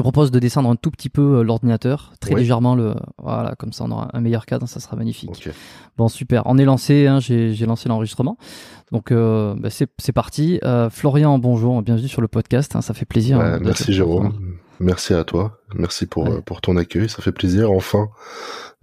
te 0.00 0.02
propose 0.02 0.30
de 0.30 0.38
descendre 0.38 0.70
un 0.70 0.76
tout 0.76 0.90
petit 0.90 1.10
peu 1.10 1.38
euh, 1.38 1.42
l'ordinateur, 1.42 2.12
très 2.20 2.32
ouais. 2.32 2.40
légèrement 2.40 2.74
le, 2.74 2.94
voilà, 3.18 3.54
comme 3.58 3.72
ça 3.72 3.84
on 3.84 3.90
aura 3.90 4.08
un 4.12 4.20
meilleur 4.20 4.46
cadre, 4.46 4.66
ça 4.66 4.80
sera 4.80 4.96
magnifique. 4.96 5.30
Okay. 5.30 5.50
Bon 5.96 6.08
super, 6.08 6.42
on 6.46 6.56
est 6.56 6.64
lancé, 6.64 7.06
hein, 7.06 7.20
j'ai 7.20 7.66
lancé 7.66 7.88
l'enregistrement, 7.88 8.38
donc 8.92 9.12
euh, 9.12 9.54
bah, 9.58 9.68
c'est 9.70 10.12
parti. 10.12 10.58
Euh, 10.64 10.88
Florian, 10.88 11.38
bonjour, 11.38 11.82
bienvenue 11.82 12.08
sur 12.08 12.22
le 12.22 12.28
podcast, 12.28 12.74
hein, 12.76 12.80
ça 12.80 12.94
fait 12.94 13.04
plaisir. 13.04 13.38
Ouais, 13.38 13.60
merci 13.60 13.92
Jérôme, 13.92 14.49
merci 14.80 15.14
à 15.14 15.24
toi, 15.24 15.60
merci 15.74 16.06
pour 16.06 16.24
ouais. 16.24 16.42
pour 16.42 16.60
ton 16.60 16.76
accueil, 16.76 17.08
ça 17.08 17.22
fait 17.22 17.32
plaisir. 17.32 17.70
Enfin, 17.70 18.08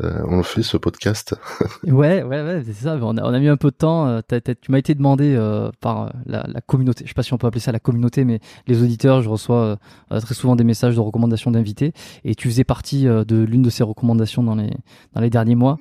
euh, 0.03 0.21
on 0.27 0.43
fait 0.43 0.61
ce 0.61 0.77
podcast. 0.77 1.35
ouais, 1.83 2.21
ouais, 2.21 2.43
ouais, 2.43 2.63
c'est 2.63 2.73
ça. 2.73 2.97
On 3.01 3.17
a, 3.17 3.23
on 3.23 3.33
a, 3.33 3.39
mis 3.39 3.47
un 3.47 3.57
peu 3.57 3.71
de 3.71 3.75
temps. 3.75 4.07
Euh, 4.07 4.21
tu 4.29 4.71
m'as 4.71 4.77
été 4.77 4.93
demandé 4.93 5.35
euh, 5.35 5.71
par 5.81 6.13
la, 6.25 6.45
la, 6.47 6.61
communauté. 6.61 7.03
Je 7.03 7.09
sais 7.09 7.15
pas 7.15 7.23
si 7.23 7.33
on 7.33 7.37
peut 7.37 7.47
appeler 7.47 7.59
ça 7.59 7.71
la 7.71 7.79
communauté, 7.79 8.23
mais 8.23 8.39
les 8.67 8.83
auditeurs, 8.83 9.21
je 9.21 9.29
reçois 9.29 9.77
euh, 10.11 10.19
très 10.19 10.35
souvent 10.35 10.55
des 10.55 10.63
messages 10.63 10.95
de 10.95 10.99
recommandations 10.99 11.49
d'invités. 11.49 11.93
Et 12.23 12.35
tu 12.35 12.47
faisais 12.47 12.63
partie 12.63 13.05
de 13.05 13.43
l'une 13.43 13.63
de 13.63 13.69
ces 13.69 13.83
recommandations 13.83 14.43
dans 14.43 14.55
les 14.55 14.71
dans 15.13 15.21
les 15.21 15.29
derniers 15.29 15.55
mois. 15.55 15.77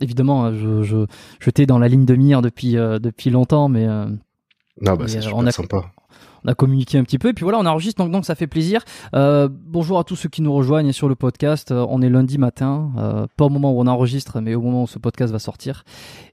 évidemment, 0.00 0.52
je, 0.52 0.82
je, 0.82 1.06
je 1.38 1.50
t'ai 1.50 1.66
dans 1.66 1.78
la 1.78 1.88
ligne 1.88 2.04
de 2.04 2.14
mire 2.14 2.42
depuis 2.42 2.72
depuis 2.74 3.30
longtemps, 3.30 3.68
mais 3.68 3.86
non, 3.86 4.96
bah, 4.96 5.04
c'est 5.06 5.20
super 5.20 5.36
on 5.36 5.46
a, 5.46 5.52
sympa 5.52 5.90
on 6.44 6.48
a 6.48 6.54
communiqué 6.54 6.98
un 6.98 7.04
petit 7.04 7.18
peu. 7.18 7.28
Et 7.28 7.32
puis 7.32 7.44
voilà 7.44 7.58
on 7.58 7.66
enregistre 7.66 8.02
donc 8.02 8.12
donc 8.12 8.24
ça 8.24 8.34
fait 8.34 8.46
plaisir. 8.46 8.82
Euh, 9.14 9.48
bonjour 9.50 9.98
à 9.98 10.04
tous 10.04 10.16
ceux 10.16 10.28
qui 10.28 10.42
nous 10.42 10.52
rejoignent 10.52 10.92
sur 10.92 11.08
le 11.08 11.14
podcast. 11.14 11.70
Euh, 11.70 11.86
on 11.88 12.02
est 12.02 12.08
lundi 12.08 12.38
matin 12.38 12.90
euh, 12.98 13.26
pas 13.36 13.46
au 13.46 13.48
moment 13.48 13.72
où 13.72 13.80
on 13.80 13.86
enregistre 13.86 14.40
mais 14.40 14.54
au 14.54 14.62
moment 14.62 14.84
où 14.84 14.86
ce 14.86 14.98
podcast 14.98 15.32
va 15.32 15.38
sortir. 15.38 15.84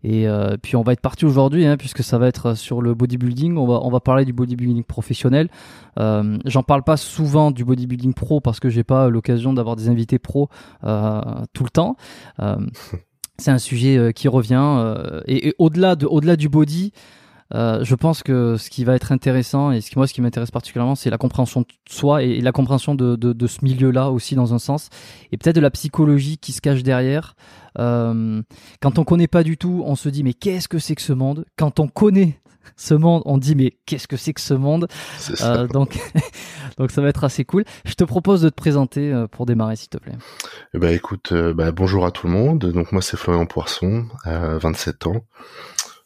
Et 0.03 0.27
euh, 0.27 0.57
puis 0.61 0.75
on 0.75 0.83
va 0.83 0.93
être 0.93 1.01
parti 1.01 1.25
aujourd'hui 1.25 1.65
hein, 1.65 1.77
puisque 1.77 2.03
ça 2.03 2.17
va 2.17 2.27
être 2.27 2.55
sur 2.55 2.81
le 2.81 2.93
bodybuilding. 2.93 3.57
On 3.57 3.67
va 3.67 3.79
on 3.83 3.89
va 3.89 3.99
parler 3.99 4.25
du 4.25 4.33
bodybuilding 4.33 4.83
professionnel. 4.83 5.49
J'en 5.97 6.63
parle 6.63 6.83
pas 6.83 6.97
souvent 6.97 7.51
du 7.51 7.65
bodybuilding 7.65 8.13
pro 8.13 8.39
parce 8.39 8.59
que 8.59 8.69
j'ai 8.69 8.83
pas 8.83 9.09
l'occasion 9.09 9.53
d'avoir 9.53 9.75
des 9.75 9.89
invités 9.89 10.19
pro 10.19 10.49
tout 10.81 11.63
le 11.63 11.69
temps. 11.71 11.95
C'est 13.39 13.51
un 13.51 13.59
sujet 13.59 14.13
qui 14.15 14.27
revient 14.27 14.95
et, 15.27 15.49
et 15.49 15.55
au-delà 15.59 15.95
de 15.95 16.07
au-delà 16.07 16.35
du 16.35 16.49
body 16.49 16.91
euh, 17.53 17.83
je 17.83 17.95
pense 17.95 18.23
que 18.23 18.57
ce 18.57 18.69
qui 18.69 18.83
va 18.83 18.95
être 18.95 19.11
intéressant 19.11 19.71
et 19.71 19.81
ce 19.81 19.89
qui 19.89 19.97
moi 19.97 20.07
ce 20.07 20.13
qui 20.13 20.21
m'intéresse 20.21 20.51
particulièrement 20.51 20.95
c'est 20.95 21.09
la 21.09 21.17
compréhension 21.17 21.61
de 21.61 21.67
soi 21.89 22.23
et, 22.23 22.31
et 22.31 22.41
la 22.41 22.51
compréhension 22.51 22.93
de, 22.95 23.15
de, 23.15 23.33
de 23.33 23.47
ce 23.47 23.59
milieu-là 23.63 24.11
aussi 24.11 24.35
dans 24.35 24.53
un 24.53 24.59
sens 24.59 24.89
et 25.31 25.37
peut-être 25.37 25.55
de 25.55 25.61
la 25.61 25.71
psychologie 25.71 26.37
qui 26.37 26.51
se 26.51 26.61
cache 26.61 26.83
derrière. 26.83 27.35
Euh, 27.79 28.41
quand 28.81 28.99
on 28.99 29.03
connaît 29.03 29.27
pas 29.27 29.43
du 29.43 29.57
tout, 29.57 29.83
on 29.85 29.95
se 29.95 30.09
dit 30.09 30.23
mais 30.23 30.33
qu'est-ce 30.33 30.67
que 30.67 30.79
c'est 30.79 30.95
que 30.95 31.01
ce 31.01 31.13
monde? 31.13 31.45
Quand 31.57 31.79
on 31.79 31.87
connaît 31.87 32.39
ce 32.75 32.93
monde, 32.93 33.21
on 33.25 33.37
dit 33.37 33.55
mais 33.55 33.77
qu'est-ce 33.85 34.07
que 34.07 34.17
c'est 34.17 34.33
que 34.33 34.41
ce 34.41 34.53
monde? 34.53 34.87
Euh, 35.41 35.67
Donc 35.73 35.97
donc 36.77 36.91
ça 36.91 37.01
va 37.01 37.09
être 37.09 37.23
assez 37.23 37.45
cool. 37.45 37.63
Je 37.85 37.93
te 37.93 38.03
propose 38.03 38.41
de 38.41 38.49
te 38.49 38.55
présenter 38.55 39.11
euh, 39.11 39.27
pour 39.27 39.45
démarrer 39.45 39.75
s'il 39.75 39.89
te 39.89 39.97
plaît. 39.97 40.15
Eh 40.73 40.79
ben 40.79 40.93
écoute, 40.93 41.31
euh, 41.31 41.53
bah, 41.53 41.71
bonjour 41.71 42.05
à 42.05 42.11
tout 42.11 42.27
le 42.27 42.33
monde. 42.33 42.59
Donc 42.59 42.91
moi 42.91 43.01
c'est 43.01 43.17
Florian 43.17 43.45
Poisson, 43.45 44.05
27 44.25 45.07
ans. 45.07 45.23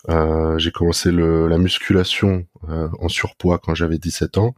Euh, 0.09 0.57
j'ai 0.57 0.71
commencé 0.71 1.11
le, 1.11 1.47
la 1.47 1.57
musculation 1.57 2.45
euh, 2.69 2.89
en 2.99 3.07
surpoids 3.07 3.59
quand 3.59 3.75
j'avais 3.75 3.97
17 3.97 4.37
ans. 4.37 4.55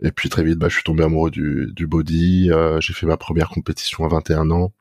Et 0.00 0.12
puis 0.12 0.28
très 0.28 0.44
vite, 0.44 0.58
bah, 0.58 0.68
je 0.68 0.74
suis 0.74 0.84
tombé 0.84 1.02
amoureux 1.02 1.30
du, 1.30 1.72
du 1.74 1.86
body. 1.86 2.50
Euh, 2.50 2.80
j'ai 2.80 2.92
fait 2.92 3.06
ma 3.06 3.16
première 3.16 3.48
compétition 3.48 4.04
à 4.04 4.08
21 4.08 4.50
ans. 4.50 4.72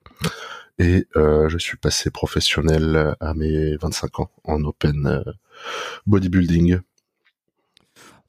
Et 0.79 1.07
je 1.15 1.57
suis 1.57 1.75
passé 1.75 2.11
professionnel 2.11 3.15
à 3.19 3.33
mes 3.33 3.75
25 3.77 4.19
ans 4.19 4.29
en 4.43 4.63
open 4.63 5.23
bodybuilding. 6.05 6.81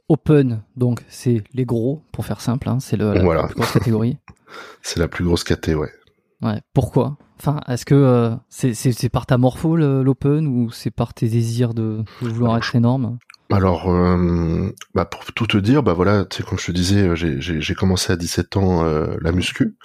Open, 0.09 0.63
donc 0.75 1.03
c'est 1.11 1.45
les 1.53 1.67
gros, 1.67 2.03
pour 2.11 2.25
faire 2.25 2.41
simple, 2.41 2.71
hein, 2.71 2.81
c'est 2.81 2.97
le, 2.97 3.13
la, 3.13 3.23
voilà. 3.23 3.43
la 3.43 3.49
plus 3.49 3.57
grosse 3.57 3.73
catégorie. 3.73 4.17
c'est 4.83 4.99
la 4.99 5.09
plus 5.09 5.23
grosse 5.27 5.45
catégorie, 5.45 5.91
ouais. 5.91 6.49
Ouais. 6.49 6.63
Pourquoi? 6.73 7.19
Enfin, 7.41 7.61
est-ce 7.69 7.85
que 7.85 7.95
euh, 7.95 8.35
c'est 8.49 9.09
par 9.09 9.27
ta 9.27 9.39
morpho 9.39 9.77
l'open 9.77 10.47
ou 10.49 10.71
c'est 10.71 10.91
par 10.91 11.15
tes 11.15 11.29
désirs 11.29 11.73
de, 11.73 12.03
de 12.23 12.29
vouloir 12.29 12.53
Alors, 12.53 12.65
être 12.65 12.75
énorme? 12.75 13.19
Alors, 13.51 13.91
euh, 13.91 14.71
bah 14.95 15.05
pour 15.05 15.25
tout 15.25 15.47
te 15.47 15.57
dire, 15.57 15.83
bah 15.83 15.95
voilà, 15.95 16.25
tu 16.25 16.39
sais, 16.39 16.43
comme 16.43 16.59
je 16.59 16.67
te 16.67 16.73
disais, 16.73 17.15
j'ai 17.15 17.75
commencé 17.75 18.13
à 18.13 18.17
17 18.17 18.57
ans 18.57 18.85
euh, 18.85 19.17
la 19.21 19.33
muscu 19.33 19.77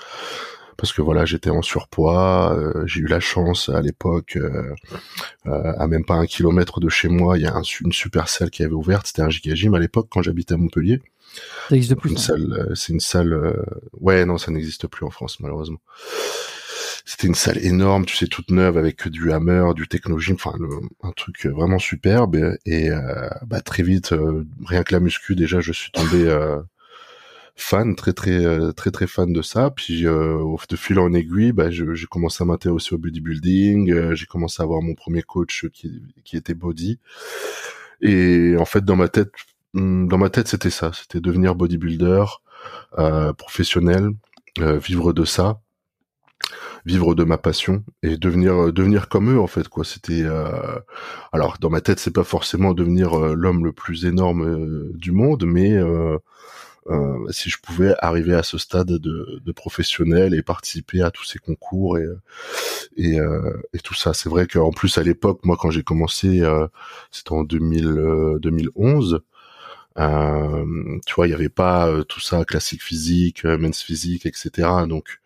parce 0.78 0.92
que 0.92 1.02
voilà, 1.02 1.24
j'étais 1.24 1.52
en 1.52 1.62
surpoids. 1.62 2.54
Euh, 2.58 2.84
j'ai 2.88 3.02
eu 3.02 3.08
la 3.08 3.20
chance 3.20 3.70
à 3.70 3.82
l'époque, 3.82 4.36
euh, 4.36 4.74
à 5.46 5.88
même 5.88 6.04
pas 6.04 6.16
un 6.16 6.26
kilomètre 6.26 6.80
de 6.80 6.90
chez 6.90 7.08
moi, 7.08 7.38
il 7.38 7.44
y 7.44 7.48
a 7.48 7.56
un, 7.56 7.62
une 7.82 7.94
super 7.94 8.28
salle 8.28 8.50
qui 8.50 8.64
avait 8.64 8.74
ouverte. 8.74 9.08
C'était 9.08 9.22
un 9.22 9.30
gym 9.30 9.76
à 9.76 9.80
l'époque 9.80 10.08
quand 10.10 10.24
j'habitais 10.24 10.56
à 10.56 10.58
Montpellier. 10.58 11.02
Ça 11.70 11.76
existe 11.76 11.96
plus. 11.96 12.18
C'est 12.74 12.92
une 12.92 13.00
salle. 13.00 13.64
ouais, 14.02 14.26
non, 14.26 14.38
ça 14.40 14.52
n'existe 14.52 14.88
plus 14.88 15.06
en 15.06 15.10
France 15.12 15.40
malheureusement 15.40 15.80
c'était 17.06 17.28
une 17.28 17.36
salle 17.36 17.58
énorme, 17.66 18.06
tu 18.06 18.16
sais, 18.16 18.28
toute 18.28 18.50
neuve 18.50 18.78
avec 18.78 19.08
du 19.10 19.32
hammer, 19.32 19.74
du 19.76 19.88
technologie, 19.88 20.34
enfin 20.34 20.54
un 21.04 21.12
truc 21.12 21.46
vraiment 21.48 21.80
superbe. 21.80 22.56
Et, 22.66 22.92
euh, 22.92 23.30
bah, 23.46 23.62
très 23.62 23.84
vite, 23.84 24.14
euh, 24.14 24.46
rien 24.66 24.84
que 24.84 24.94
la 24.94 25.02
muscu, 25.02 25.36
déjà, 25.36 25.60
je 25.60 25.74
suis 25.74 25.92
tombé 25.92 26.24
euh, 26.28 26.62
fan, 27.56 27.96
très 27.96 28.14
très 28.14 28.46
euh, 28.46 28.72
très 28.72 28.92
très 28.92 29.08
fan 29.08 29.34
de 29.34 29.42
ça. 29.42 29.72
Puis 29.72 30.04
de 30.04 30.76
fil 30.78 31.00
en 31.00 31.14
aiguille, 31.14 31.52
bah, 31.52 31.70
j'ai 31.72 32.08
commencé 32.10 32.44
à 32.44 32.46
m'intéresser 32.46 32.96
au 32.96 32.98
bodybuilding. 32.98 34.14
j'ai 34.14 34.26
commencé 34.26 34.62
à 34.62 34.64
avoir 34.66 34.82
mon 34.82 34.96
premier 34.96 35.24
coach 35.24 35.68
qui, 35.74 36.04
qui 36.24 36.38
était 36.38 36.54
body. 36.54 37.00
Et 38.02 38.56
en 38.60 38.66
fait, 38.66 38.86
dans 38.86 38.96
ma 38.96 39.10
tête, 39.10 39.32
hmm, 39.74 40.08
dans 40.08 40.18
ma 40.18 40.30
tête, 40.30 40.48
c'était 40.48 40.70
ça, 40.70 40.92
c'était 40.94 41.22
devenir 41.22 41.56
bodybuilder 41.56 42.26
professionnel, 43.38 44.12
vivre 44.58 45.14
de 45.14 45.26
ça 45.26 45.60
vivre 46.86 47.16
de 47.16 47.24
ma 47.24 47.38
passion 47.38 47.84
et 48.02 48.18
devenir 48.18 48.54
euh, 48.56 48.72
devenir 48.72 49.10
comme 49.10 49.32
eux 49.32 49.40
en 49.40 49.48
fait 49.48 49.68
quoi 49.68 49.84
c'était 49.84 50.24
euh... 50.24 50.80
alors 51.32 51.58
dans 51.60 51.70
ma 51.70 51.82
tête 51.82 52.00
c'est 52.00 52.14
pas 52.14 52.24
forcément 52.24 52.74
devenir 52.74 53.14
euh, 53.14 53.34
l'homme 53.36 53.66
le 53.66 53.72
plus 53.72 54.06
énorme 54.06 54.44
euh, 54.44 54.92
du 54.96 55.12
monde 55.12 55.46
mais 55.46 55.80
si 57.30 57.50
je 57.50 57.58
pouvais 57.64 57.96
arriver 58.00 58.36
à 58.36 58.44
ce 58.44 58.58
stade 58.58 58.88
de, 58.88 59.40
de, 59.42 59.52
professionnel 59.54 60.34
et 60.34 60.44
participer 60.44 61.02
à 61.02 61.12
tous 61.12 61.24
ces 61.24 61.40
concours 61.40 61.98
et 61.98 62.06
et, 62.98 63.18
et 63.74 63.80
tout 63.80 63.94
ça 63.94 64.14
c'est 64.14 64.28
vrai 64.28 64.48
qu'en 64.48 64.72
plus 64.72 64.98
à 64.98 65.04
l'époque 65.04 65.40
moi 65.46 65.56
quand 65.58 65.72
j'ai 65.72 65.84
commencé 65.84 66.44
c'était 67.10 67.32
en 67.32 67.44
2000 67.44 68.38
2011 68.42 69.22
euh, 70.00 71.00
tu 71.06 71.14
vois, 71.16 71.28
il 71.28 71.32
y 71.32 71.34
avait 71.34 71.50
pas 71.50 72.04
tout 72.10 72.20
ça 72.20 72.44
classique 72.46 72.84
physique, 72.84 73.46
men's 73.46 73.82
physique, 73.82 74.26
etc. 74.26 74.68
Donc, 74.88 75.20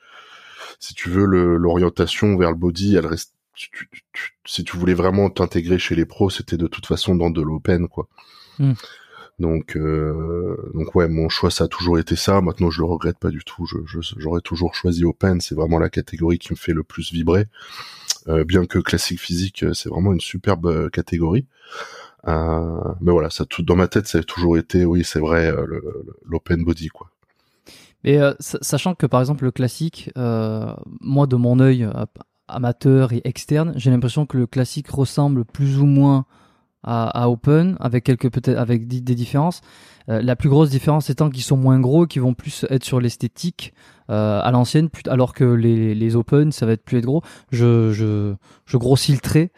si 0.80 0.94
tu 0.94 1.10
veux, 1.10 1.26
l'orientation 1.26 2.38
vers 2.38 2.52
le 2.52 2.58
body, 2.58 2.96
elle 2.96 3.08
reste. 3.08 3.34
Tu, 3.54 3.70
tu, 3.72 3.90
tu, 4.14 4.38
si 4.46 4.64
tu 4.64 4.78
voulais 4.78 4.94
vraiment 4.94 5.32
t'intégrer 5.32 5.80
chez 5.80 5.96
les 5.96 6.06
pros, 6.06 6.30
c'était 6.30 6.58
de 6.58 6.68
toute 6.68 6.86
façon 6.86 7.16
dans 7.16 7.32
de 7.32 7.42
l'open, 7.42 7.88
quoi. 7.88 8.08
Mm. 8.60 8.74
Donc, 9.40 9.78
euh, 9.78 10.56
donc 10.74 10.96
ouais, 10.96 11.08
mon 11.08 11.30
choix 11.30 11.52
ça 11.52 11.66
a 11.66 11.68
toujours 11.68 12.00
été 12.00 12.16
ça. 12.16 12.42
Maintenant, 12.42 12.72
je 12.72 12.82
le 12.82 12.86
regrette 12.86 13.20
pas 13.20 13.30
du 13.30 13.44
tout. 13.44 13.66
J'aurais 13.66 14.40
je, 14.40 14.44
toujours 14.44 14.74
choisi 14.74 15.06
open. 15.06 15.42
C'est 15.42 15.56
vraiment 15.56 15.80
la 15.80 15.90
catégorie 15.90 16.40
qui 16.40 16.54
me 16.54 16.58
fait 16.58 16.74
le 16.74 16.84
plus 16.84 17.12
vibrer. 17.12 17.48
Euh, 18.28 18.44
bien 18.44 18.66
que 18.66 18.80
classique 18.80 19.22
physique, 19.22 19.66
c'est 19.74 19.90
vraiment 19.90 20.12
une 20.12 20.22
superbe 20.22 20.66
euh, 20.66 20.90
catégorie. 20.90 21.46
Euh, 22.28 22.94
mais 23.00 23.12
voilà, 23.12 23.30
ça 23.30 23.46
tout 23.46 23.62
dans 23.64 23.76
ma 23.76 23.88
tête, 23.88 24.08
ça 24.08 24.18
a 24.18 24.24
toujours 24.24 24.58
été, 24.58 24.86
oui, 24.86 25.04
c'est 25.04 25.20
vrai, 25.20 25.54
l'open 26.26 26.64
body, 26.64 26.90
quoi. 26.90 27.10
Et 28.08 28.20
sachant 28.40 28.96
que 28.96 29.06
par 29.06 29.20
exemple 29.20 29.44
le 29.44 29.52
classique, 29.52 30.12
moi 30.16 31.28
de 31.28 31.36
mon 31.36 31.60
œil 31.60 31.88
amateur 32.48 33.12
et 33.12 33.22
externe, 33.26 33.74
j'ai 33.76 33.92
l'impression 33.92 34.26
que 34.26 34.38
le 34.38 34.48
classique 34.48 34.90
ressemble 34.90 35.46
plus 35.46 35.80
ou 35.80 35.86
moins 35.86 36.26
à, 36.84 37.30
Open, 37.30 37.76
avec 37.82 38.06
quelques 38.06 38.32
peut-être 38.32 38.58
avec 38.58 38.88
des, 38.88 39.02
différences. 39.02 39.62
Euh, 40.10 40.22
la 40.22 40.38
plus 40.38 40.48
grosse 40.48 40.70
différence 40.70 41.10
étant 41.10 41.30
qu'ils 41.30 41.44
sont 41.44 41.58
moins 41.58 41.82
gros, 41.82 42.06
qui 42.06 42.20
vont 42.20 42.34
plus 42.34 42.66
être 42.70 42.86
sur 42.86 43.02
l'esthétique 43.02 43.74
euh, 44.10 44.40
à 44.42 44.52
l'ancienne, 44.52 44.88
alors 45.08 45.34
que 45.34 45.44
les, 45.44 46.16
Open, 46.16 46.54
ça 46.54 46.66
va 46.66 46.72
être 46.74 46.86
plus 46.86 47.00
être 47.00 47.06
gros. 47.06 47.24
Je 47.52 48.36
grossis 48.74 49.12
le 49.12 49.20
trait. 49.20 49.52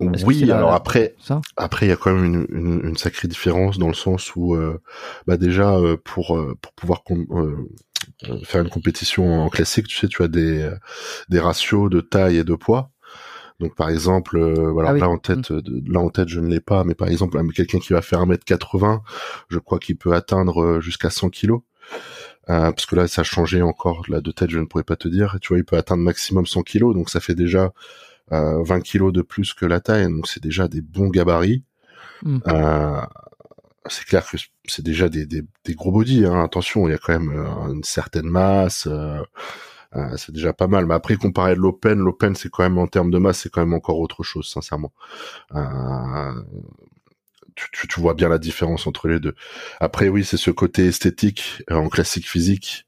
Oui, 0.00 0.50
alors 0.50 0.72
après, 0.72 1.14
après 1.56 1.86
il 1.86 1.88
y 1.88 1.92
a 1.92 1.96
quand 1.96 2.14
même 2.14 2.24
une, 2.24 2.46
une, 2.50 2.88
une, 2.88 2.96
sacrée 2.96 3.28
différence 3.28 3.78
dans 3.78 3.88
le 3.88 3.94
sens 3.94 4.34
où, 4.36 4.54
euh, 4.54 4.80
bah 5.26 5.36
déjà 5.36 5.76
euh, 5.76 5.96
pour 6.02 6.38
pour 6.60 6.72
pouvoir 6.72 7.02
faire 8.44 8.62
une 8.62 8.70
compétition 8.70 9.42
en 9.42 9.48
classique, 9.48 9.86
tu 9.88 9.96
sais, 9.96 10.08
tu 10.08 10.22
as 10.22 10.28
des 10.28 10.70
des 11.28 11.40
ratios 11.40 11.90
de 11.90 12.00
taille 12.00 12.38
et 12.38 12.44
de 12.44 12.54
poids. 12.54 12.90
Donc 13.60 13.74
par 13.74 13.88
exemple, 13.88 14.36
euh, 14.36 14.70
voilà, 14.70 14.90
ah 14.90 14.98
là 14.98 15.08
en 15.08 15.18
tête, 15.18 15.50
mmh. 15.50 15.90
là 15.90 16.00
en 16.00 16.10
tête, 16.10 16.28
je 16.28 16.40
ne 16.40 16.48
l'ai 16.48 16.60
pas, 16.60 16.84
mais 16.84 16.94
par 16.94 17.08
exemple, 17.08 17.40
quelqu'un 17.52 17.78
qui 17.78 17.92
va 17.92 18.02
faire 18.02 18.20
1m80, 18.26 19.00
je 19.48 19.58
crois 19.58 19.78
qu'il 19.78 19.96
peut 19.96 20.14
atteindre 20.14 20.62
euh, 20.62 20.80
jusqu'à 20.80 21.10
100 21.10 21.30
kg. 21.30 21.52
Euh, 22.48 22.70
parce 22.70 22.86
que 22.86 22.94
là, 22.94 23.08
ça 23.08 23.22
a 23.22 23.24
changé 23.24 23.62
encore. 23.62 24.02
Là, 24.08 24.20
de 24.20 24.30
tête, 24.30 24.50
je 24.50 24.58
ne 24.58 24.66
pourrais 24.66 24.84
pas 24.84 24.94
te 24.94 25.08
dire. 25.08 25.38
Tu 25.40 25.48
vois, 25.48 25.58
il 25.58 25.64
peut 25.64 25.76
atteindre 25.76 26.02
maximum 26.02 26.46
100 26.46 26.62
kg, 26.62 26.94
donc 26.94 27.10
ça 27.10 27.18
fait 27.20 27.34
déjà 27.34 27.64
euh, 27.64 27.70
20 28.30 28.80
kg 28.80 29.12
de 29.12 29.22
plus 29.22 29.54
que 29.54 29.66
la 29.66 29.80
taille, 29.80 30.04
donc 30.04 30.26
c'est 30.26 30.42
déjà 30.42 30.68
des 30.68 30.80
bons 30.80 31.08
gabarits. 31.08 31.64
Mmh. 32.22 32.38
Euh, 32.48 33.00
c'est 33.88 34.04
clair 34.04 34.28
que 34.28 34.36
c'est 34.66 34.84
déjà 34.84 35.08
des, 35.08 35.26
des, 35.26 35.42
des 35.64 35.74
gros 35.74 35.92
body. 35.92 36.24
Hein. 36.24 36.42
Attention, 36.42 36.88
il 36.88 36.90
y 36.90 36.94
a 36.94 36.98
quand 36.98 37.18
même 37.18 37.30
une 37.70 37.84
certaine 37.84 38.28
masse. 38.28 38.88
Euh, 39.96 40.16
c'est 40.16 40.32
déjà 40.32 40.52
pas 40.52 40.66
mal. 40.66 40.86
Mais 40.86 40.94
après, 40.94 41.16
comparé 41.16 41.52
à 41.52 41.54
l'Open, 41.54 41.98
l'Open, 41.98 42.34
c'est 42.34 42.50
quand 42.50 42.62
même 42.62 42.78
en 42.78 42.86
termes 42.86 43.10
de 43.10 43.18
masse, 43.18 43.40
c'est 43.40 43.50
quand 43.50 43.60
même 43.60 43.74
encore 43.74 43.98
autre 43.98 44.22
chose, 44.22 44.48
sincèrement. 44.48 44.92
Euh, 45.54 46.32
tu, 47.54 47.88
tu, 47.88 48.00
vois 48.00 48.14
bien 48.14 48.28
la 48.28 48.38
différence 48.38 48.86
entre 48.86 49.08
les 49.08 49.18
deux. 49.18 49.34
Après, 49.80 50.08
oui, 50.08 50.24
c'est 50.24 50.36
ce 50.36 50.50
côté 50.50 50.86
esthétique 50.86 51.62
euh, 51.70 51.76
en 51.76 51.88
classique 51.88 52.28
physique. 52.28 52.85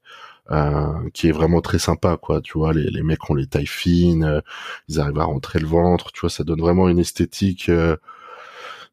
Qui 1.13 1.27
est 1.27 1.31
vraiment 1.31 1.61
très 1.61 1.79
sympa 1.79 2.17
quoi 2.17 2.41
tu 2.41 2.57
vois 2.57 2.73
les, 2.73 2.89
les 2.89 3.03
mecs 3.03 3.29
ont 3.29 3.35
les 3.35 3.45
tailles 3.45 3.67
fines 3.67 4.41
ils 4.87 4.99
arrivent 4.99 5.19
à 5.19 5.25
rentrer 5.25 5.59
le 5.59 5.67
ventre 5.67 6.11
tu 6.11 6.21
vois 6.21 6.29
ça 6.31 6.43
donne 6.43 6.59
vraiment 6.59 6.89
une 6.89 6.97
esthétique 6.97 7.69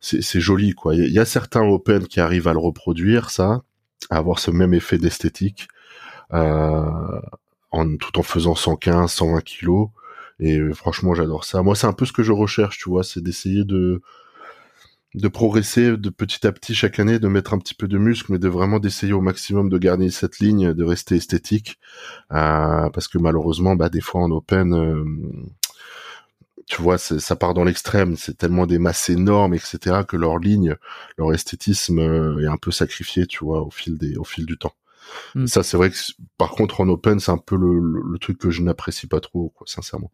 c'est 0.00 0.40
joli 0.40 0.74
quoi 0.74 0.94
il 0.94 1.10
y, 1.10 1.18
a 1.18 1.24
certains 1.24 1.62
open 1.62 2.06
qui 2.06 2.20
arrivent 2.20 2.48
à 2.48 2.52
le 2.52 2.58
reproduire 2.58 3.30
ça 3.30 3.62
à 4.10 4.18
avoir 4.18 4.38
ce 4.38 4.50
même 4.50 4.74
effet 4.74 4.98
d'esthétique 4.98 5.68
euh, 6.34 7.20
tout 8.00 8.18
en 8.18 8.22
faisant 8.22 8.54
115, 8.54 9.10
120 9.10 9.40
kilos. 9.42 9.88
Et 10.40 10.58
euh, 10.58 10.72
franchement, 10.72 11.14
j'adore 11.14 11.44
ça. 11.44 11.62
Moi, 11.62 11.74
c'est 11.74 11.86
un 11.86 11.92
peu 11.92 12.06
ce 12.06 12.12
que 12.12 12.22
je 12.22 12.32
recherche, 12.32 12.78
tu 12.78 12.88
vois, 12.88 13.04
c'est 13.04 13.22
d'essayer 13.22 13.64
de 13.64 14.02
de 15.16 15.28
progresser 15.28 15.96
de 15.96 16.10
petit 16.10 16.46
à 16.46 16.52
petit 16.52 16.74
chaque 16.74 16.98
année, 16.98 17.18
de 17.18 17.28
mettre 17.28 17.54
un 17.54 17.58
petit 17.58 17.74
peu 17.74 17.88
de 17.88 17.98
muscle, 17.98 18.32
mais 18.32 18.38
de 18.38 18.48
vraiment 18.48 18.78
d'essayer 18.78 19.14
au 19.14 19.22
maximum 19.22 19.68
de 19.70 19.78
garder 19.78 20.10
cette 20.10 20.38
ligne, 20.38 20.74
de 20.74 20.84
rester 20.84 21.16
esthétique, 21.16 21.78
euh, 22.32 22.90
parce 22.90 23.08
que 23.08 23.18
malheureusement, 23.18 23.76
bah 23.76 23.88
des 23.88 24.02
fois 24.02 24.20
en 24.20 24.30
open, 24.30 24.74
euh, 24.74 25.04
tu 26.66 26.82
vois, 26.82 26.98
ça 26.98 27.36
part 27.36 27.54
dans 27.54 27.64
l'extrême, 27.64 28.16
c'est 28.16 28.36
tellement 28.36 28.66
des 28.66 28.78
masses 28.78 29.08
énormes, 29.08 29.54
etc., 29.54 30.02
que 30.06 30.16
leur 30.16 30.38
ligne, 30.38 30.76
leur 31.16 31.32
esthétisme 31.32 31.98
est 32.40 32.46
un 32.46 32.56
peu 32.56 32.70
sacrifié, 32.70 33.26
tu 33.26 33.44
vois, 33.44 33.62
au 33.62 33.70
fil 33.70 33.96
des, 33.96 34.16
au 34.16 34.24
fil 34.24 34.44
du 34.46 34.58
temps. 34.58 34.74
Mm. 35.34 35.46
Ça, 35.46 35.62
c'est 35.62 35.76
vrai 35.76 35.90
que 35.90 35.96
par 36.38 36.50
contre 36.50 36.80
en 36.80 36.88
open, 36.88 37.20
c'est 37.20 37.30
un 37.30 37.38
peu 37.38 37.56
le, 37.56 37.78
le, 37.80 38.18
truc 38.18 38.38
que 38.38 38.50
je 38.50 38.62
n'apprécie 38.62 39.06
pas 39.06 39.20
trop, 39.20 39.50
quoi, 39.56 39.66
sincèrement. 39.66 40.10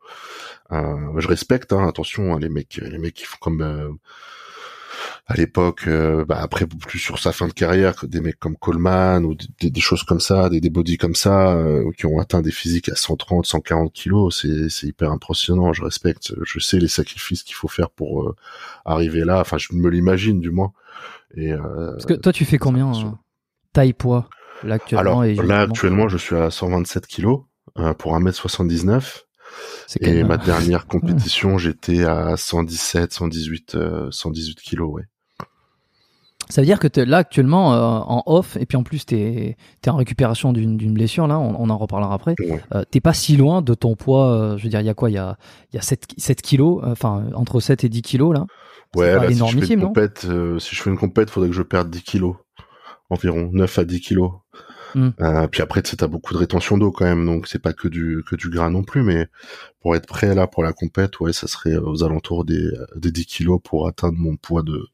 Euh, 0.73 1.19
je 1.19 1.29
respecte, 1.29 1.73
hein, 1.73 1.87
attention, 1.89 2.35
hein, 2.35 2.39
les 2.39 2.49
mecs, 2.49 2.77
les 2.83 2.99
mecs 2.99 3.15
qui 3.15 3.25
font 3.25 3.39
comme 3.41 3.63
euh, 3.63 3.91
à 5.27 5.35
l'époque, 5.35 5.85
euh, 5.87 6.25
bah, 6.25 6.39
après 6.41 6.67
plus 6.67 6.99
sur 6.99 7.19
sa 7.19 7.33
fin 7.33 7.47
de 7.47 7.53
carrière, 7.53 7.95
des 8.05 8.21
mecs 8.21 8.39
comme 8.39 8.57
Coleman 8.57 9.25
ou 9.25 9.37
des, 9.61 9.71
des 9.71 9.81
choses 9.81 10.03
comme 10.03 10.21
ça, 10.21 10.49
des, 10.49 10.61
des 10.61 10.71
bodies 10.71 10.99
comme 10.99 11.15
ça, 11.15 11.53
euh, 11.53 11.91
qui 11.97 12.07
ont 12.07 12.19
atteint 12.19 12.43
des 12.43 12.51
physiques 12.51 12.89
à 12.89 12.97
130, 12.97 13.47
140 13.47 13.93
kilos, 13.93 14.41
c'est, 14.43 14.69
c'est 14.69 14.89
hyper 14.89 15.11
impressionnant. 15.13 15.73
Je 15.73 15.83
respecte, 15.83 16.35
je 16.43 16.59
sais 16.59 16.79
les 16.79 16.89
sacrifices 16.89 17.45
qu'il 17.45 17.55
faut 17.55 17.69
faire 17.69 17.91
pour 17.91 18.23
euh, 18.25 18.37
arriver 18.85 19.25
là. 19.25 19.41
Enfin, 19.41 19.59
je 19.59 19.73
me 19.73 19.89
l'imagine 19.89 20.41
du 20.41 20.51
moins. 20.51 20.73
Et 21.35 21.55
parce 21.55 22.05
que 22.05 22.13
toi, 22.13 22.33
tu 22.33 22.45
fais 22.45 22.59
combien 22.59 22.93
taille 23.73 23.95
poids 23.95 24.29
Là 24.65 24.75
actuellement, 24.77 25.21
Alors, 25.21 25.45
là 25.45 25.61
actuellement, 25.63 26.09
je 26.09 26.17
suis 26.17 26.37
à 26.37 26.51
127 26.51 27.07
kilos 27.07 27.43
euh, 27.79 27.95
pour 27.95 28.17
1m79. 28.17 29.23
Et 30.01 30.25
ma 30.25 30.37
dernière 30.37 30.87
compétition, 30.89 31.59
j'étais 31.59 32.05
à 32.05 32.37
117, 32.37 33.13
118, 33.13 33.77
118 34.11 34.61
kilos, 34.61 34.93
ouais. 34.93 35.05
Ça 36.53 36.61
veut 36.61 36.67
dire 36.67 36.79
que 36.79 37.01
là 37.01 37.19
actuellement 37.19 37.73
euh, 37.73 37.79
en 37.81 38.23
off 38.27 38.59
et 38.61 38.67
puis 38.67 38.77
en 38.77 38.83
plus 38.83 39.07
t'es 39.07 39.57
es 39.85 39.89
en 39.89 39.97
récupération 39.97 40.53
d'une 40.53 40.93
blessure 40.93 41.27
là, 41.27 41.39
on, 41.39 41.71
en 41.71 41.79
reparlera 41.79 42.13
après. 42.13 42.35
Euh, 42.75 42.83
t'es 42.91 43.01
pas 43.01 43.15
si 43.15 43.39
loin 43.39 43.63
de 43.63 43.73
ton 43.73 43.97
poids. 43.97 44.33
Euh, 44.33 44.59
je 44.59 44.65
veux 44.65 44.69
dire, 44.69 44.81
il 44.81 44.87
y 44.87 44.91
a 44.91 44.95
quoi 44.95 45.09
Il 45.09 45.15
y 45.15 45.19
a, 45.19 45.39
y 45.73 45.79
a 45.79 45.81
7, 45.81 46.09
7 46.19 46.43
kilos, 46.43 46.83
enfin 46.85 47.25
entre 47.35 47.61
7 47.61 47.85
et 47.85 47.89
10 47.89 48.03
kilos 48.03 48.35
là? 48.35 48.47
Ouais, 48.95 49.15
là, 49.15 49.31
si 49.31 49.39
je 49.39 49.61
fais 49.61 49.75
une 49.75 49.81
compète, 49.81 50.27
si 50.59 50.77
je 50.77 50.83
fais 50.83 50.91
une 50.91 50.99
compète, 50.99 51.31
faudrait 51.31 51.49
que 51.49 51.55
je 51.55 51.63
perde 51.63 51.89
10 51.89 52.03
kilos 52.03 52.37
environ 53.09 53.49
9 53.53 53.79
à 53.79 53.85
10 53.85 54.01
kilos. 54.01 54.33
Mm. 54.95 55.09
Euh, 55.21 55.47
puis 55.49 55.63
après, 55.63 55.83
tu 55.83 55.97
as 55.99 56.07
beaucoup 56.07 56.35
de 56.35 56.39
rétention 56.39 56.79
d'eau 56.79 56.91
quand 56.91 57.05
même, 57.05 57.25
donc 57.25 57.49
c'est 57.49 57.59
pas 57.59 57.73
que 57.73 57.89
du 57.89 58.23
que 58.27 58.37
du 58.37 58.49
gras 58.49 58.71
non 58.71 58.83
plus, 58.83 59.03
mais 59.03 59.29
pour 59.81 59.97
être 59.97 60.07
prêt 60.07 60.35
là 60.35 60.47
pour 60.47 60.63
la 60.63 60.73
compète, 60.73 61.21
ouais, 61.21 61.33
ça 61.33 61.47
serait 61.47 61.77
aux 61.77 62.05
alentours 62.05 62.45
des, 62.45 62.71
des 62.97 63.11
10 63.11 63.27
kilos 63.27 63.61
pour 63.63 63.89
atteindre 63.89 64.19
mon 64.19 64.37
poids 64.37 64.63
de 64.63 64.87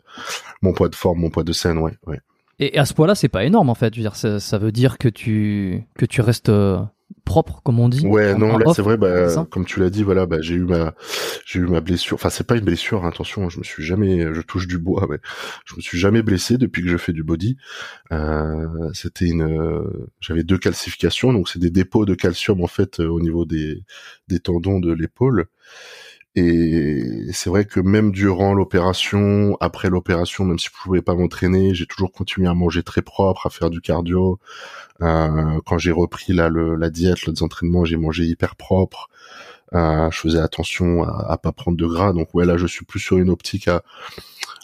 mon 0.62 0.72
poids 0.72 0.88
de 0.88 0.94
forme, 0.94 1.20
mon 1.20 1.30
poids 1.30 1.44
de 1.44 1.52
scène, 1.52 1.78
ouais, 1.78 1.96
ouais. 2.06 2.20
Et 2.60 2.76
à 2.76 2.84
ce 2.84 2.94
poids-là, 2.94 3.14
c'est 3.14 3.28
pas 3.28 3.44
énorme 3.44 3.70
en 3.70 3.74
fait. 3.74 3.94
Je 3.94 4.00
veux 4.00 4.04
dire, 4.04 4.16
ça, 4.16 4.40
ça, 4.40 4.58
veut 4.58 4.72
dire 4.72 4.98
que 4.98 5.08
tu 5.08 5.84
que 5.96 6.06
tu 6.06 6.20
restes 6.20 6.48
euh, 6.48 6.80
propre 7.28 7.60
comme 7.62 7.78
on 7.78 7.88
dit. 7.88 8.06
Ouais, 8.06 8.34
non, 8.34 8.58
là 8.58 8.72
c'est 8.74 8.82
vrai, 8.82 8.96
bah, 8.96 9.28
comme 9.50 9.64
tu 9.64 9.78
l'as 9.78 9.90
dit, 9.90 10.02
voilà, 10.02 10.26
bah, 10.26 10.38
j'ai 10.40 10.54
eu 10.54 10.64
ma, 10.64 10.94
j'ai 11.46 11.60
eu 11.60 11.66
ma 11.66 11.80
blessure. 11.80 12.16
Enfin, 12.16 12.30
c'est 12.30 12.46
pas 12.46 12.56
une 12.56 12.64
blessure, 12.64 13.04
hein, 13.04 13.08
attention, 13.08 13.48
je 13.48 13.58
me 13.58 13.64
suis 13.64 13.84
jamais, 13.84 14.34
je 14.34 14.40
touche 14.40 14.66
du 14.66 14.78
bois, 14.78 15.06
mais 15.08 15.18
je 15.64 15.76
me 15.76 15.80
suis 15.80 15.98
jamais 15.98 16.22
blessé 16.22 16.58
depuis 16.58 16.82
que 16.82 16.88
je 16.88 16.96
fais 16.96 17.12
du 17.12 17.22
body. 17.22 17.56
Euh, 18.10 18.66
c'était 18.94 19.26
une, 19.26 19.84
j'avais 20.20 20.42
deux 20.42 20.58
calcifications, 20.58 21.32
donc 21.32 21.48
c'est 21.48 21.60
des 21.60 21.70
dépôts 21.70 22.04
de 22.04 22.14
calcium 22.14 22.62
en 22.62 22.66
fait 22.66 23.00
au 23.00 23.20
niveau 23.20 23.44
des 23.44 23.84
des 24.26 24.40
tendons 24.40 24.80
de 24.80 24.92
l'épaule. 24.92 25.46
Et 26.38 27.32
c'est 27.32 27.50
vrai 27.50 27.64
que 27.64 27.80
même 27.80 28.12
durant 28.12 28.54
l'opération, 28.54 29.56
après 29.60 29.90
l'opération, 29.90 30.44
même 30.44 30.58
si 30.58 30.68
je 30.68 30.82
pouvais 30.82 31.02
pas 31.02 31.14
m'entraîner, 31.14 31.74
j'ai 31.74 31.86
toujours 31.86 32.12
continué 32.12 32.46
à 32.46 32.54
manger 32.54 32.84
très 32.84 33.02
propre, 33.02 33.46
à 33.48 33.50
faire 33.50 33.70
du 33.70 33.80
cardio. 33.80 34.38
Euh, 35.02 35.60
quand 35.66 35.78
j'ai 35.78 35.90
repris 35.90 36.32
là 36.32 36.48
le, 36.48 36.76
la 36.76 36.90
diète, 36.90 37.26
les 37.26 37.42
entraînements, 37.42 37.84
j'ai 37.84 37.96
mangé 37.96 38.24
hyper 38.24 38.54
propre. 38.54 39.10
Euh, 39.74 40.08
je 40.12 40.18
faisais 40.18 40.38
attention 40.38 41.02
à, 41.02 41.32
à, 41.32 41.38
pas 41.38 41.50
prendre 41.50 41.76
de 41.76 41.86
gras. 41.86 42.12
Donc 42.12 42.32
ouais, 42.34 42.44
là, 42.44 42.56
je 42.56 42.68
suis 42.68 42.84
plus 42.84 43.00
sur 43.00 43.18
une 43.18 43.30
optique 43.30 43.66
à, 43.66 43.82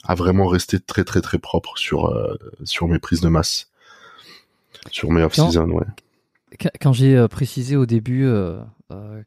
à 0.04 0.14
vraiment 0.14 0.46
rester 0.46 0.78
très 0.78 1.02
très 1.02 1.22
très 1.22 1.38
propre 1.38 1.76
sur 1.76 2.06
euh, 2.06 2.36
sur 2.62 2.86
mes 2.86 3.00
prises 3.00 3.20
de 3.20 3.28
masse, 3.28 3.68
sur 4.92 5.10
mes 5.10 5.22
off-season, 5.22 5.70
ouais. 5.70 5.86
Quand 6.80 6.92
j'ai 6.92 7.26
précisé 7.28 7.74
au 7.74 7.84
début 7.84 8.28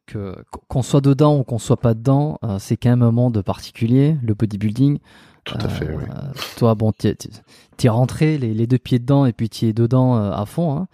que 0.06 0.36
qu'on 0.68 0.82
soit 0.82 1.02
dedans 1.02 1.38
ou 1.40 1.44
qu'on 1.44 1.60
soit 1.60 1.78
pas 1.78 1.94
dedans, 1.94 2.40
euh, 2.44 2.58
c'est 2.60 2.78
quand 2.78 2.90
même 2.90 3.04
un 3.04 3.12
monde 3.12 3.42
particulier, 3.42 4.18
le 4.24 4.34
bodybuilding. 4.34 5.00
Tout 5.44 5.58
à 5.62 5.70
fait, 5.70 5.88
oui. 5.90 6.04
Toi, 6.58 6.76
bon, 6.76 6.92
t'es 6.92 7.16
es 7.82 7.88
rentré 7.88 8.38
les, 8.38 8.54
les, 8.54 8.68
deux 8.68 8.78
pieds 8.78 9.00
dedans 9.00 9.26
et 9.26 9.32
puis 9.32 9.48
tu 9.48 9.66
es 9.68 9.72
dedans 9.72 10.18
à 10.18 10.46
fond. 10.46 10.76
Hein. 10.76 10.88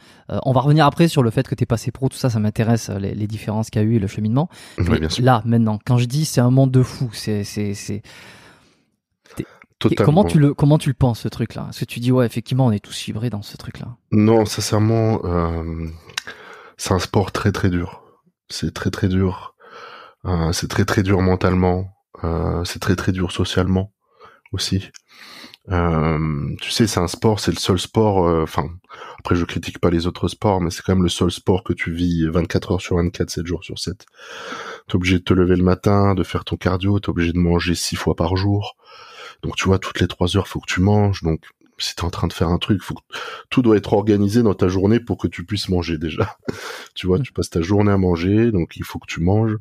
on 0.45 0.51
va 0.51 0.61
revenir 0.61 0.85
après 0.85 1.07
sur 1.07 1.23
le 1.23 1.31
fait 1.31 1.47
que 1.47 1.55
t'es 1.55 1.65
passé 1.65 1.89
pro, 1.89 2.07
tout 2.07 2.17
ça, 2.17 2.29
ça 2.29 2.37
m'intéresse, 2.37 2.89
les, 2.89 3.15
les, 3.15 3.25
différences 3.25 3.71
qu'il 3.71 3.81
y 3.81 3.85
a 3.85 3.87
eu 3.87 3.95
et 3.95 3.99
le 3.99 4.05
cheminement. 4.05 4.49
Oui, 4.77 4.99
bien 4.99 5.09
sûr. 5.09 5.25
Là, 5.25 5.41
maintenant, 5.43 5.79
quand 5.83 5.97
je 5.97 6.05
dis 6.05 6.25
c'est 6.25 6.41
un 6.41 6.51
monde 6.51 6.69
de 6.69 6.83
fou, 6.83 7.09
c'est 7.13 7.43
c'est 7.43 8.03
Comment 9.97 10.23
tu 10.23 10.39
le 10.39 10.53
comment 10.53 10.77
tu 10.77 10.89
le 10.89 10.95
penses 10.95 11.21
ce 11.21 11.27
truc 11.27 11.55
là 11.55 11.67
Est-ce 11.69 11.81
que 11.81 11.85
tu 11.85 11.99
dis 11.99 12.11
ouais 12.11 12.25
effectivement 12.25 12.65
on 12.65 12.71
est 12.71 12.83
tous 12.83 12.95
fibrés 12.95 13.29
dans 13.29 13.41
ce 13.41 13.57
truc 13.57 13.79
là 13.79 13.95
Non, 14.11 14.45
sincèrement, 14.45 15.21
euh, 15.25 15.87
c'est 16.77 16.93
un 16.93 16.99
sport 16.99 17.31
très 17.31 17.51
très 17.51 17.69
dur 17.69 18.02
c'est 18.49 18.73
très 18.73 18.91
très 18.91 19.07
dur. 19.07 19.55
Euh, 20.25 20.51
c'est 20.53 20.67
très 20.67 20.85
très 20.85 21.03
dur 21.03 21.21
mentalement. 21.21 21.95
Euh, 22.23 22.63
c'est 22.63 22.79
très 22.79 22.95
très 22.95 23.11
dur 23.11 23.31
socialement 23.31 23.91
aussi. 24.51 24.89
Euh, 25.69 26.55
tu 26.61 26.71
sais, 26.71 26.87
c'est 26.87 26.99
un 26.99 27.07
sport, 27.07 27.39
c'est 27.39 27.51
le 27.51 27.57
seul 27.57 27.79
sport. 27.79 28.17
Enfin, 28.43 28.69
après, 29.19 29.35
je 29.35 29.45
critique 29.45 29.79
pas 29.79 29.89
les 29.89 30.07
autres 30.07 30.27
sports, 30.27 30.61
mais 30.61 30.69
c'est 30.69 30.81
quand 30.81 30.93
même 30.95 31.03
le 31.03 31.09
seul 31.09 31.31
sport 31.31 31.63
que 31.63 31.73
tu 31.73 31.91
vis 31.93 32.27
24 32.27 32.73
heures 32.73 32.81
sur 32.81 32.97
24, 32.97 33.29
7 33.29 33.45
jours 33.45 33.63
sur 33.63 33.79
7. 33.79 34.05
T'es 34.87 34.95
obligé 34.95 35.19
de 35.19 35.23
te 35.23 35.33
lever 35.33 35.55
le 35.55 35.63
matin, 35.63 36.15
de 36.15 36.23
faire 36.23 36.43
ton 36.45 36.57
cardio, 36.57 36.99
t'es 36.99 37.09
obligé 37.09 37.31
de 37.31 37.39
manger 37.39 37.75
six 37.75 37.95
fois 37.95 38.15
par 38.15 38.35
jour. 38.35 38.75
Donc, 39.41 39.55
tu 39.55 39.65
vois, 39.65 39.79
toutes 39.79 39.99
les 39.99 40.07
trois 40.07 40.37
heures, 40.37 40.47
faut 40.47 40.59
que 40.59 40.71
tu 40.71 40.81
manges. 40.81 41.23
Donc, 41.23 41.41
si 41.77 41.95
t'es 41.95 42.03
en 42.03 42.09
train 42.09 42.27
de 42.27 42.33
faire 42.33 42.49
un 42.49 42.57
truc, 42.57 42.81
faut 42.81 42.93
que 42.93 43.01
tout 43.49 43.61
doit 43.61 43.77
être 43.77 43.93
organisé 43.93 44.43
dans 44.43 44.53
ta 44.53 44.67
journée 44.67 44.99
pour 44.99 45.17
que 45.17 45.27
tu 45.27 45.45
puisses 45.45 45.69
manger 45.69 45.97
déjà. 45.97 46.37
tu 46.93 47.07
vois, 47.07 47.19
tu 47.19 47.31
passes 47.31 47.49
ta 47.49 47.61
journée 47.61 47.91
à 47.91 47.97
manger, 47.97 48.51
donc 48.51 48.77
il 48.77 48.83
faut 48.83 48.99
que 48.99 49.07
tu 49.07 49.21
manges. 49.21 49.57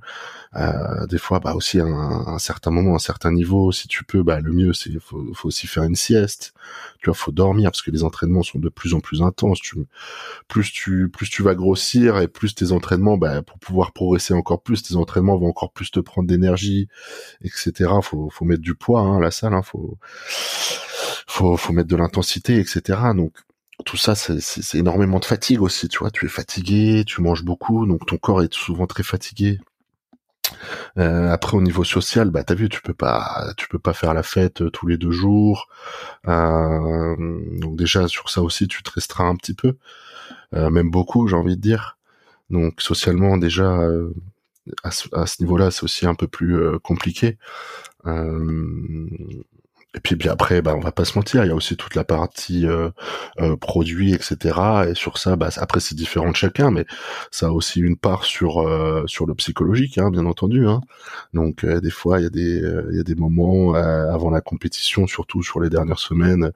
Euh, 0.55 1.07
des 1.07 1.19
fois, 1.19 1.41
bah 1.41 1.55
aussi 1.55 1.81
à 1.81 1.85
un, 1.85 2.39
certain 2.39 2.71
moment, 2.71 2.93
à 2.93 2.97
un 2.97 2.99
certain 2.99 3.33
niveau, 3.33 3.73
si 3.73 3.89
tu 3.89 4.05
peux, 4.05 4.23
bah 4.23 4.41
le 4.41 4.53
mieux 4.53 4.73
c'est 4.73 4.99
faut, 5.01 5.25
faut 5.35 5.49
aussi 5.49 5.67
faire 5.67 5.85
une 5.85 5.97
sieste. 5.97 6.53
Tu 7.01 7.07
vois, 7.07 7.15
faut 7.15 7.33
dormir 7.33 7.71
parce 7.71 7.83
que 7.83 7.91
les 7.91 8.05
entraînements 8.05 8.43
sont 8.43 8.59
de 8.59 8.69
plus 8.69 8.95
en 8.95 9.01
plus 9.01 9.23
intenses. 9.23 9.61
Tu, 9.61 9.77
plus 10.49 10.71
tu 10.71 11.09
plus 11.09 11.31
tu 11.31 11.43
vas 11.43 11.55
grossir 11.55 12.19
et 12.19 12.29
plus 12.29 12.55
tes 12.55 12.73
entraînements, 12.73 13.17
bah 13.17 13.43
pour 13.43 13.59
pouvoir 13.59 13.93
progresser 13.93 14.35
encore 14.35 14.63
plus, 14.63 14.83
tes 14.83 14.97
entraînements 14.97 15.39
vont 15.39 15.49
encore 15.49 15.73
plus 15.73 15.91
te 15.91 16.01
prendre 16.01 16.29
d'énergie, 16.29 16.89
etc. 17.43 17.91
Faut 18.03 18.29
faut 18.31 18.45
mettre 18.45 18.63
du 18.63 18.75
poids 18.75 19.01
hein, 19.01 19.17
à 19.17 19.21
la 19.21 19.31
salle, 19.31 19.55
hein, 19.55 19.63
faut 19.63 19.99
faut 21.27 21.57
faut 21.57 21.73
mettre 21.73 21.89
de 21.89 21.97
l'intensité, 21.97 22.59
etc. 22.59 22.99
Donc 23.15 23.33
tout 23.85 23.97
ça, 23.97 24.15
c'est 24.15 24.79
énormément 24.79 25.19
de 25.19 25.25
fatigue 25.25 25.63
aussi, 25.63 25.89
tu 25.89 25.99
vois. 25.99 26.11
Tu 26.11 26.27
es 26.27 26.29
fatigué, 26.29 27.05
tu 27.07 27.21
manges 27.21 27.45
beaucoup, 27.45 27.87
donc 27.87 28.07
ton 28.07 28.17
corps 28.17 28.43
est 28.43 28.53
souvent 28.53 28.87
très 28.87 29.03
fatigué. 29.03 29.59
Euh, 30.99 31.31
après 31.31 31.57
au 31.57 31.63
niveau 31.63 31.85
social, 31.85 32.31
bah 32.31 32.45
t'as 32.45 32.55
vu, 32.55 32.69
tu 32.69 32.83
peux 32.83 32.95
pas, 32.95 33.53
tu 33.57 33.69
peux 33.69 33.79
pas 33.79 33.93
faire 33.93 34.15
la 34.15 34.23
fête 34.23 34.63
euh, 34.63 34.71
tous 34.71 34.87
les 34.87 34.99
deux 34.99 35.11
jours. 35.11 35.69
Euh, 36.29 37.17
donc 37.61 37.77
déjà 37.77 38.09
sur 38.09 38.31
ça 38.31 38.43
aussi, 38.43 38.69
tu 38.69 38.83
te 38.83 38.91
restreins 38.91 39.29
un 39.31 39.37
petit 39.37 39.55
peu, 39.55 39.77
même 40.53 40.91
beaucoup, 40.91 41.29
j'ai 41.29 41.37
envie 41.37 41.57
de 41.57 41.63
dire. 41.63 41.99
Donc 42.51 42.83
socialement 42.83 43.39
déjà 43.39 43.81
à 44.85 44.91
ce, 44.91 45.09
à 45.15 45.27
ce 45.27 45.43
niveau-là, 45.43 45.71
c'est 45.71 45.85
aussi 45.85 46.07
un 46.07 46.15
peu 46.15 46.29
plus 46.29 46.79
compliqué. 46.81 47.39
Et 49.95 50.01
puis, 50.01 50.17
puis 50.17 50.31
après, 50.31 50.63
bah, 50.63 50.75
on 50.75 50.81
va 50.81 50.91
pas 50.91 51.05
se 51.05 51.19
mentir, 51.19 51.45
il 51.45 51.49
y 51.49 51.51
a 51.51 51.55
aussi 51.55 51.77
toute 51.77 51.95
la 51.95 52.05
partie 52.05 52.67
euh, 52.67 52.89
euh, 53.41 53.57
produit, 53.57 54.15
etc. 54.15 54.59
Et 54.89 54.95
sur 54.95 55.19
ça, 55.19 55.37
bah, 55.37 55.51
après 55.57 55.81
c'est 55.81 55.95
différent 55.95 56.31
de 56.31 56.37
chacun, 56.37 56.71
mais 56.71 56.87
ça 57.31 57.49
a 57.49 57.51
aussi 57.51 57.81
une 57.81 57.99
part 57.99 58.25
sur 58.25 58.67
euh, 58.67 59.05
sur 59.07 59.27
le 59.27 59.35
psychologique, 59.35 59.99
hein, 59.99 60.11
bien 60.11 60.25
entendu. 60.25 60.67
Hein. 60.67 60.81
Donc 61.35 61.67
des 61.67 61.91
fois, 61.91 62.21
il 62.21 62.23
y 62.23 62.27
a 62.27 62.31
des 62.31 62.63
il 62.91 62.97
y 62.97 63.01
a 63.01 63.03
des 63.03 63.15
moments 63.15 63.75
avant 63.75 64.31
la 64.31 64.41
compétition, 64.41 65.07
surtout 65.07 65.43
sur 65.43 65.61
les 65.61 65.69
dernières 65.69 65.99
semaines, 65.99 66.53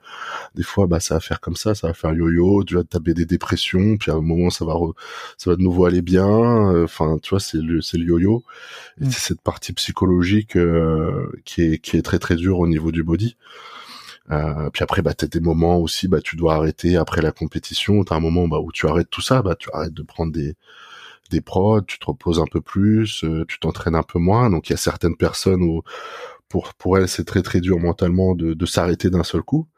des 0.54 0.62
fois, 0.62 0.86
bah, 0.86 1.00
ça 1.00 1.14
va 1.14 1.20
faire 1.20 1.40
comme 1.40 1.56
ça, 1.56 1.74
ça 1.74 1.88
va 1.88 1.94
faire 1.94 2.14
yo-yo, 2.14 2.64
tu 2.64 2.74
vas 2.76 2.84
taper 2.84 3.12
des 3.12 3.26
dépressions, 3.26 3.98
puis 3.98 4.10
à 4.10 4.14
un 4.14 4.20
moment, 4.22 4.48
ça 4.50 4.64
va 4.64 4.74
ça 5.36 5.50
va 5.50 5.56
de 5.56 5.62
nouveau 5.62 5.84
aller 5.84 6.02
bien. 6.02 6.26
Enfin, 6.84 7.18
tu 7.22 7.30
vois, 7.30 7.40
c'est 7.40 7.58
le 7.58 7.82
c'est 7.82 7.98
le 7.98 8.04
yo-yo. 8.06 8.44
Mmh. 8.98 9.10
C'est 9.10 9.20
cette 9.20 9.42
partie 9.42 9.74
psychologique 9.74 10.56
qui 11.44 11.62
est 11.62 11.78
qui 11.78 11.96
est 11.98 12.02
très 12.02 12.18
très 12.18 12.36
dure 12.36 12.60
au 12.60 12.66
niveau 12.66 12.92
du 12.92 13.02
body 13.02 13.25
euh, 14.30 14.70
puis 14.70 14.82
après, 14.82 15.02
bah, 15.02 15.14
t'as 15.14 15.26
des 15.26 15.40
moments 15.40 15.78
aussi, 15.78 16.08
bah, 16.08 16.20
tu 16.20 16.36
dois 16.36 16.54
arrêter 16.54 16.96
après 16.96 17.22
la 17.22 17.32
compétition. 17.32 18.02
T'as 18.04 18.16
un 18.16 18.20
moment 18.20 18.48
bah, 18.48 18.58
où 18.58 18.72
tu 18.72 18.86
arrêtes 18.88 19.10
tout 19.10 19.20
ça, 19.20 19.42
bah, 19.42 19.54
tu 19.56 19.68
arrêtes 19.72 19.94
de 19.94 20.02
prendre 20.02 20.32
des 20.32 20.56
des 21.30 21.40
prods, 21.40 21.82
tu 21.82 21.98
te 21.98 22.06
reposes 22.06 22.38
un 22.38 22.46
peu 22.46 22.60
plus, 22.60 23.24
euh, 23.24 23.44
tu 23.48 23.58
t'entraînes 23.58 23.94
un 23.94 24.02
peu 24.02 24.18
moins. 24.18 24.50
Donc 24.50 24.68
il 24.68 24.72
y 24.72 24.74
a 24.74 24.78
certaines 24.78 25.16
personnes 25.16 25.62
où 25.62 25.82
pour 26.48 26.74
pour 26.74 26.98
elles 26.98 27.08
c'est 27.08 27.24
très 27.24 27.42
très 27.42 27.60
dur 27.60 27.78
mentalement 27.80 28.34
de, 28.34 28.66
s'arrêter 28.66 29.10
d'un 29.10 29.24
seul 29.24 29.42
coup. 29.42 29.68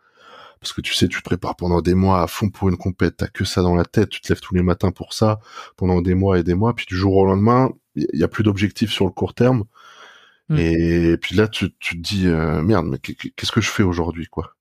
Parce 0.60 0.72
que 0.72 0.80
tu 0.80 0.92
sais, 0.94 1.08
tu 1.08 1.18
te 1.20 1.24
prépares 1.24 1.56
pendant 1.56 1.80
des 1.82 1.94
mois 1.94 2.22
à 2.22 2.26
fond 2.26 2.50
pour 2.50 2.68
une 2.68 2.76
compète, 2.76 3.18
t'as 3.18 3.28
que 3.28 3.44
ça 3.44 3.62
dans 3.62 3.76
la 3.76 3.84
tête, 3.84 4.08
tu 4.10 4.20
te 4.20 4.28
lèves 4.32 4.40
tous 4.40 4.54
les 4.54 4.62
matins 4.62 4.90
pour 4.90 5.12
ça, 5.14 5.40
pendant 5.76 6.02
des 6.02 6.14
mois 6.14 6.38
et 6.38 6.42
des 6.42 6.54
mois, 6.54 6.74
puis 6.74 6.86
du 6.86 6.96
jour 6.96 7.16
au 7.16 7.24
lendemain, 7.26 7.70
il 7.94 8.08
y 8.12 8.24
a 8.24 8.28
plus 8.28 8.42
d'objectifs 8.44 8.90
sur 8.90 9.04
le 9.04 9.12
court 9.12 9.34
terme, 9.34 9.64
Mm. 10.48 10.56
Et 10.58 11.16
puis 11.18 11.34
là, 11.34 11.48
tu, 11.48 11.74
tu 11.78 12.00
te 12.00 12.02
dis 12.02 12.26
euh, 12.26 12.62
merde, 12.62 12.86
mais 12.86 12.98
qu'est-ce 12.98 13.52
que 13.52 13.60
je 13.60 13.70
fais 13.70 13.82
aujourd'hui, 13.82 14.26
quoi? 14.26 14.54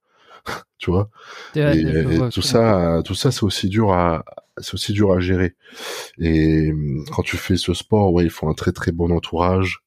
Tu 0.78 0.92
vois? 0.92 1.10
Et, 1.56 1.84
tout 2.32 2.44
ça, 2.44 3.02
tout 3.04 3.16
ça, 3.16 3.32
c'est 3.32 3.44
aussi 3.44 3.68
dur 3.68 3.92
à, 3.94 4.24
c'est 4.60 4.74
aussi 4.74 4.94
dur 4.94 5.12
à 5.12 5.20
gérer. 5.20 5.56
Et 6.20 6.72
mm, 6.72 7.06
quand 7.12 7.24
tu 7.24 7.38
fais 7.38 7.58
ce 7.58 7.74
sport, 7.74 8.14
ouais, 8.14 8.24
il 8.24 8.30
faut 8.30 8.48
un 8.48 8.54
très 8.54 8.72
très 8.72 8.92
bon 8.92 9.12
entourage 9.12 9.82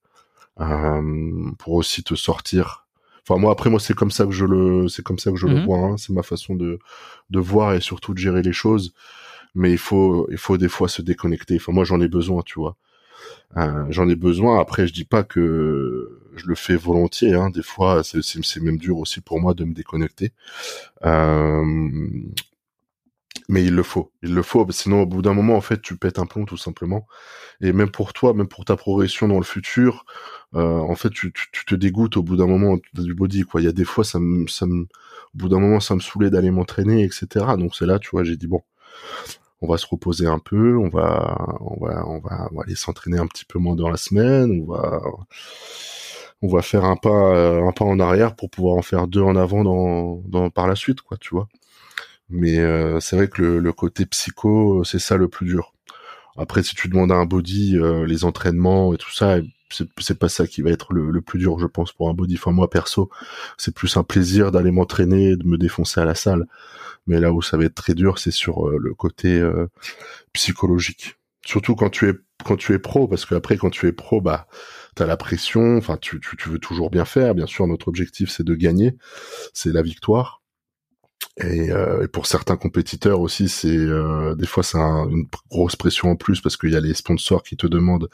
euh, 0.61 1.51
pour 1.59 1.75
aussi 1.75 2.03
te 2.03 2.15
sortir. 2.15 2.87
Enfin 3.23 3.39
moi 3.39 3.53
après 3.53 3.71
moi 3.71 3.79
c'est 3.79 3.95
comme 3.95 4.11
ça 4.11 4.25
que 4.25 4.33
je 4.33 4.45
le 4.45 4.89
c'est 4.89 5.03
comme 5.03 5.19
ça 5.19 5.31
que 5.31 5.37
je 5.37 5.47
le 5.47 5.57
mm-hmm. 5.57 5.65
vois. 5.65 5.79
Hein. 5.79 5.97
C'est 5.97 6.13
ma 6.13 6.23
façon 6.23 6.55
de 6.55 6.79
de 7.31 7.39
voir 7.39 7.75
et 7.75 7.81
surtout 7.81 8.15
de 8.15 8.19
gérer 8.19 8.43
les 8.43 8.53
choses. 8.53 8.95
Mais 9.55 9.71
il 9.71 9.79
faut 9.79 10.29
il 10.31 10.39
faut 10.39 10.57
des 10.57 10.69
fois 10.69 10.89
se 10.89 11.03
déconnecter. 11.03 11.57
Enfin 11.57 11.73
moi 11.73 11.85
j'en 11.85 12.01
ai 12.01 12.09
besoin, 12.09 12.43
tu 12.43 12.59
vois. 12.59 12.77
Euh, 13.57 13.87
j'en 13.91 14.09
ai 14.09 14.17
besoin. 14.17 14.61
Après, 14.61 14.87
je 14.87 14.93
dis 14.93 15.05
pas 15.05 15.23
que 15.25 16.21
je 16.37 16.47
le 16.47 16.55
fais 16.55 16.77
volontiers. 16.77 17.35
Hein. 17.35 17.51
Des 17.51 17.63
fois, 17.63 18.03
c'est 18.05 18.61
même 18.61 18.79
dur 18.79 18.99
aussi 18.99 19.21
pour 19.21 19.41
moi 19.41 19.55
de 19.55 19.65
me 19.65 19.75
déconnecter. 19.75 20.33
Euh, 21.05 21.65
mais 23.49 23.65
il 23.65 23.75
le 23.75 23.83
faut, 23.83 24.13
il 24.23 24.33
le 24.35 24.43
faut. 24.43 24.65
Sinon, 24.71 25.03
au 25.03 25.07
bout 25.07 25.23
d'un 25.23 25.35
moment, 25.35 25.57
en 25.57 25.61
fait, 25.61 25.83
tu 25.83 25.97
pètes 25.97 26.21
un 26.21 26.27
plomb 26.27 26.45
tout 26.45 26.57
simplement. 26.57 27.07
Et 27.61 27.73
même 27.73 27.91
pour 27.91 28.13
toi, 28.13 28.33
même 28.33 28.47
pour 28.47 28.65
ta 28.65 28.77
progression 28.77 29.27
dans 29.27 29.39
le 29.39 29.45
futur, 29.45 30.05
euh, 30.55 30.79
en 30.79 30.95
fait, 30.95 31.11
tu, 31.11 31.33
tu, 31.33 31.65
te 31.65 31.75
dégoûtes 31.75 32.17
au 32.17 32.23
bout 32.23 32.37
d'un 32.37 32.47
moment 32.47 32.79
du 32.95 33.15
body. 33.15 33.43
Quoi, 33.43 33.61
il 33.61 33.65
y 33.65 33.69
a 33.69 33.73
des 33.73 33.85
fois, 33.85 34.05
ça 34.05 34.21
me, 34.21 34.47
ça 34.47 34.67
me, 34.67 34.83
au 34.83 34.87
bout 35.35 35.49
d'un 35.49 35.59
moment, 35.59 35.81
ça 35.81 35.97
me 35.97 36.01
saoulait 36.01 36.31
d'aller 36.31 36.53
m'entraîner, 36.53 37.03
etc. 37.05 37.27
Donc 37.59 37.75
c'est 37.75 37.87
là, 37.87 37.99
tu 37.99 38.11
vois, 38.11 38.23
j'ai 38.25 38.37
dit 38.37 38.47
bon, 38.47 38.63
on 39.63 39.69
va 39.69 39.79
se 39.79 39.87
reposer 39.87 40.27
un 40.27 40.39
peu, 40.39 40.77
on 40.79 40.89
va, 40.89 41.37
on 41.61 41.85
va, 41.85 42.07
on 42.07 42.19
va, 42.21 42.49
aller 42.65 42.75
s'entraîner 42.75 43.19
un 43.19 43.27
petit 43.27 43.45
peu 43.45 43.59
moins 43.59 43.77
dans 43.77 43.91
la 43.91 43.97
semaine, 43.97 44.63
on 44.63 44.73
va, 44.73 45.01
on 46.43 46.49
va 46.49 46.63
faire 46.63 46.85
un 46.85 46.97
pas, 46.97 47.35
euh, 47.35 47.67
un 47.67 47.73
pas 47.73 47.85
en 47.85 48.01
arrière 48.01 48.35
pour 48.37 48.51
pouvoir 48.51 48.77
en 48.77 48.83
faire 48.83 49.07
deux 49.07 49.21
en 49.23 49.37
avant 49.37 49.65
dans, 49.65 50.23
dans 50.27 50.51
par 50.51 50.67
la 50.67 50.77
suite, 50.77 51.03
quoi, 51.03 51.17
tu 51.19 51.35
vois. 51.35 51.49
Mais 52.31 52.59
euh, 52.59 53.01
c'est 53.01 53.17
vrai 53.17 53.29
que 53.29 53.43
le, 53.43 53.73
côté 53.73 54.07
psycho, 54.07 54.85
c'est 54.85 55.01
ça 55.01 55.17
le 55.17 55.29
plus 55.29 55.47
dur. 55.47 55.75
Après, 56.37 56.63
si 56.63 56.75
tu 56.75 56.89
demandes 56.89 57.13
à 57.13 57.17
un 57.17 57.27
body 57.27 57.77
euh, 57.77 58.07
les 58.07 58.25
entraînements 58.25 58.95
et 58.95 58.99
tout 58.99 59.13
ça, 59.13 59.39
c'est 59.71 60.19
pas 60.19 60.29
ça 60.29 60.47
qui 60.47 60.63
va 60.63 60.71
être 60.71 60.93
le, 60.93 61.21
plus 61.21 61.39
dur, 61.39 61.59
je 61.59 61.67
pense, 61.67 61.93
pour 61.93 62.09
un 62.09 62.15
body. 62.15 62.37
Enfin, 62.37 62.53
moi, 62.53 62.69
perso, 62.71 63.11
c'est 63.57 63.75
plus 63.75 63.97
un 63.97 64.03
plaisir 64.03 64.51
d'aller 64.53 64.71
m'entraîner, 64.71 65.37
de 65.37 65.47
me 65.47 65.59
défoncer 65.59 66.01
à 66.01 66.05
la 66.05 66.15
salle. 66.15 66.47
Mais 67.07 67.21
là 67.21 67.33
où 67.33 67.43
ça 67.43 67.57
va 67.57 67.65
être 67.65 67.75
très 67.75 67.95
dur, 67.95 68.19
c'est 68.19 68.31
sur 68.31 68.69
euh, 68.69 68.77
le 68.79 68.95
côté 68.95 69.39
euh, 69.39 69.69
psychologique. 70.33 71.17
Surtout 71.45 71.75
quand 71.75 71.91
tu 71.91 72.09
es 72.09 72.15
quand 72.45 72.57
tu 72.57 72.73
es 72.75 72.79
pro, 72.79 73.07
parce 73.09 73.27
que 73.27 73.35
après 73.35 73.57
quand 73.57 73.71
tu 73.71 73.87
es 73.87 73.93
pro, 73.93 74.21
bah 74.21 74.47
t'as 74.95 75.07
la 75.07 75.17
pression. 75.17 75.77
Enfin, 75.77 75.97
tu, 75.97 76.21
tu, 76.21 76.37
tu 76.37 76.51
veux 76.51 76.59
toujours 76.59 76.91
bien 76.91 77.05
faire. 77.05 77.35
Bien 77.35 77.47
sûr, 77.47 77.67
notre 77.67 77.89
objectif 77.89 78.31
c'est 78.31 78.45
de 78.45 78.55
gagner, 78.55 78.97
c'est 79.55 79.73
la 79.73 79.83
victoire. 79.83 80.40
Et, 81.45 81.71
euh, 81.71 82.05
et, 82.05 82.09
pour 82.09 82.27
certains 82.27 82.57
compétiteurs 82.57 83.21
aussi, 83.21 83.49
c'est 83.49 83.87
des 84.37 84.47
fois 84.47 84.63
c'est 84.63 84.79
une 84.79 85.27
grosse 85.51 85.77
pression 85.77 86.11
en 86.11 86.17
plus 86.17 86.41
parce 86.41 86.57
qu'il 86.57 86.71
y 86.71 86.77
a 86.77 86.81
les 86.81 86.95
sponsors 86.95 87.43
qui 87.43 87.57
te 87.57 87.67
demandent 87.67 88.09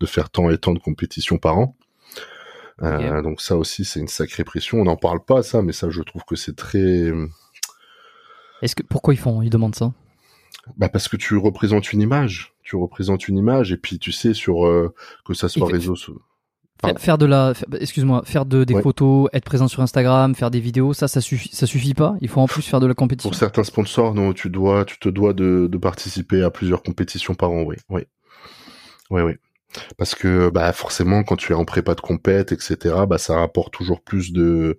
de 0.00 0.06
faire 0.06 0.30
tant 0.30 0.50
et 0.50 0.58
tant 0.58 0.72
de 0.72 0.78
compétitions 0.78 1.38
par 1.38 1.58
an. 1.58 1.76
donc 2.80 3.40
ça 3.40 3.56
aussi 3.56 3.84
c'est 3.84 4.00
une 4.00 4.08
sacrée 4.08 4.44
pression. 4.44 4.80
On 4.80 4.84
n'en 4.84 4.96
parle 4.96 5.24
pas 5.24 5.42
ça, 5.42 5.62
mais 5.62 5.72
ça 5.72 5.90
je 5.90 6.02
trouve 6.02 6.22
que 6.24 6.36
c'est 6.36 6.56
très 6.56 7.12
est-ce 8.62 8.76
que 8.76 8.84
pourquoi 8.84 9.12
ils 9.12 9.18
font, 9.18 9.42
ils 9.42 9.50
demandent 9.50 9.74
ça? 9.74 9.92
Bah 10.76 10.88
parce 10.88 11.08
que 11.08 11.16
tu 11.16 11.36
représentes 11.36 11.92
une 11.92 12.00
image, 12.00 12.54
tu 12.62 12.76
représentes 12.76 13.26
une 13.26 13.36
image 13.36 13.72
et 13.72 13.76
puis 13.76 13.98
tu 13.98 14.12
sais 14.12 14.32
sur 14.32 14.64
euh, 14.64 14.94
que 15.26 15.34
ça 15.34 15.48
soit 15.48 15.66
réseau. 15.66 15.96
Faire, 16.98 17.16
de 17.16 17.26
la, 17.26 17.52
excuse-moi, 17.80 18.22
faire 18.24 18.44
de, 18.44 18.64
des 18.64 18.80
photos, 18.80 19.28
être 19.32 19.44
présent 19.44 19.68
sur 19.68 19.82
Instagram, 19.82 20.34
faire 20.34 20.50
des 20.50 20.58
vidéos, 20.58 20.92
ça, 20.92 21.06
ça 21.06 21.20
suffit, 21.20 21.54
ça 21.54 21.66
suffit 21.66 21.94
pas. 21.94 22.16
Il 22.20 22.28
faut 22.28 22.40
en 22.40 22.48
plus 22.48 22.62
faire 22.62 22.80
de 22.80 22.86
la 22.86 22.94
compétition. 22.94 23.30
Pour 23.30 23.38
certains 23.38 23.62
sponsors, 23.62 24.14
non, 24.14 24.32
tu 24.32 24.50
dois, 24.50 24.84
tu 24.84 24.98
te 24.98 25.08
dois 25.08 25.32
de, 25.32 25.68
de 25.70 25.78
participer 25.78 26.42
à 26.42 26.50
plusieurs 26.50 26.82
compétitions 26.82 27.34
par 27.34 27.50
an, 27.52 27.62
oui, 27.62 27.76
oui, 27.88 28.02
oui, 29.10 29.22
oui. 29.22 29.32
Parce 29.96 30.14
que, 30.14 30.50
bah, 30.50 30.72
forcément, 30.72 31.22
quand 31.22 31.36
tu 31.36 31.52
es 31.52 31.54
en 31.54 31.64
prépa 31.64 31.94
de 31.94 32.00
compète, 32.00 32.52
etc., 32.52 32.94
bah, 33.08 33.18
ça 33.18 33.38
rapporte 33.38 33.72
toujours 33.72 34.02
plus 34.02 34.32
de, 34.32 34.78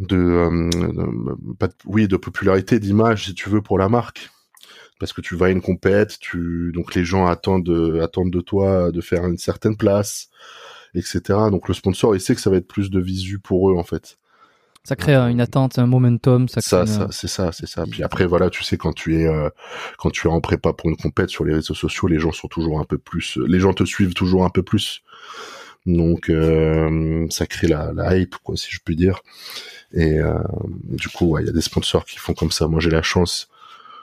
de, 0.00 0.16
euh, 0.16 1.66
oui 1.84 2.08
de 2.08 2.16
popularité 2.16 2.80
d'image 2.80 3.26
si 3.26 3.34
tu 3.34 3.48
veux 3.48 3.60
pour 3.60 3.78
la 3.78 3.88
marque 3.88 4.30
parce 4.98 5.12
que 5.12 5.20
tu 5.20 5.36
vas 5.36 5.46
à 5.46 5.50
une 5.50 5.60
compète 5.60 6.18
tu 6.18 6.72
donc 6.74 6.94
les 6.94 7.04
gens 7.04 7.26
attendent 7.26 7.64
de, 7.64 8.00
attendent 8.00 8.32
de 8.32 8.40
toi 8.40 8.90
de 8.92 9.00
faire 9.00 9.26
une 9.26 9.36
certaine 9.36 9.76
place 9.76 10.30
etc 10.94 11.20
donc 11.50 11.68
le 11.68 11.74
sponsor 11.74 12.14
il 12.14 12.20
sait 12.20 12.34
que 12.34 12.40
ça 12.40 12.50
va 12.50 12.56
être 12.56 12.68
plus 12.68 12.90
de 12.90 13.00
visu 13.00 13.38
pour 13.38 13.70
eux 13.70 13.76
en 13.76 13.84
fait. 13.84 14.18
Ça 14.82 14.96
crée 14.96 15.14
euh, 15.14 15.28
une 15.28 15.40
attente 15.40 15.78
un 15.78 15.86
momentum 15.86 16.48
ça, 16.48 16.60
ça, 16.62 17.08
c'est 17.10 17.28
ça 17.28 17.52
c'est 17.52 17.66
ça. 17.66 17.84
puis 17.90 18.02
après 18.02 18.26
voilà 18.26 18.48
tu 18.48 18.64
sais 18.64 18.76
quand 18.76 18.94
tu 18.94 19.20
es 19.20 19.26
euh, 19.26 19.50
quand 19.98 20.10
tu 20.10 20.26
es 20.26 20.30
en 20.30 20.40
prépa 20.40 20.72
pour 20.72 20.88
une 20.88 20.96
compète 20.96 21.30
sur 21.30 21.44
les 21.44 21.54
réseaux 21.54 21.74
sociaux 21.74 22.08
les 22.08 22.18
gens 22.18 22.32
sont 22.32 22.48
toujours 22.48 22.80
un 22.80 22.84
peu 22.84 22.98
plus 22.98 23.38
les 23.46 23.60
gens 23.60 23.74
te 23.74 23.84
suivent 23.84 24.14
toujours 24.14 24.44
un 24.44 24.50
peu 24.50 24.62
plus. 24.62 25.02
Donc 25.86 26.30
ça 27.30 27.46
crée 27.46 27.66
la, 27.66 27.92
la 27.94 28.16
hype 28.16 28.36
quoi 28.42 28.56
si 28.56 28.68
je 28.70 28.80
puis 28.84 28.96
dire. 28.96 29.22
Et 29.92 30.18
euh, 30.18 30.38
du 30.84 31.08
coup, 31.08 31.38
il 31.38 31.46
y 31.46 31.48
a 31.48 31.52
des 31.52 31.60
sponsors 31.60 32.04
qui 32.04 32.18
font 32.18 32.34
comme 32.34 32.50
ça. 32.50 32.68
Moi, 32.68 32.80
j'ai 32.80 32.90
la 32.90 33.02
chance. 33.02 33.48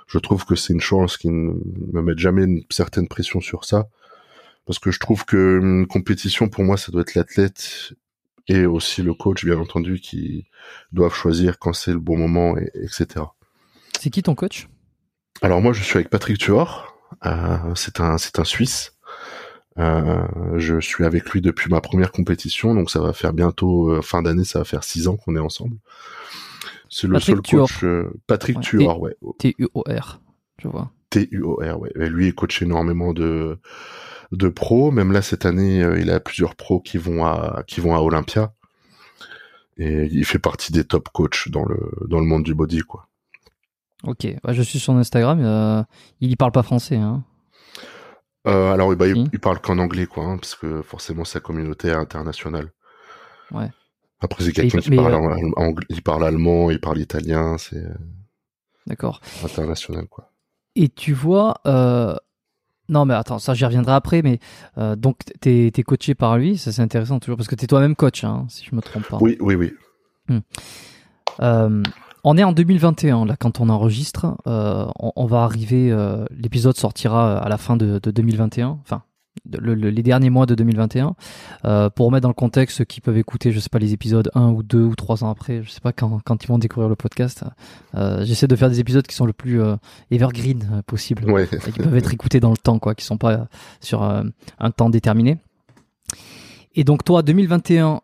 Je 0.08 0.20
trouve 0.20 0.46
que 0.46 0.56
c'est 0.56 0.74
une 0.74 0.82
chance 0.82 1.18
qui 1.18 1.30
ne 1.30 1.54
me 1.94 2.02
mettent 2.02 2.20
jamais 2.20 2.44
une 2.44 2.64
certaine 2.70 3.08
pression 3.08 3.42
sur 3.42 3.66
ça, 3.66 3.90
parce 4.68 4.80
que 4.80 4.92
je 4.92 5.00
trouve 5.00 5.26
que 5.26 5.60
une 5.62 5.88
compétition 5.88 6.50
pour 6.50 6.64
moi, 6.64 6.78
ça 6.78 6.92
doit 6.92 7.02
être 7.02 7.16
l'athlète 7.16 7.94
et 8.50 8.66
aussi 8.66 9.02
le 9.02 9.14
coach, 9.14 9.46
bien 9.46 9.58
entendu, 9.58 10.00
qui 10.00 10.46
doivent 10.92 11.14
choisir 11.14 11.58
quand 11.58 11.74
c'est 11.74 11.92
le 11.92 12.00
bon 12.00 12.18
moment, 12.18 12.58
et, 12.58 12.70
etc. 12.76 13.26
C'est 14.00 14.10
qui 14.10 14.24
ton 14.24 14.36
coach? 14.36 14.68
Alors 15.42 15.62
moi, 15.62 15.74
je 15.74 15.84
suis 15.84 15.98
avec 15.98 16.10
Patrick 16.10 16.38
Tuor. 16.38 16.94
Euh, 17.26 17.58
c'est 17.76 18.00
un, 18.00 18.18
c'est 18.18 18.40
un 18.40 18.44
Suisse. 18.44 18.94
Euh, 19.78 20.26
je 20.58 20.80
suis 20.80 21.06
avec 21.06 21.30
lui 21.30 21.42
depuis 21.42 21.70
ma 21.70 21.82
première 21.82 22.12
compétition, 22.12 22.74
donc 22.74 22.90
ça 22.90 23.00
va 23.00 23.14
faire 23.14 23.34
bientôt 23.34 23.90
euh, 23.90 24.02
fin 24.02 24.22
d'année, 24.22 24.44
ça 24.44 24.60
va 24.60 24.66
faire 24.66 24.84
six 24.84 25.08
ans 25.08 25.18
qu'on 25.18 25.36
est 25.36 25.40
ensemble. 25.40 25.78
C'est 26.90 27.08
le 27.08 27.20
seul 27.20 27.42
coach, 27.42 27.86
Patrick 28.28 28.60
Tuor, 28.62 29.00
ouais. 29.00 29.16
T-U-O-R, 29.40 30.22
je 30.58 30.68
vois. 30.68 30.92
T-U-O-R, 31.10 31.80
ouais. 31.80 31.92
Et 31.96 32.10
lui, 32.10 32.28
il 32.28 32.36
coach 32.36 32.62
énormément 32.62 33.14
de 33.14 33.60
de 34.32 34.50
pros. 34.50 34.92
Même 34.92 35.12
là 35.12 35.22
cette 35.22 35.46
année, 35.46 35.84
euh, 35.84 36.00
il 36.00 36.10
a 36.10 36.20
plusieurs 36.20 36.56
pros 36.56 36.80
qui 36.80 36.98
vont 36.98 37.26
à 37.26 37.64
qui 37.68 37.80
vont 37.80 37.96
à 37.96 38.00
Olympia. 38.00 38.54
Et 39.78 40.08
il 40.12 40.26
fait 40.26 40.40
partie 40.40 40.72
des 40.72 40.84
top 40.84 41.10
coachs 41.10 41.50
dans 41.50 41.66
le 41.66 41.92
dans 42.08 42.20
le 42.20 42.26
monde 42.26 42.44
du 42.44 42.56
body, 42.56 42.80
quoi. 42.82 43.08
Ok, 44.04 44.28
je 44.48 44.62
suis 44.62 44.80
sur 44.80 44.94
Instagram. 44.94 45.40
Euh, 45.44 45.84
il 46.22 46.32
y 46.32 46.36
parle 46.36 46.52
pas 46.52 46.64
français, 46.64 46.98
hein. 46.98 47.24
Euh, 48.48 48.72
alors, 48.72 48.96
bah, 48.96 49.08
il, 49.08 49.28
il, 49.34 49.40
parle 49.40 49.60
qu'en 49.60 49.78
anglais, 49.78 50.06
quoi, 50.06 50.24
hein, 50.24 50.38
parce 50.38 50.56
que 50.56 50.82
forcément, 50.82 51.26
sa 51.26 51.42
communauté 51.42 51.90
est 51.90 51.94
internationale. 51.94 52.72
Ouais. 53.52 53.70
Après, 54.20 54.44
c'est 54.44 54.54
quelqu'un 54.54 54.80
qui 54.80 54.96
parle, 54.96 55.14
euh... 55.14 55.74
il 55.90 56.02
parle 56.02 56.26
allemand, 56.26 56.72
il 56.72 56.80
parle 56.80 57.00
italien, 57.00 57.58
c'est. 57.58 57.84
D'accord. 58.86 59.20
International, 59.44 60.08
quoi. 60.08 60.32
Et 60.76 60.90
tu 60.90 61.12
vois, 61.12 61.56
euh, 61.66 62.16
non, 62.90 63.06
mais 63.06 63.14
attends, 63.14 63.40
ça 63.40 63.54
j'y 63.54 63.66
reviendrai 63.66 63.94
après, 63.94 64.22
mais 64.22 64.40
euh, 64.78 64.96
donc 64.96 65.18
t'es 65.42 65.68
es 65.68 65.84
coaché 65.84 66.16
par 66.16 66.38
lui, 66.38 66.58
ça 66.58 66.72
c'est 66.72 66.82
intéressant 66.82 67.20
toujours, 67.20 67.38
parce 67.38 67.48
que 67.48 67.56
t'es 67.56 67.68
toi-même 67.68 67.96
coach, 67.96 68.24
hein, 68.24 68.46
si 68.50 68.66
je 68.66 68.76
me 68.76 68.82
trompe 68.82 69.08
pas. 69.08 69.18
Oui, 69.22 69.38
oui, 69.40 69.56
oui. 69.56 69.74
Hmm. 70.30 70.40
Euh, 71.42 71.84
on 72.24 72.38
est 72.38 72.44
en 72.44 72.52
2021, 72.52 73.26
là, 73.26 73.36
quand 73.38 73.60
on 73.62 73.70
enregistre, 73.70 74.38
euh, 74.48 74.86
on, 75.00 75.12
on, 75.16 75.26
va 75.26 75.44
arriver, 75.44 75.92
euh, 75.92 76.26
l'épisode 76.32 76.76
sortira 76.76 77.38
à 77.38 77.48
la 77.50 77.58
fin 77.58 77.78
de, 77.78 78.00
de 78.00 78.12
2021, 78.12 78.80
enfin, 78.82 79.04
le, 79.60 79.76
le, 79.76 79.90
les 79.90 80.04
derniers 80.04 80.30
mois 80.30 80.46
de 80.46 80.56
2021 80.56 81.16
euh, 81.66 81.90
pour 81.90 82.08
remettre 82.08 82.24
dans 82.24 82.30
le 82.30 82.34
contexte 82.34 82.78
ceux 82.78 82.86
qui 82.86 83.02
peuvent 83.02 83.18
écouter 83.18 83.52
je 83.52 83.60
sais 83.60 83.70
pas 83.70 83.80
les 83.80 83.94
épisodes 83.94 84.30
un 84.36 84.50
ou 84.50 84.64
deux 84.64 84.84
ou 84.84 84.96
trois 84.96 85.24
ans 85.24 85.30
après 85.30 85.64
je 85.64 85.70
sais 85.70 85.82
pas 85.82 85.94
quand, 85.94 86.20
quand 86.26 86.44
ils 86.44 86.48
vont 86.48 86.58
découvrir 86.58 86.90
le 86.90 86.96
podcast 86.96 87.44
euh, 87.96 88.24
j'essaie 88.26 88.48
de 88.48 88.56
faire 88.56 88.70
des 88.70 88.80
épisodes 88.80 89.06
qui 89.06 89.16
sont 89.16 89.26
le 89.26 89.34
plus 89.34 89.62
euh, 89.62 89.76
evergreen 90.12 90.84
possible 90.86 91.30
ouais. 91.30 91.48
et 91.68 91.72
qui 91.72 91.80
peuvent 91.80 91.96
être 91.96 92.14
écoutés 92.14 92.40
dans 92.40 92.52
le 92.52 92.58
temps 92.58 92.80
quoi 92.80 92.96
qui 92.96 93.06
sont 93.06 93.18
pas 93.18 93.48
sur 93.82 94.04
un 94.04 94.72
temps 94.72 94.90
déterminé 94.90 95.38
et 96.76 96.84
donc 96.84 97.04
toi 97.04 97.22
2021 97.22 98.02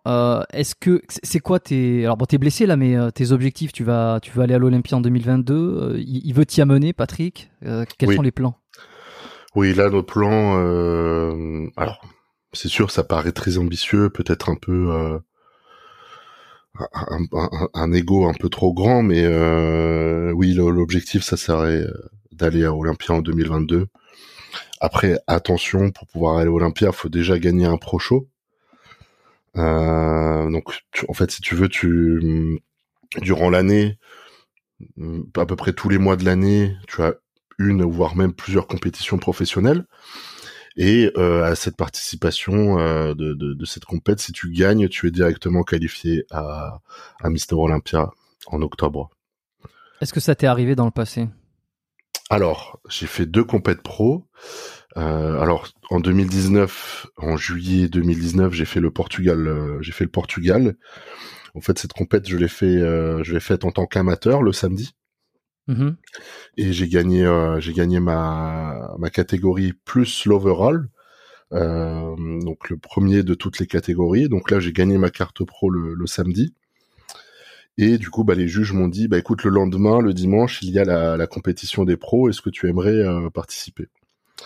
est-ce 0.54 0.76
que 0.76 1.02
c'est 1.08 1.40
quoi 1.40 1.60
tes 1.60 2.04
alors 2.04 2.18
bon 2.18 2.26
t'es 2.26 2.38
blessé 2.38 2.66
là 2.66 2.76
mais 2.76 2.96
tes 3.12 3.32
objectifs 3.32 3.72
tu 3.72 3.84
vas 3.84 4.20
tu 4.22 4.32
vas 4.32 4.44
aller 4.44 4.54
à 4.54 4.60
l'Olympia 4.60 4.98
en 4.98 5.02
2022 5.02 5.98
il, 5.98 6.22
il 6.26 6.34
veut 6.34 6.46
t'y 6.46 6.62
amener 6.62 6.94
Patrick 6.94 7.52
quels 7.62 8.10
oui. 8.10 8.16
sont 8.16 8.22
les 8.22 8.32
plans? 8.32 8.56
Oui, 9.56 9.74
là, 9.74 9.90
notre 9.90 10.14
plan, 10.14 10.58
euh, 10.60 11.68
alors, 11.78 12.02
c'est 12.54 12.70
sûr, 12.70 12.92
ça 12.92 13.04
paraît 13.04 13.32
très 13.32 13.58
ambitieux, 13.58 14.10
peut-être 14.10 14.50
un 14.50 14.56
peu 14.56 14.92
euh, 14.92 15.20
un, 16.80 17.20
un, 17.34 17.70
un, 17.74 17.94
ego 17.94 18.28
un 18.28 18.34
peu 18.34 18.50
trop 18.50 18.74
grand, 18.74 19.04
mais 19.04 19.24
euh, 19.26 20.32
oui, 20.32 20.54
l'objectif, 20.54 21.24
ça 21.24 21.38
serait 21.38 21.86
d'aller 22.32 22.66
à 22.66 22.74
Olympia 22.74 23.16
en 23.16 23.22
2022. 23.22 23.88
Après, 24.80 25.20
attention, 25.28 25.92
pour 25.92 26.08
pouvoir 26.08 26.38
aller 26.38 26.50
à 26.50 26.54
Olympia, 26.54 26.92
faut 26.92 27.10
déjà 27.10 27.40
gagner 27.40 27.66
un 27.66 27.78
pro 27.78 28.00
show. 28.00 28.28
Euh, 29.56 30.50
donc, 30.50 30.84
en 31.08 31.14
fait, 31.14 31.32
si 31.32 31.42
tu 31.42 31.56
veux, 31.56 31.70
tu 31.70 32.62
durant 33.22 33.50
l'année, 33.50 34.00
à 35.36 35.46
peu 35.46 35.56
près 35.56 35.74
tous 35.74 35.90
les 35.90 36.00
mois 36.00 36.16
de 36.16 36.26
l'année, 36.26 36.76
tu 36.88 37.02
as 37.02 37.16
une 37.68 37.84
voire 37.84 38.16
même 38.16 38.34
plusieurs 38.34 38.68
compétitions 38.68 39.18
professionnelles. 39.18 39.86
Et 40.76 41.12
euh, 41.18 41.44
à 41.44 41.56
cette 41.56 41.78
participation 41.78 42.80
euh, 42.80 43.14
de, 43.14 43.34
de, 43.34 43.54
de, 43.54 43.66
cette 43.66 43.86
compète, 43.86 44.20
si 44.20 44.32
tu 44.32 44.52
gagnes, 44.52 44.88
tu 44.90 45.08
es 45.08 45.12
directement 45.12 45.64
qualifié 45.64 46.26
à, 46.32 46.80
à 47.22 47.30
Mister 47.30 47.56
Olympia 47.56 48.10
en 48.48 48.62
octobre. 48.62 49.12
Est-ce 50.02 50.14
que 50.14 50.20
ça 50.20 50.34
t'est 50.34 50.48
arrivé 50.48 50.76
dans 50.76 50.86
le 50.86 50.92
passé? 50.92 51.30
Alors, 52.30 52.80
j'ai 52.90 53.06
fait 53.06 53.28
deux 53.28 53.44
compètes 53.44 53.84
pro. 53.84 54.26
Euh, 54.98 55.40
alors, 55.40 55.68
en 55.92 56.00
2019, 56.00 57.08
en 57.18 57.38
juillet 57.38 57.88
2019, 57.88 58.54
j'ai 58.54 58.66
fait 58.66 58.80
le 58.80 58.90
Portugal. 58.90 59.78
J'ai 59.82 59.92
fait 59.92 60.06
le 60.06 60.10
Portugal. 60.10 60.76
En 61.54 61.62
fait, 61.62 61.78
cette 61.78 61.94
compète, 61.94 62.28
je 62.28 62.36
l'ai 62.36 62.48
fait, 62.48 62.80
je 62.80 63.34
l'ai 63.34 63.40
faite 63.40 63.64
en 63.64 63.72
tant 63.72 63.86
qu'amateur 63.86 64.42
le 64.42 64.52
samedi. 64.52 64.96
Mmh. 65.68 65.92
Et 66.58 66.74
j'ai 66.74 66.88
gagné, 66.88 67.26
euh, 67.26 67.60
j'ai 67.60 67.74
gagné 67.74 68.00
ma 68.00 68.94
ma 68.98 69.10
catégorie 69.10 69.74
plus 69.86 70.26
l'overall, 70.26 70.90
euh, 71.54 72.16
donc 72.42 72.70
le 72.70 72.78
premier 72.78 73.24
de 73.24 73.34
toutes 73.34 73.60
les 73.60 73.68
catégories. 73.68 74.28
Donc 74.28 74.52
là, 74.52 74.60
j'ai 74.60 74.74
gagné 74.74 74.98
ma 74.98 75.10
carte 75.10 75.44
pro 75.46 75.70
le, 75.70 75.94
le, 75.94 76.08
samedi. 76.08 76.54
Et 77.78 77.98
du 77.98 78.10
coup, 78.10 78.24
bah, 78.24 78.36
les 78.36 78.48
juges 78.48 78.74
m'ont 78.74 78.88
dit, 78.88 79.08
bah 79.08 79.18
écoute, 79.18 79.44
le 79.44 79.50
lendemain, 79.50 80.02
le 80.02 80.14
dimanche, 80.14 80.62
il 80.62 80.70
y 80.72 80.80
a 80.80 80.84
la, 80.84 81.18
la 81.18 81.28
compétition 81.28 81.86
des 81.86 81.98
pros. 81.98 82.30
Est-ce 82.30 82.42
que 82.42 82.50
tu 82.50 82.68
aimerais 82.68 82.92
euh, 82.92 83.30
participer? 83.30 83.88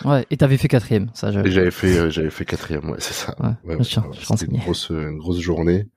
Ouais. 0.04 0.24
Et 0.30 0.36
t'avais 0.36 0.56
fait 0.56 0.68
quatrième, 0.68 1.10
ça. 1.14 1.30
Et 1.30 1.50
j'avais 1.50 1.72
fait, 1.72 2.10
j'avais 2.10 2.30
fait 2.30 2.44
quatrième. 2.44 2.88
Ouais, 2.90 2.98
c'est 3.00 3.14
ça. 3.14 3.34
Ouais, 3.40 3.76
ouais, 3.76 3.84
sûr, 3.84 4.08
C'était 4.14 4.46
une 4.46 4.58
grosse, 4.58 4.90
une 4.90 5.18
grosse 5.18 5.40
journée. 5.40 5.88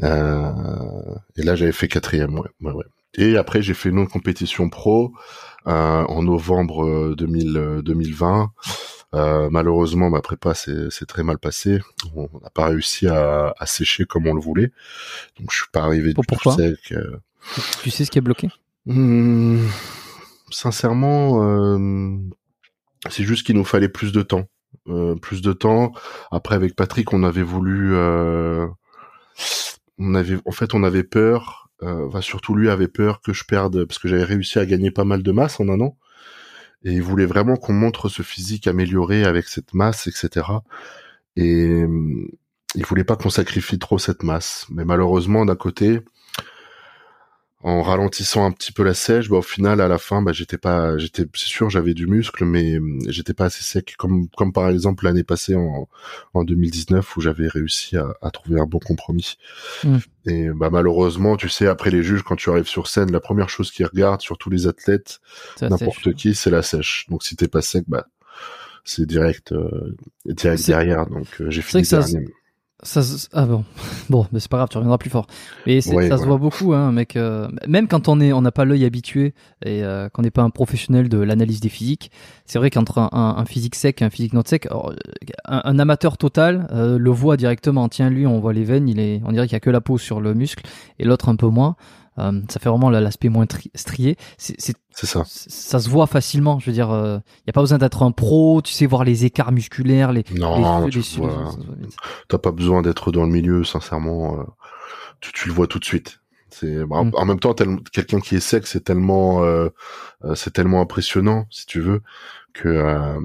Et 0.00 0.06
là, 0.06 1.54
j'avais 1.54 1.72
fait 1.72 1.88
quatrième. 1.88 2.38
Ouais, 2.38 2.48
ouais, 2.62 2.72
ouais. 2.72 2.84
Et 3.14 3.36
après, 3.36 3.62
j'ai 3.62 3.74
fait 3.74 3.88
une 3.88 3.98
autre 3.98 4.12
compétition 4.12 4.68
pro 4.68 5.12
euh, 5.66 6.04
en 6.04 6.22
novembre 6.22 7.14
2000, 7.16 7.82
2020. 7.82 8.52
Euh, 9.14 9.48
malheureusement, 9.50 10.10
ma 10.10 10.20
prépa 10.20 10.54
s'est 10.54 11.06
très 11.06 11.22
mal 11.22 11.38
passée. 11.38 11.80
On 12.14 12.28
n'a 12.42 12.50
pas 12.50 12.66
réussi 12.66 13.06
à, 13.08 13.54
à, 13.58 13.66
sécher 13.66 14.04
comme 14.04 14.26
on 14.26 14.34
le 14.34 14.40
voulait. 14.40 14.70
Donc, 15.38 15.50
je 15.50 15.56
suis 15.56 15.70
pas 15.72 15.82
arrivé 15.82 16.08
du 16.08 16.14
Pourquoi 16.14 16.54
tout 16.54 16.60
sec. 16.60 16.92
Euh... 16.92 17.16
Tu 17.82 17.90
sais 17.90 18.04
ce 18.04 18.10
qui 18.10 18.18
est 18.18 18.22
bloqué? 18.22 18.50
Mmh, 18.86 19.66
Sincèrement, 20.50 21.42
euh, 21.42 22.16
c'est 23.10 23.24
juste 23.24 23.46
qu'il 23.46 23.56
nous 23.56 23.64
fallait 23.64 23.88
plus 23.88 24.12
de 24.12 24.22
temps. 24.22 24.44
Euh, 24.88 25.14
plus 25.14 25.42
de 25.42 25.52
temps. 25.52 25.92
Après, 26.30 26.54
avec 26.54 26.74
Patrick, 26.74 27.12
on 27.12 27.22
avait 27.22 27.42
voulu... 27.42 27.94
Euh, 27.94 28.66
on 29.98 30.14
avait, 30.14 30.38
en 30.46 30.52
fait, 30.52 30.74
on 30.74 30.82
avait 30.84 31.04
peur 31.04 31.67
euh, 31.67 31.67
enfin, 31.82 32.20
surtout 32.20 32.54
lui 32.54 32.70
avait 32.70 32.88
peur 32.88 33.20
que 33.20 33.32
je 33.32 33.44
perde 33.44 33.84
parce 33.84 33.98
que 33.98 34.08
j'avais 34.08 34.24
réussi 34.24 34.58
à 34.58 34.66
gagner 34.66 34.90
pas 34.90 35.04
mal 35.04 35.22
de 35.22 35.32
masse 35.32 35.60
en 35.60 35.68
un 35.68 35.80
an. 35.80 35.96
Et 36.84 36.92
il 36.92 37.02
voulait 37.02 37.26
vraiment 37.26 37.56
qu'on 37.56 37.72
montre 37.72 38.08
ce 38.08 38.22
physique 38.22 38.66
amélioré 38.66 39.24
avec 39.24 39.48
cette 39.48 39.74
masse 39.74 40.06
etc 40.06 40.46
et 41.38 41.84
il 42.74 42.84
voulait 42.84 43.04
pas 43.04 43.16
qu'on 43.16 43.30
sacrifie 43.30 43.78
trop 43.78 43.98
cette 43.98 44.22
masse. 44.22 44.66
Mais 44.70 44.84
malheureusement 44.84 45.46
d'un 45.46 45.56
côté 45.56 46.00
en 47.60 47.82
ralentissant 47.82 48.44
un 48.44 48.52
petit 48.52 48.70
peu 48.70 48.84
la 48.84 48.94
sèche, 48.94 49.28
bah, 49.28 49.38
au 49.38 49.42
final, 49.42 49.80
à 49.80 49.88
la 49.88 49.98
fin, 49.98 50.22
bah, 50.22 50.32
j'étais 50.32 50.58
pas, 50.58 50.96
j'étais, 50.96 51.24
c'est 51.34 51.48
sûr, 51.48 51.70
j'avais 51.70 51.92
du 51.92 52.06
muscle, 52.06 52.44
mais 52.44 52.78
j'étais 53.08 53.34
pas 53.34 53.46
assez 53.46 53.64
sec, 53.64 53.94
comme, 53.98 54.28
comme 54.36 54.52
par 54.52 54.68
exemple 54.68 55.04
l'année 55.04 55.24
passée 55.24 55.56
en, 55.56 55.88
en 56.34 56.44
2019 56.44 57.16
où 57.16 57.20
j'avais 57.20 57.48
réussi 57.48 57.96
à, 57.96 58.14
à, 58.22 58.30
trouver 58.30 58.60
un 58.60 58.66
bon 58.66 58.78
compromis. 58.78 59.38
Mmh. 59.82 59.96
Et 60.26 60.48
bah, 60.50 60.70
malheureusement, 60.70 61.36
tu 61.36 61.48
sais, 61.48 61.66
après 61.66 61.90
les 61.90 62.04
juges, 62.04 62.22
quand 62.22 62.36
tu 62.36 62.48
arrives 62.48 62.68
sur 62.68 62.86
scène, 62.86 63.10
la 63.10 63.20
première 63.20 63.48
chose 63.48 63.72
qu'ils 63.72 63.86
regardent 63.86 64.20
sur 64.20 64.38
tous 64.38 64.50
les 64.50 64.68
athlètes, 64.68 65.20
n'importe 65.60 66.14
qui, 66.14 66.36
c'est 66.36 66.50
la 66.50 66.62
sèche. 66.62 67.06
Donc 67.08 67.24
si 67.24 67.34
t'es 67.34 67.48
pas 67.48 67.62
sec, 67.62 67.84
bah, 67.88 68.06
c'est 68.84 69.04
direct, 69.04 69.52
euh, 69.52 69.96
direct 70.24 70.66
derrière. 70.66 71.06
Donc 71.06 71.26
euh, 71.40 71.50
j'ai 71.50 71.62
fini 71.62 71.82
dernier. 71.82 72.06
Ça, 72.06 72.32
ah 73.32 73.44
bon, 73.44 73.64
bon, 74.10 74.26
mais 74.30 74.38
c'est 74.38 74.48
pas 74.48 74.58
grave, 74.58 74.68
tu 74.68 74.76
reviendras 74.76 74.98
plus 74.98 75.10
fort. 75.10 75.26
Mais 75.66 75.74
ouais, 75.74 75.80
ça 75.80 75.90
voilà. 75.92 76.16
se 76.16 76.24
voit 76.24 76.38
beaucoup, 76.38 76.74
hein, 76.74 76.92
mec. 76.92 77.16
Euh, 77.16 77.48
même 77.66 77.88
quand 77.88 78.06
on 78.06 78.20
est, 78.20 78.32
on 78.32 78.40
n'a 78.40 78.52
pas 78.52 78.64
l'œil 78.64 78.84
habitué 78.84 79.34
et 79.64 79.82
euh, 79.82 80.08
qu'on 80.08 80.22
n'est 80.22 80.30
pas 80.30 80.42
un 80.42 80.50
professionnel 80.50 81.08
de 81.08 81.18
l'analyse 81.18 81.58
des 81.58 81.70
physiques, 81.70 82.12
c'est 82.44 82.60
vrai 82.60 82.70
qu'entre 82.70 82.98
un, 82.98 83.08
un, 83.10 83.36
un, 83.36 83.44
physique 83.46 83.74
sec 83.74 84.00
et 84.00 84.04
un 84.04 84.10
physique 84.10 84.32
not 84.32 84.42
sec, 84.46 84.66
alors, 84.66 84.92
un, 85.44 85.62
un, 85.64 85.78
amateur 85.80 86.16
total 86.18 86.68
euh, 86.70 86.98
le 86.98 87.10
voit 87.10 87.36
directement. 87.36 87.88
Tiens, 87.88 88.10
lui, 88.10 88.28
on 88.28 88.38
voit 88.38 88.52
les 88.52 88.64
veines, 88.64 88.88
il 88.88 89.00
est, 89.00 89.20
on 89.24 89.32
dirait 89.32 89.46
qu'il 89.48 89.54
y 89.54 89.56
a 89.56 89.60
que 89.60 89.70
la 89.70 89.80
peau 89.80 89.98
sur 89.98 90.20
le 90.20 90.34
muscle 90.34 90.64
et 91.00 91.04
l'autre 91.04 91.28
un 91.28 91.36
peu 91.36 91.48
moins. 91.48 91.74
Euh, 92.18 92.40
ça 92.48 92.60
fait 92.60 92.68
vraiment 92.68 92.90
l'aspect 92.90 93.28
moins 93.28 93.46
strié. 93.74 94.16
C'est 94.36 94.72
ça. 94.94 95.22
Ça 95.26 95.78
se 95.78 95.88
voit 95.88 96.06
facilement. 96.06 96.58
Je 96.58 96.66
veux 96.66 96.72
dire, 96.72 96.88
il 96.88 96.94
euh, 96.94 97.18
n'y 97.46 97.50
a 97.50 97.52
pas 97.52 97.60
besoin 97.60 97.78
d'être 97.78 98.02
un 98.02 98.10
pro. 98.10 98.60
Tu 98.62 98.72
sais 98.72 98.86
voir 98.86 99.04
les 99.04 99.24
écarts 99.24 99.52
musculaires, 99.52 100.12
les. 100.12 100.24
Non, 100.34 100.86
les, 100.86 100.90
tu. 100.90 101.02
T'as 102.28 102.38
pas 102.38 102.50
besoin 102.50 102.82
d'être 102.82 103.12
dans 103.12 103.24
le 103.24 103.30
milieu, 103.30 103.64
sincèrement. 103.64 104.40
Euh, 104.40 104.44
tu, 105.20 105.32
tu, 105.32 105.48
le 105.48 105.54
vois 105.54 105.66
tout 105.66 105.78
de 105.78 105.84
suite. 105.84 106.20
C'est 106.50 106.84
bah, 106.84 107.02
mm. 107.04 107.12
en 107.14 107.24
même 107.24 107.40
temps 107.40 107.54
quelqu'un 107.92 108.20
qui 108.20 108.36
est 108.36 108.40
sec, 108.40 108.66
c'est 108.66 108.82
tellement, 108.82 109.44
euh, 109.44 109.68
c'est 110.34 110.52
tellement 110.52 110.80
impressionnant, 110.80 111.46
si 111.50 111.66
tu 111.66 111.80
veux, 111.80 112.02
que, 112.52 112.68
euh, 112.68 113.20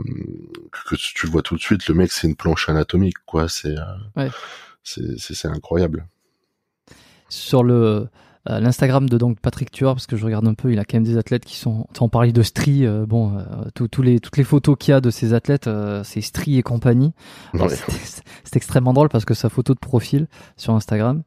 que 0.90 0.96
tu 0.96 1.26
le 1.26 1.32
vois 1.32 1.42
tout 1.42 1.56
de 1.56 1.62
suite. 1.62 1.88
Le 1.88 1.96
mec, 1.96 2.12
c'est 2.12 2.28
une 2.28 2.36
planche 2.36 2.70
anatomique, 2.70 3.18
quoi. 3.26 3.48
C'est. 3.50 3.76
Ouais 4.16 4.30
c'est 4.84 5.48
incroyable. 5.48 6.08
Sur 7.30 7.64
le 7.64 8.10
euh, 8.50 8.60
l'Instagram 8.60 9.08
de 9.08 9.18
donc 9.18 9.40
Patrick 9.40 9.72
Tuor 9.72 9.96
parce 9.96 10.06
que 10.06 10.18
je 10.18 10.26
regarde 10.26 10.46
un 10.46 10.54
peu 10.54 10.74
il 10.74 10.78
a 10.78 10.84
quand 10.84 10.98
même 10.98 11.06
des 11.06 11.18
athlètes 11.18 11.46
qui 11.46 11.56
sont 11.56 11.88
on 12.02 12.10
parlait 12.10 12.34
de 12.34 12.42
Stri 12.42 12.86
euh, 12.86 13.06
bon 13.06 13.38
euh, 13.38 13.42
tous 13.74 14.02
les 14.02 14.20
toutes 14.20 14.36
les 14.36 14.44
photos 14.44 14.76
qu'il 14.78 14.92
y 14.92 14.96
a 14.96 15.00
de 15.00 15.10
ces 15.10 15.34
athlètes 15.34 15.70
c'est 16.04 16.20
Stri 16.20 16.58
et 16.58 16.64
compagnie. 16.64 17.14
C'est 18.44 18.58
extrêmement 18.58 18.94
drôle 18.94 19.10
parce 19.10 19.24
que 19.26 19.34
sa 19.34 19.50
photo 19.50 19.74
de 19.74 19.80
profil 19.80 20.28
sur 20.58 20.76
Instagram 20.76 21.24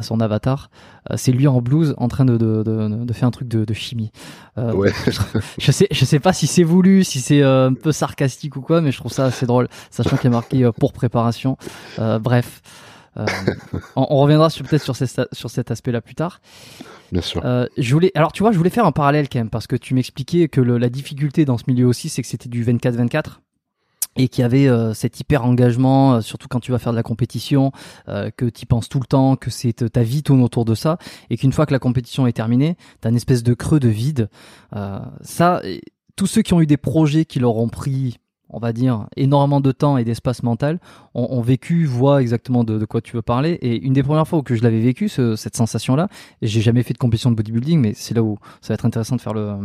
son 0.00 0.20
avatar 0.20 0.70
c'est 1.16 1.32
lui 1.32 1.48
en 1.48 1.60
blouse 1.60 1.94
en 1.98 2.06
train 2.06 2.24
de, 2.24 2.36
de, 2.36 2.62
de, 2.62 3.04
de 3.04 3.12
faire 3.12 3.26
un 3.26 3.32
truc 3.32 3.48
de, 3.48 3.64
de 3.64 3.74
chimie. 3.74 4.12
Ouais. 4.56 4.92
je 5.58 5.72
sais 5.72 5.88
je 5.90 6.04
sais 6.04 6.20
pas 6.20 6.32
si 6.32 6.46
c'est 6.46 6.62
voulu 6.62 7.02
si 7.02 7.20
c'est 7.20 7.42
un 7.42 7.74
peu 7.74 7.90
sarcastique 7.90 8.56
ou 8.56 8.60
quoi 8.60 8.80
mais 8.80 8.92
je 8.92 8.98
trouve 8.98 9.12
ça 9.12 9.24
assez 9.24 9.46
drôle 9.46 9.68
sachant 9.90 10.16
qu'il 10.16 10.28
est 10.28 10.30
marqué 10.30 10.70
pour 10.78 10.92
préparation. 10.92 11.56
Bref 11.98 12.62
euh, 13.18 13.26
on, 13.96 14.16
reviendra 14.16 14.48
peut-être 14.48 14.82
sur, 14.82 14.96
sur 14.96 15.50
cet 15.50 15.70
aspect-là 15.70 16.00
plus 16.00 16.14
tard. 16.14 16.40
Bien 17.10 17.20
sûr. 17.20 17.42
Euh, 17.44 17.66
je 17.76 17.92
voulais, 17.92 18.10
alors 18.14 18.32
tu 18.32 18.42
vois, 18.42 18.52
je 18.52 18.58
voulais 18.58 18.70
faire 18.70 18.86
un 18.86 18.92
parallèle 18.92 19.28
quand 19.28 19.38
même 19.38 19.50
parce 19.50 19.66
que 19.66 19.76
tu 19.76 19.94
m'expliquais 19.94 20.48
que 20.48 20.60
la 20.60 20.88
difficulté 20.88 21.44
dans 21.44 21.58
ce 21.58 21.64
milieu 21.66 21.86
aussi, 21.86 22.08
c'est 22.08 22.22
que 22.22 22.28
c'était 22.28 22.48
du 22.48 22.64
24-24 22.64 23.40
et 24.16 24.28
qu'il 24.28 24.42
y 24.42 24.44
avait 24.44 24.68
euh, 24.68 24.92
cet 24.92 25.20
hyper 25.20 25.44
engagement, 25.44 26.20
surtout 26.20 26.46
quand 26.46 26.60
tu 26.60 26.70
vas 26.70 26.78
faire 26.78 26.92
de 26.92 26.96
la 26.96 27.02
compétition, 27.02 27.72
que 28.06 28.48
tu 28.48 28.66
penses 28.66 28.88
tout 28.88 29.00
le 29.00 29.06
temps, 29.06 29.36
que 29.36 29.50
c'est 29.50 29.90
ta 29.90 30.02
vie 30.02 30.22
tourne 30.22 30.42
autour 30.42 30.64
de 30.64 30.74
ça, 30.74 30.98
et 31.30 31.36
qu'une 31.36 31.52
fois 31.52 31.66
que 31.66 31.72
la 31.72 31.78
compétition 31.78 32.26
est 32.26 32.32
terminée, 32.32 32.76
tu 33.00 33.08
as 33.08 33.10
une 33.10 33.16
espèce 33.16 33.42
de 33.42 33.54
creux 33.54 33.80
de 33.80 33.88
vide. 33.88 34.28
ça, 35.22 35.62
tous 36.16 36.26
ceux 36.26 36.42
qui 36.42 36.52
ont 36.52 36.60
eu 36.60 36.66
des 36.66 36.76
projets 36.76 37.24
qui 37.24 37.38
leur 37.38 37.56
ont 37.56 37.68
pris 37.68 38.18
on 38.52 38.58
va 38.58 38.72
dire, 38.72 39.06
énormément 39.16 39.60
de 39.60 39.72
temps 39.72 39.96
et 39.96 40.04
d'espace 40.04 40.42
mental, 40.42 40.78
ont, 41.14 41.40
vécu, 41.40 41.84
voient 41.84 42.20
exactement 42.20 42.64
de, 42.64 42.84
quoi 42.84 43.00
tu 43.00 43.16
veux 43.16 43.22
parler. 43.22 43.52
Et 43.62 43.80
une 43.82 43.92
des 43.92 44.02
premières 44.02 44.26
fois 44.28 44.40
où 44.40 44.42
que 44.42 44.54
je 44.54 44.62
l'avais 44.62 44.80
vécu, 44.80 45.08
cette 45.08 45.56
sensation-là, 45.56 46.08
et 46.40 46.46
j'ai 46.46 46.60
jamais 46.60 46.82
fait 46.82 46.94
de 46.94 46.98
compétition 46.98 47.30
de 47.30 47.36
bodybuilding, 47.36 47.80
mais 47.80 47.92
c'est 47.94 48.14
là 48.14 48.22
où 48.22 48.38
ça 48.60 48.68
va 48.68 48.74
être 48.74 48.86
intéressant 48.86 49.16
de 49.16 49.20
faire 49.20 49.34
le, 49.34 49.56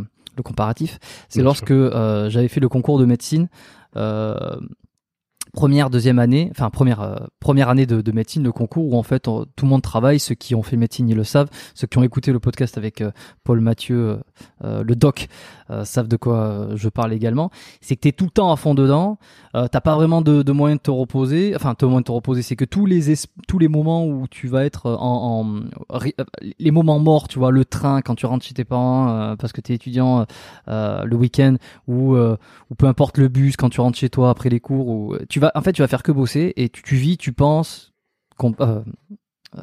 comparatif, 0.43 0.99
c'est 1.29 1.41
lorsque 1.41 1.71
euh, 1.71 2.29
j'avais 2.29 2.47
fait 2.47 2.59
le 2.59 2.69
concours 2.69 2.99
de 2.99 3.05
médecine. 3.05 3.47
Euh, 3.95 4.35
première, 5.57 5.89
deuxième 5.89 6.19
année, 6.19 6.49
enfin 6.51 6.69
première 6.69 7.01
euh, 7.01 7.15
première 7.39 7.67
année 7.69 7.87
de, 7.87 8.11
médecine, 8.11 8.43
le 8.43 8.51
concours 8.51 8.93
où 8.93 8.95
en 8.95 9.01
fait 9.01 9.21
tout 9.21 9.47
le 9.63 9.67
monde 9.67 9.81
travaille. 9.81 10.19
Ceux 10.19 10.35
qui 10.35 10.53
ont 10.53 10.61
fait 10.61 10.77
médecine, 10.77 11.09
ils 11.09 11.15
le 11.15 11.23
savent. 11.23 11.49
Ceux 11.73 11.87
qui 11.87 11.97
ont 11.97 12.03
écouté 12.03 12.31
le 12.31 12.39
podcast 12.39 12.77
avec 12.77 13.03
Paul 13.43 13.59
Mathieu, 13.59 14.19
le 14.61 14.95
doc, 14.95 15.27
euh, 15.69 15.83
savent 15.83 16.07
de 16.07 16.15
quoi 16.15 16.37
euh, 16.37 16.77
je 16.77 16.87
parle 16.87 17.11
également, 17.11 17.51
c'est 17.81 17.97
que 17.97 18.01
tu 18.01 18.07
es 18.07 18.11
tout 18.13 18.23
le 18.23 18.31
temps 18.31 18.53
à 18.53 18.55
fond 18.55 18.73
dedans, 18.73 19.17
euh, 19.53 19.67
t'as 19.69 19.81
pas 19.81 19.95
vraiment 19.95 20.21
de, 20.21 20.41
de 20.41 20.51
moyen 20.53 20.77
de 20.77 20.81
te 20.81 20.91
reposer, 20.91 21.53
enfin 21.57 21.75
de 21.77 21.85
moyen 21.85 21.99
de 21.99 22.05
te 22.05 22.11
reposer, 22.13 22.41
c'est 22.41 22.55
que 22.55 22.63
tous 22.63 22.85
les 22.85 23.15
tous 23.49 23.59
les 23.59 23.67
moments 23.67 24.05
où 24.05 24.27
tu 24.29 24.47
vas 24.47 24.63
être 24.63 24.89
en, 24.89 25.41
en 25.41 25.99
les 26.57 26.71
moments 26.71 26.99
morts, 26.99 27.27
tu 27.27 27.37
vois, 27.37 27.51
le 27.51 27.65
train 27.65 28.01
quand 28.01 28.15
tu 28.15 28.25
rentres 28.25 28.45
chez 28.45 28.53
tes 28.53 28.63
parents 28.63 29.35
parce 29.37 29.51
que 29.51 29.59
tu 29.59 29.73
es 29.73 29.75
étudiant 29.75 30.25
le 30.67 31.15
week-end 31.15 31.55
ou 31.87 32.15
ou 32.15 32.75
peu 32.77 32.87
importe 32.87 33.17
le 33.17 33.27
bus 33.27 33.57
quand 33.57 33.69
tu 33.69 33.81
rentres 33.81 33.97
chez 33.97 34.09
toi 34.09 34.29
après 34.29 34.49
les 34.49 34.59
cours 34.59 34.87
ou 34.87 35.17
tu 35.27 35.39
vas 35.39 35.46
en 35.55 35.61
fait 35.61 35.73
tu 35.73 35.81
vas 35.81 35.87
faire 35.87 36.03
que 36.03 36.11
bosser 36.11 36.53
et 36.55 36.69
tu, 36.69 36.81
tu 36.83 36.95
vis, 36.95 37.17
tu 37.17 37.33
penses 37.33 37.93
euh, 39.55 39.61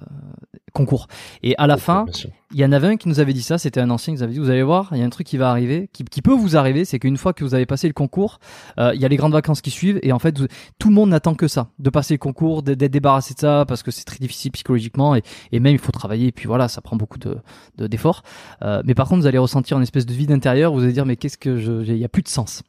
concours. 0.73 1.07
Et 1.45 1.55
à 1.57 1.69
la 1.69 1.77
fin, 1.77 2.05
il 2.53 2.59
y 2.59 2.65
en 2.65 2.73
avait 2.73 2.89
un 2.89 2.97
qui 2.97 3.09
nous 3.09 3.21
avait 3.21 3.33
dit 3.33 3.43
ça, 3.43 3.59
c'était 3.59 3.81
un 3.81 3.91
ancien 3.91 4.13
qui 4.13 4.19
nous 4.19 4.23
avait 4.25 4.33
dit, 4.33 4.41
vous 4.41 4.51
allez 4.51 4.65
voir, 4.65 4.89
il 4.93 4.99
y 4.99 5.03
a 5.03 5.05
un 5.05 5.11
truc 5.11 5.25
qui 5.25 5.37
va 5.37 5.51
arriver, 5.51 5.89
qui, 5.93 6.21
peut 6.21 6.33
vous 6.33 6.57
arriver, 6.57 6.85
c'est 6.85 6.99
qu'une 6.99 7.17
fois 7.17 7.33
que 7.33 7.45
vous 7.45 7.55
avez 7.55 7.67
passé 7.67 7.87
le 7.87 7.93
concours, 7.93 8.41
euh, 8.81 8.91
il 8.93 9.01
y 9.01 9.05
a 9.05 9.09
les 9.09 9.17
grandes 9.17 9.35
vacances 9.35 9.61
qui 9.61 9.71
suivent, 9.71 10.01
et 10.03 10.11
en 10.11 10.19
fait, 10.19 10.35
tout 10.81 10.89
le 10.89 10.95
monde 10.95 11.11
n'attend 11.11 11.35
que 11.35 11.47
ça, 11.47 11.69
de 11.79 11.91
passer 11.91 12.15
le 12.15 12.19
concours, 12.19 12.65
d'être 12.65 12.91
débarrassé 12.91 13.35
de 13.35 13.39
ça, 13.39 13.65
parce 13.69 13.85
que 13.85 13.93
c'est 13.93 14.05
très 14.05 14.19
difficile 14.19 14.51
psychologiquement, 14.51 15.15
et, 15.15 15.23
même 15.53 15.75
il 15.75 15.79
faut 15.79 15.93
travailler, 15.93 16.29
et 16.29 16.33
puis 16.33 16.49
voilà, 16.49 16.67
ça 16.67 16.81
prend 16.81 16.97
beaucoup 16.97 17.19
de 17.19 17.39
d'efforts. 17.79 18.23
Euh, 18.63 18.83
mais 18.85 18.95
par 18.95 19.07
contre, 19.07 19.21
vous 19.21 19.29
allez 19.29 19.39
ressentir 19.39 19.77
une 19.77 19.85
espèce 19.85 20.07
de 20.07 20.15
vide 20.15 20.33
intérieur, 20.33 20.73
vous 20.73 20.83
allez 20.83 20.93
dire, 20.93 21.07
mais 21.07 21.17
qu'est-ce 21.17 21.39
que 21.39 21.59
je, 21.59 21.83
il 21.83 21.99
y 21.99 22.05
a 22.05 22.09
plus 22.09 22.23
de 22.23 22.29
sens. 22.29 22.65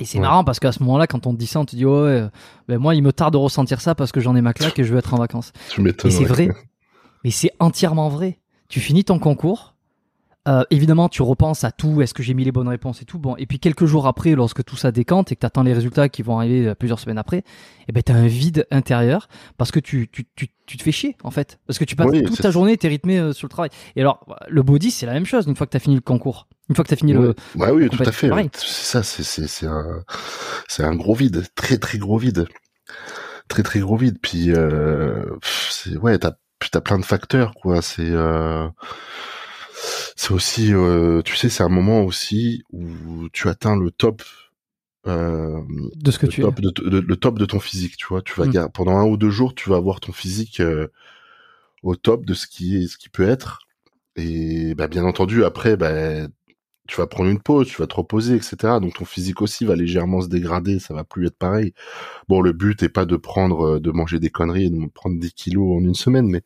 Et 0.00 0.04
c'est 0.04 0.18
marrant 0.18 0.42
parce 0.44 0.58
qu'à 0.58 0.72
ce 0.72 0.82
moment-là, 0.82 1.06
quand 1.06 1.26
on 1.26 1.32
te 1.32 1.38
dit 1.38 1.46
ça, 1.46 1.60
on 1.60 1.64
te 1.64 1.76
dit 1.76 1.84
ouais, 1.84 2.28
ben 2.68 2.78
moi 2.78 2.94
il 2.94 3.02
me 3.02 3.12
tarde 3.12 3.34
de 3.34 3.38
ressentir 3.38 3.80
ça 3.80 3.94
parce 3.94 4.10
que 4.10 4.20
j'en 4.20 4.34
ai 4.34 4.40
ma 4.40 4.52
claque 4.52 4.78
et 4.78 4.84
je 4.84 4.92
veux 4.92 4.98
être 4.98 5.14
en 5.14 5.18
vacances. 5.18 5.52
et 5.78 6.10
c'est 6.10 6.24
vrai, 6.24 6.48
mais 7.24 7.30
c'est 7.30 7.52
entièrement 7.60 8.08
vrai. 8.08 8.40
Tu 8.68 8.80
finis 8.80 9.04
ton 9.04 9.20
concours, 9.20 9.74
euh, 10.46 10.62
évidemment 10.70 11.08
tu 11.08 11.22
repenses 11.22 11.64
à 11.64 11.72
tout, 11.72 12.02
est-ce 12.02 12.12
que 12.12 12.22
j'ai 12.22 12.34
mis 12.34 12.44
les 12.44 12.52
bonnes 12.52 12.68
réponses 12.68 13.00
et 13.00 13.06
tout. 13.06 13.18
Bon, 13.18 13.34
et 13.36 13.46
puis 13.46 13.58
quelques 13.58 13.86
jours 13.86 14.06
après, 14.06 14.34
lorsque 14.34 14.62
tout 14.62 14.76
ça 14.76 14.92
décante 14.92 15.32
et 15.32 15.36
que 15.36 15.40
tu 15.40 15.46
attends 15.46 15.62
les 15.62 15.72
résultats 15.72 16.10
qui 16.10 16.20
vont 16.20 16.38
arriver 16.38 16.68
euh, 16.68 16.74
plusieurs 16.74 16.98
semaines 16.98 17.16
après, 17.16 17.44
eh 17.88 17.92
ben 17.92 18.02
t'as 18.02 18.12
un 18.12 18.26
vide 18.26 18.66
intérieur 18.70 19.28
parce 19.56 19.70
que 19.70 19.80
tu, 19.80 20.06
tu, 20.12 20.26
tu, 20.36 20.48
tu 20.66 20.76
te 20.76 20.82
fais 20.82 20.92
chier 20.92 21.16
en 21.24 21.30
fait, 21.30 21.58
parce 21.66 21.78
que 21.78 21.84
tu 21.84 21.96
passes 21.96 22.10
toute 22.10 22.42
ta 22.42 22.50
journée, 22.50 22.76
t'es 22.76 22.88
rythmé 22.88 23.18
euh, 23.18 23.32
sur 23.32 23.46
le 23.46 23.50
travail. 23.50 23.70
Et 23.96 24.02
alors 24.02 24.26
le 24.48 24.62
body 24.62 24.90
c'est 24.90 25.06
la 25.06 25.14
même 25.14 25.24
chose 25.24 25.46
une 25.46 25.56
fois 25.56 25.66
que 25.66 25.72
t'as 25.72 25.78
fini 25.78 25.94
le 25.94 26.02
concours. 26.02 26.46
Une 26.68 26.74
fois 26.74 26.84
que 26.84 26.88
tu 26.88 26.94
as 26.94 26.96
fini 26.96 27.12
le. 27.12 27.34
Ouais, 27.56 27.70
oui, 27.70 27.88
tout 27.90 28.02
à 28.02 28.12
fait. 28.12 28.30
C'est 28.54 28.84
ça, 28.84 29.02
c'est, 29.02 29.22
c'est, 29.22 29.46
c'est 29.46 29.66
un, 29.66 30.02
c'est 30.68 30.82
un 30.82 30.94
gros 30.94 31.14
vide. 31.14 31.44
Très, 31.54 31.78
très 31.78 31.98
gros 31.98 32.16
vide. 32.16 32.46
Très, 33.48 33.62
très 33.62 33.80
gros 33.80 33.96
vide. 33.96 34.18
Puis, 34.22 34.52
euh, 34.52 35.24
c'est, 35.42 35.96
ouais, 35.98 36.18
t'as, 36.18 36.32
t'as 36.72 36.80
plein 36.80 36.98
de 36.98 37.04
facteurs, 37.04 37.54
quoi. 37.54 37.82
C'est, 37.82 38.10
euh, 38.10 38.66
c'est 40.16 40.32
aussi, 40.32 40.72
euh, 40.72 41.20
tu 41.22 41.36
sais, 41.36 41.50
c'est 41.50 41.62
un 41.62 41.68
moment 41.68 42.02
aussi 42.02 42.62
où 42.72 43.28
tu 43.32 43.48
atteins 43.48 43.76
le 43.76 43.90
top. 43.90 44.22
Euh, 45.06 45.60
de 45.96 46.10
ce 46.10 46.18
que 46.18 46.26
tu 46.26 46.40
top, 46.40 46.62
de, 46.62 46.98
le 46.98 47.16
top 47.16 47.38
de 47.38 47.44
ton 47.44 47.60
physique, 47.60 47.98
tu 47.98 48.06
vois. 48.06 48.22
Tu 48.22 48.32
vas, 48.40 48.46
mm. 48.46 48.70
pendant 48.72 48.96
un 48.96 49.04
ou 49.04 49.18
deux 49.18 49.28
jours, 49.28 49.54
tu 49.54 49.68
vas 49.68 49.76
avoir 49.76 50.00
ton 50.00 50.12
physique 50.12 50.60
euh, 50.60 50.88
au 51.82 51.94
top 51.94 52.24
de 52.24 52.32
ce 52.32 52.46
qui 52.46 52.78
est, 52.78 52.86
ce 52.86 52.96
qui 52.96 53.10
peut 53.10 53.28
être. 53.28 53.58
Et 54.16 54.74
bah, 54.74 54.88
bien 54.88 55.04
entendu, 55.04 55.44
après, 55.44 55.76
bah, 55.76 56.26
tu 56.86 56.96
vas 56.96 57.06
prendre 57.06 57.30
une 57.30 57.40
pause, 57.40 57.68
tu 57.68 57.76
vas 57.78 57.86
te 57.86 57.94
reposer, 57.94 58.36
etc. 58.36 58.56
Donc 58.80 58.94
ton 58.94 59.06
physique 59.06 59.40
aussi 59.40 59.64
va 59.64 59.74
légèrement 59.74 60.20
se 60.20 60.28
dégrader, 60.28 60.78
ça 60.78 60.92
va 60.92 61.02
plus 61.02 61.26
être 61.26 61.38
pareil. 61.38 61.72
Bon, 62.28 62.42
le 62.42 62.52
but 62.52 62.82
est 62.82 62.90
pas 62.90 63.06
de 63.06 63.16
prendre, 63.16 63.76
euh, 63.76 63.80
de 63.80 63.90
manger 63.90 64.18
des 64.18 64.30
conneries, 64.30 64.70
de 64.70 64.86
prendre 64.88 65.18
des 65.18 65.30
kilos 65.30 65.78
en 65.78 65.84
une 65.84 65.94
semaine, 65.94 66.28
mais 66.28 66.42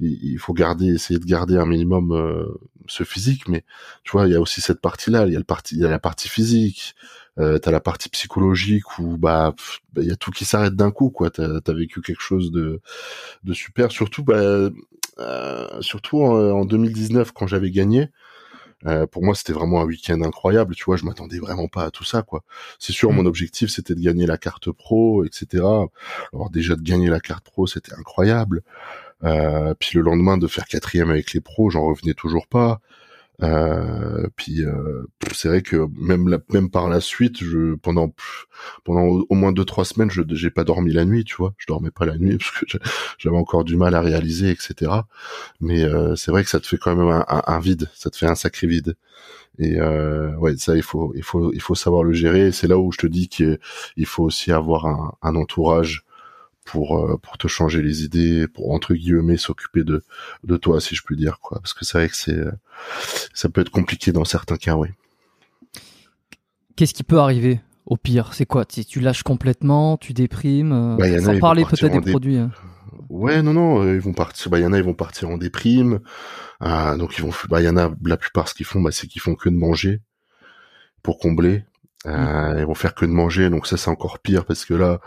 il 0.00 0.38
faut 0.38 0.52
garder, 0.52 0.86
essayer 0.86 1.18
de 1.18 1.24
garder 1.24 1.56
un 1.56 1.66
minimum 1.66 2.12
euh, 2.12 2.46
ce 2.86 3.02
physique. 3.04 3.48
Mais 3.48 3.64
tu 4.04 4.12
vois, 4.12 4.26
il 4.28 4.32
y 4.32 4.36
a 4.36 4.40
aussi 4.40 4.60
cette 4.60 4.80
partie-là, 4.80 5.26
il 5.26 5.32
y 5.32 5.36
a 5.36 5.38
le 5.38 5.44
parti, 5.44 5.74
il 5.76 5.80
y 5.80 5.84
a 5.84 5.90
la 5.90 5.98
partie 5.98 6.28
physique, 6.28 6.94
euh, 7.40 7.58
t'as 7.58 7.72
la 7.72 7.80
partie 7.80 8.08
psychologique 8.10 8.98
où 9.00 9.16
bah, 9.18 9.54
bah 9.92 10.02
il 10.02 10.08
y 10.08 10.12
a 10.12 10.16
tout 10.16 10.30
qui 10.30 10.44
s'arrête 10.44 10.76
d'un 10.76 10.92
coup, 10.92 11.10
quoi. 11.10 11.30
T'as 11.30 11.58
as 11.66 11.72
vécu 11.72 12.00
quelque 12.00 12.22
chose 12.22 12.52
de 12.52 12.80
de 13.44 13.52
super, 13.54 13.90
surtout 13.90 14.22
bah 14.24 14.70
euh, 15.20 15.80
surtout 15.80 16.18
en 16.22 16.64
2019 16.64 17.32
quand 17.32 17.46
j'avais 17.46 17.70
gagné 17.70 18.10
euh, 18.86 19.06
pour 19.06 19.24
moi, 19.24 19.34
c'était 19.34 19.52
vraiment 19.52 19.80
un 19.80 19.84
week-end 19.84 20.20
incroyable. 20.22 20.74
Tu 20.74 20.84
vois, 20.84 20.96
je 20.96 21.04
m'attendais 21.04 21.38
vraiment 21.38 21.68
pas 21.68 21.84
à 21.84 21.90
tout 21.90 22.04
ça, 22.04 22.22
quoi. 22.22 22.42
C'est 22.78 22.92
sûr, 22.92 23.12
mon 23.12 23.22
mmh. 23.22 23.26
objectif, 23.26 23.70
c'était 23.70 23.94
de 23.94 24.00
gagner 24.00 24.26
la 24.26 24.38
carte 24.38 24.70
pro, 24.70 25.24
etc. 25.24 25.64
Alors 26.32 26.50
déjà 26.50 26.76
de 26.76 26.82
gagner 26.82 27.08
la 27.08 27.20
carte 27.20 27.44
pro, 27.44 27.66
c'était 27.66 27.94
incroyable. 27.94 28.62
Euh, 29.24 29.74
puis 29.78 29.90
le 29.94 30.02
lendemain 30.02 30.36
de 30.36 30.46
faire 30.46 30.66
quatrième 30.66 31.10
avec 31.10 31.32
les 31.32 31.40
pros, 31.40 31.70
j'en 31.70 31.86
revenais 31.86 32.14
toujours 32.14 32.46
pas. 32.46 32.80
Euh, 33.42 34.28
puis 34.36 34.64
euh, 34.64 35.04
c'est 35.32 35.48
vrai 35.48 35.62
que 35.62 35.88
même 35.98 36.28
la, 36.28 36.38
même 36.52 36.70
par 36.70 36.88
la 36.88 37.00
suite, 37.00 37.42
je 37.42 37.74
pendant 37.74 38.14
pendant 38.84 39.02
au, 39.28 39.34
moins 39.34 39.52
deux 39.52 39.64
trois 39.64 39.84
semaines, 39.84 40.10
je 40.10 40.22
j'ai 40.30 40.50
pas 40.50 40.64
dormi 40.64 40.92
la 40.92 41.04
nuit, 41.04 41.24
tu 41.24 41.36
vois. 41.36 41.54
Je 41.58 41.66
dormais 41.66 41.90
pas 41.90 42.06
la 42.06 42.16
nuit 42.16 42.38
parce 42.38 42.50
que 42.50 42.78
j'avais 43.18 43.36
encore 43.36 43.64
du 43.64 43.76
mal 43.76 43.94
à 43.94 44.00
réaliser, 44.00 44.50
etc. 44.50 44.92
Mais 45.60 45.82
euh, 45.82 46.14
c'est 46.16 46.30
vrai 46.30 46.44
que 46.44 46.50
ça 46.50 46.60
te 46.60 46.66
fait 46.66 46.78
quand 46.78 46.94
même 46.94 47.08
un, 47.08 47.24
un, 47.28 47.60
vide, 47.60 47.90
ça 47.94 48.10
te 48.10 48.16
fait 48.16 48.26
un 48.26 48.34
sacré 48.36 48.66
vide. 48.66 48.96
Et 49.58 49.78
euh, 49.80 50.34
ouais, 50.36 50.56
ça 50.56 50.76
il 50.76 50.82
faut 50.82 51.12
il 51.16 51.22
faut 51.22 51.52
il 51.52 51.60
faut 51.60 51.74
savoir 51.74 52.04
le 52.04 52.12
gérer. 52.12 52.52
C'est 52.52 52.68
là 52.68 52.78
où 52.78 52.92
je 52.92 52.98
te 52.98 53.06
dis 53.06 53.28
qu'il 53.28 53.58
faut 54.06 54.24
aussi 54.24 54.52
avoir 54.52 54.86
un, 54.86 55.14
un 55.22 55.36
entourage 55.36 56.04
pour 56.64 56.98
euh, 56.98 57.16
pour 57.18 57.38
te 57.38 57.46
changer 57.46 57.82
les 57.82 58.04
idées, 58.04 58.48
pour 58.48 58.72
entre 58.72 58.94
guillemets 58.94 59.36
s'occuper 59.36 59.84
de 59.84 60.02
de 60.44 60.56
toi 60.56 60.80
si 60.80 60.94
je 60.94 61.02
puis 61.02 61.16
dire 61.16 61.38
quoi 61.40 61.58
parce 61.60 61.74
que 61.74 61.84
c'est 61.84 61.98
vrai 61.98 62.08
que 62.08 62.16
c'est 62.16 62.36
euh, 62.36 62.52
ça 63.32 63.48
peut 63.48 63.60
être 63.60 63.70
compliqué 63.70 64.12
dans 64.12 64.24
certains 64.24 64.56
cas, 64.56 64.74
oui. 64.74 64.88
Qu'est-ce 66.76 66.94
qui 66.94 67.04
peut 67.04 67.18
arriver 67.18 67.60
au 67.86 67.96
pire? 67.96 68.34
C'est 68.34 68.46
quoi? 68.46 68.64
Tu, 68.64 68.84
tu 68.84 69.00
lâches 69.00 69.22
complètement, 69.22 69.96
tu 69.96 70.12
déprimes 70.12 70.72
euh, 70.72 70.96
bah, 70.96 71.20
Sans 71.20 71.38
parler 71.38 71.64
peut-être 71.64 72.00
des 72.00 72.10
produits. 72.10 72.38
Hein. 72.38 72.50
Ouais, 73.10 73.42
non, 73.42 73.52
non, 73.52 73.84
ils 73.92 74.00
vont 74.00 74.12
partir. 74.12 74.50
Bah, 74.50 74.58
il 74.58 74.62
y 74.62 74.66
en 74.66 74.72
a, 74.72 74.78
ils 74.78 74.84
vont 74.84 74.94
partir 74.94 75.28
en 75.28 75.36
déprime. 75.36 76.00
donc 76.60 77.16
ils 77.18 77.22
vont. 77.22 77.30
Bah, 77.48 77.60
il 77.60 77.64
y 77.64 77.68
en 77.68 77.76
a 77.76 77.94
la 78.04 78.16
plupart 78.16 78.48
ce 78.48 78.54
qu'ils 78.54 78.66
font, 78.66 78.80
bah, 78.80 78.90
c'est 78.90 79.06
qu'ils 79.06 79.22
font 79.22 79.34
que 79.34 79.48
de 79.48 79.54
manger 79.54 80.00
pour 81.02 81.18
combler. 81.18 81.64
Euh, 82.06 82.56
ils 82.58 82.66
vont 82.66 82.74
faire 82.74 82.94
que 82.94 83.06
de 83.06 83.10
manger, 83.10 83.48
donc 83.48 83.66
ça 83.66 83.76
c'est 83.76 83.88
encore 83.88 84.18
pire 84.18 84.44
parce 84.44 84.64
que 84.66 84.74
là, 84.74 85.00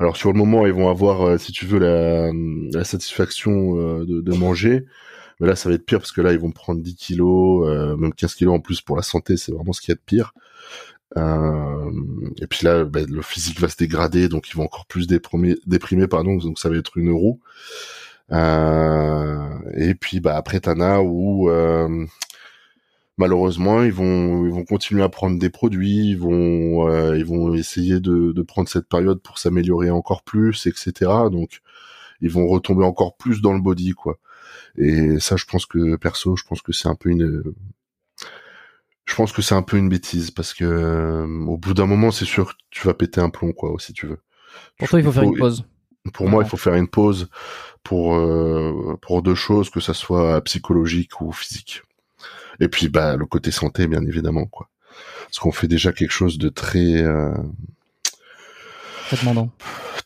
alors 0.00 0.16
sur 0.16 0.32
le 0.32 0.38
moment 0.38 0.66
ils 0.66 0.72
vont 0.72 0.88
avoir, 0.88 1.22
euh, 1.22 1.38
si 1.38 1.52
tu 1.52 1.64
veux, 1.64 1.78
la, 1.78 2.32
la 2.72 2.84
satisfaction 2.84 3.78
euh, 3.78 4.04
de, 4.04 4.20
de, 4.20 4.36
manger, 4.36 4.84
mais 5.38 5.46
là 5.46 5.54
ça 5.54 5.68
va 5.68 5.76
être 5.76 5.86
pire 5.86 5.98
parce 6.00 6.10
que 6.10 6.20
là 6.20 6.32
ils 6.32 6.40
vont 6.40 6.50
prendre 6.50 6.82
10 6.82 6.96
kilos, 6.96 7.68
même 7.98 8.12
15 8.12 8.34
kilos 8.34 8.54
en 8.56 8.60
plus 8.60 8.80
pour 8.80 8.96
la 8.96 9.02
santé, 9.02 9.36
c'est 9.36 9.52
vraiment 9.52 9.72
ce 9.72 9.80
qu'il 9.80 9.90
y 9.90 9.92
a 9.92 9.96
de 9.96 10.00
pire. 10.04 10.32
Euh, 11.16 11.90
et 12.40 12.46
puis 12.46 12.64
là, 12.64 12.84
ben, 12.84 13.06
le 13.08 13.22
physique 13.22 13.60
va 13.60 13.68
se 13.68 13.76
dégrader, 13.76 14.28
donc 14.28 14.48
ils 14.50 14.56
vont 14.56 14.64
encore 14.64 14.86
plus 14.86 15.06
déprimer, 15.06 15.56
déprimer 15.66 16.06
pardon, 16.06 16.36
donc 16.36 16.58
ça 16.58 16.68
va 16.68 16.76
être 16.76 16.96
une 16.96 17.10
roue. 17.10 17.40
Euh, 18.32 19.48
et 19.74 19.94
puis 19.94 20.20
bah 20.20 20.36
après 20.36 20.60
Tana 20.60 21.02
où 21.02 21.50
euh, 21.50 22.06
malheureusement 23.20 23.82
ils 23.82 23.92
vont 23.92 24.46
ils 24.46 24.52
vont 24.52 24.64
continuer 24.64 25.02
à 25.02 25.08
prendre 25.08 25.38
des 25.38 25.50
produits, 25.50 26.10
ils 26.10 26.18
vont 26.18 26.88
euh, 26.88 27.16
ils 27.18 27.24
vont 27.24 27.54
essayer 27.54 28.00
de, 28.00 28.32
de 28.32 28.42
prendre 28.42 28.68
cette 28.68 28.88
période 28.88 29.20
pour 29.22 29.38
s'améliorer 29.38 29.90
encore 29.90 30.22
plus, 30.22 30.66
etc. 30.66 30.92
Donc 31.30 31.60
ils 32.22 32.30
vont 32.30 32.46
retomber 32.48 32.84
encore 32.84 33.16
plus 33.16 33.42
dans 33.42 33.52
le 33.52 33.60
body 33.60 33.92
quoi. 33.92 34.18
Et 34.76 35.20
ça, 35.20 35.36
je 35.36 35.44
pense 35.44 35.66
que 35.66 35.96
perso, 35.96 36.36
je 36.36 36.44
pense 36.44 36.62
que 36.62 36.72
c'est 36.72 36.88
un 36.88 36.94
peu 36.94 37.10
une 37.10 37.42
je 39.10 39.14
pense 39.16 39.32
que 39.32 39.42
c'est 39.42 39.56
un 39.56 39.62
peu 39.62 39.76
une 39.76 39.88
bêtise 39.88 40.30
parce 40.30 40.54
que 40.54 40.64
euh, 40.64 41.26
au 41.46 41.58
bout 41.58 41.74
d'un 41.74 41.86
moment, 41.86 42.12
c'est 42.12 42.24
sûr 42.24 42.54
que 42.54 42.62
tu 42.70 42.86
vas 42.86 42.94
péter 42.94 43.20
un 43.20 43.28
plomb, 43.28 43.52
quoi, 43.52 43.74
si 43.78 43.92
tu 43.92 44.06
veux. 44.06 44.20
Pour 44.78 44.88
toi, 44.88 45.00
il 45.00 45.04
faut, 45.04 45.12
faire 45.12 45.24
une 45.24 45.36
pause. 45.36 45.64
Pour 46.14 46.28
moi, 46.28 46.44
il 46.44 46.48
faut 46.48 46.56
faire 46.56 46.74
une 46.74 46.88
pause 46.88 47.28
pour 47.82 48.14
euh, 48.14 48.96
pour 49.02 49.22
deux 49.22 49.34
choses, 49.34 49.68
que 49.68 49.80
ça 49.80 49.94
soit 49.94 50.40
psychologique 50.42 51.20
ou 51.20 51.32
physique. 51.32 51.82
Et 52.60 52.68
puis, 52.68 52.88
bah, 52.88 53.16
le 53.16 53.26
côté 53.26 53.50
santé, 53.50 53.86
bien 53.86 54.02
évidemment, 54.02 54.46
quoi. 54.46 54.68
Parce 55.24 55.38
qu'on 55.38 55.52
fait 55.52 55.68
déjà 55.68 55.92
quelque 55.92 56.10
chose 56.10 56.38
de 56.38 56.48
très 56.48 57.02
euh, 57.02 57.32
très 59.06 59.16
demandant. 59.18 59.50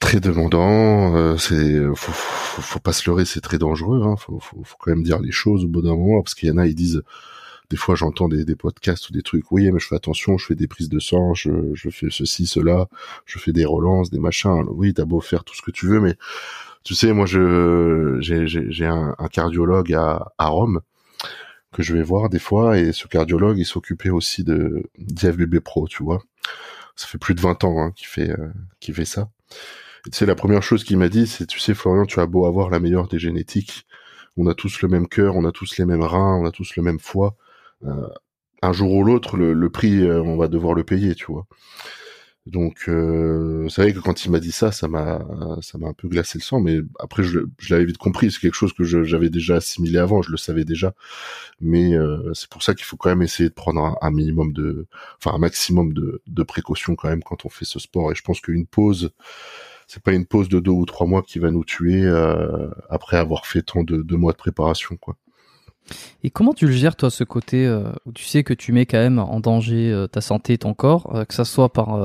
Très 0.01 0.21
demandant. 0.21 1.17
Euh, 1.17 1.37
c'est 1.37 1.79
faut, 1.95 2.13
faut, 2.13 2.63
faut, 2.63 2.79
pas 2.79 2.93
se 2.93 3.09
leurrer, 3.09 3.25
c'est 3.25 3.41
très 3.41 3.59
dangereux. 3.59 4.03
Hein. 4.05 4.17
Faut, 4.17 4.39
faut, 4.39 4.63
faut 4.63 4.77
quand 4.79 4.91
même 4.91 5.03
dire 5.03 5.19
les 5.19 5.33
choses 5.33 5.65
au 5.65 5.69
bout 5.69 5.83
d'un 5.83 5.97
moment, 5.97 6.23
parce 6.23 6.35
qu'il 6.35 6.49
y 6.49 6.53
en 6.53 6.59
a, 6.59 6.67
ils 6.67 6.75
disent 6.75 7.03
des 7.71 7.77
fois 7.77 7.95
j'entends 7.95 8.29
des, 8.29 8.45
des, 8.45 8.57
podcasts 8.57 9.09
ou 9.09 9.13
des 9.13 9.23
trucs, 9.23 9.51
oui, 9.51 9.71
mais 9.71 9.79
je 9.79 9.87
fais 9.87 9.97
attention, 9.97 10.37
je 10.37 10.47
fais 10.47 10.55
des 10.55 10.69
prises 10.69 10.91
de 10.91 10.99
sang, 10.99 11.35
je, 11.35 11.51
je 11.75 11.89
fais 11.91 12.09
ceci, 12.11 12.47
cela, 12.47 12.89
je 13.25 13.39
fais 13.39 13.53
des 13.53 13.65
relances, 13.65 14.11
des 14.11 14.19
machins. 14.19 14.65
Oui, 14.69 14.93
t'as 14.95 15.07
beau 15.07 15.21
faire 15.21 15.45
tout 15.45 15.55
ce 15.55 15.63
que 15.63 15.71
tu 15.71 15.87
veux, 15.87 16.01
mais 16.01 16.17
tu 16.83 16.95
sais, 16.95 17.13
moi, 17.13 17.27
je 17.27 18.19
j'ai 18.21 18.87
un, 18.87 19.15
un, 19.19 19.29
cardiologue 19.29 19.93
à, 19.95 20.33
à 20.39 20.49
Rome 20.49 20.81
que 21.75 21.83
je 21.83 21.95
vais 21.95 22.03
voir 22.03 22.31
des 22.31 22.39
fois, 22.39 22.79
et 22.79 22.93
ce 22.93 23.07
cardiologue, 23.09 23.59
il 23.59 23.67
s'occupait 23.67 24.11
aussi 24.11 24.45
de 24.45 24.85
d'IFBB 24.99 25.61
Pro, 25.61 25.89
tu 25.89 26.03
vois. 26.03 26.23
Ça 26.97 27.07
fait 27.07 27.19
plus 27.19 27.35
de 27.35 27.41
20 27.41 27.65
ans 27.65 27.81
hein, 27.81 27.93
qu'il 27.93 28.07
fait 28.07 28.31
euh, 28.31 28.49
qu'il 28.81 28.95
fait 28.95 29.05
ça. 29.05 29.31
Et 30.07 30.11
tu 30.11 30.19
sais, 30.19 30.27
la 30.27 30.35
première 30.35 30.63
chose 30.63 30.85
qu'il 30.85 30.99
m'a 30.99 31.09
dit, 31.09 31.27
c'est, 31.27 31.47
tu 31.47 31.59
sais, 31.61 31.75
Florian, 31.75 32.07
tu 32.07 32.21
as 32.21 32.27
beau 32.27 32.47
avoir 32.47 32.71
la 32.71 32.79
meilleure 32.81 33.09
des 33.09 33.19
génétiques, 33.19 33.87
on 34.37 34.47
a 34.47 34.55
tous 34.55 34.83
le 34.83 34.89
même 34.89 35.09
cœur, 35.09 35.37
on 35.37 35.45
a 35.45 35.53
tous 35.53 35.77
les 35.79 35.85
mêmes 35.85 36.03
reins, 36.03 36.37
on 36.37 36.47
a 36.47 36.51
tous 36.51 36.77
le 36.77 36.83
même 36.83 36.99
foie. 36.99 37.37
Euh, 37.85 38.09
un 38.63 38.73
jour 38.73 38.93
ou 38.93 39.05
l'autre, 39.05 39.37
le, 39.37 39.71
prix, 39.71 40.03
euh, 40.03 40.23
on 40.23 40.37
va 40.37 40.49
devoir 40.49 40.75
le 40.75 40.85
payer, 40.85 41.15
tu 41.15 41.27
vois. 41.27 41.47
Donc, 42.47 42.85
euh, 42.89 43.67
c'est 43.71 43.81
vrai 43.81 43.93
que 43.95 44.01
quand 44.01 44.27
il 44.27 44.31
m'a 44.31 44.39
dit 44.39 44.53
ça, 44.53 44.71
ça 44.71 44.87
m'a, 44.87 45.27
ça 45.63 45.79
m'a 45.79 45.89
un 45.89 45.93
peu 45.95 46.09
glacé 46.09 46.39
le 46.39 46.43
sang. 46.43 46.61
Mais 46.61 46.81
après, 46.99 47.23
je, 47.23 47.41
l'avais 47.71 47.87
vite 47.87 47.97
compris. 47.97 48.31
C'est 48.31 48.41
quelque 48.41 48.55
chose 48.55 48.75
que 48.75 48.85
j'avais 48.85 49.31
déjà 49.31 49.57
assimilé 49.57 49.99
avant. 49.99 50.21
Je 50.21 50.31
le 50.31 50.37
savais 50.37 50.65
déjà. 50.65 50.95
Mais 51.61 51.93
c'est 52.35 52.49
pour 52.51 52.63
ça 52.63 52.75
qu'il 52.75 52.85
faut 52.85 52.97
quand 52.99 53.09
même 53.09 53.23
essayer 53.23 53.49
de 53.49 53.55
prendre 53.55 53.97
un, 54.01 54.11
minimum 54.11 54.53
de, 54.53 54.87
enfin 55.19 55.35
un 55.35 55.39
maximum 55.39 55.95
de, 55.95 56.23
de 56.27 56.43
précautions 56.43 56.97
quand 56.97 57.09
même 57.09 57.23
quand 57.23 57.47
on 57.47 57.49
fait 57.49 57.65
ce 57.65 57.79
sport. 57.79 58.13
Et 58.13 58.15
je 58.15 58.23
pense 58.23 58.41
qu'une 58.41 58.67
pause, 58.67 59.11
c'est 59.87 60.03
pas 60.03 60.13
une 60.13 60.27
pause 60.27 60.49
de 60.51 60.61
deux 60.61 60.71
ou 60.71 60.85
trois 60.85 61.07
mois 61.07 61.23
qui 61.23 61.39
va 61.39 61.51
nous 61.51 61.65
tuer 61.65 62.07
après 62.91 63.17
avoir 63.17 63.47
fait 63.47 63.63
tant 63.63 63.85
de, 63.85 64.03
de 64.03 64.17
mois 64.17 64.33
de 64.33 64.39
préparation, 64.39 64.97
quoi. 64.97 65.17
Et 66.23 66.31
comment 66.31 66.55
tu 66.55 66.67
le 66.67 66.73
gères, 66.73 66.97
toi, 66.97 67.11
ce 67.11 67.25
côté 67.25 67.67
euh, 67.67 67.91
où 68.07 68.13
tu 68.13 68.25
sais 68.25 68.43
que 68.43 68.55
tu 68.55 68.73
mets 68.73 68.87
quand 68.87 68.99
même 68.99 69.19
en 69.19 69.41
danger 69.41 69.91
euh, 69.93 70.07
ta 70.07 70.21
santé 70.21 70.55
et 70.55 70.59
ton 70.59 70.75
corps, 70.75 71.15
euh, 71.15 71.25
que 71.25 71.35
ça 71.35 71.45
soit 71.45 71.73
par, 71.73 71.99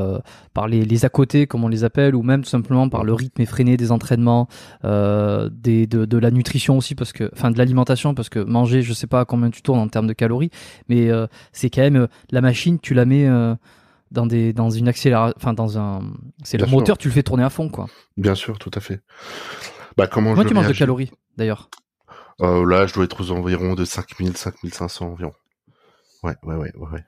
par 0.54 0.68
les, 0.68 0.84
les 0.86 1.06
à 1.06 1.10
côté, 1.10 1.48
comme 1.48 1.64
on 1.64 1.68
les 1.68 1.84
appelle, 1.84 2.16
ou 2.16 2.22
même 2.22 2.44
tout 2.44 2.50
simplement 2.50 2.90
par 2.90 3.04
le 3.04 3.14
rythme 3.14 3.42
effréné 3.42 3.78
des 3.78 3.92
entraînements, 3.92 4.48
des, 4.84 5.88
de, 5.88 6.06
de, 6.06 6.18
la 6.18 6.32
nutrition 6.32 6.78
aussi, 6.78 6.96
parce 6.96 7.14
que, 7.14 7.30
enfin, 7.34 7.52
de 7.52 7.58
l'alimentation, 7.58 8.14
parce 8.14 8.30
que 8.30 8.40
manger, 8.40 8.82
je 8.82 8.94
sais 8.94 9.08
pas 9.08 9.22
à 9.22 9.26
combien 9.26 9.50
tu 9.50 9.62
tournes 9.62 9.80
en 9.80 9.88
termes 9.88 10.08
de 10.08 10.14
calories, 10.14 10.52
mais 10.90 11.10
c'est 11.52 11.70
quand 11.70 11.82
même 11.82 12.08
la 12.32 12.42
machine, 12.42 12.80
tu 12.80 12.94
la 12.94 13.06
mets 13.06 13.28
dans 14.12 14.26
des 14.26 14.54
dans 14.54 14.70
une 14.70 14.88
accélération, 14.88 15.34
enfin 15.38 15.54
dans 15.54 15.78
un, 15.78 16.02
c'est 16.44 16.58
le 16.58 16.66
moteur, 16.66 16.98
tu 16.98 17.08
le 17.08 17.14
fais 17.14 17.24
tourner 17.24 17.44
à 17.44 17.50
fond, 17.50 17.70
quoi. 17.70 17.88
Bien 18.18 18.36
sûr, 18.36 18.58
tout 18.58 18.72
à 18.74 18.80
fait. 18.80 19.02
Bah 19.98 20.08
comment, 20.08 20.34
comment 20.34 20.48
tu 20.48 20.54
manges 20.54 20.68
de 20.68 20.74
calories, 20.74 21.12
d'ailleurs? 21.38 21.70
Euh, 22.42 22.66
là, 22.66 22.88
je 22.88 22.94
dois 22.94 23.06
être 23.06 23.22
aux 23.22 23.32
environs 23.32 23.76
de 23.76 23.86
5000, 23.86 24.36
5500 24.38 25.06
environ. 25.06 25.34
Ouais, 26.24 26.36
ouais, 26.44 26.56
ouais, 26.56 26.72
ouais. 26.76 27.04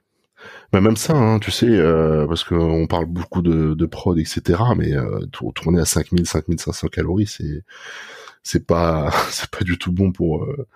Mais 0.72 0.80
même 0.80 0.96
ça, 0.96 1.14
hein, 1.14 1.38
tu 1.38 1.50
sais, 1.50 1.68
euh, 1.68 2.26
parce 2.26 2.44
qu'on 2.44 2.86
parle 2.86 3.06
beaucoup 3.06 3.42
de, 3.42 3.74
de 3.74 3.86
prod, 3.86 4.18
etc. 4.18 4.60
Mais 4.76 4.92
euh, 4.94 5.20
tourner 5.54 5.80
à 5.80 5.84
5000, 5.84 6.26
5500 6.26 6.88
calories, 6.88 7.26
c'est 7.26 7.64
c'est 8.42 8.66
pas 8.66 9.10
c'est 9.30 9.50
pas 9.50 9.64
du 9.64 9.78
tout 9.78 9.92
bon 9.92 10.12
pour 10.12 10.44
euh, 10.44 10.66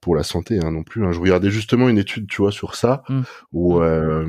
pour 0.00 0.16
la 0.16 0.22
santé 0.22 0.58
hein, 0.62 0.70
non 0.70 0.82
plus. 0.82 1.04
Hein. 1.04 1.12
Je 1.12 1.20
regardais 1.20 1.50
justement 1.50 1.88
une 1.88 1.98
étude, 1.98 2.26
tu 2.28 2.42
vois, 2.42 2.52
sur 2.52 2.74
ça 2.74 3.02
mmh. 3.08 3.20
où, 3.52 3.80
euh, 3.80 4.26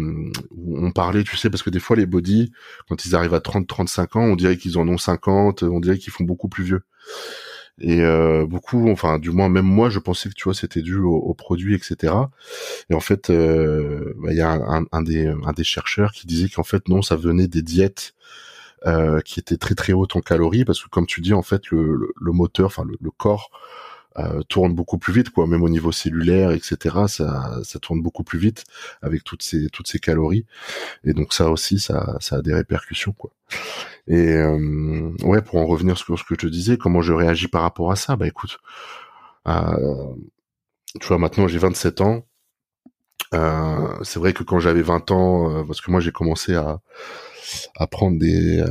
où, 0.51 0.85
on 0.85 0.91
parlait, 0.91 1.23
tu 1.23 1.37
sais, 1.37 1.49
parce 1.49 1.63
que 1.63 1.69
des 1.69 1.79
fois 1.79 1.95
les 1.95 2.05
body, 2.05 2.51
quand 2.87 3.05
ils 3.05 3.15
arrivent 3.15 3.33
à 3.33 3.39
30-35 3.39 4.17
ans, 4.17 4.23
on 4.23 4.35
dirait 4.35 4.57
qu'ils 4.57 4.77
en 4.77 4.87
ont 4.87 4.97
50, 4.97 5.63
on 5.63 5.79
dirait 5.79 5.97
qu'ils 5.97 6.13
font 6.13 6.23
beaucoup 6.23 6.49
plus 6.49 6.63
vieux. 6.63 6.83
Et 7.79 8.01
euh, 8.01 8.45
beaucoup, 8.45 8.89
enfin 8.91 9.17
du 9.19 9.31
moins 9.31 9.49
même 9.49 9.65
moi, 9.65 9.89
je 9.89 9.99
pensais 9.99 10.29
que 10.29 10.35
tu 10.35 10.43
vois 10.45 10.53
c'était 10.53 10.81
dû 10.81 10.97
aux, 10.97 11.33
produits, 11.33 11.75
etc. 11.75 12.13
Et 12.89 12.93
en 12.93 12.99
fait, 12.99 13.29
euh, 13.29 14.13
bah, 14.17 14.31
il 14.31 14.37
y 14.37 14.41
a 14.41 14.51
un, 14.51 14.85
un, 14.91 15.01
des, 15.01 15.27
un 15.27 15.53
des 15.53 15.63
chercheurs 15.63 16.11
qui 16.11 16.27
disait 16.27 16.49
qu'en 16.49 16.63
fait 16.63 16.87
non, 16.87 17.01
ça 17.01 17.15
venait 17.15 17.47
des 17.47 17.63
diètes 17.63 18.13
euh, 18.85 19.21
qui 19.21 19.39
étaient 19.39 19.57
très 19.57 19.75
très 19.75 19.93
hautes 19.93 20.15
en 20.15 20.21
calories 20.21 20.65
parce 20.65 20.83
que 20.83 20.89
comme 20.89 21.07
tu 21.07 21.21
dis 21.21 21.33
en 21.33 21.41
fait 21.41 21.69
le, 21.71 22.13
le, 22.19 22.31
moteur, 22.31 22.67
enfin 22.67 22.83
le, 22.85 22.97
le 23.01 23.11
corps 23.11 23.49
euh, 24.17 24.41
tourne 24.43 24.73
beaucoup 24.73 24.97
plus 24.97 25.13
vite, 25.13 25.29
quoi. 25.31 25.47
Même 25.47 25.63
au 25.63 25.69
niveau 25.69 25.91
cellulaire, 25.91 26.51
etc. 26.51 26.77
Ça, 27.07 27.59
ça 27.63 27.79
tourne 27.79 28.01
beaucoup 28.01 28.23
plus 28.23 28.39
vite 28.39 28.63
avec 29.01 29.23
toutes 29.23 29.43
ces 29.43 29.69
toutes 29.69 29.87
ces 29.87 29.99
calories. 29.99 30.45
Et 31.03 31.13
donc 31.13 31.33
ça 31.33 31.49
aussi, 31.49 31.79
ça, 31.79 32.17
ça 32.19 32.37
a 32.37 32.41
des 32.41 32.53
répercussions, 32.53 33.13
quoi. 33.13 33.31
Et 34.07 34.33
euh, 34.33 35.11
ouais, 35.23 35.41
pour 35.41 35.59
en 35.59 35.65
revenir 35.65 35.97
sur 35.97 36.17
ce 36.17 36.23
que 36.23 36.35
je 36.35 36.39
te 36.39 36.47
disais, 36.47 36.77
comment 36.77 37.01
je 37.01 37.13
réagis 37.13 37.47
par 37.47 37.61
rapport 37.61 37.91
à 37.91 37.95
ça? 37.95 38.15
Bah 38.15 38.27
écoute, 38.27 38.59
euh, 39.47 40.15
tu 40.99 41.07
vois, 41.07 41.17
maintenant 41.17 41.47
j'ai 41.47 41.57
27 41.59 42.01
ans. 42.01 42.25
Euh, 43.33 43.95
c'est 44.03 44.19
vrai 44.19 44.33
que 44.33 44.43
quand 44.43 44.59
j'avais 44.59 44.81
20 44.83 45.11
ans, 45.11 45.49
euh, 45.51 45.63
parce 45.63 45.81
que 45.81 45.89
moi 45.91 45.99
j'ai 45.99 46.11
commencé 46.11 46.55
à, 46.55 46.81
à 47.75 47.87
prendre 47.87 48.19
des 48.19 48.61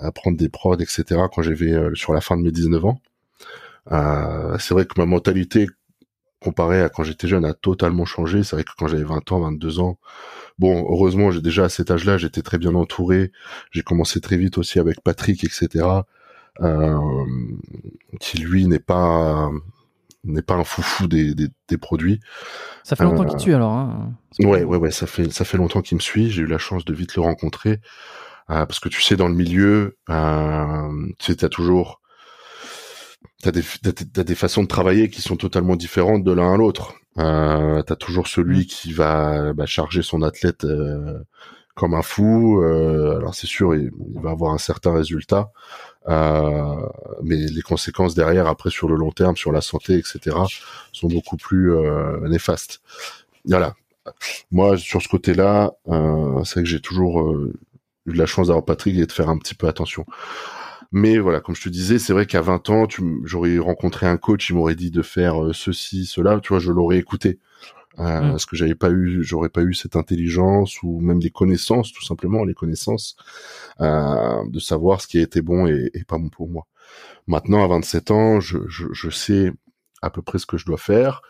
à 0.00 0.12
prendre 0.12 0.36
des 0.36 0.48
prods, 0.48 0.76
etc. 0.76 1.04
Quand 1.34 1.42
j'avais 1.42 1.74
sur 1.94 2.12
la 2.12 2.20
fin 2.20 2.36
de 2.36 2.42
mes 2.42 2.52
19 2.52 2.84
ans. 2.84 3.00
Euh, 3.90 4.56
c'est 4.58 4.74
vrai 4.74 4.86
que 4.86 4.94
ma 4.98 5.06
mentalité 5.06 5.66
comparée 6.40 6.82
à 6.82 6.88
quand 6.88 7.04
j'étais 7.04 7.28
jeune 7.28 7.44
a 7.44 7.54
totalement 7.54 8.04
changé. 8.04 8.42
C'est 8.42 8.56
vrai 8.56 8.64
que 8.64 8.70
quand 8.76 8.88
j'avais 8.88 9.04
20 9.04 9.32
ans, 9.32 9.40
22 9.40 9.80
ans, 9.80 9.98
bon, 10.58 10.84
heureusement, 10.88 11.30
j'ai 11.30 11.40
déjà 11.40 11.64
à 11.64 11.68
cet 11.68 11.90
âge-là, 11.90 12.18
j'étais 12.18 12.42
très 12.42 12.58
bien 12.58 12.74
entouré. 12.74 13.32
J'ai 13.70 13.82
commencé 13.82 14.20
très 14.20 14.36
vite 14.36 14.58
aussi 14.58 14.78
avec 14.78 15.00
Patrick, 15.00 15.44
etc. 15.44 15.86
Euh, 16.60 16.98
qui 18.20 18.38
lui 18.38 18.66
n'est 18.66 18.78
pas 18.78 19.50
n'est 20.24 20.42
pas 20.42 20.54
un 20.54 20.64
foufou 20.64 21.08
des, 21.08 21.34
des, 21.34 21.48
des 21.68 21.78
produits. 21.78 22.20
Ça 22.84 22.94
fait 22.94 23.04
longtemps 23.04 23.24
qu'il 23.24 23.38
tue 23.38 23.54
alors. 23.54 23.72
Hein 23.72 24.12
ouais, 24.40 24.62
ouais, 24.62 24.76
ouais, 24.76 24.90
ça 24.90 25.06
fait 25.06 25.32
ça 25.32 25.44
fait 25.44 25.56
longtemps 25.56 25.82
qu'il 25.82 25.96
me 25.96 26.00
suit. 26.00 26.30
J'ai 26.30 26.42
eu 26.42 26.46
la 26.46 26.58
chance 26.58 26.84
de 26.84 26.94
vite 26.94 27.16
le 27.16 27.22
rencontrer 27.22 27.80
euh, 28.50 28.66
parce 28.66 28.80
que 28.80 28.88
tu 28.88 29.00
sais 29.00 29.16
dans 29.16 29.28
le 29.28 29.34
milieu, 29.34 29.96
euh, 30.10 31.06
tu 31.18 31.26
sais, 31.26 31.36
t'as 31.36 31.48
toujours 31.48 32.01
t'as 33.42 33.50
des 33.50 33.62
t'as 34.12 34.24
des 34.24 34.34
façons 34.34 34.62
de 34.62 34.68
travailler 34.68 35.10
qui 35.10 35.20
sont 35.20 35.36
totalement 35.36 35.76
différentes 35.76 36.24
de 36.24 36.32
l'un 36.32 36.54
à 36.54 36.56
l'autre. 36.56 36.94
Euh, 37.18 37.82
t'as 37.82 37.96
toujours 37.96 38.26
celui 38.26 38.60
mm. 38.60 38.66
qui 38.66 38.92
va 38.92 39.52
bah, 39.52 39.66
charger 39.66 40.02
son 40.02 40.22
athlète 40.22 40.64
euh, 40.64 41.18
comme 41.74 41.94
un 41.94 42.02
fou. 42.02 42.60
Euh, 42.62 43.16
alors 43.16 43.34
c'est 43.34 43.46
sûr, 43.46 43.74
il, 43.74 43.90
va 44.14 44.30
avoir 44.30 44.52
un 44.52 44.58
certain 44.58 44.94
résultat, 44.94 45.50
euh, 46.08 46.76
mais 47.22 47.36
les 47.36 47.62
conséquences 47.62 48.14
derrière, 48.14 48.46
après 48.46 48.70
sur 48.70 48.88
le 48.88 48.96
long 48.96 49.10
terme, 49.10 49.36
sur 49.36 49.52
la 49.52 49.60
santé, 49.60 49.94
etc., 49.94 50.36
sont 50.92 51.08
beaucoup 51.08 51.36
plus 51.36 51.74
euh, 51.74 52.28
néfastes. 52.28 52.80
Voilà. 53.46 53.74
Moi, 54.50 54.76
sur 54.78 55.00
ce 55.00 55.08
côté-là, 55.08 55.70
c'est 56.44 56.60
que 56.60 56.68
j'ai 56.68 56.80
toujours 56.80 57.36
eu 58.06 58.12
de 58.12 58.18
la 58.18 58.26
chance 58.26 58.48
d'avoir 58.48 58.64
Patrick 58.64 58.98
et 58.98 59.06
de 59.06 59.12
faire 59.12 59.28
un 59.28 59.38
petit 59.38 59.54
peu 59.54 59.68
attention. 59.68 60.04
Mais 60.92 61.18
voilà, 61.18 61.40
comme 61.40 61.54
je 61.54 61.62
te 61.62 61.68
disais, 61.68 61.98
c'est 61.98 62.12
vrai 62.12 62.26
qu'à 62.26 62.42
20 62.42 62.70
ans, 62.70 62.86
j'aurais 63.24 63.58
rencontré 63.58 64.06
un 64.06 64.18
coach, 64.18 64.50
il 64.50 64.56
m'aurait 64.56 64.74
dit 64.74 64.90
de 64.90 65.02
faire 65.02 65.42
euh, 65.42 65.52
ceci, 65.52 66.04
cela, 66.06 66.38
tu 66.40 66.48
vois, 66.50 66.58
je 66.58 66.70
l'aurais 66.70 66.98
écouté. 66.98 67.38
Euh. 67.98 68.20
Parce 68.30 68.46
que 68.46 68.56
j'avais 68.56 68.74
pas 68.74 68.90
eu, 68.90 69.22
j'aurais 69.22 69.48
pas 69.50 69.62
eu 69.62 69.74
cette 69.74 69.96
intelligence 69.96 70.82
ou 70.82 71.00
même 71.00 71.18
des 71.18 71.30
connaissances, 71.30 71.92
tout 71.92 72.04
simplement, 72.04 72.44
les 72.44 72.54
connaissances, 72.54 73.16
euh, 73.80 74.44
de 74.48 74.58
savoir 74.58 75.00
ce 75.00 75.06
qui 75.06 75.18
a 75.18 75.22
été 75.22 75.42
bon 75.42 75.66
et, 75.66 75.90
et, 75.94 76.04
pas 76.04 76.18
bon 76.18 76.28
pour 76.30 76.48
moi. 76.48 76.66
Maintenant, 77.26 77.64
à 77.64 77.68
27 77.68 78.10
ans, 78.10 78.40
je, 78.40 78.58
je, 78.68 78.86
je 78.92 79.10
sais 79.10 79.52
à 80.02 80.10
peu 80.10 80.22
près 80.22 80.38
ce 80.38 80.46
que 80.46 80.56
je 80.58 80.66
dois 80.66 80.78
faire. 80.78 81.22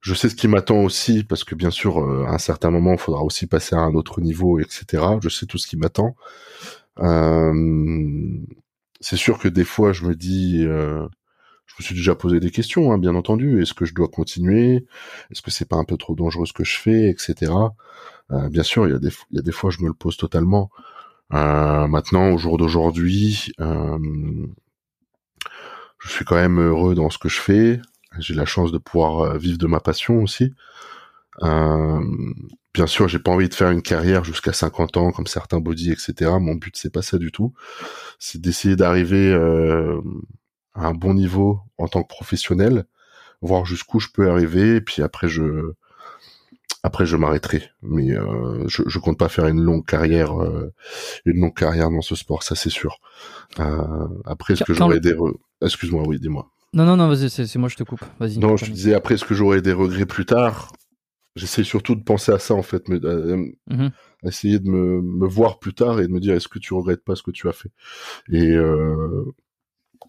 je 0.00 0.14
sais 0.14 0.28
ce 0.28 0.36
qui 0.36 0.48
m'attend 0.48 0.78
aussi 0.84 1.24
parce 1.24 1.44
que 1.44 1.54
bien 1.54 1.70
sûr 1.70 1.98
euh, 1.98 2.24
à 2.26 2.34
un 2.34 2.38
certain 2.38 2.70
moment 2.70 2.92
il 2.92 2.98
faudra 2.98 3.22
aussi 3.22 3.46
passer 3.46 3.74
à 3.74 3.80
un 3.80 3.94
autre 3.94 4.20
niveau 4.20 4.60
etc 4.60 5.02
je 5.20 5.28
sais 5.28 5.46
tout 5.46 5.58
ce 5.58 5.66
qui 5.66 5.76
m'attend 5.76 6.14
euh, 7.00 7.52
c'est 9.00 9.16
sûr 9.16 9.38
que 9.38 9.48
des 9.48 9.64
fois 9.64 9.92
je 9.92 10.04
me 10.04 10.14
dis 10.14 10.64
euh, 10.64 11.06
je 11.66 11.74
me 11.78 11.84
suis 11.84 11.94
déjà 11.94 12.14
posé 12.14 12.40
des 12.40 12.50
questions 12.50 12.92
hein, 12.92 12.98
bien 12.98 13.14
entendu. 13.14 13.62
Est-ce 13.62 13.74
que 13.74 13.84
je 13.84 13.94
dois 13.94 14.08
continuer? 14.08 14.86
Est-ce 15.30 15.42
que 15.42 15.50
c'est 15.50 15.68
pas 15.68 15.76
un 15.76 15.84
peu 15.84 15.96
trop 15.96 16.14
dangereux 16.14 16.46
ce 16.46 16.52
que 16.52 16.64
je 16.64 16.78
fais 16.78 17.08
etc 17.08 17.52
euh, 18.30 18.50
bien 18.50 18.62
sûr 18.62 18.86
il 18.86 18.92
y 18.92 18.94
a 18.94 18.98
des 18.98 19.10
il 19.30 19.46
y 19.46 19.52
fois 19.52 19.70
je 19.70 19.80
me 19.82 19.88
le 19.88 19.94
pose 19.94 20.16
totalement. 20.16 20.70
Maintenant 21.30 22.30
au 22.32 22.38
jour 22.38 22.58
d'aujourd'hui 22.58 23.52
je 25.98 26.08
suis 26.08 26.24
quand 26.24 26.36
même 26.36 26.60
heureux 26.60 26.94
dans 26.94 27.10
ce 27.10 27.18
que 27.18 27.28
je 27.28 27.40
fais. 27.40 27.80
J'ai 28.18 28.34
la 28.34 28.46
chance 28.46 28.72
de 28.72 28.78
pouvoir 28.78 29.20
euh, 29.20 29.38
vivre 29.38 29.58
de 29.58 29.66
ma 29.66 29.80
passion 29.80 30.22
aussi. 30.22 30.54
Euh, 31.42 32.00
bien 32.74 32.86
sûr, 32.86 33.08
j'ai 33.08 33.18
pas 33.18 33.30
envie 33.30 33.48
de 33.48 33.54
faire 33.54 33.70
une 33.70 33.82
carrière 33.82 34.24
jusqu'à 34.24 34.52
50 34.52 34.96
ans 34.96 35.12
comme 35.12 35.26
certains 35.26 35.60
body, 35.60 35.92
etc. 35.92 36.30
Mon 36.40 36.54
but 36.54 36.76
c'est 36.76 36.92
pas 36.92 37.02
ça 37.02 37.18
du 37.18 37.32
tout. 37.32 37.54
C'est 38.18 38.40
d'essayer 38.40 38.76
d'arriver 38.76 39.32
euh, 39.32 40.00
à 40.74 40.86
un 40.86 40.94
bon 40.94 41.14
niveau 41.14 41.60
en 41.78 41.88
tant 41.88 42.02
que 42.02 42.08
professionnel, 42.08 42.84
voir 43.40 43.64
jusqu'où 43.64 44.00
je 44.00 44.08
peux 44.12 44.30
arriver, 44.30 44.76
et 44.76 44.80
puis 44.80 45.02
après 45.02 45.28
je 45.28 45.72
après 46.82 47.06
je 47.06 47.16
m'arrêterai. 47.16 47.62
Mais 47.82 48.12
euh, 48.12 48.64
je, 48.68 48.82
je 48.86 48.98
compte 48.98 49.18
pas 49.18 49.28
faire 49.28 49.46
une 49.46 49.60
longue 49.60 49.86
carrière, 49.86 50.40
euh, 50.40 50.72
une 51.24 51.40
longue 51.40 51.54
carrière 51.54 51.90
dans 51.90 52.00
ce 52.02 52.14
sport, 52.14 52.42
ça 52.42 52.54
c'est 52.54 52.70
sûr. 52.70 52.98
Euh, 53.58 54.06
après, 54.24 54.54
est-ce 54.54 54.64
que 54.64 54.74
j'aurais 54.74 55.00
des, 55.00 55.14
excuse-moi, 55.62 56.04
oui, 56.06 56.18
dis-moi. 56.18 56.50
Non, 56.74 56.84
non, 56.84 56.96
non, 56.96 57.08
vas-y, 57.08 57.30
c'est 57.30 57.56
moi, 57.56 57.68
je 57.68 57.76
te 57.76 57.82
coupe. 57.82 58.04
Vas-y. 58.20 58.38
Non, 58.38 58.56
je 58.56 58.70
disais, 58.70 58.94
après, 58.94 59.14
est-ce 59.14 59.24
que 59.24 59.34
j'aurais 59.34 59.62
des 59.62 59.72
regrets 59.72 60.04
plus 60.04 60.26
tard 60.26 60.70
J'essaie 61.38 61.64
surtout 61.64 61.94
de 61.94 62.02
penser 62.02 62.32
à 62.32 62.38
ça, 62.38 62.54
en 62.54 62.62
fait, 62.62 62.88
mais, 62.88 62.98
mmh 62.98 63.88
essayer 64.24 64.58
de 64.58 64.68
me, 64.68 65.00
me, 65.00 65.28
voir 65.28 65.60
plus 65.60 65.74
tard 65.74 66.00
et 66.00 66.08
de 66.08 66.12
me 66.12 66.18
dire, 66.18 66.34
est-ce 66.34 66.48
que 66.48 66.58
tu 66.58 66.74
regrettes 66.74 67.04
pas 67.04 67.14
ce 67.14 67.22
que 67.22 67.30
tu 67.30 67.48
as 67.48 67.52
fait? 67.52 67.70
Et 68.28 68.50
euh, 68.50 69.24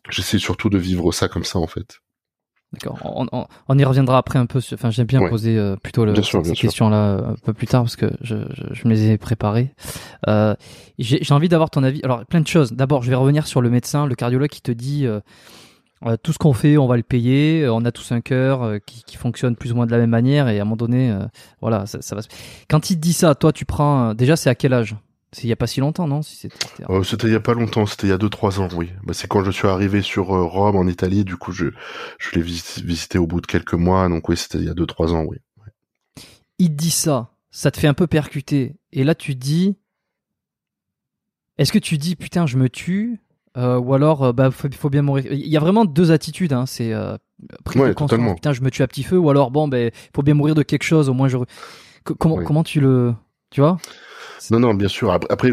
j'essaie 0.09 0.39
surtout 0.39 0.71
de 0.71 0.79
vivre 0.79 1.11
ça 1.11 1.27
comme 1.27 1.43
ça, 1.43 1.59
en 1.59 1.67
fait. 1.67 2.01
D'accord. 2.73 2.99
On, 3.03 3.27
on, 3.31 3.47
on, 3.67 3.77
y 3.77 3.83
reviendra 3.83 4.17
après 4.17 4.37
un 4.37 4.45
peu. 4.45 4.59
Enfin, 4.73 4.91
j'aime 4.91 5.07
bien 5.07 5.27
poser 5.27 5.57
euh, 5.57 5.75
plutôt 5.75 6.05
le, 6.05 6.13
ces 6.21 6.53
questions-là 6.53 6.97
euh, 6.97 7.31
un 7.31 7.35
peu 7.43 7.53
plus 7.53 7.65
tard 7.65 7.83
parce 7.83 7.95
que 7.95 8.11
je, 8.21 8.35
je, 8.53 8.73
je 8.73 8.87
me 8.87 8.93
les 8.93 9.09
ai 9.09 9.17
préparées. 9.17 9.73
Euh, 10.27 10.55
J'ai 10.99 11.33
envie 11.33 11.49
d'avoir 11.49 11.71
ton 11.71 11.83
avis. 11.83 12.01
Alors, 12.03 12.25
plein 12.27 12.41
de 12.41 12.47
choses. 12.47 12.73
D'abord, 12.73 13.01
je 13.01 13.09
vais 13.09 13.15
revenir 13.15 13.47
sur 13.47 13.61
le 13.61 13.71
médecin, 13.71 14.05
le 14.05 14.13
cardiologue 14.13 14.49
qui 14.49 14.61
te 14.61 14.71
dit 14.71 15.07
euh, 15.07 15.13
euh, 15.17 15.21
tout 16.23 16.33
ce 16.33 16.37
qu'on 16.37 16.53
fait, 16.53 16.77
on 16.77 16.87
va 16.87 16.97
le 16.97 17.03
payer. 17.03 17.63
Euh, 17.63 17.73
on 17.73 17.83
a 17.85 17.91
tous 17.91 18.11
un 18.11 18.21
cœur 18.21 18.63
euh, 18.63 18.77
qui, 18.79 19.03
qui, 19.03 19.17
fonctionne 19.17 19.55
plus 19.55 19.71
ou 19.71 19.75
moins 19.75 19.85
de 19.85 19.91
la 19.91 19.97
même 19.97 20.09
manière. 20.09 20.47
Et 20.47 20.59
à 20.59 20.61
un 20.61 20.65
moment 20.65 20.77
donné, 20.77 21.15
voilà, 21.61 21.85
ça, 21.85 22.01
ça, 22.01 22.15
va. 22.15 22.21
Quand 22.69 22.89
il 22.89 22.95
te 22.95 23.01
dit 23.01 23.13
ça, 23.13 23.35
toi, 23.35 23.51
tu 23.51 23.65
prends. 23.65 24.13
Déjà, 24.13 24.35
c'est 24.35 24.49
à 24.49 24.55
quel 24.55 24.73
âge? 24.73 24.95
C'est 25.31 25.43
il 25.43 25.49
y 25.49 25.53
a 25.53 25.55
pas 25.55 25.67
si 25.67 25.79
longtemps, 25.79 26.07
non? 26.07 26.23
Si 26.23 26.35
C'était 26.35 26.57
c'était 27.03 27.27
il 27.27 27.33
y 27.33 27.35
a 27.35 27.39
pas 27.39 27.53
longtemps. 27.53 27.85
C'était 27.85 28.07
il 28.07 28.09
y 28.09 28.13
a 28.13 28.17
deux 28.17 28.29
trois 28.29 28.59
ans, 28.59 28.67
oui. 28.75 28.91
Bah, 29.03 29.13
c'est 29.13 29.27
quand 29.27 29.43
je 29.43 29.51
suis 29.51 29.67
arrivé 29.67 30.01
sur 30.01 30.27
Rome, 30.27 30.75
en 30.75 30.87
Italie. 30.87 31.23
Du 31.23 31.37
coup, 31.37 31.51
je 31.51 31.67
je 32.17 32.31
l'ai 32.33 32.41
visité, 32.41 33.19
au 33.19 33.27
bout 33.27 33.41
de 33.41 33.45
quelques 33.45 33.75
mois. 33.75 34.07
Donc 34.09 34.29
oui, 34.29 34.37
c'était 34.37 34.57
il 34.57 34.65
y 34.65 34.69
a 34.69 34.73
deux 34.73 34.87
trois 34.87 35.13
ans, 35.13 35.23
oui. 35.27 35.37
Il 36.57 36.69
te 36.69 36.75
dit 36.75 36.91
ça, 36.91 37.31
ça 37.51 37.71
te 37.71 37.79
fait 37.79 37.87
un 37.87 37.93
peu 37.93 38.07
percuter. 38.07 38.75
Et 38.91 39.03
là, 39.03 39.15
tu 39.15 39.35
dis. 39.35 39.75
Est-ce 41.59 41.73
que 41.73 41.79
tu 41.79 41.97
dis 41.97 42.15
putain, 42.15 42.47
je 42.47 42.57
me 42.57 42.69
tue? 42.69 43.19
Euh, 43.59 43.77
ou 43.77 43.93
alors, 43.93 44.23
euh, 44.23 44.31
bah, 44.31 44.51
faut, 44.51 44.69
faut, 44.71 44.89
bien 44.89 45.01
mourir. 45.01 45.25
Il 45.31 45.47
y 45.47 45.57
a 45.57 45.59
vraiment 45.59 45.83
deux 45.83 46.11
attitudes. 46.11 46.53
Hein. 46.53 46.65
C'est 46.65 46.93
euh, 46.93 47.17
ouais. 47.75 47.93
Putain, 47.93 48.53
je 48.53 48.61
me 48.61 48.71
tue 48.71 48.83
à 48.83 48.87
petit 48.87 49.03
feu. 49.03 49.17
Ou 49.17 49.29
alors, 49.29 49.51
bon, 49.51 49.67
ben, 49.67 49.91
faut 50.15 50.23
bien 50.23 50.33
mourir 50.33 50.55
de 50.55 50.63
quelque 50.63 50.83
chose. 50.83 51.09
Au 51.09 51.13
moins, 51.13 51.27
je. 51.27 51.37
comment, 52.03 52.41
comment 52.43 52.63
tu 52.63 52.79
le, 52.79 53.13
tu 53.49 53.59
vois? 53.59 53.77
Non, 54.49 54.59
non, 54.59 54.73
bien 54.73 54.87
sûr. 54.87 55.11
Après, 55.11 55.51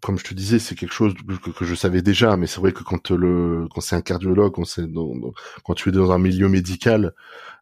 comme 0.00 0.18
je 0.18 0.24
te 0.24 0.34
disais, 0.34 0.60
c'est 0.60 0.76
quelque 0.76 0.92
chose 0.92 1.14
que, 1.14 1.50
que, 1.50 1.64
je 1.64 1.74
savais 1.74 2.00
déjà. 2.00 2.36
Mais 2.36 2.46
c'est 2.46 2.60
vrai 2.60 2.70
que 2.70 2.84
quand 2.84 3.10
le, 3.10 3.66
quand 3.74 3.80
c'est 3.80 3.96
un 3.96 4.02
cardiologue, 4.02 4.52
quand 4.54 4.64
c'est 4.64 4.84
quand 5.64 5.74
tu 5.74 5.88
es 5.88 5.92
dans 5.92 6.12
un 6.12 6.18
milieu 6.18 6.48
médical 6.48 7.12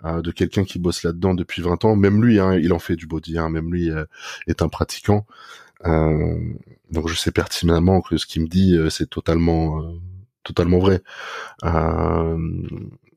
euh, 0.05 0.21
de 0.21 0.31
quelqu'un 0.31 0.65
qui 0.65 0.79
bosse 0.79 1.05
là-dedans 1.05 1.33
depuis 1.33 1.63
20 1.63 1.87
ans, 1.87 1.97
même 1.97 2.23
lui, 2.23 2.39
hein, 2.39 2.55
il 2.55 2.75
en 2.75 2.79
fait 2.79 2.97
du 2.97 3.07
body. 3.07 3.39
Hein, 3.39 3.49
même 3.49 3.73
lui 3.73 3.91
est 4.47 4.61
un 4.61 4.69
pratiquant. 4.69 5.27
Euh, 5.87 6.39
donc 6.91 7.09
je 7.09 7.15
sais 7.15 7.33
pertinemment 7.33 8.01
que 8.01 8.17
ce 8.17 8.27
qu'il 8.27 8.43
me 8.43 8.49
dit, 8.49 8.77
euh, 8.77 8.91
c'est 8.91 9.09
totalement, 9.09 9.81
euh, 9.83 9.93
totalement 10.45 10.79
vrai. 10.79 11.03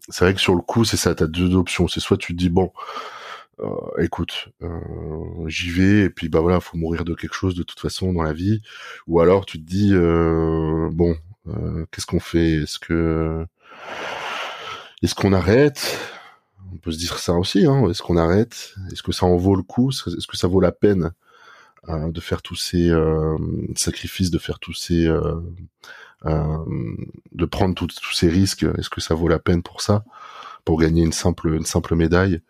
c'est 0.09 0.25
vrai 0.25 0.33
que 0.33 0.41
sur 0.41 0.55
le 0.55 0.61
coup, 0.61 0.85
c'est 0.85 0.97
ça, 0.97 1.13
t'as 1.15 1.27
deux 1.27 1.55
options. 1.55 1.87
C'est 1.87 1.99
soit 1.99 2.17
tu 2.17 2.33
te 2.33 2.37
dis 2.37 2.49
bon, 2.49 2.71
écoute, 3.99 4.49
j'y 5.47 5.69
vais 5.69 6.01
et 6.05 6.09
puis 6.09 6.29
bah 6.29 6.39
voilà, 6.39 6.59
faut 6.59 6.77
mourir 6.77 7.03
de 7.05 7.13
quelque 7.13 7.33
chose 7.35 7.55
de 7.55 7.63
toute 7.63 7.79
façon 7.79 8.13
dans 8.13 8.23
la 8.23 8.33
vie, 8.33 8.61
ou 9.07 9.19
alors 9.19 9.45
tu 9.45 9.59
te 9.59 9.65
dis 9.65 9.93
bon, 9.93 11.15
qu'est-ce 11.91 12.05
qu'on 12.05 12.19
fait? 12.19 12.53
Est-ce 12.63 12.79
que 12.79 13.45
est-ce 15.03 15.15
qu'on 15.15 15.33
arrête? 15.33 15.97
On 16.73 16.77
peut 16.77 16.91
se 16.91 16.97
dire 16.99 17.17
ça 17.19 17.33
aussi. 17.33 17.65
Hein 17.65 17.89
Est-ce 17.89 18.01
qu'on 18.01 18.17
arrête? 18.17 18.75
Est-ce 18.91 19.03
que 19.03 19.11
ça 19.11 19.25
en 19.25 19.37
vaut 19.37 19.55
le 19.55 19.63
coup? 19.63 19.91
Est-ce 19.91 20.27
que 20.27 20.37
ça 20.37 20.47
vaut 20.47 20.61
la 20.61 20.71
peine? 20.71 21.05
euh, 21.05 21.28
de 21.89 22.21
faire 22.21 22.41
tous 22.41 22.55
ces 22.55 22.89
euh, 22.89 23.37
sacrifices, 23.75 24.31
de 24.31 24.37
faire 24.37 24.59
tous 24.59 24.73
ces, 24.73 25.07
euh, 25.07 25.41
de 27.31 27.45
prendre 27.45 27.75
tous 27.75 28.13
ces 28.13 28.29
risques. 28.29 28.65
Est-ce 28.77 28.89
que 28.89 29.01
ça 29.01 29.15
vaut 29.15 29.27
la 29.27 29.39
peine 29.39 29.63
pour 29.63 29.81
ça, 29.81 30.03
pour 30.65 30.79
gagner 30.79 31.03
une 31.03 31.13
simple, 31.13 31.53
une 31.53 31.65
simple 31.65 31.95
médaille? 31.95 32.41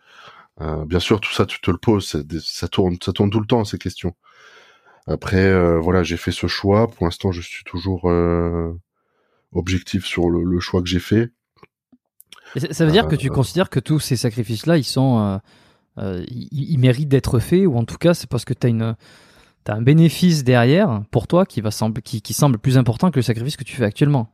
Bien 0.87 0.99
sûr, 0.99 1.21
tout 1.21 1.31
ça, 1.31 1.45
tu 1.45 1.61
te 1.61 1.71
le 1.71 1.77
poses, 1.77 2.21
ça 2.43 2.67
tourne, 2.67 2.97
ça 3.01 3.13
tourne 3.13 3.29
tout 3.29 3.39
le 3.39 3.45
temps 3.45 3.63
ces 3.63 3.77
questions. 3.77 4.13
Après, 5.07 5.79
voilà, 5.79 6.03
j'ai 6.03 6.17
fait 6.17 6.33
ce 6.33 6.47
choix. 6.47 6.89
Pour 6.89 7.05
l'instant, 7.05 7.31
je 7.31 7.39
suis 7.39 7.63
toujours 7.63 8.11
objectif 9.53 10.05
sur 10.05 10.29
le, 10.29 10.59
choix 10.59 10.81
que 10.81 10.89
j'ai 10.89 10.99
fait. 10.99 11.31
ça 12.71 12.85
veut 12.85 12.91
dire 12.91 13.07
que 13.07 13.15
tu 13.15 13.29
considères 13.29 13.69
que 13.69 13.79
tous 13.79 14.01
ces 14.01 14.17
sacrifices-là, 14.17 14.75
ils 14.75 14.83
sont, 14.83 15.39
euh, 15.99 16.23
ils, 16.29 16.77
méritent 16.77 17.09
d'être 17.09 17.39
faits, 17.39 17.65
ou 17.65 17.75
en 17.75 17.83
tout 17.83 17.97
cas, 17.97 18.13
c'est 18.13 18.29
parce 18.29 18.45
que 18.45 18.53
tu 18.53 18.67
as 18.67 18.69
une 18.69 18.95
as 19.67 19.73
un 19.73 19.81
bénéfice 19.81 20.43
derrière 20.43 21.03
pour 21.11 21.27
toi 21.27 21.45
qui 21.45 21.61
va 21.61 21.71
semble 21.71 22.01
qui, 22.01 22.21
qui, 22.21 22.33
semble 22.33 22.57
plus 22.57 22.77
important 22.77 23.11
que 23.11 23.17
le 23.17 23.21
sacrifice 23.21 23.57
que 23.57 23.63
tu 23.63 23.75
fais 23.75 23.85
actuellement. 23.85 24.31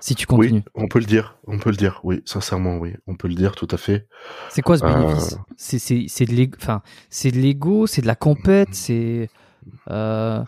Si 0.00 0.14
tu 0.14 0.26
continues. 0.26 0.62
Oui, 0.74 0.82
on 0.82 0.88
peut 0.88 0.98
le 0.98 1.04
dire, 1.04 1.36
on 1.46 1.58
peut 1.58 1.70
le 1.70 1.76
dire, 1.76 2.00
oui, 2.02 2.22
sincèrement, 2.24 2.78
oui, 2.78 2.94
on 3.06 3.16
peut 3.16 3.28
le 3.28 3.34
dire 3.34 3.54
tout 3.54 3.68
à 3.70 3.76
fait. 3.76 4.08
C'est 4.48 4.62
quoi 4.62 4.78
ce 4.78 4.84
bénéfice? 4.84 5.34
Euh... 5.34 6.02
C'est 6.08 6.24
de 6.24 6.32
l'ego, 6.32 6.56
enfin, 6.60 6.82
c'est 7.10 7.30
de 7.30 7.38
l'ego, 7.38 7.86
c'est 7.86 8.02
de 8.02 8.06
la 8.06 8.14
compète, 8.14 8.70
c'est 8.72 9.28
euh, 9.90 10.42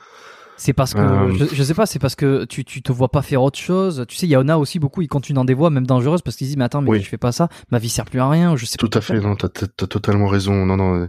c'est 0.60 0.74
parce 0.74 0.92
que, 0.92 0.98
euh. 0.98 1.32
je, 1.32 1.54
je, 1.54 1.62
sais 1.62 1.72
pas, 1.72 1.86
c'est 1.86 1.98
parce 1.98 2.14
que 2.14 2.44
tu, 2.44 2.66
tu 2.66 2.82
te 2.82 2.92
vois 2.92 3.08
pas 3.08 3.22
faire 3.22 3.42
autre 3.42 3.58
chose. 3.58 4.04
Tu 4.06 4.16
sais, 4.16 4.26
il 4.26 4.30
y 4.30 4.36
en 4.36 4.46
a 4.46 4.58
aussi 4.58 4.78
beaucoup, 4.78 5.00
ils 5.00 5.08
continuent 5.08 5.36
dans 5.36 5.46
des 5.46 5.54
voies 5.54 5.70
même 5.70 5.86
dangereuses 5.86 6.20
parce 6.20 6.36
qu'ils 6.36 6.48
disent, 6.48 6.58
mais 6.58 6.64
attends, 6.64 6.82
mais 6.82 7.00
je 7.00 7.08
fais 7.08 7.16
pas 7.16 7.32
ça, 7.32 7.48
ma 7.70 7.78
vie 7.78 7.88
sert 7.88 8.04
plus 8.04 8.20
à 8.20 8.28
rien, 8.28 8.56
je 8.56 8.66
sais 8.66 8.76
Tout 8.76 8.90
à 8.92 9.00
fait, 9.00 9.18
non, 9.20 9.36
t'as, 9.36 9.48
as 9.48 9.86
totalement 9.86 10.26
raison. 10.26 10.66
Non, 10.66 10.76
non, 10.76 11.08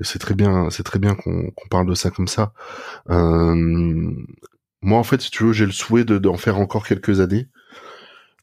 c'est 0.00 0.20
très 0.20 0.34
bien, 0.34 0.70
c'est 0.70 0.84
très 0.84 1.00
bien 1.00 1.16
qu'on, 1.16 1.50
qu'on 1.50 1.68
parle 1.68 1.88
de 1.88 1.94
ça 1.94 2.10
comme 2.12 2.28
ça. 2.28 2.52
Euh, 3.10 4.12
moi, 4.80 5.00
en 5.00 5.02
fait, 5.02 5.20
si 5.22 5.32
tu 5.32 5.42
veux, 5.42 5.52
j'ai 5.52 5.66
le 5.66 5.72
souhait 5.72 6.04
de, 6.04 6.18
d'en 6.18 6.36
faire 6.36 6.60
encore 6.60 6.86
quelques 6.86 7.18
années. 7.18 7.48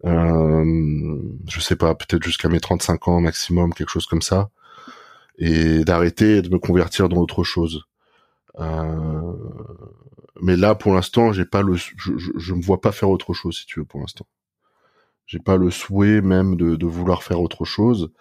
Euh, 0.03 1.17
je 1.47 1.61
sais 1.61 1.77
pas, 1.77 1.95
peut-être 1.95 2.23
jusqu'à 2.23 2.49
mes 2.49 2.59
35 2.59 3.07
ans 3.07 3.21
maximum, 3.21 3.73
quelque 3.73 3.91
chose 3.91 4.05
comme 4.05 4.21
ça. 4.21 4.49
Et 5.37 5.85
d'arrêter 5.85 6.39
et 6.39 6.41
de 6.41 6.49
me 6.49 6.59
convertir 6.59 7.07
dans 7.07 7.21
autre 7.21 7.45
chose. 7.45 7.85
Euh, 8.61 9.33
mais 10.41 10.55
là, 10.55 10.75
pour 10.75 10.93
l'instant, 10.93 11.31
j'ai 11.31 11.45
pas 11.45 11.61
le, 11.61 11.75
je, 11.75 11.93
je, 11.97 12.31
je, 12.35 12.53
me 12.53 12.61
vois 12.61 12.81
pas 12.81 12.91
faire 12.91 13.09
autre 13.09 13.33
chose, 13.33 13.57
si 13.57 13.65
tu 13.65 13.79
veux, 13.79 13.85
pour 13.85 13.99
l'instant. 13.99 14.25
J'ai 15.25 15.39
pas 15.39 15.57
le 15.57 15.71
souhait 15.71 16.21
même 16.21 16.55
de, 16.55 16.75
de, 16.75 16.85
vouloir 16.85 17.23
faire 17.23 17.41
autre 17.41 17.65
chose. 17.65 18.11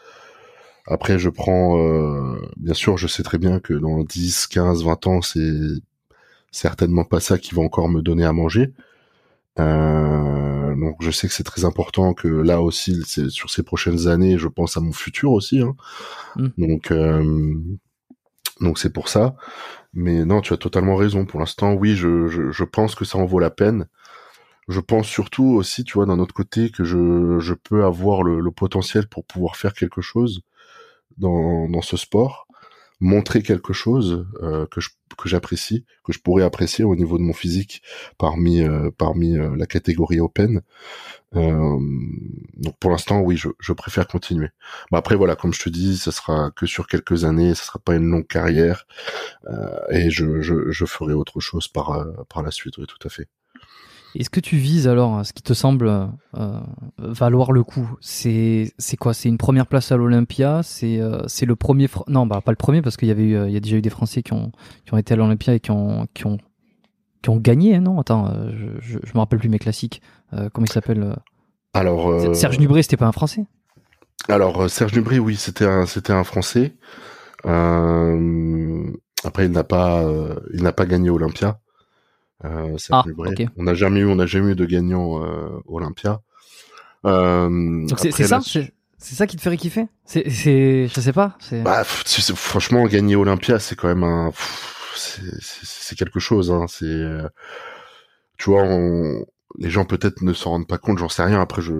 Après, 0.87 1.19
je 1.19 1.29
prends, 1.29 1.79
euh, 1.79 2.37
bien 2.57 2.75
sûr, 2.75 2.97
je 2.97 3.07
sais 3.07 3.23
très 3.23 3.39
bien 3.39 3.61
que 3.61 3.75
dans 3.75 4.03
10, 4.03 4.47
15, 4.47 4.85
20 4.85 5.07
ans, 5.07 5.23
c'est 5.23 5.51
certainement 6.53 7.05
pas 7.05 7.21
ça 7.21 7.39
qui 7.39 7.55
va 7.55 7.63
encore 7.63 7.89
me 7.89 8.03
donner 8.03 8.25
à 8.25 8.33
manger. 8.33 8.73
Euh, 9.59 10.75
donc, 10.77 10.97
je 11.01 11.11
sais 11.11 11.29
que 11.29 11.35
c'est 11.35 11.45
très 11.45 11.65
important 11.65 12.15
que 12.15 12.29
là 12.29 12.63
aussi, 12.63 13.03
sur 13.29 13.51
ces 13.51 13.63
prochaines 13.63 14.09
années, 14.09 14.39
je 14.39 14.49
pense 14.49 14.77
à 14.77 14.81
mon 14.81 14.93
futur 14.93 15.33
aussi. 15.33 15.61
Hein. 15.61 15.77
Mmh. 16.37 16.49
Donc, 16.59 16.91
euh, 16.91 17.55
donc 18.61 18.79
c'est 18.79 18.93
pour 18.93 19.09
ça. 19.09 19.37
Mais 19.93 20.25
non, 20.25 20.41
tu 20.41 20.53
as 20.53 20.57
totalement 20.57 20.97
raison. 20.97 21.25
Pour 21.27 21.41
l'instant, 21.41 21.75
oui, 21.75 21.97
je, 21.97 22.29
je, 22.29 22.65
pense 22.65 22.95
que 22.95 23.05
ça 23.05 23.19
en 23.19 23.27
vaut 23.27 23.41
la 23.41 23.51
peine. 23.51 23.87
Je 24.69 24.81
pense 24.81 25.09
surtout 25.09 25.47
aussi, 25.47 25.85
tu 25.85 25.95
vois, 25.95 26.07
d'un 26.07 26.21
autre 26.21 26.35
côté, 26.35 26.71
que 26.71 26.85
je, 26.85 27.39
je 27.41 27.55
peux 27.55 27.85
avoir 27.85 28.23
le, 28.23 28.41
le, 28.41 28.51
potentiel 28.53 29.09
pour 29.09 29.25
pouvoir 29.25 29.57
faire 29.57 29.73
quelque 29.75 30.01
chose 30.01 30.43
dans, 31.19 31.69
dans 31.69 31.83
ce 31.83 31.97
sport. 31.97 32.47
Montrer 33.01 33.43
quelque 33.43 33.73
chose 33.73 34.27
euh, 34.43 34.67
que 34.67 34.81
je 34.81 34.91
que 35.19 35.29
j'apprécie, 35.29 35.85
que 36.05 36.13
je 36.13 36.21
pourrais 36.21 36.45
apprécier 36.45 36.85
au 36.85 36.95
niveau 36.95 37.19
de 37.19 37.23
mon 37.23 37.33
physique 37.33 37.83
parmi 38.17 38.63
euh, 38.63 38.91
parmi 38.97 39.37
euh, 39.37 39.57
la 39.57 39.67
catégorie 39.67 40.21
open. 40.21 40.63
donc 41.33 42.77
pour 42.79 42.91
l'instant, 42.91 43.21
oui, 43.21 43.37
je, 43.37 43.73
préfère 43.73 44.07
continuer. 44.07 44.49
Mais 44.91 44.99
après 44.99 45.17
voilà, 45.17 45.37
comme 45.37 45.53
je 45.53 45.63
te 45.63 45.69
dis, 45.69 45.97
ça 45.97 46.13
sera 46.13 46.51
que 46.53 46.67
sur 46.67 46.87
quelques 46.87 47.25
années, 47.25 47.55
ça 47.55 47.65
sera 47.65 47.79
pas 47.79 47.95
une 47.97 48.09
longue 48.11 48.27
carrière, 48.27 48.87
et 49.91 50.11
je, 50.11 50.41
je, 50.41 50.71
je 50.71 50.85
ferai 50.85 51.13
autre 51.13 51.41
chose 51.41 51.69
par 51.69 52.07
par 52.29 52.43
la 52.43 52.51
suite, 52.51 52.79
oui, 52.79 52.87
tout 52.87 53.07
à 53.07 53.11
fait. 53.11 53.29
Est-ce 54.15 54.31
que 54.31 54.41
tu 54.41 54.57
vises 54.57 54.89
alors 54.89 55.25
ce 55.25 55.33
qui 55.33 55.43
te 55.43 55.53
semble 55.53 56.09
euh, 56.37 56.61
valoir 56.99 57.53
le 57.53 57.63
coup? 57.63 57.97
C'est 58.01 58.73
quoi? 58.99 59.15
C'est 59.15 59.29
une 59.29 59.39
première 59.39 59.67
place 59.67 59.93
à 59.93 59.97
l'Olympia? 59.97 60.63
C'est 60.65 61.01
euh, 61.01 61.23
le 61.43 61.57
premier 61.57 61.89
non 62.09 62.27
bah 62.27 62.41
pas 62.45 62.51
le 62.51 62.57
premier 62.57 62.83
parce 62.83 62.97
qu'il 62.97 63.09
y 63.09 63.13
avait 63.13 63.23
eu, 63.23 63.47
il 63.47 63.53
y 63.53 63.57
a 63.57 63.61
déjà 63.61 63.77
eu 63.77 63.83
des 63.83 63.91
Français 63.91 64.23
qui 64.23 64.33
ont 64.33 64.51
qui 64.85 64.95
ont 64.95 64.99
été 64.99 65.15
à 65.15 65.17
l'Olympia 65.17 65.55
et 65.55 65.61
qui 65.61 65.71
ont 65.71 66.07
qui 66.13 66.27
ont 66.27 66.39
qui 67.23 67.31
ont 67.31 67.37
gagné 67.37 67.77
hein, 67.77 67.81
non? 67.81 68.01
Attends, 68.01 68.27
euh, 68.27 68.51
je, 68.81 68.99
je, 69.03 69.13
me 69.15 69.19
rappelle 69.19 69.39
plus 69.39 69.49
mes 69.49 69.59
classiques. 69.59 70.03
comment 70.53 70.67
il 70.67 70.73
s'appelle 70.73 71.17
Alors 71.75 72.35
Serge 72.35 72.59
Nubry, 72.59 72.83
c'était 72.83 72.97
pas 72.97 73.07
un 73.07 73.13
Français? 73.13 73.45
Alors 74.29 74.69
Serge 74.69 74.95
Nubry, 74.95 75.19
oui, 75.19 75.37
c'était 75.37 75.67
un 75.67 75.87
c'était 75.87 76.13
un 76.13 76.25
Français. 76.25 76.75
après, 77.45 79.45
il 79.45 79.53
n'a 79.53 79.65
pas 79.65 80.03
il 80.53 80.63
n'a 80.63 80.73
pas 80.73 80.87
gagné 80.87 81.11
Olympia. 81.11 81.61
Euh, 82.45 82.77
ah, 82.91 83.05
On 83.57 83.63
n'a 83.65 83.75
jamais 83.75 84.01
eu, 84.01 84.07
on 84.07 84.17
n'a 84.17 84.27
jamais 84.27 84.53
eu 84.53 84.55
de 84.55 84.65
gagnant 84.65 85.23
euh, 85.23 85.61
Olympia. 85.67 86.21
Euh, 87.05 87.87
Donc 87.87 87.99
c'est 87.99 88.11
ça, 88.11 88.41
c'est 88.43 89.15
ça 89.15 89.27
qui 89.27 89.37
te 89.37 89.43
ferait 89.43 89.57
kiffer? 89.57 89.87
C'est, 90.05 90.29
c'est, 90.29 90.87
je 90.89 91.01
sais 91.01 91.13
pas. 91.13 91.37
Bah, 91.65 91.85
franchement, 91.85 92.85
gagner 92.85 93.17
Olympia, 93.17 93.59
c'est 93.59 93.75
quand 93.75 93.89
même 93.89 94.05
un, 94.05 94.31
c'est 94.95 95.97
quelque 95.97 96.21
chose. 96.21 96.51
Hein. 96.51 96.67
C'est, 96.69 96.85
euh, 96.85 97.29
tu 98.39 98.51
vois, 98.51 98.63
on... 98.63 99.25
les 99.59 99.71
gens 99.71 99.85
peut-être 99.85 100.23
ne 100.23 100.33
s'en 100.33 100.51
rendent 100.51 100.69
pas 100.69 100.79
compte, 100.79 100.99
j'en 100.99 101.09
sais 101.09 101.23
rien. 101.23 101.41
Après, 101.41 101.63
je, 101.63 101.73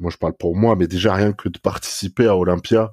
moi, 0.00 0.10
je 0.10 0.16
parle 0.16 0.34
pour 0.34 0.56
moi, 0.56 0.76
mais 0.76 0.86
déjà 0.86 1.14
rien 1.14 1.32
que 1.32 1.48
de 1.48 1.58
participer 1.58 2.26
à 2.26 2.36
Olympia, 2.36 2.92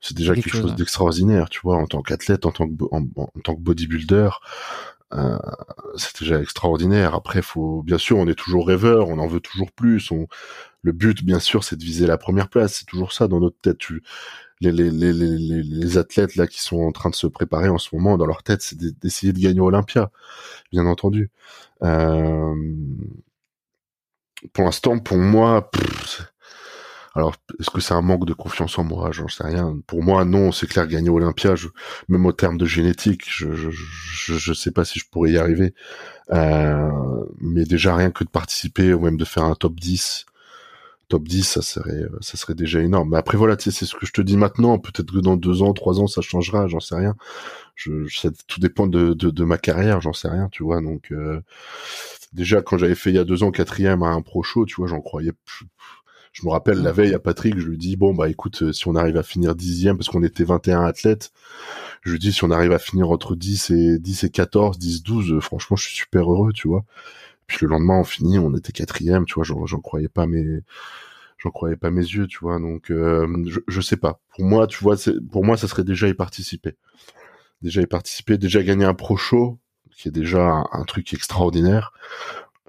c'est 0.00 0.16
déjà 0.16 0.34
quelque, 0.34 0.50
chose, 0.50 0.74
d'extraordinaire, 0.74 1.48
tu 1.48 1.60
vois, 1.62 1.76
en 1.76 1.86
tant 1.86 2.02
qu'athlète, 2.02 2.44
en 2.46 2.52
tant 2.52 2.68
que 2.68 2.74
en, 2.90 3.06
tant 3.42 3.54
que 3.54 3.60
bodybuilder. 3.60 4.28
Euh, 5.14 5.38
c'est 5.96 6.20
déjà 6.20 6.40
extraordinaire. 6.40 7.14
Après, 7.14 7.42
faut 7.42 7.82
bien 7.82 7.98
sûr, 7.98 8.18
on 8.18 8.26
est 8.26 8.34
toujours 8.34 8.66
rêveur, 8.66 9.08
on 9.08 9.18
en 9.18 9.26
veut 9.26 9.40
toujours 9.40 9.70
plus. 9.72 10.10
On... 10.10 10.26
Le 10.82 10.92
but, 10.92 11.24
bien 11.24 11.40
sûr, 11.40 11.64
c'est 11.64 11.76
de 11.76 11.84
viser 11.84 12.06
la 12.06 12.18
première 12.18 12.48
place. 12.48 12.74
C'est 12.78 12.86
toujours 12.86 13.12
ça 13.12 13.28
dans 13.28 13.40
notre 13.40 13.58
tête. 13.60 13.78
Tu... 13.78 14.02
Les, 14.60 14.72
les, 14.72 14.90
les, 14.90 15.12
les, 15.12 15.98
athlètes 15.98 16.36
là 16.36 16.46
qui 16.46 16.60
sont 16.62 16.78
en 16.78 16.92
train 16.92 17.10
de 17.10 17.14
se 17.14 17.26
préparer 17.26 17.68
en 17.68 17.76
ce 17.76 17.94
moment, 17.94 18.16
dans 18.16 18.24
leur 18.26 18.42
tête, 18.42 18.62
c'est 18.62 18.78
d'essayer 18.78 19.32
de 19.32 19.40
gagner 19.40 19.60
Olympia, 19.60 20.10
bien 20.72 20.86
entendu. 20.86 21.30
Euh... 21.82 22.54
Pour 24.52 24.64
l'instant, 24.64 24.98
pour 24.98 25.16
moi, 25.18 25.70
alors, 27.14 27.36
est-ce 27.60 27.70
que 27.70 27.80
c'est 27.80 27.94
un 27.94 28.02
manque 28.02 28.26
de 28.26 28.32
confiance 28.32 28.76
en 28.78 28.84
moi? 28.84 29.10
J'en 29.12 29.28
sais 29.28 29.44
rien. 29.44 29.78
Pour 29.86 30.02
moi, 30.02 30.24
non, 30.24 30.50
c'est 30.50 30.66
clair, 30.66 30.88
gagner 30.88 31.10
Olympia, 31.10 31.54
même 32.08 32.26
au 32.26 32.32
terme 32.32 32.58
de 32.58 32.66
génétique, 32.66 33.22
je, 33.28 33.52
je, 33.54 33.70
je, 33.70 34.34
je, 34.34 34.52
sais 34.52 34.72
pas 34.72 34.84
si 34.84 34.98
je 34.98 35.08
pourrais 35.08 35.30
y 35.30 35.38
arriver. 35.38 35.74
Euh, 36.32 36.90
mais 37.40 37.64
déjà, 37.64 37.94
rien 37.94 38.10
que 38.10 38.24
de 38.24 38.30
participer, 38.30 38.92
ou 38.94 39.00
même 39.00 39.16
de 39.16 39.24
faire 39.24 39.44
un 39.44 39.54
top 39.54 39.78
10, 39.78 40.26
top 41.08 41.28
10, 41.28 41.44
ça 41.44 41.62
serait, 41.62 42.02
ça 42.20 42.36
serait 42.36 42.56
déjà 42.56 42.80
énorme. 42.80 43.10
Mais 43.10 43.18
après, 43.18 43.38
voilà, 43.38 43.56
c'est 43.60 43.70
ce 43.70 43.94
que 43.94 44.06
je 44.06 44.12
te 44.12 44.20
dis 44.20 44.36
maintenant. 44.36 44.80
Peut-être 44.80 45.12
que 45.12 45.20
dans 45.20 45.36
deux 45.36 45.62
ans, 45.62 45.72
trois 45.72 46.00
ans, 46.00 46.08
ça 46.08 46.20
changera, 46.20 46.66
j'en 46.66 46.80
sais 46.80 46.96
rien. 46.96 47.14
Tout 47.76 48.60
dépend 48.60 48.88
de, 48.88 49.14
de, 49.14 49.44
ma 49.44 49.58
carrière, 49.58 50.00
j'en 50.00 50.12
sais 50.12 50.28
rien, 50.28 50.48
tu 50.50 50.64
vois. 50.64 50.80
Donc, 50.80 51.12
euh, 51.12 51.40
déjà, 52.32 52.60
quand 52.60 52.76
j'avais 52.76 52.96
fait 52.96 53.10
il 53.10 53.16
y 53.16 53.18
a 53.20 53.24
deux 53.24 53.44
ans 53.44 53.52
quatrième 53.52 54.02
à 54.02 54.08
un 54.08 54.22
pro 54.22 54.42
show, 54.42 54.64
tu 54.66 54.76
vois, 54.76 54.88
j'en 54.88 55.00
croyais 55.00 55.32
je 56.34 56.44
me 56.44 56.50
rappelle 56.50 56.82
la 56.82 56.90
veille 56.90 57.14
à 57.14 57.20
Patrick, 57.20 57.56
je 57.58 57.66
lui 57.66 57.78
dis 57.78 57.96
bon 57.96 58.12
bah 58.12 58.28
écoute, 58.28 58.62
euh, 58.62 58.72
si 58.72 58.88
on 58.88 58.96
arrive 58.96 59.16
à 59.16 59.22
finir 59.22 59.54
dixième 59.54 59.96
parce 59.96 60.08
qu'on 60.08 60.24
était 60.24 60.42
21 60.42 60.84
athlètes, 60.84 61.32
je 62.02 62.10
lui 62.10 62.18
dis 62.18 62.32
si 62.32 62.42
on 62.42 62.50
arrive 62.50 62.72
à 62.72 62.80
finir 62.80 63.10
entre 63.10 63.36
10 63.36 63.70
et 63.70 63.98
10 64.00 64.24
et 64.24 64.30
14, 64.30 64.76
10, 64.76 65.04
12, 65.04 65.40
franchement 65.40 65.76
je 65.76 65.84
suis 65.86 65.94
super 65.96 66.30
heureux, 66.30 66.52
tu 66.52 66.66
vois. 66.66 66.84
Puis 67.46 67.58
le 67.62 67.68
lendemain 67.68 68.00
on 68.00 68.04
finit, 68.04 68.40
on 68.40 68.52
était 68.56 68.72
quatrième, 68.72 69.26
tu 69.26 69.34
vois, 69.34 69.44
j'en 69.44 69.80
croyais 69.80 70.08
pas 70.08 70.26
mes 70.26 70.62
j'en 71.38 71.50
croyais 71.50 71.76
pas 71.76 71.90
mes 71.92 72.02
yeux, 72.02 72.26
tu 72.26 72.40
vois. 72.40 72.58
Donc 72.58 72.90
euh, 72.90 73.28
je, 73.46 73.60
je 73.68 73.80
sais 73.80 73.96
pas. 73.96 74.20
Pour 74.34 74.44
moi, 74.44 74.66
tu 74.66 74.82
vois, 74.82 74.96
pour 75.30 75.44
moi 75.44 75.56
ça 75.56 75.68
serait 75.68 75.84
déjà 75.84 76.08
y 76.08 76.14
participer. 76.14 76.74
Déjà 77.62 77.80
y 77.80 77.86
participer, 77.86 78.38
déjà 78.38 78.60
gagner 78.64 78.86
un 78.86 78.94
pro 78.94 79.16
show 79.16 79.60
qui 79.96 80.08
est 80.08 80.10
déjà 80.10 80.64
un 80.72 80.84
truc 80.84 81.14
extraordinaire. 81.14 81.92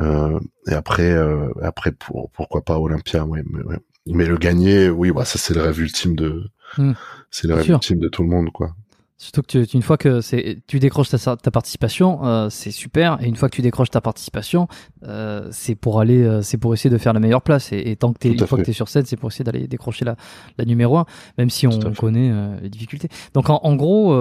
Euh, 0.02 0.40
et 0.68 0.74
après, 0.74 1.12
euh, 1.12 1.50
après 1.62 1.92
pour, 1.92 2.30
pourquoi 2.32 2.62
pas 2.62 2.80
Olympia, 2.80 3.26
ouais, 3.26 3.44
mais, 3.46 3.78
mais 4.08 4.26
le 4.26 4.38
gagner, 4.38 4.90
oui, 4.90 5.12
bah 5.12 5.26
ça 5.26 5.40
c'est 5.40 5.54
le 5.54 5.62
rêve 5.62 5.80
ultime 5.80 6.16
de, 6.16 6.44
hmm. 6.78 6.94
c'est 7.32 7.48
le 7.48 7.56
rêve 7.56 7.70
ultime 7.70 8.00
de 8.00 8.10
tout 8.10 8.24
le 8.24 8.30
monde, 8.30 8.52
quoi. 8.52 8.76
Surtout 9.18 9.44
que 9.44 9.64
tu, 9.64 9.78
une 9.78 9.82
fois 9.82 9.98
que 9.98 10.20
tu 10.68 10.80
décroches 10.80 11.08
ta, 11.08 11.38
ta 11.38 11.50
participation, 11.50 12.26
euh, 12.26 12.50
c'est 12.50 12.72
super. 12.72 13.18
Et 13.22 13.28
une 13.28 13.38
fois 13.38 13.48
que 13.50 13.56
tu 13.56 13.62
décroches 13.62 13.90
ta 13.90 14.02
participation, 14.02 14.68
euh, 15.04 15.48
c'est 15.52 15.76
pour 15.76 16.02
aller, 16.02 16.22
euh, 16.22 16.42
c'est 16.42 16.58
pour 16.58 16.74
essayer 16.74 16.90
de 16.90 16.98
faire 16.98 17.14
la 17.14 17.22
meilleure 17.22 17.42
place. 17.42 17.72
Et, 17.72 17.96
tant 17.96 18.12
que 18.12 18.20
t'es, 18.20 18.30
une 18.30 18.46
fois 18.46 18.58
que 18.58 18.64
t'es 18.64 18.74
sur 18.74 18.90
scène, 18.90 19.06
c'est 19.06 19.16
pour 19.16 19.30
essayer 19.30 19.46
d'aller 19.46 19.68
décrocher 19.68 20.04
la, 20.04 20.18
la 20.58 20.66
numéro 20.66 20.98
1, 20.98 21.06
même 21.38 21.50
si 21.50 21.66
on 21.66 21.80
connaît 21.94 22.60
les 22.62 22.70
difficultés. 22.70 23.08
Donc 23.34 23.50
en, 23.50 23.62
en 23.64 23.76
gros, 23.76 24.14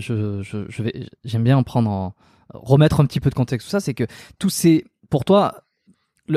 je, 0.00 0.42
je, 0.42 0.64
je, 0.68 0.82
vais, 0.82 1.06
j'aime 1.24 1.44
bien 1.44 1.56
en 1.56 1.62
prendre 1.62 1.88
en, 1.88 2.14
remettre 2.52 3.00
un 3.00 3.06
petit 3.06 3.20
peu 3.20 3.30
de 3.30 3.34
contexte. 3.34 3.66
Tout 3.66 3.70
ça, 3.70 3.80
c'est 3.80 3.94
que 3.94 4.04
tous 4.38 4.50
ces 4.50 4.84
pour 5.10 5.24
toi, 5.24 5.64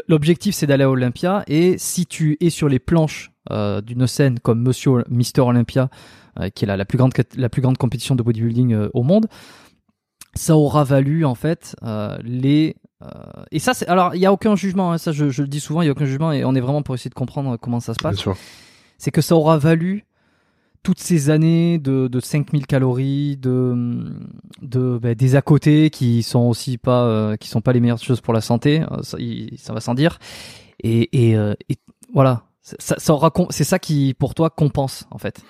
l'objectif 0.08 0.56
c'est 0.56 0.68
d'aller 0.68 0.84
à 0.84 0.90
Olympia 0.90 1.44
et 1.48 1.78
si 1.78 2.06
tu 2.06 2.38
es 2.40 2.50
sur 2.50 2.70
les 2.70 2.80
planches 2.80 3.32
euh, 3.52 3.82
d'une 3.82 4.08
scène 4.08 4.40
comme 4.40 4.62
Monsieur 4.62 5.04
Mister 5.10 5.42
Olympia, 5.42 5.90
euh, 6.40 6.50
qui 6.50 6.66
est 6.66 6.68
la, 6.68 6.78
la, 6.78 6.86
plus 6.86 6.98
grande 6.98 7.14
la 7.36 7.50
plus 7.50 7.62
grande 7.62 7.78
compétition 7.78 8.16
de 8.16 8.24
bodybuilding 8.24 8.74
euh, 8.74 8.90
au 8.94 9.04
monde, 9.04 9.28
ça 10.34 10.56
aura 10.56 10.84
valu 10.84 11.26
en 11.26 11.36
fait 11.36 11.76
les 12.24 12.76
et 13.52 13.60
ça 13.60 13.76
c'est 13.76 13.88
alors 13.88 14.16
il 14.16 14.22
y 14.22 14.26
a 14.26 14.34
aucun 14.34 14.56
jugement, 14.56 14.92
hein, 14.92 14.98
ça 14.98 15.12
je, 15.12 15.30
je, 15.30 15.44
le 15.44 15.48
dis 15.48 15.60
souvent, 15.60 15.84
il 15.84 15.86
y 15.86 15.90
a 15.90 15.92
aucun 15.92 16.06
jugement 16.06 16.32
et 16.32 16.44
on 16.44 16.56
est 16.56 16.60
vraiment 16.60 16.82
pour 16.82 16.96
essayer 16.96 17.10
de 17.10 17.16
comprendre 17.16 17.58
comment 17.58 17.80
ça 17.80 17.94
se 17.94 18.00
passe. 18.02 18.24
C'est 18.98 19.12
que 19.12 19.22
ça 19.22 19.36
aura 19.36 19.60
valu 19.60 20.07
toutes 20.88 21.02
ces 21.02 21.30
années 21.30 21.80
de, 21.80 22.08
de 22.08 22.20
5000 22.22 22.66
calories, 22.66 23.36
de, 23.36 24.10
de 24.62 24.98
bah, 24.98 25.16
des 25.16 25.36
à 25.36 25.42
côté 25.42 25.90
qui 25.90 26.24
sont 26.24 26.48
aussi 26.48 26.78
pas 26.78 27.04
euh, 27.04 27.36
qui 27.36 27.50
sont 27.50 27.60
pas 27.60 27.74
les 27.74 27.82
meilleures 27.82 28.02
choses 28.02 28.22
pour 28.22 28.34
la 28.34 28.40
santé, 28.40 28.86
euh, 28.90 29.04
ça, 29.04 29.74
va 29.74 29.82
sans 29.82 29.96
dire. 29.96 30.18
Et, 30.82 31.36
euh, 31.36 31.56
voilà, 32.14 32.44
ça, 32.62 32.96
c'est 33.50 33.64
ça 33.66 33.80
qui 33.80 34.14
pour 34.14 34.34
toi 34.34 34.50
compense 34.50 35.06
en 35.12 35.18
fait. 35.18 35.42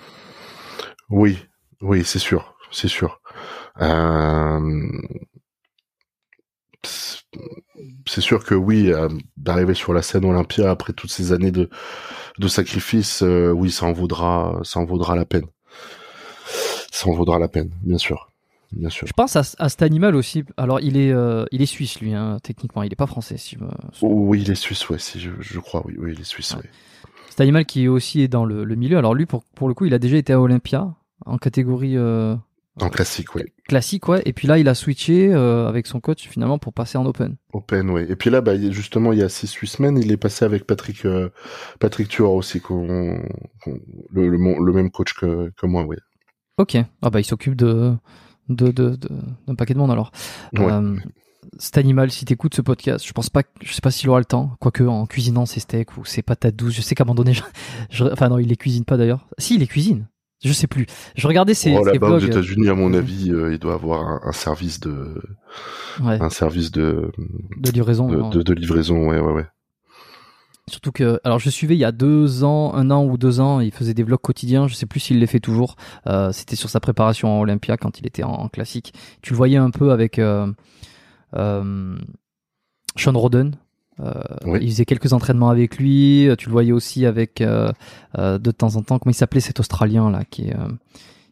Oui, 1.11 1.37
oui, 1.81 2.03
c'est 2.03 2.17
sûr, 2.17 2.55
c'est 2.71 2.87
sûr. 2.87 3.21
C'est 8.05 8.21
sûr 8.21 8.43
que 8.43 8.55
oui, 8.55 8.91
d'arriver 9.35 9.73
sur 9.73 9.93
la 9.93 10.01
scène 10.01 10.25
Olympia 10.25 10.71
après 10.71 10.93
toutes 10.93 11.11
ces 11.11 11.33
années 11.33 11.51
de 11.51 11.69
de 12.39 12.47
sacrifice, 12.47 13.23
euh, 13.23 13.51
oui, 13.51 13.71
ça 13.71 13.85
en 13.85 13.93
vaudra, 13.93 14.59
ça 14.63 14.79
en 14.79 14.85
vaudra 14.85 15.15
la 15.15 15.25
peine. 15.25 15.45
Ça 16.91 17.09
en 17.09 17.13
vaudra 17.13 17.39
la 17.39 17.47
peine, 17.47 17.71
bien 17.83 17.97
sûr. 17.97 18.31
Bien 18.73 18.89
sûr. 18.89 19.07
Je 19.07 19.13
pense 19.13 19.35
à, 19.37 19.43
cet 19.43 19.81
animal 19.81 20.15
aussi. 20.15 20.43
Alors, 20.57 20.81
il 20.81 20.97
est, 20.97 21.11
euh, 21.11 21.45
il 21.51 21.61
est 21.61 21.67
suisse, 21.67 22.01
lui, 22.01 22.13
hein, 22.13 22.37
techniquement. 22.43 22.83
Il 22.83 22.91
est 22.91 22.97
pas 22.97 23.07
français, 23.07 23.37
si 23.37 23.57
Oui, 24.01 24.41
il 24.41 24.51
est 24.51 24.55
suisse, 24.55 24.89
ouais, 24.89 24.99
si 24.99 25.19
je, 25.19 25.59
crois, 25.59 25.83
oui, 25.85 25.95
oui, 25.97 26.11
il 26.13 26.19
est 26.19 26.25
suisse, 26.25 26.53
ouais. 26.53 26.69
Cet 27.29 27.39
animal 27.39 27.65
qui 27.65 27.87
aussi 27.87 28.21
est 28.21 28.27
dans 28.27 28.43
le, 28.43 28.65
milieu. 28.75 28.97
Alors, 28.97 29.13
lui, 29.13 29.25
pour, 29.25 29.43
pour 29.55 29.69
le 29.69 29.73
coup, 29.73 29.85
il 29.85 29.93
a 29.93 29.99
déjà 29.99 30.17
été 30.17 30.33
à 30.33 30.41
Olympia, 30.41 30.93
en 31.25 31.37
catégorie 31.37 31.95
euh, 32.81 32.85
en 32.85 32.89
classique, 32.89 33.35
oui. 33.35 33.43
Classique, 33.67 34.07
ouais. 34.07 34.21
Et 34.25 34.33
puis 34.33 34.47
là, 34.47 34.57
il 34.57 34.67
a 34.67 34.75
switché 34.75 35.33
euh, 35.33 35.67
avec 35.67 35.87
son 35.87 35.99
coach 35.99 36.27
finalement 36.27 36.59
pour 36.59 36.73
passer 36.73 36.97
en 36.97 37.05
open. 37.05 37.35
Open, 37.53 37.89
oui. 37.89 38.05
Et 38.09 38.15
puis 38.15 38.29
là, 38.29 38.41
bah, 38.41 38.57
justement, 38.71 39.13
il 39.13 39.19
y 39.19 39.23
a 39.23 39.29
six 39.29 39.51
huit 39.53 39.67
semaines, 39.67 39.97
il 39.97 40.11
est 40.11 40.17
passé 40.17 40.45
avec 40.45 40.65
Patrick 40.65 41.05
euh, 41.05 41.29
Patrick 41.79 42.07
Tuor 42.09 42.33
aussi, 42.33 42.61
le, 42.69 43.19
le, 44.11 44.73
même 44.73 44.91
coach 44.91 45.13
que, 45.13 45.51
que 45.57 45.65
moi, 45.65 45.83
oui. 45.83 45.97
Ok. 46.57 46.77
Ah 47.01 47.09
bah, 47.09 47.19
il 47.19 47.25
s'occupe 47.25 47.55
de 47.55 47.95
de, 48.49 48.71
de, 48.71 48.97
d'un 49.47 49.55
paquet 49.55 49.73
de 49.73 49.79
monde 49.79 49.91
alors. 49.91 50.11
Euh, 50.57 50.97
cet 51.59 51.77
animal, 51.77 52.11
si 52.11 52.25
t'écoutes 52.25 52.55
ce 52.55 52.61
podcast, 52.61 53.05
je 53.05 53.13
pense 53.13 53.29
pas, 53.29 53.43
je 53.61 53.73
sais 53.73 53.81
pas 53.81 53.91
s'il 53.91 54.09
aura 54.09 54.19
le 54.19 54.25
temps, 54.25 54.55
quoique 54.59 54.83
en 54.83 55.05
cuisinant 55.05 55.45
ses 55.45 55.59
steaks 55.59 55.97
ou 55.97 56.05
ses 56.05 56.21
patates 56.21 56.55
douces, 56.55 56.75
je 56.75 56.81
sais 56.81 56.95
qu'à 56.95 57.03
un 57.03 57.07
moment 57.07 57.15
donné, 57.15 57.33
je, 57.89 58.03
enfin 58.05 58.29
non, 58.29 58.37
il 58.39 58.47
les 58.47 58.57
cuisine 58.57 58.85
pas 58.85 58.97
d'ailleurs. 58.97 59.27
Si, 59.37 59.55
il 59.55 59.59
les 59.59 59.67
cuisine. 59.67 60.07
Je 60.43 60.53
sais 60.53 60.67
plus. 60.67 60.85
Je 61.15 61.27
regardais 61.27 61.55
ces, 61.55 61.75
oh, 61.75 61.83
là-bas 61.83 62.11
aux 62.11 62.19
États-Unis, 62.19 62.69
à 62.69 62.75
mon 62.75 62.93
euh, 62.93 62.99
avis, 62.99 63.31
euh, 63.31 63.53
il 63.53 63.59
doit 63.59 63.73
avoir 63.73 64.25
un, 64.25 64.31
service 64.31 64.79
de, 64.79 65.15
un 65.99 66.29
service 66.29 66.71
de 66.71 67.11
de 67.57 67.71
livraison, 67.71 68.07
de, 68.07 68.53
livraison, 68.53 69.09
ouais, 69.09 69.19
ouais, 69.19 69.33
ouais. 69.33 69.45
Surtout 70.69 70.91
que, 70.91 71.19
alors 71.23 71.39
je 71.39 71.49
suivais 71.49 71.75
il 71.75 71.79
y 71.79 71.85
a 71.85 71.93
deux 71.93 72.43
ans, 72.43 72.73
un 72.75 72.91
an 72.91 73.05
ou 73.05 73.17
deux 73.17 73.39
ans, 73.39 73.61
il 73.61 73.71
faisait 73.71 73.93
des 73.93 74.03
vlogs 74.03 74.19
quotidiens. 74.19 74.67
Je 74.67 74.75
sais 74.75 74.85
plus 74.85 74.99
s'il 74.99 75.17
les 75.17 75.27
fait 75.27 75.39
toujours. 75.39 75.75
Euh, 76.07 76.31
C'était 76.33 76.57
sur 76.57 76.69
sa 76.69 76.81
préparation 76.81 77.39
en 77.39 77.41
Olympia 77.41 77.77
quand 77.77 77.99
il 77.99 78.05
était 78.05 78.23
en, 78.23 78.49
classique. 78.49 78.93
Tu 79.21 79.31
le 79.31 79.37
voyais 79.37 79.57
un 79.57 79.71
peu 79.71 79.91
avec 79.91 80.19
euh, 80.19 80.51
Sean 81.33 81.97
Roden. 83.13 83.55
Euh, 83.99 84.59
Il 84.61 84.69
faisait 84.69 84.85
quelques 84.85 85.13
entraînements 85.13 85.49
avec 85.49 85.77
lui. 85.77 86.29
Tu 86.37 86.47
le 86.47 86.51
voyais 86.51 86.71
aussi 86.71 87.05
avec 87.05 87.41
euh, 87.41 87.71
euh, 88.17 88.37
de 88.37 88.51
temps 88.51 88.75
en 88.75 88.81
temps. 88.81 88.99
Comment 88.99 89.11
il 89.11 89.15
s'appelait 89.15 89.41
cet 89.41 89.59
Australien 89.59 90.11
là 90.11 90.23
qui 90.29 90.51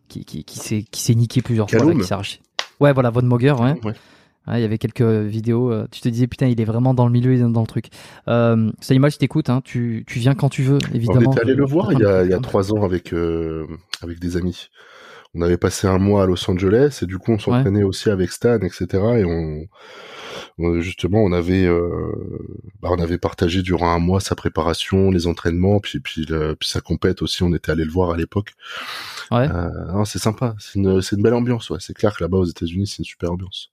qui 0.08 0.26
qui, 0.26 0.44
qui 0.44 0.60
s'est 0.60 0.86
qui 0.90 1.02
s'est 1.02 1.16
niqué 1.16 1.42
plusieurs 1.42 1.70
fois, 1.70 1.94
qui 1.94 2.04
s'est 2.04 2.14
arraché. 2.14 2.40
Ouais, 2.80 2.94
voilà, 2.94 3.10
Von 3.10 3.24
Moger, 3.24 3.54
ouais. 3.54 3.80
ouais 3.84 3.94
il 4.54 4.60
y 4.60 4.64
avait 4.64 4.78
quelques 4.78 5.02
vidéos. 5.02 5.72
Euh, 5.72 5.88
tu 5.92 6.02
te 6.02 6.10
disais 6.10 6.28
putain, 6.28 6.48
il 6.48 6.60
est 6.62 6.66
vraiment 6.66 6.94
dans 6.94 7.06
le 7.06 7.12
milieu, 7.12 7.34
il 7.34 7.42
est 7.42 7.52
dans 7.52 7.62
le 7.62 7.68
truc. 7.68 7.88
Euh, 8.28 8.72
Saïmal, 8.80 9.12
je 9.12 9.18
t'écoute. 9.18 9.50
Hein, 9.50 9.62
tu, 9.64 10.04
tu 10.08 10.20
viens 10.20 10.36
quand 10.36 10.50
tu 10.50 10.62
veux, 10.64 10.78
évidemment. 10.94 11.30
On 11.30 11.32
était 11.32 11.42
allé 11.42 11.56
le 11.56 11.66
voir 11.66 11.92
il 11.94 12.00
y 12.00 12.06
a, 12.06 12.24
il 12.24 12.30
y 12.30 12.34
a 12.34 12.40
trois 12.40 12.72
ans 12.72 12.84
avec 12.84 13.14
euh, 13.14 13.66
avec 14.02 14.20
des 14.20 14.38
amis. 14.38 14.70
On 15.36 15.42
avait 15.42 15.58
passé 15.58 15.88
un 15.88 15.98
mois 15.98 16.24
à 16.24 16.26
Los 16.26 16.50
Angeles 16.50 17.00
et 17.02 17.06
du 17.06 17.18
coup 17.18 17.32
on 17.34 17.40
s'entraînait 17.40 17.84
aussi 17.84 18.10
avec 18.10 18.32
Stan, 18.32 18.60
etc. 18.60 18.88
Et 19.18 19.26
on, 19.26 20.82
justement 20.82 21.24
on 21.24 21.34
avait 21.34 21.66
euh, 21.66 22.12
bah, 22.82 22.90
on 22.92 23.00
avait 23.00 23.18
partagé 23.18 23.62
durant 23.62 23.90
un 23.90 24.00
mois 24.00 24.22
sa 24.22 24.36
préparation, 24.36 25.12
les 25.12 25.28
entraînements, 25.28 25.80
puis 25.80 26.00
puis, 26.00 26.26
le, 26.26 26.56
puis 26.56 26.70
sa 26.70 26.82
compète 26.82 27.22
aussi. 27.22 27.44
On 27.44 27.54
était 27.54 27.72
allé 27.72 27.84
le 27.84 27.92
voir 27.92 28.12
à 28.12 28.18
l'époque. 28.18 28.54
Ouais. 29.32 29.50
Euh, 29.52 30.06
c'est 30.06 30.20
sympa. 30.20 30.56
C'est 30.60 30.76
une 30.76 31.22
belle 31.22 31.34
ambiance. 31.34 31.70
Ouais. 31.70 31.80
C'est 31.82 31.94
clair 31.94 32.16
que 32.16 32.24
là-bas 32.24 32.38
aux 32.38 32.46
États-Unis 32.46 32.88
c'est 32.88 33.00
une 33.00 33.06
super 33.06 33.32
ambiance. 33.32 33.72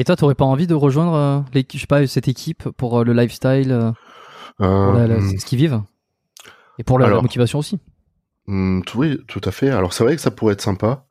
Et 0.00 0.04
toi, 0.04 0.16
t'aurais 0.16 0.34
pas 0.34 0.46
envie 0.46 0.66
de 0.66 0.74
rejoindre 0.74 1.14
euh, 1.14 1.62
je 1.72 1.78
sais 1.78 1.86
pas, 1.86 2.06
cette 2.06 2.26
équipe 2.26 2.68
pour 2.70 3.00
euh, 3.00 3.04
le 3.04 3.12
lifestyle, 3.12 3.70
euh, 3.70 3.92
euh 4.62 5.20
ce 5.38 5.44
qu'ils 5.44 5.58
vivent, 5.58 5.82
et 6.78 6.84
pour 6.84 6.98
la, 6.98 7.20
motivation 7.20 7.58
aussi. 7.58 7.78
Hmm, 8.50 8.80
oui, 8.96 9.18
tout 9.28 9.40
à 9.44 9.52
fait. 9.52 9.70
Alors 9.70 9.92
c'est 9.92 10.02
vrai 10.04 10.16
que 10.16 10.22
ça 10.22 10.30
pourrait 10.30 10.54
être 10.54 10.60
sympa. 10.60 11.04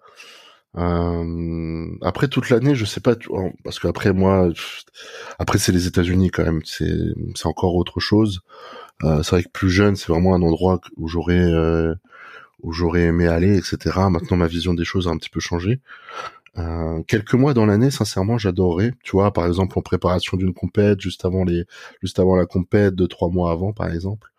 après 2.02 2.28
toute 2.28 2.50
l'année, 2.50 2.76
je 2.76 2.86
sais 2.86 3.02
pas, 3.02 3.16
parce 3.64 3.80
qu'après 3.80 4.14
moi, 4.14 4.50
après 5.40 5.58
c'est 5.58 5.72
les 5.72 5.88
États-Unis 5.88 6.32
quand 6.32 6.44
même, 6.44 6.62
c'est 6.66 6.92
c'est 7.36 7.48
encore 7.48 7.76
autre 7.76 8.00
chose. 8.00 8.42
c'est 9.02 9.30
vrai 9.32 9.44
que 9.44 9.50
plus 9.50 9.70
jeune, 9.70 9.96
c'est 9.96 10.10
vraiment 10.12 10.36
un 10.36 10.42
endroit 10.42 10.82
où 10.98 11.08
j'aurais 11.08 11.46
où 12.62 12.72
j'aurais 12.74 13.04
aimé 13.04 13.28
aller, 13.28 13.58
etc. 13.58 14.10
Maintenant, 14.10 14.38
ma 14.38 14.48
vision 14.48 14.74
des 14.74 14.86
choses 14.86 15.08
a 15.08 15.12
un 15.12 15.18
petit 15.18 15.30
peu 15.30 15.40
changé. 15.40 15.80
Euh, 16.58 17.02
quelques 17.08 17.36
mois 17.36 17.54
dans 17.54 17.66
l'année, 17.66 17.92
sincèrement, 17.92 18.38
j'adorerais. 18.38 18.94
Tu 19.04 19.12
vois, 19.12 19.32
par 19.32 19.46
exemple, 19.48 19.78
en 19.80 19.82
préparation 19.82 20.36
d'une 20.38 20.54
compète, 20.54 21.00
juste 21.00 21.26
avant 21.26 21.46
les, 21.46 21.66
juste 22.02 22.20
avant 22.20 22.36
la 22.36 22.46
compète, 22.46 22.96
deux 22.96 23.08
trois 23.08 23.30
mois 23.30 23.52
avant, 23.52 23.72
par 23.74 23.92
exemple. 23.94 24.30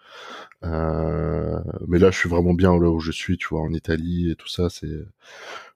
Euh, 0.62 1.58
mais 1.88 1.98
là, 1.98 2.10
je 2.10 2.18
suis 2.18 2.28
vraiment 2.28 2.54
bien 2.54 2.72
là 2.78 2.90
où 2.90 3.00
je 3.00 3.12
suis, 3.12 3.38
tu 3.38 3.48
vois, 3.48 3.62
en 3.62 3.72
Italie 3.72 4.30
et 4.30 4.36
tout 4.36 4.48
ça. 4.48 4.68
C'est, 4.70 5.06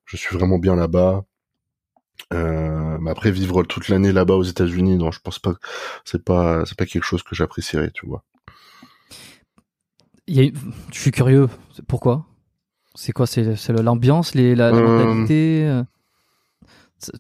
je 0.05 0.17
suis 0.17 0.37
vraiment 0.37 0.59
bien 0.59 0.77
là-bas. 0.77 1.25
Euh, 2.33 2.99
mais 3.01 3.11
après, 3.11 3.31
vivre 3.31 3.63
toute 3.65 3.89
l'année 3.89 4.13
là-bas 4.13 4.35
aux 4.35 4.43
États-Unis, 4.43 4.97
non, 4.97 5.11
je 5.11 5.21
pense 5.21 5.39
pas. 5.39 5.55
C'est 6.05 6.23
pas, 6.23 6.65
c'est 6.67 6.77
pas 6.77 6.87
quelque 6.87 7.05
chose 7.05 7.23
que 7.23 7.35
j'apprécierais, 7.35 7.91
tu 7.93 8.07
vois. 8.07 8.23
Il 10.27 10.37
y 10.37 10.47
a, 10.47 10.51
je 10.93 10.99
suis 10.99 11.11
curieux. 11.11 11.49
Pourquoi? 11.89 12.27
C'est 12.95 13.13
quoi? 13.13 13.27
C'est 13.27 13.69
l'ambiance, 13.71 14.35
les, 14.35 14.55
la, 14.55 14.71
la 14.71 14.81
mentalité 14.81 15.83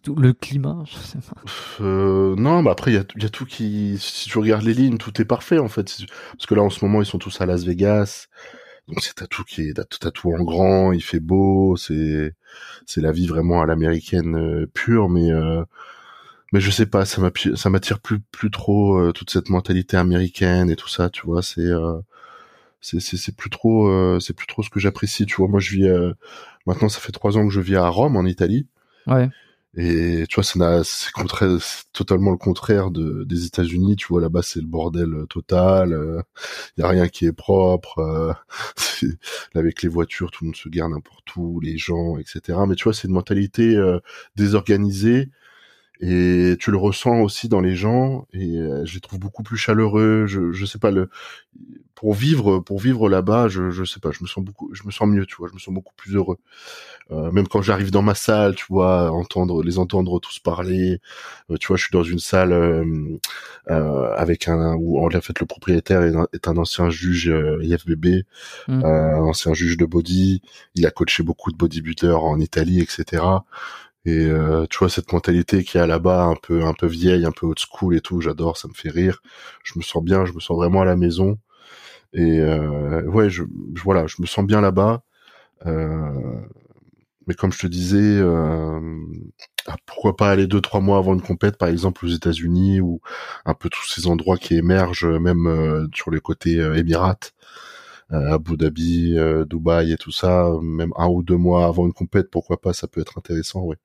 le 0.06 0.32
climat, 0.32 0.84
je 0.86 0.96
sais 0.96 1.18
pas. 1.18 1.40
Euh, 1.84 2.34
non, 2.36 2.62
bah 2.62 2.72
après 2.72 2.92
il 2.92 2.94
y 2.94 2.98
a, 2.98 3.04
y 3.16 3.24
a, 3.24 3.28
tout 3.28 3.44
qui, 3.44 3.96
si 3.98 4.28
tu 4.28 4.38
regardes 4.38 4.64
les 4.64 4.74
lignes, 4.74 4.98
tout 4.98 5.20
est 5.20 5.24
parfait 5.24 5.58
en 5.58 5.68
fait. 5.68 5.96
Parce 6.32 6.46
que 6.46 6.54
là 6.54 6.62
en 6.62 6.70
ce 6.70 6.84
moment 6.84 7.02
ils 7.02 7.06
sont 7.06 7.18
tous 7.18 7.40
à 7.40 7.46
Las 7.46 7.64
Vegas, 7.64 8.28
donc 8.88 9.02
c'est 9.02 9.14
t'as 9.14 9.26
tout 9.26 9.44
qui 9.44 9.62
est, 9.62 9.74
t'as 9.74 10.10
tout 10.10 10.32
en 10.32 10.42
grand, 10.42 10.92
il 10.92 11.02
fait 11.02 11.20
beau, 11.20 11.76
c'est 11.76 12.34
c'est 12.86 13.00
la 13.00 13.12
vie 13.12 13.26
vraiment 13.26 13.62
à 13.62 13.66
l'américaine 13.66 14.36
euh, 14.36 14.66
pure, 14.72 15.08
mais 15.08 15.30
euh, 15.32 15.64
mais 16.52 16.60
je 16.60 16.70
sais 16.70 16.86
pas, 16.86 17.04
ça 17.04 17.20
m'attire, 17.20 17.56
ça 17.58 17.70
m'attire 17.70 18.00
plus 18.00 18.20
plus 18.20 18.50
trop 18.50 18.98
euh, 18.98 19.12
toute 19.12 19.30
cette 19.30 19.48
mentalité 19.48 19.96
américaine 19.96 20.70
et 20.70 20.76
tout 20.76 20.88
ça, 20.88 21.10
tu 21.10 21.26
vois, 21.26 21.42
c'est 21.42 21.62
euh, 21.62 22.00
c'est 22.80 23.00
c'est 23.00 23.34
plus 23.36 23.50
trop 23.50 24.20
c'est 24.20 24.34
plus 24.34 24.46
trop 24.46 24.62
ce 24.62 24.70
que 24.70 24.80
j'apprécie, 24.80 25.26
tu 25.26 25.36
vois. 25.36 25.48
Moi 25.48 25.60
je 25.60 25.70
vis 25.76 25.88
maintenant 26.66 26.90
ça 26.90 27.00
fait 27.00 27.12
trois 27.12 27.38
ans 27.38 27.46
que 27.46 27.52
je 27.52 27.60
vis 27.60 27.76
à 27.76 27.88
Rome 27.88 28.16
en 28.16 28.26
Italie. 28.26 28.66
Ouais. 29.06 29.30
Et 29.76 30.24
tu 30.28 30.40
vois, 30.40 30.44
c'est 30.84 31.92
totalement 31.92 32.30
le 32.30 32.36
contraire 32.36 32.90
de, 32.90 33.24
des 33.24 33.46
États-Unis. 33.46 33.96
Tu 33.96 34.06
vois, 34.08 34.20
là-bas, 34.20 34.42
c'est 34.42 34.60
le 34.60 34.66
bordel 34.66 35.12
euh, 35.14 35.26
total. 35.26 35.88
Il 35.88 35.94
euh, 35.94 36.22
y 36.78 36.82
a 36.82 36.88
rien 36.88 37.08
qui 37.08 37.26
est 37.26 37.32
propre. 37.32 37.98
Euh, 37.98 38.32
avec 39.54 39.82
les 39.82 39.88
voitures, 39.88 40.30
tout 40.30 40.44
le 40.44 40.48
monde 40.48 40.56
se 40.56 40.68
garde 40.68 40.92
n'importe 40.92 41.34
où, 41.36 41.58
les 41.60 41.76
gens, 41.76 42.18
etc. 42.18 42.58
Mais 42.68 42.76
tu 42.76 42.84
vois, 42.84 42.94
c'est 42.94 43.08
une 43.08 43.14
mentalité 43.14 43.76
désorganisée. 44.36 45.30
Et 46.06 46.56
tu 46.60 46.70
le 46.70 46.76
ressens 46.76 47.20
aussi 47.20 47.48
dans 47.48 47.60
les 47.60 47.74
gens. 47.74 48.26
Et 48.32 48.58
je 48.84 48.94
les 48.94 49.00
trouve 49.00 49.18
beaucoup 49.18 49.42
plus 49.42 49.56
chaleureux. 49.56 50.26
Je, 50.26 50.52
je 50.52 50.66
sais 50.66 50.78
pas 50.78 50.90
le 50.90 51.08
pour 51.94 52.12
vivre 52.12 52.58
pour 52.58 52.80
vivre 52.80 53.08
là-bas, 53.08 53.48
je 53.48 53.70
je 53.70 53.84
sais 53.84 54.00
pas, 54.00 54.10
je 54.10 54.22
me 54.22 54.28
sens 54.28 54.44
beaucoup 54.44 54.68
je 54.74 54.82
me 54.84 54.90
sens 54.90 55.08
mieux, 55.08 55.26
tu 55.26 55.36
vois, 55.36 55.48
je 55.48 55.54
me 55.54 55.58
sens 55.58 55.72
beaucoup 55.72 55.94
plus 55.96 56.14
heureux. 56.14 56.38
Euh, 57.10 57.30
même 57.30 57.46
quand 57.48 57.62
j'arrive 57.62 57.90
dans 57.90 58.02
ma 58.02 58.14
salle, 58.14 58.54
tu 58.54 58.64
vois, 58.68 59.10
entendre 59.10 59.62
les 59.62 59.78
entendre 59.78 60.18
tous 60.20 60.38
parler, 60.38 61.00
euh, 61.50 61.56
tu 61.56 61.68
vois, 61.68 61.76
je 61.76 61.84
suis 61.84 61.92
dans 61.92 62.02
une 62.02 62.18
salle 62.18 62.52
euh, 62.52 62.84
euh 63.70 64.14
avec 64.16 64.48
un 64.48 64.74
où 64.74 65.04
en 65.04 65.10
fait 65.20 65.40
le 65.40 65.46
propriétaire 65.46 66.02
est 66.32 66.48
un, 66.48 66.56
ancien 66.56 66.90
juge 66.90 67.32
IFBB, 67.62 68.24
mmh. 68.68 68.84
un 68.84 69.20
ancien 69.20 69.54
juge 69.54 69.76
de 69.76 69.86
body, 69.86 70.42
il 70.74 70.86
a 70.86 70.90
coaché 70.90 71.22
beaucoup 71.22 71.52
de 71.52 71.56
bodybuilders 71.56 72.22
en 72.22 72.40
Italie, 72.40 72.80
etc. 72.80 73.22
Et 74.06 74.28
tu 74.70 74.78
vois 74.78 74.90
cette 74.90 75.12
mentalité 75.12 75.64
qui 75.64 75.78
est 75.78 75.86
là-bas, 75.86 76.24
un 76.24 76.36
peu 76.36 76.64
un 76.64 76.74
peu 76.74 76.86
vieille, 76.86 77.24
un 77.24 77.32
peu 77.32 77.46
old 77.46 77.58
school 77.58 77.96
et 77.96 78.00
tout, 78.00 78.20
j'adore, 78.20 78.56
ça 78.58 78.68
me 78.68 78.74
fait 78.74 78.90
rire. 78.90 79.20
Je 79.64 79.78
me 79.78 79.82
sens 79.82 80.02
bien, 80.04 80.26
je 80.26 80.32
me 80.32 80.40
sens 80.40 80.56
vraiment 80.56 80.82
à 80.82 80.84
la 80.84 80.96
maison. 80.96 81.38
Et 82.14 82.40
euh, 82.40 83.02
ouais, 83.04 83.30
je, 83.30 83.44
voilà, 83.84 84.06
je 84.06 84.16
me 84.20 84.26
sens 84.26 84.46
bien 84.46 84.60
là-bas. 84.60 85.02
Euh, 85.66 86.40
mais 87.26 87.34
comme 87.34 87.52
je 87.52 87.58
te 87.58 87.66
disais, 87.66 88.18
euh, 88.20 88.80
ah, 89.66 89.76
pourquoi 89.86 90.16
pas 90.16 90.30
aller 90.30 90.46
deux 90.46 90.60
trois 90.60 90.80
mois 90.80 90.98
avant 90.98 91.14
une 91.14 91.22
compète, 91.22 91.56
par 91.58 91.68
exemple 91.68 92.04
aux 92.04 92.08
États-Unis 92.08 92.80
ou 92.80 93.00
un 93.46 93.54
peu 93.54 93.70
tous 93.70 93.86
ces 93.88 94.06
endroits 94.06 94.36
qui 94.38 94.56
émergent, 94.56 95.06
même 95.06 95.46
euh, 95.46 95.86
sur 95.94 96.10
les 96.10 96.20
côtés 96.20 96.58
euh, 96.60 96.74
Émirats, 96.76 97.18
euh, 98.12 98.32
Abu 98.34 98.56
Dhabi, 98.56 99.16
Dubaï 99.48 99.92
et 99.92 99.96
tout 99.98 100.12
ça, 100.12 100.50
même 100.62 100.92
un 100.96 101.08
ou 101.08 101.22
deux 101.22 101.36
mois 101.36 101.66
avant 101.66 101.86
une 101.86 101.92
compète, 101.94 102.30
pourquoi 102.30 102.60
pas, 102.60 102.72
ça 102.74 102.88
peut 102.88 103.00
être 103.00 103.18
intéressant, 103.18 103.62
oui. 103.62 103.76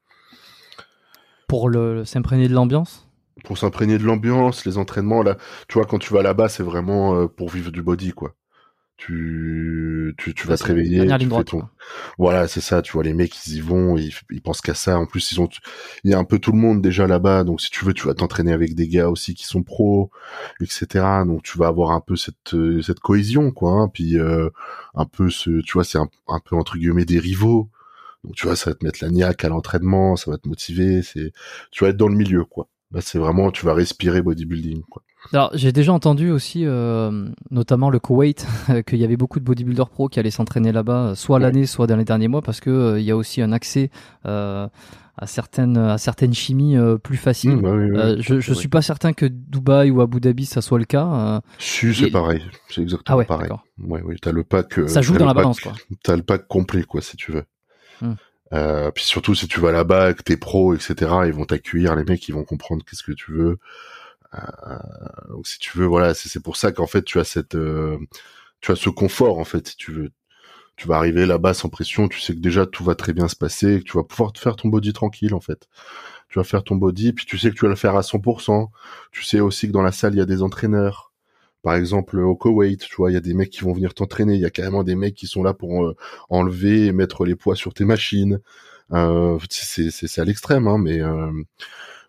Pour 1.50 1.68
le 1.68 2.06
s'imprégner 2.06 2.48
de 2.48 2.54
l'ambiance? 2.54 3.10
Pour 3.44 3.58
s'imprégner 3.58 3.98
de 3.98 4.04
l'ambiance, 4.04 4.66
les 4.66 4.78
entraînements 4.78 5.24
là, 5.24 5.36
tu 5.68 5.74
vois 5.80 5.86
quand 5.86 5.98
tu 5.98 6.14
vas 6.14 6.22
là-bas, 6.22 6.48
c'est 6.48 6.64
vraiment 6.64 7.16
euh, 7.16 7.28
pour 7.28 7.50
vivre 7.50 7.72
du 7.72 7.82
body 7.82 8.12
quoi. 8.12 8.36
Tu 8.98 10.14
tu, 10.18 10.34
tu 10.36 10.46
vas 10.46 10.58
te 10.58 10.64
réveiller, 10.66 11.08
tu 11.18 11.30
fais 11.30 11.44
ton... 11.46 11.64
Voilà, 12.18 12.48
c'est 12.48 12.62
ça, 12.62 12.82
tu 12.82 12.92
vois 12.92 13.04
les 13.04 13.14
mecs 13.14 13.48
ils 13.48 13.56
y 13.56 13.62
vont, 13.62 13.98
ils, 13.98 14.14
ils 14.30 14.42
pensent 14.42 14.62
qu'à 14.62 14.76
ça. 14.76 15.00
En 15.00 15.06
plus, 15.08 15.32
ils 15.32 15.40
ont 15.42 15.50
il 16.04 16.12
y 16.12 16.14
a 16.14 16.20
un 16.20 16.24
peu 16.24 16.38
tout 16.38 16.52
le 16.52 16.58
monde 16.58 16.82
déjà 16.82 17.08
là-bas, 17.08 17.44
donc 17.46 17.62
si 17.62 17.72
tu 17.72 17.84
veux, 17.84 17.94
tu 17.94 18.06
vas 18.06 18.14
t'entraîner 18.14 18.52
avec 18.52 18.76
des 18.76 18.88
gars 18.88 19.10
aussi 19.10 19.34
qui 19.34 19.46
sont 19.46 19.64
pros, 19.64 20.12
etc. 20.62 21.06
Donc 21.26 21.42
tu 21.44 21.58
vas 21.58 21.68
avoir 21.68 21.92
un 21.92 22.02
peu 22.02 22.16
cette 22.16 22.54
euh, 22.54 22.82
cette 22.84 23.00
cohésion 23.00 23.52
quoi, 23.52 23.72
hein. 23.72 23.88
puis 23.88 24.20
euh, 24.20 24.50
un 24.94 25.06
peu 25.06 25.30
ce 25.30 25.62
tu 25.62 25.74
vois, 25.74 25.84
c'est 25.86 25.98
un, 25.98 26.10
un 26.28 26.40
peu 26.40 26.56
entre 26.56 26.78
guillemets 26.78 27.06
des 27.06 27.20
rivaux. 27.20 27.70
Donc 28.24 28.36
tu 28.36 28.48
vois, 28.48 28.56
ça 28.56 28.72
va 28.72 28.76
te 28.76 28.86
mettre 28.86 29.00
la 29.02 29.10
niaque 29.10 29.46
à 29.46 29.50
l'entraînement, 29.50 30.16
ça 30.16 30.32
va 30.32 30.38
te 30.38 30.48
motiver, 30.48 31.02
c'est 31.04 31.32
tu 31.72 31.84
vas 31.84 31.92
être 31.92 31.98
dans 31.98 32.10
le 32.10 32.16
milieu 32.16 32.44
quoi. 32.46 32.68
Là, 32.92 33.02
c'est 33.02 33.20
vraiment, 33.20 33.52
tu 33.52 33.66
vas 33.66 33.76
respirer 33.76 34.24
bodybuilding. 34.24 34.82
Quoi. 34.90 35.04
Alors, 35.32 35.52
j'ai 35.54 35.72
déjà 35.72 35.94
entendu 35.94 36.32
aussi, 36.32 36.66
euh, 36.66 37.30
notamment 37.52 37.92
le 37.92 38.00
Koweït, 38.00 38.48
qu'il 38.88 38.98
y 38.98 39.04
avait 39.04 39.18
beaucoup 39.18 39.40
de 39.40 39.46
bodybuilders 39.46 39.90
pro 39.90 40.08
qui 40.08 40.20
allaient 40.20 40.32
s'entraîner 40.32 40.72
là-bas, 40.72 41.14
soit 41.16 41.38
l'année, 41.38 41.68
soit 41.68 41.86
dans 41.86 41.98
les 41.98 42.06
derniers 42.06 42.28
mois, 42.28 42.42
parce 42.42 42.60
que 42.60 42.70
euh, 42.72 43.00
il 43.00 43.06
y 43.06 43.12
a 43.12 43.16
aussi 43.16 43.44
un 43.44 43.52
accès 43.52 43.92
euh, 44.26 44.68
à 45.18 45.28
certaines 45.28 45.78
à 45.78 46.00
certaines 46.00 46.34
chimies 46.34 46.78
euh, 46.78 46.98
plus 46.98 47.18
faciles. 47.18 47.58
Mmh, 47.58 48.22
je 48.22 48.40
je 48.40 48.54
suis 48.54 48.70
pas 48.70 48.82
certain 48.82 49.14
que 49.14 49.26
Dubaï 49.28 49.92
ou 49.92 50.02
Abu 50.02 50.20
Dhabi 50.20 50.46
ça 50.46 50.62
soit 50.62 50.80
le 50.80 50.86
cas. 50.86 51.42
si, 51.60 51.94
c'est 51.94 52.10
pareil, 52.10 52.42
c'est 52.70 52.82
exactement 52.82 53.14
ah 53.14 53.18
ouais, 53.18 53.26
pareil. 53.26 53.52
Ouais, 53.78 54.02
oui, 54.04 54.16
t'as 54.20 54.32
le 54.32 54.44
pack. 54.44 54.80
Ça 54.88 55.04
joue 55.04 55.16
dans 55.16 55.28
la 55.28 55.36
balance, 55.36 55.60
quoi. 55.60 55.74
T'as 56.04 56.16
le 56.16 56.24
pack 56.24 56.48
complet, 56.48 56.84
quoi, 56.84 57.02
si 57.02 57.18
tu 57.18 57.34
veux. 57.34 57.44
Mmh. 58.02 58.14
Euh, 58.54 58.92
puis 58.92 59.04
surtout 59.04 59.36
si 59.36 59.48
tu 59.48 59.60
vas 59.60 59.72
là-bas, 59.72 60.14
que 60.14 60.24
t'es 60.24 60.38
pro, 60.38 60.74
etc., 60.74 60.96
ils 61.26 61.34
vont 61.34 61.46
t'accueillir, 61.46 61.96
les 61.96 62.04
mecs, 62.04 62.28
ils 62.28 62.34
vont 62.34 62.44
comprendre 62.44 62.84
qu'est-ce 62.86 63.04
que 63.04 63.12
tu 63.12 63.32
veux. 63.32 63.60
Euh, 64.36 64.40
donc 65.30 65.48
si 65.48 65.60
tu 65.60 65.78
veux, 65.78 65.86
voilà, 65.86 66.14
c'est 66.14 66.40
pour 66.42 66.56
ça 66.58 66.72
qu'en 66.72 66.88
fait 66.88 67.04
tu 67.04 67.20
as 67.20 67.24
cette, 67.24 67.56
euh, 67.56 67.98
tu 68.62 68.72
as 68.72 68.76
ce 68.76 68.90
confort 68.90 69.40
en 69.40 69.46
fait, 69.46 69.70
si 69.70 69.78
tu 69.78 69.92
veux. 69.92 70.12
Tu 70.78 70.88
vas 70.88 70.98
arriver 70.98 71.26
là-bas 71.26 71.54
sans 71.54 71.70
pression, 71.70 72.08
tu 72.08 72.22
sais 72.22 72.34
que 72.34 72.40
déjà 72.40 72.66
tout 72.66 72.84
va 72.86 72.96
très 72.96 73.14
bien 73.14 73.28
se 73.28 73.36
passer, 73.36 73.80
que 73.80 73.84
tu 73.84 73.98
vas 73.98 74.04
pouvoir 74.04 74.32
te 74.34 74.40
faire 74.40 74.56
ton 74.56 74.70
body 74.70 74.94
tranquille 74.94 75.34
en 75.34 75.42
fait. 75.42 75.68
Tu 76.30 76.40
vas 76.40 76.46
faire 76.46 76.64
ton 76.64 76.76
body, 76.76 77.14
puis 77.14 77.26
tu 77.26 77.38
sais 77.38 77.50
que 77.52 77.56
tu 77.56 77.66
vas 77.66 77.70
le 77.70 77.76
faire 77.76 77.96
à 77.98 78.02
100%. 78.02 78.70
Tu 79.12 79.24
sais 79.24 79.40
aussi 79.42 79.68
que 79.68 79.74
dans 79.74 79.82
la 79.82 79.92
salle 79.92 80.14
il 80.16 80.20
y 80.20 80.22
a 80.22 80.26
des 80.26 80.42
entraîneurs. 80.44 81.09
Par 81.62 81.76
exemple 81.76 82.20
au 82.20 82.36
Koweït, 82.36 82.82
tu 82.82 82.96
vois, 82.96 83.12
il 83.12 83.14
y 83.14 83.18
a 83.18 83.22
des 83.22 83.34
mecs 83.34 83.50
qui 83.50 83.62
vont 83.62 83.74
venir 83.74 83.94
t'entraîner, 83.94 84.36
il 84.36 84.42
y 84.42 84.46
a 84.46 84.50
carrément 84.50 84.84
des 84.84 84.96
mecs 84.96 85.16
qui 85.16 85.28
sont 85.28 85.44
là 85.44 85.54
pour 85.54 85.86
euh, 85.86 85.96
enlever 86.30 86.86
et 86.86 86.92
mettre 86.92 87.26
les 87.26 87.36
poids 87.36 87.56
sur 87.56 87.74
tes 87.74 87.86
machines. 87.86 88.40
Euh, 88.92 89.38
c'est 89.50 90.20
à 90.20 90.26
l'extrême, 90.26 90.68
hein, 90.68 90.78
mais 90.78 91.02
euh, 91.02 91.32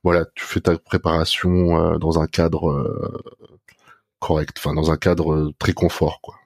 voilà, 0.04 0.24
tu 0.34 0.44
fais 0.44 0.60
ta 0.60 0.78
préparation 0.78 1.98
dans 1.98 2.20
un 2.20 2.26
cadre 2.26 3.20
correct, 4.18 4.56
enfin 4.58 4.74
dans 4.74 4.90
un 4.90 4.96
cadre 4.96 5.52
très 5.58 5.72
confort, 5.72 6.20
quoi. 6.22 6.36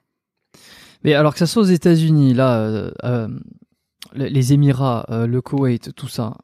Mais 1.03 1.13
alors 1.13 1.33
que 1.33 1.39
ça 1.39 1.45
soit 1.45 1.61
aux 1.61 1.65
États-Unis, 1.65 2.33
là, 2.33 2.89
les 4.13 4.53
Émirats, 4.53 5.05
le 5.09 5.39
Koweït, 5.39 5.93
tout 5.95 6.07
ça, 6.07 6.35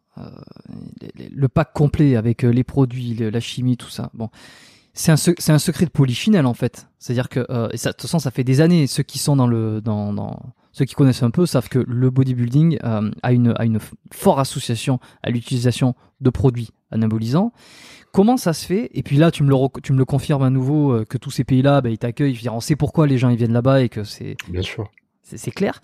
le 1.18 1.47
pack 1.47 1.74
complet 1.74 2.16
avec 2.16 2.43
les 2.43 2.64
produits, 2.64 3.16
la 3.16 3.39
chimie, 3.39 3.76
tout 3.76 3.89
ça. 3.89 4.12
Bon, 4.14 4.30
c'est 4.94 5.12
un, 5.12 5.16
c'est 5.16 5.52
un 5.52 5.60
secret 5.60 5.86
de 5.86 5.92
polychinelle 5.92 6.46
en 6.46 6.54
fait. 6.54 6.88
C'est-à-dire 7.00 7.30
que, 7.30 7.46
euh, 7.50 7.70
et 7.72 7.78
ça, 7.78 7.89
de 7.89 7.94
toute 7.94 8.04
façon, 8.04 8.20
ça 8.20 8.32
fait 8.32 8.44
des 8.44 8.62
années. 8.62 8.88
Ceux 8.88 9.04
qui 9.04 9.20
sont 9.20 9.36
dans 9.36 9.48
le, 9.48 9.82
dans, 9.82 10.14
dans 10.14 10.39
ceux 10.72 10.86
qui 10.86 10.96
connaissent 10.96 11.24
un 11.24 11.32
peu 11.32 11.46
savent 11.46 11.70
que 11.70 11.80
le 11.80 12.10
bodybuilding 12.10 12.80
euh, 12.84 13.12
a 13.24 13.32
une, 13.32 13.54
a 13.58 13.66
une 13.66 13.80
forte 14.12 14.39
association 14.39 15.00
à 15.24 15.30
l'utilisation 15.30 15.96
de 16.20 16.30
produits 16.30 16.70
anabolisants. 16.92 17.54
Comment 18.12 18.36
ça 18.36 18.52
se 18.52 18.66
fait? 18.66 18.89
Et 18.94 19.04
puis 19.04 19.16
là, 19.16 19.32
tu 19.32 19.44
me 19.44 19.50
le, 19.50 19.56
tu 19.82 19.94
me 19.94 19.98
le 19.98 20.06
confirmes 20.06 20.44
à 20.44 20.50
nouveau 20.50 20.92
euh, 20.92 21.06
que 21.06 21.18
tous 21.18 21.32
ces 21.32 21.46
pays-là, 21.46 21.80
bah, 21.82 21.89
ils 21.89 21.98
t'accueillent. 21.98 22.38
On 22.50 22.60
sait 22.60 22.76
pourquoi 22.76 23.08
les 23.08 23.18
gens 23.18 23.30
ils 23.30 23.38
viennent 23.38 23.54
là-bas 23.54 23.82
et 23.82 23.89
que 23.89 24.04
c'est. 24.04 24.36
Bien 24.50 24.62
sûr. 24.62 24.92
C'est 25.24 25.52
clair. 25.52 25.82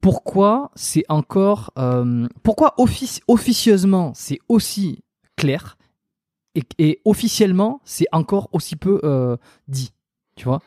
Pourquoi 0.00 0.72
c'est 0.74 1.04
encore, 1.08 1.72
pourquoi 2.42 2.74
offici 2.78 3.20
officieusement 3.28 4.12
c'est 4.16 4.38
aussi 4.48 5.04
clair 5.36 5.76
et, 6.54 7.00
officiellement, 7.04 7.80
c'est 7.84 8.06
encore 8.12 8.48
aussi 8.52 8.76
peu 8.76 9.00
euh, 9.04 9.36
dit, 9.68 9.92
tu 10.36 10.44
vois. 10.44 10.60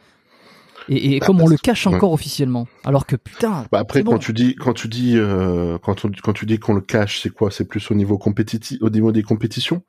Et, 0.89 1.15
et 1.15 1.19
bah, 1.19 1.25
comme 1.25 1.41
on 1.41 1.47
le 1.47 1.57
cache 1.57 1.87
encore 1.87 2.11
officiellement, 2.11 2.67
alors 2.83 3.05
que 3.05 3.15
putain. 3.15 3.65
Bah 3.71 3.79
après, 3.79 4.03
quand 4.03 4.19
tu 4.19 4.33
dis, 4.33 4.55
quand 4.55 4.73
tu 4.73 4.87
dis, 4.87 5.13
euh, 5.17 5.77
quand, 5.79 6.05
on, 6.05 6.11
quand 6.23 6.33
tu 6.33 6.45
dis 6.45 6.59
qu'on 6.59 6.73
le 6.73 6.81
cache, 6.81 7.21
c'est 7.21 7.29
quoi? 7.29 7.49
C'est 7.49 7.65
plus 7.65 7.89
au 7.91 7.95
niveau 7.95 8.17
compétitif, 8.17 8.77
au 8.81 8.89
niveau 8.89 9.11
des 9.11 9.23
compétitions? 9.23 9.83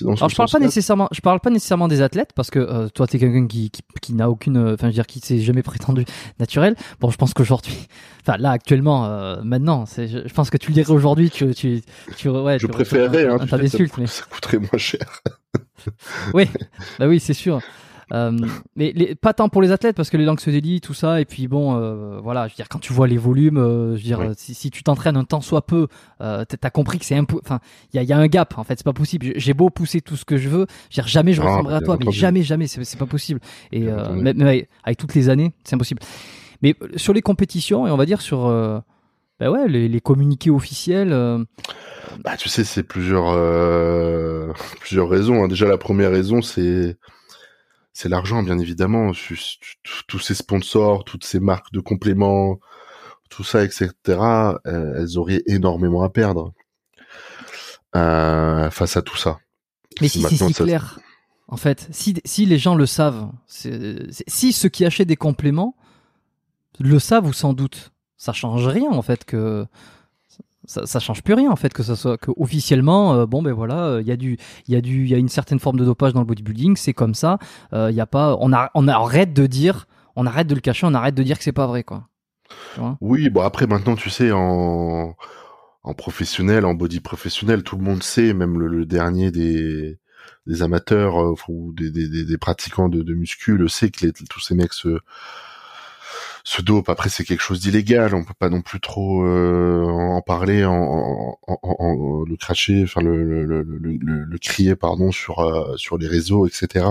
Dans 0.00 0.14
Alors 0.14 0.28
je 0.28 0.36
parle 0.36 0.48
pas 0.50 0.58
nécessairement, 0.60 1.08
je 1.10 1.20
parle 1.20 1.40
pas 1.40 1.50
nécessairement 1.50 1.88
des 1.88 2.00
athlètes 2.00 2.30
parce 2.34 2.50
que 2.50 2.60
euh, 2.60 2.88
toi 2.88 3.06
t'es 3.06 3.18
quelqu'un 3.18 3.46
qui, 3.46 3.70
qui, 3.70 3.82
qui 4.00 4.14
n'a 4.14 4.30
aucune, 4.30 4.58
enfin 4.58 4.76
je 4.82 4.86
veux 4.86 4.92
dire 4.92 5.06
qui 5.06 5.20
s'est 5.20 5.40
jamais 5.40 5.62
prétendu 5.62 6.04
naturel. 6.38 6.76
Bon, 7.00 7.10
je 7.10 7.16
pense 7.16 7.34
qu'aujourd'hui, 7.34 7.88
enfin 8.22 8.36
là 8.38 8.50
actuellement, 8.50 9.06
euh, 9.06 9.42
maintenant, 9.42 9.86
c'est, 9.86 10.06
je, 10.06 10.32
pense 10.32 10.50
que 10.50 10.58
tu 10.58 10.68
le 10.68 10.74
dirais 10.74 10.92
aujourd'hui, 10.92 11.30
tu, 11.30 11.54
tu, 11.54 11.82
tu, 12.16 12.28
ouais. 12.28 12.58
Je 12.58 12.66
préférerais, 12.66 13.26
hein, 13.26 13.38
ça, 13.48 13.58
mais... 13.58 13.68
ça 13.68 14.24
coûterait 14.30 14.58
moins 14.58 14.78
cher. 14.78 15.22
oui, 16.34 16.48
bah 16.98 17.06
oui, 17.08 17.20
c'est 17.20 17.34
sûr. 17.34 17.60
Euh, 18.12 18.30
mais 18.76 18.92
les, 18.94 19.16
pas 19.16 19.32
tant 19.32 19.48
pour 19.48 19.62
les 19.62 19.72
athlètes 19.72 19.96
parce 19.96 20.10
que 20.10 20.16
les 20.16 20.24
langues 20.24 20.40
se 20.40 20.50
délient, 20.50 20.80
tout 20.80 20.94
ça. 20.94 21.20
Et 21.20 21.24
puis 21.24 21.48
bon, 21.48 21.76
euh, 21.76 22.20
voilà, 22.22 22.46
je 22.46 22.52
veux 22.52 22.56
dire, 22.56 22.68
quand 22.68 22.78
tu 22.78 22.92
vois 22.92 23.08
les 23.08 23.16
volumes, 23.16 23.58
euh, 23.58 23.96
je 23.96 24.02
veux 24.02 24.04
dire, 24.04 24.32
si, 24.36 24.54
si, 24.54 24.70
tu 24.70 24.82
t'entraînes 24.82 25.16
un 25.16 25.24
temps 25.24 25.40
soit 25.40 25.66
peu, 25.66 25.88
euh, 26.20 26.44
t'as 26.44 26.70
compris 26.70 26.98
que 26.98 27.04
c'est 27.04 27.16
un 27.16 27.26
Enfin, 27.42 27.60
il 27.92 27.96
y 27.96 27.98
a, 27.98 28.02
y 28.04 28.12
a, 28.12 28.18
un 28.18 28.28
gap. 28.28 28.56
En 28.58 28.64
fait, 28.64 28.78
c'est 28.78 28.84
pas 28.84 28.92
possible. 28.92 29.32
J'ai 29.34 29.54
beau 29.54 29.70
pousser 29.70 30.00
tout 30.00 30.16
ce 30.16 30.24
que 30.24 30.36
je 30.36 30.48
veux, 30.48 30.66
je 30.90 31.00
veux 31.00 31.02
dire, 31.02 31.08
jamais 31.08 31.32
je 31.32 31.42
ah, 31.42 31.46
ressemblerai 31.46 31.76
à 31.76 31.80
toi, 31.80 31.98
mais 32.04 32.12
jamais, 32.12 32.42
jamais, 32.42 32.66
c'est 32.68 32.98
pas 32.98 33.06
possible. 33.06 33.40
Et 33.72 33.88
euh, 33.88 34.12
même 34.12 34.40
avec, 34.40 34.68
avec, 34.84 34.98
toutes 34.98 35.14
les 35.14 35.28
années, 35.28 35.52
c'est 35.64 35.74
impossible. 35.74 36.00
Mais 36.62 36.74
sur 36.96 37.12
les 37.12 37.22
compétitions 37.22 37.86
et 37.86 37.90
on 37.90 37.96
va 37.96 38.06
dire 38.06 38.20
sur 38.22 38.48
bah 39.38 39.50
ouais, 39.50 39.68
les, 39.68 39.88
les 39.88 40.00
communiqués 40.00 40.50
officiels. 40.50 41.10
Bah, 42.24 42.36
tu 42.38 42.48
sais, 42.48 42.64
c'est 42.64 42.84
plusieurs 42.84 43.34
plusieurs 44.80 45.08
raisons. 45.08 45.42
Hein. 45.42 45.48
Déjà, 45.48 45.66
la 45.66 45.76
première 45.76 46.12
raison, 46.12 46.40
c'est 46.40 46.96
c'est 47.96 48.10
l'argent, 48.10 48.42
bien 48.42 48.58
évidemment. 48.58 49.12
Tous 50.06 50.18
ces 50.18 50.34
sponsors, 50.34 51.02
toutes 51.04 51.24
ces 51.24 51.40
marques 51.40 51.72
de 51.72 51.80
compléments, 51.80 52.60
tout 53.30 53.42
ça, 53.42 53.64
etc. 53.64 53.90
Euh, 54.66 54.98
elles 54.98 55.16
auraient 55.16 55.42
énormément 55.46 56.02
à 56.02 56.10
perdre 56.10 56.52
euh, 57.94 58.70
face 58.70 58.98
à 58.98 59.02
tout 59.02 59.16
ça. 59.16 59.38
Mais 60.02 60.08
si, 60.08 60.20
c'est 60.20 60.36
si 60.36 60.52
clair, 60.52 61.00
en 61.48 61.56
fait, 61.56 61.88
si, 61.90 62.14
si 62.26 62.44
les 62.44 62.58
gens 62.58 62.74
le 62.74 62.84
savent, 62.84 63.30
si 63.46 64.52
ceux 64.52 64.68
qui 64.68 64.84
achètent 64.84 65.08
des 65.08 65.16
compléments 65.16 65.74
le 66.78 66.98
savent 66.98 67.24
ou 67.24 67.32
sans 67.32 67.54
doute, 67.54 67.92
ça 68.18 68.34
change 68.34 68.66
rien 68.66 68.90
en 68.90 69.00
fait 69.00 69.24
que 69.24 69.66
ça, 70.66 70.86
ça 70.86 71.00
change 71.00 71.22
plus 71.22 71.34
rien 71.34 71.50
en 71.50 71.56
fait 71.56 71.72
que 71.72 71.82
ça 71.82 71.96
soit 71.96 72.18
que 72.18 72.30
officiellement 72.36 73.14
euh, 73.14 73.26
bon 73.26 73.42
ben 73.42 73.52
voilà 73.52 73.98
il 74.00 74.02
euh, 74.02 74.02
y 74.02 74.10
a 74.10 74.16
du 74.16 74.38
il 74.66 74.74
y 74.74 74.76
a 74.76 74.80
du 74.80 75.04
il 75.04 75.08
y 75.08 75.14
a 75.14 75.18
une 75.18 75.28
certaine 75.28 75.58
forme 75.58 75.78
de 75.78 75.84
dopage 75.84 76.12
dans 76.12 76.20
le 76.20 76.26
bodybuilding 76.26 76.76
c'est 76.76 76.92
comme 76.92 77.14
ça 77.14 77.38
il 77.72 77.78
euh, 77.78 77.90
y 77.90 78.00
a 78.00 78.06
pas 78.06 78.36
on 78.40 78.52
arrête 78.52 79.32
de 79.32 79.46
dire 79.46 79.86
on 80.16 80.26
arrête 80.26 80.46
de 80.46 80.54
le 80.54 80.60
cacher 80.60 80.86
on 80.86 80.94
arrête 80.94 81.14
de 81.14 81.22
dire 81.22 81.38
que 81.38 81.44
c'est 81.44 81.52
pas 81.52 81.66
vrai 81.66 81.84
quoi. 81.84 82.08
Oui 83.00 83.30
bon 83.30 83.42
après 83.42 83.66
maintenant 83.66 83.96
tu 83.96 84.10
sais 84.10 84.30
en 84.32 85.14
professionnel 85.96 86.64
en 86.64 86.74
body 86.74 87.00
professionnel 87.00 87.62
tout 87.62 87.76
le 87.76 87.82
monde 87.82 88.02
sait 88.02 88.34
même 88.34 88.58
le, 88.58 88.84
dernier 88.86 89.30
des 89.30 89.98
des 90.46 90.62
amateurs 90.62 91.34
ou 91.48 91.72
des, 91.72 91.90
des, 91.90 92.38
pratiquants 92.38 92.88
de, 92.88 93.02
de 93.02 93.66
sait 93.66 93.90
que 93.90 94.06
tous 94.28 94.40
ces 94.40 94.54
mecs 94.54 94.72
se 94.72 94.98
ce 96.48 96.62
dope 96.62 96.88
après 96.88 97.08
c'est 97.08 97.24
quelque 97.24 97.42
chose 97.42 97.58
d'illégal. 97.58 98.14
On 98.14 98.22
peut 98.22 98.32
pas 98.38 98.48
non 98.48 98.62
plus 98.62 98.78
trop 98.80 99.24
euh, 99.26 99.82
en 99.82 100.22
parler 100.22 100.64
en, 100.64 101.36
en, 101.44 101.58
en, 101.60 102.24
le 102.24 102.36
cracher 102.36 102.84
enfin 102.84 103.00
le, 103.02 104.38
crier 104.40 104.76
pardon 104.76 105.10
sur 105.10 105.40
euh, 105.40 105.76
sur 105.76 105.98
les 105.98 106.06
réseaux 106.06 106.46
etc 106.46 106.86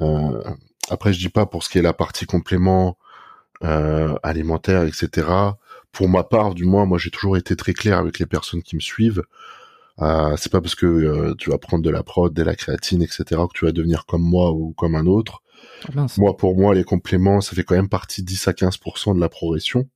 euh, 0.00 0.42
après 0.88 1.12
je 1.12 1.18
dis 1.18 1.28
pas 1.28 1.44
pour 1.44 1.62
ce 1.64 1.68
qui 1.68 1.78
est 1.78 1.82
la 1.82 1.92
partie 1.92 2.24
complément 2.24 2.96
alimentaire 4.22 4.84
etc 4.84 5.28
pour 5.92 6.08
ma 6.08 6.24
part 6.24 6.54
du 6.54 6.64
moins 6.64 6.86
moi 6.86 6.98
j'ai 6.98 7.10
toujours 7.10 7.36
été 7.36 7.54
très 7.56 7.74
clair 7.74 7.98
avec 7.98 8.18
les 8.18 8.26
personnes 8.26 8.62
qui 8.62 8.74
me 8.74 8.80
suivent 8.80 9.22
euh, 10.00 10.36
c'est 10.36 10.50
pas 10.50 10.60
parce 10.60 10.74
que 10.74 11.34
tu 11.34 11.50
vas 11.50 11.58
prendre 11.58 11.82
de 11.82 11.90
la 11.90 12.02
prod, 12.02 12.32
de 12.32 12.42
la 12.42 12.54
créatine, 12.54 13.02
etc., 13.02 13.24
que 13.28 13.58
tu 13.58 13.64
vas 13.64 13.72
devenir 13.72 14.06
comme 14.06 14.22
moi 14.22 14.52
ou 14.52 14.72
comme 14.72 14.94
un 14.94 15.06
autre. 15.06 15.42
Ah, 15.96 16.06
moi, 16.18 16.36
pour 16.36 16.56
moi, 16.56 16.74
les 16.74 16.84
compléments, 16.84 17.40
ça 17.40 17.54
fait 17.54 17.64
quand 17.64 17.74
même 17.74 17.88
partie 17.88 18.22
10 18.22 18.48
à 18.48 18.52
15% 18.52 19.14
de 19.14 19.20
la 19.20 19.28
progression. 19.28 19.88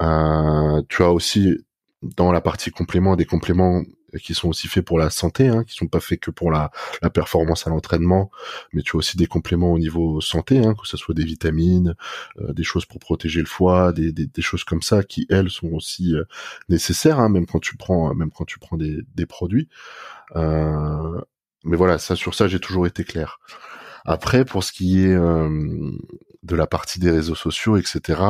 Euh, 0.00 0.82
tu 0.88 1.02
as 1.02 1.10
aussi 1.10 1.58
dans 2.02 2.32
la 2.32 2.40
partie 2.40 2.70
complément 2.70 3.16
des 3.16 3.24
compléments 3.24 3.82
qui 4.22 4.34
sont 4.34 4.48
aussi 4.48 4.68
faits 4.68 4.84
pour 4.84 4.98
la 4.98 5.10
santé, 5.10 5.48
hein, 5.48 5.64
qui 5.64 5.74
sont 5.74 5.86
pas 5.86 6.00
faits 6.00 6.20
que 6.20 6.30
pour 6.30 6.50
la, 6.50 6.70
la 7.02 7.10
performance 7.10 7.66
à 7.66 7.70
l'entraînement, 7.70 8.30
mais 8.72 8.82
tu 8.82 8.96
as 8.96 8.98
aussi 8.98 9.16
des 9.16 9.26
compléments 9.26 9.72
au 9.72 9.78
niveau 9.78 10.20
santé, 10.20 10.58
hein, 10.58 10.74
que 10.74 10.86
ce 10.86 10.96
soit 10.96 11.14
des 11.14 11.24
vitamines, 11.24 11.94
euh, 12.40 12.52
des 12.52 12.64
choses 12.64 12.86
pour 12.86 12.98
protéger 12.98 13.40
le 13.40 13.46
foie, 13.46 13.92
des, 13.92 14.12
des, 14.12 14.26
des, 14.26 14.42
choses 14.42 14.64
comme 14.64 14.82
ça 14.82 15.02
qui 15.02 15.26
elles 15.30 15.50
sont 15.50 15.72
aussi 15.72 16.14
euh, 16.14 16.24
nécessaires, 16.68 17.18
hein, 17.18 17.28
même 17.28 17.46
quand 17.46 17.60
tu 17.60 17.76
prends 17.76 18.14
même 18.14 18.30
quand 18.30 18.44
tu 18.44 18.58
prends 18.58 18.76
des, 18.76 18.98
des 19.14 19.26
produits. 19.26 19.68
Euh, 20.36 21.20
mais 21.64 21.76
voilà, 21.76 21.98
ça 21.98 22.16
sur 22.16 22.34
ça 22.34 22.48
j'ai 22.48 22.60
toujours 22.60 22.86
été 22.86 23.04
clair. 23.04 23.40
Après, 24.04 24.44
pour 24.44 24.62
ce 24.64 24.72
qui 24.72 25.00
est 25.00 25.14
euh, 25.14 25.90
de 26.42 26.56
la 26.56 26.66
partie 26.66 27.00
des 27.00 27.10
réseaux 27.10 27.34
sociaux, 27.34 27.76
etc. 27.78 28.20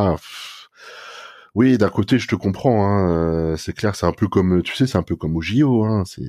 oui, 1.55 1.79
d'un 1.79 1.89
côté, 1.89 2.19
je 2.19 2.27
te 2.27 2.35
comprends. 2.35 2.87
Hein, 2.87 3.13
euh, 3.13 3.57
c'est 3.57 3.73
clair, 3.73 3.95
c'est 3.95 4.07
un 4.07 4.13
peu 4.13 4.27
comme, 4.27 4.63
tu 4.63 4.75
sais, 4.75 4.87
c'est 4.87 4.99
un 4.99 5.03
peu 5.03 5.15
comme 5.15 5.37
au 5.37 5.41
JO. 5.41 5.85
Hein, 5.85 6.03
c'est, 6.05 6.23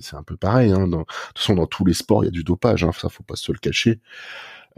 c'est 0.00 0.16
un 0.16 0.22
peu 0.22 0.36
pareil. 0.36 0.70
Hein, 0.72 0.86
dans, 0.86 1.00
de 1.00 1.04
toute 1.04 1.38
façon, 1.38 1.54
dans 1.54 1.66
tous 1.66 1.84
les 1.84 1.94
sports, 1.94 2.22
il 2.22 2.26
y 2.26 2.28
a 2.28 2.32
du 2.32 2.44
dopage. 2.44 2.84
Hein, 2.84 2.92
ça, 2.96 3.08
faut 3.08 3.24
pas 3.24 3.36
se 3.36 3.50
le 3.50 3.58
cacher. 3.58 4.00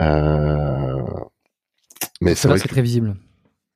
Euh, 0.01 1.03
mais 2.23 2.35
c'est 2.35 2.57
c'est 2.57 2.69
très 2.69 2.83
visible. 2.83 3.17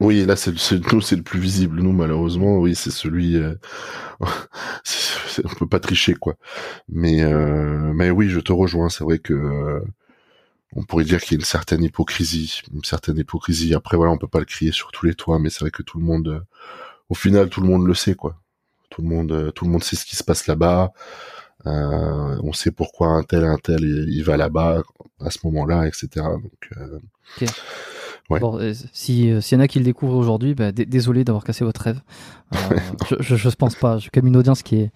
Oui, 0.00 0.24
là, 0.26 0.36
c'est 0.36 0.52
nous, 0.92 1.00
c'est 1.00 1.16
le 1.16 1.22
plus 1.22 1.40
visible. 1.40 1.80
Nous, 1.80 1.92
malheureusement, 1.92 2.58
oui, 2.58 2.74
c'est 2.74 2.90
celui. 2.90 3.36
Euh, 3.36 3.54
on 4.20 5.54
peut 5.58 5.68
pas 5.68 5.80
tricher, 5.80 6.14
quoi. 6.14 6.36
Mais, 6.88 7.22
euh, 7.22 7.92
mais 7.94 8.10
oui, 8.10 8.28
je 8.28 8.40
te 8.40 8.52
rejoins. 8.52 8.88
C'est 8.88 9.04
vrai 9.04 9.18
que 9.18 9.82
on 10.76 10.82
pourrait 10.82 11.04
dire 11.04 11.20
qu'il 11.20 11.32
y 11.32 11.34
a 11.36 11.40
une 11.40 11.44
certaine 11.44 11.82
hypocrisie, 11.82 12.62
une 12.72 12.84
certaine 12.84 13.16
hypocrisie. 13.16 13.74
Après 13.74 13.96
voilà, 13.96 14.12
on 14.12 14.18
peut 14.18 14.28
pas 14.28 14.38
le 14.38 14.44
crier 14.44 14.72
sur 14.72 14.92
tous 14.92 15.06
les 15.06 15.14
toits, 15.14 15.38
mais 15.38 15.50
c'est 15.50 15.60
vrai 15.60 15.70
que 15.70 15.82
tout 15.82 15.98
le 15.98 16.04
monde, 16.04 16.28
euh, 16.28 16.40
au 17.08 17.14
final, 17.14 17.48
tout 17.48 17.60
le 17.60 17.66
monde 17.66 17.86
le 17.86 17.94
sait 17.94 18.14
quoi. 18.14 18.36
Tout 18.90 19.02
le 19.02 19.08
monde, 19.08 19.32
euh, 19.32 19.50
tout 19.50 19.64
le 19.64 19.70
monde 19.70 19.82
sait 19.82 19.96
ce 19.96 20.04
qui 20.04 20.16
se 20.16 20.22
passe 20.22 20.46
là-bas. 20.46 20.92
Euh, 21.66 22.38
on 22.42 22.52
sait 22.52 22.70
pourquoi 22.70 23.08
un 23.08 23.22
tel, 23.22 23.44
un 23.44 23.56
tel, 23.56 23.82
il, 23.82 24.22
va 24.22 24.36
là-bas 24.36 24.82
à 25.20 25.30
ce 25.30 25.38
moment-là, 25.44 25.86
etc. 25.88 26.08
Donc, 26.16 26.70
ouais. 28.30 28.38
bon, 28.38 28.74
si 28.92 29.32
s'il 29.40 29.58
y 29.58 29.60
en 29.60 29.64
a 29.64 29.66
qui 29.66 29.78
le 29.78 29.84
découvrent 29.84 30.16
aujourd'hui, 30.16 30.54
bah, 30.54 30.70
désolé 30.70 31.24
d'avoir 31.24 31.42
cassé 31.42 31.64
votre 31.64 31.80
rêve. 31.80 32.00
je, 33.10 33.16
je, 33.20 33.36
je 33.36 33.48
pense 33.48 33.74
pas. 33.74 33.98
J'ai 33.98 34.10
comme 34.10 34.26
une 34.26 34.36
audience 34.36 34.62
qui 34.62 34.76
est 34.76 34.92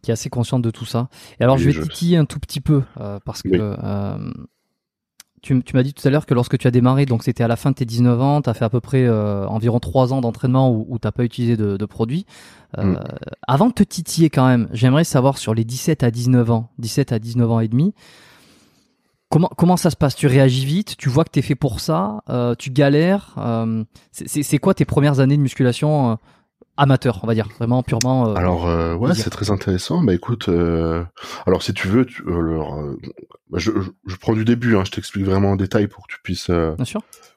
qui 0.00 0.12
est 0.12 0.14
assez 0.14 0.30
consciente 0.30 0.62
de 0.62 0.70
tout 0.70 0.86
ça. 0.86 1.08
Et 1.40 1.44
alors, 1.44 1.58
je 1.58 1.68
vais 1.68 1.82
titiller 1.82 2.16
un 2.16 2.24
tout 2.24 2.38
petit 2.38 2.60
peu 2.60 2.82
parce 3.24 3.42
que 3.42 3.76
tu, 5.46 5.76
m'as 5.76 5.82
dit 5.82 5.94
tout 5.94 6.06
à 6.06 6.10
l'heure 6.10 6.26
que 6.26 6.34
lorsque 6.34 6.58
tu 6.58 6.66
as 6.66 6.70
démarré, 6.70 7.06
donc 7.06 7.22
c'était 7.22 7.44
à 7.44 7.48
la 7.48 7.56
fin 7.56 7.70
de 7.70 7.76
tes 7.76 7.84
19 7.84 8.20
ans, 8.20 8.42
tu 8.42 8.50
as 8.50 8.54
fait 8.54 8.64
à 8.64 8.70
peu 8.70 8.80
près 8.80 9.04
euh, 9.04 9.46
environ 9.46 9.78
3 9.78 10.12
ans 10.12 10.20
d'entraînement 10.20 10.70
où, 10.70 10.86
où 10.88 10.98
tu 10.98 11.06
n'as 11.06 11.12
pas 11.12 11.24
utilisé 11.24 11.56
de, 11.56 11.76
de 11.76 11.86
produits. 11.86 12.26
Euh, 12.78 12.84
mm. 12.84 13.04
Avant 13.46 13.68
de 13.68 13.72
te 13.72 13.82
titiller 13.82 14.30
quand 14.30 14.46
même, 14.46 14.68
j'aimerais 14.72 15.04
savoir 15.04 15.38
sur 15.38 15.54
les 15.54 15.64
17 15.64 16.02
à 16.02 16.10
19 16.10 16.50
ans, 16.50 16.70
17 16.78 17.12
à 17.12 17.18
19 17.18 17.50
ans 17.50 17.60
et 17.60 17.68
demi, 17.68 17.94
Comment, 19.28 19.50
comment 19.56 19.76
ça 19.76 19.90
se 19.90 19.96
passe? 19.96 20.14
Tu 20.14 20.28
réagis 20.28 20.64
vite 20.64 20.96
Tu 20.96 21.08
vois 21.08 21.24
que 21.24 21.30
tu 21.32 21.40
es 21.40 21.42
fait 21.42 21.56
pour 21.56 21.80
ça 21.80 22.22
euh, 22.30 22.54
Tu 22.54 22.70
galères 22.70 23.34
euh, 23.38 23.82
C'est 24.12 24.58
quoi 24.58 24.72
tes 24.72 24.84
premières 24.84 25.18
années 25.18 25.36
de 25.36 25.42
musculation 25.42 26.16
amateur, 26.76 27.20
on 27.22 27.26
va 27.26 27.34
dire, 27.34 27.48
vraiment 27.58 27.82
purement. 27.82 28.34
alors 28.34 28.64
ouais, 28.98 29.14
c'est 29.14 29.30
très 29.30 29.50
intéressant. 29.50 30.02
Bah 30.02 30.14
écoute, 30.14 30.48
alors 31.46 31.62
si 31.62 31.72
tu 31.74 31.88
veux, 31.88 32.04
tu, 32.04 32.22
je, 33.54 33.70
je, 34.06 34.16
prends 34.16 34.34
du 34.34 34.44
début. 34.44 34.76
Hein, 34.76 34.84
je 34.84 34.90
t'explique 34.90 35.24
vraiment 35.24 35.52
en 35.52 35.56
détail 35.56 35.88
pour 35.88 36.06
que 36.06 36.12
tu 36.14 36.20
puisses 36.22 36.50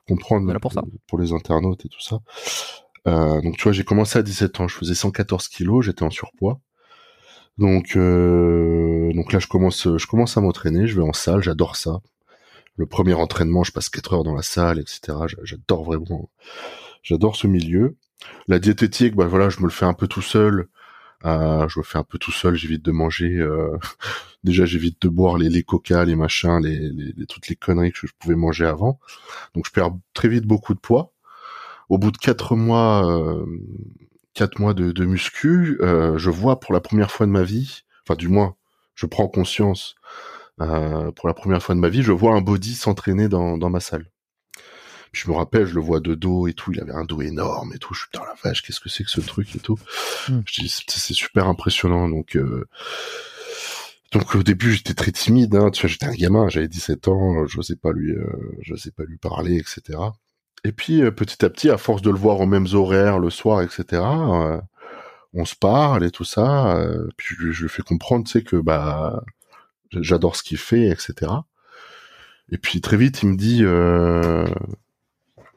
comprendre 0.08 0.60
pour, 0.60 0.74
ça. 0.74 0.82
pour 1.08 1.20
les 1.20 1.34
internautes 1.34 1.86
et 1.86 1.90
tout 1.90 2.02
ça. 2.02 2.20
donc 3.06 3.58
tu 3.58 3.64
vois, 3.64 3.72
j'ai 3.72 3.84
commencé 3.84 4.20
à 4.20 4.24
17 4.24 4.60
ans. 4.60 4.68
Je 4.68 4.76
faisais 4.76 4.96
114 4.96 5.48
kilos. 5.48 5.86
J'étais 5.86 6.04
en 6.04 6.10
surpoids. 6.10 6.60
Donc, 7.60 7.98
euh, 7.98 9.12
donc 9.14 9.34
là, 9.34 9.40
je 9.40 9.48
commence, 9.48 9.84
je 9.84 10.08
commence 10.08 10.38
à 10.38 10.42
m'entraîner. 10.42 10.88
Je 10.88 10.96
vais 10.96 11.06
en 11.06 11.12
salle, 11.12 11.44
j'adore 11.44 11.76
ça. 11.76 12.00
Le 12.78 12.86
premier 12.86 13.14
entraînement, 13.14 13.66
je 13.66 13.74
passe 13.74 13.90
4 13.90 14.14
heures 14.14 14.24
dans 14.24 14.34
la 14.34 14.42
salle, 14.42 14.80
etc. 14.80 15.18
J'adore 15.44 15.84
vraiment, 15.84 16.30
j'adore 17.04 17.36
ce 17.36 17.48
milieu. 17.48 17.98
La 18.48 18.60
diététique, 18.60 19.16
bah 19.16 19.28
voilà, 19.28 19.50
je 19.50 19.60
me 19.60 19.66
le 19.66 19.72
fais 19.72 19.86
un 19.86 19.94
peu 19.94 20.08
tout 20.08 20.22
seul. 20.22 20.68
Euh, 21.26 21.68
je 21.68 21.80
me 21.80 21.84
fais 21.84 21.98
un 21.98 22.04
peu 22.04 22.18
tout 22.18 22.32
seul. 22.32 22.56
J'évite 22.56 22.84
de 22.84 22.92
manger. 22.92 23.38
Euh... 23.38 23.78
Déjà, 24.44 24.66
j'évite 24.66 25.02
de 25.02 25.10
boire 25.10 25.38
les, 25.38 25.50
les 25.50 25.64
coca, 25.64 26.06
les 26.06 26.16
machins, 26.16 26.60
les, 26.62 27.14
toutes 27.28 27.50
les 27.50 27.56
conneries 27.56 27.92
que 27.92 28.08
je 28.08 28.14
pouvais 28.18 28.36
manger 28.36 28.66
avant. 28.66 29.00
Donc, 29.56 29.66
je 29.68 29.72
perds 29.72 29.92
très 30.14 30.30
vite 30.30 30.46
beaucoup 30.46 30.74
de 30.74 30.80
poids. 30.80 31.14
Au 31.90 31.98
bout 31.98 32.12
de 32.12 32.18
quatre 32.18 32.56
mois, 32.56 33.06
euh, 33.10 33.46
quatre 34.34 34.60
mois 34.60 34.74
de, 34.74 34.92
de 34.92 35.06
muscu, 35.06 35.78
euh, 35.82 36.18
je 36.18 36.30
vois 36.30 36.60
pour 36.60 36.74
la 36.74 36.82
première 36.82 37.12
fois 37.12 37.26
de 37.26 37.32
ma 37.32 37.44
vie, 37.44 37.84
enfin 38.04 38.16
du 38.16 38.28
moins, 38.28 38.56
je 38.96 39.06
prends 39.08 39.28
conscience 39.28 39.96
pour 40.58 41.28
la 41.28 41.34
première 41.34 41.64
fois 41.64 41.74
de 41.74 41.80
ma 41.80 41.90
vie, 41.90 42.04
je 42.04 42.12
vois 42.12 42.36
un 42.36 42.42
body 42.42 42.76
s'entraîner 42.76 43.30
dans 43.30 43.70
ma 43.70 43.80
salle. 43.80 44.12
Je 45.12 45.30
me 45.30 45.36
rappelle, 45.36 45.66
je 45.66 45.76
le 45.76 45.82
vois 45.82 46.00
de 46.00 46.16
dos 46.16 46.48
et 46.48 46.54
tout, 46.54 46.72
il 46.72 46.80
avait 46.80 46.94
un 46.94 47.06
dos 47.06 47.22
énorme 47.22 47.74
et 47.74 47.80
tout. 47.80 47.94
Je 47.94 48.02
suis 48.02 48.10
dans 48.14 48.24
la 48.24 48.36
vache, 48.44 48.62
qu'est-ce 48.62 48.80
que 48.80 48.90
c'est 48.90 49.04
que 49.04 49.12
ce 49.12 49.22
truc 49.22 49.56
et 49.56 49.60
tout. 49.60 49.78
Hmm. 50.28 50.42
Je 50.46 50.62
dis 50.62 50.84
c'est 50.88 51.14
super 51.14 51.48
impressionnant. 51.48 52.10
Donc 52.10 52.36
euh, 52.36 52.68
donc 54.12 54.36
au 54.36 54.44
début 54.44 54.74
j'étais 54.74 54.94
très 54.94 55.12
timide, 55.12 55.56
hein, 55.56 55.70
tu 55.72 55.82
vois, 55.82 55.90
j'étais 55.90 56.08
un 56.08 56.14
gamin, 56.14 56.50
j'avais 56.50 56.68
17 56.68 57.08
ans, 57.08 57.46
je 57.48 57.62
sais 57.62 57.76
pas 57.76 57.92
lui, 57.92 58.14
je 58.62 58.76
sais 58.76 58.92
pas 58.92 59.04
lui 59.04 59.18
parler, 59.18 59.58
etc. 59.58 59.98
Et 60.64 60.72
puis 60.72 61.02
euh, 61.02 61.12
petit 61.12 61.44
à 61.46 61.50
petit, 61.50 61.70
à 61.70 61.78
force 61.78 62.02
de 62.02 62.10
le 62.10 62.18
voir 62.18 62.40
aux 62.40 62.46
mêmes 62.46 62.68
horaires 62.74 63.20
le 63.20 63.30
soir, 63.30 63.62
etc., 63.62 63.86
euh, 63.94 64.60
on 65.34 65.46
se 65.46 65.56
parle 65.56 66.04
et 66.04 66.12
tout 66.12 66.26
ça. 66.26 66.76
Euh, 66.78 67.08
puis 67.18 67.36
je, 67.40 67.64
lui 67.64 67.70
fais 67.70 67.84
comprendre, 67.84 68.26
tu 68.26 68.32
sais, 68.32 68.44
que 68.44 68.58
bah 68.58 69.24
j'adore 69.92 70.36
ce 70.36 70.44
qu'il 70.44 70.58
fait, 70.58 70.88
etc. 70.88 71.32
Et 72.52 72.58
puis 72.58 72.82
très 72.82 72.98
vite, 72.98 73.22
il 73.24 73.30
me 73.30 73.38
dit, 73.38 73.64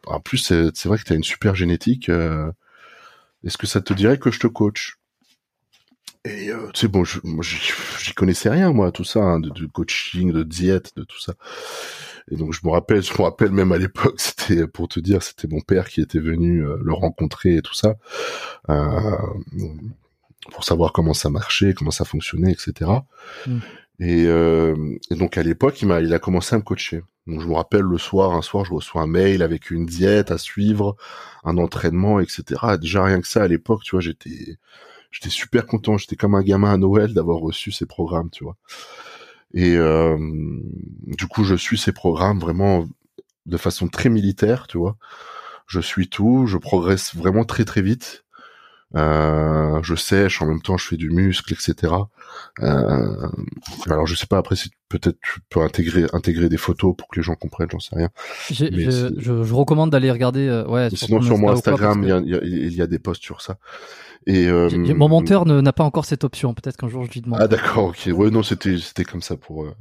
en 0.06 0.20
plus 0.20 0.38
c'est 0.38 0.84
vrai 0.86 0.98
que 0.98 1.04
tu 1.04 1.12
as 1.12 1.16
une 1.16 1.24
super 1.24 1.54
génétique. 1.54 2.10
Est-ce 3.44 3.58
que 3.58 3.66
ça 3.66 3.80
te 3.80 3.92
dirait 3.92 4.18
que 4.18 4.30
je 4.30 4.40
te 4.40 4.46
coach? 4.46 4.98
Et 6.24 6.50
tu 6.72 6.80
sais, 6.80 6.88
bon, 6.88 7.02
j'y 7.04 8.14
connaissais 8.14 8.48
rien 8.48 8.72
moi, 8.72 8.92
tout 8.92 9.02
ça, 9.02 9.20
hein, 9.20 9.40
de, 9.40 9.50
de, 9.50 9.66
coaching, 9.66 10.32
de 10.32 10.44
diète, 10.44 10.92
de 10.96 11.02
tout 11.02 11.20
ça. 11.20 11.34
Et 12.30 12.36
donc 12.36 12.52
je 12.52 12.60
me 12.64 12.70
rappelle, 12.70 13.02
je 13.02 13.12
me 13.12 13.22
rappelle 13.22 13.50
même 13.50 13.72
à 13.72 13.78
l'époque, 13.78 14.14
c'était 14.18 14.66
pour 14.66 14.88
te 14.88 15.00
dire, 15.00 15.22
c'était 15.22 15.48
mon 15.48 15.60
père 15.60 15.88
qui 15.88 16.00
était 16.00 16.18
venu 16.18 16.64
euh, 16.64 16.76
le 16.82 16.92
rencontrer 16.92 17.56
et 17.56 17.62
tout 17.62 17.74
ça, 17.74 17.96
euh, 18.70 19.16
pour 20.50 20.64
savoir 20.64 20.92
comment 20.92 21.14
ça 21.14 21.30
marchait, 21.30 21.74
comment 21.74 21.90
ça 21.90 22.04
fonctionnait, 22.04 22.52
etc. 22.52 22.90
Et, 24.00 24.24
euh, 24.26 24.96
et, 25.10 25.14
donc 25.14 25.36
à 25.36 25.42
l'époque, 25.42 25.80
il 25.82 25.88
m'a, 25.88 26.00
il 26.00 26.12
a 26.14 26.18
commencé 26.18 26.54
à 26.54 26.58
me 26.58 26.62
coacher. 26.62 27.02
Donc 27.26 27.40
je 27.40 27.46
me 27.46 27.54
rappelle 27.54 27.82
le 27.82 27.98
soir, 27.98 28.32
un 28.32 28.42
soir, 28.42 28.64
je 28.64 28.74
reçois 28.74 29.02
un 29.02 29.06
mail 29.06 29.42
avec 29.42 29.70
une 29.70 29.86
diète 29.86 30.30
à 30.30 30.38
suivre, 30.38 30.96
un 31.44 31.56
entraînement, 31.56 32.20
etc. 32.20 32.76
Déjà 32.80 33.04
rien 33.04 33.20
que 33.20 33.28
ça 33.28 33.42
à 33.42 33.48
l'époque, 33.48 33.82
tu 33.84 33.92
vois, 33.92 34.00
j'étais, 34.00 34.58
j'étais 35.10 35.30
super 35.30 35.66
content. 35.66 35.98
J'étais 35.98 36.16
comme 36.16 36.34
un 36.34 36.42
gamin 36.42 36.72
à 36.72 36.76
Noël 36.76 37.14
d'avoir 37.14 37.38
reçu 37.38 37.70
ces 37.70 37.86
programmes, 37.86 38.30
tu 38.30 38.42
vois. 38.44 38.56
Et 39.54 39.76
euh, 39.76 40.16
du 41.06 41.26
coup, 41.26 41.44
je 41.44 41.54
suis 41.54 41.78
ces 41.78 41.92
programmes 41.92 42.40
vraiment 42.40 42.86
de 43.46 43.56
façon 43.56 43.88
très 43.88 44.08
militaire, 44.08 44.66
tu 44.66 44.78
vois. 44.78 44.96
Je 45.66 45.80
suis 45.80 46.08
tout, 46.08 46.46
je 46.46 46.58
progresse 46.58 47.14
vraiment 47.14 47.44
très 47.44 47.64
très 47.64 47.82
vite. 47.82 48.24
Euh, 48.94 49.82
je 49.82 49.94
sèche, 49.94 50.42
en 50.42 50.46
même 50.46 50.60
temps 50.60 50.76
je 50.76 50.86
fais 50.86 50.96
du 50.96 51.10
muscle, 51.10 51.52
etc. 51.52 51.92
Euh, 52.60 53.28
alors 53.86 54.06
je 54.06 54.14
sais 54.14 54.26
pas 54.26 54.36
après 54.36 54.54
si 54.54 54.70
peut-être 54.88 55.18
tu 55.22 55.40
peux 55.48 55.60
intégrer 55.60 56.04
intégrer 56.12 56.50
des 56.50 56.58
photos 56.58 56.94
pour 56.96 57.08
que 57.08 57.16
les 57.16 57.22
gens 57.22 57.34
comprennent, 57.34 57.70
j'en 57.70 57.80
sais 57.80 57.96
rien. 57.96 58.10
Je, 58.50 58.66
je, 58.70 59.42
je, 59.42 59.54
recommande 59.54 59.90
d'aller 59.90 60.10
regarder. 60.10 60.46
Euh, 60.46 60.66
ouais. 60.66 60.88
Sinon 60.94 61.22
sur 61.22 61.38
mon 61.38 61.50
Instagram, 61.50 62.02
il, 62.02 62.08
y 62.08 62.12
a, 62.12 62.40
il, 62.42 62.74
y 62.74 62.82
a, 62.82 62.86
des 62.86 62.98
posts 62.98 63.22
sur 63.22 63.40
ça. 63.40 63.56
Et 64.26 64.46
euh, 64.48 64.68
mon 64.94 65.08
monteur 65.08 65.46
n'a 65.46 65.72
pas 65.72 65.84
encore 65.84 66.04
cette 66.04 66.24
option. 66.24 66.52
Peut-être 66.52 66.76
qu'un 66.76 66.88
jour 66.88 67.04
je 67.04 67.12
lui 67.12 67.22
demande. 67.22 67.40
Ah 67.42 67.48
d'accord, 67.48 67.86
ok. 67.86 68.10
Ouais, 68.14 68.30
non, 68.30 68.42
c'était 68.42 68.76
c'était 68.78 69.04
comme 69.04 69.22
ça 69.22 69.36
pour. 69.36 69.64
Euh... 69.64 69.74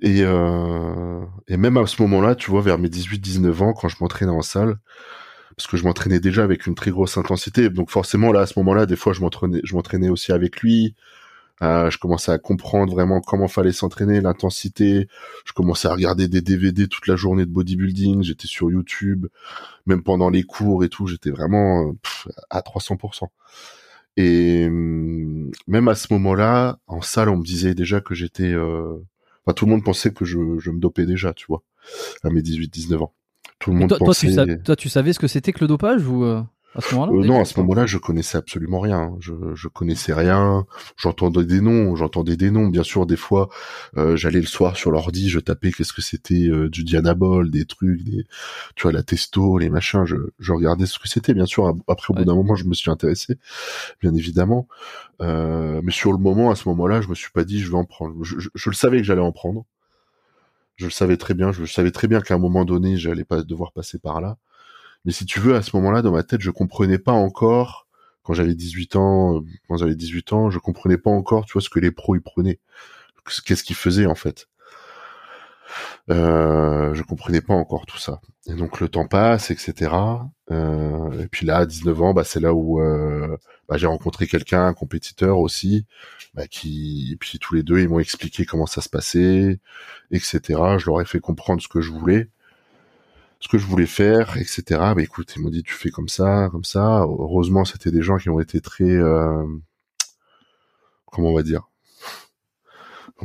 Et 0.00 0.22
euh... 0.22 1.20
et 1.46 1.58
même 1.58 1.76
à 1.76 1.86
ce 1.86 2.00
moment-là, 2.02 2.34
tu 2.34 2.50
vois, 2.50 2.62
vers 2.62 2.78
mes 2.78 2.88
18-19 2.88 3.62
ans, 3.62 3.72
quand 3.74 3.88
je 3.88 3.96
m'entraînais 4.00 4.32
en 4.32 4.42
salle, 4.42 4.78
parce 5.56 5.66
que 5.66 5.76
je 5.76 5.84
m'entraînais 5.84 6.20
déjà 6.20 6.42
avec 6.44 6.66
une 6.66 6.74
très 6.74 6.90
grosse 6.90 7.16
intensité, 7.16 7.70
donc 7.70 7.90
forcément 7.90 8.32
là, 8.32 8.40
à 8.40 8.46
ce 8.46 8.58
moment-là, 8.58 8.86
des 8.86 8.96
fois, 8.96 9.12
je 9.12 9.20
m'entraînais, 9.20 9.60
je 9.64 9.74
m'entraînais 9.74 10.08
aussi 10.08 10.32
avec 10.32 10.60
lui. 10.60 10.94
Euh, 11.62 11.88
je 11.90 11.98
commençais 11.98 12.32
à 12.32 12.38
comprendre 12.38 12.92
vraiment 12.92 13.20
comment 13.20 13.48
fallait 13.48 13.72
s'entraîner, 13.72 14.20
l'intensité. 14.20 15.08
Je 15.44 15.52
commençais 15.52 15.88
à 15.88 15.92
regarder 15.92 16.28
des 16.28 16.42
DVD 16.42 16.88
toute 16.88 17.06
la 17.06 17.16
journée 17.16 17.46
de 17.46 17.50
bodybuilding. 17.50 18.22
J'étais 18.22 18.48
sur 18.48 18.70
YouTube, 18.70 19.26
même 19.86 20.02
pendant 20.02 20.30
les 20.30 20.42
cours 20.42 20.84
et 20.84 20.88
tout. 20.88 21.06
J'étais 21.06 21.30
vraiment 21.30 21.94
à 22.50 22.60
300%. 22.60 23.28
Et 24.16 24.66
hum, 24.66 25.50
même 25.66 25.88
à 25.88 25.94
ce 25.94 26.12
moment-là, 26.12 26.78
en 26.86 27.02
salle, 27.02 27.28
on 27.28 27.36
me 27.38 27.44
disait 27.44 27.74
déjà 27.74 28.00
que 28.00 28.14
j'étais... 28.14 28.52
Euh... 28.52 28.98
Tout 29.56 29.66
le 29.66 29.72
monde 29.72 29.84
pensait 29.84 30.10
que 30.12 30.24
je, 30.24 30.38
je 30.58 30.70
me 30.70 30.80
dopais 30.80 31.04
déjà, 31.04 31.34
tu 31.34 31.46
vois, 31.46 31.62
à 32.22 32.30
mes 32.30 32.40
18-19 32.40 32.96
ans. 33.02 33.12
Tout 33.58 33.70
le 33.70 33.78
monde 33.78 33.88
toi, 33.88 33.98
pensait... 33.98 34.34
Toi, 34.34 34.46
tu, 34.46 34.62
toi, 34.62 34.76
tu 34.76 34.88
savais 34.88 35.12
ce 35.12 35.18
que 35.18 35.28
c'était 35.28 35.52
que 35.52 35.60
le 35.60 35.68
dopage 35.68 36.06
ou 36.06 36.24
euh 36.24 36.42
à 36.74 36.80
ce 36.80 36.94
moment-là? 36.94 37.12
Euh, 37.12 37.24
Non, 37.24 37.40
à 37.40 37.44
ce 37.44 37.58
moment-là, 37.60 37.86
je 37.86 37.98
connaissais 37.98 38.36
absolument 38.36 38.80
rien. 38.80 39.14
Je, 39.20 39.32
je 39.54 39.68
connaissais 39.68 40.12
rien. 40.12 40.66
J'entendais 40.96 41.44
des 41.44 41.60
noms, 41.60 41.94
j'entendais 41.94 42.36
des 42.36 42.50
noms. 42.50 42.68
Bien 42.68 42.82
sûr, 42.82 43.06
des 43.06 43.16
fois, 43.16 43.48
euh, 43.96 44.16
j'allais 44.16 44.40
le 44.40 44.46
soir 44.46 44.76
sur 44.76 44.90
l'ordi, 44.90 45.28
je 45.28 45.38
tapais 45.38 45.70
qu'est-ce 45.70 45.92
que 45.92 46.02
c'était 46.02 46.48
euh, 46.48 46.68
du 46.68 46.82
Dianabol, 46.82 47.50
des 47.50 47.64
trucs, 47.64 48.02
des, 48.02 48.26
tu 48.74 48.82
vois, 48.82 48.92
la 48.92 49.02
testo, 49.02 49.58
les 49.58 49.70
machins. 49.70 50.04
Je, 50.04 50.16
je 50.38 50.52
regardais 50.52 50.86
ce 50.86 50.98
que 50.98 51.08
c'était. 51.08 51.34
Bien 51.34 51.46
sûr, 51.46 51.74
après, 51.86 52.12
au 52.12 52.14
bout 52.14 52.24
d'un 52.24 52.34
moment, 52.34 52.56
je 52.56 52.64
me 52.64 52.74
suis 52.74 52.90
intéressé, 52.90 53.38
bien 54.02 54.14
évidemment. 54.14 54.66
Euh, 55.22 55.80
mais 55.84 55.92
sur 55.92 56.12
le 56.12 56.18
moment, 56.18 56.50
à 56.50 56.56
ce 56.56 56.68
moment-là, 56.68 57.00
je 57.00 57.08
me 57.08 57.14
suis 57.14 57.30
pas 57.30 57.44
dit, 57.44 57.60
je 57.60 57.70
vais 57.70 57.78
en 57.78 57.84
prendre. 57.84 58.16
Je, 58.24 58.36
je, 58.38 58.70
le 58.70 58.74
savais 58.74 58.98
que 58.98 59.04
j'allais 59.04 59.20
en 59.20 59.32
prendre. 59.32 59.64
Je 60.76 60.86
le 60.86 60.90
savais 60.90 61.16
très 61.16 61.34
bien. 61.34 61.52
Je, 61.52 61.64
savais 61.66 61.90
très 61.90 62.08
bien 62.08 62.20
qu'à 62.20 62.34
un 62.34 62.38
moment 62.38 62.64
donné, 62.64 62.96
j'allais 62.96 63.24
pas 63.24 63.42
devoir 63.42 63.72
passer 63.72 63.98
par 63.98 64.20
là. 64.20 64.36
Mais 65.04 65.12
si 65.12 65.26
tu 65.26 65.40
veux, 65.40 65.54
à 65.54 65.62
ce 65.62 65.76
moment-là, 65.76 66.02
dans 66.02 66.12
ma 66.12 66.22
tête, 66.22 66.40
je 66.40 66.50
comprenais 66.50 66.98
pas 66.98 67.12
encore, 67.12 67.86
quand 68.22 68.34
j'avais 68.34 68.54
18 68.54 68.96
ans, 68.96 69.42
quand 69.68 69.76
j'avais 69.76 69.94
18 69.96 70.32
ans, 70.32 70.50
je 70.50 70.58
comprenais 70.58 70.98
pas 70.98 71.10
encore, 71.10 71.46
tu 71.46 71.54
vois, 71.54 71.62
ce 71.62 71.70
que 71.70 71.80
les 71.80 71.90
pros, 71.90 72.16
ils 72.16 72.22
prenaient. 72.22 72.60
Qu'est-ce 73.44 73.64
qu'ils 73.64 73.76
faisaient, 73.76 74.06
en 74.06 74.14
fait. 74.14 74.48
Euh, 76.10 76.94
je 76.94 77.02
comprenais 77.02 77.40
pas 77.40 77.54
encore 77.54 77.86
tout 77.86 77.98
ça. 77.98 78.20
Et 78.46 78.54
donc 78.54 78.80
le 78.80 78.88
temps 78.88 79.06
passe, 79.06 79.50
etc. 79.50 79.90
Euh, 80.50 81.22
et 81.22 81.26
puis 81.28 81.46
là, 81.46 81.58
à 81.58 81.66
19 81.66 82.02
ans, 82.02 82.14
bah, 82.14 82.24
c'est 82.24 82.40
là 82.40 82.54
où 82.54 82.80
euh, 82.80 83.36
bah, 83.68 83.76
j'ai 83.76 83.86
rencontré 83.86 84.26
quelqu'un, 84.26 84.66
un 84.66 84.74
compétiteur 84.74 85.38
aussi, 85.38 85.86
bah, 86.34 86.46
qui, 86.46 87.12
et 87.12 87.16
puis 87.16 87.38
tous 87.38 87.54
les 87.54 87.62
deux, 87.62 87.80
ils 87.80 87.88
m'ont 87.88 87.98
expliqué 88.00 88.44
comment 88.44 88.66
ça 88.66 88.80
se 88.82 88.88
passait, 88.88 89.58
etc. 90.10 90.40
Je 90.78 90.86
leur 90.86 91.00
ai 91.00 91.06
fait 91.06 91.20
comprendre 91.20 91.62
ce 91.62 91.68
que 91.68 91.80
je 91.80 91.90
voulais 91.90 92.28
ce 93.44 93.48
que 93.48 93.58
je 93.58 93.66
voulais 93.66 93.86
faire, 93.86 94.38
etc. 94.38 94.62
Bah 94.70 95.02
écoute, 95.02 95.34
ils 95.36 95.42
m'ont 95.42 95.50
dit 95.50 95.62
tu 95.62 95.74
fais 95.74 95.90
comme 95.90 96.08
ça, 96.08 96.48
comme 96.50 96.64
ça. 96.64 97.00
Heureusement, 97.02 97.66
c'était 97.66 97.90
des 97.90 98.00
gens 98.00 98.16
qui 98.16 98.30
ont 98.30 98.40
été 98.40 98.62
très, 98.62 98.84
euh, 98.84 99.44
comment 101.12 101.28
on 101.28 101.34
va 101.34 101.42
dire, 101.42 101.68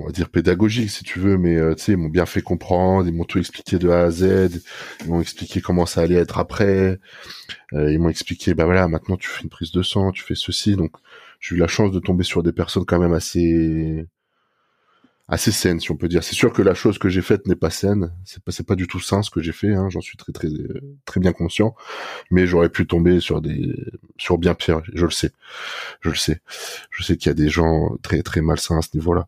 on 0.01 0.05
va 0.05 0.11
dire 0.11 0.29
pédagogiques 0.29 0.89
si 0.89 1.03
tu 1.03 1.19
veux, 1.19 1.37
mais 1.37 1.57
euh, 1.57 1.75
tu 1.75 1.83
sais, 1.83 1.91
ils 1.93 1.97
m'ont 1.97 2.09
bien 2.09 2.25
fait 2.25 2.41
comprendre, 2.41 3.07
ils 3.07 3.13
m'ont 3.13 3.25
tout 3.25 3.39
expliqué 3.39 3.77
de 3.77 3.89
A 3.89 4.03
à 4.03 4.11
Z, 4.11 4.61
ils 5.05 5.09
m'ont 5.09 5.21
expliqué 5.21 5.61
comment 5.61 5.85
ça 5.85 6.01
allait 6.01 6.15
être 6.15 6.37
après, 6.37 6.99
euh, 7.73 7.91
ils 7.91 7.99
m'ont 7.99 8.09
expliqué, 8.09 8.53
bah 8.53 8.65
voilà, 8.65 8.87
maintenant 8.87 9.17
tu 9.17 9.29
fais 9.29 9.43
une 9.43 9.49
prise 9.49 9.71
de 9.71 9.81
sang, 9.81 10.11
tu 10.11 10.23
fais 10.23 10.35
ceci, 10.35 10.75
donc 10.75 10.91
j'ai 11.39 11.55
eu 11.55 11.59
la 11.59 11.67
chance 11.67 11.91
de 11.91 11.99
tomber 11.99 12.23
sur 12.23 12.43
des 12.43 12.51
personnes 12.53 12.85
quand 12.85 12.99
même 12.99 13.13
assez 13.13 14.07
assez 15.29 15.51
saine, 15.51 15.79
si 15.79 15.91
on 15.91 15.95
peut 15.95 16.07
dire. 16.07 16.23
C'est 16.23 16.35
sûr 16.35 16.51
que 16.51 16.61
la 16.61 16.73
chose 16.73 16.97
que 16.97 17.07
j'ai 17.07 17.21
faite 17.21 17.47
n'est 17.47 17.55
pas 17.55 17.69
saine. 17.69 18.11
C'est 18.25 18.43
pas, 18.43 18.51
c'est 18.51 18.65
pas 18.65 18.75
du 18.75 18.87
tout 18.87 18.99
sain 18.99 19.21
ce 19.21 19.29
que 19.29 19.41
j'ai 19.41 19.51
fait. 19.51 19.73
Hein. 19.73 19.87
J'en 19.89 20.01
suis 20.01 20.17
très, 20.17 20.31
très, 20.31 20.47
très 21.05 21.19
bien 21.19 21.33
conscient. 21.33 21.75
Mais 22.31 22.47
j'aurais 22.47 22.69
pu 22.69 22.87
tomber 22.87 23.19
sur 23.19 23.41
des, 23.41 23.75
sur 24.17 24.39
bien 24.39 24.55
pire. 24.55 24.81
Je 24.91 25.05
le 25.05 25.11
sais. 25.11 25.31
Je 26.01 26.09
le 26.09 26.15
sais. 26.15 26.41
Je 26.89 27.03
sais 27.03 27.15
qu'il 27.15 27.27
y 27.27 27.31
a 27.31 27.35
des 27.35 27.49
gens 27.49 27.95
très, 28.01 28.23
très 28.23 28.41
malsains 28.41 28.79
à 28.79 28.81
ce 28.81 28.89
niveau-là. 28.95 29.27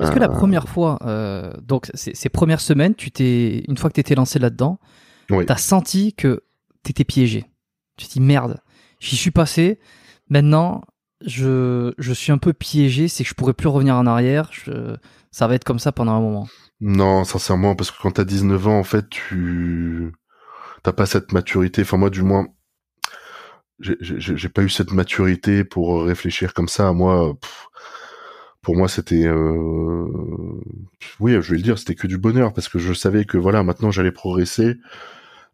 Est-ce 0.00 0.12
que 0.12 0.18
la 0.18 0.28
première 0.28 0.68
fois, 0.68 0.98
euh, 1.02 1.52
donc 1.62 1.90
ces, 1.94 2.14
ces, 2.14 2.28
premières 2.28 2.60
semaines, 2.60 2.94
tu 2.94 3.10
t'es, 3.10 3.64
une 3.66 3.76
fois 3.76 3.90
que 3.90 3.94
t'étais 3.94 4.14
lancé 4.14 4.38
là-dedans, 4.38 4.78
Oui. 5.30 5.44
t'as 5.46 5.56
senti 5.56 6.14
que 6.14 6.44
t'étais 6.84 7.04
piégé. 7.04 7.46
Tu 7.96 8.06
te 8.06 8.12
dis 8.12 8.20
merde, 8.20 8.60
j'y 9.00 9.16
suis 9.16 9.32
passé. 9.32 9.80
Maintenant, 10.28 10.82
je, 11.26 11.92
je 11.98 12.12
suis 12.12 12.32
un 12.32 12.38
peu 12.38 12.52
piégé. 12.52 13.08
C'est 13.08 13.24
que 13.24 13.30
je 13.30 13.34
pourrais 13.34 13.54
plus 13.54 13.68
revenir 13.68 13.94
en 13.96 14.06
arrière. 14.06 14.50
Ça 15.30 15.46
va 15.46 15.54
être 15.54 15.64
comme 15.64 15.78
ça 15.78 15.92
pendant 15.92 16.12
un 16.12 16.20
moment. 16.20 16.48
Non, 16.80 17.24
sincèrement, 17.24 17.74
parce 17.74 17.90
que 17.90 18.00
quand 18.00 18.12
t'as 18.12 18.24
19 18.24 18.66
ans, 18.68 18.78
en 18.78 18.84
fait, 18.84 19.08
tu 19.08 20.12
t'as 20.82 20.92
pas 20.92 21.06
cette 21.06 21.32
maturité. 21.32 21.82
Enfin, 21.82 21.96
moi, 21.96 22.10
du 22.10 22.22
moins, 22.22 22.46
j'ai- 23.80 24.48
pas 24.48 24.62
eu 24.62 24.68
cette 24.68 24.92
maturité 24.92 25.64
pour 25.64 26.02
réfléchir 26.04 26.54
comme 26.54 26.68
ça. 26.68 26.92
Moi, 26.92 27.36
pour 28.62 28.76
moi, 28.76 28.88
c'était, 28.88 29.26
euh... 29.26 30.06
oui, 31.20 31.32
je 31.40 31.50
vais 31.52 31.56
le 31.56 31.62
dire, 31.62 31.78
c'était 31.78 31.94
que 31.94 32.06
du 32.06 32.18
bonheur 32.18 32.52
parce 32.52 32.68
que 32.68 32.78
je 32.78 32.92
savais 32.92 33.24
que 33.24 33.38
voilà, 33.38 33.62
maintenant, 33.62 33.90
j'allais 33.90 34.12
progresser. 34.12 34.76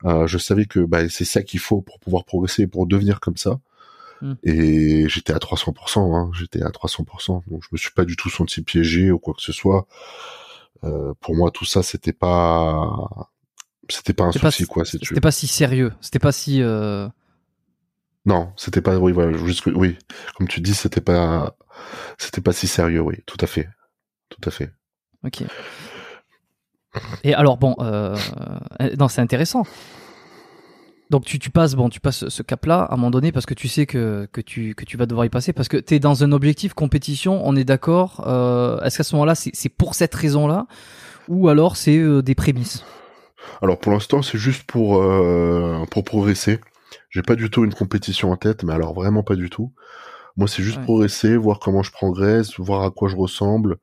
Euh, 0.05 0.27
je 0.27 0.39
savais 0.39 0.67
que 0.67 0.81
bah, 0.81 1.09
c'est 1.09 1.25
ça 1.25 1.43
qu'il 1.43 1.61
faut 1.61 1.83
pour 1.83 1.99
pouvoir 2.01 2.25
progresser, 2.25 2.67
pour 2.67 2.87
devenir 2.87 3.21
comme 3.21 3.37
ça. 3.37 3.61
Mm. 4.25 4.35
Et 4.43 5.09
j'étais 5.09 5.35
à 5.35 5.39
300%, 5.39 6.17
hein, 6.17 6.31
j'étais 6.33 6.63
à 6.63 6.71
300%. 6.71 7.43
Donc 7.47 7.63
je 7.63 7.69
me 7.73 7.77
suis 7.77 7.91
pas 7.91 8.07
du 8.07 8.17
tout 8.17 8.31
senti 8.31 8.63
piégé 8.63 9.11
ou 9.11 9.19
quoi 9.19 9.35
que 9.35 9.43
ce 9.43 9.53
soit. 9.53 9.87
Euh, 10.83 11.13
pour 11.21 11.37
moi, 11.37 11.51
tout 11.51 11.67
ça, 11.67 11.83
c'était 11.83 12.15
pas, 12.15 12.91
c'était 13.91 14.15
pas 14.15 14.25
un 14.25 14.33
pas- 14.33 14.51
souci, 14.51 14.65
quoi. 14.67 14.85
C'était 14.87 15.21
pas 15.21 15.31
si 15.31 15.47
sérieux. 15.47 15.93
C'était 16.01 16.19
pas 16.19 16.33
si. 16.33 16.63
euh, 16.63 17.07
Non, 18.25 18.53
c'était 18.57 18.81
pas, 18.81 18.97
oui, 18.97 19.13
voilà, 19.13 19.37
juste 19.37 19.67
oui, 19.67 19.99
comme 20.37 20.49
tu 20.49 20.61
dis, 20.63 20.75
c'était 20.75 21.03
pas, 21.03 21.57
c'était 22.17 22.41
pas 22.41 22.53
si 22.53 22.67
sérieux, 22.67 23.01
oui, 23.01 23.17
tout 23.27 23.37
à 23.41 23.47
fait, 23.47 23.69
tout 24.31 24.41
à 24.49 24.51
fait. 24.51 24.73
Ok. 25.23 25.43
Et 27.25 27.35
alors 27.35 27.57
bon, 27.59 27.75
euh, 27.81 28.17
non, 28.99 29.09
c'est 29.09 29.21
intéressant. 29.21 29.65
Donc 31.11 31.25
tu, 31.25 31.39
tu 31.39 31.51
passes 31.51 31.75
bon, 31.75 31.89
tu 31.91 32.01
passes 32.01 32.29
ce 32.29 32.43
cap-là 32.43 32.81
à 32.83 32.95
un 32.95 32.97
moment 32.97 33.11
donné 33.11 33.31
parce 33.31 33.47
que 33.47 33.55
tu 33.55 33.69
sais 33.69 33.85
que, 33.87 34.27
que 34.33 34.41
tu 34.41 34.75
que 34.75 34.85
tu 34.85 34.97
vas 34.97 35.07
devoir 35.07 35.27
y 35.27 35.29
passer 35.29 35.53
parce 35.53 35.69
que 35.69 35.77
tu 35.77 35.95
es 35.95 35.99
dans 35.99 36.25
un 36.25 36.33
objectif 36.33 36.73
compétition, 36.75 37.47
on 37.47 37.55
est 37.57 37.65
d'accord. 37.65 38.25
Euh, 38.27 38.81
Est-ce 38.81 38.97
qu'à 38.99 39.05
ce, 39.05 39.15
moment-là 39.15 39.35
c'est 39.35 39.51
c'est 39.55 39.69
pour 39.69 39.95
cette 39.95 40.15
raison-là 40.15 40.67
ou 41.29 41.49
alors 41.49 41.77
c'est 41.77 41.99
euh, 41.99 42.23
des 42.23 42.35
prémices? 42.35 42.85
Alors 43.63 43.79
pour 43.79 43.93
l'instant, 43.93 44.23
c'est 44.23 44.39
juste 44.39 44.65
pour 44.65 44.97
euh, 45.03 45.85
pour 45.91 46.05
progresser. 46.05 46.59
J'ai 47.11 47.23
pas 47.23 47.37
du 47.37 47.51
tout 47.51 47.65
une 47.65 47.75
compétition 47.75 48.33
en 48.33 48.37
tête, 48.37 48.63
mais 48.65 48.73
alors 48.73 48.95
vraiment 48.95 49.23
pas 49.23 49.37
du 49.37 49.51
tout. 49.51 49.73
Moi, 50.37 50.49
c'est 50.49 50.63
juste 50.65 50.79
Ouais. 50.79 50.85
progresser, 50.85 51.37
voir 51.37 51.61
comment 51.61 51.83
je 51.83 51.93
progresse, 51.93 52.59
voir 52.59 52.83
à 52.83 52.91
quoi 52.91 53.09
je 53.09 53.17
ressemble. 53.17 53.77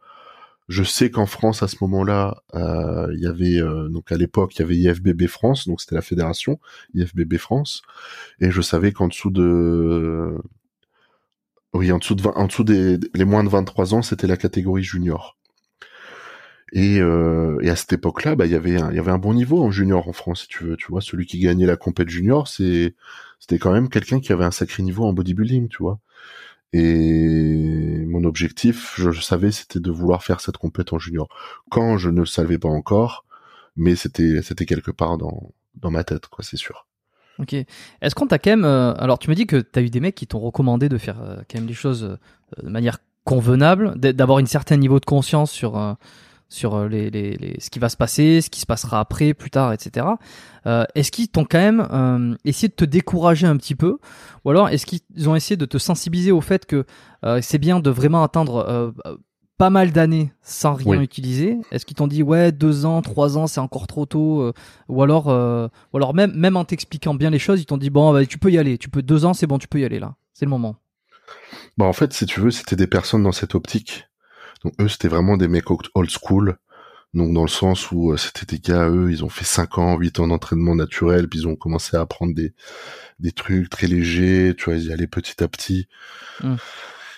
Je 0.72 0.84
sais 0.84 1.12
qu'en 1.12 1.26
France, 1.26 1.64
à 1.64 1.68
ce 1.68 1.76
moment-là, 1.82 2.44
euh, 2.56 3.12
il 3.14 3.20
y 3.20 3.28
avait 3.28 3.60
euh, 3.60 3.90
donc 3.90 4.10
à 4.10 4.16
l'époque, 4.16 4.56
il 4.56 4.60
y 4.60 4.62
avait 4.64 4.78
IFBB 4.78 5.28
France, 5.28 5.68
donc 5.68 5.82
c'était 5.82 5.96
la 5.96 6.02
fédération 6.02 6.60
IFBB 6.94 7.38
France, 7.38 7.82
et 8.40 8.52
je 8.52 8.62
savais 8.62 8.94
qu'en 8.94 9.10
dessous 9.10 9.32
de 9.32 10.38
oui, 11.74 11.92
en 11.92 11.98
dessous 11.98 12.16
de 12.16 12.22
20 12.22 12.32
en 12.36 12.48
dessous 12.48 12.64
des 12.64 12.98
les 13.14 13.26
moins 13.26 13.44
de 13.44 13.50
23 13.50 13.96
ans, 13.96 14.02
c'était 14.02 14.28
la 14.28 14.38
catégorie 14.38 14.84
junior. 14.84 15.38
Et, 16.74 17.00
euh, 17.02 17.58
et 17.62 17.70
à 17.70 17.76
cette 17.76 17.92
époque-là, 17.94 18.36
bah, 18.36 18.46
il 18.46 18.52
y 18.54 18.56
avait 18.56 18.80
un, 18.80 18.92
il 18.92 18.96
y 18.96 19.00
avait 19.00 19.12
un 19.12 19.18
bon 19.18 19.34
niveau 19.34 19.62
en 19.62 19.72
junior 19.72 20.08
en 20.08 20.14
France, 20.14 20.44
si 20.44 20.48
tu 20.48 20.64
veux. 20.64 20.78
Tu 20.78 20.88
vois, 20.88 21.02
celui 21.02 21.26
qui 21.26 21.40
gagnait 21.40 21.66
la 21.66 21.76
compète 21.76 22.08
junior, 22.10 22.48
c'est, 22.48 22.96
c'était 23.40 23.60
quand 23.60 23.74
même 23.74 23.90
quelqu'un 23.90 24.22
qui 24.22 24.32
avait 24.32 24.46
un 24.46 24.52
sacré 24.52 24.82
niveau 24.84 25.04
en 25.04 25.12
bodybuilding, 25.14 25.68
tu 25.68 25.84
vois. 25.84 26.00
Et 26.74 28.06
mon 28.08 28.24
objectif, 28.24 28.94
je, 28.98 29.12
savais, 29.12 29.52
c'était 29.52 29.80
de 29.80 29.92
vouloir 29.92 30.24
faire 30.24 30.40
cette 30.40 30.58
compète 30.58 30.94
en 30.94 31.00
junior. 31.00 31.28
Quand 31.70 31.98
je 31.98 32.10
ne 32.10 32.22
le 32.22 32.26
savais 32.26 32.58
pas 32.58 32.70
encore, 32.70 33.26
mais 33.76 33.96
c'était, 33.96 34.42
c'était 34.42 34.66
quelque 34.66 34.92
part 34.92 35.18
dans, 35.18 35.52
dans 35.76 35.92
ma 35.92 36.04
tête, 36.04 36.28
quoi, 36.28 36.44
c'est 36.44 36.58
sûr. 36.58 36.88
Ok. 37.40 37.54
Est-ce 37.54 38.16
qu'on 38.16 38.28
t'a 38.28 38.40
quand 38.40 38.52
même 38.52 38.66
euh, 38.66 38.94
alors 38.98 39.18
tu 39.18 39.30
me 39.30 39.36
dis 39.36 39.48
que 39.48 39.58
t'as 39.58 39.82
eu 39.82 39.90
des 39.90 40.00
mecs 40.00 40.16
qui 40.16 40.28
t'ont 40.28 40.40
recommandé 40.40 40.90
de 40.90 40.98
faire 40.98 41.22
euh, 41.22 41.38
quand 41.50 41.60
même 41.60 41.68
les 41.68 41.74
choses 41.74 42.04
euh, 42.04 42.18
de 42.62 42.70
manière 42.70 43.00
convenable, 43.24 43.98
d'avoir 43.98 44.40
une 44.40 44.48
certain 44.48 44.78
niveau 44.78 45.00
de 45.00 45.06
conscience 45.06 45.52
sur 45.52 45.96
sur 46.52 46.76
euh, 46.76 46.88
les, 46.90 47.10
les, 47.10 47.38
les- 47.38 47.60
ce 47.62 47.70
qui 47.70 47.80
va 47.80 47.88
se 47.88 47.96
passer, 47.96 48.42
ce 48.42 48.50
qui 48.50 48.60
se 48.60 48.66
passera 48.66 49.00
après, 49.00 49.34
plus 49.34 49.50
tard, 49.50 49.72
etc. 49.72 50.06
Euh, 50.66 50.84
est-ce 50.96 51.12
qu'ils 51.12 51.30
t'ont 51.30 51.46
quand 51.46 51.60
même 51.60 51.88
euh, 51.92 52.36
essayé 52.44 52.68
de 52.68 52.74
te 52.74 52.84
décourager 52.86 53.48
un 53.48 53.56
petit 53.56 53.74
peu, 53.76 53.98
ou 54.44 54.50
alors 54.50 54.68
est-ce 54.70 54.86
qu'ils 54.86 55.30
ont 55.30 55.36
essayé 55.36 55.56
de 55.56 55.66
te 55.66 55.78
sensibiliser 55.78 56.32
au 56.32 56.42
fait 56.42 56.66
que 56.66 56.86
euh, 57.24 57.40
c'est 57.42 57.58
bien 57.58 57.80
de 57.80 57.90
vraiment 57.90 58.22
attendre 58.24 58.94
pas 59.58 59.70
mal 59.70 59.92
d'années 59.92 60.34
sans 60.42 60.74
rien 60.74 60.98
Oui. 60.98 61.04
utiliser? 61.04 61.58
Est-ce 61.72 61.86
qu'ils 61.86 61.96
t'ont 61.96 62.08
dit 62.08 62.22
ouais 62.24 62.52
deux 62.52 62.86
ans, 62.86 63.02
trois 63.02 63.38
ans, 63.38 63.48
c'est 63.48 63.60
encore 63.62 63.88
trop 63.88 64.06
tôt 64.06 64.52
Ou 64.90 65.04
alors, 65.04 65.28
ou 65.28 65.98
alors 65.98 66.14
même 66.14 66.34
même 66.36 66.58
en 66.58 66.66
t'expliquant 66.66 67.14
bien 67.14 67.30
les 67.30 67.40
choses, 67.40 67.62
ils 67.62 67.66
t'ont 67.66 67.78
dit 67.78 67.90
bon 67.90 68.12
bah, 68.12 68.26
tu 68.26 68.38
peux 68.40 68.52
y 68.52 68.58
aller, 68.58 68.78
tu 68.78 68.90
peux 68.90 69.02
deux 69.04 69.24
ans, 69.24 69.34
c'est 69.34 69.48
bon, 69.48 69.58
tu 69.58 69.68
peux 69.70 69.80
y 69.80 69.86
aller 69.86 70.00
là, 70.00 70.16
c'est 70.34 70.46
le 70.46 70.50
moment. 70.52 70.76
Bah, 71.78 71.86
en 71.86 71.94
fait, 71.94 72.12
si 72.12 72.26
tu 72.26 72.42
veux, 72.42 72.52
c'était 72.52 72.76
des 72.76 72.88
personnes 72.88 73.24
dans 73.24 73.32
cette 73.32 73.56
optique. 73.56 74.10
Donc, 74.64 74.74
eux, 74.80 74.88
c'était 74.88 75.08
vraiment 75.08 75.38
des 75.38 75.48
mecs 75.48 75.70
old 75.70 76.10
school. 76.10 76.58
Donc, 77.14 77.34
dans 77.34 77.42
le 77.42 77.50
sens 77.50 77.92
où 77.92 78.12
euh, 78.12 78.18
c'était 78.18 78.46
des 78.46 78.60
gars, 78.60 78.90
eux, 78.90 79.12
ils 79.12 79.26
ont 79.26 79.30
fait 79.30 79.46
5 79.46 79.78
ans, 79.78 79.98
8 79.98 80.20
ans 80.20 80.28
d'entraînement 80.28 80.76
naturel, 80.76 81.28
puis 81.28 81.40
ils 81.40 81.48
ont 81.48 81.56
commencé 81.56 81.98
à 81.98 82.02
apprendre 82.02 82.34
des, 82.34 82.54
des 83.20 83.32
trucs 83.32 83.70
très 83.70 83.88
légers, 83.88 84.56
tu 84.58 84.66
vois, 84.66 84.76
ils 84.76 84.86
y 84.86 84.94
allaient 84.94 85.08
petit 85.08 85.44
à 85.44 85.48
petit. 85.48 85.88
Mm. 86.42 86.56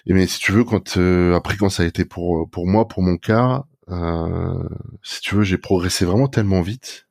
Et 0.06 0.14
mais 0.14 0.28
si 0.28 0.40
tu 0.40 0.52
veux, 0.52 0.64
quand 0.64 0.98
euh, 0.98 1.34
après 1.36 1.56
quand 1.56 1.70
ça 1.70 1.84
a 1.84 1.86
été 1.86 2.06
pour 2.06 2.50
pour 2.50 2.68
moi, 2.68 2.88
pour 2.88 3.04
mon 3.04 3.18
cas, 3.18 3.64
euh, 3.90 4.64
si 5.02 5.22
tu 5.22 5.36
veux, 5.36 5.44
j'ai 5.44 5.58
progressé 5.58 6.06
vraiment 6.06 6.28
tellement 6.28 6.62
vite. 6.62 7.08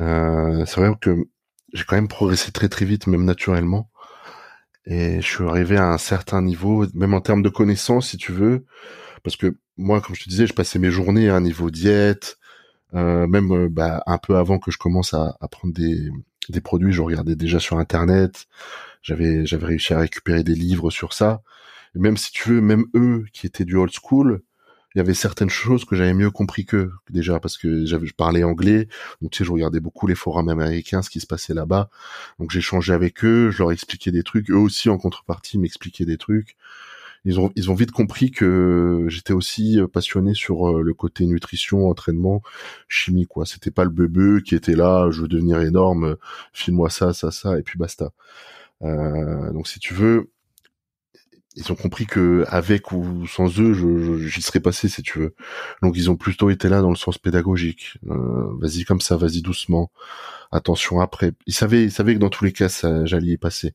Euh, 0.00 0.64
c'est 0.66 0.80
vrai 0.80 0.92
que 1.00 1.26
j'ai 1.72 1.84
quand 1.84 1.96
même 1.96 2.08
progressé 2.08 2.52
très 2.52 2.68
très 2.68 2.84
vite, 2.84 3.06
même 3.06 3.24
naturellement. 3.24 3.90
Et 4.86 5.20
je 5.22 5.26
suis 5.26 5.44
arrivé 5.44 5.76
à 5.76 5.88
un 5.88 5.98
certain 5.98 6.42
niveau, 6.42 6.86
même 6.94 7.14
en 7.14 7.20
termes 7.20 7.42
de 7.42 7.48
connaissances, 7.48 8.10
si 8.10 8.18
tu 8.18 8.32
veux, 8.32 8.66
parce 9.24 9.36
que 9.36 9.56
moi, 9.76 10.00
comme 10.00 10.14
je 10.14 10.22
te 10.24 10.28
disais, 10.28 10.46
je 10.46 10.54
passais 10.54 10.78
mes 10.78 10.90
journées 10.90 11.30
à 11.30 11.36
un 11.36 11.40
niveau 11.40 11.70
diète, 11.70 12.38
euh, 12.94 13.26
même 13.26 13.52
euh, 13.52 13.68
bah, 13.70 14.02
un 14.06 14.18
peu 14.18 14.36
avant 14.36 14.58
que 14.60 14.70
je 14.70 14.78
commence 14.78 15.14
à, 15.14 15.36
à 15.40 15.48
prendre 15.48 15.74
des, 15.74 16.10
des 16.48 16.60
produits, 16.60 16.92
je 16.92 17.02
regardais 17.02 17.36
déjà 17.36 17.58
sur 17.58 17.78
Internet, 17.78 18.46
j'avais 19.02 19.46
j'avais 19.46 19.66
réussi 19.66 19.94
à 19.94 19.98
récupérer 19.98 20.44
des 20.44 20.54
livres 20.54 20.90
sur 20.90 21.12
ça. 21.12 21.42
Même 21.94 22.16
si 22.16 22.32
tu 22.32 22.50
veux, 22.50 22.60
même 22.60 22.86
eux 22.94 23.24
qui 23.32 23.46
étaient 23.46 23.64
du 23.64 23.76
old 23.76 23.92
school, 23.92 24.42
il 24.94 24.98
y 24.98 25.00
avait 25.00 25.14
certaines 25.14 25.50
choses 25.50 25.84
que 25.84 25.96
j'avais 25.96 26.14
mieux 26.14 26.30
compris 26.30 26.66
qu'eux 26.66 26.92
déjà 27.10 27.40
parce 27.40 27.58
que 27.58 27.84
j'avais 27.84 28.06
je 28.06 28.14
parlais 28.14 28.44
anglais, 28.44 28.88
donc 29.20 29.32
tu 29.32 29.38
sais, 29.38 29.44
je 29.44 29.52
regardais 29.52 29.80
beaucoup 29.80 30.06
les 30.06 30.14
forums 30.14 30.48
américains, 30.48 31.02
ce 31.02 31.10
qui 31.10 31.20
se 31.20 31.26
passait 31.26 31.54
là-bas. 31.54 31.90
Donc 32.38 32.50
j'échangeais 32.52 32.94
avec 32.94 33.24
eux, 33.24 33.50
je 33.50 33.58
leur 33.58 33.72
expliquais 33.72 34.12
des 34.12 34.22
trucs, 34.22 34.50
eux 34.50 34.56
aussi 34.56 34.90
en 34.90 34.98
contrepartie 34.98 35.58
m'expliquaient 35.58 36.04
des 36.04 36.18
trucs. 36.18 36.56
Ils 37.24 37.40
ont 37.40 37.50
ils 37.56 37.70
ont 37.70 37.74
vite 37.74 37.90
compris 37.92 38.30
que 38.30 39.06
j'étais 39.08 39.32
aussi 39.32 39.80
euh, 39.80 39.88
passionné 39.88 40.34
sur 40.34 40.68
euh, 40.68 40.82
le 40.82 40.94
côté 40.94 41.26
nutrition, 41.26 41.88
entraînement, 41.88 42.42
chimie 42.88 43.26
quoi. 43.26 43.46
C'était 43.46 43.70
pas 43.70 43.84
le 43.84 43.90
bebeu 43.90 44.40
qui 44.40 44.54
était 44.54 44.76
là, 44.76 45.10
je 45.10 45.22
veux 45.22 45.28
devenir 45.28 45.60
énorme, 45.60 46.16
file-moi 46.52 46.90
ça, 46.90 47.12
ça, 47.12 47.30
ça 47.30 47.58
et 47.58 47.62
puis 47.62 47.78
basta. 47.78 48.12
Euh, 48.82 49.52
donc 49.52 49.68
si 49.68 49.78
tu 49.80 49.94
veux, 49.94 50.30
ils 51.56 51.70
ont 51.70 51.76
compris 51.76 52.06
que 52.06 52.44
avec 52.48 52.90
ou 52.92 53.26
sans 53.26 53.60
eux, 53.60 54.18
j'y 54.26 54.42
serais 54.42 54.60
passé 54.60 54.88
si 54.88 55.02
tu 55.02 55.20
veux. 55.20 55.34
Donc 55.82 55.96
ils 55.96 56.10
ont 56.10 56.16
plutôt 56.16 56.50
été 56.50 56.68
là 56.68 56.80
dans 56.80 56.90
le 56.90 56.96
sens 56.96 57.16
pédagogique. 57.18 57.98
Euh, 58.10 58.52
vas-y 58.58 58.84
comme 58.84 59.00
ça, 59.00 59.16
vas-y 59.16 59.40
doucement. 59.40 59.90
Attention 60.50 61.00
après. 61.00 61.32
Ils 61.46 61.54
savaient, 61.54 61.84
ils 61.84 61.92
savaient 61.92 62.14
que 62.14 62.18
dans 62.18 62.30
tous 62.30 62.44
les 62.44 62.52
cas, 62.52 62.68
j'allais 63.04 63.32
y 63.32 63.36
passer. 63.36 63.74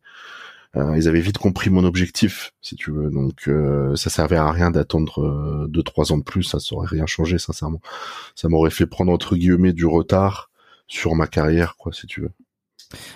Euh, 0.76 0.96
ils 0.96 1.08
avaient 1.08 1.22
vite 1.22 1.40
compris 1.40 1.70
mon 1.70 1.84
objectif, 1.84 2.54
si 2.62 2.76
tu 2.76 2.92
veux. 2.92 3.10
Donc 3.10 3.48
euh, 3.48 3.96
ça 3.96 4.10
servait 4.10 4.38
à 4.38 4.52
rien 4.52 4.72
d'attendre 4.72 5.24
euh, 5.24 5.68
deux 5.68 5.84
trois 5.84 6.12
ans 6.12 6.18
de 6.18 6.24
plus. 6.24 6.44
Ça 6.44 6.60
saurait 6.60 6.88
rien 6.88 7.06
changé, 7.06 7.38
sincèrement. 7.38 7.82
Ça 8.36 8.50
m'aurait 8.50 8.70
fait 8.70 8.86
prendre 8.86 9.12
entre 9.12 9.36
guillemets 9.36 9.74
du 9.74 9.86
retard 9.86 10.52
sur 10.88 11.16
ma 11.16 11.28
carrière, 11.28 11.76
quoi, 11.78 11.94
si 11.94 12.08
tu 12.08 12.22
veux. 12.22 12.32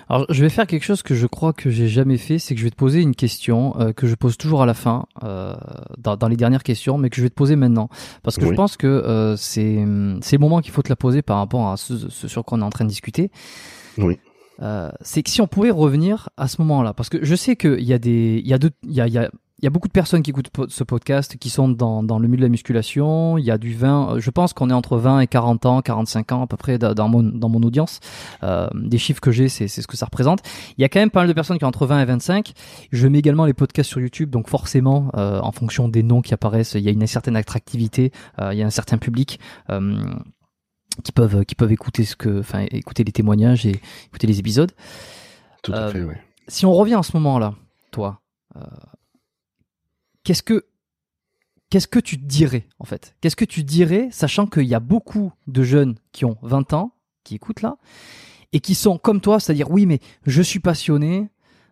Alors, 0.08 0.26
je 0.28 0.40
vais 0.40 0.48
faire 0.48 0.66
quelque 0.66 0.84
chose 0.84 1.02
que 1.02 1.14
je 1.14 1.26
crois 1.26 1.52
que 1.52 1.68
j'ai 1.70 1.88
jamais 1.88 2.16
fait, 2.16 2.38
c'est 2.38 2.54
que 2.54 2.60
je 2.60 2.64
vais 2.64 2.70
te 2.70 2.76
poser 2.76 3.00
une 3.00 3.14
question 3.14 3.74
euh, 3.80 3.92
que 3.92 4.06
je 4.06 4.14
pose 4.14 4.36
toujours 4.36 4.62
à 4.62 4.66
la 4.66 4.74
fin, 4.74 5.06
euh, 5.24 5.54
dans, 5.98 6.16
dans 6.16 6.28
les 6.28 6.36
dernières 6.36 6.62
questions, 6.62 6.96
mais 6.96 7.10
que 7.10 7.16
je 7.16 7.22
vais 7.22 7.30
te 7.30 7.34
poser 7.34 7.56
maintenant, 7.56 7.88
parce 8.22 8.36
que 8.36 8.46
je 8.46 8.52
pense 8.52 8.76
que 8.76 8.86
euh, 8.86 9.36
c'est 9.36 9.84
c'est 10.22 10.36
le 10.36 10.40
moment 10.40 10.60
qu'il 10.60 10.72
faut 10.72 10.82
te 10.82 10.88
la 10.88 10.96
poser 10.96 11.22
par 11.22 11.38
rapport 11.38 11.68
à 11.68 11.76
ce, 11.76 12.08
ce 12.08 12.28
sur 12.28 12.44
quoi 12.44 12.56
on 12.58 12.60
est 12.60 12.64
en 12.64 12.70
train 12.70 12.84
de 12.84 12.90
discuter. 12.90 13.32
Oui. 13.98 14.18
Euh, 14.62 14.90
c'est 15.00 15.22
que 15.22 15.30
si 15.30 15.40
on 15.40 15.46
pouvait 15.46 15.70
revenir 15.70 16.28
à 16.36 16.48
ce 16.48 16.60
moment-là, 16.62 16.94
parce 16.94 17.08
que 17.08 17.24
je 17.24 17.34
sais 17.34 17.56
qu'il 17.56 17.82
y 17.82 17.92
a 17.92 17.98
des, 17.98 18.40
il 18.44 18.48
y 18.48 18.54
a 18.54 18.58
il 18.84 18.92
y 18.92 19.00
a, 19.00 19.06
il 19.06 19.12
y 19.12 19.18
a, 19.18 19.30
il 19.64 19.64
y 19.64 19.68
a 19.68 19.70
beaucoup 19.70 19.88
de 19.88 19.92
personnes 19.92 20.22
qui 20.22 20.30
écoutent 20.30 20.50
ce 20.68 20.84
podcast 20.84 21.38
qui 21.38 21.48
sont 21.48 21.68
dans, 21.68 22.02
dans 22.02 22.18
le 22.18 22.28
milieu 22.28 22.40
de 22.40 22.42
la 22.42 22.48
musculation. 22.50 23.38
Il 23.38 23.44
y 23.46 23.50
a 23.50 23.56
du 23.56 23.72
20, 23.72 24.18
je 24.18 24.30
pense 24.30 24.52
qu'on 24.52 24.68
est 24.68 24.74
entre 24.74 24.98
20 24.98 25.20
et 25.20 25.26
40 25.26 25.64
ans, 25.64 25.80
45 25.80 26.32
ans 26.32 26.42
à 26.42 26.46
peu 26.46 26.58
près 26.58 26.76
dans 26.76 27.08
mon, 27.08 27.22
dans 27.22 27.48
mon 27.48 27.62
audience. 27.62 28.00
Euh, 28.42 28.68
des 28.74 28.98
chiffres 28.98 29.22
que 29.22 29.30
j'ai, 29.30 29.48
c'est 29.48 29.68
ce 29.68 29.86
que 29.86 29.96
ça 29.96 30.04
représente. 30.04 30.40
Il 30.76 30.82
y 30.82 30.84
a 30.84 30.90
quand 30.90 31.00
même 31.00 31.10
pas 31.10 31.20
mal 31.20 31.28
de 31.28 31.32
personnes 31.32 31.56
qui 31.56 31.64
ont 31.64 31.68
entre 31.68 31.86
20 31.86 32.02
et 32.02 32.04
25. 32.04 32.52
Je 32.92 33.08
mets 33.08 33.20
également 33.20 33.46
les 33.46 33.54
podcasts 33.54 33.88
sur 33.88 34.00
YouTube, 34.00 34.28
donc 34.28 34.50
forcément, 34.50 35.10
euh, 35.16 35.40
en 35.40 35.52
fonction 35.52 35.88
des 35.88 36.02
noms 36.02 36.20
qui 36.20 36.34
apparaissent, 36.34 36.74
il 36.74 36.82
y 36.82 36.88
a 36.88 36.92
une 36.92 37.06
certaine 37.06 37.36
attractivité, 37.36 38.12
euh, 38.40 38.52
il 38.52 38.58
y 38.58 38.62
a 38.62 38.66
un 38.66 38.70
certain 38.70 38.98
public. 38.98 39.38
Euh, 40.98 41.02
qui 41.02 41.12
peuvent 41.12 41.44
qui 41.44 41.54
peuvent 41.54 41.72
écouter 41.72 42.04
ce 42.04 42.16
que 42.16 42.40
enfin 42.40 42.66
écouter 42.70 43.04
les 43.04 43.12
témoignages 43.12 43.66
et 43.66 43.80
écouter 44.06 44.26
les 44.26 44.38
épisodes. 44.38 44.72
Tout 45.62 45.72
à 45.72 45.90
fait, 45.90 46.02
oui. 46.02 46.14
Si 46.48 46.66
on 46.66 46.72
revient 46.72 46.94
à 46.94 47.02
ce 47.02 47.16
moment-là, 47.16 47.54
toi, 47.90 48.20
qu'est-ce 50.24 50.42
que 50.42 50.66
qu'est-ce 51.70 51.88
que 51.88 51.98
tu 51.98 52.16
dirais 52.16 52.68
en 52.78 52.84
fait? 52.84 53.16
Qu'est-ce 53.20 53.36
que 53.36 53.44
tu 53.44 53.64
dirais, 53.64 54.08
sachant 54.12 54.46
qu'il 54.46 54.66
y 54.66 54.74
a 54.74 54.80
beaucoup 54.80 55.32
de 55.46 55.62
jeunes 55.62 55.96
qui 56.12 56.24
ont 56.24 56.36
20 56.42 56.72
ans, 56.72 56.92
qui 57.24 57.34
écoutent 57.34 57.62
là, 57.62 57.78
et 58.52 58.60
qui 58.60 58.74
sont 58.74 58.98
comme 58.98 59.20
toi, 59.20 59.40
c'est-à-dire 59.40 59.70
oui, 59.70 59.86
mais 59.86 59.98
je 60.26 60.42
suis 60.42 60.60
passionné, 60.60 61.28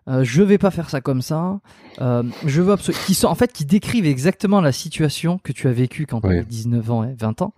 euh, 0.08 0.24
je 0.24 0.42
vais 0.42 0.58
pas 0.58 0.72
faire 0.72 0.90
ça 0.90 1.00
comme 1.00 1.22
ça, 1.22 1.60
euh, 2.00 2.24
je 2.44 2.60
veux 2.60 2.76
qui 3.06 3.14
sont 3.14 3.28
en 3.28 3.36
fait 3.36 3.52
qui 3.52 3.64
décrivent 3.64 4.06
exactement 4.06 4.60
la 4.60 4.72
situation 4.72 5.38
que 5.38 5.52
tu 5.52 5.68
as 5.68 5.72
vécue 5.72 6.06
quand 6.06 6.20
tu 6.20 6.26
avais 6.26 6.44
19 6.44 6.90
ans 6.90 7.04
et 7.04 7.14
20 7.14 7.42
ans. 7.42 7.54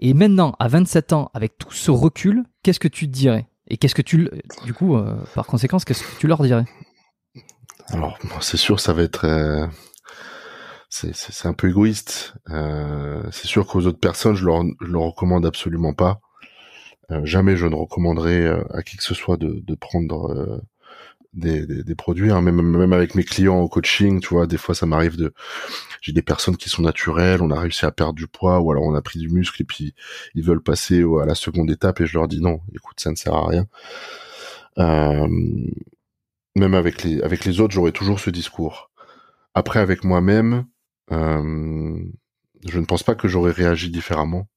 Et 0.00 0.14
maintenant, 0.14 0.54
à 0.58 0.68
27 0.68 1.12
ans, 1.12 1.30
avec 1.34 1.58
tout 1.58 1.72
ce 1.72 1.90
recul, 1.90 2.44
qu'est-ce 2.62 2.80
que 2.80 2.88
tu 2.88 3.08
dirais? 3.08 3.48
Et 3.68 3.76
qu'est-ce 3.76 3.94
que 3.94 4.02
tu, 4.02 4.30
du 4.64 4.72
coup, 4.72 4.96
euh, 4.96 5.16
par 5.34 5.46
conséquence, 5.46 5.84
qu'est-ce 5.84 6.02
que 6.02 6.18
tu 6.18 6.26
leur 6.26 6.42
dirais? 6.42 6.64
Alors, 7.88 8.18
c'est 8.40 8.56
sûr, 8.56 8.80
ça 8.80 8.92
va 8.92 9.02
être 9.02 9.26
c'est 10.90 11.46
un 11.46 11.52
peu 11.52 11.68
égoïste. 11.68 12.34
Euh, 12.50 13.22
c'est 13.30 13.46
sûr 13.46 13.66
qu'aux 13.66 13.86
autres 13.86 14.00
personnes, 14.00 14.34
je 14.34 14.46
leur, 14.46 14.62
je 14.80 14.86
leur 14.86 15.02
recommande 15.02 15.44
absolument 15.44 15.92
pas. 15.92 16.20
Euh, 17.10 17.24
jamais 17.24 17.56
je 17.56 17.66
ne 17.66 17.74
recommanderais 17.74 18.42
euh, 18.42 18.62
à 18.72 18.82
qui 18.82 18.96
que 18.96 19.02
ce 19.02 19.14
soit 19.14 19.38
de, 19.38 19.74
prendre 19.74 20.32
euh, 20.32 20.60
des, 21.34 21.66
des, 21.66 21.84
des, 21.84 21.94
produits. 21.94 22.30
Hein. 22.30 22.40
Même, 22.40 22.62
même 22.62 22.92
avec 22.92 23.14
mes 23.14 23.24
clients 23.24 23.58
au 23.58 23.68
coaching, 23.68 24.20
tu 24.20 24.28
vois, 24.30 24.46
des 24.46 24.56
fois 24.58 24.74
ça 24.74 24.86
m'arrive 24.86 25.16
de, 25.16 25.32
j'ai 26.00 26.12
des 26.12 26.22
personnes 26.22 26.56
qui 26.56 26.68
sont 26.68 26.82
naturelles, 26.82 27.42
on 27.42 27.50
a 27.50 27.60
réussi 27.60 27.84
à 27.84 27.90
perdre 27.90 28.14
du 28.14 28.26
poids 28.26 28.60
ou 28.60 28.70
alors 28.70 28.84
on 28.84 28.94
a 28.94 29.02
pris 29.02 29.18
du 29.18 29.28
muscle 29.28 29.60
et 29.62 29.64
puis 29.64 29.94
ils 30.34 30.44
veulent 30.44 30.62
passer 30.62 31.02
à 31.22 31.26
la 31.26 31.34
seconde 31.34 31.70
étape 31.70 32.00
et 32.00 32.06
je 32.06 32.18
leur 32.18 32.28
dis 32.28 32.40
non, 32.40 32.60
écoute, 32.74 33.00
ça 33.00 33.10
ne 33.10 33.16
sert 33.16 33.34
à 33.34 33.46
rien. 33.46 33.66
Euh, 34.78 35.28
même 36.56 36.74
avec 36.74 37.02
les 37.02 37.20
avec 37.22 37.44
les 37.44 37.60
autres, 37.60 37.74
j'aurais 37.74 37.92
toujours 37.92 38.20
ce 38.20 38.30
discours. 38.30 38.90
Après, 39.54 39.80
avec 39.80 40.04
moi-même, 40.04 40.66
euh, 41.10 41.98
je 42.66 42.78
ne 42.78 42.84
pense 42.84 43.02
pas 43.02 43.14
que 43.14 43.28
j'aurais 43.28 43.52
réagi 43.52 43.90
différemment 43.90 44.48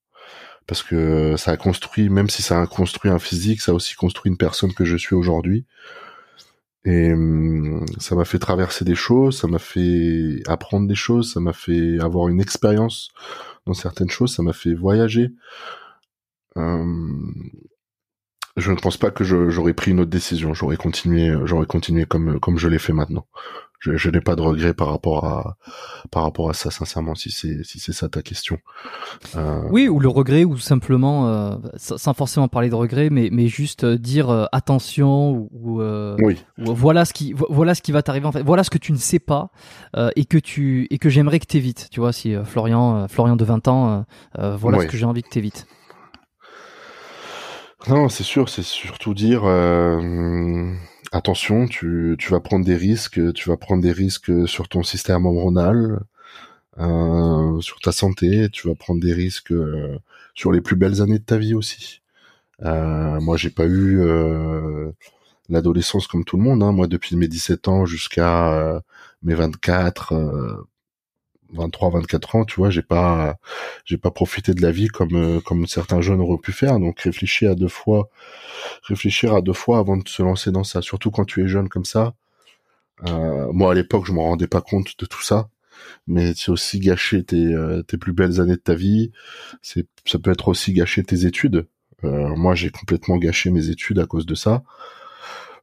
parce 0.68 0.84
que 0.84 1.36
ça 1.38 1.52
a 1.52 1.58
construit, 1.58 2.10
même 2.10 2.30
si 2.30 2.42
ça 2.42 2.62
a 2.62 2.68
construit 2.68 3.12
un 3.12 3.20
physique, 3.20 3.62
ça 3.62 3.72
a 3.72 3.76
aussi 3.76 3.96
construit 3.96 4.32
une 4.32 4.38
personne 4.38 4.74
que 4.74 4.86
je 4.86 4.96
suis 4.96 5.16
aujourd'hui. 5.16 5.66
Et 6.84 7.12
euh, 7.12 7.86
ça 8.00 8.16
m'a 8.16 8.26
fait 8.26 8.40
traverser 8.40 8.86
des 8.86 8.96
choses, 8.96 9.40
ça 9.40 9.48
m'a 9.48 9.60
fait 9.60 10.42
apprendre 10.48 10.88
des 10.88 10.96
choses, 10.96 11.34
ça 11.34 11.40
m'a 11.40 11.54
fait 11.54 12.00
avoir 12.00 12.28
une 12.28 12.42
expérience 12.42 13.10
dans 13.68 13.74
certaines 13.74 14.10
choses, 14.10 14.36
ça 14.36 14.42
m'a 14.42 14.54
fait 14.54 14.74
voyager. 14.74 15.30
Euh, 16.58 16.84
je 18.58 18.72
ne 18.72 18.78
pense 18.78 18.98
pas 18.98 19.12
que 19.12 19.24
j'aurais 19.24 19.74
pris 19.74 19.92
une 19.92 20.00
autre 20.00 20.10
décision. 20.10 20.54
J'aurais 20.54 20.78
continué, 20.78 21.36
j'aurais 21.46 21.68
continué 21.68 22.06
comme 22.06 22.40
comme 22.40 22.58
je 22.58 22.68
l'ai 22.68 22.80
fait 22.80 22.94
maintenant 22.94 23.28
je, 23.82 24.10
n'ai 24.10 24.22
pas 24.22 24.36
de 24.36 24.42
regrets 24.42 24.74
par 24.74 24.90
rapport 24.90 25.26
à 25.26 25.58
par 26.12 26.24
rapport 26.24 26.50
à 26.50 26.54
ça 26.54 26.70
sincèrement 26.70 27.16
si 27.16 27.32
c'est 27.32 27.64
si 27.64 27.80
c'est 27.80 27.94
ça 27.94 28.10
ta 28.10 28.22
question. 28.22 28.60
Euh... 29.36 29.64
oui 29.72 29.88
ou 29.88 30.00
le 30.00 30.08
regret 30.08 30.46
ou 30.46 30.58
simplement 30.58 31.28
euh, 31.28 31.56
sans 31.78 32.14
forcément 32.14 32.48
parler 32.48 32.70
de 32.70 32.76
regret 32.76 33.10
mais 33.10 33.30
mais 33.32 33.48
juste 33.48 33.84
euh, 33.84 33.98
dire 33.98 34.30
euh, 34.30 34.46
attention 34.52 35.50
ou, 35.52 35.82
oui. 36.20 36.38
ou, 36.60 36.74
voilà 36.76 37.06
ce 37.06 37.14
qui 37.14 37.34
voilà 37.34 37.74
ce 37.74 37.82
qui 37.82 37.92
va 37.92 38.04
t'arriver 38.04 38.28
en 38.28 38.32
fait. 38.32 38.44
Voilà 38.44 38.64
ce 38.64 38.70
que 38.70 38.78
tu 38.78 38.92
ne 38.92 38.98
sais 38.98 39.20
pas 39.20 39.50
et 40.16 40.26
que 40.26 40.38
tu 40.38 40.88
et 40.92 40.98
que 40.98 41.10
j'aimerais 41.10 41.40
que 41.40 41.48
t'évites. 41.48 41.90
Tu 41.92 42.00
vois 42.00 42.14
si 42.14 42.36
Florian 42.46 43.08
Florian 43.08 43.36
de 43.36 43.46
20 43.46 43.68
ans 43.68 44.06
voilà 44.38 44.82
ce 44.82 44.86
que 44.86 44.98
j'ai 44.98 45.06
envie 45.06 45.24
que 45.24 45.30
t'évites. 45.30 45.66
Non 47.88 48.10
c'est 48.10 48.24
sûr 48.24 48.48
c'est 48.48 48.64
surtout 48.64 49.16
dire 49.16 49.42
attention, 51.12 51.68
tu, 51.68 52.18
vas 52.30 52.40
prendre 52.40 52.66
des 52.66 52.76
risques, 52.76 53.34
tu 53.34 53.50
vas 53.50 53.58
prendre 53.58 53.82
des 53.84 53.92
risques 53.92 54.48
sur 54.48 54.68
ton 54.70 54.84
système 54.84 55.26
hormonal, 55.26 56.02
euh, 56.80 57.60
sur 57.62 57.80
ta 57.80 57.92
santé, 57.92 58.50
tu 58.52 58.68
vas 58.68 58.76
prendre 58.76 59.02
des 59.02 59.14
risques 59.14 59.52
euh, 59.52 60.00
sur 60.36 60.52
les 60.52 60.62
plus 60.62 60.76
belles 60.76 61.02
années 61.02 61.20
de 61.20 61.24
ta 61.24 61.38
vie 61.38 61.54
aussi. 61.54 62.02
Euh, 62.64 63.20
moi, 63.22 63.38
j'ai 63.38 63.50
pas 63.50 63.66
eu 63.66 64.02
euh, 64.02 64.92
l'adolescence 65.50 66.08
comme 66.08 66.26
tout 66.26 66.38
le 66.38 66.44
monde. 66.44 66.64
Hein. 66.64 66.72
Moi, 66.72 66.88
depuis 66.88 67.16
mes 67.16 67.28
17 67.28 67.68
ans 67.68 67.86
jusqu'à 67.86 68.82
mes 69.24 69.36
24, 69.36 70.66
23, 71.54 71.90
24 71.92 72.36
ans, 72.36 72.46
tu 72.46 72.56
vois, 72.56 72.70
j'ai 72.70 72.82
pas, 72.82 73.38
j'ai 73.86 73.98
pas 73.98 74.12
profité 74.12 74.54
de 74.54 74.62
la 74.62 74.72
vie 74.72 74.88
comme 74.88 75.16
euh, 75.16 75.40
comme 75.42 75.68
certains 75.68 76.02
jeunes 76.02 76.22
auraient 76.22 76.38
pu 76.38 76.52
faire. 76.52 76.80
Donc 76.80 77.02
réfléchir 77.02 77.52
à 77.52 77.56
deux 77.56 77.68
fois, 77.68 78.10
réfléchir 78.84 79.34
à 79.34 79.42
deux 79.42 79.54
fois 79.54 79.80
avant 79.80 79.98
de 79.98 80.08
se 80.08 80.22
lancer 80.24 80.52
dans 80.52 80.64
ça. 80.64 80.82
Surtout 80.82 81.12
quand 81.12 81.26
tu 81.26 81.44
es 81.44 81.48
jeune 81.48 81.70
comme 81.70 81.86
ça. 81.86 82.14
Euh, 83.08 83.52
moi 83.52 83.72
à 83.72 83.76
l'époque, 83.76 84.06
je 84.06 84.14
me 84.14 84.20
rendais 84.20 84.48
pas 84.48 84.62
compte 84.62 84.98
de 85.00 85.06
tout 85.06 85.22
ça, 85.22 85.50
mais 86.08 86.34
c'est 86.36 86.52
aussi 86.52 86.80
gâcher 86.80 87.24
tes 87.24 87.54
euh, 87.54 87.82
tes 87.84 87.98
plus 87.98 88.14
belles 88.14 88.40
années 88.42 88.56
de 88.56 88.62
ta 88.62 88.76
vie. 88.76 89.12
C'est 89.62 89.88
ça 90.06 90.20
peut 90.20 90.32
être 90.32 90.48
aussi 90.48 90.74
gâcher 90.74 91.04
tes 91.04 91.26
études. 91.26 91.68
moi, 92.04 92.56
j'ai 92.56 92.72
complètement 92.72 93.18
gâché 93.18 93.52
mes 93.52 93.70
études 93.70 94.00
à 94.00 94.08
cause 94.08 94.26
de 94.26 94.36
ça. 94.36 94.64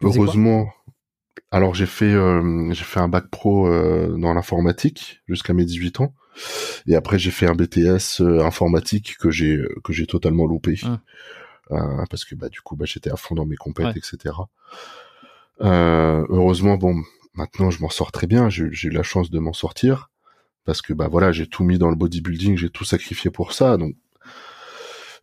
Heureusement, 0.02 0.72
alors 1.50 1.74
j'ai 1.74 1.86
fait 1.86 2.12
euh, 2.12 2.72
j'ai 2.72 2.84
fait 2.84 3.00
un 3.00 3.08
bac 3.08 3.28
pro 3.28 3.66
euh, 3.68 4.16
dans 4.18 4.34
l'informatique 4.34 5.22
jusqu'à 5.28 5.54
mes 5.54 5.64
18 5.64 6.00
ans. 6.00 6.14
Et 6.86 6.94
après 6.94 7.18
j'ai 7.18 7.30
fait 7.30 7.46
un 7.46 7.54
BTS 7.54 8.20
euh, 8.20 8.44
informatique 8.44 9.16
que 9.18 9.30
j'ai 9.30 9.60
que 9.84 9.92
j'ai 9.92 10.06
totalement 10.06 10.46
loupé. 10.46 10.78
Ah. 11.70 12.04
parce 12.08 12.24
que 12.24 12.34
bah 12.34 12.48
du 12.48 12.60
coup 12.60 12.76
bah 12.76 12.86
j'étais 12.86 13.10
à 13.10 13.16
fond 13.16 13.34
dans 13.34 13.44
mes 13.44 13.56
compétences 13.56 13.96
etc. 14.14 14.34
heureusement 15.60 16.76
bon 16.76 17.02
maintenant 17.34 17.70
je 17.70 17.80
m'en 17.80 17.90
sors 17.90 18.12
très 18.12 18.26
bien. 18.26 18.48
J'ai 18.48 18.64
eu 18.64 18.90
la 18.90 19.02
chance 19.02 19.30
de 19.30 19.38
m'en 19.38 19.52
sortir. 19.52 20.10
Parce 20.64 20.82
que 20.82 20.92
bah 20.92 21.08
voilà 21.08 21.32
j'ai 21.32 21.46
tout 21.46 21.64
mis 21.64 21.78
dans 21.78 21.88
le 21.88 21.96
bodybuilding 21.96 22.58
j'ai 22.58 22.70
tout 22.70 22.84
sacrifié 22.84 23.30
pour 23.30 23.52
ça. 23.52 23.76
Donc 23.76 23.94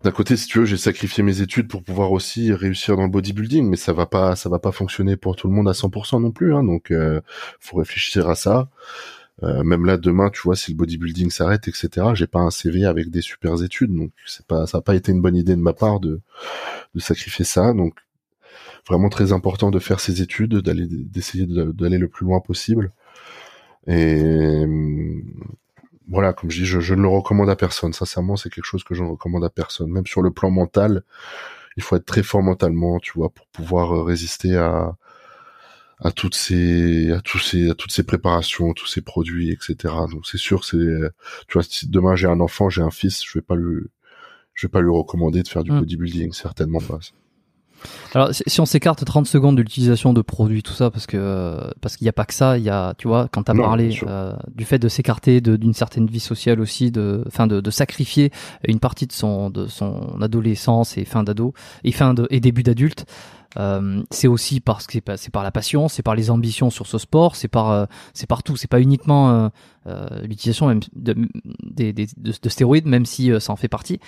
d'un 0.04 0.12
côté, 0.12 0.38
si 0.38 0.48
tu 0.48 0.60
veux, 0.60 0.66
j'ai 0.66 0.78
sacrifié 0.78 1.24
mes 1.24 1.42
études 1.42 1.68
pour 1.68 1.84
pouvoir 1.84 2.12
aussi 2.12 2.54
réussir 2.54 2.96
dans 2.96 3.04
le 3.04 3.10
bodybuilding, 3.10 3.68
mais 3.68 3.78
ça 3.78 3.94
va 3.94 4.06
pas, 4.06 4.36
ça 4.36 4.50
va 4.50 4.60
pas 4.60 4.72
fonctionner 4.72 5.16
pour 5.18 5.36
tout 5.36 5.48
le 5.48 5.54
monde 5.54 5.68
à 5.70 5.74
100% 5.74 6.22
non 6.22 6.32
plus. 6.32 6.54
Hein, 6.54 6.64
donc, 6.64 6.92
euh, 6.92 7.22
faut 7.60 7.78
réfléchir 7.78 8.30
à 8.30 8.36
ça. 8.36 8.70
Euh, 9.44 9.64
même 9.64 9.86
là, 9.86 9.98
demain, 9.98 10.30
tu 10.30 10.42
vois, 10.44 10.56
si 10.56 10.72
le 10.72 10.78
bodybuilding 10.78 11.30
s'arrête, 11.30 11.68
etc., 11.68 12.08
j'ai 12.14 12.28
pas 12.28 12.40
un 12.40 12.52
CV 12.52 12.86
avec 12.86 13.10
des 13.10 13.22
super 13.22 13.62
études, 13.64 13.94
donc 13.94 14.12
ça 14.26 14.78
a 14.78 14.82
pas 14.82 14.96
été 14.96 15.12
une 15.12 15.22
bonne 15.22 15.36
idée 15.36 15.56
de 15.56 15.62
ma 15.62 15.74
part 15.74 16.00
de, 16.00 16.22
de 16.94 17.00
sacrifier 17.00 17.46
ça. 17.46 17.74
Donc, 17.74 17.96
vraiment 18.88 19.10
très 19.10 19.32
important 19.34 19.72
de 19.72 19.80
faire 19.80 20.00
ses 20.00 20.22
études, 20.22 20.56
d'aller, 20.58 20.88
d'essayer 20.88 21.46
d'aller 21.48 21.98
le 21.98 22.08
plus 22.08 22.26
loin 22.26 22.40
possible. 22.40 22.92
Et 23.88 24.66
voilà, 26.08 26.34
comme 26.34 26.52
je 26.52 26.60
dis, 26.62 26.66
je, 26.66 26.94
ne 26.94 27.02
le 27.02 27.08
recommande 27.08 27.50
à 27.50 27.56
personne. 27.56 27.94
Sincèrement, 27.94 28.36
c'est 28.36 28.50
quelque 28.50 28.66
chose 28.66 28.84
que 28.84 28.94
je 28.94 29.04
ne 29.04 29.10
recommande 29.10 29.44
à 29.44 29.50
personne. 29.50 29.90
Même 29.92 30.06
sur 30.06 30.22
le 30.22 30.32
plan 30.32 30.52
mental, 30.52 31.04
il 31.78 31.84
faut 31.84 31.96
être 31.96 32.06
très 32.06 32.24
fort 32.24 32.42
mentalement, 32.42 33.00
tu 33.00 33.14
vois, 33.16 33.30
pour 33.30 33.48
pouvoir 33.48 33.96
euh, 33.96 34.04
résister 34.04 34.56
à 34.56 34.96
à 36.02 36.12
toutes 36.12 36.36
ces 36.36 37.12
à 37.12 37.22
tous 37.22 37.40
ces 37.40 37.70
à 37.70 37.74
toutes 37.74 37.92
ces 37.92 38.04
préparations, 38.04 38.74
tous 38.74 38.88
ces 38.88 39.02
produits, 39.02 39.52
etc. 39.52 39.94
Donc 40.12 40.28
c'est 40.28 40.38
sûr, 40.38 40.66
c'est 40.66 40.78
tu 41.48 41.54
vois, 41.54 41.64
si 41.64 41.88
demain 41.90 42.16
j'ai 42.16 42.28
un 42.28 42.42
enfant, 42.42 42.70
j'ai 42.70 42.82
un 42.82 42.92
fils, 42.92 43.24
je 43.26 43.38
vais 43.38 43.42
pas 43.42 43.56
lui 43.56 43.82
je 44.54 44.68
vais 44.68 44.72
pas 44.72 44.82
lui 44.82 44.92
recommander 44.92 45.44
de 45.44 45.48
faire 45.48 45.64
du 45.64 45.72
mmh. 45.72 45.80
bodybuilding, 45.80 46.34
certainement 46.34 46.80
pas. 46.80 47.00
Alors, 48.14 48.30
si 48.34 48.62
on 48.62 48.66
s'écarte 48.66 49.04
30 49.04 49.28
secondes 49.28 49.58
de 49.58 49.62
l'utilisation 49.62 50.14
de 50.14 50.22
produits, 50.22 50.64
tout 50.64 50.74
ça, 50.74 50.90
parce 50.90 51.06
que 51.06 51.60
parce 51.82 51.98
qu'il 51.98 52.06
n'y 52.06 52.10
a 52.10 52.14
pas 52.14 52.26
que 52.26 52.34
ça, 52.34 52.58
il 52.58 52.64
y 52.64 52.70
a, 52.70 52.94
tu 52.98 53.08
vois, 53.08 53.28
quand 53.32 53.44
tu 53.44 53.52
as 53.52 53.56
parlé 53.56 54.00
euh, 54.08 54.34
du 54.54 54.66
fait 54.66 54.80
de 54.80 54.88
s'écarter 54.88 55.42
d'une 55.42 55.74
certaine 55.74 56.08
vie 56.08 56.20
sociale 56.20 56.60
aussi, 56.60 56.92
de, 56.92 57.24
fin 57.30 57.48
de, 57.48 57.62
de, 57.62 57.72
sacrifier 57.72 58.32
une 58.68 58.80
partie 58.80 59.08
de 59.08 59.12
son 59.12 59.50
de 59.50 59.68
son 59.68 60.22
adolescence 60.22 60.98
et 60.98 61.06
fin 61.06 61.24
d'ado 61.24 61.54
et 61.84 61.92
fin 61.92 62.14
de, 62.14 62.28
et 62.30 62.40
début 62.40 62.64
d'adulte, 62.64 63.06
euh, 63.58 64.04
c'est 64.12 64.28
aussi 64.28 64.60
parce 64.60 64.88
que 64.88 65.00
c'est 65.18 65.32
par 65.32 65.44
la 65.44 65.52
passion, 65.52 65.88
c'est 65.88 66.04
par 66.04 66.16
les 66.16 66.30
ambitions 66.30 66.70
sur 66.70 66.88
ce 66.88 66.98
sport, 66.98 67.36
c'est 67.36 67.48
par 67.48 67.72
euh, 67.72 67.86
c'est 68.14 68.28
partout, 68.28 68.56
c'est 68.56 68.70
pas 68.70 68.82
uniquement 68.82 69.30
euh, 69.30 69.50
euh 69.88 70.22
l'utilisation 70.24 70.68
même 70.68 70.82
de, 70.96 71.14
de, 71.14 71.92
de, 71.92 72.34
de, 72.42 72.50
stéroïdes, 72.50 72.86
même 72.86 73.06
si 73.06 73.32
ça 73.40 73.54
en 73.54 73.56
fait 73.56 73.68
partie. 73.68 74.00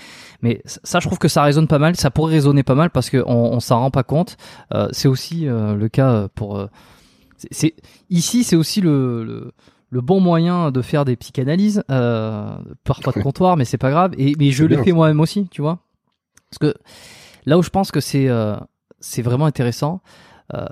Mais 0.41 0.62
ça, 0.66 1.00
je 1.00 1.08
trouve 1.08 1.20
que 1.20 1.28
ça 1.28 1.43
résonne 1.43 1.68
pas 1.68 1.80
mal, 1.80 1.95
ça 1.95 2.12
pourrait 2.12 2.34
résonner 2.34 2.64
pas 2.64 2.76
mal 2.76 2.89
parce 2.89 3.10
qu'on 3.10 3.24
on, 3.26 3.60
s'en 3.60 3.80
rend 3.80 3.91
pas 3.91 4.04
compte. 4.04 4.38
c'est 4.91 5.08
aussi 5.08 5.45
le 5.45 5.88
cas 5.88 6.28
pour 6.36 6.68
c'est 7.38 7.76
ici, 8.10 8.43
c'est 8.43 8.56
aussi 8.56 8.82
le, 8.82 9.24
le 9.24 9.54
le 9.89 10.02
bon 10.02 10.20
moyen 10.20 10.72
de 10.72 10.82
faire 10.82 11.06
des 11.06 11.16
psychanalyses, 11.16 11.84
euh, 11.89 12.58
parfois 12.84 13.14
de 13.14 13.22
comptoir, 13.22 13.58
mais 13.58 13.66
c'est 13.66 13.78
pas 13.78 13.89
grave. 13.89 14.14
Et 14.18 14.36
mais 14.38 14.52
je 14.52 14.66
le 14.66 14.82
fais 14.84 14.91
moi-même 14.91 15.20
aussi, 15.20 15.48
tu 15.50 15.62
vois. 15.62 15.80
Parce 16.50 16.60
que 16.60 16.80
là 17.45 17.58
où 17.58 17.64
je 17.64 17.70
pense 17.70 17.91
que 17.91 18.00
c'est 18.00 18.28
euh, 18.28 18.58
c'est 19.00 19.22
vraiment 19.22 19.45
intéressant. 19.45 20.02
euh, 20.54 20.66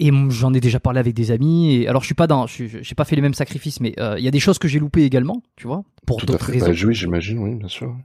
et 0.00 0.10
j'en 0.28 0.52
ai 0.52 0.60
déjà 0.60 0.80
parlé 0.80 0.98
avec 0.98 1.14
des 1.14 1.30
amis. 1.30 1.74
Et 1.76 1.88
alors 1.88 2.02
je 2.02 2.06
suis 2.06 2.14
pas 2.16 2.26
dans, 2.26 2.46
je 2.48 2.66
j'ai 2.82 2.94
pas 2.96 3.04
fait 3.04 3.14
les 3.16 3.22
mêmes 3.22 3.32
sacrifices, 3.34 3.80
mais 3.80 3.94
euh, 4.00 4.16
il 4.18 4.24
y 4.24 4.28
a 4.28 4.32
des 4.32 4.40
choses 4.40 4.58
que 4.58 4.66
j'ai 4.66 4.80
loupées 4.80 5.04
également, 5.04 5.40
tu 5.56 5.66
vois, 5.68 5.84
pour 6.06 6.18
d'autres 6.20 6.46
raisons 6.50 6.66
Bah, 6.66 6.72
oui, 6.84 6.94
j'imagine, 6.94 7.38
oui, 7.38 7.54
bien 7.54 7.68
sûr. 7.68 7.96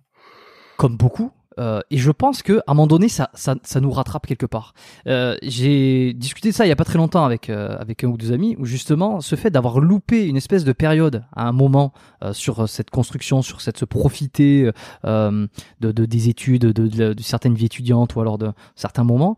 comme 0.77 0.97
beaucoup. 0.97 1.31
Euh, 1.59 1.81
et 1.91 1.97
je 1.97 2.11
pense 2.11 2.41
que 2.41 2.59
à 2.59 2.71
un 2.71 2.73
moment 2.73 2.87
donné, 2.87 3.09
ça, 3.09 3.29
ça, 3.33 3.55
ça 3.63 3.79
nous 3.81 3.91
rattrape 3.91 4.25
quelque 4.25 4.45
part. 4.45 4.73
Euh, 5.07 5.35
j'ai 5.43 6.13
discuté 6.13 6.49
de 6.49 6.53
ça 6.55 6.65
il 6.65 6.69
y 6.69 6.71
a 6.71 6.75
pas 6.75 6.85
très 6.85 6.97
longtemps 6.97 7.25
avec 7.25 7.49
euh, 7.49 7.75
avec 7.79 8.03
un 8.03 8.07
ou 8.07 8.17
deux 8.17 8.31
amis, 8.31 8.55
où 8.59 8.65
justement, 8.65 9.19
ce 9.21 9.35
fait 9.35 9.49
d'avoir 9.51 9.79
loupé 9.79 10.25
une 10.25 10.37
espèce 10.37 10.63
de 10.63 10.71
période 10.71 11.23
à 11.35 11.47
un 11.47 11.51
moment 11.51 11.91
euh, 12.23 12.33
sur 12.33 12.61
euh, 12.61 12.67
cette 12.67 12.89
construction, 12.89 13.41
sur 13.41 13.61
cette 13.61 13.77
se 13.77 13.85
profiter 13.85 14.71
euh, 15.05 15.47
de, 15.79 15.91
de 15.91 16.05
des 16.05 16.29
études, 16.29 16.61
de, 16.63 16.87
de, 16.87 17.13
de 17.13 17.21
certaines 17.21 17.53
vies 17.55 17.65
étudiantes 17.65 18.15
ou 18.15 18.21
alors 18.21 18.37
de 18.37 18.51
certains 18.75 19.03
moments, 19.03 19.35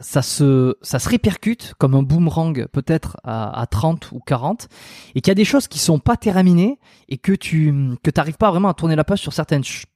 ça 0.00 0.22
se 0.22 0.76
ça 0.82 0.98
se 0.98 1.08
répercute 1.08 1.74
comme 1.78 1.94
un 1.94 2.02
boomerang 2.02 2.66
peut-être 2.72 3.16
à, 3.24 3.60
à 3.60 3.66
30 3.66 4.12
ou 4.12 4.20
40, 4.20 4.68
et 5.14 5.20
qu'il 5.20 5.30
y 5.30 5.32
a 5.32 5.34
des 5.34 5.44
choses 5.44 5.68
qui 5.68 5.78
sont 5.78 5.98
pas 5.98 6.16
terminées 6.16 6.78
et 7.08 7.18
que 7.18 7.32
tu 7.32 7.72
que 8.02 8.10
t'arrives 8.10 8.36
pas 8.36 8.50
vraiment 8.50 8.68
à 8.68 8.74
tourner 8.74 8.96
la 8.96 9.04
page 9.04 9.20
sur 9.20 9.32
certaines 9.32 9.64
ch- 9.64 9.86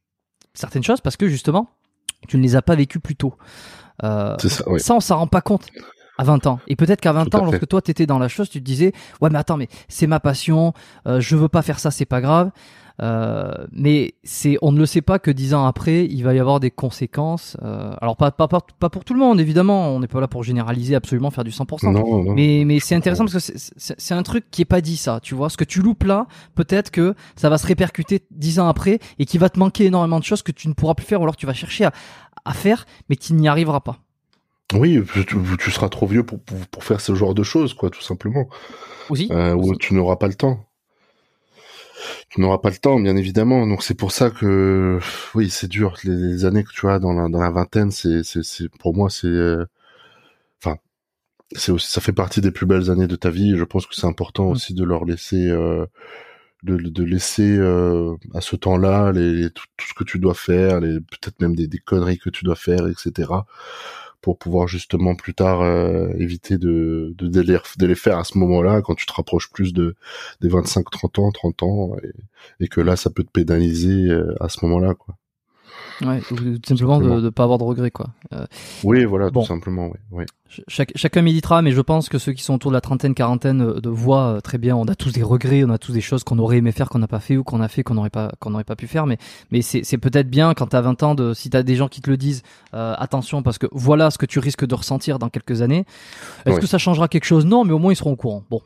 certaines 0.54 0.82
choses 0.82 1.00
parce 1.00 1.16
que 1.16 1.28
justement 1.28 1.70
tu 2.28 2.36
ne 2.36 2.42
les 2.42 2.56
as 2.56 2.62
pas 2.62 2.74
vécues 2.74 3.00
plus 3.00 3.16
tôt. 3.16 3.34
Euh, 4.04 4.36
ça, 4.38 4.64
oui. 4.68 4.80
ça, 4.80 4.94
on 4.94 5.00
s'en 5.00 5.18
rend 5.18 5.26
pas 5.26 5.40
compte 5.40 5.66
à 6.18 6.24
20 6.24 6.46
ans. 6.46 6.60
Et 6.68 6.76
peut-être 6.76 7.00
qu'à 7.00 7.12
20 7.12 7.24
Tout 7.24 7.36
à 7.36 7.40
ans, 7.40 7.44
lorsque 7.44 7.66
toi 7.66 7.80
t'étais 7.80 8.06
dans 8.06 8.18
la 8.18 8.28
chose, 8.28 8.50
tu 8.50 8.60
te 8.60 8.64
disais 8.64 8.92
ouais 9.20 9.30
mais 9.30 9.38
attends 9.38 9.56
mais 9.56 9.68
c'est 9.88 10.06
ma 10.06 10.20
passion, 10.20 10.74
euh, 11.06 11.20
je 11.20 11.36
veux 11.36 11.48
pas 11.48 11.62
faire 11.62 11.78
ça, 11.78 11.90
c'est 11.90 12.04
pas 12.04 12.20
grave. 12.20 12.50
Euh, 13.02 13.52
mais 13.72 14.14
c'est 14.24 14.58
on 14.62 14.72
ne 14.72 14.78
le 14.78 14.86
sait 14.86 15.00
pas 15.00 15.18
que 15.18 15.30
10 15.30 15.54
ans 15.54 15.64
après, 15.66 16.04
il 16.04 16.22
va 16.22 16.34
y 16.34 16.38
avoir 16.38 16.60
des 16.60 16.70
conséquences. 16.70 17.56
Euh, 17.62 17.92
alors 18.00 18.16
pas, 18.16 18.30
pas 18.30 18.48
pas 18.48 18.60
pas 18.78 18.90
pour 18.90 19.04
tout 19.04 19.14
le 19.14 19.20
monde 19.20 19.40
évidemment, 19.40 19.88
on 19.94 20.00
n'est 20.00 20.06
pas 20.08 20.20
là 20.20 20.28
pour 20.28 20.42
généraliser 20.42 20.94
absolument 20.94 21.30
faire 21.30 21.44
du 21.44 21.50
100%. 21.50 21.92
Non, 21.92 22.22
non. 22.24 22.34
Mais, 22.34 22.64
mais 22.66 22.78
c'est 22.80 22.94
intéressant 22.94 23.24
parce 23.24 23.34
que 23.34 23.38
c'est- 23.40 23.72
c'est 23.76 23.94
c'est 23.98 24.14
un 24.14 24.22
truc 24.22 24.50
qui 24.50 24.62
est 24.62 24.66
pas 24.66 24.80
dit 24.80 24.96
ça, 24.96 25.20
tu 25.22 25.34
vois. 25.34 25.48
Ce 25.50 25.56
que 25.56 25.64
tu 25.64 25.80
loupes 25.80 26.04
là, 26.04 26.26
peut-être 26.54 26.90
que 26.90 27.14
ça 27.36 27.48
va 27.48 27.58
se 27.58 27.66
répercuter 27.66 28.22
dix 28.30 28.58
ans 28.60 28.68
après 28.68 28.98
et 29.18 29.24
qui 29.26 29.38
va 29.38 29.48
te 29.48 29.58
manquer 29.58 29.86
énormément 29.86 30.18
de 30.18 30.24
choses 30.24 30.42
que 30.42 30.52
tu 30.52 30.68
ne 30.68 30.74
pourras 30.74 30.94
plus 30.94 31.06
faire 31.06 31.20
ou 31.20 31.24
alors 31.24 31.36
tu 31.36 31.46
vas 31.46 31.54
chercher 31.54 31.84
à, 31.86 31.92
à 32.44 32.52
faire, 32.52 32.86
mais 33.08 33.16
tu 33.16 33.32
n'y 33.34 33.48
arriveras 33.48 33.80
pas. 33.80 33.98
Oui, 34.72 35.02
tu, 35.12 35.24
tu 35.58 35.70
seras 35.72 35.88
trop 35.88 36.06
vieux 36.06 36.22
pour, 36.22 36.38
pour, 36.40 36.58
pour 36.68 36.84
faire 36.84 37.00
ce 37.00 37.14
genre 37.14 37.34
de 37.34 37.42
choses, 37.42 37.74
quoi, 37.74 37.90
tout 37.90 38.02
simplement. 38.02 38.48
Aussi. 39.08 39.26
Euh, 39.32 39.54
ou 39.54 39.74
tu 39.74 39.94
n'auras 39.94 40.14
pas 40.16 40.28
le 40.28 40.34
temps. 40.34 40.60
Tu 42.30 42.40
n'auras 42.40 42.58
pas 42.58 42.70
le 42.70 42.76
temps, 42.78 42.98
bien 43.00 43.16
évidemment. 43.16 43.66
Donc 43.66 43.82
c'est 43.82 43.94
pour 43.94 44.12
ça 44.12 44.30
que, 44.30 44.98
oui, 45.34 45.50
c'est 45.50 45.68
dur. 45.68 45.94
Les, 46.04 46.14
les 46.16 46.44
années 46.44 46.64
que 46.64 46.72
tu 46.72 46.88
as 46.88 46.98
dans 46.98 47.12
la, 47.12 47.28
dans 47.28 47.40
la 47.40 47.50
vingtaine, 47.50 47.90
c'est, 47.90 48.22
c'est, 48.24 48.42
c'est, 48.44 48.68
pour 48.78 48.94
moi, 48.94 49.10
c'est, 49.10 49.26
euh, 49.28 49.64
enfin, 50.62 50.78
c'est 51.56 51.72
aussi, 51.72 51.90
ça 51.90 52.00
fait 52.02 52.12
partie 52.12 52.40
des 52.42 52.50
plus 52.52 52.66
belles 52.66 52.90
années 52.90 53.08
de 53.08 53.16
ta 53.16 53.30
vie. 53.30 53.54
Et 53.54 53.58
je 53.58 53.64
pense 53.64 53.86
que 53.86 53.94
c'est 53.96 54.06
important 54.06 54.48
Mm. 54.48 54.52
aussi 54.52 54.74
de 54.74 54.84
leur 54.84 55.04
laisser, 55.06 55.48
euh, 55.50 55.86
de, 56.64 56.76
de 56.78 57.04
laisser 57.04 57.56
euh, 57.58 58.16
à 58.34 58.40
ce 58.42 58.56
temps-là 58.56 59.12
les, 59.12 59.32
les- 59.34 59.50
tout, 59.50 59.66
tout 59.76 59.86
ce 59.88 59.94
que 59.94 60.04
tu 60.04 60.18
dois 60.18 60.34
faire, 60.34 60.80
les 60.80 61.00
peut-être 61.00 61.40
même 61.40 61.56
des, 61.56 61.68
des 61.68 61.78
conneries 61.78 62.18
que 62.18 62.30
tu 62.30 62.44
dois 62.44 62.56
faire, 62.56 62.88
etc. 62.88 63.46
Pour 64.20 64.38
pouvoir 64.38 64.68
justement 64.68 65.14
plus 65.14 65.34
tard 65.34 65.62
euh, 65.62 66.08
éviter 66.18 66.58
de, 66.58 67.14
de, 67.16 67.28
de 67.28 67.86
les, 67.86 67.94
faire 67.94 68.18
à 68.18 68.24
ce 68.24 68.36
moment-là, 68.38 68.82
quand 68.82 68.94
tu 68.94 69.06
te 69.06 69.12
rapproches 69.12 69.50
plus 69.50 69.72
de 69.72 69.94
des 70.40 70.48
25, 70.48 70.90
30 70.90 71.18
ans, 71.20 71.30
30 71.32 71.62
ans, 71.62 71.96
et, 72.02 72.64
et 72.64 72.68
que 72.68 72.80
là, 72.80 72.96
ça 72.96 73.10
peut 73.10 73.24
te 73.24 73.30
pénaliser 73.30 74.10
euh, 74.10 74.34
à 74.40 74.48
ce 74.48 74.64
moment-là, 74.64 74.94
quoi. 74.94 75.16
Ouais, 76.02 76.20
ou 76.30 76.34
tout 76.36 76.58
simplement 76.64 76.98
de 77.00 77.20
ne 77.20 77.28
pas 77.30 77.42
avoir 77.44 77.58
de 77.58 77.64
regrets 77.64 77.90
quoi. 77.90 78.06
Euh, 78.32 78.46
Oui, 78.84 79.04
voilà, 79.04 79.30
Bon. 79.30 79.42
tout 79.42 79.46
simplement, 79.48 79.88
oui. 79.88 79.98
oui. 80.12 80.24
chaque- 80.66 80.92
chacun 80.96 81.20
méditera, 81.22 81.60
mais 81.62 81.72
je 81.72 81.80
pense 81.80 82.08
que 82.08 82.18
ceux 82.18 82.32
qui 82.32 82.42
sont 82.42 82.54
autour 82.54 82.70
de 82.70 82.74
la 82.76 82.80
trentaine, 82.80 83.14
quarantaine 83.14 83.60
euh, 83.62 83.80
de 83.80 83.88
voient 83.90 84.36
euh, 84.36 84.40
très 84.40 84.56
bien. 84.58 84.74
On 84.76 84.86
a 84.86 84.94
tous 84.94 85.12
des 85.12 85.22
regrets, 85.22 85.62
on 85.64 85.68
a 85.70 85.78
tous 85.78 85.92
des 85.92 86.00
choses 86.00 86.24
qu'on 86.24 86.38
aurait 86.38 86.56
aimé 86.58 86.72
faire 86.72 86.88
qu'on 86.88 86.98
n'a 87.00 87.06
pas 87.08 87.20
fait 87.20 87.36
ou 87.36 87.44
qu'on 87.44 87.60
a 87.60 87.68
fait 87.68 87.82
qu'on 87.82 87.94
n'aurait 87.94 88.08
pas 88.10 88.32
qu'on 88.40 88.50
n'aurait 88.50 88.64
pas 88.64 88.76
pu 88.76 88.86
faire. 88.86 89.04
Mais 89.06 89.18
mais 89.50 89.60
c'est 89.62 89.84
c'est 89.84 89.98
peut-être 89.98 90.30
bien 90.30 90.54
quand 90.54 90.68
t'as 90.68 90.80
20 90.80 91.02
ans 91.02 91.14
de 91.14 91.34
si 91.34 91.50
t'as 91.50 91.62
des 91.62 91.76
gens 91.76 91.88
qui 91.88 92.00
te 92.00 92.08
le 92.08 92.16
disent, 92.16 92.42
euh, 92.74 92.94
attention 92.98 93.42
parce 93.42 93.58
que 93.58 93.66
voilà 93.72 94.10
ce 94.10 94.16
que 94.18 94.26
tu 94.26 94.38
risques 94.38 94.66
de 94.66 94.74
ressentir 94.74 95.18
dans 95.18 95.28
quelques 95.28 95.60
années. 95.62 95.84
Est-ce 96.46 96.60
que 96.60 96.66
ça 96.66 96.78
changera 96.78 97.08
quelque 97.08 97.24
chose? 97.26 97.44
Non, 97.44 97.64
mais 97.64 97.72
au 97.72 97.78
moins 97.78 97.92
ils 97.92 97.96
seront 97.96 98.12
au 98.12 98.16
courant. 98.16 98.42
Bon, 98.50 98.62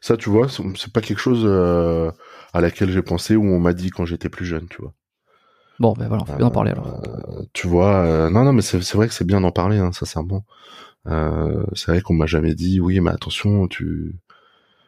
Ça, 0.00 0.16
tu 0.16 0.30
vois, 0.30 0.48
c'est 0.48 0.62
c'est 0.76 0.92
pas 0.92 1.00
quelque 1.00 1.18
chose 1.18 1.42
euh, 1.44 2.10
à 2.52 2.60
laquelle 2.60 2.90
j'ai 2.90 3.02
pensé 3.02 3.34
ou 3.36 3.44
on 3.44 3.58
m'a 3.58 3.72
dit 3.72 3.90
quand 3.90 4.04
j'étais 4.04 4.28
plus 4.28 4.44
jeune, 4.46 4.66
tu 4.68 4.80
vois. 4.80 4.92
Bon, 5.80 5.94
ben 5.98 6.06
voilà, 6.08 6.24
on 6.28 6.36
bien 6.36 6.46
en 6.46 6.50
parler 6.50 6.70
alors. 6.70 6.86
Euh, 6.86 7.42
tu 7.52 7.66
vois, 7.66 8.04
euh, 8.04 8.30
non, 8.30 8.44
non, 8.44 8.52
mais 8.52 8.62
c'est 8.62 8.94
vrai 8.94 9.08
que 9.08 9.14
c'est 9.14 9.26
bien 9.26 9.40
d'en 9.40 9.50
parler, 9.50 9.78
hein, 9.78 9.92
sincèrement. 9.92 10.44
Euh, 11.06 11.64
c'est 11.74 11.92
vrai 11.92 12.02
qu'on 12.02 12.14
m'a 12.14 12.26
jamais 12.26 12.54
dit, 12.54 12.80
oui, 12.80 13.00
mais 13.00 13.10
attention, 13.10 13.66
tu, 13.66 14.20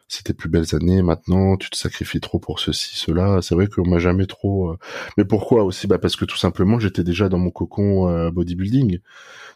c'est 0.07 0.23
tes 0.23 0.33
plus 0.33 0.49
belles 0.49 0.75
années 0.75 1.01
maintenant, 1.01 1.57
tu 1.57 1.69
te 1.69 1.75
sacrifies 1.77 2.21
trop 2.21 2.39
pour 2.39 2.59
ceci, 2.59 2.95
cela. 2.97 3.41
C'est 3.41 3.55
vrai 3.55 3.67
qu'on 3.67 3.87
m'a 3.87 3.99
jamais 3.99 4.27
trop. 4.27 4.75
Mais 5.17 5.25
pourquoi 5.25 5.63
aussi? 5.63 5.87
Bah 5.87 5.97
parce 5.97 6.15
que 6.15 6.25
tout 6.25 6.37
simplement, 6.37 6.79
j'étais 6.79 7.03
déjà 7.03 7.29
dans 7.29 7.39
mon 7.39 7.51
cocon 7.51 8.09
euh, 8.09 8.29
bodybuilding. 8.31 8.99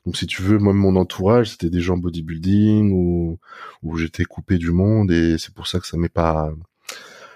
Donc 0.06 0.18
si 0.18 0.28
tu 0.28 0.42
veux, 0.42 0.58
moi, 0.58 0.74
mon 0.74 0.96
entourage, 0.96 1.52
c'était 1.52 1.70
des 1.70 1.82
gens 1.82 1.98
bodybuilding 1.98 2.92
ou 2.94 3.40
où 3.84 3.98
j'étais 3.98 4.26
coupé 4.26 4.58
du 4.58 4.72
monde 4.72 5.12
et 5.12 5.38
c'est 5.38 5.54
pour 5.54 5.68
ça 5.68 5.80
que 5.80 5.88
ça 5.88 5.98
m'est 5.98 6.10
pas, 6.10 6.52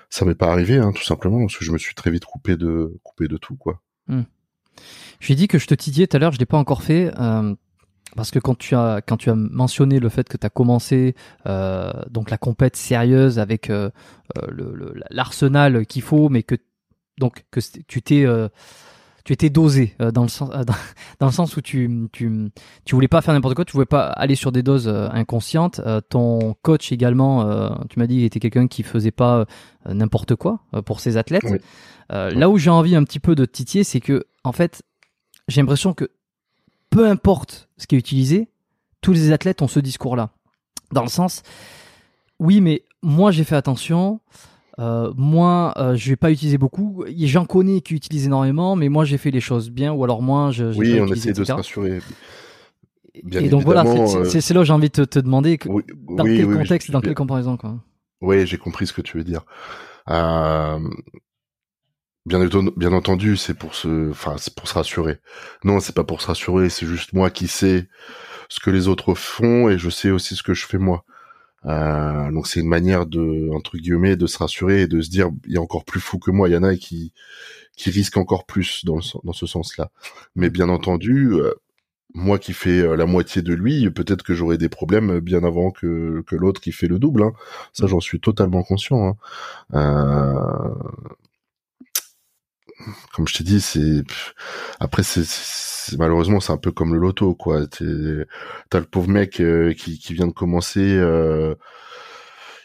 ça 0.09 0.25
m'est 0.25 0.35
pas 0.35 0.51
arrivé, 0.51 0.77
hein, 0.77 0.91
tout 0.93 1.03
simplement, 1.03 1.39
parce 1.41 1.57
que 1.57 1.65
je 1.65 1.71
me 1.71 1.77
suis 1.77 1.95
très 1.95 2.11
vite 2.11 2.25
coupé 2.25 2.57
de, 2.57 2.99
coupé 3.03 3.27
de 3.27 3.37
tout, 3.37 3.55
quoi. 3.55 3.81
Je 4.07 5.27
lui 5.27 5.33
ai 5.33 5.35
dit 5.35 5.47
que 5.47 5.57
je 5.57 5.67
te 5.67 5.75
titillais 5.75 6.07
tout 6.07 6.17
à 6.17 6.19
l'heure, 6.19 6.31
je 6.31 6.39
l'ai 6.39 6.45
pas 6.45 6.57
encore 6.57 6.83
fait. 6.83 7.11
euh, 7.19 7.55
parce 8.15 8.31
que 8.31 8.39
quand 8.39 8.57
tu 8.57 8.75
as 8.75 9.01
quand 9.01 9.15
tu 9.15 9.29
as 9.29 9.35
mentionné 9.35 9.99
le 9.99 10.09
fait 10.09 10.27
que 10.27 10.35
tu 10.35 10.45
as 10.45 10.49
commencé 10.49 11.15
euh, 11.47 11.93
donc 12.09 12.29
la 12.29 12.37
compète 12.37 12.75
sérieuse 12.75 13.39
avec 13.39 13.69
euh, 13.69 13.89
l'arsenal 15.09 15.85
qu'il 15.85 16.01
faut, 16.01 16.27
mais 16.27 16.43
que 16.43 16.55
donc 17.19 17.45
que 17.51 17.61
tu 17.87 18.01
t'es 18.01 18.25
tu 19.23 19.33
étais 19.33 19.49
dosé 19.49 19.95
euh, 20.01 20.11
dans 20.11 20.23
le 20.23 20.29
sens 20.29 20.49
euh, 20.53 20.63
dans, 21.19 21.27
le 21.27 21.31
sens 21.31 21.55
où 21.57 21.61
tu 21.61 22.07
tu 22.11 22.51
tu 22.85 22.95
voulais 22.95 23.07
pas 23.07 23.21
faire 23.21 23.33
n'importe 23.33 23.55
quoi, 23.55 23.65
tu 23.65 23.73
voulais 23.73 23.85
pas 23.85 24.05
aller 24.07 24.35
sur 24.35 24.51
des 24.51 24.63
doses 24.63 24.87
euh, 24.87 25.07
inconscientes. 25.11 25.81
Ton 26.09 26.55
coach 26.61 26.91
également, 26.91 27.75
tu 27.89 27.99
m'as 27.99 28.07
dit, 28.07 28.15
il 28.17 28.23
était 28.23 28.39
quelqu'un 28.39 28.67
qui 28.67 28.83
faisait 28.83 29.11
pas 29.11 29.45
n'importe 29.87 30.35
quoi 30.35 30.59
pour 30.85 30.99
ses 30.99 31.17
athlètes. 31.17 31.45
Oui. 31.45 31.57
Là 32.09 32.49
où 32.49 32.57
j'ai 32.57 32.69
envie 32.69 32.95
un 32.95 33.03
petit 33.03 33.19
peu 33.19 33.35
de 33.35 33.45
titiller, 33.45 33.83
c'est 33.83 33.99
que 33.99 34.25
en 34.43 34.51
fait, 34.51 34.83
j'ai 35.47 35.61
l'impression 35.61 35.93
que 35.93 36.09
peu 36.89 37.07
importe 37.07 37.69
ce 37.77 37.87
qui 37.87 37.95
est 37.95 37.99
utilisé, 37.99 38.49
tous 39.01 39.13
les 39.13 39.31
athlètes 39.31 39.61
ont 39.61 39.67
ce 39.67 39.79
discours-là. 39.79 40.29
Dans 40.91 41.03
le 41.03 41.09
sens, 41.09 41.43
oui, 42.39 42.61
mais 42.61 42.83
moi 43.01 43.31
j'ai 43.31 43.43
fait 43.43 43.55
attention. 43.55 44.19
Euh, 44.79 45.11
moi, 45.17 45.73
euh, 45.77 45.95
je 45.95 46.09
vais 46.09 46.15
pas 46.15 46.31
utiliser 46.31 46.57
beaucoup. 46.57 47.03
J'en 47.25 47.45
connais 47.45 47.81
qui 47.81 47.93
utilisent 47.93 48.25
énormément, 48.25 48.75
mais 48.75 48.89
moi 48.89 49.03
j'ai 49.05 49.17
fait 49.17 49.31
les 49.31 49.41
choses 49.41 49.69
bien, 49.69 49.91
ou 49.91 50.03
alors 50.03 50.21
moi 50.21 50.51
je. 50.51 50.65
Oui, 50.77 50.95
pas 50.95 51.01
on 51.03 51.07
utilisé, 51.07 51.29
essaie 51.31 51.39
de 51.39 51.45
se 51.45 51.51
rassurer. 51.51 51.99
Bien 53.23 53.41
Et 53.41 53.49
donc 53.49 53.63
voilà, 53.63 53.83
c'est- 53.85 54.15
euh, 54.37 54.41
c'est 54.41 54.53
là 54.53 54.61
où 54.61 54.63
j'ai 54.63 54.71
envie 54.73 54.87
de 54.87 54.93
te, 54.93 55.01
te 55.01 55.19
demander 55.19 55.57
que- 55.57 55.67
Oui, 55.67 55.83
dans 56.15 56.23
oui, 56.23 56.37
quel 56.37 56.45
oui, 56.45 56.57
contexte, 56.57 56.91
dans 56.91 57.01
quelle 57.01 57.13
comparaison 57.15 57.57
quoi. 57.57 57.75
Oui, 58.21 58.47
j'ai 58.47 58.57
compris 58.57 58.87
ce 58.87 58.93
que 58.93 59.01
tu 59.01 59.17
veux 59.17 59.23
dire. 59.25 59.41
Euh, 60.09 60.79
bien, 62.25 62.93
entendu, 62.93 63.35
c'est 63.35 63.53
pour 63.53 63.75
se, 63.75 64.11
enfin, 64.11 64.35
c'est 64.37 64.55
pour 64.55 64.67
se 64.67 64.73
rassurer. 64.75 65.17
Non, 65.63 65.79
c'est 65.79 65.95
pas 65.95 66.03
pour 66.03 66.21
se 66.21 66.27
rassurer, 66.27 66.69
c'est 66.69 66.85
juste 66.85 67.13
moi 67.13 67.29
qui 67.29 67.47
sais 67.47 67.87
ce 68.47 68.59
que 68.59 68.69
les 68.69 68.87
autres 68.87 69.13
font 69.15 69.69
et 69.69 69.77
je 69.77 69.89
sais 69.89 70.11
aussi 70.11 70.35
ce 70.35 70.43
que 70.43 70.53
je 70.53 70.65
fais 70.65 70.77
moi. 70.77 71.03
Euh, 71.65 72.31
donc 72.31 72.47
c'est 72.47 72.59
une 72.59 72.67
manière 72.67 73.05
de, 73.05 73.49
entre 73.53 73.77
guillemets, 73.77 74.15
de 74.15 74.27
se 74.27 74.37
rassurer 74.37 74.81
et 74.81 74.87
de 74.87 75.01
se 75.01 75.09
dire, 75.09 75.29
il 75.45 75.53
y 75.53 75.57
a 75.57 75.61
encore 75.61 75.85
plus 75.85 75.99
fou 75.99 76.19
que 76.19 76.31
moi. 76.31 76.49
Il 76.49 76.53
y 76.53 76.57
en 76.57 76.63
a 76.63 76.75
qui, 76.75 77.13
qui 77.75 77.89
risquent 77.89 78.17
encore 78.17 78.45
plus 78.45 78.85
dans, 78.85 78.97
le 78.97 79.01
dans 79.23 79.33
ce 79.33 79.45
sens-là. 79.45 79.91
Mais 80.35 80.49
bien 80.49 80.69
entendu, 80.69 81.33
euh, 81.33 81.53
moi 82.13 82.39
qui 82.39 82.53
fais 82.53 82.81
euh, 82.81 82.95
la 82.95 83.05
moitié 83.05 83.41
de 83.41 83.53
lui, 83.53 83.89
peut-être 83.91 84.23
que 84.23 84.33
j'aurai 84.33 84.57
des 84.57 84.69
problèmes 84.69 85.19
bien 85.19 85.43
avant 85.43 85.71
que, 85.71 86.23
que 86.27 86.35
l'autre 86.35 86.61
qui 86.61 86.71
fait 86.71 86.87
le 86.87 86.99
double. 86.99 87.23
Hein. 87.23 87.33
Ça, 87.73 87.87
j'en 87.87 87.99
suis 87.99 88.19
totalement 88.19 88.63
conscient. 88.63 89.07
Hein. 89.07 89.15
Euh, 89.75 90.73
Comme 93.13 93.27
je 93.27 93.37
t'ai 93.37 93.43
dit, 93.43 93.61
c'est 93.61 94.03
après 94.79 95.03
c'est 95.03 95.97
malheureusement 95.97 96.39
c'est 96.39 96.53
un 96.53 96.57
peu 96.57 96.71
comme 96.71 96.93
le 96.93 96.99
loto 96.99 97.33
quoi. 97.35 97.65
T'as 97.67 98.79
le 98.79 98.85
pauvre 98.89 99.09
mec 99.09 99.39
euh, 99.39 99.73
qui 99.73 99.99
qui 99.99 100.13
vient 100.13 100.27
de 100.27 100.31
commencer. 100.33 100.79
euh, 100.97 101.55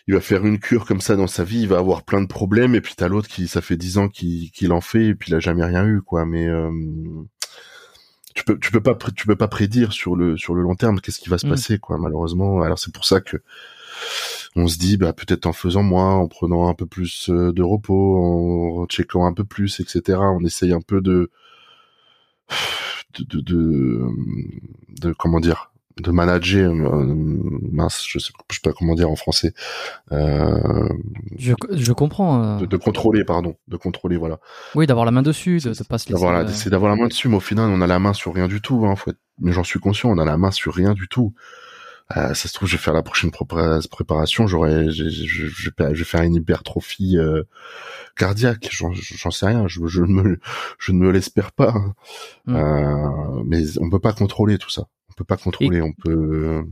il 0.08 0.14
va 0.14 0.20
faire 0.20 0.46
une 0.46 0.60
cure 0.60 0.84
comme 0.86 1.00
ça 1.00 1.16
dans 1.16 1.26
sa 1.26 1.42
vie, 1.42 1.62
il 1.62 1.68
va 1.68 1.78
avoir 1.78 2.04
plein 2.04 2.20
de 2.22 2.28
problèmes, 2.28 2.76
et 2.76 2.80
puis 2.80 2.94
t'as 2.96 3.08
l'autre 3.08 3.26
qui, 3.28 3.48
ça 3.48 3.60
fait 3.60 3.76
dix 3.76 3.98
ans 3.98 4.08
qu'il 4.08 4.72
en 4.72 4.80
fait, 4.80 5.06
et 5.06 5.14
puis 5.16 5.32
il 5.32 5.34
a 5.34 5.40
jamais 5.40 5.64
rien 5.64 5.84
eu, 5.84 6.00
quoi. 6.00 6.24
Mais 6.24 6.46
euh, 6.46 6.70
tu 8.34 8.44
peux, 8.44 8.56
tu 8.58 8.70
peux 8.70 8.80
pas, 8.82 8.96
tu 9.16 9.26
peux 9.26 9.34
pas 9.34 9.48
prédire 9.48 9.92
sur 9.92 10.14
le 10.14 10.36
sur 10.36 10.54
le 10.54 10.62
long 10.62 10.76
terme 10.76 11.00
qu'est-ce 11.00 11.18
qui 11.18 11.28
va 11.28 11.38
se 11.38 11.46
Mm. 11.46 11.50
passer, 11.50 11.78
quoi. 11.78 11.98
Malheureusement, 11.98 12.62
alors 12.62 12.78
c'est 12.78 12.92
pour 12.94 13.04
ça 13.04 13.20
que 13.20 13.38
on 14.56 14.66
se 14.68 14.78
dit 14.78 14.96
bah 14.96 15.12
peut-être 15.12 15.46
en 15.46 15.52
faisant 15.52 15.82
moins, 15.82 16.14
en 16.14 16.28
prenant 16.28 16.68
un 16.68 16.74
peu 16.74 16.86
plus 16.86 17.28
euh, 17.30 17.52
de 17.52 17.62
repos, 17.62 18.82
en 18.82 18.86
checkant 18.86 19.26
un 19.26 19.32
peu 19.32 19.44
plus, 19.44 19.80
etc. 19.80 20.18
On 20.20 20.44
essaye 20.44 20.72
un 20.72 20.80
peu 20.80 21.00
de 21.00 21.30
de, 23.18 23.40
de, 23.40 24.06
de 25.00 25.12
comment 25.12 25.40
dire 25.40 25.70
de 26.02 26.10
manager 26.10 26.70
euh, 26.72 27.14
mince 27.72 28.04
je 28.06 28.18
sais, 28.18 28.32
je 28.50 28.56
sais 28.56 28.60
pas 28.62 28.72
comment 28.72 28.94
dire 28.94 29.10
en 29.10 29.16
français 29.16 29.54
euh, 30.12 30.88
je, 31.38 31.54
je 31.72 31.92
comprends 31.92 32.42
euh... 32.42 32.58
de, 32.58 32.66
de, 32.66 32.76
contrôler 32.76 33.24
pardon 33.24 33.56
de 33.66 33.76
contrôler 33.78 34.18
voilà. 34.18 34.38
Oui 34.74 34.86
d'avoir 34.86 35.06
la 35.06 35.10
main 35.10 35.22
dessus 35.22 35.58
de, 35.58 35.70
de 35.70 35.84
pas 35.84 35.96
se 35.96 36.12
laisser 36.12 36.54
c'est 36.54 36.68
d'avoir 36.68 36.90
la 36.90 36.96
main 36.96 37.08
dessus 37.08 37.28
mais 37.28 37.36
au 37.36 37.40
final 37.40 37.70
on 37.70 37.80
a 37.80 37.86
la 37.86 37.98
main 37.98 38.12
sur 38.12 38.34
rien 38.34 38.46
du 38.46 38.60
tout 38.60 38.84
hein, 38.86 38.94
faut 38.94 39.10
être... 39.10 39.20
mais 39.40 39.52
j'en 39.52 39.64
suis 39.64 39.80
conscient 39.80 40.10
on 40.10 40.18
a 40.18 40.24
la 40.26 40.36
main 40.36 40.50
sur 40.50 40.74
rien 40.74 40.92
du 40.92 41.08
tout 41.08 41.32
ça 42.10 42.34
se 42.34 42.52
trouve 42.52 42.68
je 42.68 42.76
vais 42.76 42.82
faire 42.82 42.94
la 42.94 43.02
prochaine 43.02 43.30
préparation 43.30 44.46
j'aurais 44.46 44.90
je, 44.90 45.08
je, 45.08 45.26
je, 45.26 45.46
je, 45.46 45.70
vais 45.76 46.04
faire 46.04 46.22
une 46.22 46.36
hypertrophie 46.36 47.18
euh, 47.18 47.42
cardiaque 48.16 48.68
j'en 48.70 49.30
sais 49.30 49.46
rien 49.46 49.66
je, 49.66 49.86
je, 49.86 50.02
ne 50.02 50.22
me 50.22 50.40
je 50.78 50.92
ne 50.92 50.98
me 50.98 51.10
l'espère 51.10 51.52
pas 51.52 51.74
hein. 51.74 51.94
mm. 52.46 52.56
euh, 52.56 53.42
mais 53.44 53.78
on 53.78 53.90
peut 53.90 53.98
pas 53.98 54.12
contrôler 54.12 54.58
tout 54.58 54.70
ça 54.70 54.88
peut 55.16 55.24
pas 55.24 55.36
contrôler. 55.36 55.78
Et 55.78 55.82
on 55.82 55.92
peut. 55.92 56.64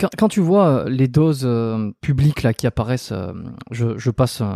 Quand, 0.00 0.08
quand, 0.18 0.28
tu 0.28 0.40
vois 0.40 0.86
les 0.88 1.06
doses 1.06 1.44
euh, 1.44 1.92
publiques 2.00 2.42
là 2.42 2.52
qui 2.52 2.66
apparaissent, 2.66 3.12
euh, 3.12 3.32
je, 3.70 3.96
je, 3.96 4.10
passe, 4.10 4.40
euh, 4.40 4.46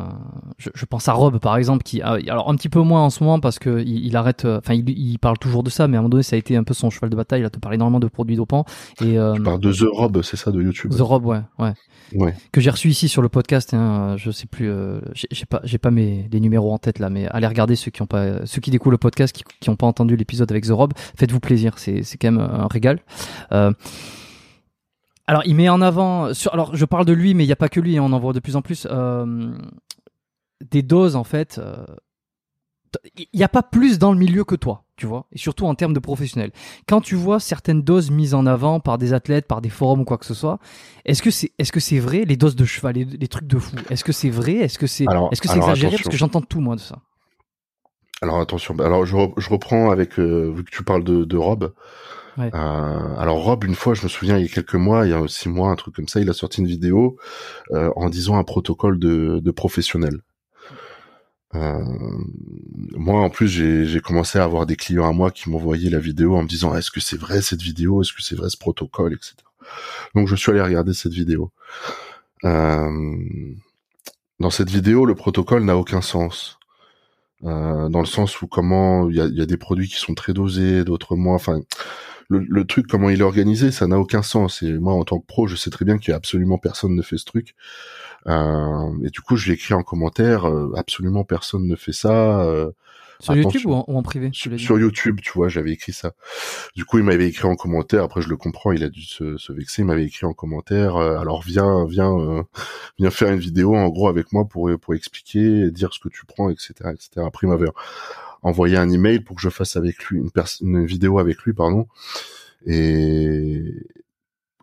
je, 0.59 0.71
je, 0.75 0.85
pense 0.85 1.09
à 1.09 1.13
Rob 1.13 1.39
par 1.39 1.57
exemple, 1.57 1.85
qui 1.85 2.03
alors 2.03 2.51
un 2.51 2.57
petit 2.57 2.69
peu 2.69 2.81
moins 2.81 3.05
en 3.05 3.11
ce 3.11 3.23
moment 3.23 3.39
parce 3.39 3.61
que 3.61 3.81
il, 3.81 4.05
il 4.05 4.17
arrête, 4.17 4.45
enfin 4.45 4.75
il, 4.75 4.89
il, 4.91 5.19
parle 5.21 5.39
toujours 5.39 5.63
de 5.63 5.71
ça, 5.71 5.87
mais 5.87 5.97
à 5.97 6.01
un 6.01 6.03
moment 6.03 6.11
donné 6.11 6.25
ça 6.25 6.35
a 6.35 6.39
été 6.41 6.57
un 6.57 6.65
peu 6.65 6.75
son 6.75 6.91
cheval 6.91 7.11
de 7.11 7.15
bataille. 7.15 7.43
Il 7.43 7.45
a 7.45 7.51
te 7.51 7.61
parlé 7.61 7.77
énormément 7.77 8.01
de 8.01 8.09
produits 8.09 8.35
dopants. 8.35 8.65
Et 9.01 9.17
tu 9.35 9.43
parles 9.43 9.61
de 9.61 9.73
The 9.73 9.87
Rob, 9.93 10.23
c'est 10.23 10.37
ça 10.37 10.51
de 10.51 10.61
YouTube. 10.61 10.93
The 10.93 11.01
Rob, 11.01 11.25
ouais, 11.25 11.43
ouais. 11.61 11.75
Ouais. 12.15 12.35
Que 12.51 12.61
j'ai 12.61 12.71
reçu 12.71 12.89
ici 12.89 13.09
sur 13.09 13.23
le 13.23 13.29
podcast. 13.29 13.75
Hein, 13.75 14.17
je 14.17 14.33
sais 14.33 14.47
plus, 14.47 14.73
j'ai 15.15 15.47
pas, 15.47 15.61
j'ai 15.63 15.79
pas 15.79 15.93
mes 15.93 16.29
les 16.33 16.41
numéros 16.41 16.73
en 16.73 16.79
tête 16.79 16.99
là, 16.99 17.11
mais 17.11 17.29
allez 17.29 17.47
regarder 17.47 17.77
ceux 17.77 17.93
qui 17.93 18.03
ont 18.03 18.07
pas, 18.07 18.45
ceux 18.45 18.61
qui 18.61 18.73
découvrent 18.73 18.93
le 18.93 18.99
podcast, 18.99 19.33
qui, 19.33 19.45
qui 19.61 19.71
ont 19.71 19.77
pas 19.77 19.87
entendu 19.87 20.17
l'épisode 20.17 20.51
avec 20.51 20.67
The 20.67 20.71
Rob. 20.71 20.95
Faites-vous 21.17 21.39
plaisir, 21.39 21.75
c'est 21.77 22.03
c'est 22.03 22.19
quand 22.19 22.33
même 22.33 22.41
un 22.41 22.67
régal. 22.67 22.99
Euh, 23.53 23.73
alors, 25.29 25.43
il 25.47 25.55
met 25.55 25.69
en 25.69 25.81
avant. 25.81 26.35
Sur, 26.35 26.53
alors, 26.53 26.75
je 26.75 26.85
parle 26.85 27.05
de 27.05 27.13
lui, 27.13 27.35
mais 27.35 27.45
il 27.45 27.47
n'y 27.47 27.53
a 27.53 27.57
pas 27.57 27.69
que 27.69 27.79
lui. 27.79 27.97
Hein, 27.97 28.03
on 28.03 28.13
en 28.13 28.19
voit 28.19 28.33
de 28.33 28.41
plus 28.41 28.57
en 28.57 28.63
plus 28.63 28.89
euh, 28.91 29.53
des 30.73 30.83
doses 30.83 31.15
en 31.15 31.23
fait. 31.25 31.59
Euh, 31.59 31.85
il 33.17 33.29
n'y 33.35 33.45
a 33.45 33.49
pas 33.49 33.63
plus 33.63 33.99
dans 33.99 34.13
le 34.13 34.19
milieu 34.19 34.45
que 34.45 34.55
toi, 34.55 34.85
tu 34.97 35.05
vois, 35.05 35.27
et 35.31 35.37
surtout 35.37 35.67
en 35.67 35.75
termes 35.75 35.93
de 35.93 36.01
professionnels. 36.01 36.53
Quand 36.89 37.03
tu 37.03 37.17
vois 37.17 37.39
certaines 37.39 37.83
doses 37.83 38.11
mises 38.11 38.33
en 38.33 38.47
avant 38.47 38.81
par 38.81 38.97
des 38.97 39.13
athlètes, 39.13 39.47
par 39.47 39.61
des 39.61 39.69
forums 39.69 40.01
ou 40.01 40.05
quoi 40.05 40.17
que 40.17 40.25
ce 40.25 40.33
soit, 40.33 40.59
est-ce 41.05 41.21
que 41.21 41.31
c'est 41.31 41.53
est-ce 41.59 41.71
que 41.71 41.81
c'est 41.81 41.99
vrai 41.99 42.25
les 42.25 42.39
doses 42.39 42.57
de 42.57 42.65
cheval, 42.65 42.95
les, 42.95 43.05
les 43.05 43.29
trucs 43.29 43.47
de 43.47 43.59
fou? 43.59 43.77
Est-ce 43.91 44.05
que 44.05 44.13
c'est 44.13 44.31
vrai? 44.31 44.55
Est-ce 44.55 44.79
que 44.79 44.87
c'est 44.87 45.05
est-ce 45.05 45.43
que 45.43 45.49
c'est 45.49 45.59
exagéré? 45.59 45.97
Parce 45.97 46.09
que 46.09 46.17
j'entends 46.17 46.41
tout 46.41 46.61
moi 46.61 46.77
de 46.77 46.81
ça. 46.81 46.97
Alors 48.23 48.41
attention, 48.41 48.75
alors 48.79 49.05
je, 49.05 49.17
je 49.37 49.51
reprends 49.51 49.91
avec 49.91 50.19
euh, 50.19 50.51
vu 50.51 50.65
que 50.65 50.71
tu 50.71 50.83
parles 50.83 51.05
de, 51.05 51.25
de 51.25 51.37
Rob. 51.37 51.75
Euh, 52.39 53.17
alors 53.17 53.43
Rob, 53.43 53.65
une 53.65 53.75
fois, 53.75 53.95
je 53.95 54.03
me 54.03 54.09
souviens, 54.09 54.39
il 54.39 54.43
y 54.43 54.47
a 54.47 54.53
quelques 54.53 54.75
mois, 54.75 55.07
il 55.07 55.11
y 55.11 55.15
a 55.15 55.27
six 55.29 55.49
mois, 55.49 55.71
un 55.71 55.77
truc 55.77 55.97
comme 55.97 56.09
ça, 56.09 56.21
il 56.21 56.31
a 56.31 56.33
sorti 56.33 56.61
une 56.61 56.67
vidéo 56.67 57.17
euh, 57.73 57.91
en 57.97 58.09
disant 58.09 58.37
un 58.37 58.45
protocole 58.45 58.99
de, 58.99 59.51
professionnel. 59.51 60.21
Euh, 61.55 61.83
moi, 62.97 63.21
en 63.21 63.31
plus, 63.31 63.49
j'ai 63.49 64.01
commencé 64.01 64.39
à 64.39 64.45
avoir 64.45 64.67
des 64.67 64.77
clients 64.77 65.09
à 65.09 65.13
moi 65.13 65.31
qui 65.31 65.51
m'envoyaient 65.51 65.91
la 65.91 65.99
vidéo 65.99 66.37
en 66.37 66.43
me 66.43 66.49
disant 66.49 66.77
est-ce 66.77 66.91
que 66.91 67.01
c'est 67.01 67.19
vrai 67.19 67.43
cette 67.43 67.63
vidéo, 67.63 68.03
est-ce 68.03 68.13
que 68.13 68.23
c'est 68.23 68.37
vrai 68.37 68.51
ce 68.51 68.59
protocole, 68.59 69.15
etc. 69.15 69.35
Donc, 70.15 70.29
je 70.29 70.37
suis 70.37 70.53
allé 70.53 70.61
regarder 70.61 70.93
cette 70.93 71.13
vidéo. 71.13 71.51
Dans 72.43 74.51
cette 74.51 74.71
vidéo, 74.71 75.05
le 75.05 75.17
protocole 75.17 75.65
n'a 75.65 75.77
aucun 75.77 76.03
sens. 76.03 76.59
Dans 77.43 78.01
le 78.01 78.07
sens 78.07 78.41
où 78.43 78.47
comment 78.47 79.09
il 79.09 79.17
y 79.17 79.21
a, 79.21 79.27
y 79.27 79.41
a, 79.41 79.47
des 79.47 79.57
produits 79.57 79.89
qui 79.89 79.97
sont 79.97 80.15
très 80.15 80.33
dosés, 80.33 80.85
d'autres 80.85 81.17
moins. 81.17 81.35
Enfin, 81.35 81.61
le, 82.29 82.41
le, 82.41 82.65
truc, 82.67 82.87
comment 82.87 83.09
il 83.11 83.21
est 83.21 83.25
organisé, 83.25 83.71
ça 83.71 83.87
n'a 83.87 83.99
aucun 83.99 84.23
sens. 84.23 84.63
Et 84.63 84.73
moi, 84.75 84.93
en 84.93 85.05
tant 85.05 85.19
que 85.19 85.27
pro, 85.27 85.47
je 85.47 85.57
sais 85.57 85.71
très 85.71 85.85
bien 85.85 85.99
qu'il 85.99 86.11
y 86.11 86.13
a 86.13 86.17
absolument 86.17 86.59
personne 86.59 86.95
ne 86.95 87.03
fait 87.03 87.19
ce 87.19 87.25
truc. 87.25 87.55
Euh, 88.27 88.93
et 89.05 89.11
du 89.11 89.21
coup, 89.21 89.37
je 89.37 89.47
lui 89.47 89.53
ai 89.53 89.55
écrit 89.55 89.75
en 89.75 89.83
commentaire, 89.83 90.47
euh, 90.47 90.73
absolument 90.77 91.25
personne 91.25 91.67
ne 91.67 91.77
fait 91.77 91.93
ça. 91.93 92.41
Euh, 92.43 92.71
sur 93.21 93.35
YouTube 93.35 93.63
ou 93.67 93.73
en, 93.73 93.85
ou 93.89 93.97
en, 93.97 94.03
privé 94.03 94.31
sur, 94.33 94.59
sur, 94.61 94.79
YouTube, 94.79 95.21
tu 95.21 95.33
vois, 95.33 95.49
j'avais 95.49 95.73
écrit 95.73 95.93
ça. 95.93 96.13
Du 96.77 96.85
coup, 96.85 96.99
il 96.99 97.05
m'avait 97.05 97.27
écrit 97.27 97.49
en 97.49 97.57
commentaire. 97.57 98.05
Après, 98.05 98.23
je 98.23 98.29
le 98.29 98.37
comprends, 98.37 98.71
il 98.71 98.85
a 98.85 98.89
dû 98.89 99.03
se, 99.03 99.37
se 99.37 99.53
vexer. 99.53 99.83
Il 99.83 99.87
m'avait 99.87 100.05
écrit 100.05 100.27
en 100.27 100.33
commentaire. 100.33 100.97
Euh, 100.97 101.19
alors, 101.19 101.43
viens, 101.43 101.85
viens, 101.87 102.17
euh, 102.17 102.43
viens 102.99 103.11
faire 103.11 103.33
une 103.33 103.41
vidéo 103.41 103.75
en 103.75 103.89
gros 103.89 104.09
avec 104.09 104.33
moi 104.33 104.45
pour 104.45 104.71
pour 104.81 104.95
expliquer, 104.95 105.71
dire 105.73 105.93
ce 105.93 105.99
que 105.99 106.09
tu 106.09 106.27
prends, 106.27 106.49
etc., 106.51 106.75
etc. 106.93 107.09
Après, 107.27 107.47
il 107.47 107.51
m'avait 107.51 107.71
envoyé 108.43 108.77
un 108.77 108.89
email 108.91 109.21
pour 109.21 109.37
que 109.37 109.43
je 109.43 109.49
fasse 109.49 109.77
avec 109.77 110.05
lui 110.07 110.19
une, 110.19 110.31
une 110.61 110.85
vidéo 110.87 111.19
avec 111.19 111.43
lui, 111.43 111.53
pardon. 111.53 111.87
Et 112.67 113.63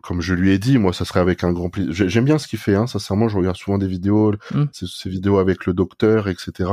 comme 0.06 0.20
je 0.20 0.34
lui 0.34 0.52
ai 0.52 0.58
dit, 0.58 0.78
moi, 0.78 0.92
ça 0.92 1.04
serait 1.04 1.18
avec 1.18 1.42
un 1.42 1.52
grand 1.52 1.68
plaisir. 1.68 2.08
J'aime 2.08 2.24
bien 2.24 2.38
ce 2.38 2.46
qu'il 2.46 2.60
fait, 2.60 2.76
hein. 2.76 2.86
Sincèrement, 2.86 3.28
je 3.28 3.36
regarde 3.36 3.56
souvent 3.56 3.76
des 3.76 3.88
vidéos, 3.88 4.34
mm. 4.54 4.64
ces, 4.72 4.86
ces, 4.86 5.10
vidéos 5.10 5.38
avec 5.38 5.66
le 5.66 5.74
docteur, 5.74 6.28
etc. 6.28 6.70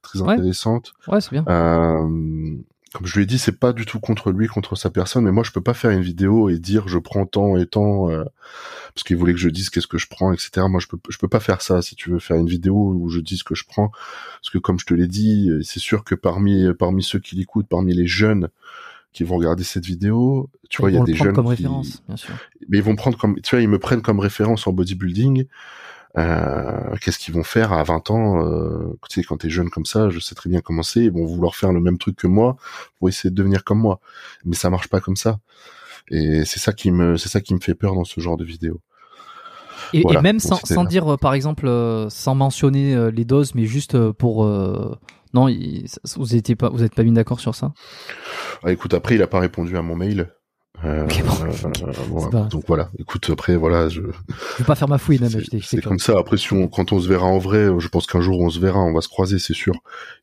Très 0.00 0.22
ouais. 0.22 0.32
intéressantes. 0.32 0.94
Ouais, 1.06 1.20
c'est 1.20 1.32
bien. 1.32 1.44
Euh, 1.46 2.56
comme 2.92 3.06
je 3.06 3.14
lui 3.16 3.22
ai 3.22 3.26
dit, 3.26 3.38
c'est 3.38 3.58
pas 3.58 3.72
du 3.72 3.86
tout 3.86 4.00
contre 4.00 4.32
lui, 4.32 4.48
contre 4.48 4.74
sa 4.74 4.90
personne, 4.90 5.24
mais 5.24 5.30
moi, 5.30 5.44
je 5.44 5.52
peux 5.52 5.60
pas 5.60 5.74
faire 5.74 5.90
une 5.90 6.02
vidéo 6.02 6.48
et 6.48 6.58
dire 6.58 6.88
je 6.88 6.98
prends 6.98 7.24
tant 7.24 7.56
et 7.56 7.66
tant, 7.66 8.10
euh, 8.10 8.24
parce 8.94 9.04
qu'il 9.04 9.16
voulait 9.16 9.32
que 9.32 9.38
je 9.38 9.48
dise 9.48 9.70
qu'est-ce 9.70 9.86
que 9.86 9.98
je 9.98 10.08
prends, 10.08 10.32
etc. 10.32 10.66
Moi, 10.68 10.80
je 10.80 10.88
peux, 10.88 10.98
je 11.08 11.18
peux 11.18 11.28
pas 11.28 11.40
faire 11.40 11.62
ça. 11.62 11.82
Si 11.82 11.94
tu 11.94 12.10
veux 12.10 12.18
faire 12.18 12.36
une 12.36 12.48
vidéo 12.48 12.74
où 12.74 13.08
je 13.08 13.20
dis 13.20 13.36
ce 13.36 13.44
que 13.44 13.54
je 13.54 13.64
prends, 13.64 13.90
parce 13.90 14.50
que 14.52 14.58
comme 14.58 14.80
je 14.80 14.86
te 14.86 14.94
l'ai 14.94 15.06
dit, 15.06 15.50
c'est 15.62 15.78
sûr 15.78 16.02
que 16.02 16.16
parmi, 16.16 16.66
parmi 16.78 17.02
ceux 17.04 17.20
qui 17.20 17.36
l'écoutent, 17.36 17.68
parmi 17.68 17.94
les 17.94 18.06
jeunes, 18.06 18.48
qui 19.12 19.24
vont 19.24 19.36
regarder 19.36 19.64
cette 19.64 19.84
vidéo, 19.84 20.50
tu 20.68 20.78
ils 20.78 20.82
vois, 20.82 20.90
il 20.90 20.96
y 20.96 21.00
a 21.00 21.04
des 21.04 21.14
jeunes 21.14 21.32
comme 21.32 21.46
qui... 21.46 21.50
référence, 21.50 22.02
bien 22.06 22.16
sûr. 22.16 22.34
mais 22.68 22.78
ils 22.78 22.84
vont 22.84 22.94
prendre 22.94 23.18
comme, 23.18 23.40
tu 23.40 23.54
vois, 23.54 23.62
ils 23.62 23.68
me 23.68 23.78
prennent 23.78 24.02
comme 24.02 24.20
référence 24.20 24.66
en 24.66 24.72
bodybuilding. 24.72 25.46
Euh, 26.18 26.96
qu'est-ce 27.00 27.18
qu'ils 27.18 27.34
vont 27.34 27.44
faire 27.44 27.72
à 27.72 27.82
20 27.84 28.10
ans 28.10 28.44
euh, 28.44 28.98
Tu 29.08 29.20
sais, 29.20 29.24
quand 29.24 29.36
t'es 29.36 29.50
jeune 29.50 29.70
comme 29.70 29.86
ça, 29.86 30.10
je 30.10 30.18
sais 30.18 30.34
très 30.34 30.50
bien 30.50 30.60
comment 30.60 30.82
c'est. 30.82 31.00
Ils 31.00 31.12
vont 31.12 31.24
vouloir 31.24 31.54
faire 31.54 31.72
le 31.72 31.80
même 31.80 31.98
truc 31.98 32.16
que 32.16 32.26
moi 32.26 32.56
pour 32.98 33.08
essayer 33.08 33.30
de 33.30 33.34
devenir 33.34 33.64
comme 33.64 33.78
moi, 33.78 34.00
mais 34.44 34.56
ça 34.56 34.70
marche 34.70 34.88
pas 34.88 35.00
comme 35.00 35.16
ça. 35.16 35.38
Et 36.10 36.44
c'est 36.44 36.58
ça 36.58 36.72
qui 36.72 36.90
me, 36.90 37.16
c'est 37.16 37.28
ça 37.28 37.40
qui 37.40 37.54
me 37.54 37.60
fait 37.60 37.74
peur 37.74 37.94
dans 37.94 38.04
ce 38.04 38.20
genre 38.20 38.36
de 38.36 38.44
vidéo. 38.44 38.80
Et, 39.92 40.02
voilà. 40.02 40.20
et 40.20 40.22
même 40.22 40.40
sans, 40.40 40.56
sans 40.64 40.84
dire, 40.84 41.18
par 41.18 41.34
exemple, 41.34 41.66
euh, 41.66 42.08
sans 42.10 42.34
mentionner 42.34 42.94
euh, 42.94 43.10
les 43.10 43.24
doses, 43.24 43.54
mais 43.54 43.64
juste 43.64 43.94
euh, 43.94 44.12
pour 44.12 44.44
non, 45.32 45.46
il, 45.46 45.86
vous 46.16 46.34
étiez 46.34 46.56
pas, 46.56 46.70
vous 46.70 46.82
êtes 46.82 46.94
pas 46.94 47.04
mis 47.04 47.12
d'accord 47.12 47.38
sur 47.38 47.54
ça? 47.54 47.72
Ah, 48.64 48.72
Écoute, 48.72 48.94
après, 48.94 49.14
il 49.14 49.22
a 49.22 49.28
pas 49.28 49.38
répondu 49.38 49.76
à 49.76 49.82
mon 49.82 49.94
mail. 49.94 50.28
Euh. 50.84 51.06
Euh, 51.06 51.92
voilà. 52.08 52.44
Donc 52.44 52.64
voilà, 52.66 52.90
écoute, 52.98 53.28
après 53.30 53.56
voilà, 53.56 53.88
je. 53.88 54.00
Je 54.00 54.58
vais 54.58 54.64
pas 54.64 54.74
faire 54.74 54.88
ma 54.88 54.98
fouine, 54.98 55.28
mais 55.32 55.60
c'est 55.62 55.82
comme 55.82 55.98
ça. 55.98 56.18
Après, 56.18 56.36
si 56.36 56.52
on, 56.52 56.68
quand 56.68 56.92
on 56.92 57.00
se 57.00 57.08
verra 57.08 57.26
en 57.26 57.38
vrai, 57.38 57.68
je 57.78 57.88
pense 57.88 58.06
qu'un 58.06 58.20
jour 58.20 58.40
on 58.40 58.48
se 58.48 58.58
verra, 58.58 58.80
on 58.80 58.92
va 58.92 59.00
se 59.00 59.08
croiser, 59.08 59.38
c'est 59.38 59.54
sûr. 59.54 59.74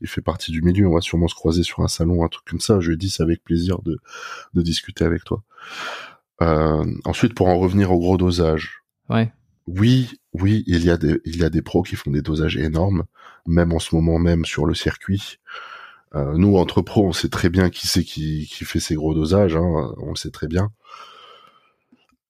Il 0.01 0.07
fait 0.07 0.21
partie 0.21 0.51
du 0.51 0.61
milieu, 0.61 0.87
on 0.87 0.95
va 0.95 1.01
sûrement 1.01 1.27
se 1.27 1.35
croiser 1.35 1.63
sur 1.63 1.81
un 1.81 1.87
salon, 1.87 2.23
un 2.23 2.27
truc 2.27 2.45
comme 2.45 2.59
ça. 2.59 2.79
Je 2.79 2.87
lui 2.87 2.95
ai 2.95 2.97
dit, 2.97 3.09
c'est 3.09 3.23
avec 3.23 3.43
plaisir 3.43 3.79
de, 3.83 3.99
de 4.53 4.61
discuter 4.61 5.05
avec 5.05 5.23
toi. 5.23 5.43
Euh, 6.41 6.85
ensuite, 7.05 7.33
pour 7.35 7.47
en 7.47 7.57
revenir 7.59 7.91
au 7.91 7.99
gros 7.99 8.17
dosage. 8.17 8.83
Ouais. 9.09 9.31
Oui, 9.67 10.09
oui, 10.33 10.63
il 10.65 10.83
y 10.83 10.89
a 10.89 10.97
des, 10.97 11.19
il 11.25 11.37
y 11.37 11.43
a 11.43 11.49
des 11.49 11.61
pros 11.61 11.83
qui 11.83 11.95
font 11.95 12.09
des 12.09 12.21
dosages 12.21 12.57
énormes, 12.57 13.03
même 13.45 13.73
en 13.73 13.79
ce 13.79 13.93
moment 13.93 14.17
même 14.17 14.45
sur 14.45 14.65
le 14.65 14.73
circuit. 14.73 15.39
Euh, 16.15 16.33
nous, 16.35 16.57
entre 16.57 16.81
pros, 16.81 17.05
on 17.05 17.13
sait 17.13 17.29
très 17.29 17.49
bien 17.49 17.69
qui 17.69 17.87
c'est 17.87 18.03
qui, 18.03 18.47
qui 18.51 18.65
fait 18.65 18.79
ces 18.79 18.95
gros 18.95 19.13
dosages, 19.13 19.55
hein, 19.55 19.93
on 19.97 20.09
le 20.09 20.15
sait 20.15 20.31
très 20.31 20.47
bien. 20.47 20.71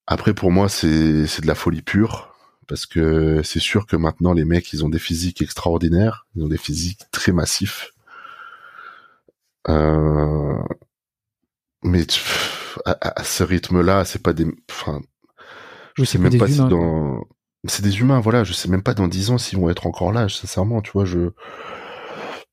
Après, 0.07 0.33
pour 0.33 0.51
moi, 0.51 0.69
c'est, 0.69 0.87
de 1.41 1.47
la 1.47 1.55
folie 1.55 1.81
pure, 1.81 2.33
parce 2.67 2.85
que 2.85 3.41
c'est 3.43 3.59
sûr 3.59 3.85
que 3.85 3.95
maintenant, 3.95 4.33
les 4.33 4.45
mecs, 4.45 4.71
ils 4.73 4.83
ont 4.85 4.89
des 4.89 4.99
physiques 4.99 5.41
extraordinaires, 5.41 6.25
ils 6.35 6.43
ont 6.43 6.47
des 6.47 6.57
physiques 6.57 7.01
très 7.11 7.31
massifs. 7.31 7.91
Euh... 9.69 10.57
Mais 11.83 12.05
pff, 12.05 12.79
à, 12.85 13.19
à, 13.19 13.23
ce 13.23 13.43
rythme-là, 13.43 14.05
c'est 14.05 14.21
pas 14.21 14.33
des, 14.33 14.47
enfin, 14.69 15.01
je 15.95 16.03
sais 16.03 16.17
même 16.17 16.37
pas 16.37 16.47
si 16.47 16.57
dans, 16.57 17.23
c'est 17.65 17.83
des 17.83 17.99
humains, 17.99 18.19
voilà, 18.19 18.43
je 18.43 18.53
sais 18.53 18.69
même 18.69 18.83
pas 18.83 18.93
dans 18.93 19.07
dix 19.07 19.29
ans 19.31 19.37
s'ils 19.37 19.59
vont 19.59 19.69
être 19.69 19.87
encore 19.87 20.11
là, 20.11 20.29
sincèrement, 20.29 20.81
tu 20.81 20.91
vois, 20.91 21.05
je, 21.05 21.31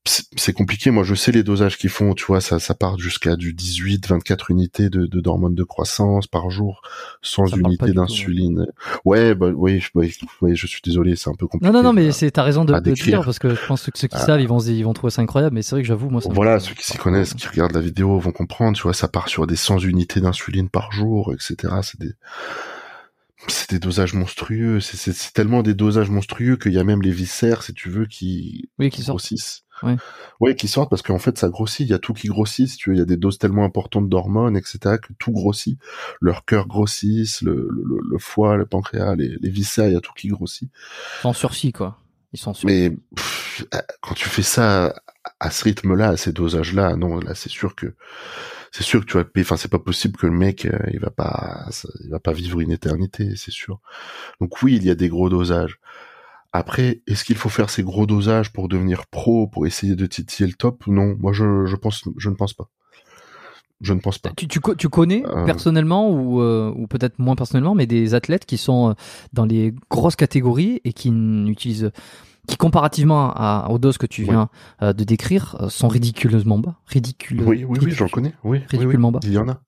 c'est 0.07 0.53
compliqué. 0.53 0.91
Moi, 0.91 1.03
je 1.03 1.15
sais 1.15 1.31
les 1.31 1.43
dosages 1.43 1.77
qu'ils 1.77 1.89
font. 1.89 2.13
Tu 2.13 2.25
vois, 2.25 2.39
ça, 2.39 2.59
ça 2.59 2.75
part 2.75 2.99
jusqu'à 2.99 3.35
du 3.35 3.53
18, 3.53 4.07
24 4.07 4.51
unités 4.51 4.89
de, 4.89 5.07
de 5.07 5.19
d'hormones 5.19 5.55
de 5.55 5.63
croissance 5.63 6.27
par 6.27 6.49
jour, 6.51 6.81
sans 7.21 7.47
ça 7.47 7.57
unité 7.57 7.91
d'insuline. 7.91 8.67
Ouais. 9.03 9.33
bah, 9.33 9.49
oui, 9.55 9.83
oui, 9.95 10.15
oui, 10.41 10.55
je 10.55 10.67
suis 10.67 10.81
désolé, 10.83 11.15
c'est 11.15 11.29
un 11.29 11.33
peu 11.33 11.47
compliqué. 11.47 11.71
Non, 11.71 11.77
non, 11.77 11.83
non, 11.83 11.93
mais 11.93 12.11
c'est, 12.11 12.29
t'as 12.31 12.43
raison 12.43 12.65
de, 12.65 12.79
de 12.79 12.91
dire 12.91 13.23
parce 13.23 13.39
que 13.39 13.55
je 13.55 13.65
pense 13.65 13.89
que 13.89 13.97
ceux 13.97 14.07
qui 14.07 14.17
ah. 14.17 14.25
savent, 14.25 14.41
ils 14.41 14.47
vont, 14.47 14.59
ils 14.59 14.83
vont 14.83 14.93
trouver 14.93 15.11
ça 15.11 15.21
incroyable. 15.21 15.55
Mais 15.55 15.63
c'est 15.63 15.71
vrai 15.71 15.81
que 15.81 15.87
j'avoue, 15.87 16.09
moi, 16.09 16.21
ça 16.21 16.29
voilà, 16.31 16.59
ceux 16.59 16.75
qui 16.75 16.85
s'y 16.85 16.97
connaissent, 16.97 17.33
qui 17.33 17.47
regardent 17.47 17.73
la 17.73 17.81
vidéo, 17.81 18.19
vont 18.19 18.31
comprendre. 18.31 18.77
Tu 18.77 18.83
vois, 18.83 18.93
ça 18.93 19.07
part 19.07 19.27
sur 19.27 19.47
des 19.47 19.55
100 19.55 19.79
unités 19.79 20.21
d'insuline 20.21 20.69
par 20.69 20.91
jour, 20.91 21.33
etc. 21.33 21.73
C'est 21.81 21.99
des 21.99 22.13
c'est 23.47 23.69
des 23.69 23.79
dosages 23.79 24.13
monstrueux. 24.13 24.79
C'est 24.79 25.33
tellement 25.33 25.63
des 25.63 25.73
dosages 25.73 26.09
monstrueux 26.09 26.57
qu'il 26.57 26.73
y 26.73 26.79
a 26.79 26.83
même 26.83 27.01
les 27.01 27.11
viscères, 27.11 27.63
si 27.63 27.73
tu 27.73 27.89
veux, 27.89 28.05
qui, 28.05 28.69
oui, 28.79 28.89
qui 28.89 29.03
grossissent. 29.03 29.64
Ouais. 29.83 29.97
ouais, 30.39 30.55
qui 30.55 30.67
sortent 30.67 30.89
parce 30.89 31.01
qu'en 31.01 31.19
fait 31.19 31.37
ça 31.37 31.49
grossit. 31.49 31.87
Il 31.87 31.91
y 31.91 31.93
a 31.93 31.99
tout 31.99 32.13
qui 32.13 32.27
grossit. 32.27 32.67
Si 32.67 32.77
tu 32.77 32.89
veux, 32.89 32.95
il 32.95 32.99
y 32.99 33.01
a 33.01 33.05
des 33.05 33.17
doses 33.17 33.37
tellement 33.37 33.65
importantes 33.65 34.09
d'hormones, 34.09 34.57
etc. 34.57 34.97
que 35.01 35.13
tout 35.19 35.31
grossit. 35.31 35.79
Leur 36.21 36.45
cœur 36.45 36.67
grossit, 36.67 37.41
le, 37.41 37.67
le, 37.69 37.99
le, 38.09 38.17
foie, 38.17 38.55
le 38.55 38.65
pancréas, 38.65 39.15
les, 39.15 39.37
les 39.41 39.49
viscères, 39.49 39.87
il 39.87 39.93
y 39.93 39.97
a 39.97 40.01
tout 40.01 40.13
qui 40.13 40.29
grossit. 40.29 40.69
Ils 41.23 41.33
sursis 41.33 41.71
quoi. 41.71 41.97
Ils 42.33 42.39
sont 42.39 42.53
Mais 42.65 42.91
quand 44.01 44.13
tu 44.13 44.27
fais 44.27 44.43
ça 44.43 44.93
à 45.39 45.49
ce 45.51 45.63
rythme-là, 45.63 46.09
à 46.09 46.17
ces 46.17 46.33
dosages-là, 46.33 46.95
non, 46.97 47.19
là 47.19 47.33
c'est 47.33 47.49
sûr 47.49 47.75
que 47.75 47.95
c'est 48.71 48.83
sûr 48.83 48.99
que 48.99 49.05
tu 49.05 49.17
vas 49.17 49.23
enfin 49.39 49.55
c'est 49.55 49.71
pas 49.71 49.79
possible 49.79 50.17
que 50.17 50.27
le 50.27 50.33
mec 50.33 50.65
euh, 50.65 50.77
il 50.91 50.99
va 50.99 51.09
pas 51.09 51.65
il 52.03 52.09
va 52.09 52.19
pas 52.19 52.33
vivre 52.33 52.59
une 52.59 52.71
éternité, 52.71 53.35
c'est 53.37 53.51
sûr. 53.51 53.79
Donc 54.41 54.61
oui, 54.61 54.75
il 54.75 54.83
y 54.83 54.89
a 54.89 54.95
des 54.95 55.07
gros 55.07 55.29
dosages. 55.29 55.79
Après, 56.55 57.01
est-ce 57.07 57.23
qu'il 57.23 57.35
faut 57.35 57.49
faire 57.49 57.69
ces 57.69 57.83
gros 57.83 58.05
dosages 58.05 58.51
pour 58.53 58.67
devenir 58.67 59.07
pro, 59.07 59.47
pour 59.47 59.67
essayer 59.67 59.95
de 59.95 60.05
titiller 60.05 60.47
le 60.47 60.55
top? 60.55 60.87
Non, 60.87 61.15
moi 61.19 61.33
je, 61.33 61.65
je 61.65 61.75
pense 61.75 62.03
je 62.17 62.29
ne 62.29 62.35
pense 62.35 62.53
pas. 62.53 62.69
Je 63.81 63.93
ne 63.93 63.99
pense 63.99 64.17
pas. 64.17 64.31
Tu, 64.37 64.47
tu, 64.47 64.59
tu 64.77 64.87
connais 64.87 65.23
euh. 65.25 65.45
personnellement 65.45 66.09
ou, 66.09 66.39
euh, 66.41 66.73
ou 66.75 66.87
peut-être 66.87 67.19
moins 67.19 67.35
personnellement, 67.35 67.75
mais 67.75 67.87
des 67.87 68.13
athlètes 68.13 68.45
qui 68.45 68.57
sont 68.57 68.95
dans 69.33 69.45
les 69.45 69.73
grosses 69.89 70.15
catégories 70.15 70.79
et 70.85 70.93
qui 70.93 71.11
n'utilisent 71.11 71.91
qui 72.47 72.57
comparativement 72.57 73.33
à, 73.35 73.67
aux 73.69 73.79
doses 73.79 73.97
que 73.97 74.05
tu 74.05 74.23
viens 74.23 74.49
euh, 74.81 74.93
de 74.93 75.03
décrire 75.03 75.57
euh, 75.59 75.69
sont 75.69 75.87
ridiculeusement 75.87 76.59
bas? 76.59 76.75
Ridicule. 76.87 77.41
Oui, 77.41 77.65
oui, 77.67 77.79
oui, 77.81 77.91
j'en 77.91 78.07
connais. 78.07 78.33
Oui, 78.43 78.61
ridiculement 78.69 79.11
bas. 79.11 79.19
Il 79.23 79.33
y 79.33 79.37
en 79.37 79.49
a. 79.49 79.61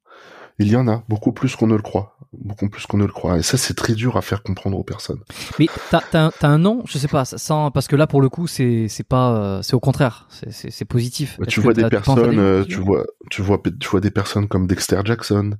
Il 0.59 0.69
y 0.69 0.75
en 0.75 0.88
a 0.88 1.03
beaucoup 1.07 1.31
plus 1.31 1.55
qu'on 1.55 1.67
ne 1.67 1.75
le 1.75 1.84
croit, 1.84 2.17
beaucoup 2.34 2.67
plus 2.67 2.88
qu'on 2.88 2.97
ne 2.97 3.05
le 3.05 3.11
croit. 3.11 3.38
Et 3.38 3.43
ça, 3.43 3.57
c'est 3.57 3.75
très 3.75 3.93
dur 3.93 4.17
à 4.17 4.21
faire 4.21 4.41
comprendre 4.41 4.77
aux 4.77 4.84
personnes. 4.84 5.19
Mais 5.59 5.67
t'as 5.91 6.01
as, 6.13 6.31
as, 6.41 6.47
un 6.47 6.57
nom, 6.57 6.81
je 6.88 6.97
sais 6.97 7.07
pas, 7.07 7.25
sans 7.25 7.69
parce 7.69 7.88
que 7.88 7.95
là 7.95 8.07
pour 8.07 8.21
le 8.21 8.29
coup, 8.29 8.47
c'est 8.47 8.88
c'est 8.88 9.03
pas, 9.03 9.38
euh, 9.38 9.61
c'est 9.61 9.75
au 9.75 9.79
contraire, 9.79 10.27
c'est 10.49 10.85
positif. 10.85 11.38
Bah, 11.39 11.45
tu 11.45 11.59
vois 11.59 11.73
des 11.73 11.88
personnes, 11.88 12.65
tu 12.65 12.79
vois, 12.79 13.05
tu 13.29 13.41
vois, 13.43 13.61
tu 13.79 13.88
vois 13.88 14.01
des 14.01 14.11
personnes 14.11 14.47
comme 14.47 14.65
Dexter 14.65 15.01
Jackson, 15.05 15.51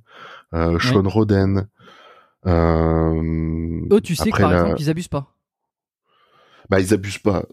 euh, 0.54 0.78
Sean 0.80 1.08
Roden. 1.08 1.68
Euh, 2.46 3.80
Eux, 3.92 4.00
tu 4.00 4.16
sais 4.16 4.30
que 4.30 4.40
par 4.40 4.52
exemple, 4.52 4.80
ils 4.80 4.90
abusent 4.90 5.08
pas 5.08 5.37
bah 6.68 6.80
ils 6.80 6.92
abusent 6.92 7.18
pas. 7.18 7.44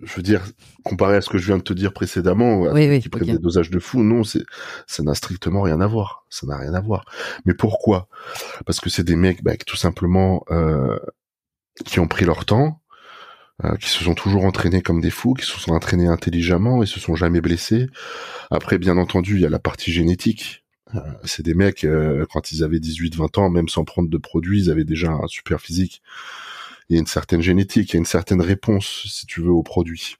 Je 0.00 0.14
veux 0.14 0.22
dire, 0.22 0.42
comparé 0.84 1.16
à 1.16 1.20
ce 1.20 1.28
que 1.28 1.38
je 1.38 1.46
viens 1.46 1.58
de 1.58 1.62
te 1.62 1.72
dire 1.72 1.92
précédemment, 1.92 2.60
oui, 2.72 3.00
qui 3.00 3.08
prennent 3.08 3.26
des 3.26 3.38
dosages 3.38 3.70
de 3.70 3.78
fou, 3.78 4.02
non, 4.02 4.24
c'est 4.24 4.44
ça 4.86 5.02
n'a 5.02 5.14
strictement 5.14 5.62
rien 5.62 5.80
à 5.80 5.86
voir. 5.86 6.24
Ça 6.30 6.46
n'a 6.46 6.56
rien 6.56 6.74
à 6.74 6.80
voir. 6.80 7.04
Mais 7.44 7.54
pourquoi? 7.54 8.08
Parce 8.66 8.80
que 8.80 8.90
c'est 8.90 9.04
des 9.04 9.16
mecs, 9.16 9.42
bah, 9.42 9.56
tout 9.66 9.76
simplement, 9.76 10.44
euh, 10.50 10.98
qui 11.84 12.00
ont 12.00 12.08
pris 12.08 12.24
leur 12.24 12.44
temps, 12.44 12.80
euh, 13.64 13.76
qui 13.76 13.88
se 13.90 14.04
sont 14.04 14.14
toujours 14.14 14.44
entraînés 14.44 14.80
comme 14.82 15.00
des 15.00 15.10
fous, 15.10 15.34
qui 15.34 15.44
se 15.44 15.58
sont 15.58 15.72
entraînés 15.72 16.06
intelligemment 16.06 16.82
et 16.82 16.86
se 16.86 17.00
sont 17.00 17.14
jamais 17.14 17.40
blessés. 17.40 17.88
Après, 18.50 18.78
bien 18.78 18.96
entendu, 18.96 19.34
il 19.34 19.42
y 19.42 19.46
a 19.46 19.50
la 19.50 19.58
partie 19.58 19.92
génétique. 19.92 20.64
Euh, 20.94 21.00
c'est 21.24 21.42
des 21.44 21.54
mecs, 21.54 21.84
euh, 21.84 22.24
quand 22.32 22.52
ils 22.52 22.64
avaient 22.64 22.78
18-20 22.78 23.38
ans, 23.38 23.50
même 23.50 23.68
sans 23.68 23.84
prendre 23.84 24.08
de 24.08 24.18
produits, 24.18 24.64
ils 24.64 24.70
avaient 24.70 24.84
déjà 24.84 25.10
un 25.10 25.26
super 25.26 25.60
physique 25.60 26.02
il 26.90 26.94
y 26.94 26.96
a 26.98 27.00
une 27.00 27.06
certaine 27.06 27.40
génétique, 27.40 27.90
il 27.90 27.94
y 27.94 27.96
a 27.96 28.00
une 28.00 28.04
certaine 28.04 28.42
réponse, 28.42 29.04
si 29.06 29.24
tu 29.24 29.40
veux, 29.40 29.52
au 29.52 29.62
produit. 29.62 30.16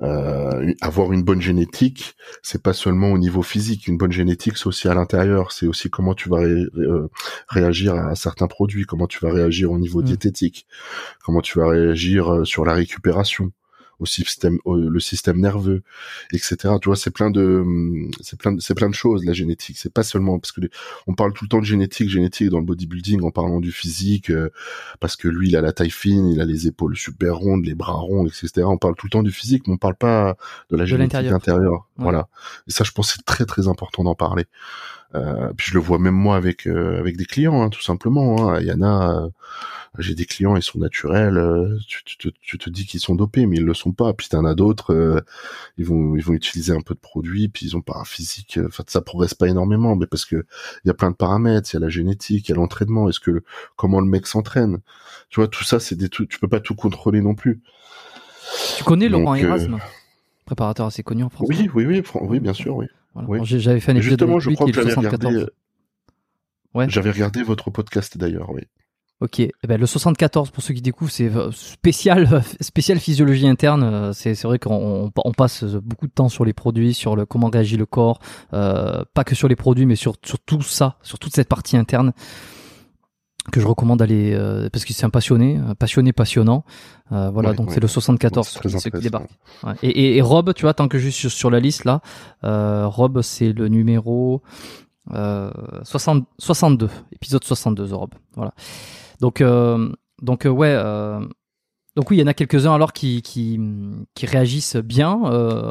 Euh, 0.00 0.72
avoir 0.80 1.12
une 1.12 1.22
bonne 1.22 1.40
génétique, 1.40 2.14
c'est 2.42 2.62
pas 2.62 2.72
seulement 2.72 3.10
au 3.10 3.18
niveau 3.18 3.42
physique. 3.42 3.88
Une 3.88 3.98
bonne 3.98 4.12
génétique, 4.12 4.56
c'est 4.56 4.68
aussi 4.68 4.88
à 4.88 4.94
l'intérieur. 4.94 5.52
C'est 5.52 5.66
aussi 5.66 5.90
comment 5.90 6.14
tu 6.14 6.28
vas 6.28 6.42
euh, 6.42 7.10
réagir 7.48 7.94
à 7.94 8.14
certains 8.14 8.46
produits, 8.46 8.84
comment 8.84 9.08
tu 9.08 9.18
vas 9.20 9.32
réagir 9.32 9.72
au 9.72 9.78
niveau 9.78 10.00
mmh. 10.00 10.04
diététique, 10.04 10.66
comment 11.24 11.40
tu 11.40 11.58
vas 11.58 11.68
réagir 11.68 12.32
euh, 12.32 12.44
sur 12.44 12.64
la 12.64 12.74
récupération 12.74 13.50
au 13.98 14.06
système, 14.06 14.58
le 14.66 15.00
système 15.00 15.40
nerveux, 15.40 15.82
etc. 16.32 16.56
Tu 16.80 16.88
vois, 16.88 16.96
c'est 16.96 17.10
plein 17.10 17.30
de, 17.30 17.64
c'est 18.20 18.38
plein, 18.38 18.56
c'est 18.58 18.74
plein 18.74 18.88
de 18.88 18.94
choses 18.94 19.24
la 19.24 19.32
génétique. 19.32 19.78
C'est 19.78 19.92
pas 19.92 20.02
seulement 20.02 20.38
parce 20.38 20.52
que 20.52 20.60
on 21.06 21.14
parle 21.14 21.32
tout 21.32 21.44
le 21.44 21.48
temps 21.48 21.60
de 21.60 21.64
génétique, 21.64 22.08
génétique 22.08 22.50
dans 22.50 22.58
le 22.58 22.64
bodybuilding 22.64 23.22
en 23.22 23.30
parlant 23.30 23.60
du 23.60 23.72
physique, 23.72 24.30
euh, 24.30 24.50
parce 25.00 25.16
que 25.16 25.28
lui 25.28 25.48
il 25.48 25.56
a 25.56 25.60
la 25.60 25.72
taille 25.72 25.90
fine, 25.90 26.26
il 26.28 26.40
a 26.40 26.44
les 26.44 26.66
épaules 26.66 26.96
super 26.96 27.36
rondes, 27.36 27.64
les 27.64 27.74
bras 27.74 27.94
ronds, 27.94 28.26
etc. 28.26 28.62
On 28.64 28.78
parle 28.78 28.94
tout 28.96 29.06
le 29.06 29.10
temps 29.10 29.22
du 29.22 29.32
physique, 29.32 29.66
mais 29.66 29.74
on 29.74 29.78
parle 29.78 29.96
pas 29.96 30.36
de 30.70 30.76
la 30.76 30.84
génétique 30.84 31.30
intérieure. 31.30 31.88
Voilà. 31.96 32.28
Et 32.68 32.72
ça, 32.72 32.84
je 32.84 32.90
pense, 32.90 33.12
c'est 33.12 33.24
très 33.24 33.44
très 33.44 33.68
important 33.68 34.04
d'en 34.04 34.14
parler. 34.14 34.46
Euh, 35.14 35.52
puis 35.56 35.68
je 35.70 35.74
le 35.74 35.80
vois 35.80 35.98
même 35.98 36.14
moi 36.14 36.36
avec 36.36 36.66
euh, 36.66 36.98
avec 36.98 37.16
des 37.16 37.24
clients, 37.24 37.62
hein, 37.62 37.70
tout 37.70 37.82
simplement. 37.82 38.50
Hein. 38.50 38.60
Il 38.60 38.66
y 38.66 38.72
en 38.72 38.82
a 38.82 39.28
j'ai 39.98 40.14
des 40.14 40.24
clients, 40.24 40.56
ils 40.56 40.62
sont 40.62 40.78
naturels, 40.78 41.38
euh, 41.38 41.78
tu, 41.86 42.02
tu, 42.04 42.32
tu, 42.40 42.58
te 42.58 42.68
dis 42.68 42.84
qu'ils 42.84 43.00
sont 43.00 43.14
dopés, 43.14 43.46
mais 43.46 43.56
ils 43.56 43.64
le 43.64 43.74
sont 43.74 43.92
pas. 43.92 44.12
Puis 44.12 44.28
t'en 44.28 44.44
as 44.44 44.54
d'autres, 44.54 44.92
euh, 44.92 45.20
ils 45.78 45.84
vont 45.84 46.16
ils 46.16 46.22
vont 46.22 46.32
utiliser 46.32 46.72
un 46.72 46.80
peu 46.80 46.94
de 46.94 47.00
produits, 47.00 47.48
puis 47.48 47.66
ils 47.66 47.76
ont 47.76 47.80
pas 47.80 47.98
un 47.98 48.04
physique. 48.04 48.58
Euh, 48.58 48.66
enfin, 48.66 48.82
ça 48.86 49.00
progresse 49.00 49.34
pas 49.34 49.48
énormément, 49.48 49.94
mais 49.94 50.06
parce 50.06 50.24
que 50.24 50.46
il 50.84 50.88
y 50.88 50.90
a 50.90 50.94
plein 50.94 51.10
de 51.10 51.16
paramètres, 51.16 51.70
il 51.72 51.74
y 51.74 51.76
a 51.76 51.80
la 51.80 51.88
génétique, 51.88 52.48
il 52.48 52.52
y 52.52 52.54
a 52.54 52.56
l'entraînement. 52.56 53.08
Est-ce 53.08 53.20
que 53.20 53.44
comment 53.76 54.00
le 54.00 54.06
mec 54.06 54.26
s'entraîne? 54.26 54.80
Tu 55.30 55.38
vois, 55.40 55.48
tout 55.48 55.64
ça, 55.64 55.78
c'est 55.78 55.96
des. 55.96 56.08
Tu 56.08 56.26
peux 56.40 56.48
pas 56.48 56.60
tout 56.60 56.74
contrôler 56.74 57.20
non 57.20 57.34
plus. 57.34 57.60
Tu 58.76 58.84
connais 58.84 59.08
Laurent 59.08 59.34
Erasme, 59.36 59.78
préparateur 60.44 60.86
assez 60.86 61.02
connu 61.02 61.22
en 61.22 61.28
France. 61.28 61.48
Oui, 61.48 61.70
oui, 61.74 61.86
oui, 61.86 62.02
oui, 62.20 62.40
bien 62.40 62.52
sûr, 62.52 62.76
oui. 62.76 62.86
J'avais 63.42 63.80
fait 63.80 63.92
un 63.92 63.96
épisode 63.96 64.18
Justement, 64.18 64.40
je 64.40 64.50
crois 64.50 64.66
que 64.66 64.72
j'avais 64.72 64.94
regardé. 64.94 65.46
Ouais. 66.74 66.86
J'avais 66.88 67.10
regardé 67.10 67.42
votre 67.42 67.70
podcast 67.70 68.18
d'ailleurs, 68.18 68.50
oui. 68.50 68.62
Ok, 69.20 69.38
eh 69.38 69.52
ben, 69.66 69.80
le 69.80 69.86
74 69.86 70.50
pour 70.50 70.62
ceux 70.62 70.74
qui 70.74 70.82
découvrent, 70.82 71.10
c'est 71.10 71.34
euh, 71.34 71.52
spécial, 71.52 72.42
spécial 72.60 72.98
physiologie 72.98 73.46
interne. 73.46 73.84
Euh, 73.84 74.12
c'est 74.12 74.34
vrai 74.42 74.58
qu'on 74.58 75.12
on 75.16 75.32
passe 75.32 75.62
beaucoup 75.64 76.08
de 76.08 76.12
temps 76.12 76.28
sur 76.28 76.44
les 76.44 76.52
produits, 76.52 76.94
sur 76.94 77.14
le 77.14 77.24
comment 77.24 77.48
réagit 77.48 77.76
le 77.76 77.86
corps, 77.86 78.18
euh, 78.52 79.04
pas 79.14 79.22
que 79.22 79.36
sur 79.36 79.46
les 79.46 79.54
produits, 79.54 79.86
mais 79.86 79.94
sur, 79.94 80.16
sur 80.24 80.40
tout 80.40 80.62
ça, 80.62 80.98
sur 81.02 81.20
toute 81.20 81.32
cette 81.34 81.48
partie 81.48 81.76
interne 81.76 82.12
que 83.52 83.60
je 83.60 83.66
recommande 83.66 83.98
d'aller 83.98 84.32
euh, 84.32 84.68
parce 84.72 84.84
que 84.84 84.92
c'est 84.92 85.04
un 85.04 85.10
passionné, 85.10 85.56
un 85.56 85.74
passionné 85.74 86.12
passionnant. 86.12 86.64
Euh, 87.12 87.30
voilà, 87.30 87.52
donc 87.52 87.72
c'est 87.72 87.80
le 87.80 87.88
74 87.88 88.48
ceux 88.48 88.90
qui 88.90 89.00
débarquent. 89.00 89.30
Ouais. 89.62 89.74
Et, 89.82 90.16
et, 90.16 90.22
Rob, 90.22 90.54
tu 90.54 90.62
vois, 90.62 90.74
tant 90.74 90.88
que 90.88 90.98
juste 90.98 91.18
sur, 91.18 91.30
sur 91.30 91.50
la 91.50 91.60
liste 91.60 91.84
là, 91.84 92.00
euh, 92.44 92.86
Rob 92.86 93.20
c'est 93.22 93.52
le 93.52 93.68
numéro 93.68 94.42
60, 95.10 96.26
62, 96.38 96.88
épisode 97.12 97.44
62 97.44 97.94
Rob. 97.94 98.10
Voilà. 98.34 98.54
Donc, 99.20 99.40
euh, 99.40 99.90
donc 100.22 100.46
euh, 100.46 100.50
ouais. 100.50 100.72
Euh, 100.74 101.20
donc 101.96 102.10
oui, 102.10 102.16
il 102.16 102.20
y 102.20 102.22
en 102.22 102.26
a 102.26 102.34
quelques-uns 102.34 102.74
alors 102.74 102.92
qui, 102.92 103.22
qui, 103.22 103.60
qui 104.14 104.26
réagissent 104.26 104.74
bien, 104.74 105.20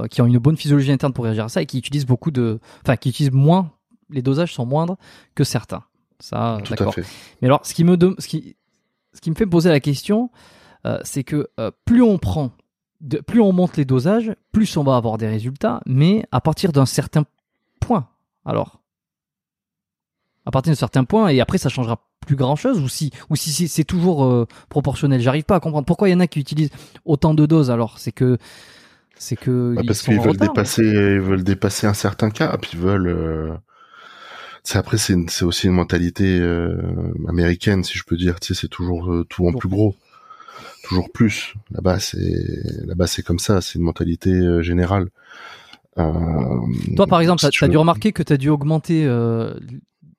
qui 0.09 0.21
ont 0.21 0.25
une 0.25 0.37
bonne 0.37 0.55
physiologie 0.55 0.89
interne 0.89 1.11
pour 1.11 1.25
réagir 1.25 1.43
à 1.43 1.49
ça 1.49 1.61
et 1.61 1.65
qui 1.65 1.77
utilisent 1.77 2.05
beaucoup 2.05 2.31
de, 2.31 2.61
enfin 2.81 2.95
qui 2.95 3.09
utilisent 3.09 3.33
moins, 3.33 3.71
les 4.09 4.21
dosages 4.21 4.53
sont 4.53 4.65
moindres 4.65 4.95
que 5.35 5.43
certains. 5.43 5.83
Ça, 6.19 6.59
d'accord. 6.69 6.95
Mais 7.41 7.47
alors, 7.47 7.65
ce 7.65 7.73
qui 7.73 7.83
me 7.83 7.97
ce 8.19 8.27
qui, 8.27 8.55
ce 9.13 9.21
qui 9.21 9.29
me 9.29 9.35
fait 9.35 9.45
poser 9.45 9.69
la 9.69 9.79
question, 9.79 10.29
c'est 11.03 11.23
que 11.23 11.49
plus 11.85 12.01
on 12.01 12.17
prend, 12.17 12.51
de, 13.01 13.19
plus 13.19 13.41
on 13.41 13.51
monte 13.53 13.77
les 13.77 13.85
dosages, 13.85 14.33
plus 14.51 14.75
on 14.77 14.83
va 14.83 14.95
avoir 14.95 15.17
des 15.17 15.27
résultats, 15.27 15.81
mais 15.85 16.25
à 16.31 16.41
partir 16.41 16.71
d'un 16.71 16.85
certain 16.85 17.23
point. 17.79 18.07
Alors, 18.45 18.81
à 20.45 20.51
partir 20.51 20.71
d'un 20.71 20.77
certain 20.77 21.03
point, 21.03 21.29
et 21.29 21.39
après 21.39 21.57
ça 21.57 21.69
changera 21.69 21.99
plus 22.25 22.35
grand 22.35 22.55
chose 22.55 22.79
ou 22.79 22.87
si 22.87 23.11
ou 23.29 23.35
si 23.35 23.67
c'est 23.67 23.83
toujours 23.83 24.23
euh, 24.23 24.47
proportionnel. 24.69 25.21
J'arrive 25.21 25.43
pas 25.43 25.55
à 25.55 25.59
comprendre. 25.59 25.85
Pourquoi 25.85 26.09
il 26.09 26.13
y 26.13 26.15
en 26.15 26.19
a 26.19 26.27
qui 26.27 26.39
utilisent 26.39 26.71
autant 27.05 27.33
de 27.33 27.45
doses 27.45 27.69
alors? 27.69 27.99
C'est 27.99 28.11
que 28.11 28.37
c'est 29.15 29.35
que 29.35 29.73
bah, 29.75 29.81
parce 29.85 30.01
qu'ils 30.01 30.19
veulent 30.19 30.37
dépasser 30.37 30.83
ils 30.83 31.19
veulent 31.19 31.43
dépasser 31.43 31.85
un 31.87 31.93
certain 31.93 32.29
cap 32.29 32.65
ils 32.73 32.79
veulent 32.79 33.07
euh... 33.07 33.53
c'est 34.63 34.77
après 34.77 34.97
c'est 34.97 35.15
c'est 35.29 35.45
aussi 35.45 35.67
une 35.67 35.73
mentalité 35.73 36.39
euh, 36.39 37.13
américaine 37.27 37.83
si 37.83 37.97
je 37.97 38.03
peux 38.03 38.17
dire. 38.17 38.39
Tu 38.39 38.53
sais 38.53 38.61
c'est 38.61 38.67
toujours 38.67 39.11
euh, 39.11 39.25
tout 39.29 39.47
en 39.47 39.53
plus 39.53 39.69
gros. 39.69 39.95
Toujours 40.83 41.11
plus. 41.11 41.53
Là-bas 41.71 41.99
c'est 41.99 42.45
là-bas 42.85 43.07
c'est 43.07 43.23
comme 43.23 43.39
ça. 43.39 43.61
C'est 43.61 43.75
une 43.75 43.85
mentalité 43.85 44.31
générale. 44.61 45.09
Toi 45.95 47.07
par 47.07 47.21
exemple 47.21 47.47
tu 47.51 47.63
as, 47.63 47.67
dû 47.67 47.77
remarquer 47.77 48.13
que 48.13 48.23
tu 48.23 48.33
as 48.33 48.37
dû 48.37 48.49
augmenter 48.49 49.05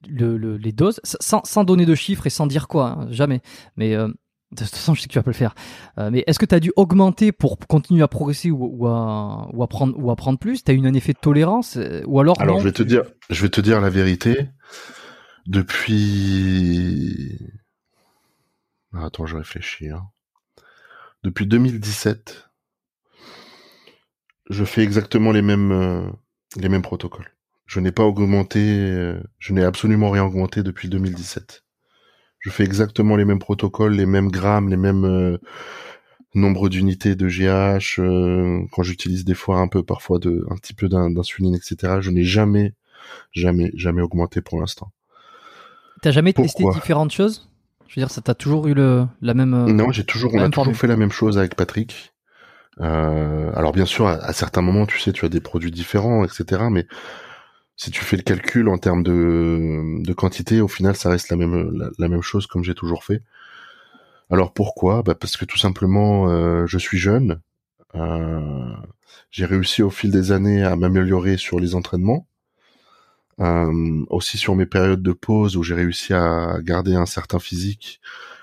le, 0.09 0.57
les 0.57 0.73
doses, 0.73 1.01
sans, 1.05 1.43
sans, 1.45 1.65
donner 1.65 1.87
de 1.87 1.95
chiffres 1.95 2.27
et 2.27 2.31
sans 2.31 2.47
dire 2.47 2.69
quoi, 2.69 2.99
hein, 2.99 3.07
jamais. 3.11 3.41
Mais 3.77 3.95
euh, 3.95 4.09
de 4.55 4.65
toute 4.65 4.75
façon, 4.75 4.95
je 4.95 5.01
sais 5.03 5.09
que 5.09 5.13
tu 5.13 5.19
vas 5.19 5.23
pas 5.23 5.31
le 5.31 5.37
faire. 5.37 5.55
Euh, 5.99 6.11
mais 6.11 6.25
est-ce 6.27 6.39
que 6.39 6.47
tu 6.47 6.55
as 6.55 6.61
dû 6.61 6.73
augmenter 6.77 7.33
pour 7.33 7.59
continuer 7.59 8.03
à 8.03 8.09
progresser 8.09 8.51
ou, 8.51 8.65
ou, 8.65 8.87
à, 8.87 9.49
ou 9.53 9.63
à 9.63 9.69
prendre 9.69 9.99
ou 9.99 10.37
plus? 10.37 10.65
Tu 10.65 10.71
as 10.71 10.75
eu 10.75 10.87
un 10.87 10.95
effet 10.95 11.13
de 11.13 11.19
tolérance 11.19 11.77
euh, 11.77 12.03
ou 12.07 12.21
alors 12.21 12.41
Alors 12.41 12.59
je 12.61 12.65
vais 12.65 12.73
te 12.73 12.83
dire, 12.83 13.03
je 13.31 13.43
vais 13.43 13.51
te 13.51 13.61
dire 13.61 13.81
la 13.81 13.91
vérité. 13.91 14.49
Depuis, 15.47 17.39
ah, 18.95 19.05
attends, 19.07 19.27
je 19.27 19.37
réfléchis. 19.37 19.91
Hein. 19.91 20.05
Depuis 21.23 21.47
2017, 21.47 22.49
je 24.49 24.65
fais 24.65 24.83
exactement 24.83 25.33
les 25.33 25.43
mêmes 25.43 26.13
les 26.57 26.69
mêmes 26.69 26.83
protocoles. 26.83 27.35
Je 27.67 27.81
n'ai 27.81 27.93
pas 27.93 28.05
augmenté, 28.05 28.61
euh, 28.61 29.21
je 29.39 29.53
n'ai 29.53 29.65
absolument 29.65 30.11
rien 30.11 30.25
augmenté 30.25 30.63
depuis 30.63 30.89
2017. 30.89 31.64
Je 32.45 32.51
fais 32.51 32.65
exactement 32.65 33.17
les 33.17 33.25
mêmes 33.25 33.39
protocoles, 33.39 33.95
les 33.95 34.05
mêmes 34.07 34.31
grammes, 34.31 34.69
les 34.69 34.77
mêmes 34.77 35.05
euh, 35.07 35.39
nombres 36.35 36.69
d'unités 36.69 37.15
de 37.15 37.27
GH. 37.29 37.99
euh, 38.01 38.61
quand 38.73 38.83
j'utilise 38.83 39.25
des 39.25 39.35
fois 39.35 39.59
un 39.61 39.69
peu, 39.69 39.83
parfois 39.83 40.19
de, 40.19 40.45
un 40.51 40.57
petit 40.57 40.75
peu 40.75 40.89
d'in- 40.89 41.11
d'insuline, 41.11 41.55
etc. 41.55 42.01
Je 42.01 42.11
n'ai 42.11 42.23
jamais, 42.25 42.75
jamais, 43.33 43.71
jamais 43.75 44.03
augmenté 44.03 44.43
pour 44.43 44.61
l'instant. 44.61 44.91
T'as 46.03 46.11
jamais 46.11 46.35
testé 46.35 46.65
différentes 46.75 47.13
choses? 47.13 47.49
Je 47.89 47.99
veux 47.99 48.05
dire, 48.07 48.11
ça 48.11 48.21
t'a 48.21 48.35
toujours 48.35 48.67
eu 48.67 48.75
le, 48.75 49.07
la 49.23 49.33
même. 49.33 49.55
euh, 49.55 49.67
Non, 49.73 49.91
j'ai 49.91 50.05
toujours, 50.05 50.35
on 50.35 50.39
a 50.39 50.49
toujours 50.51 50.65
formule. 50.65 50.75
fait 50.75 50.87
la 50.87 50.97
même 50.97 51.13
chose 51.13 51.39
avec 51.39 51.55
Patrick. 51.55 52.13
Euh, 52.81 53.53
alors 53.55 53.73
bien 53.73 53.87
sûr, 53.87 54.07
à, 54.09 54.15
à 54.15 54.33
certains 54.35 54.61
moments, 54.61 54.85
tu 54.85 54.99
sais, 54.99 55.13
tu 55.13 55.25
as 55.25 55.29
des 55.31 55.41
produits 55.41 55.71
différents, 55.71 56.25
etc. 56.25 56.65
Mais 56.71 56.87
si 57.77 57.91
tu 57.91 58.05
fais 58.05 58.17
le 58.17 58.23
calcul 58.23 58.69
en 58.69 58.79
termes 58.79 59.03
de, 59.03 60.13
quantité, 60.15 60.61
au 60.61 60.69
final, 60.69 60.97
ça 60.97 61.11
reste 61.11 61.31
la 61.31 61.37
même, 61.37 62.23
chose 62.23 62.47
comme 62.47 62.65
j'ai 62.65 62.75
toujours 62.75 63.05
fait. 63.05 63.23
Alors 64.31 64.53
pourquoi? 64.53 65.03
Bah 65.03 65.15
Parce 65.15 65.37
que 65.37 65.45
tout 65.45 65.59
simplement, 65.59 66.29
euh, 66.29 66.67
je 66.67 66.79
suis 66.79 66.99
jeune. 66.99 67.41
Euh, 67.95 68.75
j'ai 69.31 69.45
réussi 69.45 69.83
au 69.83 69.91
fil 69.91 70.11
des 70.11 70.33
années 70.33 70.63
à 70.63 70.77
m'améliorer 70.77 71.37
sur 71.37 71.61
les 71.61 71.75
entraînements. 71.75 72.27
Euh, 73.41 74.05
aussi 74.11 74.39
sur 74.39 74.55
mes 74.55 74.67
périodes 74.67 75.03
de 75.03 75.13
pause 75.13 75.57
où 75.57 75.65
j'ai 75.65 75.75
réussi 75.75 76.15
à 76.15 76.59
garder 76.61 76.95
un 76.95 77.07
certain 77.07 77.41
physique, 77.41 78.01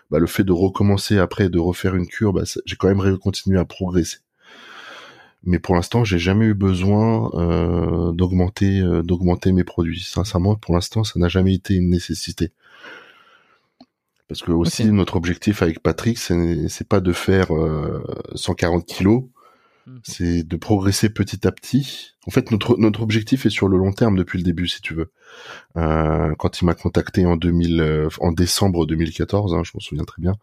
bah, 0.10 0.20
le 0.20 0.28
fait 0.28 0.44
de 0.44 0.52
recommencer 0.52 1.18
après, 1.18 1.48
de 1.48 1.60
refaire 1.60 1.96
une 1.96 2.08
cure, 2.08 2.34
bah, 2.34 2.44
j'ai 2.66 2.76
quand 2.76 2.94
même 2.94 3.18
continué 3.18 3.58
à 3.58 3.66
progresser. 3.66 4.20
Mais 5.44 5.60
pour 5.60 5.76
l'instant, 5.76 6.04
j'ai 6.04 6.20
jamais 6.20 6.46
eu 6.46 6.54
besoin 6.54 7.32
euh, 7.34 8.12
d'augmenter 8.12 8.80
euh, 8.80 9.02
d'augmenter 9.02 9.52
mes 9.52 9.64
produits. 9.64 10.02
Sincèrement, 10.02 10.56
pour 10.56 10.76
l'instant, 10.76 11.04
ça 11.04 11.20
n'a 11.20 11.28
jamais 11.30 11.54
été 11.54 11.76
une 11.76 11.90
nécessité. 11.90 12.52
Parce 14.28 14.44
que 14.44 14.52
aussi 14.52 14.86
notre 14.92 15.16
objectif 15.18 15.62
avec 15.62 15.82
Patrick, 15.82 16.18
c'est 16.18 16.70
c'est 16.70 16.88
pas 16.88 17.02
de 17.02 17.12
faire 17.12 17.54
euh, 17.54 18.04
140 18.36 18.86
kilos, 18.86 19.24
Mhm. 19.88 20.00
c'est 20.04 20.44
de 20.44 20.58
progresser 20.58 21.10
petit 21.10 21.48
à 21.48 21.52
petit. 21.52 22.14
En 22.28 22.32
fait, 22.32 22.52
notre 22.52 22.78
notre 22.78 23.02
objectif 23.02 23.46
est 23.46 23.50
sur 23.50 23.68
le 23.68 23.78
long 23.78 23.92
terme 23.92 24.16
depuis 24.16 24.38
le 24.38 24.44
début, 24.44 24.68
si 24.68 24.82
tu 24.82 24.94
veux. 24.94 25.12
Euh, 25.78 26.36
quand 26.38 26.62
il 26.62 26.66
m'a 26.66 26.76
contacté 26.76 27.26
en 27.26 27.36
2000, 27.36 27.82
euh, 27.82 28.10
en 28.20 28.32
décembre 28.32 28.86
2014, 28.86 29.54
hein, 29.54 29.64
je 29.64 29.72
m'en 29.74 29.80
souviens 29.80 30.04
très 30.06 30.22
bien. 30.22 30.36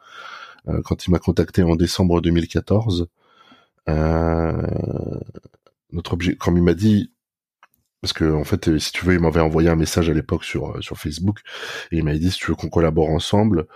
Euh, 0.69 0.83
quand 0.85 1.07
il 1.07 1.11
m'a 1.13 1.19
contacté 1.21 1.63
en 1.63 1.77
décembre 1.77 2.21
2014, 2.21 3.03
euh, 3.03 3.07
notre 5.93 6.13
objet, 6.13 6.37
comme 6.37 6.57
il 6.57 6.63
m'a 6.63 6.75
dit, 6.75 7.13
parce 8.01 8.13
que 8.13 8.33
en 8.33 8.45
fait, 8.45 8.69
euh, 8.69 8.79
si 8.79 8.93
tu 8.93 9.05
veux, 9.05 9.15
il 9.15 9.21
m'avait 9.21 9.41
envoyé 9.41 9.69
un 9.69 9.77
message 9.77 10.09
à 10.09 10.15
l'époque 10.15 10.45
sur 10.45 10.71
euh, 10.71 10.81
sur 10.81 10.99
Facebook 10.99 11.41
et 11.91 11.99
il 11.99 12.05
m'avait 12.05 12.19
dit 12.19 12.31
si 12.31 12.39
tu 12.39 12.47
veux 12.47 12.55
qu'on 12.55 12.69
collabore 12.69 13.11
ensemble, 13.11 13.67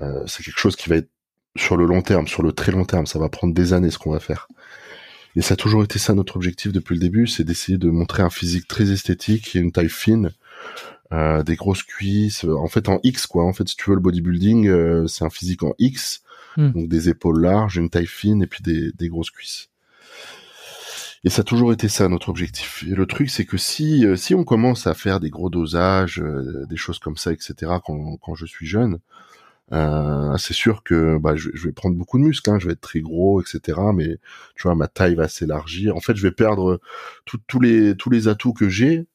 euh, 0.00 0.22
c'est 0.26 0.42
quelque 0.42 0.58
chose 0.58 0.76
qui 0.76 0.88
va 0.88 0.96
être 0.96 1.10
sur 1.56 1.76
le 1.76 1.86
long 1.86 2.02
terme, 2.02 2.26
sur 2.26 2.42
le 2.42 2.52
très 2.52 2.72
long 2.72 2.84
terme, 2.84 3.06
ça 3.06 3.18
va 3.18 3.28
prendre 3.28 3.54
des 3.54 3.72
années 3.72 3.90
ce 3.90 3.98
qu'on 3.98 4.12
va 4.12 4.20
faire. 4.20 4.48
Et 5.36 5.42
ça 5.42 5.54
a 5.54 5.56
toujours 5.56 5.82
été 5.82 5.98
ça 5.98 6.14
notre 6.14 6.36
objectif 6.36 6.72
depuis 6.72 6.94
le 6.94 7.00
début, 7.00 7.26
c'est 7.26 7.44
d'essayer 7.44 7.78
de 7.78 7.90
montrer 7.90 8.22
un 8.22 8.30
physique 8.30 8.68
très 8.68 8.90
esthétique 8.90 9.54
une 9.54 9.72
taille 9.72 9.88
fine, 9.88 10.30
euh, 11.12 11.42
des 11.42 11.54
grosses 11.56 11.82
cuisses, 11.84 12.44
euh, 12.44 12.56
en 12.56 12.66
fait 12.66 12.88
en 12.88 12.98
X 13.02 13.26
quoi. 13.26 13.44
En 13.44 13.52
fait, 13.52 13.68
si 13.68 13.76
tu 13.76 13.88
veux 13.88 13.96
le 13.96 14.02
bodybuilding, 14.02 14.68
euh, 14.68 15.06
c'est 15.06 15.24
un 15.24 15.30
physique 15.30 15.62
en 15.62 15.74
X, 15.78 16.23
Hmm. 16.56 16.70
donc 16.72 16.88
des 16.88 17.08
épaules 17.08 17.40
larges, 17.42 17.76
une 17.78 17.90
taille 17.90 18.06
fine 18.06 18.42
et 18.42 18.46
puis 18.46 18.62
des, 18.62 18.92
des 18.92 19.08
grosses 19.08 19.30
cuisses. 19.30 19.68
Et 21.24 21.30
ça 21.30 21.40
a 21.40 21.44
toujours 21.44 21.72
été 21.72 21.88
ça 21.88 22.08
notre 22.08 22.28
objectif. 22.28 22.84
Et 22.86 22.94
le 22.94 23.06
truc, 23.06 23.30
c'est 23.30 23.44
que 23.46 23.56
si 23.56 24.04
euh, 24.06 24.16
si 24.16 24.34
on 24.34 24.44
commence 24.44 24.86
à 24.86 24.94
faire 24.94 25.20
des 25.20 25.30
gros 25.30 25.48
dosages, 25.50 26.20
euh, 26.20 26.66
des 26.68 26.76
choses 26.76 26.98
comme 26.98 27.16
ça, 27.16 27.32
etc. 27.32 27.72
Quand, 27.84 28.16
quand 28.18 28.34
je 28.34 28.44
suis 28.46 28.66
jeune, 28.66 28.98
euh, 29.72 30.36
c'est 30.38 30.54
sûr 30.54 30.82
que 30.84 31.18
bah, 31.18 31.36
je, 31.36 31.50
je 31.54 31.66
vais 31.68 31.72
prendre 31.72 31.96
beaucoup 31.96 32.18
de 32.18 32.24
muscles, 32.24 32.50
hein, 32.50 32.58
je 32.60 32.66
vais 32.66 32.72
être 32.74 32.80
très 32.82 33.00
gros, 33.00 33.42
etc. 33.42 33.80
Mais 33.94 34.18
tu 34.56 34.64
vois, 34.64 34.74
ma 34.76 34.88
taille 34.88 35.16
va 35.16 35.28
s'élargir. 35.28 35.96
En 35.96 36.00
fait, 36.00 36.16
je 36.16 36.22
vais 36.22 36.32
perdre 36.32 36.80
tout- 37.26 37.40
tous 37.48 37.60
les 37.60 37.96
tous 37.96 38.10
les 38.10 38.28
atouts 38.28 38.54
que 38.54 38.68
j'ai, 38.68 39.06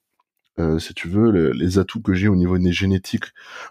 euh, 0.60 0.80
si 0.80 0.94
tu 0.94 1.08
veux, 1.10 1.32
le- 1.32 1.52
les 1.54 1.80
atouts 1.80 2.02
que 2.02 2.14
j'ai 2.14 2.28
au 2.30 2.36
niveau 2.36 2.58
des 2.58 2.74
génétiques 2.74 3.26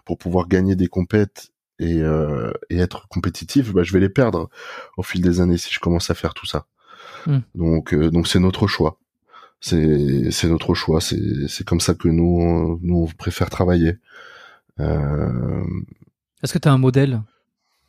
pour 0.04 0.18
pouvoir 0.18 0.48
gagner 0.48 0.76
des 0.76 0.88
compètes 0.88 1.52
et, 1.78 2.02
euh, 2.02 2.52
et 2.70 2.78
être 2.78 3.09
compétitif. 3.09 3.72
Bah, 3.72 3.82
je 3.82 3.92
vais 3.92 4.00
les 4.00 4.09
perdre 4.09 4.48
au 4.96 5.02
fil 5.02 5.20
des 5.22 5.40
années 5.40 5.59
si 5.59 5.72
je 5.72 5.80
commence 5.80 6.10
à 6.10 6.14
faire 6.14 6.34
tout 6.34 6.46
ça. 6.46 6.66
Hmm. 7.26 7.38
Donc 7.55 7.92
euh, 7.94 8.10
donc 8.10 8.28
c'est 8.28 8.40
notre 8.40 8.66
choix. 8.66 8.98
C'est 9.60 10.30
c'est 10.30 10.48
notre 10.48 10.74
choix. 10.74 11.00
C'est 11.00 11.48
c'est 11.48 11.66
comme 11.66 11.80
ça 11.80 11.94
que 11.94 12.09
nous 12.09 12.78
nous 12.82 12.96
on 12.96 13.06
préfère 13.06 13.50
travailler. 13.50 13.96
Euh, 14.80 15.64
Est-ce 16.42 16.52
que 16.52 16.59
t'as 16.59 16.70
un 16.70 16.78
modèle 16.78 17.22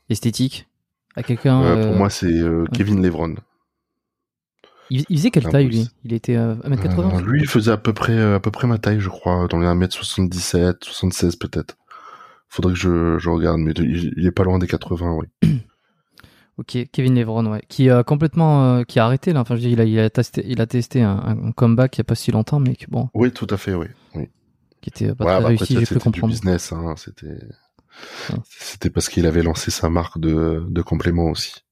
esthétique 0.10 0.68
à 1.16 1.22
quelqu'un 1.24 1.62
Euh, 1.62 1.76
euh, 1.78 1.88
pour 1.88 1.96
moi, 1.98 2.10
c'est 2.10 2.26
euh, 2.26 2.66
Kevin 2.74 3.02
Levron. 3.04 3.36
il, 4.90 5.06
il 5.10 5.18
faisait 5.18 5.30
quelle 5.32 5.46
un 5.48 5.52
taille 5.52 5.68
lui? 5.68 5.88
Il 6.04 6.14
était 6.14 6.36
euh, 6.36 6.56
1m80 6.64 7.18
Euh, 7.18 7.22
lui, 7.22 7.42
il 7.42 7.48
faisait 7.48 7.72
à 7.72 7.78
peu 7.78 7.94
près 7.94 8.14
euh, 8.18 8.36
à 8.36 8.40
peu 8.40 8.50
près 8.50 8.68
ma 8.68 8.80
taille, 8.80 9.00
je 9.00 9.10
crois, 9.10 9.48
dans 9.48 9.60
les 9.60 9.68
1m77, 9.68 10.78
76 10.84 11.36
peut-être. 11.36 11.78
Faudrait 12.50 12.74
que 12.74 12.80
je, 12.80 13.18
je 13.20 13.30
regarde, 13.30 13.60
mais 13.60 13.72
il, 13.78 14.14
il 14.18 14.26
est 14.26 14.32
pas 14.32 14.44
loin 14.44 14.60
des 14.60 14.68
80, 14.68 15.14
oui. 15.14 15.28
Ok, 16.58 16.78
Kevin 16.92 17.16
Levron, 17.16 17.46
ouais, 17.50 17.62
qui 17.70 17.90
a 17.90 18.04
complètement, 18.04 18.66
euh, 18.80 18.84
qui 18.84 19.00
a 19.00 19.06
arrêté 19.06 19.32
là. 19.32 19.40
Enfin, 19.40 19.56
je 19.56 19.62
dis, 19.62 19.72
il 19.72 19.80
a, 19.80 19.86
il 19.86 19.98
a 19.98 20.10
testé, 20.10 20.44
il 20.46 20.60
a 20.60 20.68
testé 20.68 21.02
un, 21.02 21.18
un 21.46 21.52
comeback 21.54 21.96
il 21.96 22.00
y 22.00 22.02
a 22.02 22.04
pas 22.04 22.16
si 22.16 22.32
longtemps, 22.32 22.60
mais 22.60 22.76
que, 22.76 22.86
bon, 22.90 23.08
Oui, 23.14 23.32
tout 23.32 23.48
à 23.50 23.56
fait, 23.56 23.74
oui. 23.74 23.88
oui. 24.16 24.28
qui 24.82 24.90
était 24.90 25.16
pas 25.16 25.24
Ouais, 25.24 25.32
très 25.36 25.42
bah, 25.42 25.48
réussi, 25.48 25.78
j'ai 25.78 25.86
cru 25.86 25.86
c'était 25.86 26.10
du 26.12 26.22
comprendre. 26.22 26.34
business, 26.34 26.74
hein, 26.74 26.96
c'était, 26.98 27.40
c'était 28.50 28.90
parce 28.90 29.08
qu'il 29.08 29.26
avait 29.26 29.44
lancé 29.44 29.72
sa 29.72 29.90
marque 29.90 30.20
de, 30.20 30.66
de 30.68 30.82
compléments 30.82 31.30
aussi. 31.30 31.64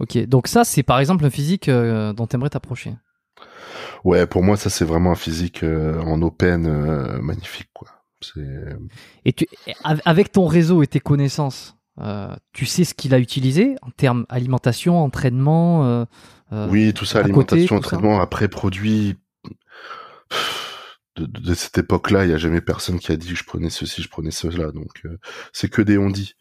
Ok, 0.00 0.18
donc 0.26 0.48
ça, 0.48 0.64
c'est 0.64 0.82
par 0.82 0.98
exemple 0.98 1.24
un 1.24 1.30
physique 1.30 1.68
euh, 1.68 2.12
dont 2.12 2.26
t'aimerais 2.26 2.50
t'approcher. 2.50 2.94
Ouais, 4.04 4.26
pour 4.26 4.42
moi, 4.42 4.56
ça, 4.56 4.70
c'est 4.70 4.84
vraiment 4.84 5.12
un 5.12 5.16
physique 5.16 5.62
euh, 5.62 6.00
en 6.00 6.22
open 6.22 6.66
euh, 6.66 7.20
magnifique, 7.20 7.68
quoi. 7.72 7.88
Et 9.24 9.32
tu, 9.32 9.46
av- 9.84 10.00
avec 10.04 10.32
ton 10.32 10.46
réseau 10.46 10.82
et 10.82 10.86
tes 10.86 11.00
connaissances, 11.00 11.76
euh, 12.00 12.34
tu 12.52 12.66
sais 12.66 12.84
ce 12.84 12.94
qu'il 12.94 13.14
a 13.14 13.18
utilisé 13.18 13.76
en 13.82 13.90
termes 13.90 14.26
alimentation, 14.28 15.02
entraînement. 15.02 15.84
euh, 15.86 16.04
euh, 16.52 16.68
oui, 16.70 16.92
tout 16.94 17.04
ça, 17.04 17.20
côté, 17.20 17.24
alimentation, 17.30 17.76
ça. 17.76 17.78
entraînement, 17.78 18.20
après 18.20 18.48
produit. 18.48 19.16
De, 21.16 21.26
de- 21.26 21.40
de 21.40 21.54
cette 21.54 21.76
époque-là, 21.78 22.24
il 22.24 22.30
y 22.30 22.34
a 22.34 22.38
jamais 22.38 22.60
personne 22.60 22.98
qui 23.00 23.10
a 23.12 23.16
dit 23.16 23.30
que 23.30 23.34
je 23.34 23.44
prenais 23.44 23.68
ceci, 23.70 24.02
je 24.02 24.08
prenais 24.08 24.30
cela. 24.30 24.70
Donc, 24.70 25.00
euh, 25.04 25.18
c'est 25.52 25.68
que 25.68 25.82
des 25.82 25.98
on-dit. 25.98 26.34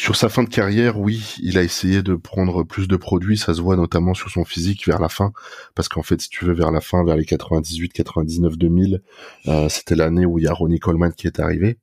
Sur 0.00 0.14
sa 0.14 0.28
fin 0.28 0.44
de 0.44 0.48
carrière, 0.48 0.96
oui, 1.00 1.34
il 1.42 1.58
a 1.58 1.62
essayé 1.64 2.02
de 2.04 2.14
prendre 2.14 2.62
plus 2.62 2.86
de 2.86 2.94
produits. 2.96 3.36
Ça 3.36 3.52
se 3.52 3.60
voit 3.60 3.74
notamment 3.74 4.14
sur 4.14 4.30
son 4.30 4.44
physique 4.44 4.86
vers 4.86 5.00
la 5.00 5.08
fin, 5.08 5.32
parce 5.74 5.88
qu'en 5.88 6.04
fait, 6.04 6.20
si 6.20 6.28
tu 6.28 6.44
veux, 6.44 6.52
vers 6.52 6.70
la 6.70 6.80
fin, 6.80 7.04
vers 7.04 7.16
les 7.16 7.24
98, 7.24 7.92
99, 7.92 8.56
2000, 8.56 9.02
euh, 9.48 9.68
c'était 9.68 9.96
l'année 9.96 10.24
où 10.24 10.38
il 10.38 10.44
y 10.44 10.46
a 10.46 10.52
Ronnie 10.52 10.78
Coleman 10.78 11.12
qui 11.12 11.26
est 11.26 11.40
arrivé, 11.40 11.78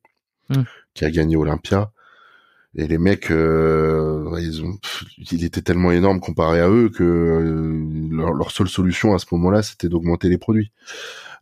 Hmm. 0.47 0.61
qui 0.93 1.03
a 1.03 1.11
gagné 1.11 1.35
Olympia. 1.35 1.91
Et 2.77 2.87
les 2.87 2.97
mecs, 2.99 3.31
euh, 3.31 4.37
ils 4.39 4.63
ont, 4.63 4.77
pff, 4.77 5.03
il 5.31 5.43
était 5.43 5.61
tellement 5.61 5.91
énorme 5.91 6.19
comparé 6.21 6.61
à 6.61 6.69
eux 6.69 6.87
que 6.89 7.03
euh, 7.03 8.15
leur, 8.15 8.31
leur 8.33 8.51
seule 8.51 8.69
solution 8.69 9.13
à 9.13 9.19
ce 9.19 9.25
moment-là, 9.31 9.61
c'était 9.61 9.89
d'augmenter 9.89 10.29
les 10.29 10.37
produits. 10.37 10.71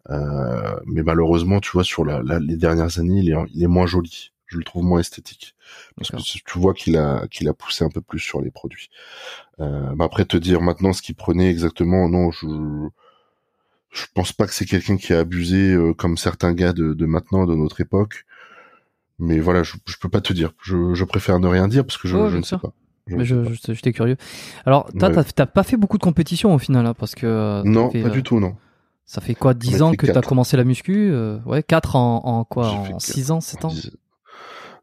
Euh, 0.10 0.76
mais 0.88 1.04
malheureusement, 1.04 1.60
tu 1.60 1.70
vois, 1.72 1.84
sur 1.84 2.04
la, 2.04 2.24
la- 2.24 2.40
les 2.40 2.58
dernières 2.58 2.98
années, 2.98 3.20
il 3.20 3.30
est, 3.30 3.36
il 3.54 3.62
est 3.64 3.68
moins 3.68 3.86
joli. 3.86 4.32
Je 4.48 4.58
le 4.58 4.64
trouve 4.64 4.84
moins 4.84 5.00
esthétique. 5.00 5.56
Parce 5.98 6.12
que 6.12 6.18
tu 6.18 6.60
vois 6.60 6.74
qu'il 6.74 6.98
a, 6.98 7.28
qu'il 7.28 7.48
a 7.50 7.54
poussé 7.54 7.84
un 7.84 7.90
peu 7.90 8.02
plus 8.02 8.20
sur 8.20 8.42
les 8.42 8.52
produits. 8.52 8.90
Euh, 9.60 9.96
après 10.00 10.26
te 10.26 10.38
dire 10.38 10.62
maintenant 10.62 10.94
ce 10.94 11.02
qu'il 11.02 11.16
prenait 11.16 11.50
exactement, 11.50 12.08
non, 12.10 12.30
je, 12.32 12.48
je 13.92 14.06
pense 14.14 14.32
pas 14.34 14.46
que 14.48 14.54
c'est 14.54 14.66
quelqu'un 14.66 14.98
qui 14.98 15.14
a 15.14 15.20
abusé 15.20 15.74
euh, 15.74 15.94
comme 15.94 16.18
certains 16.18 16.54
gars 16.54 16.74
de, 16.74 16.94
de 16.94 17.06
maintenant, 17.06 17.46
de 17.46 17.56
notre 17.56 17.82
époque. 17.82 18.26
Mais 19.20 19.40
voilà, 19.40 19.64
je, 19.64 19.76
je 19.86 19.98
peux 19.98 20.10
pas 20.10 20.22
te 20.22 20.34
dire. 20.34 20.54
Je, 20.62 20.94
je 20.94 21.04
préfère 21.04 21.40
ne 21.40 21.48
rien 21.48 21.68
dire 21.68 21.86
parce 21.86 21.98
que 21.98 22.08
je, 22.08 22.18
ne 22.18 22.42
sais 22.42 22.58
pas. 22.58 22.74
Je 23.08 23.16
Mais 23.16 23.26
je, 23.26 23.36
j'étais 23.74 23.94
curieux. 23.94 24.18
Alors, 24.66 24.92
toi, 24.98 25.10
Ouais. 25.10 25.16
t'as, 25.16 25.24
t'as 25.24 25.46
pas 25.46 25.64
fait 25.64 25.78
beaucoup 25.78 25.98
de 25.98 26.04
compétitions 26.04 26.54
au 26.54 26.58
final, 26.60 26.86
hein, 26.86 26.94
parce 26.94 27.16
que 27.16 27.28
euh, 27.28 27.62
Non, 27.64 27.90
fait, 27.92 28.02
pas 28.02 28.10
du 28.10 28.24
tout, 28.24 28.40
non. 28.40 28.56
Ça 29.06 29.22
fait 29.22 29.36
quoi, 29.36 29.54
10 29.54 29.82
On 29.82 29.88
ans 29.88 29.92
que 29.94 30.06
t'as 30.08 30.14
quatre. 30.14 30.30
commencé 30.30 30.58
la 30.58 30.64
muscu 30.64 31.12
euh, 31.12 31.38
Ouais, 31.46 31.62
4 31.62 31.96
en, 31.96 32.22
en 32.26 32.44
quoi 32.46 32.70
En 32.70 32.84
quatre. 32.88 33.02
6 33.02 33.32
ans, 33.32 33.42
7 33.42 33.66
ans? 33.66 33.74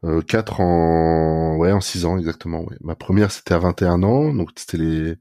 Euh, 0.03 0.21
4 0.23 0.61
en 0.61 1.57
ouais 1.57 1.71
en 1.71 1.79
6 1.81 2.05
ans 2.05 2.17
exactement 2.17 2.61
ouais. 2.63 2.75
ma 2.81 2.95
première 2.95 3.31
c'était 3.31 3.53
à 3.53 3.59
21 3.59 4.01
ans 4.01 4.33
donc 4.33 4.49
c'était 4.55 4.77
les 4.77 5.17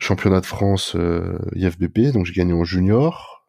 championnats 0.00 0.40
de 0.40 0.46
France 0.46 0.96
euh, 0.96 1.38
IFBB 1.54 2.12
donc 2.12 2.26
j'ai 2.26 2.32
gagné 2.32 2.52
en 2.52 2.64
junior. 2.64 3.46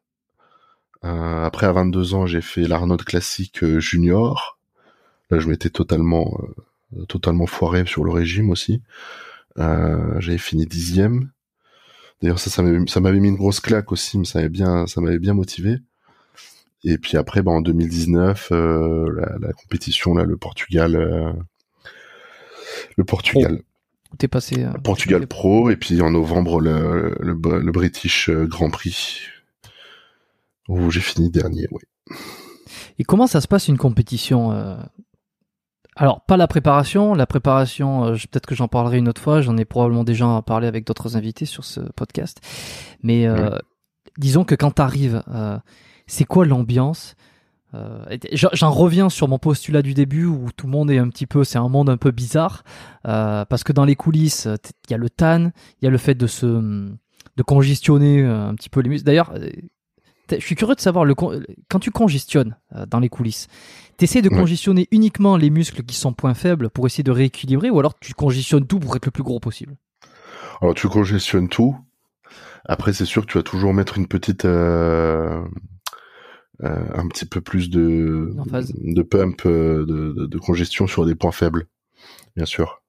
Euh, 1.03 1.43
après 1.45 1.65
à 1.65 1.71
22 1.71 2.13
ans 2.13 2.25
j'ai 2.27 2.41
fait 2.41 2.67
l'Arnold 2.67 3.03
classique 3.03 3.63
euh, 3.63 3.79
junior. 3.79 4.59
Là 5.31 5.39
je 5.39 5.49
m'étais 5.49 5.71
totalement 5.71 6.39
euh, 6.95 7.05
totalement 7.05 7.47
foiré 7.47 7.85
sur 7.87 8.03
le 8.03 8.11
régime 8.11 8.51
aussi. 8.51 8.83
Euh, 9.57 10.19
j'avais 10.19 10.37
fini 10.37 10.65
dixième. 10.67 11.31
D'ailleurs 12.21 12.39
ça 12.39 12.49
ça 12.51 12.61
m'avait 13.01 13.19
mis 13.19 13.29
une 13.29 13.35
grosse 13.35 13.59
claque 13.61 13.91
aussi 13.91 14.19
mais 14.19 14.25
ça 14.25 14.39
m'avait 14.39 14.49
bien 14.49 14.85
ça 14.87 15.01
m'avait 15.01 15.19
bien 15.19 15.33
motivé 15.33 15.79
Et 16.85 16.97
puis 16.97 17.17
après, 17.17 17.41
bah, 17.41 17.51
en 17.51 17.61
2019, 17.61 18.51
la, 18.51 19.37
la, 19.39 19.53
compétition 19.53 20.13
là, 20.13 20.23
le 20.23 20.37
Portugal, 20.37 21.35
le 22.95 23.03
Portugal. 23.03 23.59
Oh. 23.59 24.15
T'es 24.17 24.27
passé. 24.29 24.65
Portugal 24.83 25.27
Pro, 25.27 25.69
et 25.69 25.75
puis 25.75 26.01
en 26.01 26.11
novembre 26.11 26.61
le, 26.61 27.17
le, 27.19 27.33
le 27.33 27.71
British 27.71 28.29
Grand 28.29 28.69
Prix 28.69 29.19
où 30.69 30.89
j'ai 30.89 31.01
fini 31.01 31.29
dernier. 31.29 31.67
Oui. 31.71 31.81
Et 32.97 33.03
comment 33.03 33.27
ça 33.27 33.41
se 33.41 33.47
passe 33.47 33.67
une 33.67 33.77
compétition 33.77 34.53
alors, 35.95 36.21
pas 36.25 36.37
la 36.37 36.47
préparation. 36.47 37.13
La 37.13 37.25
préparation, 37.25 38.05
euh, 38.05 38.13
peut-être 38.13 38.45
que 38.45 38.55
j'en 38.55 38.67
parlerai 38.67 38.97
une 38.97 39.07
autre 39.07 39.21
fois. 39.21 39.41
J'en 39.41 39.57
ai 39.57 39.65
probablement 39.65 40.03
déjà 40.03 40.41
parlé 40.45 40.67
avec 40.67 40.85
d'autres 40.85 41.15
invités 41.15 41.45
sur 41.45 41.63
ce 41.63 41.79
podcast. 41.79 42.41
Mais 43.01 43.25
euh, 43.25 43.57
disons 44.17 44.43
que 44.43 44.55
quand 44.55 44.71
tu 44.71 44.81
arrives, 44.81 45.23
euh, 45.33 45.57
c'est 46.07 46.25
quoi 46.25 46.45
l'ambiance 46.45 47.15
J'en 48.31 48.71
reviens 48.71 49.09
sur 49.09 49.27
mon 49.27 49.37
postulat 49.37 49.81
du 49.81 49.93
début 49.93 50.23
où 50.23 50.47
tout 50.55 50.65
le 50.65 50.71
monde 50.71 50.89
est 50.89 50.97
un 50.97 51.09
petit 51.09 51.25
peu, 51.25 51.43
c'est 51.43 51.57
un 51.57 51.67
monde 51.67 51.89
un 51.89 51.97
peu 51.97 52.11
bizarre 52.11 52.63
parce 53.03 53.65
que 53.65 53.73
dans 53.73 53.83
les 53.83 53.95
coulisses, 53.95 54.47
il 54.87 54.91
y 54.91 54.93
a 54.93 54.97
le 54.97 55.09
tan, 55.09 55.51
il 55.81 55.85
y 55.85 55.87
a 55.87 55.89
le 55.89 55.97
fait 55.97 56.15
de 56.15 56.25
se 56.25 56.45
de 56.45 57.43
congestionner 57.43 58.23
un 58.23 58.55
petit 58.55 58.69
peu 58.69 58.79
les 58.79 58.87
muscles. 58.87 59.05
D'ailleurs, 59.05 59.33
je 60.31 60.39
suis 60.39 60.55
curieux 60.55 60.75
de 60.75 60.79
savoir 60.79 61.03
le 61.03 61.15
quand 61.15 61.79
tu 61.81 61.91
congestionnes 61.91 62.55
dans 62.87 63.01
les 63.01 63.09
coulisses, 63.09 63.49
T'essaies 63.97 64.21
de 64.21 64.29
congestionner 64.29 64.89
uniquement 64.91 65.37
les 65.37 65.49
muscles 65.49 65.83
qui 65.83 65.95
sont 65.95 66.11
points 66.11 66.33
faibles 66.33 66.69
pour 66.69 66.85
essayer 66.85 67.03
de 67.03 67.11
rééquilibrer 67.11 67.69
ou 67.69 67.79
alors 67.79 67.97
tu 67.97 68.13
congestionnes 68.13 68.67
tout 68.67 68.79
pour 68.79 68.95
être 68.95 69.05
le 69.05 69.11
plus 69.11 69.23
gros 69.23 69.39
possible? 69.39 69.77
Alors 70.61 70.73
tu 70.75 70.89
congestionnes 70.89 71.47
tout. 71.47 71.77
Après 72.65 72.91
c'est 72.91 73.05
sûr 73.05 73.25
que 73.25 73.31
tu 73.31 73.37
vas 73.37 73.43
toujours 73.43 73.73
mettre 73.73 73.97
une 73.97 74.07
petite 74.07 74.43
euh, 74.43 75.41
euh, 75.41 75.45
un 76.61 77.07
petit 77.07 77.25
peu 77.25 77.41
plus 77.41 77.69
de 77.69 78.33
de 78.73 79.01
pump 79.01 79.41
euh, 79.45 79.85
de, 79.85 80.25
de, 80.25 80.37
congestion 80.37 80.87
sur 80.87 81.05
des 81.05 81.15
points 81.15 81.31
faibles. 81.31 81.67
Bien 82.35 82.45
sûr. 82.45 82.81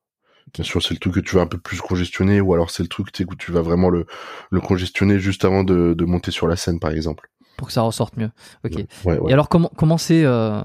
Bien 0.54 0.64
sûr, 0.64 0.82
c'est 0.82 0.94
le 0.94 1.00
truc 1.00 1.14
que 1.14 1.20
tu 1.20 1.34
vas 1.34 1.42
un 1.42 1.46
peu 1.46 1.58
plus 1.58 1.80
congestionner, 1.80 2.40
ou 2.40 2.54
alors 2.54 2.70
c'est 2.70 2.82
le 2.82 2.88
truc 2.88 3.08
où 3.28 3.34
tu 3.34 3.50
vas 3.50 3.62
vraiment 3.62 3.90
le, 3.90 4.06
le 4.50 4.60
congestionner 4.60 5.18
juste 5.18 5.44
avant 5.44 5.64
de, 5.64 5.92
de 5.92 6.04
monter 6.04 6.30
sur 6.30 6.46
la 6.46 6.56
scène, 6.56 6.78
par 6.78 6.92
exemple 6.92 7.28
pour 7.56 7.68
que 7.68 7.72
ça 7.72 7.82
ressorte 7.82 8.16
mieux. 8.16 8.30
Ok. 8.64 8.84
Et 9.28 9.32
alors 9.32 9.48
comment 9.48 9.70
comment 9.76 9.98
c'est 9.98 10.24
euh, 10.24 10.62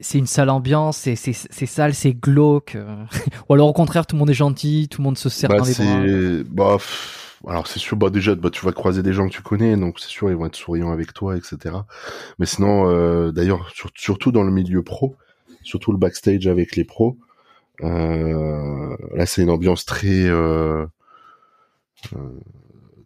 c'est 0.00 0.18
une 0.18 0.26
sale 0.26 0.50
ambiance, 0.50 0.98
c'est 0.98 1.16
sale, 1.16 1.94
c'est 1.94 2.12
glauque, 2.12 2.74
euh, 2.74 3.04
ou 3.48 3.54
alors 3.54 3.68
au 3.68 3.72
contraire 3.72 4.06
tout 4.06 4.14
le 4.14 4.20
monde 4.20 4.30
est 4.30 4.34
gentil, 4.34 4.88
tout 4.90 5.00
le 5.00 5.04
monde 5.04 5.18
se 5.18 5.28
serre 5.28 5.50
bah, 5.50 5.58
dans 5.58 5.64
les 6.02 6.44
bras. 6.44 6.76
Bah, 6.76 6.82
alors 7.46 7.66
c'est 7.66 7.78
sûr, 7.78 7.96
bah 7.96 8.10
déjà 8.10 8.34
bah, 8.34 8.50
tu 8.50 8.64
vas 8.64 8.72
croiser 8.72 9.02
des 9.02 9.12
gens 9.12 9.28
que 9.28 9.32
tu 9.32 9.42
connais, 9.42 9.76
donc 9.76 10.00
c'est 10.00 10.08
sûr 10.08 10.30
ils 10.30 10.36
vont 10.36 10.46
être 10.46 10.56
souriants 10.56 10.92
avec 10.92 11.12
toi, 11.12 11.36
etc. 11.36 11.76
Mais 12.38 12.46
sinon, 12.46 12.88
euh, 12.88 13.32
d'ailleurs 13.32 13.72
surtout 13.94 14.32
dans 14.32 14.42
le 14.42 14.52
milieu 14.52 14.82
pro, 14.82 15.16
surtout 15.62 15.92
le 15.92 15.98
backstage 15.98 16.46
avec 16.46 16.76
les 16.76 16.84
pros, 16.84 17.18
là 17.80 19.26
c'est 19.26 19.42
une 19.42 19.50
ambiance 19.50 19.84
très 19.84 20.30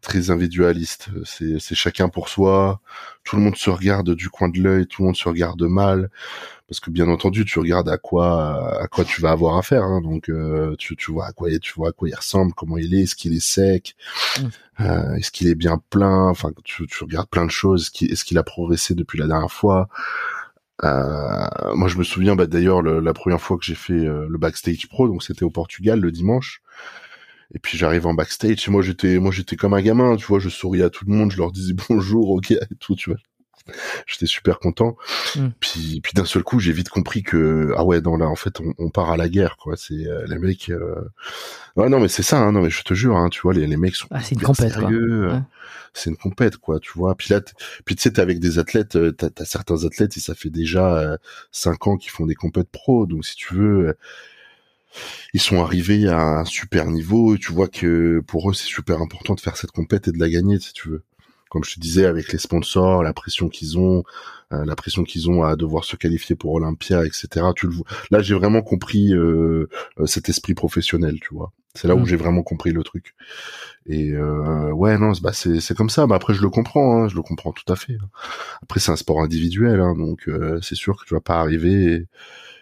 très 0.01 0.31
individualiste. 0.31 1.11
C'est 1.25 1.75
chacun 1.75 2.09
pour 2.09 2.29
soi. 2.29 2.81
Tout 3.25 3.37
le 3.37 3.43
monde 3.43 3.57
se 3.57 3.71
regarde 3.71 4.15
du 4.15 4.31
coin 4.31 4.49
de 4.49 4.59
l'œil, 4.61 4.87
tout 4.87 5.03
le 5.03 5.07
monde 5.07 5.17
se 5.17 5.29
regarde 5.29 5.63
mal, 5.63 6.11
parce 6.71 6.79
que 6.79 6.91
bien 6.91 7.09
entendu, 7.09 7.45
tu 7.45 7.59
regardes 7.59 7.89
à 7.89 7.99
quoi 7.99 8.81
à 8.81 8.87
quoi 8.87 9.05
tu 9.05 9.21
vas 9.21 9.33
avoir 9.33 9.57
affaire. 9.57 9.83
Hein. 9.83 10.01
Donc, 10.01 10.29
euh, 10.31 10.77
tu, 10.79 10.95
tu 10.95 11.11
vois 11.11 11.27
à 11.27 11.33
quoi 11.33 11.51
tu 11.59 11.73
vois 11.75 11.89
à 11.89 11.93
quoi 11.93 12.09
il 12.09 12.15
ressemble, 12.15 12.53
comment 12.55 12.79
il 12.79 12.95
est, 12.95 13.03
est-ce 13.03 13.17
qu'il 13.17 13.35
est 13.35 13.45
sec, 13.45 13.97
mmh. 14.39 14.45
euh, 14.83 15.15
est-ce 15.17 15.33
qu'il 15.33 15.49
est 15.49 15.57
bien 15.57 15.83
plein. 15.91 16.29
Enfin, 16.29 16.53
tu, 16.63 16.87
tu 16.87 17.03
regardes 17.03 17.29
plein 17.29 17.45
de 17.45 17.51
choses. 17.51 17.91
Est-ce 18.01 18.25
qu'il 18.25 18.39
a 18.39 18.45
progressé 18.45 18.95
depuis 18.95 19.19
la 19.19 19.27
dernière 19.27 19.51
fois 19.51 19.89
euh, 20.83 21.75
moi, 21.75 21.89
je 21.89 21.99
me 21.99 22.05
souviens, 22.05 22.37
bah, 22.37 22.47
d'ailleurs, 22.47 22.83
la 22.83 23.13
première 23.13 23.41
fois 23.41 23.59
que 23.59 23.65
j'ai 23.65 23.75
fait 23.75 23.93
euh, 23.93 24.27
le 24.31 24.39
backstage 24.39 24.89
pro, 24.89 25.09
donc 25.09 25.23
c'était 25.23 25.43
au 25.43 25.51
Portugal 25.51 26.01
le 26.01 26.11
dimanche. 26.11 26.63
Et 27.53 27.59
puis 27.59 27.77
j'arrive 27.77 28.07
en 28.07 28.15
backstage 28.15 28.69
et 28.69 28.71
moi 28.71 28.81
j'étais 28.81 29.19
moi 29.19 29.33
j'étais 29.33 29.57
comme 29.57 29.75
un 29.75 29.83
gamin, 29.83 30.15
tu 30.17 30.25
vois, 30.27 30.39
je 30.39 30.49
souriais 30.49 30.85
à 30.85 30.91
tout 30.91 31.05
le 31.05 31.13
monde, 31.13 31.33
je 31.33 31.37
leur 31.37 31.51
disais 31.51 31.75
bonjour, 31.89 32.31
ok 32.31 32.53
et 32.53 32.61
tout, 32.79 32.95
tu 32.95 33.11
vois. 33.11 33.19
J'étais 34.07 34.27
super 34.27 34.59
content. 34.59 34.97
Mm. 35.37 35.49
Puis 35.61 36.01
puis 36.03 36.13
d'un 36.15 36.25
seul 36.25 36.43
coup, 36.43 36.59
j'ai 36.59 36.73
vite 36.73 36.89
compris 36.89 37.23
que 37.23 37.73
ah 37.77 37.85
ouais, 37.85 38.01
non 38.01 38.17
là 38.17 38.27
en 38.27 38.37
fait 38.37 38.61
on, 38.61 38.75
on 38.79 38.91
part 38.91 39.11
à 39.11 39.17
la 39.17 39.29
guerre 39.29 39.57
quoi, 39.57 39.77
c'est 39.77 40.07
euh, 40.07 40.25
les 40.27 40.39
mecs 40.39 40.71
euh... 40.71 41.09
Ouais 41.77 41.89
non 41.89 42.01
mais 42.01 42.09
c'est 42.09 42.23
ça 42.23 42.39
hein, 42.41 42.53
non 42.53 42.63
mais 42.63 42.71
je 42.71 42.83
te 42.83 42.95
jure 42.95 43.17
hein, 43.17 43.29
tu 43.29 43.41
vois 43.43 43.55
les 43.55 43.67
les 43.67 43.77
mecs 43.77 43.97
sont 43.97 44.09
ah, 44.11 44.21
c'est 44.23 44.35
une 44.35 44.43
compète 44.43 44.73
sérieux. 44.73 45.31
Euh, 45.31 45.39
c'est 45.95 46.11
une 46.11 46.17
compète 46.17 46.57
quoi, 46.57 46.81
tu 46.81 46.93
vois. 46.95 47.15
Puis 47.15 47.29
là 47.33 47.41
puis 47.85 47.97
tu 47.97 48.03
sais 48.03 48.13
t'es 48.13 48.21
avec 48.21 48.41
des 48.41 48.59
athlètes, 48.59 48.97
euh, 48.97 49.13
t'as 49.13 49.29
as 49.39 49.45
certains 49.45 49.85
athlètes 49.85 50.17
et 50.17 50.21
ça 50.21 50.35
fait 50.35 50.51
déjà 50.51 51.19
cinq 51.53 51.87
ans 51.87 51.97
qu'ils 51.97 52.11
font 52.11 52.27
des 52.27 52.35
compètes 52.35 52.71
pro, 52.71 53.07
donc 53.07 53.25
si 53.25 53.37
tu 53.37 53.55
veux 53.55 53.97
ils 55.33 55.41
sont 55.41 55.63
arrivés 55.63 56.09
à 56.09 56.21
un 56.21 56.45
super 56.45 56.87
niveau 56.87 57.37
et 57.37 57.39
tu 57.39 57.53
vois 57.53 57.69
que 57.69 58.21
pour 58.27 58.51
eux 58.51 58.55
c'est 58.55 58.67
super 58.67 59.01
important 59.01 59.35
de 59.35 59.41
faire 59.41 59.57
cette 59.57 59.71
compète 59.71 60.09
et 60.09 60.13
de 60.13 60.19
la 60.19 60.29
gagner 60.29 60.59
si 60.59 60.73
tu 60.73 60.89
veux. 60.89 61.05
Comme 61.51 61.65
je 61.65 61.75
te 61.75 61.81
disais 61.81 62.07
avec 62.07 62.33
les 62.33 62.39
sponsors, 62.39 63.03
la 63.03 63.13
pression 63.13 63.49
qu'ils 63.49 63.79
ont, 63.79 64.05
euh, 64.53 64.65
la 64.65 64.77
pression 64.77 65.05
qu'ils 65.05 65.29
ont 65.29 65.43
à 65.43 65.57
devoir 65.57 65.85
se 65.85 65.97
qualifier 65.97 66.37
pour 66.37 66.53
Olympia, 66.55 67.05
etc. 67.05 67.29
Tu 67.55 67.67
le 67.67 67.73
vois. 67.73 67.87
Là 68.11 68.23
j'ai 68.23 68.35
vraiment 68.35 68.63
compris 68.63 69.13
euh, 69.13 69.69
euh, 69.99 70.07
cet 70.07 70.29
esprit 70.29 70.55
professionnel, 70.55 71.19
tu 71.21 71.35
vois. 71.35 71.53
C'est 71.75 71.87
là 71.87 71.95
où 71.95 72.01
mmh. 72.01 72.07
j'ai 72.07 72.17
vraiment 72.17 72.43
compris 72.43 72.73
le 72.73 72.83
truc. 72.83 73.15
Et 73.87 74.13
euh, 74.13 74.71
ouais 74.73 74.99
non 74.99 75.13
bah 75.23 75.33
c'est 75.33 75.61
c'est 75.61 75.77
comme 75.77 75.91
ça. 75.91 76.07
Mais 76.07 76.15
après 76.15 76.33
je 76.35 76.41
le 76.41 76.51
comprends, 76.51 77.03
hein, 77.03 77.09
je 77.09 77.15
le 77.17 77.23
comprends 77.23 77.53
tout 77.53 77.71
à 77.71 77.77
fait. 77.77 77.95
Hein. 77.95 78.09
Après 78.63 78.81
c'est 78.81 78.91
un 78.91 78.97
sport 78.97 79.21
individuel, 79.21 79.81
hein, 79.81 79.95
donc 79.95 80.29
c'est 80.63 80.75
sûr 80.75 80.99
que 80.99 81.05
tu 81.07 81.15
vas 81.15 81.21
pas 81.21 81.39
arriver. 81.41 81.93
Et 81.93 82.07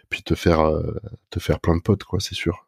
puis 0.09 0.23
te 0.23 0.35
faire 0.35 0.61
euh, 0.61 0.99
te 1.29 1.39
faire 1.39 1.59
plein 1.59 1.77
de 1.77 1.81
potes 1.81 2.03
quoi 2.03 2.19
c'est 2.19 2.35
sûr 2.35 2.65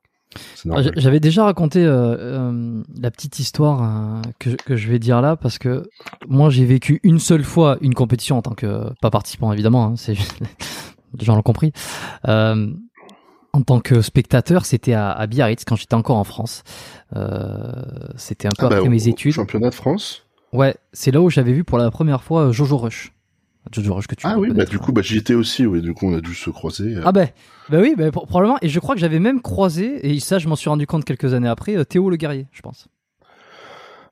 j'avais 0.95 1.19
déjà 1.19 1.43
raconté 1.43 1.83
euh, 1.83 2.15
euh, 2.17 2.83
la 2.99 3.11
petite 3.11 3.39
histoire 3.39 4.21
que, 4.39 4.51
que, 4.51 4.75
je 4.75 4.89
vais 4.89 4.99
dire 4.99 5.21
là 5.21 5.35
parce 5.35 5.57
que 5.57 5.83
moi 6.27 6.49
j'ai 6.49 6.65
vécu 6.65 6.99
une 7.03 7.19
seule 7.19 7.43
fois 7.43 7.77
une 7.81 7.93
compétition 7.93 8.37
en 8.37 8.41
tant 8.41 8.53
que 8.53 8.91
pas 9.01 9.09
participant 9.09 9.51
évidemment 9.51 9.85
hein, 9.85 9.93
c'est 9.97 10.13
les 11.19 11.25
gens 11.25 11.35
l'ont 11.35 11.41
compris. 11.41 11.73
En 13.53 13.63
tant 13.63 13.81
que 13.81 14.01
spectateur 14.01 14.65
c'était 14.65 14.93
à, 14.93 15.11
à, 15.11 15.27
Biarritz 15.27 15.65
quand 15.65 15.75
j'étais 15.75 15.95
encore 15.95 16.17
en 16.17 16.23
France. 16.23 16.63
C'était 18.15 18.47
un 18.47 18.55
peu 18.57 18.67
ah 18.67 18.69
bah, 18.69 18.77
après 18.77 18.89
mes 18.89 19.07
études. 19.07 19.33
championnat 19.33 19.69
de 19.69 19.75
France? 19.75 20.25
Ouais 20.53 20.75
c'est 20.93 21.11
là 21.11 21.21
où 21.21 21.29
j'avais 21.29 21.53
vu 21.53 21.63
pour 21.63 21.77
la 21.77 21.91
première 21.91 22.23
fois 22.23 22.51
Jojo 22.51 22.77
Rush 22.77 23.13
que 23.69 24.15
tu 24.15 24.27
ah 24.27 24.39
oui, 24.39 24.49
bah 24.51 24.65
du 24.65 24.79
coup, 24.79 24.91
bah, 24.91 25.01
j'y 25.01 25.17
étais 25.17 25.33
aussi, 25.33 25.65
oui, 25.65 25.81
du 25.81 25.93
coup, 25.93 26.07
on 26.07 26.15
a 26.15 26.21
dû 26.21 26.33
se 26.33 26.49
croiser. 26.49 26.95
Euh. 26.95 27.03
Ah 27.05 27.11
bah, 27.11 27.25
bah 27.69 27.79
oui, 27.79 27.93
bah, 27.97 28.11
probablement, 28.11 28.57
et 28.61 28.69
je 28.69 28.79
crois 28.79 28.95
que 28.95 29.01
j'avais 29.01 29.19
même 29.19 29.41
croisé, 29.41 30.11
et 30.11 30.19
ça, 30.19 30.39
je 30.39 30.47
m'en 30.47 30.55
suis 30.55 30.69
rendu 30.69 30.87
compte 30.87 31.05
quelques 31.05 31.33
années 31.33 31.47
après, 31.47 31.77
euh, 31.77 31.83
Théo 31.83 32.09
le 32.09 32.17
guerrier, 32.17 32.47
je 32.51 32.61
pense. 32.61 32.87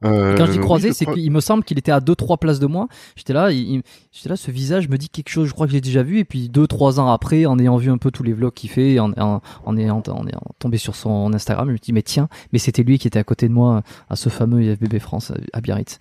Euh, 0.05 0.37
quand 0.37 0.45
je 0.45 0.53
dis 0.53 0.59
croisé, 0.59 0.93
c'est 0.93 1.05
qu'il 1.05 1.29
me 1.29 1.41
semble 1.41 1.65
qu'il 1.65 1.77
était 1.77 1.91
à 1.91 1.99
2-3 1.99 2.37
places 2.37 2.59
de 2.59 2.67
moi. 2.67 2.87
J'étais 3.17 3.33
là, 3.33 3.51
j'étais 3.51 4.29
là, 4.29 4.37
ce 4.37 4.49
visage 4.49 4.87
me 4.87 4.97
dit 4.97 5.09
quelque 5.09 5.27
chose, 5.27 5.49
je 5.49 5.53
crois 5.53 5.65
que 5.65 5.71
je 5.71 5.75
l'ai 5.75 5.81
déjà 5.81 6.03
vu, 6.03 6.19
et 6.19 6.25
puis 6.25 6.47
2-3 6.47 6.99
ans 6.99 7.11
après, 7.11 7.45
en 7.45 7.59
ayant 7.59 7.75
vu 7.75 7.91
un 7.91 7.97
peu 7.97 8.11
tous 8.11 8.23
les 8.23 8.31
vlogs 8.31 8.53
qu'il 8.53 8.69
fait, 8.69 8.97
en, 8.99 9.11
en, 9.17 9.41
en, 9.65 9.77
ayant, 9.77 10.01
en, 10.07 10.25
tombé 10.57 10.77
sur 10.77 10.95
son 10.95 11.33
Instagram, 11.33 11.67
je 11.67 11.73
me 11.73 11.77
dis, 11.77 11.91
mais 11.91 12.03
tiens, 12.03 12.29
mais 12.53 12.59
c'était 12.59 12.83
lui 12.83 12.97
qui 12.97 13.07
était 13.07 13.19
à 13.19 13.25
côté 13.25 13.49
de 13.49 13.53
moi 13.53 13.81
à 14.09 14.15
ce 14.15 14.29
fameux 14.29 14.63
IFBB 14.63 14.99
France 14.99 15.33
à 15.51 15.59
Biarritz, 15.59 15.99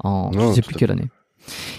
en 0.00 0.30
je 0.32 0.52
sais 0.52 0.62
plus 0.62 0.74
quelle 0.74 0.90
année. 0.90 1.08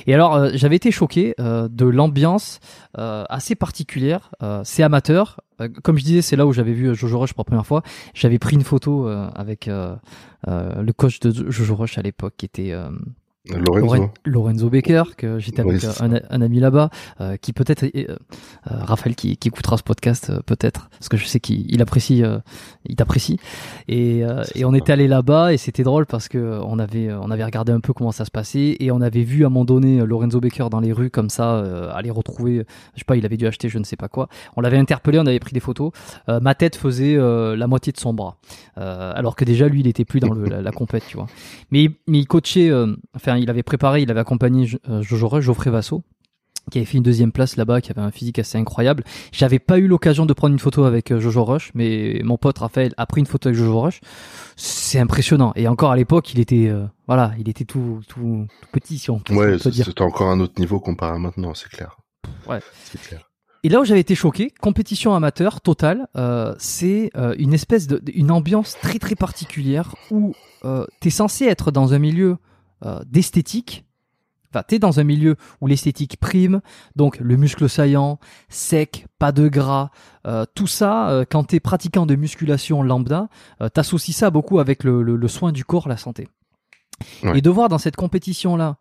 Et 0.08 0.14
alors, 0.14 0.36
euh, 0.36 0.50
j'avais 0.54 0.76
été 0.76 0.92
choqué 0.92 1.36
euh, 1.40 1.68
de 1.70 1.86
l'ambiance 1.86 2.60
euh, 2.98 3.24
assez 3.30 3.56
particulière. 3.56 4.32
c'est 4.64 4.84
amateur. 4.84 5.42
comme 5.84 5.98
je 5.98 6.04
disais, 6.04 6.22
c'est 6.22 6.36
là 6.36 6.46
où 6.46 6.54
j'avais 6.54 6.74
vu 6.74 6.96
Jojo 6.96 7.20
Rush 7.20 7.34
pour 7.34 7.42
la 7.42 7.46
première 7.46 7.66
fois. 7.66 7.84
J'avais 8.14 8.40
pris 8.40 8.56
une 8.56 8.64
photo 8.64 9.08
avec 9.08 9.68
le 9.68 10.92
coach 10.94 11.20
de 11.20 11.50
Jojo 11.52 11.76
Rush 11.76 11.98
à 11.98 12.02
l'époque, 12.02 12.34
qui 12.38 12.46
était 12.46 12.74
Lorenzo. 13.58 14.12
Lorenzo 14.26 14.70
Baker, 14.70 15.04
que 15.18 15.40
j'étais 15.40 15.62
avec 15.62 15.84
euh, 15.84 16.20
un, 16.30 16.42
ami 16.42 16.60
là-bas, 16.60 16.90
euh, 17.22 17.38
qui 17.38 17.54
peut-être, 17.54 17.84
euh, 17.84 18.16
Raphaël 18.66 19.16
qui, 19.16 19.38
qui, 19.38 19.48
écoutera 19.48 19.78
ce 19.78 19.84
podcast, 19.84 20.32
peut-être, 20.46 20.90
parce 20.92 21.10
que 21.10 21.18
je 21.18 21.26
sais 21.26 21.40
qu'il 21.40 21.82
apprécie, 21.82 22.24
il 22.86 22.96
t'apprécie. 22.96 23.40
Et, 23.88 24.24
et 24.56 24.66
on 24.66 24.74
était 24.74 24.92
allé 24.92 25.08
là-bas 25.08 25.54
et 25.54 25.58
c'était 25.58 25.84
drôle 25.84 26.06
parce 26.06 26.28
que 26.28 26.60
on 26.64 26.80
avait, 26.80 27.12
on 27.14 27.32
avait 27.32 27.44
regardé 27.44 27.72
un 27.72 27.80
peu 27.80 27.94
comment 27.94 28.12
ça 28.12 28.26
se 28.26 28.32
passait 28.32 28.78
et 28.80 28.92
on 28.92 29.02
avait 29.02 29.24
vu 29.24 29.44
à 29.44 29.48
un 29.48 29.50
moment 29.50 29.66
donné 29.66 30.06
Lorenzo 30.06 30.40
Baker 30.40 30.68
dans 30.70 30.80
les 30.80 30.92
rues 30.92 31.10
comme 31.10 31.30
ça, 31.30 31.60
aller 31.94 32.10
retrouver, 32.12 32.66
je 32.94 33.00
sais 33.00 33.06
pas, 33.06 33.16
il 33.16 33.26
avait 33.26 33.38
dû 33.38 33.48
acheter 33.48 33.70
je 33.70 33.80
ne 33.80 33.84
sais 33.84 33.96
pas 33.96 34.08
quoi. 34.08 34.30
On 34.56 34.62
l'avait 34.62 34.78
interpellé, 34.78 35.20
on 35.20 35.26
avait 35.26 35.40
pris 35.40 35.54
des 35.54 35.60
photos. 35.60 35.92
ma 36.28 36.56
tête 36.56 36.76
faisait 36.76 37.16
la 37.18 37.68
moitié 37.68 37.92
de 37.92 38.00
son 38.00 38.14
bras, 38.14 38.38
alors 38.76 39.36
que 39.36 39.46
déjà 39.46 39.68
lui, 39.68 39.82
il 39.82 39.88
était 39.88 40.06
plus 40.06 40.20
dans 40.20 40.34
le, 40.34 40.46
la, 40.46 40.62
la 40.62 40.72
compète, 40.72 41.04
tu 41.08 41.18
vois. 41.18 41.28
Mais, 41.72 41.90
mais 42.08 42.20
il 42.20 42.28
coachait, 42.28 42.72
enfin 43.16 43.39
il 43.40 43.50
avait 43.50 43.64
préparé, 43.64 44.02
il 44.02 44.12
avait 44.12 44.20
accompagné 44.20 44.68
Jojo 45.02 45.28
Rush, 45.28 45.46
Geoffrey 45.46 45.70
Vasso. 45.70 46.04
qui 46.72 46.78
avait 46.78 46.86
fait 46.86 46.98
une 46.98 47.04
deuxième 47.04 47.32
place 47.32 47.56
là-bas, 47.56 47.82
qui 47.82 47.92
avait 47.92 48.02
un 48.02 48.12
physique 48.12 48.40
assez 48.40 48.58
incroyable. 48.58 49.04
J'avais 49.32 49.60
pas 49.60 49.80
eu 49.80 49.88
l'occasion 49.88 50.26
de 50.26 50.34
prendre 50.34 50.54
une 50.54 50.60
photo 50.60 50.84
avec 50.84 51.12
euh, 51.12 51.20
Jojo 51.20 51.44
Rush, 51.44 51.72
mais 51.74 52.22
mon 52.24 52.38
pote 52.38 52.60
Raphaël 52.60 52.94
a 52.98 53.06
pris 53.06 53.22
une 53.22 53.28
photo 53.28 53.50
avec 53.50 53.58
Jojo 53.58 53.82
Rush. 53.82 54.02
C'est 54.56 55.00
impressionnant. 55.00 55.52
Et 55.56 55.68
encore 55.68 55.92
à 55.92 55.96
l'époque, 55.96 56.32
il 56.34 56.40
était, 56.40 56.68
euh, 56.68 56.86
voilà, 57.08 57.34
il 57.40 57.50
était 57.50 57.66
tout, 57.66 58.02
tout, 58.08 58.46
petit, 58.72 59.00
si 59.00 59.10
on 59.10 59.20
peut, 59.20 59.34
ouais, 59.34 59.58
peut 59.58 59.70
dire. 59.72 59.86
c'était 59.86 60.02
encore 60.02 60.30
un 60.30 60.40
autre 60.40 60.60
niveau 60.60 60.80
comparé 60.80 61.16
à 61.16 61.18
maintenant, 61.18 61.54
c'est 61.54 61.70
clair. 61.70 61.98
Ouais. 62.48 62.60
C'est 62.84 63.02
clair. 63.02 63.30
Et 63.64 63.70
là 63.70 63.82
où 63.82 63.86
j'avais 63.86 64.00
été 64.00 64.16
choqué, 64.16 64.54
compétition 64.62 65.14
amateur 65.16 65.60
totale, 65.60 66.08
euh, 66.16 66.56
c'est 66.60 67.12
euh, 67.18 67.36
une 67.38 67.54
espèce 67.54 67.88
de, 67.88 68.02
une 68.14 68.32
ambiance 68.32 68.78
très 68.82 69.00
très 69.00 69.16
particulière 69.16 69.96
où 70.12 70.34
euh, 70.64 70.86
t'es 71.02 71.10
censé 71.10 71.46
être 71.46 71.70
dans 71.72 71.94
un 71.94 72.00
milieu 72.00 72.38
euh, 72.86 73.00
d'esthétique, 73.06 73.86
Enfin, 74.52 74.64
t'es 74.68 74.80
dans 74.80 75.00
un 75.00 75.04
milieu 75.04 75.36
où 75.62 75.68
l'esthétique 75.68 76.18
prime, 76.20 76.62
donc 76.96 77.20
le 77.20 77.38
muscle 77.38 77.70
saillant, 77.70 78.18
sec, 78.48 79.06
pas 79.20 79.32
de 79.32 79.48
gras, 79.48 79.92
euh, 80.26 80.44
tout 80.56 80.66
ça, 80.66 81.12
euh, 81.12 81.24
quand 81.30 81.44
t'es 81.44 81.60
pratiquant 81.60 82.08
de 82.08 82.16
musculation 82.16 82.82
lambda, 82.82 83.30
t'associes 83.76 84.12
ça 84.12 84.32
beaucoup 84.32 84.58
avec 84.58 84.84
le, 84.84 85.04
le, 85.04 85.18
le, 85.18 85.28
soin 85.28 85.52
du 85.52 85.64
corps, 85.64 85.88
la 85.88 85.98
santé. 85.98 86.30
Ouais. 87.22 87.38
Et 87.38 87.42
de 87.42 87.50
voir 87.52 87.70
dans 87.70 87.78
cette 87.78 87.96
compétition-là 87.96 88.78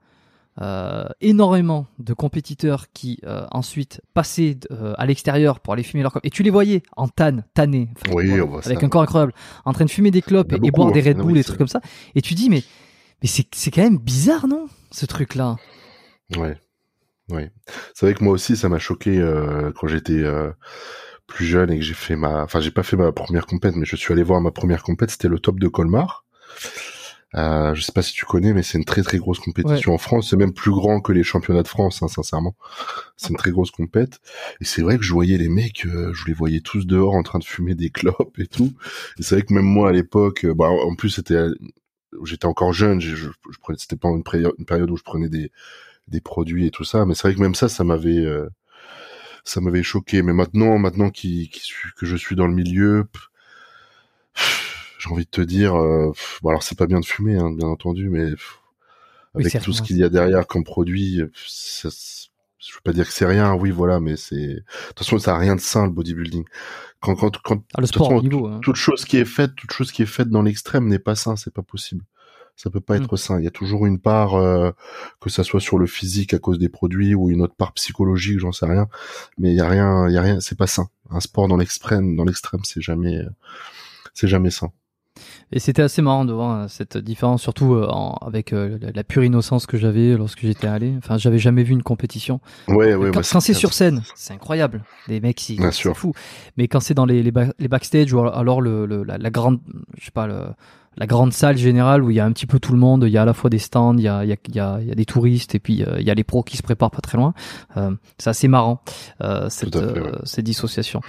euh, 0.61 1.05
énormément 1.20 1.87
de 2.01 2.15
compétiteurs 2.15 2.87
qui 2.93 3.20
euh, 3.25 3.47
ensuite 3.53 4.01
passaient 4.12 4.59
euh, 4.73 4.93
à 4.99 5.07
l'extérieur 5.07 5.61
pour 5.61 5.73
aller 5.73 5.85
fumer 5.85 6.03
leur 6.03 6.11
clope. 6.11 6.27
Et 6.27 6.31
tu 6.31 6.43
les 6.43 6.51
voyais 6.51 6.83
en 6.97 7.07
tan, 7.07 7.45
tannés, 7.55 7.91
enfin, 7.95 8.16
oui, 8.16 8.27
voilà, 8.27 8.66
avec 8.66 8.81
ça. 8.81 8.87
un 8.87 8.89
corps 8.89 9.03
incroyable, 9.03 9.33
en 9.65 9.73
train 9.73 9.85
de 9.85 9.91
fumer 9.91 10.11
des 10.11 10.20
clopes 10.20 10.53
et, 10.53 10.57
beaucoup, 10.57 10.66
et, 10.66 10.70
boire 10.73 10.93
des 10.93 11.01
Red 11.01 11.19
Bull, 11.19 11.35
des 11.35 11.45
trucs 11.45 11.59
comme 11.59 11.69
ça. 11.69 11.81
Et 12.16 12.23
tu 12.23 12.35
dis, 12.35 12.51
mais, 12.51 12.65
mais 13.23 13.28
c'est 13.28 13.70
quand 13.70 13.82
même 13.82 13.99
bizarre, 13.99 14.47
non 14.47 14.69
Ce 14.90 15.07
truc-là? 15.07 15.57
Ouais. 16.36 16.57
Ouais. 17.31 17.51
C'est 17.95 18.07
vrai 18.07 18.15
que 18.15 18.24
moi 18.24 18.32
aussi, 18.32 18.57
ça 18.57 18.69
m'a 18.69 18.78
choqué 18.78 19.19
euh, 19.19 19.70
quand 19.78 19.86
j'étais 19.86 20.12
euh, 20.12 20.51
plus 21.27 21.45
jeune 21.45 21.70
et 21.70 21.78
que 21.78 21.85
j'ai 21.85 21.95
fait 21.95 22.16
ma, 22.16 22.43
enfin, 22.43 22.61
j'ai 22.61 22.70
pas 22.70 22.82
fait 22.82 22.97
ma 22.97 23.12
première 23.12 23.47
compète, 23.47 23.77
mais 23.77 23.85
je 23.85 23.97
suis 23.97 24.12
allé 24.12 24.23
voir 24.23 24.40
ma 24.40 24.51
première 24.51 24.82
compète. 24.82 25.11
C'était 25.11 25.28
le 25.28 25.39
top 25.39 25.59
de 25.59 25.69
Colmar. 25.69 26.24
Euh, 27.35 27.74
je 27.74 27.82
sais 27.82 27.93
pas 27.93 28.01
si 28.01 28.15
tu 28.15 28.24
connais, 28.24 28.55
mais 28.55 28.62
c'est 28.62 28.78
une 28.78 28.86
très 28.86 29.03
très 29.03 29.19
grosse 29.19 29.39
compétition 29.39 29.90
ouais. 29.90 29.95
en 29.95 29.99
France. 29.99 30.31
C'est 30.31 30.36
même 30.36 30.55
plus 30.55 30.70
grand 30.70 31.01
que 31.01 31.12
les 31.12 31.23
championnats 31.23 31.62
de 31.62 31.69
France, 31.69 32.03
hein, 32.03 32.09
sincèrement. 32.09 32.57
C'est 33.16 33.31
une 33.31 33.36
très 33.36 33.51
grosse 33.51 33.70
compète. 33.70 34.20
Et 34.62 34.65
c'est 34.65 34.81
vrai 34.81 34.97
que 34.97 35.05
je 35.05 35.12
voyais 35.12 35.36
les 35.36 35.51
mecs, 35.51 35.85
euh, 35.85 36.12
je 36.15 36.24
les 36.27 36.32
voyais 36.32 36.61
tous 36.61 36.86
dehors 36.86 37.15
en 37.15 37.23
train 37.23 37.39
de 37.39 37.45
fumer 37.45 37.74
des 37.74 37.90
clopes 37.90 38.39
et 38.39 38.47
tout. 38.47 38.73
Et 39.19 39.23
c'est 39.23 39.35
vrai 39.35 39.45
que 39.45 39.53
même 39.53 39.66
moi 39.66 39.90
à 39.90 39.93
l'époque, 39.93 40.47
bah, 40.47 40.69
en 40.70 40.95
plus 40.95 41.11
c'était, 41.11 41.49
j'étais 42.24 42.47
encore 42.47 42.72
jeune. 42.72 43.01
Je, 43.01 43.14
je, 43.14 43.28
je 43.51 43.59
prenais, 43.59 43.78
c'était 43.78 43.97
pas 43.97 44.09
une, 44.09 44.22
une, 44.59 44.64
période 44.64 44.90
où 44.90 44.97
je 44.97 45.02
prenais 45.02 45.28
des 45.28 45.51
des 46.09 46.20
produits 46.20 46.66
et 46.66 46.70
tout 46.70 46.85
ça. 46.85 47.05
Mais 47.06 47.14
c'est 47.14 47.22
vrai 47.28 47.35
que 47.35 47.40
même 47.40 47.55
ça, 47.55 47.68
ça 47.68 47.85
m'avait 47.85 48.24
euh, 48.24 48.48
ça 49.44 49.60
m'avait 49.60 49.82
choqué. 49.82 50.22
Mais 50.22 50.32
maintenant, 50.32 50.78
maintenant 50.78 51.10
qui, 51.10 51.48
qui, 51.51 51.72
que 51.97 52.06
je 52.06 52.16
suis 52.16 52.36
dans 52.36 52.47
le 52.47 52.55
milieu. 52.55 53.06
J'ai 54.98 55.10
envie 55.10 55.24
de 55.24 55.30
te 55.30 55.40
dire, 55.40 55.76
euh, 55.76 56.10
pff, 56.10 56.40
bon 56.43 56.51
alors 56.51 56.62
c'est 56.64 56.76
pas 56.76 56.86
bien 56.86 56.98
de 56.98 57.05
fumer, 57.05 57.36
hein, 57.36 57.52
bien 57.52 57.68
entendu, 57.68 58.09
mais 58.09 58.30
pff, 58.30 58.59
avec 59.35 59.55
oui, 59.55 59.60
tout 59.60 59.72
ce 59.72 59.80
qu'il 59.80 59.97
y 59.97 60.02
a 60.02 60.09
derrière 60.09 60.47
comme 60.48 60.64
produit, 60.64 61.20
ça, 61.36 61.89
je 62.59 62.74
veux 62.74 62.80
pas 62.85 62.93
dire 62.93 63.06
que 63.06 63.12
c'est 63.12 63.26
rien, 63.26 63.55
oui 63.55 63.70
voilà, 63.70 64.01
mais 64.01 64.16
c'est 64.16 64.36
de 64.36 64.62
toute 64.89 64.98
façon 64.98 65.18
ça 65.18 65.35
a 65.35 65.39
rien 65.39 65.55
de 65.55 65.60
sain 65.60 65.86
le 65.86 65.93
bodybuilding. 65.93 66.44
Quand 67.01 67.14
quand 67.14 67.39
quand 67.43 67.62
ah, 67.74 67.80
le 67.80 67.86
sport, 67.86 68.09
façon, 68.09 68.22
niveau, 68.22 68.47
hein. 68.47 68.60
toute 68.62 68.76
chose 68.76 69.05
qui 69.05 69.16
est 69.16 69.24
faite, 69.24 69.55
toute 69.55 69.72
chose 69.72 69.93
qui 69.93 70.02
est 70.02 70.06
faite 70.06 70.28
dans 70.28 70.43
l'extrême 70.43 70.89
n'est 70.89 70.98
pas 70.98 71.14
sain, 71.14 71.36
c'est 71.36 71.52
pas 71.52 71.62
possible. 71.62 72.05
Ça 72.56 72.70
peut 72.70 72.80
pas 72.80 72.98
mmh. 72.98 73.02
être 73.05 73.16
sain. 73.16 73.39
Il 73.39 73.44
y 73.44 73.47
a 73.47 73.52
toujours 73.52 73.86
une 73.86 74.01
part, 74.01 74.35
euh, 74.35 74.72
que 75.20 75.30
ça 75.30 75.44
soit 75.44 75.60
sur 75.60 75.78
le 75.78 75.86
physique 75.86 76.35
à 76.35 76.40
cause 76.40 76.59
des 76.59 76.68
produits 76.68 77.14
ou 77.14 77.30
une 77.30 77.40
autre 77.40 77.55
part 77.55 77.72
psychologique, 77.74 78.40
j'en 78.40 78.51
sais 78.51 78.66
rien. 78.66 78.89
Mais 79.39 79.52
il 79.52 79.56
y 79.56 79.60
a 79.60 79.68
rien, 79.68 80.09
il 80.09 80.14
y 80.14 80.18
a 80.18 80.22
rien, 80.22 80.40
c'est 80.40 80.59
pas 80.59 80.66
sain. 80.66 80.89
Un 81.09 81.20
sport 81.20 81.47
dans 81.47 81.56
l'extrême, 81.56 82.16
dans 82.16 82.24
l'extrême, 82.24 82.62
c'est 82.64 82.80
jamais, 82.80 83.22
c'est 84.12 84.26
jamais 84.26 84.51
sain. 84.51 84.72
Et 85.51 85.61
c'était 85.61 85.83
assez 85.83 86.03
marrant 86.03 86.25
de 86.25 86.33
voir 86.33 86.69
cette 86.69 86.99
différence, 86.99 87.43
surtout 87.43 87.75
euh, 87.75 87.87
en, 87.89 88.19
avec 88.20 88.53
euh, 88.53 88.79
la, 88.95 89.05
pure 89.05 89.25
innocence 89.25 89.66
que 89.66 89.79
j'avais 89.79 90.16
lorsque 90.16 90.41
j'étais 90.41 90.66
allé. 90.66 90.95
Enfin, 90.99 91.16
j'avais 91.16 91.39
jamais 91.39 91.62
vu 91.62 91.73
une 91.73 91.83
compétition. 91.83 92.41
Ouais, 92.69 92.95
ouais, 92.95 93.11
quand, 93.11 93.20
bah, 93.20 93.29
quand 93.33 93.41
c'est 93.41 93.55
sur 93.55 93.73
scène, 93.73 94.03
c'est 94.15 94.35
incroyable. 94.35 94.83
Les 95.07 95.20
mecs, 95.20 95.41
c'est 95.41 95.95
fou. 95.95 96.12
Mais 96.57 96.69
quand 96.69 96.81
c'est 96.81 96.95
dans 96.95 97.07
les, 97.07 97.23
les, 97.23 97.31
ba 97.31 97.47
les, 97.59 97.69
backstage 97.69 98.12
ou 98.12 98.20
alors 98.20 98.61
le, 98.61 98.85
le 98.85 99.05
la, 99.05 99.16
la, 99.16 99.31
grande, 99.31 99.61
je 99.99 100.05
sais 100.05 100.11
pas, 100.11 100.27
le, 100.27 100.49
la 100.99 101.07
grande 101.07 101.33
salle 101.33 101.57
générale 101.57 102.03
où 102.03 102.11
il 102.11 102.16
y 102.16 102.20
a 102.20 102.25
un 102.25 102.33
petit 102.33 102.47
peu 102.47 102.59
tout 102.59 102.73
le 102.73 102.79
monde, 102.79 103.05
il 103.07 103.12
y 103.12 103.19
a 103.19 103.23
à 103.23 103.25
la 103.25 103.33
fois 103.33 103.51
des 103.51 103.59
stands, 103.59 103.97
il 103.97 104.03
y 104.03 104.09
a, 104.09 104.25
il 104.25 104.31
y 104.31 104.33
a, 104.33 104.37
il 104.49 104.55
y 104.55 104.61
a, 104.61 104.79
il 104.81 104.89
y 104.89 104.93
a 104.93 104.95
des 104.95 105.05
touristes 105.05 105.55
et 105.55 105.61
puis 105.61 105.85
euh, 105.85 106.01
il 106.01 106.07
y 106.07 106.11
a 106.11 106.15
les 106.15 106.25
pros 106.25 106.43
qui 106.43 106.57
se 106.57 106.62
préparent 106.62 106.91
pas 106.91 107.01
très 107.01 107.16
loin. 107.16 107.35
Euh, 107.77 107.93
c'est 108.19 108.31
assez 108.31 108.49
marrant 108.49 108.83
euh, 109.23 109.49
cette, 109.49 109.79
fait, 109.79 110.01
ouais. 110.01 110.12
cette 110.25 110.45
dissociation. 110.45 111.01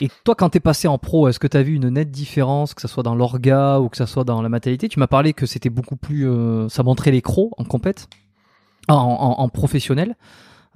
Et 0.00 0.08
toi, 0.22 0.36
quand 0.36 0.50
t'es 0.50 0.60
passé 0.60 0.86
en 0.86 0.98
pro, 0.98 1.26
est-ce 1.26 1.40
que 1.40 1.48
t'as 1.48 1.62
vu 1.62 1.74
une 1.74 1.88
nette 1.88 2.12
différence, 2.12 2.74
que 2.74 2.80
ça 2.80 2.86
soit 2.86 3.02
dans 3.02 3.16
l'orga 3.16 3.80
ou 3.80 3.88
que 3.88 3.96
ça 3.96 4.06
soit 4.06 4.22
dans 4.22 4.40
la 4.40 4.48
matérialité 4.48 4.88
Tu 4.88 5.00
m'as 5.00 5.08
parlé 5.08 5.32
que 5.32 5.46
c'était 5.46 5.70
beaucoup 5.70 5.96
plus, 5.96 6.28
ça 6.68 6.84
montrait 6.84 7.10
les 7.10 7.22
crocs 7.22 7.50
en 7.58 7.64
compète, 7.64 8.06
en, 8.86 8.94
en, 8.94 9.42
en 9.42 9.48
professionnel. 9.48 10.14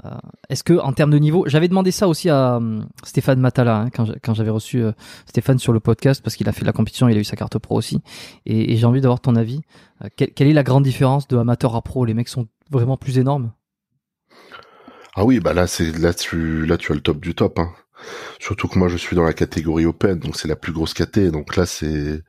Euh, 0.05 0.10
Est-ce 0.48 0.64
que 0.64 0.74
en 0.74 0.93
termes 0.93 1.10
de 1.10 1.19
niveau, 1.19 1.44
j'avais 1.47 1.69
demandé 1.69 1.90
ça 1.90 2.09
aussi 2.09 2.28
à 2.28 2.56
um, 2.56 2.86
Stéphane 3.05 3.40
Matala 3.40 3.82
hein, 3.82 3.90
quand 3.90 4.35
j'avais 4.35 4.51
reçu 4.51 4.82
euh, 4.82 4.93
Stéphane 5.27 5.59
sur 5.59 5.73
le 5.73 5.81
podcast 5.81 6.23
parce 6.23 6.36
qu'il 6.36 6.48
a 6.48 6.52
fait 6.52 6.64
la 6.64 6.73
compétition, 6.73 7.09
il 7.09 7.16
a 7.16 7.20
eu 7.20 7.24
sa 7.24 7.36
carte 7.36 7.59
pro 7.59 7.77
aussi, 7.77 8.01
et, 8.47 8.77
j'ai 8.77 8.86
envie 8.86 9.01
d'avoir 9.01 9.20
ton 9.20 9.36
avis. 9.36 9.60
Euh, 10.05 10.09
quelle, 10.16 10.32
quelle, 10.32 10.48
est 10.48 10.52
la 10.52 10.62
grande 10.62 10.85
différence 10.85 11.28
de 11.28 11.36
amateur 11.36 11.77
à 11.77 11.82
pro? 11.82 12.05
Les 12.05 12.14
mecs 12.14 12.28
sont 12.28 12.48
vraiment 12.70 12.97
plus 12.97 13.19
énormes? 13.19 13.52
Ah 15.14 15.24
oui, 15.24 15.40
bah 15.40 15.52
là 15.52 15.66
c'est 15.66 15.97
là 15.98 16.14
tu 16.14 16.64
là 16.64 16.78
tu 16.78 16.90
as 16.90 16.94
le 16.94 17.02
top 17.02 17.20
du 17.20 17.35
top. 17.35 17.59
Hein. 17.59 17.70
Surtout 18.40 18.66
que 18.66 18.78
moi 18.78 18.89
je 18.89 18.97
suis 18.97 19.14
dans 19.14 19.24
la 19.24 19.35
catégorie 19.35 19.86
open, 19.86 20.19
donc 20.19 20.36
c'est 20.36 20.48
la 20.48 20.56
plus 20.56 20.73
grosse 20.73 20.94
caté, 20.94 21.31
donc 21.31 21.56
là 21.56 21.66
c'est 21.66 22.23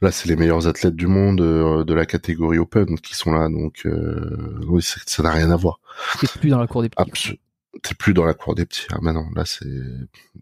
là 0.00 0.10
c'est 0.10 0.28
les 0.28 0.36
meilleurs 0.36 0.66
athlètes 0.66 0.96
du 0.96 1.06
monde 1.06 1.40
euh, 1.40 1.84
de 1.84 1.94
la 1.94 2.06
catégorie 2.06 2.58
open 2.58 2.98
qui 2.98 3.14
sont 3.14 3.32
là 3.32 3.48
donc 3.48 3.82
euh, 3.86 4.60
oui 4.66 4.82
ça 4.82 5.22
n'a 5.22 5.30
rien 5.30 5.50
à 5.50 5.56
voir. 5.56 5.80
T'es 6.20 6.26
plus 6.38 6.50
dans 6.50 6.58
la 6.58 6.66
cour 6.66 6.82
des 6.82 6.88
petits 6.88 7.38
t'es 7.82 7.94
plus 7.94 8.14
dans 8.14 8.24
la 8.24 8.34
cour 8.34 8.54
des 8.54 8.66
petits. 8.66 8.86
Ah 8.90 8.98
maintenant 9.00 9.28
là 9.34 9.44
c'est 9.44 9.66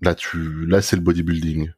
là 0.00 0.14
tu 0.14 0.66
là 0.66 0.82
c'est 0.82 0.96
le 0.96 1.02
bodybuilding. 1.02 1.70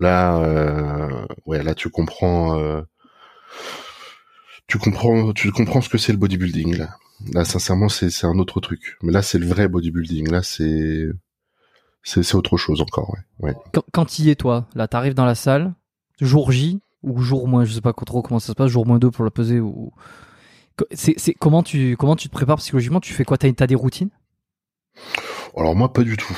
Là 0.00 0.38
euh, 0.38 1.26
ouais 1.46 1.62
là 1.62 1.74
tu 1.74 1.90
comprends 1.90 2.58
euh, 2.58 2.82
tu 4.66 4.78
comprends 4.78 5.32
tu 5.32 5.50
comprends 5.52 5.80
ce 5.80 5.88
que 5.88 5.98
c'est 5.98 6.12
le 6.12 6.18
bodybuilding 6.18 6.76
là. 6.76 6.96
Là 7.32 7.44
sincèrement 7.44 7.88
c'est 7.88 8.10
c'est 8.10 8.26
un 8.26 8.38
autre 8.38 8.60
truc. 8.60 8.96
Mais 9.02 9.12
là 9.12 9.22
c'est 9.22 9.38
le 9.38 9.46
vrai 9.46 9.68
bodybuilding. 9.68 10.30
Là 10.30 10.42
c'est 10.42 11.08
c'est 12.02 12.34
autre 12.34 12.58
chose 12.58 12.82
encore 12.82 13.14
ouais, 13.14 13.48
ouais. 13.48 13.56
quand, 13.72 13.84
quand 13.92 14.18
y 14.18 14.28
es 14.28 14.34
toi 14.34 14.68
là 14.74 14.88
t'arrives 14.88 15.14
dans 15.14 15.24
la 15.24 15.34
salle 15.34 15.72
jour 16.20 16.52
J 16.52 16.80
ou 17.02 17.20
jour 17.20 17.48
moins, 17.48 17.64
je 17.64 17.72
sais 17.72 17.80
pas 17.80 17.92
trop 17.92 18.22
comment 18.22 18.40
ça 18.40 18.48
se 18.48 18.52
passe, 18.52 18.70
jour 18.70 18.86
moins 18.86 18.98
2 18.98 19.10
pour 19.10 19.24
la 19.24 19.30
peser 19.30 19.60
ou 19.60 19.92
c'est 20.92 21.14
c'est 21.18 21.34
comment 21.34 21.62
tu 21.62 21.96
comment 21.96 22.16
tu 22.16 22.28
te 22.28 22.32
prépares 22.32 22.56
psychologiquement, 22.56 23.00
tu 23.00 23.12
fais 23.12 23.24
quoi? 23.24 23.38
Tu 23.38 23.54
as 23.58 23.66
des 23.66 23.74
routines? 23.74 24.10
Alors 25.56 25.76
moi 25.76 25.92
pas 25.92 26.02
du 26.02 26.16
tout. 26.16 26.36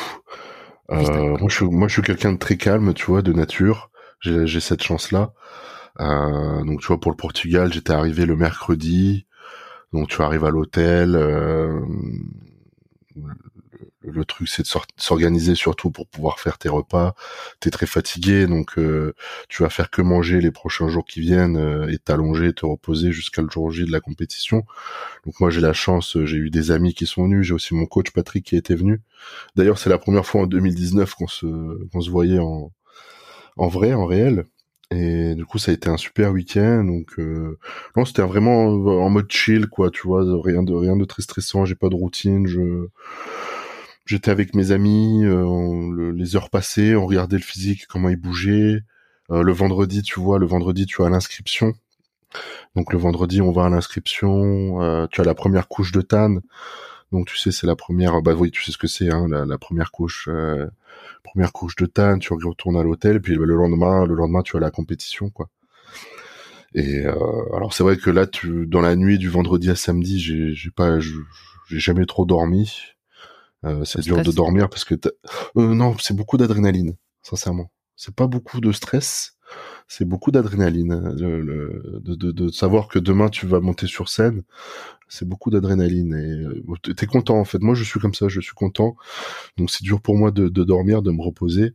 Euh, 0.90 1.36
moi 1.38 1.48
je 1.48 1.54
suis 1.56 1.64
moi 1.64 1.88
je 1.88 1.94
suis 1.94 2.02
quelqu'un 2.02 2.32
de 2.32 2.38
très 2.38 2.56
calme, 2.56 2.94
tu 2.94 3.06
vois, 3.06 3.22
de 3.22 3.32
nature. 3.32 3.90
J'ai 4.20 4.60
cette 4.60 4.82
chance 4.82 5.10
là. 5.12 5.32
Euh, 6.00 6.64
donc 6.64 6.80
tu 6.80 6.86
vois 6.88 7.00
pour 7.00 7.10
le 7.10 7.16
Portugal, 7.16 7.72
j'étais 7.72 7.92
arrivé 7.92 8.26
le 8.26 8.36
mercredi. 8.36 9.26
Donc 9.92 10.08
tu 10.08 10.20
arrives 10.22 10.44
à 10.44 10.50
l'hôtel, 10.50 11.16
euh, 11.16 11.80
le 14.10 14.24
truc 14.24 14.48
c'est 14.48 14.62
de 14.62 14.68
s'organiser 14.96 15.54
surtout 15.54 15.90
pour 15.90 16.06
pouvoir 16.06 16.40
faire 16.40 16.58
tes 16.58 16.68
repas. 16.68 17.14
T'es 17.60 17.70
très 17.70 17.86
fatigué, 17.86 18.46
donc 18.46 18.78
euh, 18.78 19.14
tu 19.48 19.62
vas 19.62 19.70
faire 19.70 19.90
que 19.90 20.02
manger 20.02 20.40
les 20.40 20.50
prochains 20.50 20.88
jours 20.88 21.04
qui 21.04 21.20
viennent 21.20 21.56
euh, 21.56 21.92
et 21.92 21.98
t'allonger, 21.98 22.52
te 22.52 22.66
reposer 22.66 23.12
jusqu'à 23.12 23.42
le 23.42 23.50
jour 23.50 23.70
J 23.70 23.84
de 23.84 23.92
la 23.92 24.00
compétition. 24.00 24.64
Donc 25.24 25.40
moi 25.40 25.50
j'ai 25.50 25.60
la 25.60 25.72
chance, 25.72 26.16
j'ai 26.24 26.36
eu 26.36 26.50
des 26.50 26.70
amis 26.70 26.94
qui 26.94 27.06
sont 27.06 27.24
venus, 27.24 27.46
j'ai 27.46 27.54
aussi 27.54 27.74
mon 27.74 27.86
coach 27.86 28.10
Patrick 28.10 28.46
qui 28.46 28.56
était 28.56 28.74
venu. 28.74 29.02
D'ailleurs 29.56 29.78
c'est 29.78 29.90
la 29.90 29.98
première 29.98 30.26
fois 30.26 30.42
en 30.42 30.46
2019 30.46 31.14
qu'on 31.14 31.28
se 31.28 31.46
qu'on 31.92 32.00
se 32.00 32.10
voyait 32.10 32.38
en 32.38 32.72
en 33.56 33.68
vrai, 33.68 33.94
en 33.94 34.06
réel. 34.06 34.44
Et 34.90 35.34
du 35.34 35.44
coup, 35.44 35.58
ça 35.58 35.72
a 35.72 35.74
été 35.74 35.88
un 35.88 35.96
super 35.96 36.32
week-end. 36.32 36.84
Donc, 36.84 37.18
euh, 37.18 37.58
non, 37.96 38.04
c'était 38.04 38.22
vraiment 38.22 38.66
en 38.66 39.10
mode 39.10 39.30
chill, 39.30 39.66
quoi. 39.66 39.90
Tu 39.90 40.06
vois, 40.06 40.22
rien 40.42 40.62
de 40.62 40.72
rien 40.72 40.96
de 40.96 41.04
très 41.04 41.22
stressant. 41.22 41.64
J'ai 41.64 41.74
pas 41.74 41.88
de 41.88 41.96
routine. 41.96 42.46
Je 42.46 42.86
j'étais 44.06 44.30
avec 44.30 44.54
mes 44.54 44.70
amis, 44.70 45.24
euh, 45.24 46.12
les 46.12 46.36
heures 46.36 46.48
passées, 46.48 46.94
on 46.96 47.06
regardait 47.06 47.36
le 47.36 47.42
physique, 47.42 47.86
comment 47.88 48.08
il 48.08 48.16
bougeait. 48.16 48.82
Euh, 49.30 49.42
le 49.42 49.52
vendredi, 49.52 50.02
tu 50.02 50.20
vois, 50.20 50.38
le 50.38 50.46
vendredi, 50.46 50.86
tu 50.86 51.02
as 51.02 51.10
l'inscription. 51.10 51.74
Donc 52.76 52.92
le 52.92 52.98
vendredi, 52.98 53.42
on 53.42 53.52
va 53.52 53.66
à 53.66 53.68
l'inscription. 53.68 54.82
Euh, 54.82 55.06
tu 55.10 55.20
as 55.20 55.24
la 55.24 55.34
première 55.34 55.68
couche 55.68 55.92
de 55.92 56.00
tan. 56.00 56.36
Donc 57.12 57.26
tu 57.26 57.36
sais, 57.36 57.50
c'est 57.50 57.66
la 57.66 57.76
première. 57.76 58.22
Bah 58.22 58.34
oui, 58.34 58.50
tu 58.50 58.62
sais 58.62 58.72
ce 58.72 58.78
que 58.78 58.86
c'est, 58.86 59.12
hein, 59.12 59.26
la, 59.28 59.58
première 59.58 59.90
couche, 59.90 60.28
première 61.24 61.52
couche 61.52 61.76
de 61.76 61.86
tan. 61.86 62.18
Tu 62.18 62.32
retournes 62.32 62.76
à 62.76 62.82
l'hôtel, 62.82 63.20
puis 63.20 63.34
le 63.34 63.44
lendemain, 63.44 64.06
le 64.06 64.14
lendemain, 64.14 64.42
tu 64.42 64.56
as 64.56 64.60
la 64.60 64.70
compétition, 64.70 65.30
quoi. 65.30 65.48
Et 66.74 67.04
alors 67.54 67.72
c'est 67.72 67.84
vrai 67.84 67.96
que 67.96 68.10
là, 68.10 68.26
tu, 68.26 68.66
dans 68.66 68.80
la 68.80 68.96
nuit 68.96 69.18
du 69.18 69.30
vendredi 69.30 69.70
à 69.70 69.76
samedi, 69.76 70.18
j'ai 70.20 70.70
pas, 70.70 70.98
j'ai 71.00 71.78
jamais 71.78 72.06
trop 72.06 72.26
dormi. 72.26 72.95
Euh, 73.64 73.84
c'est 73.84 74.00
dur 74.00 74.22
de 74.22 74.32
dormir 74.32 74.68
parce 74.68 74.84
que 74.84 74.94
euh, 75.56 75.74
non, 75.74 75.96
c'est 75.98 76.14
beaucoup 76.14 76.36
d'adrénaline, 76.36 76.96
sincèrement. 77.22 77.70
C'est 77.96 78.14
pas 78.14 78.26
beaucoup 78.26 78.60
de 78.60 78.72
stress, 78.72 79.36
c'est 79.88 80.04
beaucoup 80.04 80.30
d'adrénaline. 80.30 81.14
Le, 81.18 82.00
de, 82.04 82.14
de, 82.14 82.30
de, 82.32 82.48
savoir 82.48 82.88
que 82.88 82.98
demain 82.98 83.28
tu 83.28 83.46
vas 83.46 83.60
monter 83.60 83.86
sur 83.86 84.08
scène, 84.08 84.42
c'est 85.08 85.26
beaucoup 85.26 85.50
d'adrénaline 85.50 86.14
et 86.14 86.70
euh, 86.70 86.94
t'es 86.94 87.06
content 87.06 87.38
en 87.38 87.44
fait. 87.44 87.60
Moi 87.60 87.74
je 87.74 87.84
suis 87.84 88.00
comme 88.00 88.14
ça, 88.14 88.28
je 88.28 88.40
suis 88.40 88.54
content. 88.54 88.96
Donc 89.56 89.70
c'est 89.70 89.84
dur 89.84 90.00
pour 90.00 90.16
moi 90.16 90.30
de, 90.30 90.48
de, 90.48 90.64
dormir, 90.64 91.02
de 91.02 91.10
me 91.10 91.22
reposer. 91.22 91.74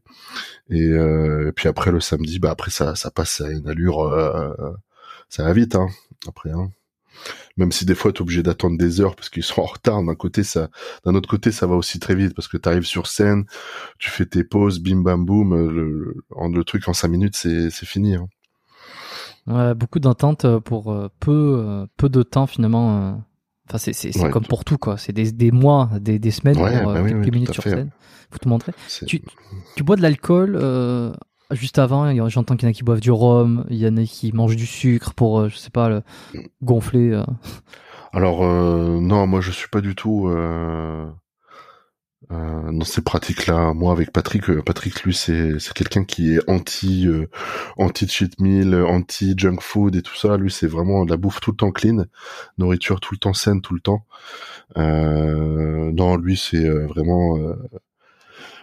Et, 0.70 0.82
euh, 0.82 1.50
et, 1.50 1.52
puis 1.52 1.68
après 1.68 1.92
le 1.92 2.00
samedi, 2.00 2.40
bah 2.40 2.52
après 2.52 2.72
ça 2.72 2.96
ça 2.96 3.12
passe 3.12 3.42
à 3.42 3.50
une 3.50 3.68
allure, 3.68 4.02
euh, 4.02 4.74
ça 5.30 5.44
va 5.44 5.54
vite 5.54 5.76
hein. 5.76 5.88
Après 6.28 6.52
hein 6.52 6.72
même 7.58 7.72
si 7.72 7.86
des 7.86 7.96
fois 7.96 8.12
tu 8.12 8.20
es 8.20 8.22
obligé 8.22 8.44
d'attendre 8.44 8.78
des 8.78 9.02
heures 9.02 9.16
parce 9.16 9.30
qu'ils 9.30 9.44
sont 9.44 9.62
en 9.62 9.66
retard 9.66 10.04
d'un 10.04 10.16
côté 10.16 10.44
ça 10.44 10.70
d'un 11.06 11.16
autre 11.16 11.30
côté 11.30 11.52
ça 11.52 11.68
va 11.68 11.76
aussi 11.76 12.00
très 12.00 12.16
vite 12.16 12.34
parce 12.34 12.48
que 12.48 12.58
tu 12.58 12.68
arrives 12.68 12.86
sur 12.86 13.08
scène 13.08 13.46
tu 14.00 14.10
fais 14.10 14.26
tes 14.26 14.44
pauses 14.44 14.80
bim 14.80 15.02
bam 15.02 15.26
boum 15.26 15.56
le, 15.56 16.16
le, 16.30 16.64
truc 16.64 16.88
en 16.88 16.94
cinq 16.94 17.10
minutes 17.10 17.36
c'est 17.36 17.70
c'est 17.70 17.86
fini 17.86 18.16
hein. 18.16 18.28
ouais, 19.48 19.74
beaucoup 19.74 20.00
d'attentes 20.00 20.46
euh, 20.46 20.60
pour 20.60 20.92
euh, 20.92 21.10
peu 21.20 21.64
euh, 21.66 21.86
peu 21.98 22.10
de 22.10 22.24
temps 22.24 22.48
finalement 22.48 23.22
enfin 23.68 23.78
c'est 23.78 23.94
c'est 23.94 24.12
comme 24.30 24.46
pour 24.46 24.66
tout 24.66 24.78
quoi. 24.78 24.98
C'est 24.98 25.14
des, 25.14 25.32
des 25.32 25.52
mois 25.52 25.90
des, 26.00 26.20
des 26.20 26.32
semaines 26.32 26.56
pour 26.56 26.66
bah 26.66 27.04
quelques 27.04 27.34
minutes 27.34 27.54
sur 27.54 27.64
scène. 27.64 27.92
Faut 28.30 28.38
te 28.38 28.48
montrer. 28.48 28.72
Tu, 29.08 29.22
tu 29.76 29.84
bois 29.84 29.98
de 29.98 30.02
l'alcool 30.02 30.58
juste 31.54 31.80
avant, 31.80 32.30
j'entends 32.30 32.56
qu'il 32.56 32.68
y 32.68 32.70
en 32.70 32.72
a 32.72 32.74
qui 32.74 32.84
boivent 32.84 33.00
du 33.00 33.12
rhum, 33.12 33.66
il 33.70 33.78
y 33.78 33.88
en 33.88 33.98
a 33.98 34.04
qui 34.04 34.32
mangent 34.32 34.56
du 34.56 34.66
sucre 34.66 35.14
pour, 35.14 35.40
euh, 35.40 35.50
je 35.50 35.58
sais 35.58 35.70
pas, 35.70 35.90
le 35.90 36.02
gonfler. 36.62 37.12
Euh. 37.12 37.24
Alors 38.14 38.44
euh, 38.44 39.00
non, 39.00 39.28
moi 39.28 39.42
je 39.42 39.52
suis 39.52 39.70
pas 39.70 39.82
du 39.82 39.96
tout 39.96 40.30
dans 42.30 42.86
ces 42.86 43.02
pratiques-là. 43.02 43.74
Moi 43.74 43.92
avec 43.92 44.12
Patrick, 44.12 44.60
Patrick 44.62 45.04
lui 45.04 45.14
c'est 45.14 45.58
quelqu'un 45.74 46.04
qui 46.04 46.34
est 46.36 46.50
anti 46.50 47.08
anti 47.78 48.08
cheat 48.08 48.40
meal, 48.40 48.76
anti 48.76 49.34
junk 49.38 49.60
food 49.62 49.96
et 49.96 50.02
tout 50.02 50.16
ça. 50.16 50.38
Lui 50.38 50.52
c'est 50.52 50.68
vraiment 50.68 51.06
la 51.06 51.18
bouffe 51.18 51.40
tout 51.40 51.52
le 51.52 51.58
temps 51.58 51.72
clean, 51.72 52.06
nourriture 52.58 53.00
tout 53.00 53.14
le 53.14 53.20
temps 53.20 53.34
saine 53.34 53.62
tout 53.62 53.74
le 53.74 53.82
temps. 53.82 54.06
non, 54.76 56.18
lui 56.18 56.38
c'est 56.38 56.68
vraiment 56.68 57.38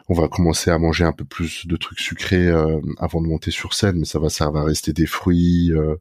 on 0.08 0.14
va 0.14 0.28
commencer 0.28 0.70
à 0.70 0.78
manger 0.78 1.04
un 1.04 1.12
peu 1.12 1.24
plus 1.24 1.66
de 1.66 1.76
trucs 1.76 2.00
sucrés 2.00 2.48
euh, 2.48 2.80
avant 2.98 3.20
de 3.20 3.26
monter 3.26 3.50
sur 3.50 3.74
scène, 3.74 3.98
mais 3.98 4.04
ça 4.04 4.18
va, 4.18 4.30
ça 4.30 4.50
va 4.50 4.64
rester 4.64 4.92
des 4.92 5.06
fruits, 5.06 5.72
euh, 5.72 5.96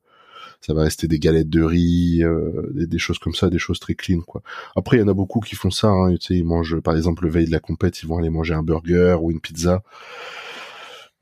ça 0.62 0.74
va 0.74 0.84
rester 0.84 1.08
des 1.08 1.20
galettes 1.20 1.50
de 1.50 1.62
riz, 1.62 2.24
euh, 2.24 2.70
des, 2.74 3.00
choses 3.00 3.20
comme 3.20 3.36
ça, 3.36 3.50
des 3.50 3.60
choses 3.60 3.80
très 3.80 3.96
clean 3.96 4.22
quoi. 4.22 4.42
Après, 4.76 4.98
il 4.98 5.02
y 5.02 5.04
en 5.04 5.10
a 5.10 5.14
beaucoup 5.14 5.42
qui 5.42 5.56
font 5.56 5.72
ça. 5.72 5.90
Hein, 5.90 6.16
tu 6.16 6.28
sais, 6.28 6.36
ils 6.36 6.46
mangent, 6.46 6.80
par 6.80 6.96
exemple, 6.96 7.26
le 7.26 7.30
veille 7.30 7.48
de 7.48 7.52
la 7.52 7.60
compète, 7.60 8.02
ils 8.02 8.08
vont 8.08 8.18
aller 8.18 8.30
manger 8.30 8.54
un 8.54 8.64
burger 8.64 9.18
ou 9.22 9.32
une 9.32 9.42
pizza. 9.42 9.84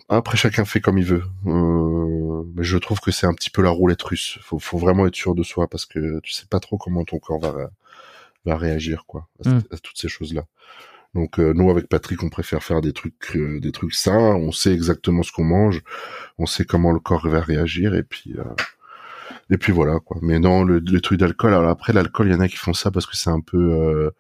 Après, 0.07 0.37
chacun 0.37 0.65
fait 0.65 0.81
comme 0.81 0.99
il 0.99 1.05
veut. 1.05 1.23
mais 1.43 2.63
je 2.63 2.77
trouve 2.77 2.99
que 2.99 3.09
c'est 3.09 3.25
un 3.25 3.33
petit 3.33 3.49
peu 3.49 3.63
la 3.63 3.71
roulette 3.71 4.03
russe. 4.03 4.37
Faut, 4.41 4.59
faut 4.59 4.77
vraiment 4.77 5.07
être 5.07 5.15
sûr 5.15 5.33
de 5.33 5.41
soi 5.41 5.67
parce 5.67 5.85
que 5.85 6.19
tu 6.21 6.31
sais 6.31 6.45
pas 6.47 6.59
trop 6.59 6.77
comment 6.77 7.03
ton 7.03 7.17
corps 7.17 7.39
va 7.39 7.71
va 8.45 8.57
réagir 8.57 9.05
quoi 9.07 9.27
à 9.43 9.49
hmm. 9.49 9.63
toutes 9.81 9.97
ces 9.97 10.07
choses 10.07 10.33
là. 10.33 10.45
Donc 11.15 11.39
euh, 11.39 11.53
nous 11.53 11.71
avec 11.71 11.87
Patrick, 11.87 12.21
on 12.23 12.29
préfère 12.29 12.61
faire 12.61 12.81
des 12.81 12.91
trucs 12.91 13.35
euh, 13.37 13.59
des 13.61 13.71
trucs 13.71 13.93
sains, 13.93 14.35
on 14.35 14.51
sait 14.51 14.73
exactement 14.73 15.23
ce 15.23 15.31
qu'on 15.31 15.45
mange, 15.45 15.81
on 16.37 16.45
sait 16.45 16.65
comment 16.65 16.91
le 16.91 16.99
corps 16.99 17.27
va 17.27 17.39
réagir 17.39 17.95
et 17.95 18.03
puis 18.03 18.35
euh, 18.37 18.43
et 19.49 19.57
puis 19.57 19.71
voilà 19.71 19.99
quoi. 19.99 20.17
Mais 20.21 20.39
non, 20.39 20.63
le, 20.65 20.79
le 20.79 21.01
truc 21.01 21.19
d'alcool, 21.19 21.53
alors 21.53 21.69
après 21.69 21.93
l'alcool, 21.93 22.27
il 22.27 22.33
y 22.33 22.35
en 22.35 22.41
a 22.41 22.49
qui 22.49 22.57
font 22.57 22.73
ça 22.73 22.91
parce 22.91 23.05
que 23.05 23.15
c'est 23.15 23.29
un 23.29 23.39
peu 23.39 24.11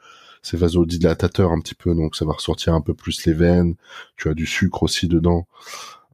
c'est 0.41 0.57
vasodilatateur 0.57 1.51
un 1.51 1.59
petit 1.59 1.75
peu, 1.75 1.93
donc 1.95 2.15
ça 2.15 2.23
va 2.25 2.33
ressortir 2.33 2.73
un 2.73 2.81
peu 2.81 2.93
plus 2.93 3.25
les 3.25 3.33
veines. 3.33 3.75
Tu 4.15 4.29
as 4.29 4.33
du 4.33 4.45
sucre 4.45 4.83
aussi 4.83 5.07
dedans. 5.09 5.47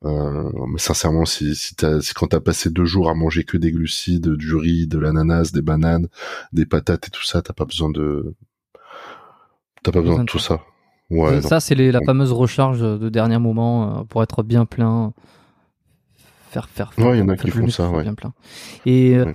mais 0.03 0.79
sincèrement, 0.79 1.25
si, 1.25 1.55
si, 1.55 1.75
si 2.01 2.13
quand 2.15 2.27
t'as 2.27 2.39
passé 2.39 2.71
deux 2.71 2.85
jours 2.85 3.09
à 3.09 3.13
manger 3.13 3.43
que 3.43 3.57
des 3.57 3.71
glucides, 3.71 4.29
du 4.29 4.55
riz, 4.55 4.87
de 4.87 4.97
l'ananas, 4.97 5.51
des 5.51 5.61
bananes, 5.61 6.07
des 6.53 6.65
patates 6.65 7.07
et 7.07 7.11
tout 7.11 7.23
ça, 7.23 7.41
t'as 7.43 7.53
pas 7.53 7.65
besoin 7.65 7.89
de 7.91 8.33
T'as 9.83 9.91
pas 9.91 10.01
besoin 10.01 10.19
de 10.19 10.25
tout 10.25 10.39
ça. 10.39 10.61
Ouais, 11.11 11.41
ça, 11.41 11.59
c'est 11.59 11.75
la 11.75 11.99
fameuse 12.01 12.31
recharge 12.31 12.79
de 12.81 13.09
dernier 13.09 13.37
moment 13.37 13.99
euh, 13.99 14.03
pour 14.03 14.23
être 14.23 14.43
bien 14.43 14.65
plein. 14.65 15.13
Faire, 16.49 16.67
faire, 16.67 16.91
ouais, 16.97 17.17
il 17.17 17.19
y 17.19 17.21
en 17.21 17.29
a 17.29 17.37
qui 17.37 17.49
font 17.49 17.69
ça, 17.69 17.89
ouais. 17.89 18.03
Bien 18.03 18.13
plein. 18.13 18.33
Et, 18.85 19.15
euh, 19.15 19.33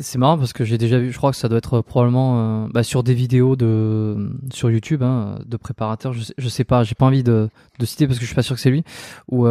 c'est 0.00 0.18
marrant 0.18 0.36
parce 0.36 0.52
que 0.52 0.64
j'ai 0.64 0.76
déjà 0.76 0.98
vu, 0.98 1.10
je 1.10 1.16
crois 1.16 1.30
que 1.30 1.36
ça 1.36 1.48
doit 1.48 1.58
être 1.58 1.80
probablement 1.80 2.64
euh, 2.64 2.68
bah, 2.70 2.82
sur 2.82 3.02
des 3.02 3.14
vidéos 3.14 3.56
de 3.56 4.30
sur 4.52 4.70
YouTube 4.70 5.02
hein, 5.02 5.38
de 5.46 5.56
préparateurs. 5.56 6.12
Je 6.12 6.22
sais, 6.22 6.34
je 6.36 6.48
sais 6.48 6.64
pas, 6.64 6.82
j'ai 6.82 6.94
pas 6.94 7.06
envie 7.06 7.22
de, 7.22 7.48
de 7.78 7.86
citer 7.86 8.06
parce 8.06 8.18
que 8.18 8.24
je 8.24 8.26
suis 8.26 8.34
pas 8.34 8.42
sûr 8.42 8.54
que 8.54 8.60
c'est 8.60 8.70
lui. 8.70 8.84
Où 9.30 9.46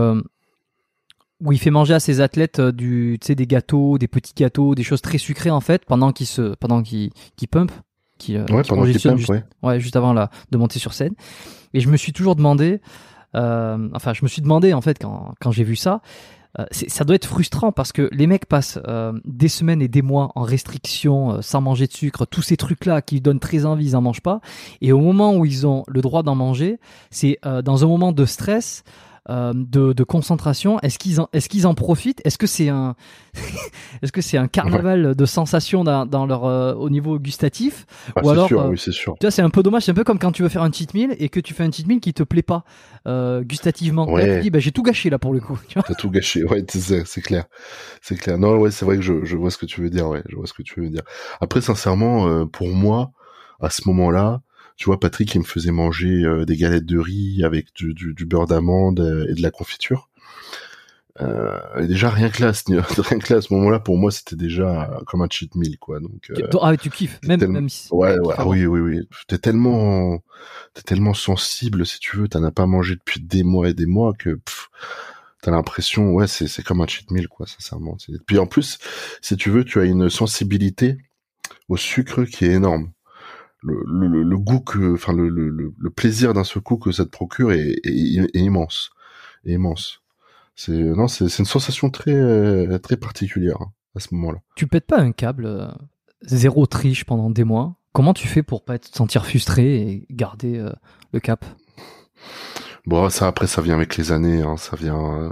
où 1.44 1.52
il 1.52 1.60
fait 1.60 1.72
manger 1.72 1.96
à 1.96 2.00
ses 2.00 2.22
athlètes 2.22 2.62
du, 2.62 3.18
des 3.18 3.48
gâteaux, 3.48 3.98
des 3.98 4.08
petits 4.08 4.34
gâteaux, 4.36 4.76
des 4.76 4.84
choses 4.84 5.02
très 5.02 5.18
sucrées 5.18 5.50
en 5.50 5.60
fait, 5.60 5.86
pendant 5.86 6.12
qu'ils 6.12 6.28
se, 6.28 6.54
pendant 6.56 6.84
qu'ils 6.84 7.10
qu 7.36 7.48
pumpent 7.48 7.72
qui, 8.22 8.38
euh, 8.38 8.46
ouais, 8.52 8.62
pendant 8.68 8.86
juste, 8.86 9.08
ouais. 9.64 9.80
juste 9.80 9.96
avant 9.96 10.14
la, 10.14 10.30
de 10.52 10.58
monter 10.58 10.80
sur 10.80 10.94
scène. 10.94 11.14
Et 11.74 11.80
je 11.80 11.90
me 11.90 11.98
suis 11.98 12.14
toujours 12.14 12.36
demandé, 12.36 12.82
euh, 13.36 13.90
enfin, 13.94 14.14
je 14.14 14.24
me 14.24 14.28
suis 14.28 14.42
demandé 14.42 14.74
en 14.74 14.82
fait 14.82 15.00
quand, 15.02 15.34
quand 15.40 15.52
j'ai 15.52 15.64
vu 15.64 15.76
ça, 15.76 16.02
euh, 16.60 16.66
ça 16.72 17.06
doit 17.06 17.16
être 17.16 17.26
frustrant 17.26 17.72
parce 17.72 17.94
que 17.94 18.10
les 18.12 18.28
mecs 18.28 18.46
passent 18.46 18.80
euh, 18.88 19.14
des 19.24 19.48
semaines 19.48 19.82
et 19.82 19.88
des 19.88 20.02
mois 20.02 20.32
en 20.36 20.42
restriction, 20.42 21.36
euh, 21.36 21.42
sans 21.42 21.62
manger 21.62 21.88
de 21.88 21.94
sucre, 21.94 22.26
tous 22.26 22.42
ces 22.42 22.58
trucs-là 22.58 23.02
qui 23.02 23.22
donnent 23.22 23.40
très 23.40 23.66
envie, 23.66 23.86
ils 23.86 23.96
en 23.96 24.02
mangent 24.02 24.22
pas. 24.22 24.42
Et 24.82 24.92
au 24.92 25.00
moment 25.00 25.36
où 25.36 25.46
ils 25.46 25.66
ont 25.66 25.84
le 25.88 26.02
droit 26.02 26.24
d'en 26.24 26.36
manger, 26.36 26.80
c'est 27.10 27.40
dans 27.64 27.84
un 27.84 27.88
moment 27.88 28.12
de 28.12 28.26
stress. 28.26 28.84
Euh, 29.30 29.54
de, 29.54 29.94
de, 29.94 30.04
concentration. 30.04 30.80
Est-ce 30.80 30.98
qu'ils 30.98 31.22
en, 31.22 31.30
est-ce 31.32 31.48
qu'ils 31.48 31.68
en 31.68 31.76
profitent? 31.76 32.20
Est-ce 32.26 32.40
que 32.40 32.48
c'est 32.48 32.70
un, 32.70 32.96
est-ce 34.02 34.12
que 34.12 34.20
c'est 34.20 34.38
un 34.38 34.48
carnaval 34.48 35.14
de 35.14 35.26
sensations 35.28 35.84
dans, 35.84 36.08
dans 36.08 36.26
leur 36.26 36.46
euh, 36.46 36.74
au 36.74 36.90
niveau 36.90 37.20
gustatif? 37.20 37.86
Ah, 38.16 38.22
Ou 38.24 38.30
alors, 38.32 38.48
sûr, 38.48 38.62
euh, 38.62 38.70
oui, 38.70 38.80
c'est 38.80 38.92
sûr. 38.92 39.14
Tu 39.20 39.28
vois, 39.28 39.30
c'est 39.30 39.44
un 39.44 39.52
peu 39.52 39.62
dommage. 39.62 39.84
C'est 39.84 39.92
un 39.92 39.94
peu 39.94 40.04
comme 40.04 40.18
quand 40.18 40.32
tu 40.32 40.42
veux 40.42 40.50
faire 40.50 40.64
un 40.64 40.72
cheat 40.72 40.96
meal 40.96 41.16
et 41.20 41.30
que 41.30 41.40
tu 41.40 41.54
fais 41.54 41.64
un 41.64 41.70
cheat 41.70 41.86
meal 41.86 42.00
qui 42.00 42.16
te 42.16 42.24
plaît 42.24 42.42
pas 42.42 42.64
gustativement. 43.44 44.12
Ouais. 44.12 44.38
tu 44.38 44.42
dis, 44.42 44.50
bah, 44.50 44.58
j'ai 44.58 44.72
tout 44.72 44.82
gâché 44.82 45.12
là 45.12 45.20
pour 45.20 45.34
le 45.34 45.40
coup. 45.40 45.60
Tu 45.68 45.78
as 45.78 45.84
tout 45.94 46.10
gâché. 46.10 46.44
Ouais, 46.44 46.66
c'est 46.68 47.22
clair, 47.22 47.46
c'est 48.02 48.16
clair. 48.16 48.40
Non, 48.40 48.58
ouais, 48.58 48.72
c'est 48.72 48.86
vrai 48.86 48.96
que 48.96 49.04
je, 49.04 49.24
je 49.24 49.38
vois 49.38 49.52
ce 49.52 49.60
que 49.60 49.68
tu 49.68 49.82
veux 49.82 49.92
dire. 49.92 50.08
Ouais, 50.08 50.24
je 50.30 50.36
vois 50.36 50.48
ce 50.48 50.54
que 50.54 50.64
tu 50.64 50.82
veux 50.82 50.90
dire. 50.90 51.04
Après, 51.42 51.62
sincèrement, 51.62 52.48
pour 52.48 52.70
moi, 52.70 53.12
à 53.62 53.70
ce 53.70 53.84
moment-là, 53.86 54.42
tu 54.78 54.86
vois, 54.86 55.00
Patrick, 55.00 55.34
il 55.36 55.40
me 55.40 55.46
faisait 55.46 55.72
manger 55.72 56.24
euh, 56.24 56.46
des 56.46 56.58
galettes 56.58 56.86
de 56.86 56.98
riz 56.98 57.44
avec 57.44 57.68
du, 57.76 57.94
du, 57.94 58.26
beurre 58.26 58.48
d'amande 58.48 59.00
euh, 59.00 59.28
et 59.30 59.34
de 59.34 59.42
la 59.42 59.52
confiture. 59.52 60.10
Euh, 61.20 61.60
et 61.78 61.88
déjà 61.88 62.10
rien 62.10 62.30
que 62.30 62.42
là, 62.42 62.52
rien 62.68 63.20
que 63.20 63.34
là, 63.34 63.40
à 63.40 63.42
ce 63.42 63.54
moment-là, 63.54 63.80
pour 63.80 63.98
moi, 63.98 64.12
c'était 64.12 64.36
déjà 64.36 65.00
comme 65.06 65.22
un 65.22 65.28
cheat 65.30 65.56
meal, 65.56 65.78
quoi. 65.78 66.00
Donc, 66.00 66.32
euh, 66.32 66.48
ah, 66.62 66.76
tu 66.78 66.90
kiffes, 66.90 67.20
même, 67.24 67.46
même 67.48 67.70
si. 67.70 67.90
Ouais, 67.92 68.18
ouais, 68.20 68.34
ah 68.38 68.48
oui, 68.48 68.66
oui, 68.66 68.80
oui. 68.80 69.08
T'es 69.28 69.38
tellement, 69.38 70.20
t'es 70.74 70.82
tellement 70.82 71.14
sensible, 71.14 71.86
si 71.86 72.00
tu 72.00 72.18
veux, 72.18 72.28
t'en 72.28 72.44
as 72.44 72.52
pas 72.52 72.66
mangé 72.66 72.96
depuis 72.96 73.20
des 73.20 73.44
mois 73.44 73.70
et 73.70 73.74
des 73.74 73.86
mois 73.86 74.14
que. 74.18 74.40
T'as 75.44 75.50
l'impression, 75.50 76.12
ouais, 76.12 76.28
c'est 76.28 76.48
c'est 76.48 76.62
comme 76.62 76.82
un 76.82 76.88
cheat 76.88 77.10
meal, 77.10 77.28
quoi, 77.28 77.48
sincèrement. 77.48 77.98
Puis 78.28 78.38
en 78.38 78.46
plus, 78.46 78.78
si 79.22 79.36
tu 79.38 79.50
veux, 79.50 79.66
tu 79.66 79.80
as 79.80 79.86
une 79.86 80.08
sensibilité 80.08 80.98
au 81.68 81.78
sucre 81.78 82.26
qui 82.26 82.46
est 82.46 82.52
énorme 82.52 82.92
le, 83.64 84.24
le, 84.24 84.38
goût 84.38 84.60
que, 84.60 84.94
enfin 84.94 85.14
le, 85.14 85.30
le, 85.30 85.90
plaisir 85.90 86.34
d'un 86.34 86.44
seul 86.44 86.64
coup 86.64 86.78
que 86.78 86.92
ça 86.92 87.06
te 87.06 87.10
procure 87.10 87.52
est, 87.52 87.80
est, 87.84 88.30
immense, 88.34 88.92
immense. 89.46 90.02
C'est 90.56 90.72
non, 90.72 91.08
c'est 91.08 91.26
une 91.40 91.46
sensation 91.46 91.90
très 91.90 92.80
très 92.80 92.98
particulière 92.98 93.58
hein, 93.62 93.72
à 93.96 94.00
ce 94.00 94.14
moment-là. 94.14 94.40
Tu 94.56 94.68
pètes 94.68 94.88
pas 94.88 95.00
un 95.00 95.12
câble, 95.12 95.46
euh, 95.46 95.68
zéro 96.24 96.66
triche 96.66 97.06
pendant 97.06 97.30
des 97.30 97.44
mois? 97.44 97.78
Comment 97.94 98.14
tu 98.14 98.28
fais 98.28 98.44
pour 98.44 98.64
pas 98.64 98.80
te 98.80 98.88
sentir 98.88 99.26
frustré 99.26 99.76
et 99.76 100.08
garder 100.10 100.58
euh, 100.58 100.72
le 101.14 101.20
cap? 101.20 101.46
Bon, 102.86 103.10
ça 103.10 103.28
après 103.28 103.48
ça 103.48 103.62
vient 103.62 103.76
avec 103.76 103.98
les 103.98 104.12
années, 104.12 104.42
hein, 104.42 104.58
ça 104.58 104.76
vient. 104.76 105.22
Euh, 105.22 105.32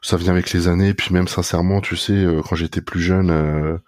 ça 0.00 0.16
vient 0.16 0.32
avec 0.32 0.52
les 0.52 0.68
années, 0.68 0.94
puis 0.94 1.12
même 1.12 1.26
sincèrement, 1.26 1.80
tu 1.80 1.96
sais, 1.96 2.24
quand 2.48 2.54
j'étais 2.54 2.80
plus 2.80 3.00
jeune, 3.00 3.80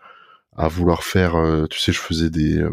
à 0.57 0.69
vouloir 0.69 1.05
faire, 1.05 1.37
euh, 1.37 1.67
tu 1.67 1.79
sais, 1.79 1.93
je 1.93 2.01
faisais 2.01 2.31
des 2.31 2.59
euh, 2.59 2.71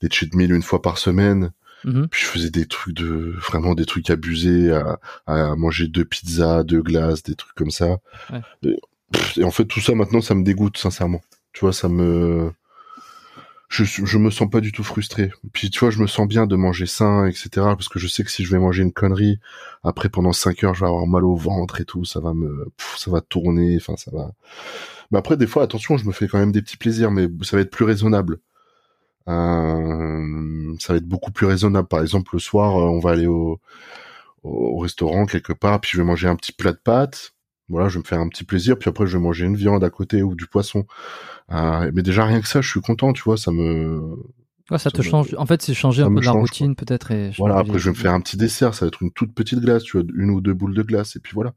des 0.00 0.08
cheat 0.10 0.34
meals 0.34 0.52
une 0.52 0.62
fois 0.62 0.82
par 0.82 0.98
semaine. 0.98 1.52
Mm-hmm. 1.84 2.08
Puis 2.08 2.22
je 2.22 2.26
faisais 2.26 2.50
des 2.50 2.66
trucs 2.66 2.94
de 2.94 3.34
vraiment 3.38 3.74
des 3.74 3.86
trucs 3.86 4.10
abusés 4.10 4.70
à, 4.70 5.00
à 5.26 5.56
manger 5.56 5.88
deux 5.88 6.04
pizzas, 6.04 6.62
deux 6.62 6.82
glaces, 6.82 7.22
des 7.22 7.34
trucs 7.34 7.54
comme 7.54 7.70
ça. 7.70 7.98
Et, 8.62 9.42
en 9.42 9.50
fait 9.50 9.64
tout 9.64 9.80
ça 9.80 9.94
maintenant 9.94 10.20
ça 10.20 10.34
me 10.34 10.44
dégoûte 10.44 10.76
sincèrement. 10.76 11.22
Tu 11.52 11.60
vois 11.60 11.72
ça 11.72 11.88
me 11.88 12.52
je, 13.70 13.84
je 13.84 14.18
me 14.18 14.30
sens 14.30 14.50
pas 14.50 14.60
du 14.60 14.72
tout 14.72 14.82
frustré. 14.82 15.30
Puis 15.52 15.70
tu 15.70 15.78
vois, 15.80 15.90
je 15.90 16.00
me 16.00 16.08
sens 16.08 16.26
bien 16.26 16.46
de 16.46 16.56
manger 16.56 16.86
sain, 16.86 17.26
etc. 17.26 17.48
Parce 17.54 17.88
que 17.88 18.00
je 18.00 18.08
sais 18.08 18.24
que 18.24 18.30
si 18.30 18.44
je 18.44 18.50
vais 18.50 18.58
manger 18.58 18.82
une 18.82 18.92
connerie, 18.92 19.38
après 19.84 20.08
pendant 20.08 20.32
5 20.32 20.64
heures, 20.64 20.74
je 20.74 20.80
vais 20.80 20.88
avoir 20.88 21.06
mal 21.06 21.24
au 21.24 21.36
ventre 21.36 21.80
et 21.80 21.84
tout, 21.84 22.04
ça 22.04 22.18
va 22.20 22.34
me, 22.34 22.66
ça 22.96 23.10
va 23.12 23.20
tourner, 23.20 23.76
enfin 23.76 23.96
ça 23.96 24.10
va. 24.10 24.32
Mais 25.12 25.18
après, 25.18 25.36
des 25.36 25.46
fois, 25.46 25.62
attention, 25.62 25.96
je 25.96 26.04
me 26.06 26.12
fais 26.12 26.26
quand 26.28 26.38
même 26.38 26.52
des 26.52 26.62
petits 26.62 26.76
plaisirs, 26.76 27.12
mais 27.12 27.28
ça 27.42 27.56
va 27.56 27.62
être 27.62 27.70
plus 27.70 27.84
raisonnable. 27.84 28.40
Euh, 29.28 30.74
ça 30.80 30.92
va 30.94 30.96
être 30.98 31.06
beaucoup 31.08 31.30
plus 31.32 31.46
raisonnable. 31.46 31.88
Par 31.88 32.02
exemple, 32.02 32.30
le 32.34 32.40
soir, 32.40 32.76
euh, 32.76 32.90
on 32.90 32.98
va 32.98 33.10
aller 33.12 33.26
au, 33.26 33.60
au 34.42 34.78
restaurant 34.78 35.26
quelque 35.26 35.52
part, 35.52 35.80
puis 35.80 35.92
je 35.92 35.98
vais 35.98 36.04
manger 36.04 36.28
un 36.28 36.36
petit 36.36 36.52
plat 36.52 36.72
de 36.72 36.78
pâtes. 36.78 37.34
Voilà, 37.68 37.88
je 37.88 37.94
vais 37.94 38.00
me 38.00 38.04
faire 38.04 38.18
un 38.18 38.28
petit 38.28 38.42
plaisir, 38.42 38.76
puis 38.76 38.88
après 38.90 39.06
je 39.06 39.16
vais 39.16 39.22
manger 39.22 39.46
une 39.46 39.56
viande 39.56 39.84
à 39.84 39.90
côté 39.90 40.22
ou 40.24 40.34
du 40.34 40.48
poisson. 40.48 40.86
Euh, 41.52 41.90
mais 41.94 42.02
déjà 42.02 42.24
rien 42.24 42.40
que 42.40 42.48
ça, 42.48 42.60
je 42.60 42.70
suis 42.70 42.80
content, 42.80 43.12
tu 43.12 43.22
vois, 43.22 43.36
ça 43.36 43.50
me 43.50 44.16
Ouais, 44.70 44.78
ça, 44.78 44.90
te 44.90 45.02
change. 45.02 45.34
En 45.36 45.46
fait, 45.46 45.60
c'est 45.62 45.74
changer 45.74 46.02
un 46.02 46.14
peu 46.14 46.20
de 46.20 46.24
la 46.24 46.30
routine, 46.30 46.76
peut-être. 46.76 47.12
Voilà. 47.38 47.58
Après, 47.58 47.78
je 47.78 47.86
vais 47.86 47.90
me 47.90 48.00
faire 48.00 48.12
un 48.12 48.20
petit 48.20 48.36
dessert. 48.36 48.72
Ça 48.72 48.84
va 48.84 48.88
être 48.88 49.02
une 49.02 49.10
toute 49.10 49.34
petite 49.34 49.58
glace, 49.58 49.82
tu 49.82 49.98
vois, 49.98 50.06
une 50.14 50.30
ou 50.30 50.40
deux 50.40 50.54
boules 50.54 50.74
de 50.74 50.82
glace, 50.82 51.16
et 51.16 51.18
puis 51.18 51.32
voilà. 51.34 51.54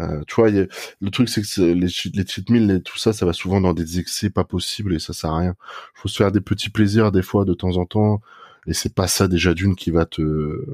Euh, 0.00 0.22
tu 0.26 0.34
vois, 0.34 0.50
le 0.50 1.10
truc, 1.10 1.28
c'est 1.28 1.42
que 1.42 1.60
les, 1.60 1.74
les 1.74 2.26
cheat 2.26 2.50
meals 2.50 2.70
et 2.70 2.82
tout 2.82 2.98
ça, 2.98 3.12
ça 3.12 3.26
va 3.26 3.32
souvent 3.32 3.60
dans 3.60 3.74
des 3.74 4.00
excès 4.00 4.28
pas 4.28 4.42
possibles 4.42 4.94
et 4.94 4.98
ça 4.98 5.12
sert 5.12 5.30
à 5.30 5.38
rien. 5.38 5.54
Il 5.96 6.00
faut 6.00 6.08
se 6.08 6.16
faire 6.16 6.32
des 6.32 6.40
petits 6.40 6.70
plaisirs 6.70 7.12
des 7.12 7.22
fois, 7.22 7.44
de 7.44 7.54
temps 7.54 7.76
en 7.76 7.86
temps, 7.86 8.20
et 8.66 8.74
c'est 8.74 8.94
pas 8.94 9.06
ça 9.06 9.28
déjà 9.28 9.54
d'une 9.54 9.76
qui 9.76 9.92
va 9.92 10.04
te, 10.04 10.64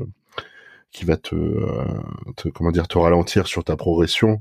qui 0.91 1.05
va 1.05 1.19
te, 1.19 1.35
euh, 1.35 1.85
te, 2.37 2.49
comment 2.49 2.71
dire, 2.71 2.89
te 2.89 2.97
ralentir 2.97 3.47
sur 3.47 3.63
ta 3.65 3.77
progression 3.77 4.41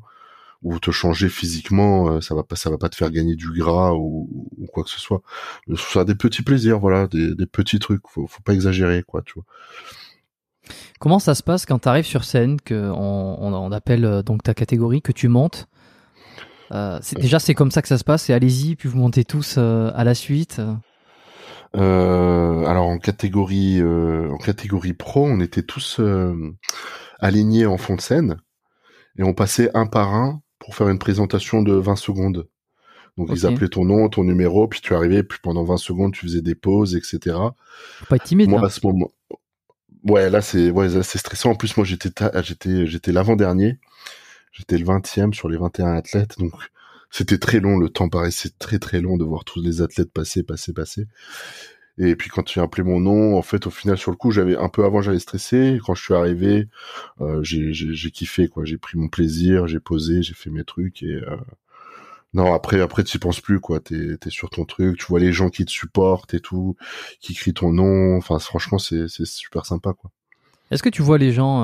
ou 0.64 0.80
te 0.80 0.92
changer 0.92 1.30
physiquement, 1.30 2.10
euh, 2.10 2.22
ça 2.22 2.36
va 2.36 2.44
pas, 2.44 2.56
ça 2.56 2.70
va 2.70 2.78
pas 2.78 2.90
te 2.90 2.96
faire 2.96 3.12
gagner 3.12 3.36
du 3.36 3.52
gras 3.52 3.94
ou, 3.94 4.28
quoi 4.74 4.84
que 4.84 4.90
ce 4.90 5.00
soit. 5.00 5.22
Ça 5.76 6.04
des 6.04 6.16
petits 6.16 6.42
plaisirs, 6.42 6.80
voilà, 6.80 7.08
des, 7.08 7.36
des, 7.36 7.46
petits 7.46 7.80
trucs. 7.80 8.02
Faut, 8.08 8.28
faut 8.28 8.42
pas 8.42 8.54
exagérer, 8.54 9.04
quoi, 9.04 9.22
tu 9.22 9.34
vois. 9.36 9.46
Comment 11.00 11.20
ça 11.20 11.36
se 11.36 11.44
passe 11.44 11.66
quand 11.66 11.80
tu 11.80 11.88
arrives 11.88 12.06
sur 12.06 12.24
scène, 12.24 12.60
que 12.60 12.90
on, 12.90 13.38
on, 13.42 13.72
appelle 13.72 14.06
euh, 14.06 14.24
donc 14.24 14.44
ta 14.44 14.54
catégorie, 14.54 15.02
que 15.02 15.12
tu 15.12 15.28
montes? 15.28 15.68
Euh, 16.72 17.00
Déjà, 17.16 17.40
c'est 17.40 17.54
comme 17.54 17.72
ça 17.72 17.82
que 17.82 17.88
ça 17.88 17.98
se 17.98 18.04
passe. 18.04 18.30
Et 18.30 18.34
allez-y, 18.34 18.76
puis 18.76 18.90
vous 18.90 18.98
montez 18.98 19.24
tous 19.24 19.58
à 19.58 20.04
la 20.04 20.16
suite. 20.16 20.62
Euh, 21.76 22.66
alors 22.66 22.88
en 22.88 22.98
catégorie 22.98 23.82
en 23.84 24.38
catégorie 24.38 24.94
pro, 24.94 25.26
on 25.26 25.40
était 25.40 25.64
tous 25.64 26.02
alignés 27.20 27.66
en 27.66 27.78
fond 27.78 27.96
de 27.96 28.02
scène 28.02 28.38
et 29.18 29.24
on 29.24 29.34
passait 29.34 29.70
un 29.76 29.86
par 29.86 30.14
un 30.14 30.42
pour 30.60 30.76
faire 30.76 30.90
une 30.90 31.00
présentation 31.00 31.62
de 31.62 31.74
20 31.74 31.96
secondes. 31.96 32.48
Donc 33.18 33.30
ils 33.34 33.48
appelaient 33.48 33.68
ton 33.68 33.84
nom, 33.84 34.10
ton 34.10 34.24
numéro, 34.24 34.68
puis 34.68 34.80
tu 34.80 34.94
arrivais, 34.94 35.24
puis 35.24 35.40
pendant 35.42 35.64
20 35.64 35.78
secondes 35.78 36.14
tu 36.14 36.22
faisais 36.28 36.42
des 36.42 36.54
pauses, 36.54 36.96
etc. 36.96 37.36
pas 38.10 38.16
être 38.18 38.24
timide. 38.24 38.50
Moi 38.50 38.60
hein. 38.60 38.66
à 38.66 38.70
ce 38.70 38.86
moment, 38.86 39.12
ouais 40.04 40.30
là 40.30 40.42
c'est 40.42 40.70
ouais 40.70 41.02
c'est 41.02 41.18
stressant. 41.18 41.52
En 41.52 41.56
plus 41.56 41.78
moi 41.78 41.86
j'étais 41.86 42.10
j'étais 42.44 42.86
j'étais 42.86 43.12
l'avant 43.12 43.36
dernier, 43.36 43.80
j'étais 44.52 44.78
le 44.78 44.86
20e 44.86 45.34
sur 45.34 45.50
les 45.50 45.58
21 45.58 45.94
athlètes, 45.94 46.38
donc 46.38 46.54
c'était 47.10 47.40
très 47.40 47.60
long. 47.60 47.78
Le 47.80 47.90
temps 47.90 48.08
paraissait 48.08 48.52
très 48.60 48.78
très 48.78 49.02
long 49.02 49.18
de 49.18 49.24
voir 49.24 49.46
tous 49.46 49.62
les 49.62 49.82
athlètes 49.82 50.12
passer, 50.12 50.44
passer, 50.44 50.74
passer. 50.74 51.08
Et 51.98 52.16
puis 52.16 52.30
quand 52.30 52.44
tu 52.44 52.60
as 52.60 52.64
appelé 52.64 52.84
mon 52.84 53.00
nom, 53.00 53.38
en 53.38 53.42
fait, 53.42 53.66
au 53.66 53.72
final, 53.72 53.98
sur 53.98 54.12
le 54.12 54.18
coup, 54.18 54.32
j'avais 54.32 54.56
un 54.56 54.70
peu 54.70 54.86
avant, 54.86 55.02
j'avais 55.02 55.20
stressé. 55.20 55.80
quand 55.84 55.96
je 55.96 56.04
suis 56.04 56.14
arrivé, 56.14 56.68
euh, 57.22 57.42
j'ai 57.42 58.12
kiffé, 58.12 58.48
quoi. 58.48 58.66
J'ai 58.66 58.78
pris 58.78 58.98
mon 58.98 59.08
plaisir, 59.08 59.68
j'ai 59.68 59.80
posé, 59.80 60.22
j'ai 60.22 60.36
fait 60.36 60.52
mes 60.52 60.64
trucs 60.64 61.02
et 61.02 61.16
euh... 61.16 61.38
non, 62.34 62.54
après, 62.54 62.82
après, 62.82 63.04
tu 63.04 63.18
penses 63.18 63.42
plus, 63.42 63.60
quoi. 63.60 63.80
T'es 63.80 64.18
es 64.24 64.30
sur 64.30 64.50
ton 64.52 64.66
truc, 64.66 65.00
tu 65.00 65.06
vois 65.08 65.20
les 65.20 65.34
gens 65.34 65.50
qui 65.50 65.66
te 65.66 65.72
supportent 65.72 66.34
et 66.36 66.40
tout, 66.40 66.76
qui 67.20 67.34
crient 67.34 67.54
ton 67.54 67.74
nom. 67.74 68.18
Enfin, 68.18 68.38
franchement, 68.38 68.78
c'est 68.78 69.08
super 69.26 69.66
sympa, 69.66 69.94
quoi. 69.94 70.12
Est-ce 70.70 70.84
que 70.84 70.90
tu 70.90 71.02
vois 71.02 71.18
les 71.18 71.32
gens 71.32 71.64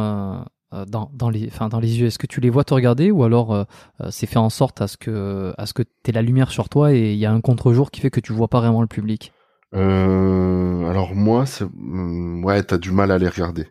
euh, 0.73 0.85
dans, 0.88 1.11
dans, 1.14 1.30
les, 1.30 1.47
enfin, 1.47 1.69
dans 1.69 1.80
les 1.80 1.99
yeux 1.99 2.07
Est-ce 2.07 2.18
que 2.18 2.26
tu 2.26 2.39
les 2.39 2.49
vois 2.49 2.64
te 2.64 2.73
regarder 2.73 3.11
ou 3.11 3.23
alors 3.23 3.68
c'est 4.10 4.26
fait 4.26 4.39
en 4.39 4.49
sorte 4.49 4.81
à 4.81 4.88
ce 4.88 4.97
que, 4.97 5.53
à 5.57 5.65
ce 5.68 5.73
que 5.73 5.84
t'aies 6.01 6.14
la 6.14 6.22
lumière 6.23 6.49
sur 6.49 6.69
toi 6.69 6.93
et 6.93 7.11
il 7.11 7.19
y 7.19 7.26
a 7.26 7.31
un 7.31 7.41
contre-jour 7.41 7.91
qui 7.91 7.99
fait 7.99 8.10
que 8.10 8.22
tu 8.22 8.34
vois 8.34 8.47
pas 8.47 8.61
vraiment 8.61 8.81
le 8.81 8.88
public? 8.88 9.34
Euh, 9.74 10.90
alors 10.90 11.16
moi, 11.16 11.45
c'est... 11.45 11.66
Mm, 11.74 12.44
ouais, 12.44 12.64
t'as 12.64 12.78
du 12.78 12.91
mal 12.91 13.12
à 13.12 13.18
les 13.18 13.28
regarder. 13.28 13.68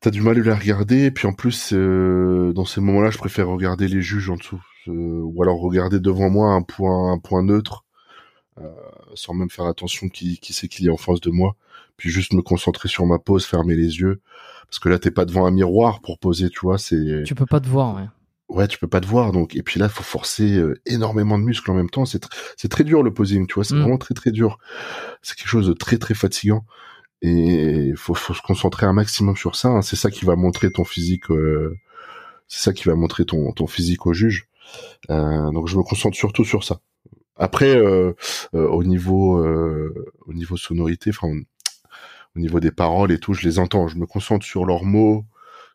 T'as 0.00 0.10
du 0.10 0.20
mal 0.20 0.38
à 0.38 0.40
les 0.40 0.52
regarder, 0.52 1.06
et 1.06 1.10
puis 1.10 1.26
en 1.26 1.32
plus, 1.32 1.72
euh, 1.72 2.52
dans 2.52 2.64
ces 2.64 2.80
moments-là, 2.80 3.10
je 3.10 3.18
préfère 3.18 3.48
regarder 3.48 3.88
les 3.88 4.02
juges 4.02 4.30
en 4.30 4.36
dessous, 4.36 4.62
euh, 4.88 5.20
ou 5.22 5.42
alors 5.42 5.60
regarder 5.60 5.98
devant 5.98 6.30
moi 6.30 6.50
un 6.50 6.62
point, 6.62 7.12
un 7.12 7.18
point 7.18 7.42
neutre, 7.42 7.84
euh, 8.60 8.70
sans 9.14 9.34
même 9.34 9.50
faire 9.50 9.66
attention 9.66 10.08
qui, 10.08 10.38
qui 10.38 10.52
c'est 10.52 10.68
qu'il 10.68 10.84
y 10.84 10.88
a 10.88 10.92
en 10.92 10.98
face 10.98 11.20
de 11.20 11.30
moi, 11.30 11.56
puis 11.96 12.10
juste 12.10 12.34
me 12.34 12.42
concentrer 12.42 12.88
sur 12.88 13.06
ma 13.06 13.18
pose, 13.18 13.46
fermer 13.46 13.74
les 13.74 13.98
yeux, 13.98 14.20
parce 14.66 14.78
que 14.78 14.88
là, 14.88 14.98
t'es 14.98 15.10
pas 15.10 15.24
devant 15.24 15.46
un 15.46 15.50
miroir 15.50 16.00
pour 16.00 16.18
poser, 16.18 16.50
tu 16.50 16.60
vois, 16.60 16.78
c'est. 16.78 17.22
Tu 17.24 17.34
peux 17.34 17.46
pas 17.46 17.60
te 17.60 17.68
voir, 17.68 17.96
ouais 17.96 18.06
ouais, 18.48 18.68
tu 18.68 18.78
peux 18.78 18.88
pas 18.88 19.00
te 19.00 19.06
voir. 19.06 19.32
Donc, 19.32 19.56
et 19.56 19.62
puis 19.62 19.80
là, 19.80 19.88
faut 19.88 20.02
forcer 20.02 20.56
euh, 20.56 20.80
énormément 20.86 21.38
de 21.38 21.44
muscles 21.44 21.70
en 21.70 21.74
même 21.74 21.90
temps. 21.90 22.04
C'est 22.04 22.24
c'est 22.56 22.68
très 22.68 22.84
dur 22.84 23.02
le 23.02 23.12
posing, 23.12 23.46
tu 23.46 23.54
vois. 23.54 23.64
C'est 23.64 23.74
mm. 23.74 23.80
vraiment 23.80 23.98
très 23.98 24.14
très 24.14 24.30
dur. 24.30 24.58
C'est 25.22 25.36
quelque 25.36 25.48
chose 25.48 25.66
de 25.66 25.72
très 25.72 25.98
très 25.98 26.14
fatigant. 26.14 26.64
Et 27.22 27.92
faut, 27.96 28.14
faut 28.14 28.34
se 28.34 28.42
concentrer 28.42 28.86
un 28.86 28.92
maximum 28.92 29.36
sur 29.36 29.56
ça. 29.56 29.68
Hein. 29.68 29.82
C'est 29.82 29.96
ça 29.96 30.10
qui 30.10 30.24
va 30.24 30.36
montrer 30.36 30.70
ton 30.70 30.84
physique. 30.84 31.30
Euh, 31.30 31.76
c'est 32.48 32.62
ça 32.62 32.72
qui 32.72 32.84
va 32.84 32.94
montrer 32.94 33.24
ton 33.24 33.52
ton 33.52 33.66
physique 33.66 34.06
au 34.06 34.12
juge. 34.12 34.48
Euh, 35.10 35.50
donc, 35.52 35.68
je 35.68 35.76
me 35.76 35.82
concentre 35.82 36.16
surtout 36.16 36.44
sur 36.44 36.64
ça. 36.64 36.80
Après, 37.36 37.74
euh, 37.74 38.12
au 38.52 38.84
niveau 38.84 39.44
au 39.44 40.32
niveau 40.32 40.56
sonorité, 40.56 41.10
enfin 41.10 41.28
au 42.36 42.40
niveau 42.40 42.60
des 42.60 42.70
paroles 42.70 43.12
et 43.12 43.18
tout, 43.18 43.32
je 43.32 43.46
les 43.46 43.58
entends. 43.58 43.88
Je 43.88 43.96
me 43.96 44.06
concentre 44.06 44.44
sur 44.44 44.64
leurs 44.64 44.84
mots, 44.84 45.24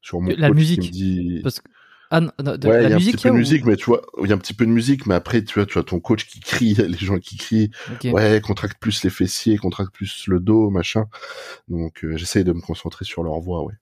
sur 0.01 0.21
mon 0.21 0.33
la 0.37 0.51
musique. 0.51 0.81
Qui 0.81 0.87
me 0.87 0.93
dit... 0.93 1.39
Parce 1.43 1.59
que 1.59 1.69
ah, 2.11 2.21
de, 2.21 2.67
ouais, 2.67 2.81
la 2.81 2.89
y 2.89 2.93
a 2.93 2.95
musique, 2.95 3.15
un 3.15 3.17
petit 3.17 3.23
peu 3.23 3.29
de 3.29 3.37
musique, 3.37 3.65
mais 3.65 3.75
tu 3.75 3.85
vois, 3.85 4.01
il 4.23 4.29
y 4.29 4.31
a 4.31 4.35
un 4.35 4.39
petit 4.39 4.55
peu 4.55 4.65
de 4.65 4.71
musique, 4.71 5.05
mais 5.05 5.13
après, 5.13 5.43
tu 5.43 5.55
vois, 5.59 5.67
tu 5.67 5.77
as 5.77 5.83
ton 5.83 5.99
coach 5.99 6.25
qui 6.25 6.39
crie, 6.39 6.73
les 6.87 6.97
gens 6.97 7.19
qui 7.19 7.37
crient, 7.37 7.71
ouais, 8.05 8.41
contracte 8.41 8.79
plus 8.79 9.03
les 9.03 9.09
fessiers, 9.09 9.57
contracte 9.57 9.93
plus 9.93 10.25
le 10.27 10.39
dos, 10.39 10.69
machin. 10.69 11.05
Donc, 11.67 12.03
euh, 12.03 12.17
j'essaye 12.17 12.43
de 12.43 12.53
me 12.53 12.61
concentrer 12.61 13.05
sur 13.05 13.23
leur 13.23 13.39
voix, 13.39 13.63
ouais. 13.63 13.75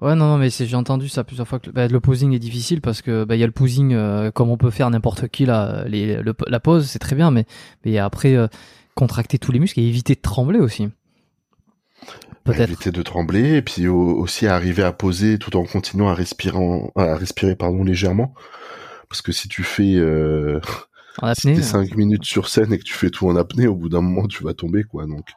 Ouais, 0.00 0.14
non, 0.14 0.26
non, 0.26 0.38
mais 0.38 0.50
j'ai 0.50 0.76
entendu 0.76 1.08
ça 1.08 1.24
plusieurs 1.24 1.46
fois 1.46 1.60
que 1.60 1.70
bah, 1.70 1.86
le 1.86 2.00
posing 2.00 2.32
est 2.32 2.38
difficile 2.38 2.80
parce 2.80 3.00
que 3.00 3.24
bah, 3.24 3.36
y 3.36 3.42
a 3.42 3.46
le 3.46 3.52
posing 3.52 3.94
euh, 3.94 4.30
comme 4.30 4.50
on 4.50 4.56
peut 4.56 4.70
faire 4.70 4.90
n'importe 4.90 5.28
qui 5.28 5.46
là, 5.46 5.84
les, 5.86 6.20
la 6.46 6.60
pose, 6.60 6.86
c'est 6.86 6.98
très 6.98 7.14
bien, 7.14 7.30
mais 7.30 7.46
mais 7.84 7.96
après 7.98 8.34
euh, 8.34 8.48
contracter 8.94 9.38
tous 9.38 9.52
les 9.52 9.60
muscles 9.60 9.80
et 9.80 9.84
éviter 9.84 10.14
de 10.14 10.20
trembler 10.20 10.58
aussi. 10.58 10.88
Peut-être. 12.44 12.68
Éviter 12.68 12.90
de 12.90 13.02
trembler 13.02 13.54
et 13.56 13.62
puis 13.62 13.88
aussi 13.88 14.46
arriver 14.46 14.82
à 14.82 14.92
poser 14.92 15.38
tout 15.38 15.56
en 15.56 15.64
continuant 15.64 16.10
à 16.10 16.14
respirer, 16.14 16.58
à 16.94 17.16
respirer 17.16 17.56
pardon 17.56 17.84
légèrement, 17.84 18.34
parce 19.08 19.22
que 19.22 19.32
si 19.32 19.48
tu 19.48 19.62
fais 19.62 19.94
euh, 19.94 20.60
en 21.22 21.28
apnée, 21.28 21.62
5 21.62 21.96
minutes 21.96 22.24
sur 22.24 22.48
scène 22.48 22.70
et 22.74 22.78
que 22.78 22.84
tu 22.84 22.92
fais 22.92 23.08
tout 23.08 23.26
en 23.28 23.36
apnée, 23.36 23.66
au 23.66 23.74
bout 23.74 23.88
d'un 23.88 24.02
moment 24.02 24.28
tu 24.28 24.44
vas 24.44 24.52
tomber 24.52 24.84
quoi. 24.84 25.06
Donc 25.06 25.30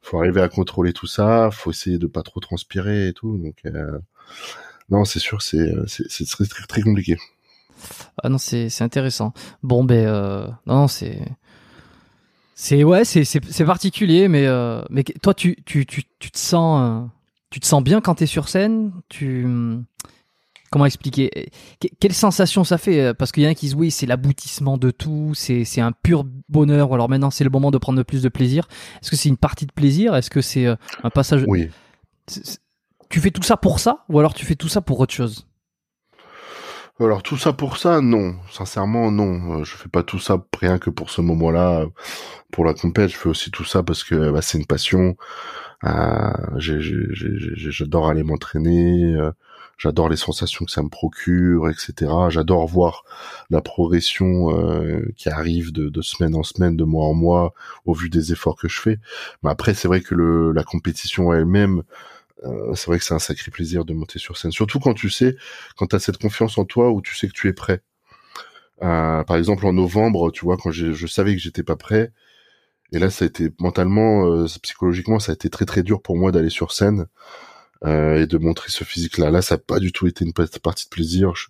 faut 0.00 0.18
arriver 0.18 0.40
à 0.40 0.48
contrôler 0.48 0.94
tout 0.94 1.06
ça, 1.06 1.50
faut 1.52 1.72
essayer 1.72 1.98
de 1.98 2.06
pas 2.06 2.22
trop 2.22 2.40
transpirer 2.40 3.08
et 3.08 3.12
tout. 3.12 3.36
Donc 3.36 3.56
euh, 3.66 3.98
non, 4.88 5.04
c'est 5.04 5.18
sûr, 5.18 5.42
c'est 5.42 5.68
c'est 5.86 6.26
très, 6.26 6.46
très 6.46 6.64
très 6.64 6.80
compliqué. 6.80 7.18
Ah 8.22 8.30
non, 8.30 8.38
c'est 8.38 8.70
c'est 8.70 8.82
intéressant. 8.84 9.34
Bon 9.62 9.84
ben 9.84 10.06
euh, 10.06 10.48
non, 10.66 10.88
c'est 10.88 11.20
c'est 12.58 12.84
ouais, 12.84 13.04
c'est 13.04 13.24
c'est 13.24 13.64
particulier, 13.66 14.28
mais 14.28 14.46
euh, 14.46 14.80
mais 14.88 15.04
toi 15.04 15.34
tu 15.34 15.56
tu 15.66 15.84
tu 15.84 16.04
tu 16.18 16.30
te 16.30 16.38
sens 16.38 16.80
euh, 16.80 17.06
tu 17.50 17.60
te 17.60 17.66
sens 17.66 17.84
bien 17.84 18.00
quand 18.00 18.14
t'es 18.14 18.24
sur 18.24 18.48
scène? 18.48 18.92
Tu 19.10 19.46
comment 20.70 20.86
expliquer? 20.86 21.50
Quelle 22.00 22.14
sensation 22.14 22.64
ça 22.64 22.78
fait? 22.78 23.00
Euh, 23.00 23.14
Parce 23.14 23.30
qu'il 23.30 23.42
y 23.42 23.46
en 23.46 23.50
a 23.50 23.54
qui 23.54 23.66
disent 23.66 23.74
oui, 23.74 23.90
c'est 23.90 24.06
l'aboutissement 24.06 24.78
de 24.78 24.90
tout, 24.90 25.32
c'est 25.34 25.64
c'est 25.64 25.82
un 25.82 25.92
pur 25.92 26.24
bonheur. 26.48 26.94
alors 26.94 27.10
maintenant 27.10 27.30
c'est 27.30 27.44
le 27.44 27.50
moment 27.50 27.70
de 27.70 27.76
prendre 27.76 28.02
plus 28.02 28.22
de 28.22 28.30
plaisir. 28.30 28.68
Est-ce 29.02 29.10
que 29.10 29.16
c'est 29.16 29.28
une 29.28 29.36
partie 29.36 29.66
de 29.66 29.72
plaisir? 29.72 30.16
Est-ce 30.16 30.30
que 30.30 30.40
c'est 30.40 30.66
un 30.66 31.10
passage 31.10 31.44
Oui. 31.46 31.68
Tu 33.10 33.20
fais 33.20 33.30
tout 33.30 33.42
ça 33.42 33.58
pour 33.58 33.80
ça, 33.80 34.06
ou 34.08 34.18
alors 34.18 34.32
tu 34.32 34.46
fais 34.46 34.56
tout 34.56 34.68
ça 34.68 34.80
pour 34.80 34.98
autre 34.98 35.12
chose? 35.12 35.46
Alors 37.04 37.22
tout 37.22 37.36
ça 37.36 37.52
pour 37.52 37.76
ça, 37.76 38.00
non. 38.00 38.36
Sincèrement, 38.50 39.10
non. 39.10 39.60
Euh, 39.60 39.64
je 39.64 39.76
fais 39.76 39.88
pas 39.88 40.02
tout 40.02 40.18
ça 40.18 40.42
rien 40.58 40.78
que 40.78 40.88
pour 40.88 41.10
ce 41.10 41.20
moment-là, 41.20 41.86
pour 42.50 42.64
la 42.64 42.72
compète. 42.72 43.10
Je 43.10 43.16
fais 43.16 43.28
aussi 43.28 43.50
tout 43.50 43.64
ça 43.64 43.82
parce 43.82 44.02
que 44.02 44.30
bah, 44.30 44.40
c'est 44.40 44.56
une 44.58 44.66
passion. 44.66 45.16
Euh, 45.84 46.30
j'adore 46.56 48.08
aller 48.08 48.22
m'entraîner. 48.22 49.14
Euh, 49.14 49.30
j'adore 49.76 50.08
les 50.08 50.16
sensations 50.16 50.64
que 50.64 50.70
ça 50.70 50.82
me 50.82 50.88
procure, 50.88 51.68
etc. 51.68 52.10
J'adore 52.30 52.66
voir 52.66 53.04
la 53.50 53.60
progression 53.60 54.48
qui 55.16 55.28
arrive 55.28 55.72
de, 55.72 56.00
semaine 56.00 56.34
en 56.34 56.42
semaine, 56.42 56.78
de 56.78 56.84
mois 56.84 57.04
en 57.04 57.14
mois, 57.14 57.52
au 57.84 57.92
vu 57.92 58.08
des 58.08 58.32
efforts 58.32 58.56
que 58.56 58.68
je 58.68 58.80
fais. 58.80 58.98
Mais 59.42 59.50
après, 59.50 59.74
c'est 59.74 59.86
vrai 59.86 60.00
que 60.00 60.14
la 60.14 60.64
compétition 60.64 61.30
elle-même, 61.34 61.82
euh, 62.44 62.74
c'est 62.74 62.86
vrai 62.86 62.98
que 62.98 63.04
c'est 63.04 63.14
un 63.14 63.18
sacré 63.18 63.50
plaisir 63.50 63.84
de 63.84 63.94
monter 63.94 64.18
sur 64.18 64.36
scène. 64.36 64.52
Surtout 64.52 64.78
quand 64.78 64.94
tu 64.94 65.10
sais, 65.10 65.36
quand 65.76 65.86
tu 65.86 65.96
as 65.96 66.00
cette 66.00 66.18
confiance 66.18 66.58
en 66.58 66.64
toi 66.64 66.90
où 66.90 67.00
tu 67.00 67.14
sais 67.16 67.28
que 67.28 67.32
tu 67.32 67.48
es 67.48 67.52
prêt. 67.52 67.82
Euh, 68.82 69.24
par 69.24 69.36
exemple, 69.36 69.66
en 69.66 69.72
novembre, 69.72 70.30
tu 70.30 70.44
vois, 70.44 70.56
quand 70.58 70.70
je 70.70 71.06
savais 71.06 71.34
que 71.34 71.40
j'étais 71.40 71.62
pas 71.62 71.76
prêt, 71.76 72.12
et 72.92 72.98
là, 72.98 73.10
ça 73.10 73.24
a 73.24 73.28
été 73.28 73.50
mentalement, 73.58 74.26
euh, 74.26 74.46
psychologiquement, 74.62 75.18
ça 75.18 75.32
a 75.32 75.34
été 75.34 75.50
très 75.50 75.64
très 75.64 75.82
dur 75.82 76.02
pour 76.02 76.16
moi 76.16 76.32
d'aller 76.32 76.50
sur 76.50 76.72
scène. 76.72 77.06
Euh, 77.84 78.22
et 78.22 78.26
de 78.26 78.38
montrer 78.38 78.70
ce 78.70 78.84
physique-là. 78.84 79.30
Là, 79.30 79.42
ça 79.42 79.56
n'a 79.56 79.58
pas 79.58 79.78
du 79.78 79.92
tout 79.92 80.06
été 80.06 80.24
une 80.24 80.32
partie 80.32 80.84
de 80.86 80.90
plaisir. 80.90 81.34
Je, 81.34 81.48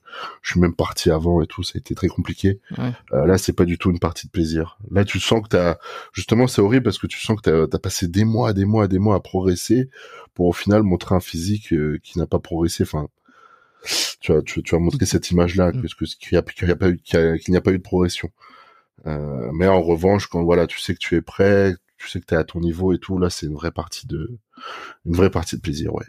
suis 0.51 0.61
même 0.61 0.74
parti 0.74 1.11
avant 1.11 1.40
et 1.43 1.47
tout, 1.47 1.62
ça 1.62 1.73
a 1.77 1.78
été 1.78 1.94
très 1.94 2.09
compliqué. 2.09 2.61
Ouais. 2.77 2.93
Euh, 3.12 3.27
là, 3.27 3.39
c'est 3.39 3.53
pas 3.53 3.65
du 3.65 3.78
tout 3.78 3.90
une 3.90 3.98
partie 3.98 4.27
de 4.27 4.32
plaisir. 4.32 4.78
Là, 4.90 5.05
tu 5.05 5.20
sens 5.20 5.43
que 5.43 5.48
t'as, 5.48 5.77
justement, 6.12 6.47
c'est 6.47 6.61
horrible 6.61 6.85
parce 6.85 6.98
que 6.98 7.07
tu 7.07 7.20
sens 7.20 7.40
que 7.40 7.66
t'as 7.66 7.77
as 7.77 7.81
passé 7.81 8.09
des 8.09 8.24
mois, 8.24 8.53
des 8.53 8.65
mois, 8.65 8.89
des 8.89 8.98
mois 8.98 9.16
à 9.16 9.20
progresser 9.20 9.89
pour 10.35 10.47
au 10.47 10.53
final 10.53 10.82
montrer 10.82 11.15
un 11.15 11.20
physique 11.20 11.73
euh, 11.73 11.98
qui 12.03 12.19
n'a 12.19 12.27
pas 12.27 12.39
progressé. 12.39 12.82
Enfin, 12.82 13.09
tu 14.20 14.32
as, 14.32 14.43
tu, 14.43 14.62
tu 14.62 14.74
as 14.74 14.78
montré 14.78 15.07
cette 15.07 15.31
image-là, 15.31 15.73
Mm. 15.73 15.82
que 15.82 16.05
qu'il 16.05 16.32
n'y 16.32 16.39
a, 16.39 16.77
pas 16.77 16.89
eu, 16.89 16.98
qu'il 16.98 17.51
n'y 17.51 17.57
a 17.57 17.61
pas 17.61 17.73
eu 17.73 17.78
de 17.78 17.82
progression. 17.82 18.31
Euh, 19.07 19.51
mais 19.53 19.69
en 19.69 19.82
revanche, 19.82 20.27
quand 20.27 20.43
voilà, 20.43 20.66
tu 20.66 20.81
sais 20.81 20.94
que 20.94 20.98
tu 20.98 21.15
es 21.15 21.23
prêt, 21.23 21.74
tu 21.98 22.09
sais 22.09 22.20
que 22.20 22.27
tu 22.27 22.35
es 22.35 22.36
à 22.36 22.44
ton 22.44 22.61
niveau 22.61 22.93
et 22.93 22.98
tout, 22.98 23.19
là, 23.19 23.31
c'est 23.31 23.47
une 23.47 23.55
vraie 23.55 23.70
partie 23.70 24.07
de, 24.07 24.39
une 25.05 25.15
vraie 25.15 25.31
partie 25.31 25.57
de 25.57 25.61
plaisir, 25.61 25.94
ouais. 25.94 26.07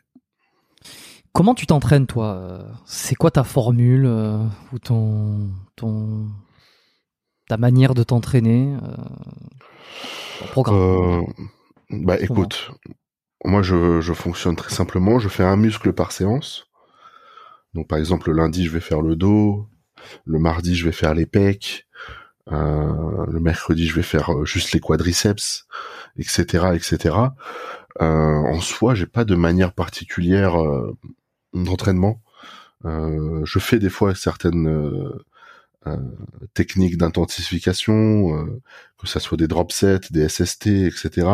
Comment 1.37 1.53
tu 1.53 1.67
t'entraînes, 1.67 2.07
toi? 2.07 2.65
C'est 2.87 3.13
quoi 3.13 3.29
ta 3.29 3.43
formule 3.43 4.07
euh, 4.07 4.39
ou 4.73 4.79
ton, 4.79 5.51
ton, 5.75 6.25
ta 7.47 7.57
manière 7.57 7.93
de 7.93 8.01
t'entraîner 8.01 8.75
euh, 8.81 8.95
ton 10.39 10.47
programme? 10.47 10.77
Euh, 10.79 11.21
bah 11.91 12.19
écoute, 12.19 12.71
moi 13.45 13.61
je, 13.61 14.01
je 14.01 14.13
fonctionne 14.13 14.55
très 14.55 14.73
simplement, 14.73 15.19
je 15.19 15.29
fais 15.29 15.43
un 15.43 15.57
muscle 15.57 15.93
par 15.93 16.11
séance. 16.11 16.65
Donc 17.75 17.87
par 17.87 17.99
exemple 17.99 18.31
le 18.31 18.35
lundi 18.35 18.65
je 18.65 18.71
vais 18.71 18.79
faire 18.79 19.03
le 19.03 19.15
dos, 19.15 19.67
le 20.25 20.39
mardi 20.39 20.75
je 20.75 20.85
vais 20.85 20.91
faire 20.91 21.13
les 21.13 21.27
pecs, 21.27 21.85
euh, 22.51 23.25
le 23.27 23.39
mercredi 23.39 23.85
je 23.85 23.93
vais 23.93 24.01
faire 24.01 24.43
juste 24.43 24.71
les 24.71 24.79
quadriceps, 24.79 25.67
etc. 26.17 26.69
etc. 26.73 27.15
Euh, 28.01 28.05
en 28.05 28.59
soi 28.59 28.95
j'ai 28.95 29.05
pas 29.05 29.23
de 29.23 29.35
manière 29.35 29.73
particulière 29.73 30.59
euh, 30.59 30.97
d'entraînement. 31.53 32.21
Euh, 32.85 33.41
je 33.45 33.59
fais 33.59 33.79
des 33.79 33.89
fois 33.89 34.15
certaines 34.15 34.67
euh, 34.67 35.25
euh, 35.87 35.97
techniques 36.53 36.97
d'intensification, 36.97 38.59
que 38.97 39.07
ça 39.07 39.19
soit 39.19 39.37
des 39.37 39.47
drop 39.47 39.71
sets, 39.71 40.11
des 40.11 40.27
SST, 40.29 40.67
etc. 40.67 41.27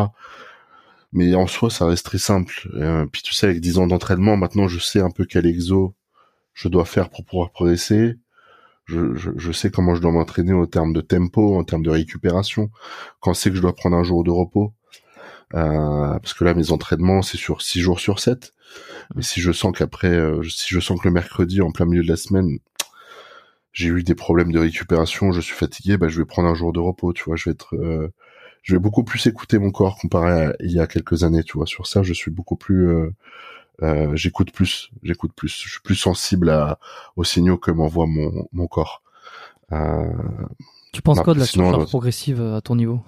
Mais 1.12 1.34
en 1.34 1.46
soi, 1.46 1.70
ça 1.70 1.86
reste 1.86 2.06
très 2.06 2.18
simple. 2.18 2.68
Puis 3.12 3.22
tu 3.22 3.34
sais, 3.34 3.46
avec 3.46 3.60
10 3.60 3.78
ans 3.78 3.86
d'entraînement, 3.86 4.36
maintenant, 4.36 4.68
je 4.68 4.78
sais 4.78 5.00
un 5.00 5.10
peu 5.10 5.24
quel 5.24 5.46
exo 5.46 5.94
je 6.54 6.68
dois 6.68 6.84
faire 6.84 7.10
pour 7.10 7.24
pouvoir 7.24 7.50
progresser. 7.52 8.16
Je, 8.86 9.14
je, 9.14 9.52
sais 9.52 9.70
comment 9.70 9.94
je 9.94 10.02
dois 10.02 10.12
m'entraîner 10.12 10.52
en 10.52 10.66
termes 10.66 10.92
de 10.92 11.00
tempo, 11.00 11.56
en 11.56 11.64
termes 11.64 11.82
de 11.82 11.90
récupération, 11.90 12.70
quand 13.20 13.32
c'est 13.32 13.50
que 13.50 13.56
je 13.56 13.62
dois 13.62 13.74
prendre 13.74 13.96
un 13.96 14.02
jour 14.04 14.24
de 14.24 14.30
repos. 14.30 14.74
Parce 15.50 16.34
que 16.34 16.44
là, 16.44 16.54
mes 16.54 16.72
entraînements, 16.72 17.22
c'est 17.22 17.38
sur 17.38 17.62
6 17.62 17.80
jours 17.80 18.00
sur 18.00 18.20
7. 18.20 18.52
Mais 19.14 19.22
si 19.22 19.40
je 19.40 19.52
sens 19.52 19.76
qu'après, 19.76 20.08
euh, 20.08 20.42
si 20.42 20.74
je 20.74 20.80
sens 20.80 21.00
que 21.00 21.08
le 21.08 21.12
mercredi, 21.12 21.60
en 21.60 21.70
plein 21.70 21.86
milieu 21.86 22.02
de 22.02 22.08
la 22.08 22.16
semaine, 22.16 22.58
j'ai 23.74 23.88
eu 23.88 24.02
des 24.04 24.14
problèmes 24.14 24.52
de 24.52 24.58
récupération, 24.58 25.32
je 25.32 25.40
suis 25.40 25.54
fatigué, 25.54 25.96
bah, 25.96 26.08
je 26.08 26.18
vais 26.18 26.24
prendre 26.24 26.48
un 26.48 26.54
jour 26.54 26.72
de 26.72 26.78
repos, 26.78 27.12
tu 27.12 27.24
vois, 27.24 27.36
je 27.36 27.46
vais 27.46 27.50
être, 27.50 27.74
euh, 27.74 28.12
je 28.62 28.74
vais 28.74 28.78
beaucoup 28.78 29.02
plus 29.02 29.26
écouter 29.26 29.58
mon 29.58 29.72
corps 29.72 29.98
comparé 29.98 30.30
à 30.30 30.54
il 30.60 30.70
y 30.70 30.78
a 30.78 30.86
quelques 30.86 31.24
années, 31.24 31.42
tu 31.42 31.58
vois. 31.58 31.66
Sur 31.66 31.86
ça, 31.86 32.02
je 32.02 32.12
suis 32.14 32.30
beaucoup 32.30 32.56
plus, 32.56 32.88
euh, 32.88 33.10
euh, 33.82 34.14
j'écoute 34.14 34.52
plus, 34.52 34.90
j'écoute 35.02 35.32
plus, 35.34 35.48
je 35.48 35.68
suis 35.68 35.80
plus 35.80 35.96
sensible 35.96 36.50
à, 36.50 36.78
aux 37.16 37.24
signaux 37.24 37.58
que 37.58 37.72
m'envoie 37.72 38.06
mon, 38.06 38.46
mon 38.52 38.68
corps. 38.68 39.02
Tu 40.92 41.02
penses 41.02 41.18
bah, 41.18 41.24
quoi 41.24 41.34
de 41.34 41.40
la 41.40 41.46
surcharge 41.46 41.86
progressive 41.86 42.40
à 42.40 42.60
ton 42.60 42.76
niveau? 42.76 43.00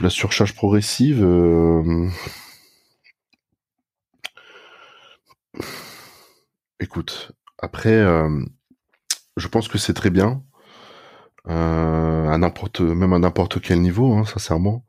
La 0.00 0.10
surcharge 0.10 0.54
progressive, 0.54 1.22
euh, 1.22 2.08
écoute, 6.80 7.32
après, 7.58 7.94
euh, 7.94 8.44
je 9.36 9.48
pense 9.48 9.68
que 9.68 9.78
c'est 9.78 9.94
très 9.94 10.10
bien. 10.10 10.42
Euh, 11.48 12.28
à 12.28 12.38
n'importe, 12.38 12.80
même 12.80 13.12
à 13.12 13.18
n'importe 13.18 13.60
quel 13.60 13.80
niveau, 13.80 14.12
hein, 14.14 14.24
sincèrement. 14.24 14.84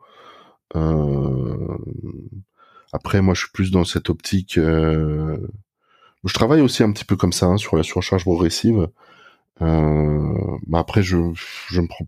Après, 2.93 3.21
moi, 3.21 3.33
je 3.33 3.41
suis 3.41 3.51
plus 3.51 3.71
dans 3.71 3.85
cette 3.85 4.09
optique. 4.09 4.55
Je 4.55 6.33
travaille 6.33 6.61
aussi 6.61 6.83
un 6.83 6.91
petit 6.91 7.05
peu 7.05 7.15
comme 7.15 7.33
ça 7.33 7.47
hein, 7.47 7.57
sur 7.57 7.77
la 7.77 7.83
surcharge 7.83 8.23
progressive. 8.23 8.87
Bah 9.59 10.79
après, 10.79 11.03
je, 11.03 11.17
je 11.69 11.81
me 11.81 11.87
prends. 11.87 12.07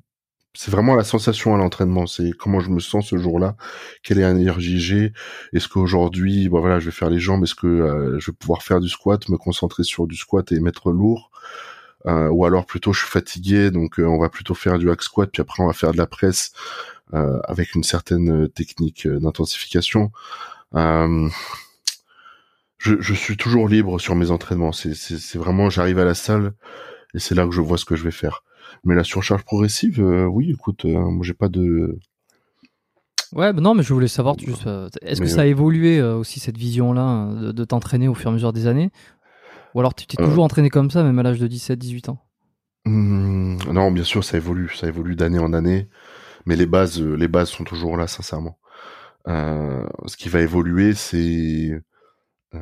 C'est 0.56 0.70
vraiment 0.70 0.96
la 0.96 1.04
sensation 1.04 1.56
à 1.56 1.58
l'entraînement. 1.58 2.06
C'est 2.06 2.32
comment 2.32 2.60
je 2.60 2.70
me 2.70 2.80
sens 2.80 3.10
ce 3.10 3.18
jour-là. 3.18 3.56
Quelle 4.04 4.20
énergie 4.20 4.80
j'ai. 4.80 5.12
Est-ce 5.52 5.68
qu'aujourd'hui, 5.68 6.48
bon 6.48 6.60
voilà, 6.60 6.80
je 6.80 6.86
vais 6.86 6.92
faire 6.92 7.10
les 7.10 7.20
jambes. 7.20 7.44
Est-ce 7.44 7.56
que 7.56 7.66
euh, 7.66 8.20
je 8.20 8.30
vais 8.32 8.38
pouvoir 8.38 8.62
faire 8.62 8.80
du 8.80 8.88
squat, 8.88 9.28
me 9.30 9.38
concentrer 9.38 9.84
sur 9.84 10.06
du 10.06 10.16
squat 10.16 10.52
et 10.52 10.60
mettre 10.60 10.92
lourd? 10.92 11.32
Euh, 12.06 12.28
ou 12.30 12.46
alors 12.46 12.66
plutôt 12.66 12.94
je 12.94 13.00
suis 13.00 13.10
fatigué, 13.10 13.72
donc 13.72 13.98
euh, 14.00 14.04
on 14.04 14.20
va 14.20 14.30
plutôt 14.30 14.54
faire 14.54 14.78
du 14.78 14.92
hack 14.92 15.02
squat, 15.02 15.32
puis 15.32 15.42
après 15.42 15.64
on 15.64 15.68
va 15.68 15.74
faire 15.74 15.94
de 15.94 15.98
la 15.98 16.08
presse 16.08 16.52
avec 17.44 17.76
une 17.76 17.84
certaine 17.84 18.50
technique 18.50 19.08
d'intensification. 19.08 20.12
Je, 20.74 21.22
je 22.80 23.14
suis 23.14 23.38
toujours 23.38 23.70
libre 23.70 24.00
sur 24.00 24.16
mes 24.16 24.32
entraînements. 24.32 24.72
C'est 24.72 25.36
vraiment, 25.36 25.70
j'arrive 25.70 26.00
à 26.00 26.06
la 26.06 26.16
salle 26.16 26.54
et 27.14 27.20
c'est 27.20 27.36
là 27.36 27.46
que 27.46 27.52
je 27.52 27.62
vois 27.62 27.78
ce 27.78 27.86
que 27.86 27.96
je 27.96 28.04
vais 28.04 28.12
faire. 28.12 28.44
Mais 28.84 28.96
la 28.96 29.04
surcharge 29.04 29.44
progressive, 29.44 30.02
euh, 30.02 30.26
oui, 30.26 30.52
écoute, 30.52 30.86
euh, 30.86 31.10
moi 31.10 31.24
j'ai 31.24 31.34
pas 31.34 31.50
de. 31.50 31.98
Ouais, 33.34 33.52
bah 33.52 33.62
non, 33.62 33.74
mais 33.74 33.84
je 33.84 33.94
voulais 33.94 34.08
savoir, 34.08 34.36
euh, 34.68 34.90
est-ce 35.02 35.22
que 35.22 35.28
ça 35.28 35.42
a 35.42 35.46
évolué 35.46 36.02
aussi 36.02 36.40
cette 36.40 36.58
vision-là 36.58 37.34
de, 37.34 37.52
de 37.52 37.64
t'entraîner 37.64 38.08
au 38.08 38.14
fur 38.14 38.28
et 38.28 38.30
à 38.30 38.34
mesure 38.34 38.54
des 38.54 38.68
années? 38.68 38.92
Ou 39.74 39.80
alors 39.80 39.96
tu 39.96 40.06
t'es 40.06 40.18
toujours 40.18 40.44
entraîné 40.44 40.70
comme 40.70 40.92
ça, 40.92 41.02
même 41.02 41.18
à 41.18 41.24
l'âge 41.24 41.40
de 41.40 41.48
17-18 41.48 42.12
ans? 42.12 42.20
Hmm, 42.86 43.58
non, 43.72 43.92
bien 43.92 44.04
sûr, 44.04 44.24
ça 44.24 44.38
évolue, 44.38 44.70
ça 44.76 44.88
évolue 44.88 45.16
d'année 45.16 45.40
en 45.40 45.54
année, 45.54 45.90
mais 46.46 46.56
les 46.56 46.68
bases, 46.68 47.02
les 47.02 47.28
bases 47.28 47.50
sont 47.50 47.64
toujours 47.64 47.98
là, 47.98 48.06
sincèrement. 48.06 48.60
Ce 49.26 50.16
qui 50.16 50.30
va 50.30 50.42
évoluer, 50.42 50.94
c'est 50.94 51.82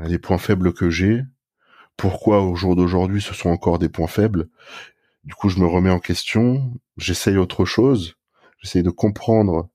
les 0.05 0.19
points 0.19 0.37
faibles 0.37 0.73
que 0.73 0.89
j'ai. 0.89 1.23
Pourquoi 1.97 2.41
au 2.43 2.55
jour 2.55 2.75
d'aujourd'hui, 2.77 3.21
ce 3.21 3.33
sont 3.33 3.49
encore 3.49 3.77
des 3.77 3.89
points 3.89 4.07
faibles 4.07 4.47
Du 5.23 5.35
coup, 5.35 5.49
je 5.49 5.59
me 5.59 5.67
remets 5.67 5.91
en 5.91 5.99
question, 5.99 6.73
j'essaye 6.97 7.37
autre 7.37 7.65
chose, 7.65 8.15
j'essaye 8.59 8.83
de 8.83 8.89
comprendre 8.89 9.69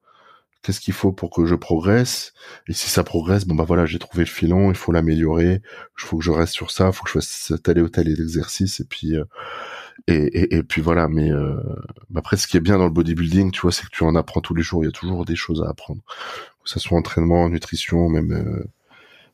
qu'est-ce 0.62 0.80
qu'il 0.80 0.94
faut 0.94 1.12
pour 1.12 1.30
que 1.30 1.46
je 1.46 1.54
progresse. 1.54 2.32
Et 2.66 2.72
si 2.72 2.90
ça 2.90 3.04
progresse, 3.04 3.46
bon 3.46 3.54
bah 3.54 3.64
voilà, 3.64 3.86
j'ai 3.86 4.00
trouvé 4.00 4.24
le 4.24 4.30
filon, 4.30 4.70
il 4.70 4.76
faut 4.76 4.90
l'améliorer. 4.90 5.62
Il 5.98 6.04
faut 6.04 6.18
que 6.18 6.24
je 6.24 6.32
reste 6.32 6.52
sur 6.54 6.72
ça, 6.72 6.88
il 6.88 6.92
faut 6.92 7.04
que 7.04 7.10
je 7.10 7.14
fasse 7.20 7.52
tel 7.62 7.78
et 7.78 7.88
tel 7.90 8.08
exercice. 8.08 8.80
Et 8.80 8.84
puis 8.84 9.16
euh, 9.16 9.24
et, 10.08 10.14
et, 10.14 10.56
et 10.56 10.62
puis 10.64 10.82
voilà. 10.82 11.08
Mais 11.08 11.30
euh, 11.30 11.56
après, 12.16 12.36
ce 12.36 12.48
qui 12.48 12.56
est 12.56 12.60
bien 12.60 12.78
dans 12.78 12.84
le 12.84 12.90
bodybuilding, 12.90 13.52
tu 13.52 13.60
vois, 13.60 13.72
c'est 13.72 13.84
que 13.84 13.90
tu 13.90 14.02
en 14.04 14.16
apprends 14.16 14.40
tous 14.40 14.54
les 14.54 14.62
jours. 14.62 14.82
Il 14.82 14.86
y 14.86 14.88
a 14.88 14.92
toujours 14.92 15.24
des 15.24 15.36
choses 15.36 15.62
à 15.62 15.70
apprendre, 15.70 16.02
que 16.64 16.70
ça 16.70 16.80
soit 16.80 16.98
entraînement, 16.98 17.48
nutrition, 17.48 18.08
même 18.08 18.32
euh, 18.32 18.64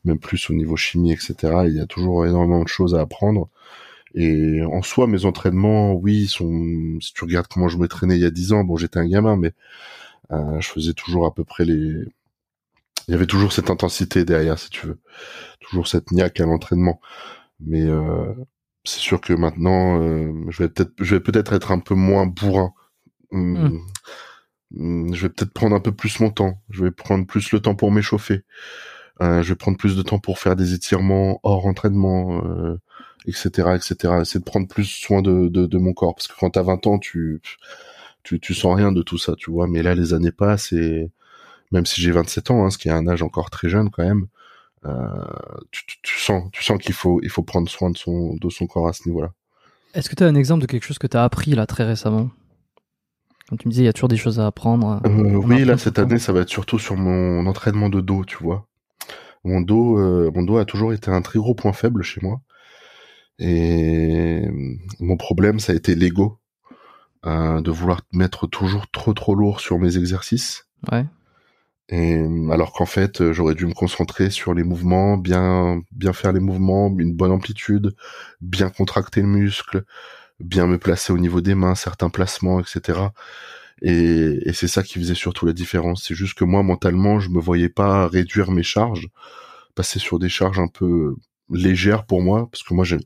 même 0.05 0.19
plus 0.19 0.49
au 0.49 0.53
niveau 0.53 0.75
chimie, 0.75 1.13
etc. 1.13 1.35
Il 1.67 1.75
y 1.75 1.79
a 1.79 1.85
toujours 1.87 2.25
énormément 2.25 2.63
de 2.63 2.67
choses 2.67 2.95
à 2.95 3.01
apprendre. 3.01 3.49
Et 4.15 4.61
en 4.63 4.81
soi, 4.83 5.07
mes 5.07 5.25
entraînements, 5.25 5.93
oui, 5.93 6.27
sont. 6.27 6.97
Si 7.01 7.13
tu 7.13 7.23
regardes 7.23 7.47
comment 7.47 7.67
je 7.67 7.77
m'entraînais 7.77 8.15
il 8.15 8.21
y 8.21 8.25
a 8.25 8.31
10 8.31 8.53
ans, 8.53 8.63
bon, 8.63 8.77
j'étais 8.77 8.99
un 8.99 9.07
gamin, 9.07 9.37
mais 9.37 9.53
euh, 10.31 10.59
je 10.61 10.69
faisais 10.69 10.93
toujours 10.93 11.25
à 11.25 11.33
peu 11.33 11.43
près 11.43 11.65
les. 11.65 12.05
Il 13.07 13.11
y 13.11 13.15
avait 13.15 13.27
toujours 13.27 13.53
cette 13.53 13.69
intensité 13.69 14.25
derrière, 14.25 14.59
si 14.59 14.69
tu 14.69 14.87
veux, 14.87 14.99
toujours 15.59 15.87
cette 15.87 16.11
niaque 16.11 16.39
à 16.39 16.45
l'entraînement. 16.45 17.01
Mais 17.59 17.83
euh, 17.83 18.33
c'est 18.85 18.99
sûr 18.99 19.21
que 19.21 19.33
maintenant, 19.33 20.01
euh, 20.01 20.33
je 20.49 20.63
vais 20.63 20.69
peut-être, 20.69 20.93
je 20.99 21.15
vais 21.15 21.21
peut-être 21.21 21.53
être 21.53 21.71
un 21.71 21.79
peu 21.79 21.95
moins 21.95 22.25
bourrin. 22.27 22.73
Hum, 23.31 23.81
hum, 24.77 25.13
Je 25.13 25.23
vais 25.23 25.29
peut-être 25.29 25.53
prendre 25.53 25.75
un 25.75 25.79
peu 25.79 25.91
plus 25.93 26.19
mon 26.19 26.31
temps. 26.31 26.61
Je 26.69 26.83
vais 26.85 26.91
prendre 26.91 27.25
plus 27.27 27.51
le 27.51 27.59
temps 27.61 27.75
pour 27.75 27.91
m'échauffer. 27.91 28.43
Euh, 29.21 29.43
je 29.43 29.49
vais 29.49 29.55
prendre 29.55 29.77
plus 29.77 29.95
de 29.95 30.01
temps 30.01 30.19
pour 30.19 30.39
faire 30.39 30.55
des 30.55 30.73
étirements 30.73 31.39
hors 31.43 31.65
entraînement, 31.67 32.43
euh, 32.45 32.79
etc., 33.27 33.69
etc. 33.75 34.13
Essayer 34.21 34.39
de 34.39 34.45
prendre 34.45 34.67
plus 34.67 34.85
soin 34.85 35.21
de, 35.21 35.47
de, 35.47 35.65
de 35.65 35.77
mon 35.77 35.93
corps 35.93 36.15
parce 36.15 36.27
que 36.27 36.33
quand 36.39 36.51
t'as 36.51 36.63
20 36.63 36.87
ans, 36.87 36.99
tu, 36.99 37.41
tu 38.23 38.39
tu 38.39 38.53
sens 38.53 38.75
rien 38.75 38.91
de 38.91 39.01
tout 39.01 39.17
ça, 39.17 39.35
tu 39.37 39.51
vois. 39.51 39.67
Mais 39.67 39.83
là, 39.83 39.95
les 39.95 40.13
années 40.13 40.31
passent 40.31 40.71
et 40.71 41.11
même 41.71 41.85
si 41.85 42.01
j'ai 42.01 42.11
27 42.11 42.51
ans, 42.51 42.65
hein, 42.65 42.69
ce 42.69 42.77
qui 42.77 42.87
est 42.87 42.91
un 42.91 43.07
âge 43.07 43.23
encore 43.23 43.49
très 43.49 43.69
jeune 43.69 43.89
quand 43.89 44.03
même, 44.03 44.27
euh, 44.85 45.07
tu, 45.71 45.85
tu, 45.85 45.97
tu 46.03 46.19
sens 46.19 46.49
tu 46.51 46.63
sens 46.63 46.77
qu'il 46.77 46.93
faut 46.93 47.19
il 47.23 47.29
faut 47.29 47.43
prendre 47.43 47.69
soin 47.69 47.89
de 47.89 47.97
son 47.97 48.35
de 48.35 48.49
son 48.49 48.67
corps 48.67 48.87
à 48.87 48.93
ce 48.93 49.07
niveau-là. 49.07 49.31
Est-ce 49.93 50.09
que 50.09 50.15
tu 50.15 50.23
as 50.23 50.27
un 50.27 50.35
exemple 50.35 50.61
de 50.61 50.67
quelque 50.67 50.83
chose 50.83 50.97
que 50.97 51.07
tu 51.07 51.17
as 51.17 51.23
appris 51.23 51.51
là 51.51 51.65
très 51.65 51.85
récemment? 51.85 52.29
Comme 53.49 53.57
tu 53.57 53.67
me 53.67 53.71
disais, 53.71 53.83
il 53.83 53.85
y 53.85 53.89
a 53.89 53.93
toujours 53.93 54.09
des 54.09 54.17
choses 54.17 54.39
à 54.39 54.47
apprendre. 54.47 55.01
Euh, 55.05 55.09
On 55.09 55.35
oui, 55.35 55.65
là 55.65 55.77
cette 55.77 55.99
année, 55.99 56.17
ça 56.17 56.33
va 56.33 56.41
être 56.41 56.49
surtout 56.49 56.79
sur 56.79 56.95
mon 56.95 57.45
entraînement 57.45 57.89
de 57.89 58.01
dos, 58.01 58.23
tu 58.25 58.37
vois. 58.37 58.67
Mon 59.43 59.61
dos, 59.61 59.99
euh, 59.99 60.31
mon 60.33 60.43
dos 60.43 60.57
a 60.57 60.65
toujours 60.65 60.93
été 60.93 61.11
un 61.11 61.21
très 61.21 61.37
gros 61.37 61.53
point 61.53 61.73
faible 61.73 62.03
chez 62.03 62.21
moi. 62.21 62.41
Et 63.39 64.45
euh, 64.45 64.75
mon 64.99 65.17
problème, 65.17 65.59
ça 65.59 65.73
a 65.73 65.75
été 65.75 65.95
l'ego, 65.95 66.39
euh, 67.25 67.61
de 67.61 67.71
vouloir 67.71 68.01
mettre 68.11 68.47
toujours 68.47 68.89
trop 68.91 69.13
trop 69.13 69.35
lourd 69.35 69.59
sur 69.59 69.79
mes 69.79 69.97
exercices. 69.97 70.67
Ouais. 70.91 71.05
Et 71.89 72.15
alors 72.51 72.73
qu'en 72.73 72.85
fait, 72.85 73.31
j'aurais 73.33 73.55
dû 73.55 73.65
me 73.65 73.73
concentrer 73.73 74.29
sur 74.29 74.53
les 74.53 74.63
mouvements, 74.63 75.17
bien 75.17 75.81
bien 75.91 76.13
faire 76.13 76.31
les 76.31 76.39
mouvements, 76.39 76.93
une 76.97 77.13
bonne 77.13 77.31
amplitude, 77.31 77.95
bien 78.41 78.69
contracter 78.69 79.21
le 79.21 79.27
muscle, 79.27 79.83
bien 80.39 80.65
me 80.65 80.77
placer 80.77 81.11
au 81.11 81.17
niveau 81.17 81.41
des 81.41 81.55
mains, 81.55 81.75
certains 81.75 82.09
placements, 82.09 82.59
etc. 82.61 82.99
Et, 83.81 84.39
et 84.49 84.53
c'est 84.53 84.67
ça 84.67 84.83
qui 84.83 84.99
faisait 84.99 85.15
surtout 85.15 85.45
la 85.45 85.53
différence. 85.53 86.05
C'est 86.07 86.15
juste 86.15 86.37
que 86.37 86.45
moi, 86.45 86.63
mentalement, 86.63 87.19
je 87.19 87.29
me 87.29 87.39
voyais 87.39 87.69
pas 87.69 88.07
réduire 88.07 88.51
mes 88.51 88.63
charges, 88.63 89.09
passer 89.75 89.99
sur 89.99 90.19
des 90.19 90.29
charges 90.29 90.59
un 90.59 90.67
peu 90.67 91.15
légères 91.49 92.05
pour 92.05 92.21
moi, 92.21 92.47
parce 92.49 92.63
que 92.63 92.73
moi 92.73 92.85
j'aime 92.85 93.01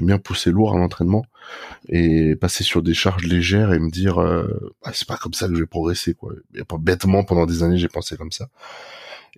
bien 0.00 0.18
pousser 0.18 0.50
lourd 0.50 0.74
à 0.74 0.78
l'entraînement 0.78 1.24
et 1.88 2.36
passer 2.36 2.64
sur 2.64 2.82
des 2.82 2.94
charges 2.94 3.24
légères 3.24 3.72
et 3.72 3.78
me 3.78 3.90
dire 3.90 4.20
euh, 4.20 4.72
ah, 4.84 4.90
c'est 4.92 5.08
pas 5.08 5.16
comme 5.16 5.34
ça 5.34 5.48
que 5.48 5.54
je 5.54 5.60
vais 5.60 5.66
progresser 5.66 6.14
quoi. 6.14 6.32
Et 6.54 6.62
bêtement 6.78 7.24
pendant 7.24 7.46
des 7.46 7.62
années 7.62 7.78
j'ai 7.78 7.88
pensé 7.88 8.16
comme 8.16 8.32
ça. 8.32 8.48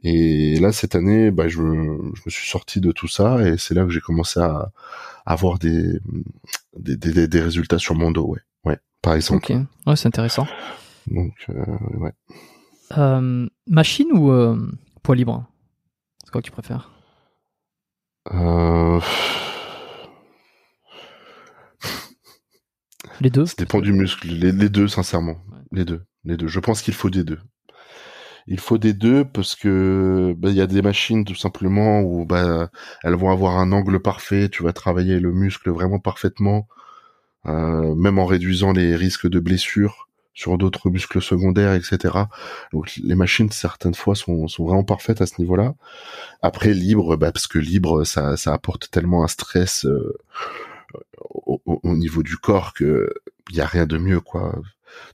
Et 0.02 0.58
là 0.58 0.72
cette 0.72 0.94
année, 0.94 1.30
bah, 1.30 1.48
je, 1.48 1.58
je 1.58 2.22
me 2.26 2.30
suis 2.30 2.48
sorti 2.48 2.80
de 2.80 2.92
tout 2.92 3.08
ça 3.08 3.40
et 3.46 3.56
c'est 3.58 3.74
là 3.74 3.84
que 3.84 3.90
j'ai 3.90 4.00
commencé 4.00 4.40
à, 4.40 4.72
avoir 5.24 5.58
des 5.58 6.00
des, 6.76 6.96
des 6.96 7.28
des, 7.28 7.40
résultats 7.40 7.78
sur 7.78 7.94
mon 7.94 8.10
dos, 8.10 8.26
ouais, 8.26 8.40
ouais, 8.64 8.78
par 9.02 9.14
exemple. 9.14 9.52
Ok, 9.52 9.56
ouais, 9.86 9.96
c'est 9.96 10.08
intéressant. 10.08 10.48
Donc 11.06 11.34
euh, 11.48 11.64
ouais. 11.98 12.12
Euh, 12.98 13.48
machine 13.68 14.08
ou 14.12 14.32
poids 15.02 15.14
libre? 15.14 15.46
C'est 16.24 16.32
quoi 16.32 16.40
que 16.40 16.46
tu 16.46 16.52
préfères? 16.52 16.90
Euh... 18.30 19.00
Les 23.20 23.30
deux 23.30 23.46
Ça 23.46 23.54
dépend 23.58 23.80
du 23.80 23.92
muscle. 23.92 24.26
Les, 24.28 24.68
deux, 24.68 24.88
sincèrement. 24.88 25.36
Les 25.70 25.84
deux. 25.84 26.02
Les 26.24 26.36
deux. 26.36 26.48
Je 26.48 26.60
pense 26.60 26.82
qu'il 26.82 26.94
faut 26.94 27.10
des 27.10 27.24
deux. 27.24 27.38
Il 28.48 28.58
faut 28.58 28.78
des 28.78 28.92
deux 28.92 29.24
parce 29.24 29.54
que 29.54 30.34
bah, 30.36 30.50
il 30.50 30.56
y 30.56 30.60
a 30.60 30.66
des 30.66 30.82
machines 30.82 31.24
tout 31.24 31.36
simplement 31.36 32.00
où 32.00 32.26
bah 32.26 32.70
elles 33.04 33.14
vont 33.14 33.30
avoir 33.30 33.58
un 33.58 33.70
angle 33.70 34.00
parfait. 34.00 34.48
Tu 34.48 34.64
vas 34.64 34.72
travailler 34.72 35.20
le 35.20 35.32
muscle 35.32 35.70
vraiment 35.70 36.00
parfaitement, 36.00 36.66
euh, 37.46 37.94
même 37.94 38.18
en 38.18 38.26
réduisant 38.26 38.72
les 38.72 38.96
risques 38.96 39.28
de 39.28 39.38
blessures 39.38 40.08
sur 40.34 40.56
d'autres 40.58 40.90
muscles 40.90 41.20
secondaires, 41.20 41.74
etc. 41.74 42.14
Donc 42.72 42.96
les 42.96 43.14
machines 43.14 43.50
certaines 43.50 43.94
fois 43.94 44.14
sont, 44.14 44.48
sont 44.48 44.64
vraiment 44.64 44.84
parfaites 44.84 45.20
à 45.20 45.26
ce 45.26 45.40
niveau-là. 45.40 45.74
Après 46.40 46.72
libre, 46.72 47.16
bah, 47.16 47.32
parce 47.32 47.46
que 47.46 47.58
libre 47.58 48.04
ça, 48.04 48.36
ça 48.36 48.52
apporte 48.52 48.90
tellement 48.90 49.24
un 49.24 49.28
stress 49.28 49.84
euh, 49.84 50.18
au, 51.30 51.60
au, 51.64 51.94
niveau 51.94 52.22
du 52.22 52.36
corps 52.36 52.72
que 52.72 53.12
il 53.50 53.56
y 53.56 53.60
a 53.60 53.66
rien 53.66 53.86
de 53.86 53.98
mieux 53.98 54.20
quoi. 54.20 54.54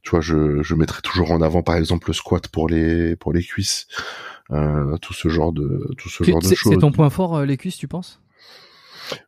Tu 0.03 0.11
vois, 0.11 0.21
je, 0.21 0.63
je 0.63 0.75
mettrais 0.75 1.03
toujours 1.03 1.31
en 1.31 1.41
avant 1.41 1.63
par 1.63 1.77
exemple 1.77 2.09
le 2.09 2.15
squat 2.15 2.49
pour 2.49 2.69
les 2.69 3.17
pour 3.17 3.33
les 3.33 3.43
cuisses, 3.43 3.87
euh, 4.51 4.97
tout 4.99 5.15
ce 5.15 5.29
genre 5.29 5.53
de 5.53 5.93
tout 5.99 6.09
ce 6.09 6.25
genre 6.25 6.41
de 6.41 6.55
choses. 6.55 6.73
C'est 6.73 6.81
ton 6.81 6.93
point 6.93 7.11
fort 7.11 7.37
euh, 7.37 7.45
les 7.45 7.57
cuisses, 7.57 7.77
tu 7.77 7.89
penses? 7.89 8.21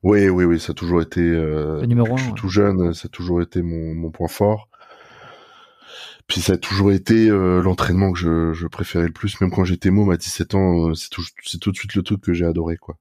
Oui, 0.02 0.28
oui, 0.28 0.44
oui, 0.44 0.60
ça 0.60 0.72
a 0.72 0.74
toujours 0.74 1.00
été. 1.02 1.20
Euh, 1.20 1.80
le 1.80 1.86
numéro 1.86 2.12
un, 2.12 2.16
je 2.16 2.24
suis 2.24 2.34
tout 2.34 2.48
jeune, 2.48 2.92
ça 2.94 3.06
a 3.06 3.08
toujours 3.08 3.40
été 3.42 3.62
mon, 3.62 3.94
mon 3.94 4.10
point 4.10 4.28
fort. 4.28 4.69
Puis 6.31 6.40
ça 6.40 6.52
a 6.52 6.57
toujours 6.57 6.93
été 6.93 7.28
euh, 7.28 7.61
l'entraînement 7.61 8.12
que 8.12 8.19
je, 8.20 8.52
je, 8.52 8.69
préférais 8.69 9.07
le 9.07 9.12
plus, 9.12 9.40
même 9.40 9.51
quand 9.51 9.65
j'étais 9.65 9.90
môme 9.90 10.11
à 10.11 10.16
17 10.16 10.55
ans, 10.55 10.89
euh, 10.89 10.94
c'est 10.94 11.09
tout, 11.11 11.23
tout, 11.61 11.73
de 11.73 11.77
suite 11.77 11.94
le 11.97 12.05
truc 12.05 12.20
que 12.20 12.32
j'ai 12.32 12.44
adoré, 12.44 12.77
quoi. 12.77 12.97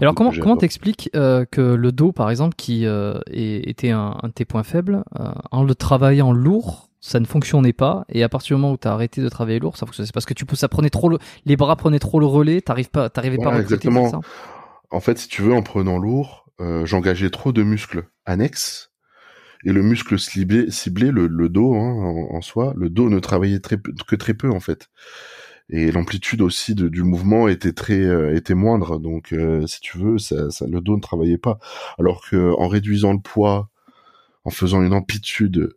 Alors 0.00 0.14
comment 0.14 0.30
comment 0.30 0.56
t'expliques 0.56 1.10
euh, 1.14 1.44
que 1.50 1.60
le 1.60 1.92
dos, 1.92 2.12
par 2.12 2.30
exemple, 2.30 2.54
qui 2.56 2.86
euh, 2.86 3.18
était 3.30 3.90
un, 3.90 4.16
un, 4.22 4.28
de 4.28 4.32
tes 4.32 4.46
points 4.46 4.62
faibles, 4.62 5.04
en 5.50 5.64
le 5.64 5.74
travaillant 5.74 6.32
lourd, 6.32 6.88
ça 7.00 7.20
ne 7.20 7.26
fonctionnait 7.26 7.74
pas, 7.74 8.06
et 8.08 8.22
à 8.22 8.30
partir 8.30 8.56
du 8.56 8.62
moment 8.62 8.72
où 8.72 8.78
tu 8.78 8.88
as 8.88 8.92
arrêté 8.92 9.20
de 9.20 9.28
travailler 9.28 9.58
lourd, 9.58 9.76
ça 9.76 9.84
fonctionnait. 9.84 10.06
C'est 10.06 10.14
parce 10.14 10.26
que 10.26 10.34
tu 10.34 10.46
ça 10.54 10.68
prenait 10.68 10.90
trop 10.90 11.10
le, 11.10 11.18
les 11.44 11.56
bras 11.56 11.76
prenaient 11.76 11.98
trop 11.98 12.20
le 12.20 12.26
relais, 12.26 12.62
t'arrives 12.62 12.90
pas, 12.90 13.10
t'arrivais 13.10 13.36
pas 13.36 13.52
à 13.52 13.60
exactement. 13.60 14.08
Ça? 14.08 14.20
En 14.90 15.00
fait, 15.00 15.18
si 15.18 15.28
tu 15.28 15.42
veux, 15.42 15.52
en 15.52 15.62
prenant 15.62 15.98
lourd, 15.98 16.46
j'engageais 16.84 17.28
trop 17.28 17.52
de 17.52 17.62
muscles 17.62 18.06
annexes 18.24 18.93
et 19.64 19.72
le 19.72 19.82
muscle 19.82 20.18
ciblé, 20.18 20.70
ciblé 20.70 21.10
le, 21.10 21.48
dos 21.48 21.74
hein, 21.74 22.26
en, 22.30 22.40
soi, 22.42 22.74
le 22.76 22.90
dos 22.90 23.08
ne 23.08 23.18
travaillait 23.18 23.60
que 23.60 24.16
très 24.16 24.34
peu 24.34 24.50
en 24.50 24.60
fait. 24.60 24.90
Et 25.70 25.90
l'amplitude 25.90 26.42
aussi 26.42 26.74
de, 26.74 26.88
du 26.88 27.02
mouvement 27.02 27.48
était 27.48 27.72
très 27.72 27.98
euh, 27.98 28.36
était 28.36 28.54
moindre, 28.54 28.98
donc 28.98 29.32
euh, 29.32 29.66
si 29.66 29.80
tu 29.80 29.96
veux, 29.96 30.18
ça, 30.18 30.36
le 30.66 30.80
dos 30.80 30.96
ne 30.96 31.00
travaillait 31.00 31.38
pas. 31.38 31.58
Alors 31.98 32.22
que 32.28 32.52
en 32.58 32.68
réduisant 32.68 33.14
le 33.14 33.20
poids, 33.20 33.70
en 34.44 34.50
faisant 34.50 34.82
une 34.82 34.92
amplitude 34.92 35.74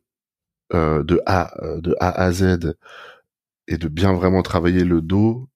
euh, 0.74 1.04
de 1.04 1.22
A 1.26 1.54
de 1.78 1.96
A 2.02 2.10
à 2.10 2.32
Z 2.34 2.76
et 3.70 3.78
de 3.78 3.88
bien 3.88 4.12
vraiment 4.14 4.42
travailler 4.42 4.84
le 4.84 5.02
dos, 5.02 5.48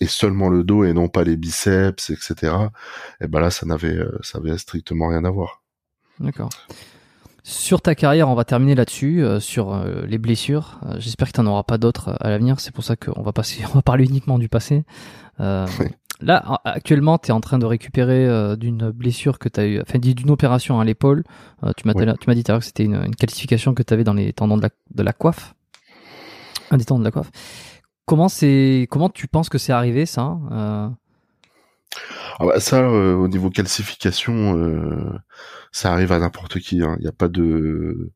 et 0.00 0.06
seulement 0.06 0.48
le 0.50 0.62
dos 0.64 0.84
et 0.84 0.92
non 0.92 1.08
pas 1.08 1.24
les 1.24 1.36
biceps, 1.36 2.10
etc. 2.10 2.54
Et 3.20 3.28
ben 3.28 3.40
là, 3.40 3.50
ça 3.50 3.66
n'avait, 3.66 3.98
ça 4.22 4.38
avait 4.38 4.56
strictement 4.58 5.08
rien 5.08 5.24
à 5.24 5.30
voir. 5.30 5.62
D'accord. 6.18 6.50
Sur 7.42 7.80
ta 7.80 7.94
carrière, 7.94 8.28
on 8.28 8.34
va 8.34 8.44
terminer 8.44 8.74
là-dessus, 8.74 9.22
euh, 9.22 9.40
sur 9.40 9.72
euh, 9.72 10.04
les 10.06 10.18
blessures. 10.18 10.78
Euh, 10.84 10.96
j'espère 10.98 11.28
que 11.28 11.32
tu 11.32 11.40
n'en 11.40 11.50
auras 11.52 11.62
pas 11.62 11.78
d'autres 11.78 12.16
à 12.20 12.28
l'avenir. 12.28 12.60
C'est 12.60 12.72
pour 12.72 12.84
ça 12.84 12.96
qu'on 12.96 13.22
va 13.22 13.32
passer, 13.32 13.62
on 13.70 13.74
va 13.74 13.82
parler 13.82 14.04
uniquement 14.04 14.38
du 14.38 14.48
passé. 14.48 14.84
Là, 16.22 16.60
actuellement, 16.66 17.16
tu 17.16 17.28
es 17.28 17.30
en 17.30 17.40
train 17.40 17.58
de 17.58 17.64
récupérer 17.64 18.54
d'une 18.58 18.90
blessure 18.90 19.38
que 19.38 19.48
tu 19.48 19.58
as 19.58 19.64
eu, 19.64 19.80
enfin 19.80 19.98
d'une 19.98 20.28
opération 20.28 20.78
à 20.78 20.84
l'épaule. 20.84 21.24
tu 21.78 21.88
m'as 21.88 21.94
tu 21.94 22.04
m'as 22.04 22.34
dit 22.34 22.44
tout 22.44 22.52
à 22.52 22.54
l'heure 22.54 22.60
que 22.60 22.66
c'était 22.66 22.84
une, 22.84 22.96
une, 22.96 23.16
qualification 23.16 23.72
que 23.72 23.82
tu 23.82 23.94
avais 23.94 24.04
dans 24.04 24.12
les 24.12 24.34
tendons 24.34 24.58
de 24.58 24.62
la, 24.62 24.68
de 24.94 25.02
la 25.02 25.14
coiffe, 25.14 25.54
un 26.70 26.76
des 26.76 26.84
tendons 26.84 26.98
de 26.98 27.04
la 27.06 27.10
coiffe. 27.10 27.30
Comment 28.04 28.28
c'est, 28.28 28.86
comment 28.90 29.08
tu 29.08 29.28
penses 29.28 29.48
que 29.48 29.56
c'est 29.56 29.72
arrivé 29.72 30.04
ça 30.04 30.36
ah 32.38 32.46
bah 32.46 32.60
ça, 32.60 32.88
au 32.88 33.28
niveau 33.28 33.50
calcification 33.50 35.20
ça 35.72 35.92
arrive 35.92 36.12
à 36.12 36.18
n'importe 36.18 36.58
qui. 36.58 36.76
Il 36.76 36.82
hein. 36.82 36.96
n'y 37.00 37.06
a 37.06 37.12
pas 37.12 37.28
de, 37.28 38.10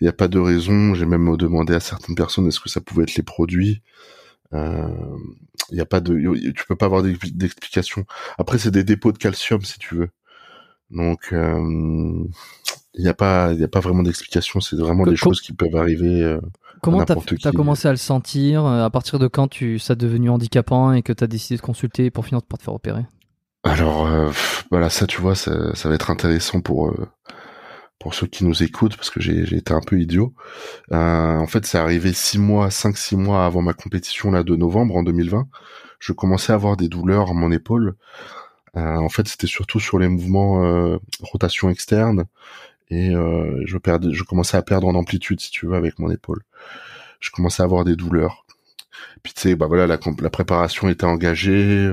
il 0.00 0.04
y 0.04 0.08
a 0.08 0.12
pas 0.12 0.28
de 0.28 0.38
raison. 0.38 0.94
J'ai 0.94 1.06
même 1.06 1.36
demandé 1.36 1.74
à 1.74 1.80
certaines 1.80 2.14
personnes 2.14 2.46
est-ce 2.46 2.60
que 2.60 2.68
ça 2.68 2.80
pouvait 2.80 3.04
être 3.04 3.16
les 3.16 3.22
produits. 3.22 3.82
Il 4.52 4.58
euh, 4.58 4.88
y 5.70 5.80
a 5.80 5.86
pas 5.86 6.00
de, 6.00 6.14
tu 6.52 6.64
peux 6.66 6.76
pas 6.76 6.86
avoir 6.86 7.02
d'explication. 7.02 8.04
Après, 8.38 8.58
c'est 8.58 8.70
des 8.70 8.84
dépôts 8.84 9.12
de 9.12 9.18
calcium 9.18 9.62
si 9.62 9.78
tu 9.78 9.94
veux. 9.94 10.10
Donc, 10.90 11.28
il 11.30 11.36
euh, 11.36 12.24
n'y 12.98 13.08
a 13.08 13.14
pas, 13.14 13.52
il 13.52 13.60
y 13.60 13.64
a 13.64 13.68
pas 13.68 13.80
vraiment 13.80 14.02
d'explication. 14.02 14.60
C'est 14.60 14.76
vraiment 14.76 15.04
des 15.04 15.16
choses 15.16 15.40
qui 15.40 15.52
peuvent 15.52 15.76
arriver. 15.76 16.38
Euh, 16.80 16.82
Comment 16.82 17.04
t'as 17.04 17.14
as 17.44 17.52
commencé 17.52 17.88
à 17.88 17.90
le 17.90 17.96
sentir 17.96 18.64
À 18.64 18.90
partir 18.90 19.18
de 19.18 19.28
quand 19.28 19.48
tu 19.48 19.78
ça 19.78 19.92
a 19.92 19.96
devenu 19.96 20.30
handicapant 20.30 20.92
et 20.92 21.02
que 21.02 21.12
tu 21.12 21.22
as 21.24 21.26
décidé 21.26 21.56
de 21.56 21.62
consulter 21.62 22.10
pour 22.10 22.26
finir 22.26 22.42
par 22.42 22.58
te 22.58 22.64
faire 22.64 22.74
opérer? 22.74 23.04
Alors 23.62 24.06
euh, 24.06 24.30
voilà, 24.70 24.88
ça 24.88 25.06
tu 25.06 25.20
vois, 25.20 25.34
ça, 25.34 25.74
ça, 25.74 25.88
va 25.88 25.94
être 25.94 26.10
intéressant 26.10 26.62
pour 26.62 26.88
euh, 26.88 27.06
pour 27.98 28.14
ceux 28.14 28.26
qui 28.26 28.44
nous 28.44 28.62
écoutent 28.62 28.96
parce 28.96 29.10
que 29.10 29.20
j'ai 29.20 29.42
été 29.54 29.74
un 29.74 29.82
peu 29.82 30.00
idiot. 30.00 30.34
Euh, 30.92 31.36
en 31.36 31.46
fait, 31.46 31.66
c'est 31.66 31.76
arrivé 31.78 32.14
six 32.14 32.38
mois, 32.38 32.70
cinq 32.70 32.96
six 32.96 33.16
mois 33.16 33.44
avant 33.44 33.60
ma 33.60 33.74
compétition 33.74 34.30
là 34.30 34.42
de 34.42 34.56
novembre 34.56 34.96
en 34.96 35.02
2020. 35.02 35.46
Je 35.98 36.12
commençais 36.14 36.52
à 36.52 36.54
avoir 36.54 36.78
des 36.78 36.88
douleurs 36.88 37.30
à 37.30 37.34
mon 37.34 37.52
épaule. 37.52 37.96
en 38.74 39.08
fait, 39.10 39.28
c'était 39.28 39.46
surtout 39.46 39.80
sur 39.80 39.98
les 39.98 40.08
mouvements 40.08 40.98
rotation 41.20 41.68
externe 41.68 42.24
et 42.88 43.10
je 43.12 43.78
perdais, 43.78 44.14
je 44.14 44.24
commençais 44.24 44.56
à 44.56 44.62
perdre 44.62 44.86
en 44.88 44.94
amplitude 44.94 45.40
si 45.40 45.50
tu 45.50 45.66
veux 45.66 45.74
avec 45.74 45.98
mon 45.98 46.10
épaule. 46.10 46.42
Je 47.20 47.30
commençais 47.30 47.62
à 47.62 47.66
avoir 47.66 47.84
des 47.84 47.96
douleurs. 47.96 48.44
Puis 49.22 49.32
tu 49.34 49.42
sais, 49.42 49.54
bah 49.54 49.66
voilà, 49.66 49.86
la, 49.86 49.98
préparation 50.30 50.88
était 50.88 51.04
engagée 51.04 51.92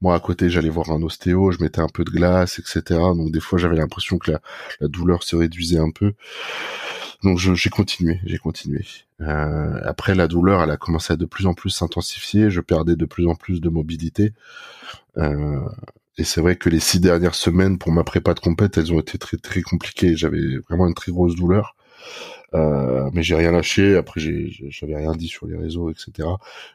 moi, 0.00 0.14
à 0.14 0.20
côté, 0.20 0.50
j'allais 0.50 0.68
voir 0.68 0.90
un 0.90 1.02
ostéo, 1.02 1.50
je 1.52 1.62
mettais 1.62 1.80
un 1.80 1.88
peu 1.88 2.04
de 2.04 2.10
glace, 2.10 2.58
etc. 2.58 2.82
Donc 3.14 3.32
des 3.32 3.40
fois, 3.40 3.58
j'avais 3.58 3.76
l'impression 3.76 4.18
que 4.18 4.32
la, 4.32 4.88
douleur 4.88 5.22
se 5.22 5.36
réduisait 5.36 5.78
un 5.78 5.90
peu. 5.90 6.12
Donc 7.22 7.38
j'ai 7.38 7.70
continué, 7.70 8.20
j'ai 8.24 8.38
continué. 8.38 8.84
Euh, 9.22 9.80
après, 9.84 10.14
la 10.14 10.28
douleur, 10.28 10.62
elle 10.62 10.70
a 10.70 10.76
commencé 10.76 11.14
à 11.14 11.16
de 11.16 11.24
plus 11.24 11.46
en 11.46 11.54
plus 11.54 11.70
s'intensifier. 11.70 12.50
Je 12.50 12.60
perdais 12.60 12.94
de 12.94 13.06
plus 13.06 13.26
en 13.26 13.34
plus 13.34 13.60
de 13.60 13.68
mobilité. 13.70 14.32
Euh, 15.16 15.60
et 16.18 16.24
c'est 16.24 16.40
vrai 16.40 16.56
que 16.56 16.68
les 16.68 16.80
six 16.80 17.00
dernières 17.00 17.34
semaines 17.34 17.78
pour 17.78 17.90
ma 17.90 18.04
prépa 18.04 18.34
de 18.34 18.40
compète, 18.40 18.76
elles 18.76 18.92
ont 18.92 19.00
été 19.00 19.16
très 19.18 19.38
très 19.38 19.62
compliquées. 19.62 20.16
J'avais 20.16 20.58
vraiment 20.68 20.86
une 20.88 20.94
très 20.94 21.12
grosse 21.12 21.34
douleur. 21.36 21.74
Euh, 22.54 23.10
mais 23.12 23.22
j'ai 23.22 23.34
rien 23.34 23.52
lâché. 23.52 23.96
Après, 23.96 24.20
j'avais 24.20 24.96
rien 24.96 25.12
dit 25.12 25.28
sur 25.28 25.46
les 25.46 25.56
réseaux, 25.56 25.90
etc. 25.90 26.28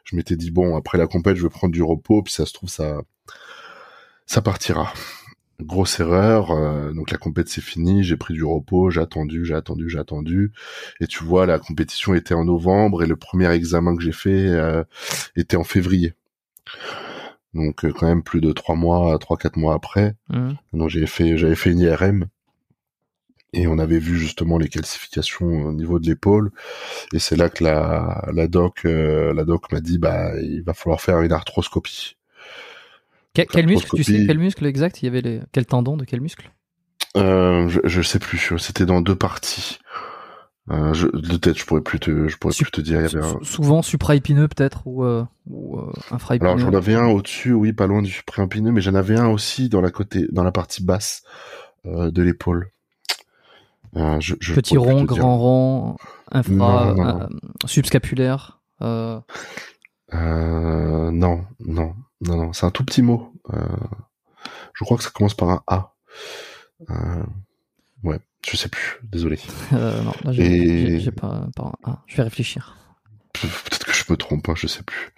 Je 0.04 0.16
m'étais 0.16 0.36
dit 0.36 0.50
bon, 0.50 0.76
après 0.76 0.98
la 0.98 1.06
compète, 1.06 1.36
je 1.36 1.42
vais 1.42 1.48
prendre 1.48 1.72
du 1.72 1.82
repos, 1.82 2.22
puis 2.22 2.32
ça 2.32 2.46
se 2.46 2.52
trouve 2.52 2.68
ça, 2.68 3.00
ça 4.26 4.42
partira. 4.42 4.92
Grosse 5.60 6.00
erreur. 6.00 6.50
Euh, 6.50 6.92
donc 6.92 7.10
la 7.10 7.18
compète 7.18 7.48
c'est 7.48 7.60
fini. 7.60 8.02
J'ai 8.02 8.16
pris 8.16 8.34
du 8.34 8.44
repos. 8.44 8.90
J'ai 8.90 9.00
attendu, 9.00 9.44
j'ai 9.44 9.54
attendu, 9.54 9.88
j'ai 9.88 9.98
attendu. 9.98 10.52
Et 11.00 11.06
tu 11.06 11.22
vois, 11.22 11.46
la 11.46 11.58
compétition 11.58 12.14
était 12.14 12.34
en 12.34 12.44
novembre 12.44 13.02
et 13.02 13.06
le 13.06 13.16
premier 13.16 13.50
examen 13.52 13.96
que 13.96 14.02
j'ai 14.02 14.12
fait 14.12 14.48
euh, 14.48 14.82
était 15.36 15.56
en 15.56 15.64
février. 15.64 16.14
Donc 17.54 17.88
quand 17.92 18.06
même 18.06 18.22
plus 18.22 18.40
de 18.40 18.50
trois 18.50 18.74
mois, 18.74 19.16
trois 19.18 19.36
quatre 19.36 19.56
mois 19.56 19.74
après. 19.74 20.16
Mmh. 20.30 20.52
Donc 20.72 20.88
j'ai 20.88 21.06
fait, 21.06 21.36
j'avais 21.36 21.54
fait 21.54 21.70
une 21.70 21.80
IRM 21.80 22.26
et 23.52 23.66
on 23.66 23.78
avait 23.78 23.98
vu 23.98 24.16
justement 24.18 24.58
les 24.58 24.68
calcifications 24.68 25.66
au 25.66 25.72
niveau 25.72 25.98
de 25.98 26.06
l'épaule 26.06 26.50
et 27.12 27.18
c'est 27.18 27.36
là 27.36 27.48
que 27.48 27.64
la 27.64 28.28
la 28.32 28.48
doc 28.48 28.84
euh, 28.84 29.34
la 29.34 29.44
doc 29.44 29.70
m'a 29.72 29.80
dit 29.80 29.98
bah 29.98 30.32
il 30.40 30.62
va 30.62 30.74
falloir 30.74 31.00
faire 31.00 31.20
une 31.20 31.32
arthroscopie. 31.32 32.16
quel 33.34 33.66
muscle 33.66 33.94
tu 33.94 34.04
sais 34.04 34.24
quel 34.26 34.38
muscle 34.38 34.66
exact? 34.66 35.02
Il 35.02 35.06
y 35.06 35.08
avait 35.08 35.20
les 35.20 35.40
quel 35.52 35.66
tendon 35.66 35.96
de 35.96 36.04
quel 36.04 36.20
muscle? 36.20 36.50
Euh, 37.16 37.68
je, 37.68 37.80
je 37.84 38.02
sais 38.02 38.18
plus 38.18 38.52
c'était 38.58 38.86
dans 38.86 39.00
deux 39.00 39.16
parties. 39.16 39.78
Euh, 40.70 40.94
je, 40.94 41.08
de 41.08 41.36
tête, 41.36 41.58
je 41.58 41.64
pourrais 41.64 41.80
plus 41.80 41.98
te, 41.98 42.28
je 42.28 42.36
pourrais 42.36 42.54
plus 42.54 42.70
te 42.70 42.80
dire. 42.80 43.00
Il 43.00 43.12
y 43.12 43.16
avait 43.16 43.44
Souvent 43.44 43.82
supraépineux 43.82 44.46
peut-être 44.46 44.86
ou, 44.86 45.04
euh, 45.04 45.24
ou 45.46 45.78
euh, 45.78 45.92
infraépineux. 46.10 46.50
Alors 46.50 46.58
j'en 46.58 46.72
avais 46.76 46.94
un 46.94 47.08
au-dessus, 47.08 47.52
oui, 47.52 47.72
pas 47.72 47.86
loin 47.86 48.00
du 48.00 48.10
supraépineux, 48.10 48.70
mais 48.70 48.80
j'en 48.80 48.94
avais 48.94 49.18
un 49.18 49.28
aussi 49.28 49.68
dans 49.68 49.80
la 49.80 49.90
côté, 49.90 50.26
dans 50.30 50.44
la 50.44 50.52
partie 50.52 50.84
basse 50.84 51.22
euh, 51.86 52.10
de 52.10 52.22
l'épaule. 52.22 52.70
Euh, 53.96 54.18
Petit 54.54 54.78
rond, 54.78 55.04
grand 55.04 55.38
rond, 55.38 55.96
infra, 56.30 56.92
euh, 56.92 57.28
subscapulaire. 57.66 58.60
Euh... 58.80 59.20
Non, 60.12 61.44
non, 61.60 61.94
non, 62.20 62.36
non. 62.36 62.52
C'est 62.52 62.66
un 62.66 62.70
tout 62.70 62.84
petit 62.84 63.02
mot. 63.02 63.32
je 63.50 64.84
crois 64.84 64.96
que 64.96 65.04
ça 65.04 65.10
commence 65.10 65.34
par 65.34 65.50
un 65.50 65.62
A. 65.66 65.94
ouais, 68.02 68.18
je 68.48 68.56
sais 68.56 68.68
plus. 68.68 68.98
Désolé. 69.02 69.38
non, 69.72 70.12
j'ai 70.32 71.10
pas, 71.10 71.48
pas 71.54 71.72
un 71.84 71.90
A. 71.90 72.02
Je 72.06 72.16
vais 72.16 72.22
réfléchir. 72.22 72.76
Peut-être 73.34 73.86
que 73.86 73.94
je 73.94 74.04
me 74.10 74.16
trompe, 74.16 74.48
hein, 74.48 74.54
je 74.56 74.66
sais 74.66 74.82
plus. 74.82 75.12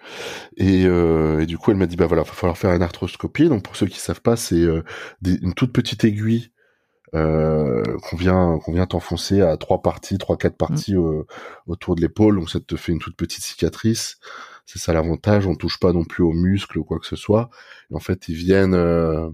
Et, 0.57 0.83
et 0.83 1.47
du 1.47 1.59
coup, 1.59 1.71
elle 1.71 1.77
m'a 1.77 1.87
dit 1.87 1.97
bah 1.97 2.07
voilà, 2.07 2.25
va 2.25 2.33
falloir 2.33 2.59
faire 2.59 2.73
une 2.73 2.83
arthroscopie. 2.83 3.49
Donc 3.49 3.63
pour 3.63 3.77
ceux 3.77 3.87
qui 3.87 4.01
savent 4.01 4.23
pas, 4.23 4.37
c'est 4.37 4.65
une 5.25 5.55
toute 5.55 5.73
petite 5.73 6.03
aiguille 6.03 6.51
qu'on 7.15 8.17
vient 8.17 8.59
qu'on 8.59 8.73
vient 8.73 8.87
t'enfoncer 8.87 9.41
à 9.41 9.57
trois 9.57 9.83
parties, 9.83 10.19
trois 10.19 10.37
quatre 10.37 10.57
parties 10.57 10.97
mm. 10.97 11.25
autour 11.67 11.95
de 11.95 12.01
l'épaule, 12.01 12.37
donc 12.37 12.51
ça 12.51 12.61
te 12.61 12.77
fait 12.77 12.93
une 12.93 12.99
toute 12.99 13.17
petite 13.17 13.45
cicatrice. 13.45 14.19
C'est 14.67 14.79
ça 14.79 14.93
l'avantage, 14.93 15.47
on 15.47 15.55
touche 15.55 15.79
pas 15.79 15.93
non 15.93 16.05
plus 16.05 16.25
aux 16.25 16.33
muscles 16.33 16.79
ou 16.79 16.85
quoi 16.85 16.99
que 16.99 17.07
ce 17.07 17.17
soit. 17.17 17.51
Et 17.91 17.95
en 17.95 18.01
fait, 18.01 18.29
ils 18.29 18.35
viennent 18.35 18.75
euh, 18.75 19.29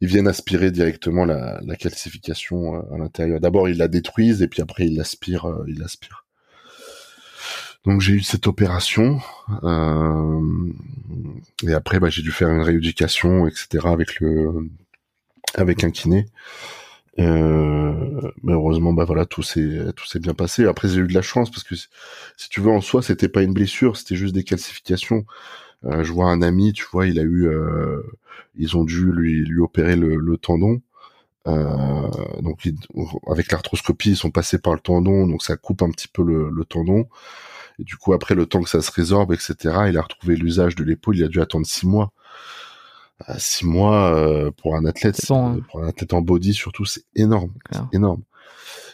ils 0.00 0.08
viennent 0.08 0.28
aspirer 0.28 0.70
directement 0.70 1.24
la, 1.24 1.60
la 1.62 1.76
calcification 1.76 2.76
euh, 2.76 2.94
à 2.94 2.98
l'intérieur. 2.98 3.40
D'abord, 3.40 3.68
ils 3.68 3.76
la 3.76 3.88
détruisent 3.88 4.42
et 4.42 4.48
puis 4.48 4.62
après 4.62 4.86
ils 4.86 4.96
l'aspirent, 4.96 5.46
euh, 5.46 5.64
ils 5.68 5.78
l'aspirent. 5.78 6.24
Donc 7.84 8.00
j'ai 8.00 8.14
eu 8.14 8.20
cette 8.20 8.46
opération 8.46 9.20
euh, 9.62 10.40
et 11.66 11.72
après 11.72 11.98
bah, 11.98 12.10
j'ai 12.10 12.22
dû 12.22 12.30
faire 12.30 12.50
une 12.50 12.62
rééducation, 12.62 13.46
etc. 13.46 13.86
avec 13.86 14.20
le 14.20 14.68
avec 15.54 15.84
un 15.84 15.90
kiné. 15.90 16.26
Euh, 17.18 18.30
mais 18.42 18.52
heureusement, 18.52 18.92
bah 18.92 19.04
voilà, 19.04 19.26
tout 19.26 19.42
s'est 19.42 19.92
tout 19.96 20.06
s'est 20.06 20.20
bien 20.20 20.34
passé. 20.34 20.64
Après, 20.66 20.88
j'ai 20.88 21.00
eu 21.00 21.06
de 21.06 21.14
la 21.14 21.22
chance 21.22 21.50
parce 21.50 21.64
que 21.64 21.74
si 21.74 22.48
tu 22.48 22.60
veux, 22.60 22.70
en 22.70 22.80
soi, 22.80 23.02
c'était 23.02 23.28
pas 23.28 23.42
une 23.42 23.52
blessure, 23.52 23.96
c'était 23.96 24.16
juste 24.16 24.34
des 24.34 24.44
calcifications. 24.44 25.24
Euh, 25.84 26.04
je 26.04 26.12
vois 26.12 26.26
un 26.30 26.42
ami, 26.42 26.72
tu 26.72 26.84
vois, 26.92 27.06
il 27.06 27.18
a 27.18 27.22
eu, 27.22 27.46
euh, 27.48 28.02
ils 28.56 28.76
ont 28.76 28.84
dû 28.84 29.10
lui 29.12 29.44
lui 29.44 29.60
opérer 29.60 29.96
le, 29.96 30.16
le 30.16 30.36
tendon. 30.36 30.80
Euh, 31.48 32.10
donc 32.42 32.68
avec 33.30 33.50
l'arthroscopie, 33.52 34.10
ils 34.10 34.16
sont 34.16 34.30
passés 34.30 34.58
par 34.58 34.74
le 34.74 34.80
tendon, 34.80 35.26
donc 35.26 35.42
ça 35.42 35.56
coupe 35.56 35.82
un 35.82 35.90
petit 35.90 36.08
peu 36.08 36.22
le, 36.22 36.50
le 36.50 36.64
tendon. 36.64 37.08
Et 37.78 37.84
du 37.84 37.96
coup, 37.96 38.12
après 38.12 38.34
le 38.34 38.46
temps 38.46 38.62
que 38.62 38.68
ça 38.70 38.82
se 38.82 38.92
résorbe, 38.92 39.32
etc., 39.32 39.56
il 39.88 39.98
a 39.98 40.02
retrouvé 40.02 40.36
l'usage 40.36 40.76
de 40.76 40.84
l'épaule. 40.84 41.16
Il 41.16 41.24
a 41.24 41.28
dû 41.28 41.40
attendre 41.40 41.66
six 41.66 41.86
mois 41.86 42.12
six 43.38 43.66
mois 43.66 44.14
euh, 44.14 44.50
pour 44.50 44.76
un 44.76 44.84
athlète, 44.84 45.30
hein. 45.30 45.58
pour 45.70 45.82
un 45.82 45.88
athlète 45.88 46.12
en 46.12 46.22
body 46.22 46.54
surtout, 46.54 46.84
c'est 46.84 47.04
énorme, 47.14 47.52
c'est 47.70 47.96
énorme, 47.96 48.22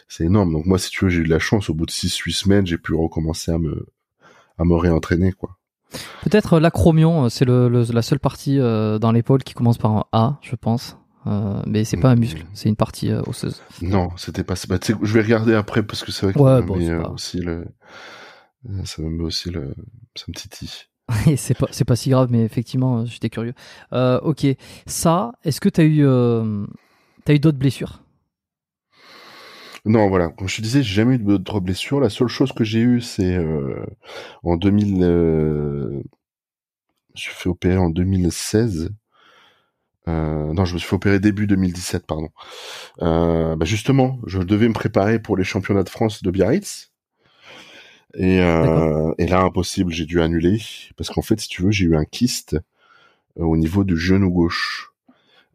c'est 0.07 0.25
énorme. 0.25 0.53
Donc 0.53 0.65
moi, 0.65 0.77
si 0.77 0.89
tu 0.89 1.05
veux, 1.05 1.09
j'ai 1.09 1.21
eu 1.21 1.23
de 1.23 1.29
la 1.29 1.39
chance. 1.39 1.69
Au 1.69 1.73
bout 1.73 1.85
de 1.85 1.91
six, 1.91 2.15
huit 2.17 2.33
semaines, 2.33 2.65
j'ai 2.65 2.77
pu 2.77 2.93
recommencer 2.93 3.51
à 3.51 3.57
me 3.57 3.87
à 4.57 4.65
me 4.65 4.75
réentraîner, 4.75 5.31
quoi. 5.31 5.57
Peut-être 6.23 6.53
euh, 6.53 6.59
l'acromion, 6.59 7.25
euh, 7.25 7.29
c'est 7.29 7.45
le, 7.45 7.69
la 7.69 8.01
seule 8.01 8.19
partie 8.19 8.57
dans 8.57 9.11
l'épaule 9.11 9.43
qui 9.43 9.53
commence 9.53 9.77
par 9.77 9.91
un 9.91 10.05
A, 10.11 10.39
je 10.41 10.55
pense. 10.55 10.97
mais 11.65 11.83
c'est 11.83 11.97
pas 11.97 12.09
un 12.09 12.15
muscle, 12.15 12.43
mm. 12.43 12.49
c'est 12.53 12.69
une 12.69 12.75
partie 12.75 13.11
osseuse. 13.13 13.61
Non, 13.81 14.09
c'était 14.17 14.43
pas. 14.43 14.55
Bah, 14.67 14.77
je 14.81 15.13
vais 15.13 15.21
regarder 15.21 15.53
après 15.53 15.83
parce 15.83 16.03
que 16.03 16.11
c'est 16.11 16.25
vrai 16.25 16.33
que 16.33 16.39
ouais, 16.39 16.85
ça 16.85 17.09
aussi 17.11 17.39
le, 17.39 17.65
ça 18.83 19.01
me 19.01 19.09
met 19.09 19.23
aussi 19.23 19.49
le, 19.49 19.73
ça 20.15 20.25
me 20.27 20.33
titille. 20.33 20.87
c'est 21.37 21.57
pas 21.57 21.67
c'est 21.71 21.85
pas 21.85 21.95
si 21.95 22.09
grave, 22.09 22.29
mais 22.31 22.43
effectivement, 22.43 23.05
j'étais 23.05 23.29
curieux. 23.29 23.53
Euh, 23.93 24.19
ok, 24.21 24.45
ça, 24.85 25.33
est-ce 25.43 25.61
que 25.61 25.69
t'as 25.69 25.83
eu 25.83 26.05
euh, 26.05 26.65
t'as 27.25 27.33
eu 27.33 27.39
d'autres 27.39 27.57
blessures? 27.57 28.01
Non, 29.85 30.09
voilà. 30.09 30.29
Comme 30.29 30.49
je 30.49 30.57
te 30.57 30.61
disais, 30.61 30.83
j'ai 30.83 30.95
jamais 30.95 31.15
eu 31.15 31.19
d'autres 31.19 31.61
blessures. 31.61 31.99
La 32.01 32.09
seule 32.09 32.27
chose 32.27 32.51
que 32.51 32.63
j'ai 32.65 32.79
eue, 32.79 33.01
c'est 33.01 33.37
euh, 33.37 33.85
en 34.43 34.57
2000. 34.57 35.01
Euh, 35.03 36.01
je 37.15 37.21
suis 37.21 37.33
fait 37.33 37.49
opérer 37.49 37.77
en 37.77 37.89
2016. 37.89 38.91
Euh, 40.07 40.53
non, 40.53 40.65
je 40.65 40.73
me 40.73 40.79
suis 40.79 40.87
fait 40.87 40.95
opérer 40.95 41.19
début 41.19 41.47
2017, 41.47 42.05
pardon. 42.05 42.29
Euh, 43.01 43.55
bah 43.55 43.65
justement, 43.65 44.19
je 44.25 44.39
devais 44.39 44.67
me 44.67 44.73
préparer 44.73 45.19
pour 45.19 45.37
les 45.37 45.43
championnats 45.43 45.83
de 45.83 45.89
France 45.89 46.23
de 46.23 46.31
Biarritz. 46.31 46.91
Et, 48.15 48.41
euh, 48.41 49.13
et 49.17 49.27
là, 49.27 49.41
impossible, 49.41 49.91
j'ai 49.91 50.05
dû 50.05 50.21
annuler 50.21 50.61
parce 50.95 51.09
qu'en 51.09 51.21
fait, 51.21 51.39
si 51.39 51.49
tu 51.49 51.61
veux, 51.61 51.71
j'ai 51.71 51.85
eu 51.85 51.95
un 51.95 52.05
kyste 52.05 52.57
euh, 53.39 53.43
au 53.43 53.57
niveau 53.57 53.83
du 53.83 53.97
genou 53.97 54.31
gauche. 54.31 54.91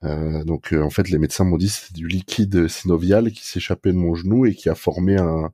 Euh, 0.04 0.44
donc, 0.44 0.72
euh, 0.72 0.82
en 0.82 0.90
fait, 0.90 1.08
les 1.08 1.18
médecins 1.18 1.44
m'ont 1.44 1.56
dit 1.56 1.68
c'est 1.68 1.92
du 1.92 2.08
liquide 2.08 2.68
synovial 2.68 3.30
qui 3.32 3.46
s'échappait 3.46 3.92
de 3.92 3.96
mon 3.96 4.14
genou 4.14 4.46
et 4.46 4.54
qui 4.54 4.68
a 4.68 4.74
formé 4.74 5.16
un, 5.16 5.52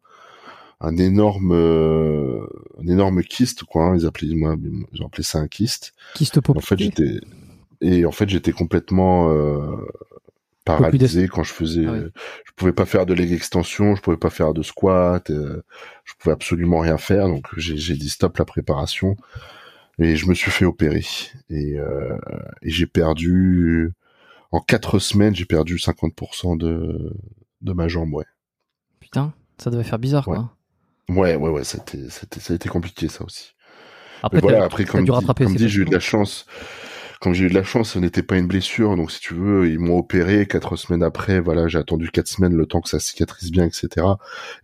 un 0.80 0.96
énorme, 0.96 1.52
un 1.52 2.86
énorme 2.86 3.22
kyste, 3.22 3.64
quoi. 3.64 3.84
Hein. 3.84 3.96
Ils 3.96 4.06
appelaient, 4.06 4.34
moi, 4.34 4.56
ils 4.92 5.02
ont 5.02 5.06
appelé 5.06 5.22
ça 5.22 5.38
un 5.38 5.48
kyste. 5.48 5.94
Kyste 6.14 6.40
En 6.48 6.60
fait, 6.60 6.78
j'étais 6.78 7.20
et 7.80 8.04
en 8.04 8.10
fait, 8.10 8.28
j'étais 8.28 8.52
complètement 8.52 9.30
paralysé 10.76 11.28
quand 11.28 11.42
je 11.42 11.52
faisais 11.52 11.86
ah 11.86 11.94
je 12.44 12.52
pouvais 12.56 12.72
pas 12.72 12.86
faire 12.86 13.06
de 13.06 13.14
leg 13.14 13.32
extension 13.32 13.94
je 13.96 14.02
pouvais 14.02 14.16
pas 14.16 14.30
faire 14.30 14.54
de 14.54 14.62
squat 14.62 15.30
euh, 15.30 15.62
je 16.04 16.14
pouvais 16.18 16.32
absolument 16.32 16.78
rien 16.78 16.98
faire 16.98 17.26
donc 17.26 17.46
j'ai 17.56 17.94
dit 17.94 18.08
stop 18.08 18.36
la 18.38 18.44
préparation 18.44 19.16
et 19.98 20.16
je 20.16 20.26
me 20.26 20.34
suis 20.34 20.50
fait 20.50 20.64
opérer. 20.64 21.04
Et, 21.50 21.78
euh, 21.78 22.16
et 22.62 22.70
j'ai 22.70 22.86
perdu 22.86 23.92
en 24.52 24.60
quatre 24.60 24.98
semaines 24.98 25.34
j'ai 25.34 25.44
perdu 25.44 25.76
50% 25.76 26.56
de 26.56 27.12
de 27.60 27.72
ma 27.72 27.88
jambe 27.88 28.14
ouais. 28.14 28.24
Putain 29.00 29.32
ça 29.58 29.70
devait 29.70 29.84
faire 29.84 29.98
bizarre 29.98 30.24
quoi. 30.24 30.54
Ouais. 31.08 31.36
Ouais 31.36 31.48
ouais 31.48 31.64
c'était 31.64 32.08
c'était 32.10 32.40
ça 32.40 32.52
a 32.52 32.56
été 32.56 32.68
compliqué 32.68 33.08
ça 33.08 33.24
aussi. 33.24 33.54
Après, 34.22 34.40
voilà, 34.40 34.64
après 34.64 34.84
comme 34.84 35.04
dit, 35.04 35.10
comme 35.10 35.54
dit 35.54 35.68
j'ai 35.68 35.82
eu 35.82 35.84
de 35.84 35.92
la 35.92 36.00
chance 36.00 36.46
comme 37.20 37.34
j'ai 37.34 37.46
eu 37.46 37.48
de 37.48 37.54
la 37.54 37.64
chance, 37.64 37.92
ce 37.92 37.98
n'était 37.98 38.22
pas 38.22 38.36
une 38.36 38.46
blessure, 38.46 38.96
donc 38.96 39.10
si 39.10 39.20
tu 39.20 39.34
veux, 39.34 39.68
ils 39.68 39.78
m'ont 39.78 39.98
opéré. 39.98 40.46
Quatre 40.46 40.76
semaines 40.76 41.02
après, 41.02 41.40
voilà, 41.40 41.66
j'ai 41.66 41.78
attendu 41.78 42.10
quatre 42.10 42.28
semaines 42.28 42.54
le 42.54 42.66
temps 42.66 42.80
que 42.80 42.88
ça 42.88 43.00
cicatrise 43.00 43.50
bien, 43.50 43.64
etc. 43.64 44.06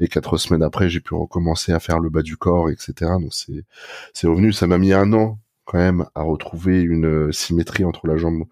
Et 0.01 0.09
quatre 0.09 0.36
semaines 0.36 0.62
après, 0.62 0.89
j'ai 0.89 1.01
pu 1.01 1.14
recommencer 1.14 1.72
à 1.72 1.81
faire 1.81 1.98
le 1.98 2.10
bas 2.10 2.22
du 2.22 2.36
corps, 2.36 2.70
etc. 2.70 3.12
Donc 3.20 3.32
c'est 3.32 4.26
revenu. 4.26 4.52
Ça 4.52 4.66
m'a 4.66 4.78
mis 4.78 4.93
un 4.93 5.12
an 5.12 5.39
quand 5.64 5.78
même 5.78 6.06
à 6.14 6.22
retrouver 6.22 6.81
une 6.82 7.32
symétrie 7.32 7.85
entre 7.85 8.06
la 8.06 8.16
jambe 8.16 8.44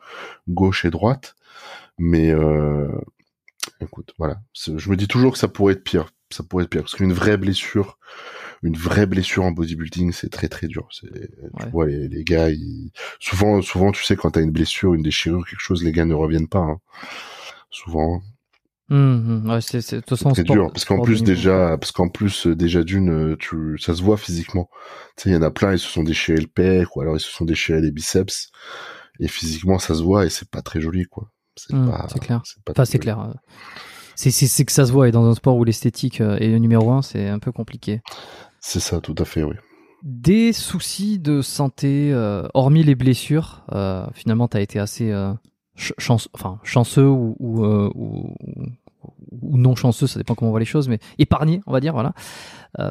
gauche 0.48 0.84
et 0.84 0.90
droite. 0.90 1.36
Mais 1.98 2.32
euh, 2.32 2.88
écoute, 3.80 4.14
voilà, 4.18 4.40
je 4.54 4.90
me 4.90 4.96
dis 4.96 5.08
toujours 5.08 5.32
que 5.32 5.38
ça 5.38 5.48
pourrait 5.48 5.74
être 5.74 5.84
pire. 5.84 6.10
Ça 6.30 6.42
pourrait 6.42 6.64
être 6.64 6.70
pire 6.70 6.82
parce 6.82 6.94
qu'une 6.94 7.12
vraie 7.12 7.36
blessure 7.36 7.98
une 8.62 8.76
vraie 8.76 9.06
blessure 9.06 9.44
en 9.44 9.50
bodybuilding, 9.50 10.12
c'est 10.12 10.30
très 10.30 10.48
très 10.48 10.68
dur. 10.68 10.88
C'est, 10.92 11.10
tu 11.10 11.68
vois, 11.72 11.86
les, 11.86 12.08
les 12.08 12.24
gars, 12.24 12.50
ils... 12.50 12.90
souvent, 13.18 13.60
souvent, 13.60 13.90
tu 13.92 14.04
sais, 14.04 14.16
quand 14.16 14.30
t'as 14.30 14.42
une 14.42 14.52
blessure, 14.52 14.94
une 14.94 15.02
déchirure, 15.02 15.44
quelque 15.46 15.60
chose, 15.60 15.82
les 15.82 15.92
gars 15.92 16.04
ne 16.04 16.14
reviennent 16.14 16.48
pas. 16.48 16.60
Hein. 16.60 16.78
Souvent. 17.70 18.22
Mmh, 18.88 18.96
mmh. 18.96 19.50
ouais, 19.50 19.60
c'est, 19.62 20.44
dur 20.44 20.70
parce 20.70 20.84
qu'en 20.84 21.00
plus 21.00 21.22
déjà, 21.22 21.78
parce 21.78 21.92
qu'en 21.92 22.10
plus 22.10 22.46
euh, 22.46 22.54
déjà 22.54 22.84
d'une, 22.84 23.32
euh, 23.32 23.36
tu, 23.38 23.78
ça 23.78 23.94
se 23.94 24.02
voit 24.02 24.18
physiquement. 24.18 24.68
Tu 25.16 25.22
sais, 25.22 25.30
il 25.30 25.32
y 25.32 25.36
en 25.36 25.42
a 25.42 25.50
plein, 25.50 25.72
ils 25.72 25.78
se 25.78 25.88
sont 25.88 26.02
déchirés 26.02 26.40
le 26.40 26.46
pec 26.46 26.94
ou 26.94 27.00
alors 27.00 27.16
ils 27.16 27.20
se 27.20 27.30
sont 27.30 27.46
déchirés 27.46 27.80
les 27.80 27.90
biceps 27.90 28.50
et 29.18 29.28
physiquement 29.28 29.78
ça 29.78 29.94
se 29.94 30.02
voit 30.02 30.26
et 30.26 30.30
c'est 30.30 30.50
pas 30.50 30.60
très 30.60 30.82
joli 30.82 31.06
quoi. 31.06 31.30
C'est 31.56 31.72
mmh, 31.72 31.90
pas, 31.90 32.06
c'est 32.12 32.18
clair. 32.18 32.42
C'est 32.44 32.62
pas 32.64 32.72
enfin, 32.72 32.84
c'est 32.84 32.98
clair. 32.98 33.32
C'est, 34.14 34.30
c'est, 34.30 34.46
c'est 34.46 34.66
que 34.66 34.72
ça 34.72 34.84
se 34.84 34.92
voit 34.92 35.08
et 35.08 35.10
dans 35.10 35.24
un 35.24 35.34
sport 35.34 35.56
où 35.56 35.64
l'esthétique 35.64 36.20
euh, 36.20 36.36
est 36.36 36.48
le 36.48 36.58
numéro 36.58 36.90
un, 36.92 37.00
c'est 37.00 37.28
un 37.28 37.38
peu 37.38 37.50
compliqué. 37.50 38.02
C'est 38.64 38.80
ça, 38.80 39.00
tout 39.00 39.16
à 39.18 39.24
fait, 39.24 39.42
oui. 39.42 39.56
Des 40.04 40.52
soucis 40.52 41.18
de 41.18 41.42
santé, 41.42 42.10
euh, 42.12 42.46
hormis 42.54 42.84
les 42.84 42.94
blessures, 42.94 43.64
euh, 43.72 44.06
finalement, 44.14 44.46
tu 44.48 44.56
as 44.56 44.60
été 44.60 44.78
assez 44.78 45.10
euh, 45.10 45.32
enfin, 46.32 46.60
chanceux 46.62 47.08
ou, 47.08 47.36
ou, 47.40 48.34
ou, 49.42 49.58
non 49.58 49.74
chanceux, 49.74 50.06
ça 50.06 50.18
dépend 50.18 50.36
comment 50.36 50.50
on 50.50 50.52
voit 50.52 50.60
les 50.60 50.66
choses, 50.66 50.88
mais 50.88 51.00
épargné, 51.18 51.60
on 51.66 51.72
va 51.72 51.80
dire, 51.80 51.92
voilà. 51.92 52.14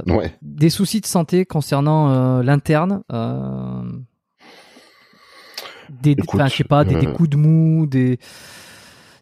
ouais. 0.07 0.35
Des 0.41 0.69
soucis 0.69 0.99
de 0.99 1.05
santé 1.05 1.45
concernant 1.45 2.41
l'interne, 2.41 3.01
des, 5.89 6.15
je 6.17 6.55
sais 6.55 6.63
pas, 6.65 6.83
des, 6.83 6.95
des, 6.95 7.07
coups 7.07 7.29
de 7.29 7.37
mou, 7.37 7.85
des 7.85 8.19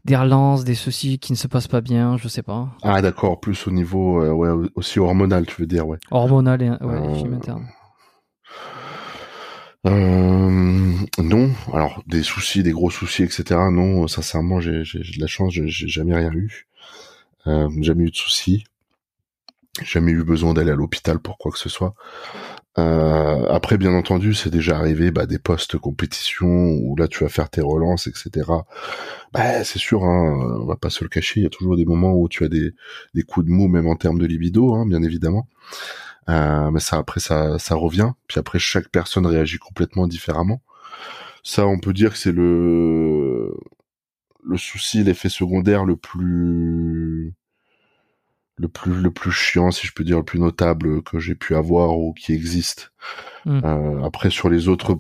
des 0.06 0.16
relances, 0.16 0.64
des 0.64 0.76
soucis 0.76 1.20
qui 1.20 1.32
ne 1.32 1.38
se 1.38 1.48
passent 1.48 1.68
pas 1.68 1.82
bien, 1.82 2.18
je 2.18 2.28
sais 2.28 2.44
pas. 2.44 2.70
Ah 2.84 3.02
d'accord, 3.02 3.40
plus 3.40 3.68
au 3.68 3.72
niveau 3.72 4.22
euh, 4.22 4.32
ouais 4.32 4.70
aussi 4.76 5.00
hormonal, 5.00 5.46
tu 5.46 5.62
veux 5.62 5.68
dire 5.68 5.88
ouais. 5.88 5.98
Hormonal 6.12 6.62
et 6.62 6.70
ouais, 6.70 6.78
euh... 6.82 7.36
interne. 7.36 7.68
Euh, 9.88 10.94
non, 11.24 11.52
alors 11.74 12.04
des 12.06 12.24
soucis, 12.24 12.64
des 12.64 12.72
gros 12.72 12.90
soucis, 12.90 13.24
etc. 13.24 13.44
Non, 13.72 14.08
sincèrement, 14.08 14.60
j'ai 14.60 14.84
de 14.84 15.22
la 15.22 15.28
chance, 15.28 15.54
j'ai 15.54 15.88
jamais 15.88 16.16
rien 16.16 16.32
eu, 16.34 16.68
jamais 17.46 18.04
eu 18.04 18.12
de 18.12 18.16
soucis, 18.16 18.66
jamais 19.82 20.12
eu 20.12 20.24
besoin 20.24 20.54
d'aller 20.54 20.72
à 20.72 20.76
l'hôpital 20.76 21.20
pour 21.20 21.38
quoi 21.38 21.52
que 21.52 21.60
ce 21.60 21.70
soit. 21.70 21.94
Euh, 22.80 23.46
après, 23.50 23.78
bien 23.78 23.94
entendu, 23.94 24.34
c'est 24.34 24.50
déjà 24.50 24.78
arrivé 24.78 25.12
bah, 25.12 25.26
des 25.26 25.40
postes 25.40 25.78
compétition 25.78 26.48
où 26.48 26.96
là 26.96 27.08
tu 27.08 27.24
vas 27.24 27.30
faire 27.30 27.50
tes 27.50 27.62
relances, 27.62 28.08
etc. 28.08 28.48
Bah, 29.34 29.64
c'est 29.64 29.80
sûr, 29.80 30.04
hein, 30.06 30.58
on 30.62 30.66
va 30.66 30.76
pas 30.76 30.90
se 30.90 31.04
le 31.04 31.10
cacher, 31.10 31.42
il 31.42 31.44
y 31.44 31.46
a 31.46 31.50
toujours 31.50 31.76
des 31.78 31.86
moments 31.86 32.14
où 32.14 32.30
tu 32.30 32.44
as 32.46 32.50
des, 32.50 32.74
coups 33.28 33.46
de 33.46 33.52
mou, 33.52 33.68
même 33.68 33.88
en 33.88 33.96
termes 33.96 34.20
de 34.20 34.26
libido, 34.26 34.74
hein, 34.76 34.86
bien 34.88 35.04
évidemment. 35.04 35.48
Euh, 36.30 36.72
mais 36.72 36.80
ça, 36.80 36.98
après, 36.98 37.20
ça, 37.20 37.58
revient. 37.72 38.12
Puis 38.28 38.40
après, 38.40 38.60
chaque 38.60 38.90
personne 38.90 39.26
réagit 39.26 39.58
complètement 39.58 40.08
différemment. 40.08 40.62
Ça, 41.44 41.68
on 41.68 41.80
peut 41.80 41.94
dire 41.94 42.12
que 42.12 42.18
c'est 42.18 42.32
le 42.34 43.54
souci, 44.58 45.04
l'effet 45.04 45.30
secondaire 45.30 45.86
le 45.86 45.96
plus 45.96 47.09
le 48.60 48.68
plus 48.68 49.02
le 49.02 49.12
plus 49.12 49.32
chiant, 49.32 49.72
si 49.72 49.88
je 49.88 49.94
peux 49.94 50.04
dire, 50.04 50.18
le 50.18 50.26
plus 50.26 50.40
notable 50.40 51.02
que 51.04 51.18
j'ai 51.20 51.36
pu 51.36 51.56
avoir 51.56 51.98
ou 51.98 52.14
qui 52.14 52.34
existe. 52.34 52.92
Mm. 53.46 53.62
Euh, 53.64 54.04
après 54.04 54.30
sur 54.30 54.50
les 54.50 54.68
autres 54.68 55.00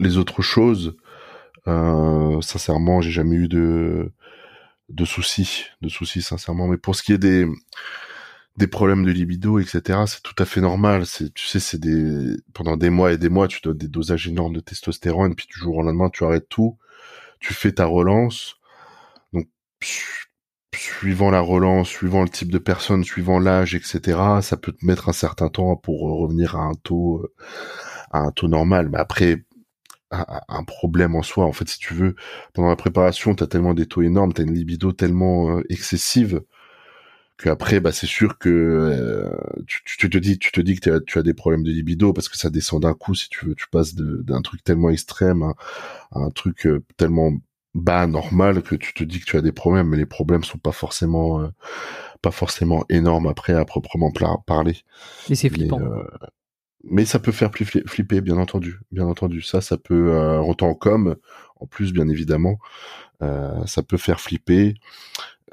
les 0.00 0.16
autres 0.16 0.42
choses, 0.42 0.96
euh, 1.66 2.40
sincèrement, 2.40 3.00
j'ai 3.00 3.10
jamais 3.10 3.36
eu 3.36 3.48
de 3.48 4.12
de 4.88 5.04
soucis, 5.04 5.66
de 5.82 5.88
soucis 5.88 6.22
sincèrement. 6.22 6.66
Mais 6.68 6.78
pour 6.78 6.96
ce 6.96 7.02
qui 7.02 7.12
est 7.12 7.18
des 7.18 7.46
des 8.56 8.66
problèmes 8.66 9.04
de 9.04 9.12
libido, 9.12 9.60
etc., 9.60 10.00
c'est 10.06 10.22
tout 10.22 10.34
à 10.38 10.44
fait 10.44 10.60
normal. 10.60 11.06
C'est, 11.06 11.32
tu 11.32 11.46
sais, 11.46 11.60
c'est 11.60 11.78
des 11.78 12.36
pendant 12.54 12.76
des 12.76 12.90
mois 12.90 13.12
et 13.12 13.18
des 13.18 13.28
mois, 13.28 13.48
tu 13.48 13.60
donnes 13.62 13.78
des 13.78 13.88
dosages 13.88 14.28
énormes 14.28 14.54
de 14.54 14.60
testostérone, 14.60 15.34
puis 15.34 15.46
du 15.46 15.58
jour 15.58 15.76
au 15.76 15.82
lendemain, 15.82 16.10
tu 16.10 16.24
arrêtes 16.24 16.48
tout, 16.48 16.78
tu 17.40 17.54
fais 17.54 17.72
ta 17.72 17.86
relance. 17.86 18.56
Donc 19.32 19.48
suivant 20.74 21.30
la 21.30 21.40
relance, 21.40 21.88
suivant 21.88 22.22
le 22.22 22.28
type 22.28 22.52
de 22.52 22.58
personne, 22.58 23.04
suivant 23.04 23.38
l'âge, 23.38 23.74
etc., 23.74 24.18
ça 24.42 24.56
peut 24.56 24.72
te 24.72 24.84
mettre 24.84 25.08
un 25.08 25.12
certain 25.12 25.48
temps 25.48 25.76
pour 25.76 26.00
revenir 26.00 26.56
à 26.56 26.64
un 26.64 26.74
taux, 26.74 27.22
euh, 27.22 27.34
à 28.10 28.20
un 28.20 28.30
taux 28.32 28.48
normal. 28.48 28.88
Mais 28.90 28.98
après, 28.98 29.44
un 30.10 30.64
problème 30.64 31.14
en 31.16 31.22
soi, 31.22 31.44
en 31.44 31.52
fait, 31.52 31.68
si 31.68 31.78
tu 31.78 31.94
veux, 31.94 32.16
pendant 32.54 32.70
la 32.70 32.76
préparation, 32.76 33.34
t'as 33.34 33.46
tellement 33.46 33.74
des 33.74 33.86
taux 33.86 34.02
énormes, 34.02 34.32
t'as 34.32 34.44
une 34.44 34.54
libido 34.54 34.92
tellement 34.92 35.58
euh, 35.58 35.62
excessive 35.68 36.42
que 37.36 37.48
après, 37.50 37.80
bah, 37.80 37.92
c'est 37.92 38.06
sûr 38.06 38.38
que 38.38 38.48
euh, 38.48 39.30
tu, 39.66 40.10
te 40.10 40.18
dis, 40.18 40.38
tu 40.38 40.50
te 40.50 40.60
dis 40.60 40.74
que 40.80 40.98
tu 40.98 41.18
as 41.18 41.22
des 41.22 41.34
problèmes 41.34 41.62
de 41.62 41.70
libido 41.70 42.12
parce 42.12 42.28
que 42.28 42.36
ça 42.36 42.50
descend 42.50 42.82
d'un 42.82 42.94
coup, 42.94 43.14
si 43.14 43.28
tu 43.28 43.46
veux, 43.46 43.54
tu 43.54 43.68
passes 43.70 43.94
d'un 43.94 44.42
truc 44.42 44.64
tellement 44.64 44.90
extrême 44.90 45.42
à, 45.42 45.54
un 46.12 46.30
truc 46.30 46.68
tellement 46.96 47.32
bah 47.78 48.06
normal 48.06 48.62
que 48.62 48.74
tu 48.74 48.92
te 48.92 49.04
dis 49.04 49.20
que 49.20 49.24
tu 49.24 49.36
as 49.36 49.42
des 49.42 49.52
problèmes, 49.52 49.88
mais 49.88 49.96
les 49.96 50.06
problèmes 50.06 50.44
sont 50.44 50.58
pas 50.58 50.72
forcément 50.72 51.40
euh, 51.40 51.48
pas 52.22 52.30
forcément 52.30 52.84
énormes 52.88 53.26
après 53.26 53.54
à 53.54 53.64
proprement 53.64 54.12
parler. 54.46 54.76
Et 55.28 55.34
c'est 55.34 55.48
flippant. 55.48 55.80
Mais, 56.84 57.04
ça 57.04 57.18
peut 57.18 57.32
faire 57.32 57.50
flipper, 57.52 58.20
bien 58.20 58.38
entendu, 58.38 58.80
bien 58.92 59.06
entendu. 59.06 59.42
Ça, 59.42 59.60
ça 59.60 59.76
peut 59.76 60.12
euh, 60.12 60.40
en 60.40 60.74
com, 60.74 61.16
en 61.56 61.66
plus, 61.66 61.92
bien 61.92 62.08
évidemment, 62.08 62.58
euh, 63.22 63.64
ça 63.66 63.82
peut 63.82 63.96
faire 63.96 64.20
flipper. 64.20 64.74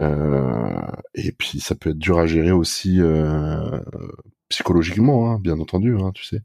Euh, 0.02 0.82
et 1.14 1.32
puis 1.32 1.60
ça 1.60 1.74
peut 1.74 1.92
être 1.92 1.98
dur 1.98 2.20
à 2.20 2.28
gérer 2.28 2.52
aussi 2.52 3.00
psychologiquement, 4.50 5.32
hein, 5.32 5.40
bien 5.40 5.60
entendu, 5.60 5.98
hein, 6.00 6.12
tu 6.14 6.24
sais. 6.24 6.42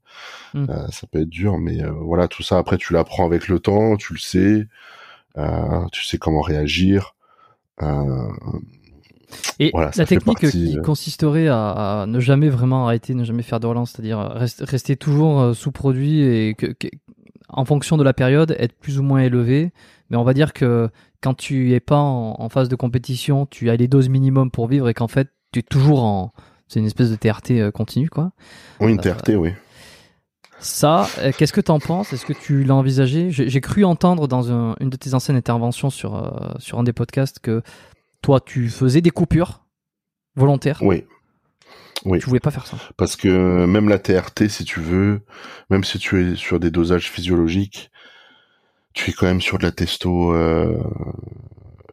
Mmh. 0.55 0.66
ça 0.90 1.07
peut 1.07 1.20
être 1.20 1.28
dur, 1.28 1.59
mais 1.59 1.82
voilà, 2.01 2.27
tout 2.27 2.43
ça 2.43 2.59
après 2.59 2.78
tu 2.78 2.93
l'apprends 2.94 3.27
avec 3.27 3.48
le 3.48 3.61
temps, 3.61 3.97
tu 3.97 4.15
le 4.15 4.19
sais. 4.19 4.66
Euh, 5.39 5.85
tu 5.93 6.05
sais 6.05 6.19
comment 6.19 6.40
réagir. 6.40 7.15
Euh, 7.82 8.28
et 9.61 9.70
la 9.74 9.90
technique 9.90 10.51
qui 10.51 10.77
euh, 10.77 10.82
consisterait 10.82 11.48
à, 11.48 12.05
ne 12.09 12.19
jamais 12.19 12.48
vraiment 12.48 12.86
arrêter, 12.86 13.15
ne 13.15 13.24
jamais 13.24 13.43
faire 13.43 13.61
de 13.61 13.66
relance, 13.66 13.93
c'est-à-dire 13.93 14.19
rester 14.61 14.97
toujours 14.97 15.55
sous 15.55 15.70
produit 15.70 16.23
et 16.23 16.55
que, 16.55 16.74
en 17.48 17.65
fonction 17.65 17.97
de 17.97 18.02
la 18.02 18.12
période, 18.12 18.57
être 18.59 18.74
plus 18.74 18.98
ou 18.98 19.02
moins 19.02 19.20
élevé. 19.20 19.73
Mais 20.11 20.16
on 20.16 20.24
va 20.24 20.35
dire 20.35 20.52
que 20.52 20.90
quand 21.20 21.35
tu 21.35 21.73
es 21.74 21.81
pas 21.81 22.01
en, 22.01 22.48
phase 22.48 22.69
de 22.69 22.74
compétition, 22.74 23.47
tu 23.47 23.70
as 23.70 23.77
les 23.77 23.86
doses 23.86 24.09
minimum 24.09 24.51
pour 24.51 24.66
vivre 24.66 24.89
et 24.89 24.94
qu'en 24.94 25.09
fait, 25.09 25.28
tu 25.52 25.61
es 25.61 25.62
toujours 25.62 26.02
en. 26.02 26.32
C'est 26.66 26.78
une 26.78 26.86
espèce 26.86 27.11
de 27.11 27.16
TRT 27.16 27.73
continue, 27.73 28.09
quoi. 28.09 28.31
Oui, 28.81 28.93
une 28.93 28.98
TRT, 28.98 29.35
oui. 29.36 29.51
Ça, 30.61 31.09
euh, 31.19 31.32
qu'est-ce 31.37 31.53
que 31.53 31.61
tu 31.61 31.70
en 31.70 31.81
penses? 31.81 32.12
Est-ce 32.12 32.27
que 32.27 32.32
tu 32.32 32.65
l'as 32.65 32.74
envisagé? 32.74 33.31
J'ai 33.31 33.61
cru 33.61 33.85
entendre 33.85 34.28
dans 34.28 34.53
une 34.53 34.91
de 34.91 34.97
tes 34.97 35.15
anciennes 35.15 35.37
interventions 35.37 35.91
sur, 35.91 36.16
euh, 36.16 36.53
sur 36.59 36.78
un 36.78 36.82
des 36.82 36.93
podcasts 36.93 37.39
que 37.39 37.62
toi, 38.23 38.41
tu 38.41 38.69
faisais 38.69 39.01
des 39.01 39.11
coupures 39.11 39.65
volontaires. 40.37 40.78
Oui. 40.82 41.05
Oui. 42.05 42.19
Tu 42.19 42.27
voulais 42.27 42.41
pas 42.41 42.51
faire 42.51 42.66
ça. 42.66 42.77
Parce 42.97 43.16
que 43.16 43.66
même 43.66 43.89
la 43.89 43.99
TRT, 43.99 44.49
si 44.49 44.65
tu 44.65 44.81
veux, 44.81 45.20
même 45.69 45.85
si 45.85 45.99
tu 45.99 46.32
es 46.32 46.35
sur 46.35 46.59
des 46.59 46.70
dosages 46.70 47.11
physiologiques, 47.11 47.91
tu 48.93 49.11
es 49.11 49.12
quand 49.12 49.27
même 49.27 49.41
sur 49.41 49.59
de 49.59 49.65
la 49.65 49.73
testo 49.73 50.35
euh, 50.35 50.82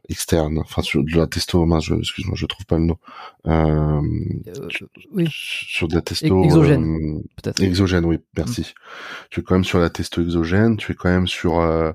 externe, 0.08 0.58
enfin 0.58 0.82
sur 0.82 1.04
de 1.04 1.16
la 1.16 1.26
testo, 1.26 1.66
je, 1.80 1.94
excuse-moi, 1.94 2.34
je 2.36 2.46
trouve 2.46 2.64
pas 2.64 2.78
le 2.78 2.84
nom. 2.84 2.98
Euh, 3.46 4.00
euh 4.48 4.68
oui. 5.12 5.28
Sur 5.30 5.88
de 5.88 5.94
la 5.94 6.00
testo 6.00 6.44
exogène, 6.44 7.18
euh, 7.18 7.22
peut-être. 7.36 7.62
Exogène, 7.62 8.04
oui, 8.06 8.18
merci. 8.36 8.62
Mm. 8.62 8.64
Tu 9.30 9.40
es 9.40 9.42
quand 9.42 9.54
même 9.54 9.64
sur 9.64 9.78
la 9.78 9.90
testo 9.90 10.22
exogène, 10.22 10.76
tu 10.78 10.92
es 10.92 10.94
quand 10.94 11.10
même 11.10 11.28
sur 11.28 11.60
euh, 11.60 11.92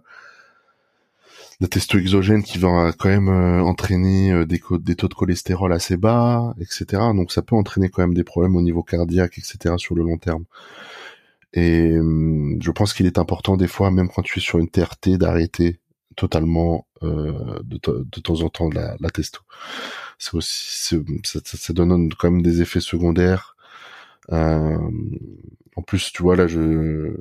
la 1.60 1.68
testo 1.68 1.98
exogène 1.98 2.44
qui 2.44 2.60
va 2.60 2.94
quand 2.98 3.10
même 3.10 3.30
euh, 3.30 3.61
entraîner 3.61 4.45
des, 4.45 4.61
des 4.80 4.95
taux 4.95 5.07
de 5.07 5.14
cholestérol 5.15 5.73
assez 5.73 5.98
bas, 5.98 6.53
etc. 6.60 6.85
Donc 7.15 7.31
ça 7.31 7.41
peut 7.41 7.56
entraîner 7.56 7.90
quand 7.90 8.03
même 8.03 8.14
des 8.14 8.23
problèmes 8.23 8.56
au 8.56 8.61
niveau 8.61 8.84
cardiaque, 8.84 9.40
etc. 9.40 9.76
sur 9.77 9.95
le 9.95 10.03
long 10.03 10.18
terme. 10.18 10.45
Et 11.53 11.98
hum, 11.98 12.60
je 12.61 12.72
pense 12.72 12.94
qu'il 12.94 13.07
est 13.07 13.18
important 13.18 13.57
des 13.57 13.68
fois, 13.68 13.90
même 13.90 14.10
quand 14.10 14.22
tu 14.22 14.40
es 14.40 14.41
sur 14.41 14.60
une 14.60 14.69
TRT, 14.69 15.18
d'arrêter 15.18 15.80
totalement 16.15 16.88
euh, 17.03 17.60
de, 17.64 17.77
de, 17.77 18.19
temps 18.22 18.41
en 18.41 18.49
temps 18.49 18.69
la, 18.69 18.95
la 18.99 19.10
testo. 19.10 19.41
C'est 20.18 20.35
aussi 20.35 20.95
ça, 21.23 21.40
ça, 21.44 21.73
donne 21.73 22.14
quand 22.14 22.31
même 22.31 22.41
des 22.41 22.61
effets 22.61 22.80
secondaires. 22.80 23.56
Euh, 24.31 24.77
en 25.76 25.81
plus, 25.81 26.11
tu 26.14 26.23
vois 26.23 26.35
là, 26.35 26.48
je 26.48 27.18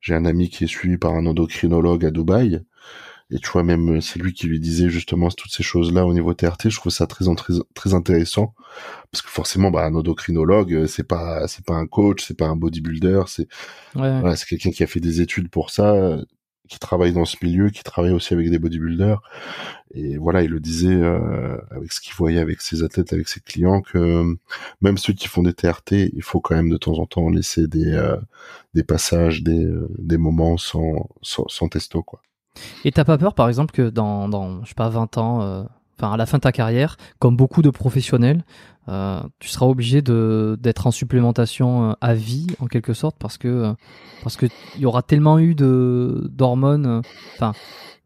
j'ai 0.00 0.14
un 0.14 0.24
ami 0.24 0.48
qui 0.48 0.64
est 0.64 0.68
suivi 0.68 0.98
par 0.98 1.14
un 1.14 1.26
endocrinologue 1.26 2.04
à 2.04 2.10
Dubaï. 2.10 2.62
Et 3.30 3.38
tu 3.38 3.48
vois, 3.50 3.64
même 3.64 4.00
c'est 4.00 4.20
lui 4.20 4.32
qui 4.32 4.46
lui 4.46 4.60
disait 4.60 4.88
justement 4.88 5.30
toutes 5.30 5.50
ces 5.50 5.64
choses-là 5.64 6.06
au 6.06 6.14
niveau 6.14 6.32
TRT. 6.32 6.70
Je 6.70 6.76
trouve 6.76 6.92
ça 6.92 7.08
très 7.08 7.24
très, 7.34 7.54
très 7.74 7.94
intéressant 7.94 8.54
parce 9.10 9.22
que 9.22 9.30
forcément, 9.30 9.72
bah, 9.72 9.84
un 9.84 9.94
endocrinologue, 9.94 10.86
c'est 10.86 11.06
pas 11.06 11.48
c'est 11.48 11.64
pas 11.64 11.74
un 11.74 11.88
coach, 11.88 12.24
c'est 12.24 12.36
pas 12.36 12.46
un 12.46 12.54
bodybuilder, 12.54 13.22
c'est 13.26 13.48
ouais. 13.96 14.36
c'est 14.36 14.46
quelqu'un 14.46 14.70
qui 14.70 14.84
a 14.84 14.86
fait 14.86 15.00
des 15.00 15.20
études 15.20 15.48
pour 15.48 15.70
ça 15.70 16.20
qui 16.68 16.78
travaille 16.78 17.12
dans 17.12 17.24
ce 17.24 17.36
milieu, 17.42 17.70
qui 17.70 17.82
travaille 17.82 18.12
aussi 18.12 18.34
avec 18.34 18.50
des 18.50 18.58
bodybuilders. 18.58 19.20
Et 19.94 20.16
voilà, 20.18 20.42
il 20.42 20.50
le 20.50 20.60
disait 20.60 20.94
euh, 20.94 21.56
avec 21.70 21.92
ce 21.92 22.00
qu'il 22.00 22.14
voyait 22.14 22.40
avec 22.40 22.60
ses 22.60 22.82
athlètes, 22.82 23.12
avec 23.12 23.28
ses 23.28 23.40
clients, 23.40 23.80
que 23.80 23.98
euh, 23.98 24.34
même 24.80 24.98
ceux 24.98 25.12
qui 25.12 25.28
font 25.28 25.42
des 25.42 25.54
TRT, 25.54 26.10
il 26.12 26.22
faut 26.22 26.40
quand 26.40 26.54
même 26.54 26.68
de 26.68 26.76
temps 26.76 26.98
en 26.98 27.06
temps 27.06 27.30
laisser 27.30 27.66
des 27.66 27.92
euh, 27.92 28.16
des 28.74 28.82
passages, 28.82 29.42
des, 29.42 29.66
des 29.98 30.18
moments 30.18 30.58
sans, 30.58 31.08
sans, 31.22 31.48
sans 31.48 31.68
testo 31.68 32.02
quoi. 32.02 32.20
Et 32.84 32.92
t'as 32.92 33.04
pas 33.04 33.18
peur, 33.18 33.34
par 33.34 33.48
exemple, 33.48 33.74
que 33.74 33.90
dans, 33.90 34.28
dans 34.28 34.62
je 34.64 34.68
sais 34.68 34.74
pas 34.74 34.88
20 34.88 35.18
ans, 35.18 35.66
enfin 35.98 36.12
à 36.12 36.16
la 36.16 36.26
fin 36.26 36.38
de 36.38 36.42
ta 36.42 36.52
carrière, 36.52 36.96
comme 37.18 37.36
beaucoup 37.36 37.62
de 37.62 37.70
professionnels, 37.70 38.44
euh, 38.88 39.20
tu 39.40 39.48
seras 39.48 39.66
obligé 39.66 40.00
de 40.00 40.56
d'être 40.60 40.86
en 40.86 40.92
supplémentation 40.92 41.90
euh, 41.90 41.92
à 42.00 42.14
vie 42.14 42.46
en 42.60 42.66
quelque 42.66 42.92
sorte 42.92 43.16
parce 43.18 43.36
que 43.36 43.48
euh, 43.48 43.72
parce 44.22 44.36
que 44.36 44.46
il 44.76 44.80
y 44.80 44.86
aura 44.86 45.02
tellement 45.02 45.40
eu 45.40 45.56
de 45.56 46.28
d'hormones, 46.30 47.02
enfin 47.34 47.52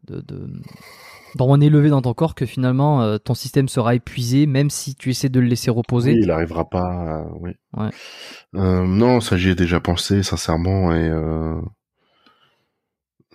de, 0.07 0.23
d'hormones 1.35 1.61
élevées 1.61 1.89
dans 1.89 2.01
ton 2.01 2.15
corps 2.15 2.33
que 2.33 2.47
finalement 2.47 3.19
ton 3.19 3.35
système 3.35 3.67
sera 3.67 3.93
épuisé 3.93 4.47
même 4.47 4.71
si 4.71 4.95
tu 4.95 5.11
essaies 5.11 5.29
de 5.29 5.39
le 5.39 5.45
laisser 5.45 5.69
reposer. 5.69 6.13
Oui, 6.13 6.19
il 6.21 6.27
n'arrivera 6.27 6.67
pas. 6.67 7.27
oui. 7.39 7.51
Ouais. 7.77 7.91
non, 8.53 9.21
ça 9.21 9.37
j'y 9.37 9.49
ai 9.49 9.55
déjà 9.55 9.79
pensé 9.79 10.23
sincèrement 10.23 10.91
et 10.93 11.11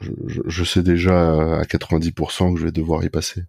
je, 0.01 0.11
je, 0.45 0.65
sais 0.65 0.83
déjà 0.83 1.61
à 1.61 1.63
90% 1.63 2.53
que 2.53 2.61
je 2.61 2.67
vais 2.67 2.73
devoir 2.73 3.05
y 3.05 3.09
passer 3.09 3.45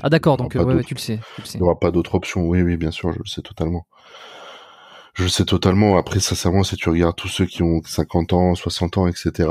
ah 0.00 0.08
d'accord, 0.08 0.36
donc 0.36 0.54
ouais, 0.54 0.84
tu 0.84 0.94
le 0.94 1.00
sais. 1.00 1.20
Il 1.54 1.58
n'y 1.58 1.62
aura 1.62 1.78
pas 1.78 1.90
d'autre 1.90 2.14
option. 2.14 2.46
Oui, 2.46 2.62
oui, 2.62 2.76
bien 2.76 2.90
sûr, 2.90 3.12
je 3.12 3.18
le 3.18 3.26
sais 3.26 3.42
totalement. 3.42 3.86
Je 5.14 5.24
le 5.24 5.28
sais 5.28 5.44
totalement. 5.44 5.98
Après, 5.98 6.20
sincèrement, 6.20 6.62
si 6.62 6.76
tu 6.76 6.88
regardes 6.88 7.16
tous 7.16 7.28
ceux 7.28 7.46
qui 7.46 7.62
ont 7.62 7.82
50 7.84 8.32
ans, 8.32 8.54
60 8.54 8.98
ans, 8.98 9.06
etc., 9.06 9.48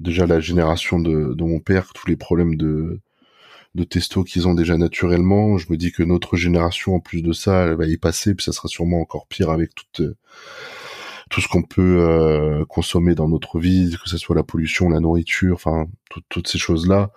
déjà 0.00 0.26
la 0.26 0.40
génération 0.40 0.98
de, 0.98 1.34
de 1.34 1.44
mon 1.44 1.60
père, 1.60 1.92
tous 1.92 2.06
les 2.08 2.16
problèmes 2.16 2.56
de, 2.56 3.00
de 3.74 3.84
testo 3.84 4.24
qu'ils 4.24 4.48
ont 4.48 4.54
déjà 4.54 4.76
naturellement. 4.76 5.58
Je 5.58 5.66
me 5.70 5.76
dis 5.76 5.92
que 5.92 6.02
notre 6.02 6.36
génération, 6.36 6.94
en 6.94 7.00
plus 7.00 7.22
de 7.22 7.32
ça, 7.32 7.64
elle 7.64 7.74
va 7.74 7.86
y 7.86 7.96
passer, 7.96 8.34
puis 8.34 8.44
ça 8.44 8.52
sera 8.52 8.68
sûrement 8.68 9.00
encore 9.00 9.26
pire 9.26 9.50
avec 9.50 9.74
toute 9.74 10.02
tout 11.32 11.40
ce 11.40 11.48
qu'on 11.48 11.62
peut 11.62 11.96
euh, 11.98 12.66
consommer 12.66 13.14
dans 13.14 13.26
notre 13.26 13.58
vie, 13.58 13.96
que 14.02 14.08
ce 14.08 14.18
soit 14.18 14.36
la 14.36 14.42
pollution, 14.42 14.90
la 14.90 15.00
nourriture, 15.00 15.54
enfin 15.54 15.86
toutes 16.28 16.46
ces 16.46 16.58
choses 16.58 16.86
là. 16.86 17.10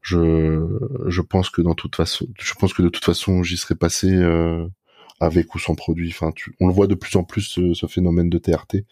Je 0.00 0.66
je 1.06 1.20
pense 1.20 1.50
que 1.50 1.60
dans 1.60 1.74
toute 1.74 1.94
façon, 1.94 2.26
je 2.40 2.54
pense 2.54 2.72
que 2.72 2.80
de 2.80 2.88
toute 2.88 3.04
façon 3.04 3.42
j'y 3.42 3.58
serais 3.58 3.74
passé 3.74 4.08
euh, 4.10 4.66
avec 5.20 5.54
ou 5.54 5.58
sans 5.58 5.74
produit. 5.74 6.08
Enfin, 6.08 6.32
on 6.60 6.66
le 6.66 6.72
voit 6.72 6.86
de 6.86 6.94
plus 6.94 7.14
en 7.16 7.24
plus 7.24 7.60
ce, 7.74 7.86
phénomène 7.86 8.30
de 8.30 8.38
TRT. 8.38 8.86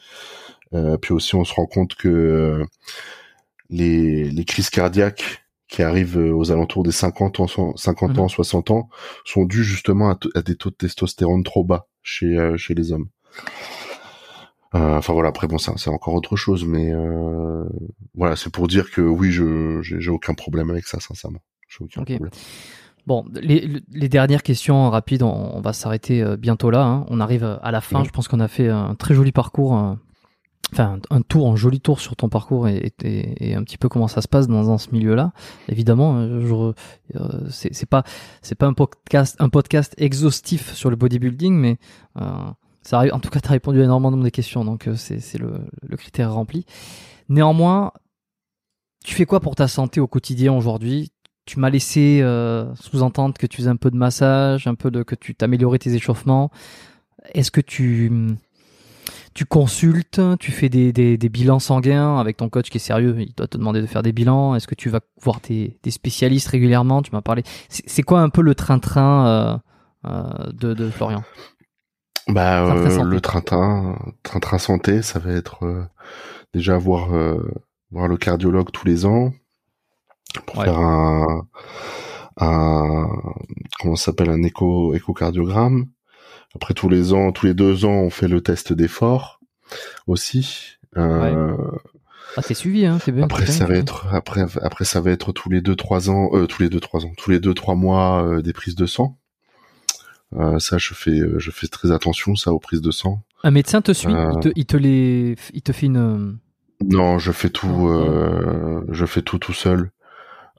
Euh, 0.74 0.98
puis 0.98 1.14
aussi 1.14 1.36
on 1.36 1.44
se 1.44 1.54
rend 1.54 1.66
compte 1.66 1.94
que 1.94 2.62
les 3.70 4.24
les 4.30 4.44
crises 4.44 4.68
cardiaques 4.68 5.46
qui 5.68 5.82
arrivent 5.82 6.18
aux 6.18 6.52
alentours 6.52 6.82
des 6.82 6.92
50 6.92 7.40
ans, 7.40 7.76
50 7.76 8.18
ans, 8.18 8.28
60 8.28 8.68
mhm. 8.68 8.76
ans, 8.76 8.90
sont 9.24 9.46
dues 9.46 9.64
justement 9.64 10.10
à, 10.10 10.18
à, 10.34 10.42
des 10.42 10.56
taux 10.56 10.70
de 10.70 10.76
testostérone 10.76 11.44
trop 11.44 11.64
bas 11.64 11.88
chez 12.02 12.36
chez 12.58 12.74
les 12.74 12.92
hommes. 12.92 13.08
Euh, 14.76 14.98
enfin 14.98 15.12
voilà, 15.12 15.28
après 15.28 15.46
bon, 15.46 15.58
ça 15.58 15.72
c'est 15.76 15.90
encore 15.90 16.14
autre 16.14 16.36
chose, 16.36 16.64
mais 16.66 16.92
euh, 16.92 17.64
voilà, 18.14 18.36
c'est 18.36 18.50
pour 18.50 18.68
dire 18.68 18.90
que 18.90 19.00
oui, 19.00 19.30
je 19.30 19.80
j'ai 19.82 20.10
aucun 20.10 20.34
problème 20.34 20.70
avec 20.70 20.86
ça, 20.86 21.00
sincèrement. 21.00 21.40
Aucun 21.80 22.04
problème. 22.04 22.30
Bon, 23.06 23.24
les, 23.40 23.68
les, 23.92 24.08
dernières 24.08 24.42
questions 24.42 24.90
rapides, 24.90 25.22
on, 25.22 25.60
va 25.60 25.72
s'arrêter 25.72 26.22
euh, 26.22 26.36
bientôt 26.36 26.70
là. 26.70 26.84
Hein. 26.84 27.06
On 27.08 27.20
arrive 27.20 27.44
à 27.62 27.70
la 27.70 27.80
fin. 27.80 28.02
Je 28.02 28.10
pense 28.10 28.26
qu'on 28.26 28.40
a 28.40 28.48
fait 28.48 28.68
un 28.68 28.96
très 28.96 29.14
joli 29.14 29.30
parcours, 29.30 29.96
enfin 30.72 30.98
un, 31.10 31.20
tour, 31.20 31.48
un 31.48 31.54
joli 31.54 31.80
tour 31.80 32.00
sur 32.00 32.16
ton 32.16 32.28
parcours 32.28 32.66
et, 32.66 32.92
et, 33.04 33.54
un 33.54 33.62
petit 33.62 33.78
peu 33.78 33.88
comment 33.88 34.08
ça 34.08 34.22
se 34.22 34.28
passe 34.28 34.48
dans, 34.48 34.64
dans 34.64 34.78
ce 34.78 34.90
milieu-là. 34.90 35.32
Évidemment, 35.68 36.40
je, 36.40 36.72
c'est 37.50 37.88
pas 37.88 38.02
c'est 38.42 38.56
pas 38.56 38.66
un 38.66 38.74
podcast 38.74 39.36
un 39.38 39.50
podcast 39.50 39.94
exhaustif 39.98 40.72
sur 40.74 40.90
le 40.90 40.96
bodybuilding, 40.96 41.54
mais 41.54 41.78
en 42.92 43.20
tout 43.20 43.30
cas, 43.30 43.40
tu 43.40 43.48
as 43.48 43.52
répondu 43.52 43.80
à 43.80 43.84
énormément 43.84 44.16
de 44.16 44.22
mes 44.22 44.30
questions, 44.30 44.64
donc 44.64 44.86
euh, 44.86 44.94
c'est 44.96 45.38
le, 45.38 45.96
critère 45.96 46.32
rempli. 46.32 46.64
Néanmoins, 47.28 47.92
tu 49.04 49.14
fais 49.14 49.26
quoi 49.26 49.40
pour 49.40 49.54
ta 49.56 49.68
santé 49.68 50.00
au 50.00 50.06
quotidien 50.06 50.52
aujourd'hui? 50.52 51.10
Tu 51.44 51.60
m'as 51.60 51.70
laissé 51.70 52.20
euh, 52.22 52.74
sous-entendre 52.74 53.34
que 53.38 53.46
tu 53.46 53.58
faisais 53.58 53.70
un 53.70 53.76
peu 53.76 53.90
de 53.90 53.96
massage, 53.96 54.66
un 54.66 54.74
peu 54.74 54.90
de 54.90 55.02
que 55.02 55.14
tu 55.14 55.34
t'améliorais 55.34 55.78
tes 55.78 55.94
échauffements. 55.94 56.50
Est-ce 57.34 57.50
que 57.50 57.60
tu 57.60 58.36
tu 59.34 59.44
consultes, 59.44 60.20
tu 60.40 60.50
fais 60.50 60.68
des, 60.70 61.18
bilans 61.28 61.58
sanguins 61.58 62.18
avec 62.18 62.38
ton 62.38 62.48
coach 62.48 62.70
qui 62.70 62.78
est 62.78 62.80
sérieux, 62.80 63.14
il 63.18 63.34
doit 63.34 63.46
te 63.46 63.58
demander 63.58 63.82
de 63.82 63.86
faire 63.86 64.02
des 64.02 64.12
bilans. 64.12 64.54
Est-ce 64.54 64.66
que 64.66 64.74
tu 64.74 64.88
vas 64.88 65.00
voir 65.20 65.40
tes, 65.40 65.78
spécialistes 65.90 66.48
régulièrement? 66.48 67.02
Tu 67.02 67.10
m'as 67.12 67.20
parlé. 67.20 67.42
C'est 67.68 68.02
quoi 68.02 68.22
un 68.22 68.30
peu 68.30 68.40
le 68.40 68.54
train-train 68.54 69.60
euh, 70.06 70.52
de 70.52 70.90
Florian? 70.90 71.22
Bah, 72.28 72.64
euh, 72.74 73.04
le 73.04 73.20
train-train, 73.20 73.98
train-train 74.22 74.58
santé, 74.58 75.02
ça 75.02 75.18
va 75.18 75.32
être 75.32 75.64
euh, 75.64 75.84
déjà 76.52 76.76
voir 76.76 77.14
euh, 77.14 77.40
voir 77.92 78.08
le 78.08 78.16
cardiologue 78.16 78.70
tous 78.72 78.86
les 78.86 79.06
ans 79.06 79.32
pour 80.44 80.64
faire 80.64 80.78
un, 80.78 81.46
un 82.38 83.08
comment 83.80 83.96
s'appelle 83.96 84.30
un 84.30 84.42
écho 84.42 84.92
échocardiogramme. 84.94 85.86
Après 86.54 86.74
tous 86.74 86.88
les 86.88 87.12
ans, 87.12 87.32
tous 87.32 87.46
les 87.46 87.54
deux 87.54 87.84
ans, 87.84 87.92
on 88.00 88.10
fait 88.10 88.28
le 88.28 88.40
test 88.40 88.72
d'effort 88.72 89.40
aussi. 90.06 90.78
Euh, 90.96 91.56
ah, 92.36 92.42
c'est 92.42 92.54
suivi, 92.54 92.86
hein, 92.86 92.98
c'est 93.04 93.12
bien. 93.12 93.24
Après, 93.24 93.46
ça 93.46 93.66
va 93.66 93.76
être 93.76 94.08
après 94.12 94.44
après 94.62 94.84
ça 94.84 95.00
va 95.00 95.10
être 95.10 95.32
tous 95.32 95.48
les 95.48 95.60
deux 95.60 95.76
trois 95.76 96.10
ans, 96.10 96.30
euh, 96.32 96.46
tous 96.46 96.62
les 96.62 96.68
deux 96.68 96.80
trois 96.80 97.04
ans, 97.04 97.12
tous 97.16 97.30
les 97.30 97.38
deux 97.38 97.54
trois 97.54 97.76
mois 97.76 98.42
des 98.42 98.52
prises 98.52 98.74
de 98.74 98.86
sang. 98.86 99.16
Euh, 100.38 100.58
ça, 100.58 100.78
je 100.78 100.94
fais, 100.94 101.18
euh, 101.18 101.38
je 101.38 101.50
fais 101.50 101.66
très 101.66 101.92
attention, 101.92 102.36
ça, 102.36 102.52
aux 102.52 102.58
prises 102.58 102.82
de 102.82 102.90
sang. 102.90 103.22
Un 103.42 103.50
médecin 103.50 103.80
te 103.80 103.92
suit, 103.92 104.12
il, 104.12 104.40
te, 104.40 104.48
il, 104.56 104.66
te, 104.66 104.76
les, 104.76 105.36
il 105.54 105.62
te 105.62 105.72
fait 105.72 105.86
une. 105.86 106.38
Non, 106.84 107.18
je 107.18 107.32
fais 107.32 107.48
tout, 107.48 107.88
euh, 107.88 108.84
je 108.90 109.06
fais 109.06 109.22
tout 109.22 109.38
tout 109.38 109.52
seul. 109.54 109.90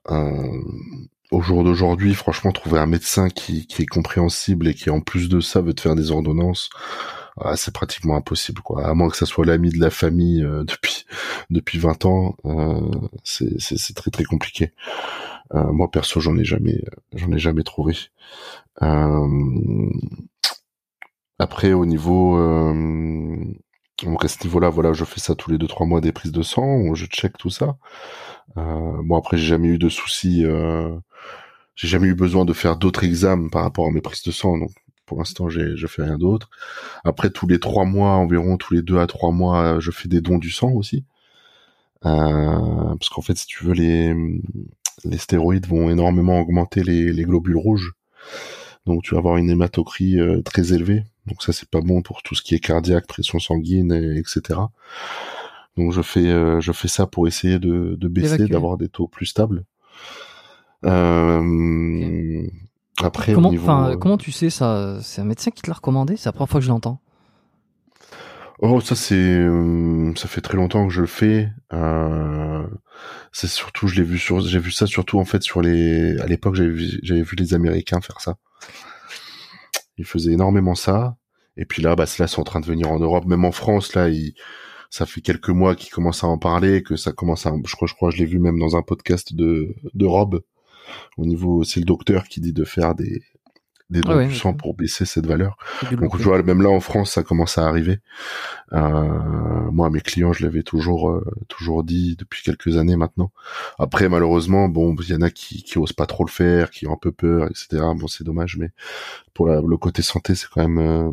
au 0.09 1.41
jour 1.41 1.63
d'aujourd'hui, 1.63 2.13
franchement, 2.13 2.51
trouver 2.51 2.79
un 2.79 2.85
médecin 2.85 3.29
qui, 3.29 3.67
qui 3.67 3.83
est 3.83 3.87
compréhensible 3.87 4.67
et 4.67 4.73
qui, 4.73 4.89
en 4.89 5.01
plus 5.01 5.29
de 5.29 5.39
ça, 5.41 5.61
veut 5.61 5.73
te 5.73 5.81
faire 5.81 5.95
des 5.95 6.11
ordonnances, 6.11 6.69
ah, 7.39 7.55
c'est 7.55 7.73
pratiquement 7.73 8.15
impossible, 8.15 8.61
quoi. 8.61 8.87
À 8.87 8.93
moins 8.95 9.09
que 9.09 9.17
ça 9.17 9.27
soit 9.27 9.45
l'ami 9.45 9.69
de 9.69 9.79
la 9.79 9.91
famille 9.91 10.41
depuis 10.65 11.05
depuis 11.49 11.77
20 11.77 12.05
ans, 12.05 12.35
euh, 12.45 12.81
c'est 13.23 13.95
très 13.95 14.11
très 14.11 14.23
compliqué. 14.23 14.73
Euh, 15.53 15.71
moi 15.71 15.89
perso, 15.89 16.19
j'en 16.19 16.37
ai 16.37 16.43
jamais, 16.45 16.83
j'en 17.13 17.31
ai 17.31 17.39
jamais 17.39 17.63
trouvé. 17.63 17.95
Euh, 18.81 19.89
après, 21.39 21.73
au 21.73 21.85
niveau, 21.85 22.37
euh, 22.37 23.37
donc 24.03 24.25
à 24.25 24.27
ce 24.27 24.43
niveau-là, 24.43 24.69
voilà, 24.69 24.93
je 24.93 25.05
fais 25.05 25.19
ça 25.19 25.35
tous 25.35 25.51
les 25.51 25.57
deux 25.57 25.67
trois 25.67 25.85
mois 25.85 26.01
des 26.01 26.11
prises 26.11 26.31
de 26.31 26.41
sang, 26.43 26.93
je 26.95 27.05
check 27.05 27.37
tout 27.37 27.49
ça. 27.49 27.77
Euh, 28.57 29.01
bon 29.03 29.17
après, 29.17 29.37
j'ai 29.37 29.47
jamais 29.47 29.69
eu 29.69 29.77
de 29.77 29.89
soucis. 29.89 30.45
Euh, 30.45 30.95
j'ai 31.75 31.87
jamais 31.87 32.07
eu 32.07 32.15
besoin 32.15 32.45
de 32.45 32.53
faire 32.53 32.77
d'autres 32.77 33.03
examens 33.03 33.49
par 33.49 33.63
rapport 33.63 33.87
à 33.87 33.91
mes 33.91 34.01
prises 34.01 34.23
de 34.23 34.31
sang, 34.31 34.57
donc 34.57 34.71
pour 35.05 35.19
l'instant, 35.19 35.49
je 35.49 35.87
fais 35.87 36.03
rien 36.03 36.17
d'autre. 36.17 36.49
Après, 37.05 37.29
tous 37.29 37.47
les 37.47 37.59
trois 37.59 37.85
mois, 37.85 38.11
environ 38.13 38.57
tous 38.57 38.73
les 38.73 38.81
deux 38.81 38.99
à 38.99 39.07
trois 39.07 39.31
mois, 39.31 39.79
je 39.79 39.91
fais 39.91 40.09
des 40.09 40.21
dons 40.21 40.37
du 40.39 40.51
sang 40.51 40.71
aussi. 40.71 41.05
Euh, 42.05 42.95
parce 42.95 43.09
qu'en 43.09 43.21
fait, 43.21 43.37
si 43.37 43.47
tu 43.47 43.63
veux, 43.63 43.73
les, 43.73 44.13
les 45.03 45.17
stéroïdes 45.17 45.67
vont 45.67 45.89
énormément 45.89 46.39
augmenter 46.39 46.83
les, 46.83 47.11
les 47.11 47.23
globules 47.23 47.57
rouges. 47.57 47.93
Donc 48.85 49.03
tu 49.03 49.13
vas 49.13 49.19
avoir 49.19 49.37
une 49.37 49.49
hématocrie 49.49 50.19
euh, 50.19 50.41
très 50.41 50.73
élevée. 50.73 51.03
Donc 51.25 51.43
ça 51.43 51.51
c'est 51.51 51.69
pas 51.69 51.81
bon 51.81 52.01
pour 52.01 52.23
tout 52.23 52.35
ce 52.35 52.41
qui 52.41 52.55
est 52.55 52.59
cardiaque, 52.59 53.05
pression 53.05 53.39
sanguine, 53.39 53.91
etc. 53.91 54.59
Donc 55.75 55.91
je 55.91 56.01
fais 56.01 56.27
euh, 56.27 56.61
je 56.61 56.71
fais 56.71 56.87
ça 56.87 57.05
pour 57.05 57.27
essayer 57.27 57.59
de, 57.59 57.95
de 57.99 58.07
baisser, 58.07 58.47
d'avoir 58.47 58.77
des 58.77 58.87
taux 58.89 59.07
plus 59.07 59.25
stables. 59.25 59.65
Euh, 60.85 62.47
après 63.03 63.33
comment, 63.33 63.51
niveau, 63.51 63.97
comment 63.97 64.17
tu 64.17 64.31
sais 64.31 64.49
ça? 64.49 64.99
C'est 65.01 65.21
un 65.21 65.25
médecin 65.25 65.51
qui 65.51 65.61
te 65.61 65.69
l'a 65.69 65.75
recommandé? 65.75 66.15
C'est 66.17 66.27
la 66.27 66.31
première 66.31 66.49
fois 66.49 66.59
que 66.59 66.65
je 66.65 66.69
l'entends. 66.69 67.01
Oh, 68.59 68.81
ça 68.81 68.95
c'est, 68.95 69.15
euh, 69.15 70.13
ça 70.15 70.27
fait 70.27 70.41
très 70.41 70.57
longtemps 70.57 70.87
que 70.87 70.93
je 70.93 71.01
le 71.01 71.07
fais. 71.07 71.49
Euh, 71.73 72.65
c'est 73.31 73.47
surtout, 73.47 73.87
je 73.87 73.95
l'ai 73.95 74.03
vu 74.03 74.17
sur, 74.17 74.41
j'ai 74.41 74.57
vu 74.59 74.71
ça 74.71 74.87
surtout 74.87 75.19
en 75.19 75.25
fait 75.25 75.43
sur 75.43 75.61
les, 75.61 76.17
à 76.19 76.25
l'époque 76.25 76.55
j'avais 76.55 76.69
vu, 76.69 76.99
vu 77.03 77.35
les 77.37 77.53
Américains 77.53 78.01
faire 78.01 78.19
ça. 78.19 78.37
Ils 79.97 80.05
faisaient 80.05 80.31
énormément 80.33 80.73
ça. 80.75 81.17
Et 81.55 81.65
puis 81.65 81.81
là, 81.83 81.95
bah 81.95 82.05
là 82.19 82.27
c'est 82.27 82.39
en 82.39 82.43
train 82.43 82.59
de 82.59 82.65
venir 82.65 82.91
en 82.91 82.99
Europe, 82.99 83.25
même 83.25 83.45
en 83.45 83.51
France 83.51 83.93
là, 83.93 84.09
ça 84.89 85.05
fait 85.05 85.21
quelques 85.21 85.49
mois 85.49 85.75
qu'ils 85.75 85.91
commencent 85.91 86.23
à 86.23 86.27
en 86.27 86.37
parler, 86.39 86.81
que 86.83 86.95
ça 86.95 87.11
commence 87.11 87.45
à, 87.45 87.53
je 87.65 87.75
crois, 87.75 87.87
je 87.87 87.93
crois, 87.93 88.09
je 88.11 88.17
l'ai 88.17 88.25
vu 88.25 88.39
même 88.39 88.59
dans 88.59 88.75
un 88.75 88.81
podcast 88.81 89.35
de 89.35 89.75
de 89.93 90.05
Rob. 90.05 90.41
Au 91.17 91.25
niveau, 91.25 91.63
c'est 91.63 91.79
le 91.79 91.85
docteur 91.85 92.25
qui 92.25 92.41
dit 92.41 92.53
de 92.53 92.63
faire 92.63 92.95
des 92.95 93.21
des 93.89 94.01
dons 94.01 94.25
du 94.25 94.35
sang 94.35 94.53
pour 94.53 94.73
baisser 94.73 95.05
cette 95.05 95.25
valeur. 95.25 95.57
Donc 95.91 96.17
je 96.17 96.23
vois 96.23 96.41
même 96.43 96.61
là 96.61 96.69
en 96.69 96.79
France 96.79 97.11
ça 97.11 97.23
commence 97.23 97.57
à 97.57 97.67
arriver. 97.67 97.99
Euh, 98.73 99.71
moi 99.71 99.89
mes 99.89 100.01
clients 100.01 100.33
je 100.33 100.43
l'avais 100.43 100.63
toujours 100.63 101.09
euh, 101.09 101.23
toujours 101.47 101.83
dit 101.83 102.15
depuis 102.17 102.43
quelques 102.43 102.77
années 102.77 102.97
maintenant. 102.97 103.31
Après 103.79 104.09
malheureusement 104.09 104.67
bon 104.67 104.95
il 105.01 105.09
y 105.09 105.15
en 105.15 105.21
a 105.21 105.29
qui 105.29 105.63
qui 105.63 105.77
osent 105.77 105.93
pas 105.93 106.05
trop 106.05 106.25
le 106.25 106.31
faire, 106.31 106.69
qui 106.69 106.87
ont 106.87 106.93
un 106.93 106.97
peu 106.97 107.11
peur 107.11 107.47
etc. 107.47 107.83
Bon 107.95 108.07
c'est 108.07 108.23
dommage 108.23 108.57
mais 108.57 108.71
pour 109.33 109.47
le 109.47 109.77
côté 109.77 110.01
santé 110.01 110.35
c'est 110.35 110.47
quand 110.49 110.67
même 110.67 110.79
euh, 110.79 111.11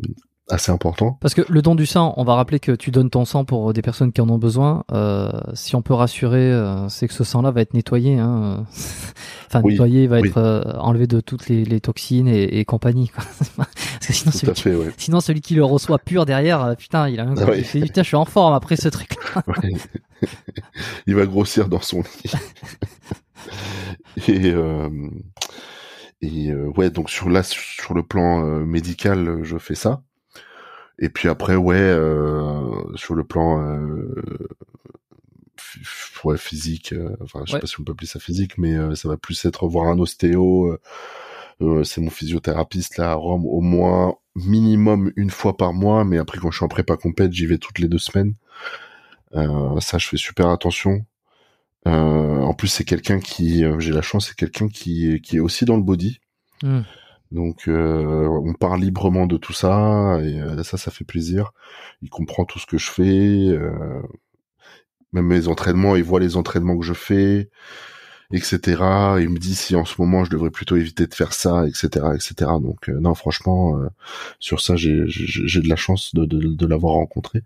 assez 0.51 0.71
important. 0.71 1.17
Parce 1.21 1.35
que 1.35 1.43
le 1.49 1.63
don 1.63 1.75
du 1.75 1.87
sang, 1.87 2.13
on 2.17 2.25
va 2.25 2.35
rappeler 2.35 2.61
que 2.61 2.73
tu 2.73 2.91
donnes 2.91 3.09
ton 3.09 3.25
sang 3.25 3.45
pour 3.45 3.73
des 3.73 3.83
personnes 3.83 4.13
qui 4.13 4.21
en 4.21 4.29
ont 4.29 4.39
besoin. 4.39 4.85
Euh, 4.93 5.31
si 5.55 5.75
on 5.75 5.83
peut 5.83 5.95
rassurer, 5.95 6.53
euh, 6.53 6.89
c'est 6.89 7.09
que 7.09 7.15
ce 7.15 7.25
sang-là 7.25 7.51
va 7.51 7.63
être 7.63 7.73
nettoyé. 7.73 8.19
Hein. 8.19 8.67
enfin, 9.47 9.63
nettoyé, 9.63 10.07
va 10.07 10.21
être 10.21 10.37
euh, 10.37 10.63
enlevé 10.79 11.07
de 11.07 11.21
toutes 11.21 11.49
les, 11.49 11.65
les 11.65 11.81
toxines 11.81 12.29
et, 12.29 12.59
et 12.59 12.65
compagnie. 12.65 13.09
Quoi. 13.09 13.25
Parce 13.57 14.07
que 14.07 14.13
sinon, 14.13 14.33
celui, 14.33 14.53
qui, 14.53 15.05
sinon 15.05 15.21
celui 15.21 15.41
qui 15.41 15.55
le 15.55 15.65
reçoit 15.65 15.99
pur 15.99 16.27
derrière, 16.27 16.63
euh, 16.63 16.75
putain, 16.75 17.09
il 17.09 17.21
a 17.21 17.25
un 17.25 17.37
ah, 17.39 17.55
il 17.57 17.65
fait, 17.65 17.81
putain, 17.81 18.03
je 18.03 18.09
suis 18.09 18.17
en 18.17 18.27
forme 18.27 18.55
après 18.55 18.77
ce 18.77 18.89
truc-là. 18.89 19.43
il 21.07 21.15
va 21.15 21.25
grossir 21.25 21.69
dans 21.69 21.81
son 21.81 22.03
lit. 22.03 22.33
et 24.29 24.55
et 26.21 26.55
ouais, 26.55 26.89
donc 26.89 27.11
sur 27.11 27.29
là, 27.29 27.43
sur 27.43 27.93
le 27.93 28.03
plan 28.03 28.41
médical, 28.65 29.41
je 29.43 29.59
fais 29.59 29.75
ça. 29.75 30.03
Et 30.99 31.09
puis 31.09 31.29
après, 31.29 31.57
ouais, 31.57 31.77
euh, 31.77 32.97
sur 32.97 33.15
le 33.15 33.25
plan 33.25 33.61
euh, 33.61 34.23
ouais, 36.25 36.39
physique, 36.39 36.93
euh, 36.93 37.17
enfin, 37.21 37.43
je 37.47 37.53
sais 37.53 37.61
pas 37.61 37.67
si 37.67 37.81
on 37.81 37.85
peut 37.85 37.93
appeler 37.93 38.07
ça 38.07 38.21
physique, 38.21 38.59
mais 38.59 38.75
euh, 38.75 38.95
ça 38.95 39.09
va 39.09 39.17
plus 39.17 39.45
être 39.45 39.67
voir 39.67 39.89
un 39.89 39.99
ostéo. 39.99 40.79
Euh, 41.61 41.85
c'est 41.85 42.01
mon 42.01 42.11
physiothérapeute 42.11 42.97
là 42.97 43.13
à 43.13 43.15
Rome, 43.15 43.47
au 43.47 43.61
moins 43.61 44.15
minimum 44.35 45.13
une 45.17 45.31
fois 45.31 45.57
par 45.57 45.73
mois. 45.73 46.05
Mais 46.05 46.19
après, 46.19 46.39
quand 46.39 46.51
je 46.51 46.57
suis 46.57 46.65
en 46.65 46.69
prépa 46.69 46.97
compète, 46.97 47.33
j'y 47.33 47.47
vais 47.47 47.59
toutes 47.59 47.79
les 47.79 47.89
deux 47.89 47.99
semaines. 47.99 48.35
ça, 49.81 49.99
je 49.99 50.09
fais 50.09 50.17
super 50.17 50.49
attention. 50.49 51.05
en 51.87 52.55
plus, 52.55 52.69
c'est 52.69 52.85
quelqu'un 52.85 53.21
qui, 53.21 53.65
j'ai 53.79 53.93
la 53.93 54.03
chance, 54.03 54.29
c'est 54.29 54.37
quelqu'un 54.37 54.69
qui, 54.69 55.21
qui 55.23 55.37
est 55.37 55.41
aussi 55.41 55.65
dans 55.65 55.77
le 55.77 55.83
body. 55.83 56.21
Hmm. 56.63 56.83
Donc 57.33 57.65
on 57.69 58.55
parle 58.59 58.81
librement 58.81 59.27
de 59.27 59.37
tout 59.37 59.53
ça 59.53 60.19
et 60.23 60.41
ça, 60.63 60.77
ça 60.77 60.91
fait 60.91 61.05
plaisir. 61.05 61.53
Il 62.03 62.11
comprend 62.11 62.45
tout 62.45 62.59
ce 62.59 62.67
que 62.67 62.79
je 62.79 62.91
fais, 62.91 63.59
même 65.13 65.27
mes 65.27 65.49
entraînements, 65.49 65.97
il 65.97 66.05
voit 66.05 66.21
les 66.21 66.37
entraînements 66.37 66.79
que 66.79 66.85
je 66.85 66.95
fais 66.95 67.51
etc. 68.35 68.59
Il 69.21 69.31
me 69.31 69.39
dit 69.39 69.55
si 69.55 69.77
en 69.77 69.85
ce 69.85 70.01
moment 70.01 70.25
je 70.25 70.31
devrais 70.31 70.51
plutôt 70.51 70.77
éviter 70.77 71.07
de 71.07 71.15
faire 71.15 71.33
ça, 71.33 71.67
etc., 71.67 72.07
etc. 72.15 72.35
Donc 72.61 72.89
euh, 72.89 72.99
non, 73.01 73.15
franchement, 73.15 73.79
euh, 73.79 73.89
sur 74.39 74.61
ça, 74.61 74.77
j'ai 74.77 75.03
j'ai 75.07 75.61
de 75.61 75.69
la 75.69 75.77
chance 75.77 76.15
de, 76.15 76.25
de, 76.25 76.39
de 76.39 76.67
l'avoir 76.67 76.95
rencontré. 76.95 77.43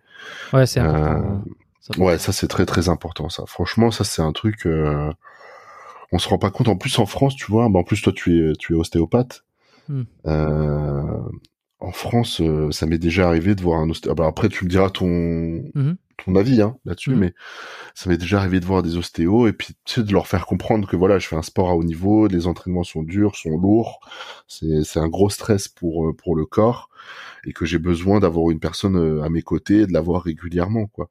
Ouais, 0.53 0.67
c'est 0.67 0.81
important. 0.81 1.43
Euh, 1.99 2.03
ouais, 2.03 2.19
ça 2.19 2.33
c'est 2.33 2.49
très 2.49 2.67
très 2.67 2.89
important. 2.89 3.29
Ça, 3.29 3.45
franchement, 3.47 3.91
ça 3.91 4.05
c'est 4.05 4.23
un 4.23 4.33
truc. 4.33 4.67
on 6.13 6.19
se 6.19 6.29
rend 6.29 6.39
pas 6.39 6.51
compte. 6.51 6.69
En 6.69 6.77
plus, 6.77 6.99
en 6.99 7.07
France, 7.07 7.37
tu 7.37 7.51
vois, 7.51 7.69
bah, 7.69 7.81
en 7.81 7.85
plus 7.85 8.01
toi 8.03 8.13
tu 8.15 8.51
es 8.51 8.53
tu 8.55 8.75
es 8.75 8.77
ostéopathe. 8.77 9.45
Hmm. 9.89 10.05
en 11.81 11.93
France, 11.93 12.43
ça 12.71 12.87
m'est 12.87 12.99
déjà 12.99 13.29
arrivé 13.29 13.55
de 13.55 13.63
voir 13.63 13.81
un 13.81 13.89
ostéopathe. 13.89 14.19
Ah, 14.19 14.23
bah, 14.23 14.29
après, 14.29 14.49
tu 14.49 14.65
me 14.65 14.71
diras 14.71 14.91
ton 14.91 15.07
mhm 15.07 15.97
ton 16.25 16.35
avis 16.35 16.61
hein, 16.61 16.77
là-dessus, 16.85 17.15
mm. 17.15 17.19
mais 17.19 17.35
ça 17.95 18.11
m'est 18.11 18.19
déjà 18.19 18.39
arrivé 18.39 18.61
de 18.61 18.67
voir 18.67 18.83
des 18.83 18.97
ostéos 18.97 19.47
et 19.47 19.53
puis 19.53 19.75
tu 19.85 19.95
sais, 19.95 20.03
de 20.03 20.13
leur 20.13 20.27
faire 20.27 20.47
comprendre 20.47 20.89
que 20.89 20.97
voilà, 20.97 21.19
je 21.19 21.27
fais 21.27 21.37
un 21.37 21.43
sport 21.43 21.71
à 21.71 21.75
haut 21.75 21.85
niveau, 21.85 22.27
les 22.27 22.47
entraînements 22.47 22.85
sont 22.85 23.03
durs, 23.03 23.37
sont 23.37 23.57
lourds, 23.57 24.01
c'est 24.47 24.85
c'est 24.85 25.01
un 25.01 25.09
gros 25.09 25.31
stress 25.31 25.69
pour 25.69 26.09
euh, 26.09 26.13
pour 26.13 26.37
le 26.37 26.45
corps 26.45 26.91
et 27.45 27.53
que 27.53 27.65
j'ai 27.65 27.79
besoin 27.79 28.21
d'avoir 28.21 28.51
une 28.51 28.61
personne 28.61 28.97
euh, 28.97 29.23
à 29.23 29.29
mes 29.29 29.43
côtés 29.43 29.81
et 29.83 29.87
de 29.87 29.93
l'avoir 29.93 30.23
régulièrement 30.23 30.87
quoi. 30.87 31.11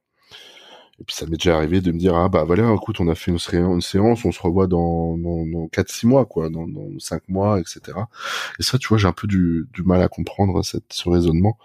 Et 0.99 1.03
puis 1.03 1.15
ça 1.15 1.26
m'est 1.28 1.38
déjà 1.38 1.56
arrivé 1.56 1.80
de 1.80 1.91
me 1.91 1.99
dire 1.99 2.15
ah 2.15 2.28
bah 2.28 2.44
voilà 2.44 2.74
écoute 2.74 2.99
on 2.99 3.07
a 3.07 3.14
fait 3.14 3.32
une, 3.32 3.82
séance 3.82 4.26
on 4.26 4.32
se 4.32 4.41
revoit 4.41 4.65
dans 4.65 5.15
dans, 5.18 5.68
4 5.68 5.90
6 5.90 6.07
mois 6.07 6.26
quoi 6.26 6.49
dans 6.49 6.68
dans 6.68 6.88
5 6.98 7.30
mois 7.30 7.60
etc. 7.60 7.98
Et 8.60 8.64
ça 8.64 8.80
tu 8.80 8.88
vois 8.88 8.98
j'ai 8.98 9.07
un 9.07 9.14
peu 9.14 9.28
du, 9.28 9.68
mal 9.86 10.02
à 10.02 10.07
comprendre 10.07 10.64
ce 10.64 11.10
raisonnement. 11.10 11.57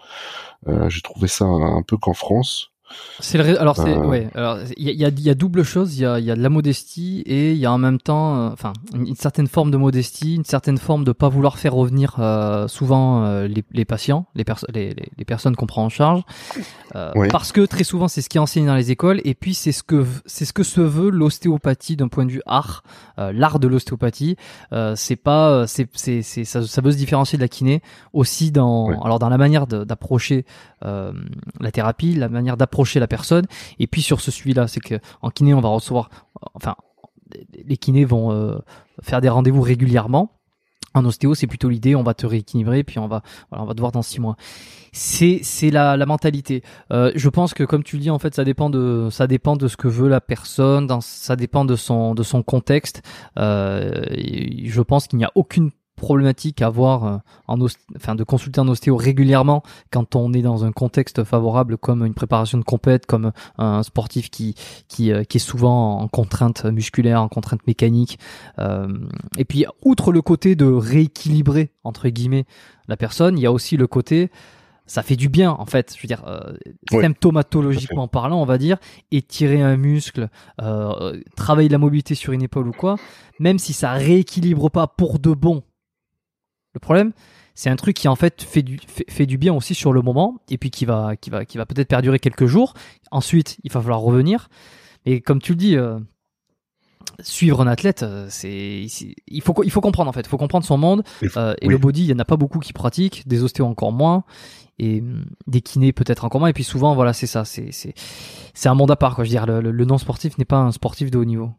Euh, 0.67 0.89
j'ai 0.89 1.01
trouvé 1.01 1.27
ça 1.27 1.45
un 1.45 1.81
peu 1.81 1.97
qu'en 1.97 2.13
France 2.13 2.72
c'est 3.19 3.37
le... 3.37 3.59
alors 3.59 3.75
c'est 3.75 3.93
euh. 3.93 4.05
ouais 4.05 4.29
alors 4.35 4.59
il 4.77 4.89
y 4.89 5.05
a, 5.05 5.09
y 5.09 5.29
a 5.29 5.35
double 5.35 5.63
chose 5.63 5.97
il 5.97 6.01
y 6.01 6.05
a, 6.05 6.19
y 6.19 6.29
a 6.31 6.35
de 6.35 6.41
la 6.41 6.49
modestie 6.49 7.21
et 7.25 7.51
il 7.51 7.57
y 7.57 7.65
a 7.65 7.71
en 7.71 7.77
même 7.77 7.99
temps 7.99 8.37
euh, 8.37 8.49
enfin 8.51 8.73
une, 8.93 9.15
certaine 9.15 9.47
forme 9.47 9.71
de 9.71 9.77
modestie 9.77 10.35
une 10.35 10.43
certaine 10.43 10.77
forme 10.77 11.03
de 11.03 11.11
pas 11.11 11.29
vouloir 11.29 11.57
faire 11.57 11.73
revenir 11.73 12.15
euh, 12.19 12.67
souvent 12.67 13.43
les, 13.43 13.63
les, 13.71 13.85
patients 13.85 14.25
les, 14.35 14.43
les, 14.73 14.95
les, 15.17 15.25
personnes 15.25 15.55
qu'on 15.55 15.65
prend 15.65 15.85
en 15.85 15.89
charge. 15.89 16.21
Parce 17.31 17.51
que 17.51 17.65
très 17.65 17.83
souvent 17.83 18.07
c'est 18.07 18.21
ce 18.21 18.29
qui 18.29 18.37
est 18.37 18.41
enseigné 18.41 18.67
dans 18.67 18.75
les 18.75 18.91
écoles 18.91 19.21
et 19.23 19.33
puis 19.33 19.53
c'est 19.53 19.71
ce 19.71 19.83
que 19.83 20.05
c'est 20.25 20.45
ce 20.45 20.53
que 20.53 20.63
se 20.63 20.81
veut 20.81 21.09
l'ostéopathie 21.09 21.95
d'un 21.95 22.07
point 22.07 22.25
de 22.25 22.31
vue 22.31 22.41
art 22.45 22.83
l'art 23.17 23.59
de 23.59 23.67
l'ostéopathie. 23.67 24.35
C'est 24.95 25.15
pas 25.15 25.65
c'est 25.67 25.87
c'est 25.93 26.21
ça, 26.21 26.63
ça 26.63 26.81
veut 26.81 26.91
se 26.91 26.97
différencier 26.97 27.37
de 27.37 27.43
la 27.43 27.47
kiné 27.47 27.81
aussi 28.11 28.51
dans 28.51 28.89
alors 29.03 29.19
dans 29.19 29.29
la 29.29 29.37
manière 29.37 29.67
d'approcher 29.67 30.45
la 30.81 31.71
thérapie 31.71 32.13
la 32.15 32.29
manière 32.29 32.57
d'approcher 32.57 32.72
la 32.95 33.07
personne. 33.07 33.45
Et 33.79 33.87
puis 33.87 34.01
sur 34.01 34.21
ce 34.21 34.31
suivi-là, 34.31 34.67
c'est 34.67 34.79
que 34.79 34.95
en 35.21 35.29
kiné, 35.29 35.53
on 35.53 35.61
va 35.61 35.69
recevoir, 35.69 36.09
enfin, 36.53 36.75
les 37.65 37.77
kinés 37.77 38.05
vont 38.05 38.31
euh, 38.31 38.57
faire 39.01 39.21
des 39.21 39.29
rendez-vous 39.29 39.61
régulièrement. 39.61 40.31
En 40.95 41.05
ostéo, 41.05 41.33
c'est 41.33 41.47
plutôt 41.47 41.69
l'idée, 41.69 41.95
on 41.95 42.03
va 42.03 42.13
te 42.13 42.27
rééquilibrer, 42.27 42.83
puis 42.83 42.99
on 42.99 43.07
va, 43.07 43.23
voilà, 43.49 43.63
on 43.63 43.65
va 43.65 43.73
te 43.73 43.79
voir 43.79 43.91
dans 43.91 44.03
six 44.03 44.19
mois. 44.21 44.35
C'est, 44.91 45.39
c'est 45.41 45.71
la, 45.71 45.97
la 45.97 46.05
mentalité. 46.05 46.61
Euh, 46.91 47.11
je 47.15 47.29
pense 47.29 47.55
que, 47.55 47.63
comme 47.63 47.83
tu 47.83 47.95
le 47.95 48.03
dis, 48.03 48.11
en 48.11 48.19
fait, 48.19 48.35
ça 48.35 48.43
dépend 48.43 48.69
de, 48.69 49.07
ça 49.09 49.25
dépend 49.25 49.55
de 49.55 49.67
ce 49.67 49.75
que 49.75 49.87
veut 49.87 50.07
la 50.07 50.21
personne, 50.21 50.85
dans, 50.85 51.01
ça 51.01 51.35
dépend 51.35 51.65
de 51.65 51.75
son, 51.75 52.13
de 52.13 52.21
son 52.21 52.43
contexte. 52.43 53.01
Euh, 53.39 54.03
je 54.11 54.81
pense 54.81 55.07
qu'il 55.07 55.17
n'y 55.17 55.25
a 55.25 55.31
aucune 55.33 55.71
problématique 56.03 56.61
à 56.61 56.69
voir 56.69 57.05
euh, 57.05 57.17
en 57.47 57.57
enfin 57.95 58.15
de 58.15 58.25
consulter 58.25 58.59
un 58.59 58.67
ostéo 58.67 58.97
régulièrement 58.97 59.63
quand 59.89 60.17
on 60.17 60.33
est 60.33 60.41
dans 60.41 60.65
un 60.65 60.73
contexte 60.73 61.23
favorable 61.23 61.77
comme 61.77 62.05
une 62.05 62.13
préparation 62.13 62.57
de 62.57 62.63
compète 62.65 63.05
comme 63.05 63.31
un 63.57 63.83
sportif 63.83 64.29
qui 64.29 64.55
qui, 64.89 65.13
euh, 65.13 65.23
qui 65.23 65.37
est 65.37 65.39
souvent 65.39 66.01
en 66.01 66.09
contrainte 66.09 66.65
musculaire 66.65 67.21
en 67.21 67.29
contrainte 67.29 67.65
mécanique 67.67 68.19
euh, 68.59 68.89
et 69.37 69.45
puis 69.45 69.65
outre 69.81 70.11
le 70.11 70.21
côté 70.21 70.55
de 70.55 70.65
rééquilibrer 70.65 71.71
entre 71.85 72.09
guillemets 72.09 72.43
la 72.89 72.97
personne 72.97 73.37
il 73.37 73.41
y 73.41 73.45
a 73.45 73.51
aussi 73.53 73.77
le 73.77 73.87
côté 73.87 74.29
ça 74.85 75.01
fait 75.01 75.15
du 75.15 75.29
bien 75.29 75.51
en 75.51 75.65
fait. 75.65 75.93
Je 75.95 76.01
veux 76.01 76.07
dire 76.07 76.25
symptomatologiquement 76.91 78.09
parlant 78.09 78.41
on 78.41 78.45
va 78.45 78.57
dire 78.57 78.77
étirer 79.11 79.61
un 79.61 79.77
muscle 79.77 80.27
travailler 81.37 81.69
la 81.69 81.77
mobilité 81.77 82.15
sur 82.15 82.33
une 82.33 82.43
épaule 82.43 82.67
ou 82.67 82.73
quoi 82.73 82.97
même 83.39 83.59
si 83.59 83.71
ça 83.71 83.93
rééquilibre 83.93 84.69
pas 84.69 84.87
pour 84.87 85.19
de 85.19 85.31
bon 85.31 85.63
le 86.73 86.79
problème, 86.79 87.11
c'est 87.55 87.69
un 87.69 87.75
truc 87.75 87.95
qui 87.95 88.07
en 88.07 88.15
fait 88.15 88.41
fait 88.41 88.63
du, 88.63 88.79
fait, 88.87 89.25
du 89.25 89.37
bien 89.37 89.53
aussi 89.53 89.75
sur 89.75 89.93
le 89.93 90.01
moment 90.01 90.39
et 90.49 90.57
puis 90.57 90.71
qui 90.71 90.85
va, 90.85 91.15
qui 91.15 91.29
va, 91.29 91.45
qui 91.45 91.57
va 91.57 91.65
peut-être 91.65 91.87
perdurer 91.87 92.19
quelques 92.19 92.47
jours. 92.47 92.73
Ensuite, 93.11 93.57
il 93.63 93.71
va 93.71 93.81
falloir 93.81 93.99
revenir. 93.99 94.49
Et 95.05 95.21
comme 95.21 95.39
tu 95.39 95.51
le 95.51 95.57
dis, 95.57 95.77
euh, 95.77 95.99
suivre 97.19 97.61
un 97.61 97.67
athlète, 97.67 98.03
euh, 98.03 98.25
c'est, 98.29 98.87
il 99.27 99.41
faut, 99.41 99.63
il 99.63 99.71
faut 99.71 99.81
comprendre 99.81 100.09
en 100.09 100.13
fait, 100.13 100.21
il 100.21 100.27
faut 100.29 100.37
comprendre 100.37 100.65
son 100.65 100.77
monde. 100.77 101.03
Euh, 101.37 101.53
et 101.61 101.67
le 101.67 101.77
body, 101.77 102.03
il 102.05 102.09
y 102.09 102.13
en 102.13 102.19
a 102.19 102.25
pas 102.25 102.37
beaucoup 102.37 102.59
qui 102.59 102.73
pratiquent, 102.73 103.27
des 103.27 103.43
ostéos 103.43 103.67
encore 103.67 103.91
moins, 103.91 104.23
et 104.79 105.01
hum, 105.01 105.25
des 105.45 105.61
kinés 105.61 105.93
peut-être 105.93 106.25
encore 106.25 106.39
moins. 106.39 106.49
Et 106.49 106.53
puis 106.53 106.63
souvent, 106.63 106.95
voilà, 106.95 107.13
c'est 107.13 107.27
ça, 107.27 107.45
c'est, 107.45 107.71
c'est, 107.71 107.93
c'est 108.53 108.69
un 108.69 108.75
monde 108.75 108.91
à 108.91 108.95
part 108.95 109.15
quoi. 109.15 109.23
Je 109.23 109.29
veux 109.29 109.35
dire, 109.35 109.45
le, 109.45 109.71
le 109.71 109.85
non 109.85 109.97
sportif 109.97 110.37
n'est 110.37 110.45
pas 110.45 110.57
un 110.57 110.71
sportif 110.71 111.11
de 111.11 111.17
haut 111.17 111.25
niveau. 111.25 111.51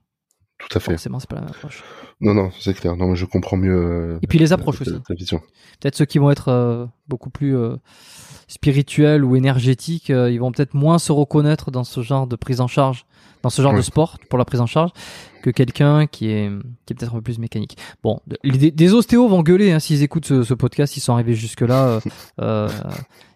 Tout 0.58 0.78
à 0.78 0.80
fait. 0.80 0.92
Forcément, 0.92 1.18
c'est 1.18 1.28
pas 1.28 1.36
la 1.36 1.42
même 1.42 1.50
approche. 1.50 1.82
Non, 2.20 2.32
non, 2.32 2.50
c'est 2.58 2.74
clair. 2.74 2.96
Non, 2.96 3.08
mais 3.08 3.16
je 3.16 3.24
comprends 3.26 3.56
mieux. 3.56 3.74
Euh, 3.74 4.18
et 4.22 4.26
puis 4.26 4.38
les 4.38 4.52
approches 4.52 4.80
aussi. 4.80 4.94
Peut-être 5.80 5.96
ceux 5.96 6.04
qui 6.04 6.18
vont 6.18 6.30
être 6.30 6.48
euh, 6.48 6.86
beaucoup 7.08 7.30
plus 7.30 7.56
euh, 7.56 7.76
spirituels 8.46 9.24
ou 9.24 9.36
énergétiques, 9.36 10.08
ils 10.10 10.38
vont 10.38 10.52
peut-être 10.52 10.74
moins 10.74 10.98
se 10.98 11.12
reconnaître 11.12 11.70
dans 11.70 11.84
ce 11.84 12.02
genre 12.02 12.26
de 12.26 12.36
prise 12.36 12.60
en 12.60 12.68
charge, 12.68 13.04
dans 13.42 13.50
ce 13.50 13.62
genre 13.62 13.74
de 13.74 13.82
sport 13.82 14.18
pour 14.30 14.38
la 14.38 14.44
prise 14.44 14.60
en 14.60 14.66
charge, 14.66 14.90
que 15.42 15.50
quelqu'un 15.50 16.06
qui 16.06 16.30
est 16.30 16.50
qui 16.86 16.92
est 16.92 16.96
peut-être 16.96 17.12
un 17.12 17.16
peu 17.16 17.22
plus 17.22 17.38
mécanique. 17.38 17.76
Bon, 18.02 18.20
des, 18.44 18.94
ostéos 18.94 19.28
vont 19.28 19.42
gueuler 19.42 19.72
hein, 19.72 19.80
s'ils 19.80 20.02
écoutent 20.02 20.26
ce, 20.26 20.44
ce, 20.44 20.54
podcast, 20.54 20.96
ils 20.96 21.00
sont 21.00 21.14
arrivés 21.14 21.34
jusque 21.34 21.62
là. 21.62 22.00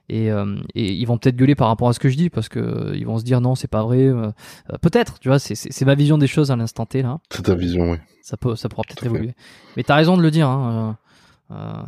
Et, 0.09 0.31
euh, 0.31 0.57
et 0.75 0.93
ils 0.93 1.05
vont 1.05 1.19
peut-être 1.19 1.37
gueuler 1.37 1.55
par 1.55 1.69
rapport 1.69 1.89
à 1.89 1.93
ce 1.93 1.99
que 1.99 2.09
je 2.09 2.17
dis 2.17 2.31
parce 2.31 2.49
que 2.49 2.93
ils 2.95 3.07
vont 3.07 3.19
se 3.19 3.25
dire 3.25 3.41
non 3.41 3.55
c'est 3.55 3.69
pas 3.69 3.83
vrai 3.83 4.07
euh, 4.07 4.31
euh, 4.73 4.79
peut-être 4.81 5.19
tu 5.19 5.29
vois 5.29 5.39
c'est 5.39 5.55
c'est 5.55 5.85
ma 5.85 5.95
vision 5.95 6.19
des 6.19 6.27
choses 6.27 6.51
à 6.51 6.57
l'instant 6.57 6.87
T 6.87 7.03
là. 7.03 7.19
C'est 7.31 7.43
ta 7.43 7.55
vision 7.55 7.93
oui. 7.93 7.99
Ça 8.23 8.37
peut 8.37 8.57
ça 8.57 8.69
pourra 8.69 8.83
peut-être 8.87 9.05
évoluer. 9.05 9.35
Mais 9.77 9.83
t'as 9.83 9.97
raison 9.97 10.17
de 10.17 10.23
le 10.23 10.31
dire 10.31 10.49
hein, 10.49 10.97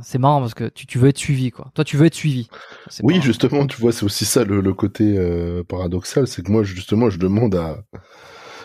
c'est 0.02 0.18
marrant 0.18 0.40
parce 0.40 0.54
que 0.54 0.68
tu, 0.68 0.86
tu 0.86 0.98
veux 0.98 1.08
être 1.08 1.18
suivi 1.18 1.50
quoi. 1.50 1.70
Toi 1.74 1.84
tu 1.84 1.96
veux 1.96 2.06
être 2.06 2.14
suivi. 2.14 2.48
Oui 3.02 3.20
justement 3.22 3.66
tu 3.66 3.80
vois 3.80 3.92
c'est 3.92 4.04
aussi 4.04 4.24
ça 4.24 4.44
le, 4.44 4.60
le 4.60 4.74
côté 4.74 5.18
paradoxal 5.68 6.26
c'est 6.26 6.42
que 6.42 6.50
moi 6.50 6.62
justement 6.62 7.08
je 7.08 7.18
demande 7.18 7.54
à 7.54 7.82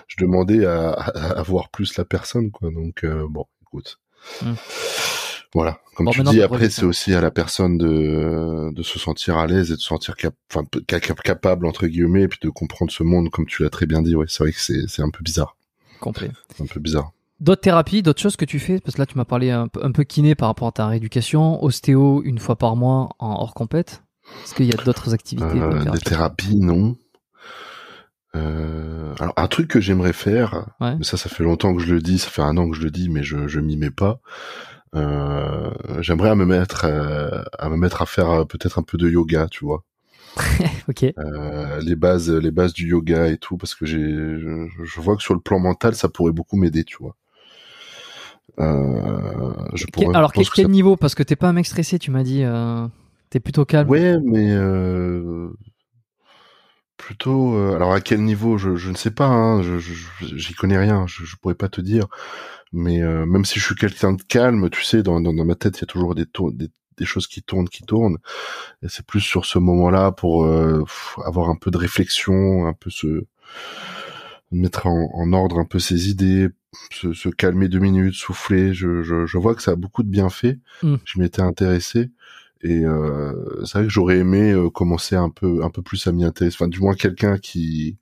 je 0.08 0.18
demandais 0.24 0.66
à, 0.66 0.92
à, 0.92 1.42
voir 1.44 1.70
plus 1.70 1.98
la 1.98 2.06
personne 2.06 2.52
quoi. 2.52 2.72
Donc 2.72 3.06
bon 3.06 3.46
écoute. 3.62 4.00
Mmh. 4.42 4.54
Voilà. 5.54 5.80
Comme 5.96 6.10
tu 6.10 6.22
dis, 6.24 6.42
après, 6.42 6.70
c'est 6.70 6.86
aussi 6.86 7.14
à 7.14 7.22
la 7.22 7.32
personne 7.32 7.78
de, 7.78 8.72
de 8.74 8.84
se 8.84 9.00
sentir 9.00 9.38
à 9.38 9.48
l'aise 9.48 9.72
et 9.72 9.76
de 9.76 9.80
se 9.80 9.88
sentir 9.88 10.16
cap 10.16 10.34
enfin, 10.54 10.66
capable, 11.24 11.66
entre 11.66 11.88
guillemets, 11.88 12.24
et 12.24 12.28
puis 12.28 12.40
de 12.42 12.50
comprendre 12.50 12.92
ce 12.92 13.04
monde, 13.04 13.30
comme 13.30 13.46
tu 13.46 13.64
l'as 13.64 13.70
très 13.70 13.86
bien 13.86 14.02
dit. 14.02 14.16
Ouais, 14.16 14.26
c'est 14.28 14.44
vrai 14.44 14.52
que 14.52 14.60
c'est 14.60 15.02
un 15.02 15.10
peu 15.10 15.24
bizarre. 15.24 15.56
Complet. 16.00 16.32
Un 16.60 16.66
peu 16.66 16.80
bizarre. 16.80 17.12
D'autres 17.40 17.62
thérapies, 17.62 18.02
d'autres 18.02 18.22
choses 18.22 18.38
que 18.38 18.46
tu 18.46 18.60
fais? 18.60 18.80
Parce 18.80 18.96
que 18.96 19.02
là, 19.02 19.06
tu 19.06 19.18
m'as 19.18 19.26
parlé 19.26 19.52
un 19.52 19.68
peu, 19.68 19.84
un 19.84 19.92
peu 19.92 20.04
kiné 20.04 20.36
par 20.36 20.48
rapport 20.50 20.70
à 20.70 20.72
ta 20.72 20.88
rééducation, 20.88 21.64
ostéo 21.64 22.22
une 22.24 22.40
fois 22.40 22.58
par 22.58 22.76
mois 22.76 23.10
en 23.20 23.42
hors 23.42 23.54
compète? 23.54 24.04
Est-ce 24.44 24.56
qu'il 24.56 24.66
y 24.66 24.74
a 24.74 24.84
d'autres 24.84 25.14
activités 25.14 25.60
euh, 25.62 25.84
Des 25.92 26.00
thérapies, 26.00 26.58
non. 26.58 26.96
Euh, 28.36 29.14
alors 29.20 29.34
un 29.38 29.48
truc 29.48 29.70
que 29.70 29.80
j'aimerais 29.80 30.14
faire, 30.14 30.68
mais 30.82 31.04
ça, 31.04 31.16
ça 31.16 31.30
fait 31.30 31.44
longtemps 31.44 31.74
que 31.74 31.82
je 31.82 31.94
le 31.94 32.02
dis, 32.02 32.20
ça 32.20 32.30
fait 32.30 32.42
un 32.42 32.58
an 32.58 32.70
que 32.70 32.76
je 32.76 32.82
le 32.82 32.92
dis, 32.92 33.08
mais 33.08 33.24
je 33.24 33.48
je 33.48 33.62
m'y 33.62 33.78
mets 33.78 33.92
pas. 33.92 34.20
Euh, 34.96 35.72
j'aimerais 36.00 36.30
à 36.30 36.36
me 36.36 36.46
mettre 36.46 36.86
euh, 36.86 37.44
à 37.60 37.70
me 37.70 37.76
mettre 37.76 38.02
à 38.02 38.06
faire 38.06 38.30
euh, 38.30 38.46
peut-être 38.46 38.80
un 38.80 38.84
peu 38.84 38.98
de 38.98 39.10
yoga, 39.10 39.48
tu 39.50 39.66
vois. 39.66 39.84
ok. 40.90 41.04
Euh, 41.18 41.82
les 41.82 41.96
bases, 41.96 42.30
les 42.30 42.52
bases 42.52 42.74
du 42.74 42.90
yoga 42.90 43.28
et 43.28 43.38
tout, 43.38 43.58
parce 43.58 43.76
que 43.76 43.86
j'ai, 43.86 44.00
je, 44.00 45.02
vois 45.02 45.16
que 45.16 45.24
sur 45.24 45.34
le 45.34 45.40
plan 45.40 45.60
mental, 45.60 45.96
ça 45.96 46.10
pourrait 46.10 46.32
beaucoup 46.32 46.58
m'aider, 46.58 46.84
tu 46.84 46.98
vois. 47.00 47.16
Euh, 48.60 49.54
je 49.74 49.86
pourrais, 49.88 50.16
Alors 50.16 50.32
quel, 50.32 50.48
quel 50.50 50.70
niveau? 50.70 50.96
Parce 50.96 51.16
que 51.16 51.24
t'es 51.24 51.36
pas 51.36 51.50
un 51.50 51.54
mec 51.54 51.66
stressé, 51.66 52.00
tu 52.00 52.12
m'as 52.12 52.24
dit. 52.24 52.44
Euh, 52.44 52.88
t'es 53.30 53.40
plutôt 53.40 53.66
calme. 53.66 53.90
Ouais, 53.90 54.18
mais 54.24 54.54
euh, 57.00 57.04
plutôt. 57.04 57.58
alors 57.76 57.94
à 57.94 58.02
quel 58.02 58.24
niveau 58.24 58.58
je, 58.58 58.76
je 58.76 58.90
ne 58.90 58.96
sais 58.96 59.12
pas. 59.12 59.28
Hein, 59.28 59.62
je, 59.62 59.78
j'y 59.80 60.54
connais 60.54 60.78
rien. 60.78 61.06
Je, 61.08 61.24
je 61.24 61.36
pourrais 61.38 61.56
pas 61.56 61.70
te 61.70 61.82
dire. 61.82 62.08
Mais 62.76 63.02
euh, 63.02 63.26
même 63.26 63.46
si 63.46 63.60
je 63.60 63.66
suis 63.66 63.76
quelqu'un 63.76 64.14
de 64.14 64.22
calme, 64.22 64.70
tu 64.70 64.84
sais, 64.84 65.02
dans, 65.02 65.22
dans, 65.22 65.34
ma 65.34 65.56
tête, 65.56 65.78
il 65.78 65.82
y 65.82 65.84
a 65.86 65.88
toujours 65.88 66.14
des, 66.14 66.26
des, 66.52 66.70
des, 66.98 67.06
choses 67.06 67.28
qui 67.28 67.42
tournent, 67.42 67.70
qui 67.70 67.84
tournent. 67.84 68.18
Et 68.84 68.90
c'est 68.90 69.06
plus 69.06 69.22
sur 69.22 69.46
ce 69.46 69.60
moment-là 69.60 70.12
pour 70.12 70.44
euh, 70.44 70.84
avoir 71.24 71.50
un 71.50 71.56
peu 71.56 71.72
de 71.72 71.78
réflexion, 71.78 72.68
un 72.68 72.74
peu 72.74 72.90
ce 72.90 73.26
mettre 74.52 74.88
en, 74.88 75.34
ordre 75.34 75.60
un 75.60 75.66
peu 75.66 75.80
ses 75.80 76.10
idées, 76.10 76.50
se, 76.92 77.30
calmer 77.30 77.70
deux 77.70 77.80
minutes, 77.80 78.14
souffler. 78.14 78.74
Je, 78.74 79.04
je, 79.04 79.26
je, 79.26 79.38
vois 79.38 79.56
que 79.56 79.62
ça 79.62 79.72
a 79.72 79.76
beaucoup 79.76 80.04
de 80.04 80.10
bienfaits. 80.10 80.58
Mm. 80.84 80.96
Je 81.04 81.20
m'étais 81.20 81.42
intéressé. 81.42 82.12
Et 82.62 82.84
euh, 82.86 83.64
c'est 83.66 83.80
vrai 83.80 83.84
que 83.88 83.90
j'aurais 83.94 84.18
aimé 84.18 84.52
euh, 84.52 84.70
commencer 84.70 85.16
un 85.16 85.30
peu 85.30 85.64
un 85.64 85.70
peu 85.70 85.82
plus 85.82 86.08
à 86.08 86.12
m'y 86.12 86.24
intéresser. 86.26 86.58
Enfin, 86.60 86.68
du 86.68 86.80
moins 86.80 86.96
quelqu'un 86.96 87.38
qui 87.38 87.98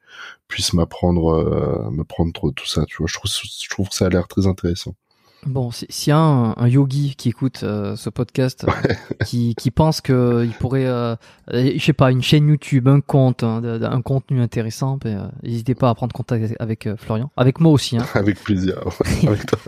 puisse 0.47 0.73
m'apprendre 0.73 1.30
euh, 1.34 1.89
m'apprendre 1.91 2.51
tout 2.53 2.67
ça. 2.67 2.85
Tu 2.85 2.97
vois, 2.97 3.07
je 3.07 3.13
trouve 3.15 3.31
je 3.31 3.69
trouve 3.69 3.89
que 3.89 3.95
ça 3.95 4.05
a 4.07 4.09
l'air 4.09 4.27
très 4.27 4.47
intéressant. 4.47 4.95
Bon, 5.45 5.71
s'il 5.71 6.11
y 6.11 6.11
a 6.11 6.17
un, 6.17 6.67
yogi 6.67 7.15
qui 7.15 7.29
écoute 7.29 7.61
euh, 7.63 7.95
ce 7.95 8.09
podcast, 8.09 8.65
euh, 8.65 8.93
qui, 9.25 9.55
qui 9.55 9.71
pense 9.71 9.99
qu'il 9.99 10.53
pourrait, 10.59 10.85
euh, 10.85 11.15
je 11.51 11.77
sais 11.79 11.93
pas, 11.93 12.11
une 12.11 12.21
chaîne 12.21 12.47
YouTube, 12.47 12.87
un 12.87 13.01
compte, 13.01 13.43
un, 13.43 13.63
un 13.83 14.01
contenu 14.01 14.41
intéressant, 14.41 14.97
ben, 14.97 15.31
n'hésitez 15.43 15.75
pas 15.75 15.89
à 15.89 15.95
prendre 15.95 16.13
contact 16.13 16.55
avec, 16.59 16.87
Florian, 16.97 17.29
avec 17.35 17.59
moi 17.59 17.71
aussi. 17.71 17.97
Hein. 17.97 18.05
avec 18.13 18.41
plaisir. 18.41 18.77
avec 19.27 19.45
toi. 19.45 19.59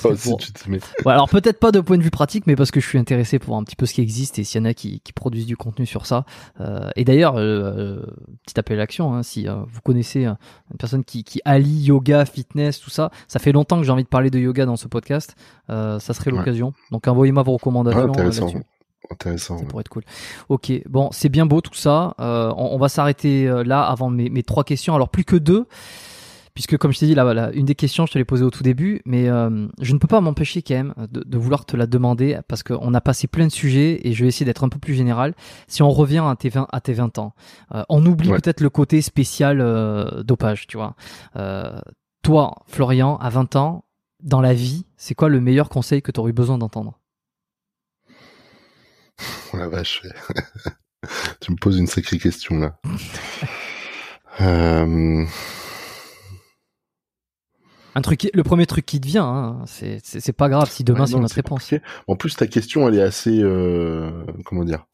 toi 0.00 0.10
aussi, 0.12 0.36
tu 0.38 0.52
te 0.52 0.70
mets. 0.70 0.80
alors 1.04 1.28
peut-être 1.28 1.58
pas 1.58 1.72
de 1.72 1.80
point 1.80 1.98
de 1.98 2.02
vue 2.02 2.10
pratique, 2.10 2.46
mais 2.46 2.54
parce 2.54 2.70
que 2.70 2.80
je 2.80 2.86
suis 2.86 2.98
intéressé 2.98 3.38
pour 3.38 3.56
un 3.56 3.64
petit 3.64 3.76
peu 3.76 3.86
ce 3.86 3.94
qui 3.94 4.02
existe 4.02 4.38
et 4.38 4.44
s'il 4.44 4.60
y 4.60 4.62
en 4.62 4.66
a 4.66 4.74
qui, 4.74 5.00
qui 5.00 5.12
produisent 5.12 5.46
du 5.46 5.56
contenu 5.56 5.86
sur 5.86 6.06
ça. 6.06 6.24
et 6.94 7.04
d'ailleurs, 7.04 7.34
petit 7.34 8.58
appel 8.58 8.78
à 8.78 8.82
l'action, 8.82 9.14
hein, 9.14 9.22
si 9.22 9.46
vous 9.46 9.80
connaissez 9.82 10.24
une 10.24 10.36
personne 10.78 11.04
qui, 11.04 11.24
qui 11.24 11.40
allie 11.44 11.82
yoga, 11.82 12.24
fitness, 12.24 12.80
tout 12.80 12.90
ça, 12.90 13.10
ça 13.26 13.38
fait 13.38 13.52
longtemps 13.52 13.78
que 13.78 13.84
j'ai 13.84 13.92
envie 13.92 14.04
de 14.04 14.08
parler 14.08 14.30
de 14.30 14.38
yoga 14.38 14.66
dans 14.66 14.76
ce 14.76 14.86
podcast 14.86 14.99
podcast, 15.00 15.34
euh, 15.70 15.98
ça 15.98 16.12
serait 16.12 16.30
l'occasion. 16.30 16.74
Donc 16.90 17.08
envoyez-moi 17.08 17.42
vos 17.42 17.52
recommandations. 17.52 18.00
Euh, 18.00 18.08
intéressant. 18.08 18.52
Intéressant. 19.10 19.58
Ça 19.58 19.64
pourrait 19.64 19.80
être 19.80 19.88
cool. 19.88 20.04
Ok, 20.50 20.70
bon, 20.88 21.08
c'est 21.10 21.30
bien 21.30 21.46
beau 21.46 21.62
tout 21.62 21.74
ça. 21.74 22.14
Euh, 22.20 22.52
on, 22.56 22.76
va 22.76 22.88
s'arrêter 22.88 23.50
là 23.64 23.82
avant 23.82 24.10
mes, 24.10 24.28
mes, 24.28 24.42
trois 24.42 24.62
questions. 24.62 24.94
Alors 24.94 25.08
plus 25.08 25.24
que 25.24 25.36
deux, 25.36 25.66
puisque 26.54 26.76
comme 26.76 26.92
je 26.92 26.98
t'ai 26.98 27.06
dit, 27.06 27.14
là, 27.14 27.50
une 27.54 27.64
des 27.64 27.74
questions, 27.74 28.04
je 28.04 28.12
te 28.12 28.18
l'ai 28.18 28.26
posée 28.26 28.44
au 28.44 28.50
tout 28.50 28.62
début, 28.62 29.00
mais 29.06 29.24
je 29.24 29.92
ne 29.92 29.98
peux 29.98 30.06
pas 30.06 30.20
m'empêcher 30.20 30.60
quand 30.60 30.74
même 30.74 30.94
de, 31.10 31.38
vouloir 31.38 31.64
te 31.64 31.76
la 31.76 31.86
demander 31.86 32.38
parce 32.46 32.62
qu'on 32.62 32.92
a 32.92 33.00
passé 33.00 33.26
plein 33.26 33.46
de 33.46 33.52
sujets 33.52 34.06
et 34.06 34.12
je 34.12 34.22
vais 34.22 34.28
essayer 34.28 34.46
d'être 34.46 34.64
un 34.64 34.68
peu 34.68 34.78
plus 34.78 34.94
général. 34.94 35.34
Si 35.66 35.82
on 35.82 35.90
revient 35.90 36.22
à 36.24 36.36
tes 36.36 36.50
20, 36.50 36.68
à 36.70 36.80
tes 36.82 36.92
20 36.92 37.18
ans, 37.18 37.32
on 37.88 38.04
oublie 38.04 38.28
peut-être 38.28 38.60
le 38.60 38.70
côté 38.70 39.00
spécial 39.00 39.58
dopage, 40.24 40.66
tu 40.66 40.76
vois. 40.76 40.94
toi, 42.22 42.54
Florian, 42.66 43.16
à 43.16 43.30
20 43.30 43.56
ans, 43.56 43.84
dans 44.22 44.40
la 44.40 44.54
vie, 44.54 44.86
c'est 44.96 45.14
quoi 45.14 45.28
le 45.28 45.40
meilleur 45.40 45.68
conseil 45.68 46.02
que 46.02 46.12
tu 46.12 46.20
aurais 46.20 46.30
eu 46.30 46.34
besoin 46.34 46.58
d'entendre? 46.58 46.98
La 49.52 49.68
vache. 49.68 50.02
tu 51.40 51.52
me 51.52 51.56
poses 51.56 51.78
une 51.78 51.86
sacrée 51.86 52.18
question 52.18 52.58
là. 52.58 52.80
Euh, 54.40 55.26
Un 57.94 58.00
truc, 58.00 58.30
le 58.32 58.42
premier 58.42 58.64
truc 58.64 58.86
qui 58.86 59.00
te 59.00 59.06
vient, 59.06 59.26
hein, 59.26 59.64
c'est 59.66 60.32
pas 60.32 60.48
grave 60.48 60.70
si 60.70 60.82
demain 60.82 61.04
c'est 61.04 61.18
notre 61.18 61.34
réponse. 61.34 61.74
En 62.06 62.16
plus, 62.16 62.36
ta 62.36 62.46
question, 62.46 62.88
elle 62.88 62.94
est 62.94 63.02
assez, 63.02 63.42
euh, 63.42 64.24
comment 64.46 64.64
dire, 64.64 64.86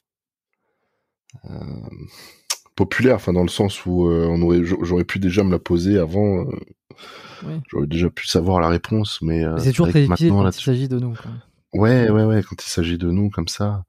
euh, 1.45 1.61
populaire, 2.75 3.17
enfin 3.17 3.35
dans 3.35 3.43
le 3.43 3.49
sens 3.49 3.87
où 3.87 4.09
on 4.09 4.43
aurait, 4.43 4.65
j'aurais 4.65 5.05
pu 5.05 5.21
déjà 5.21 5.45
me 5.45 5.53
la 5.53 5.61
poser 5.61 5.97
avant 5.99 6.47
J'aurais 7.69 7.87
déjà 7.87 8.11
pu 8.11 8.27
savoir 8.27 8.61
la 8.61 8.69
réponse, 8.69 9.21
mais, 9.23 9.45
euh, 9.45 9.59
c'est 9.59 9.71
toujours 9.71 9.89
très 9.89 10.03
difficile 10.03 10.31
quand 10.31 10.49
il 10.49 10.53
s'agit 10.63 10.89
de 10.89 10.99
nous. 10.99 11.15
Quoi. 11.15 11.31
Ouais, 11.73 12.09
ouais, 12.09 12.25
ouais, 12.25 12.43
quand 12.43 12.63
il 12.65 12.69
s'agit 12.69 12.99
de 12.99 13.11
nous 13.11 13.31
comme 13.31 13.49
ça, 13.49 13.85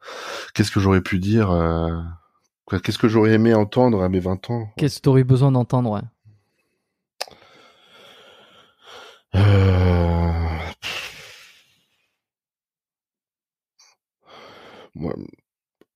qu'est-ce 0.53 0.71
que 0.71 0.79
j'aurais 0.79 1.01
pu 1.01 1.19
dire 1.19 1.51
euh... 1.51 1.89
Qu'est-ce 2.83 2.97
que 2.97 3.07
j'aurais 3.07 3.31
aimé 3.31 3.53
entendre 3.53 4.03
à 4.03 4.09
mes 4.09 4.19
20 4.19 4.49
ans 4.49 4.67
Qu'est-ce 4.75 4.97
que 4.97 5.03
tu 5.03 5.09
aurais 5.09 5.23
besoin 5.23 5.53
d'entendre 5.53 5.91
ouais? 5.91 6.01
euh... 9.35 10.33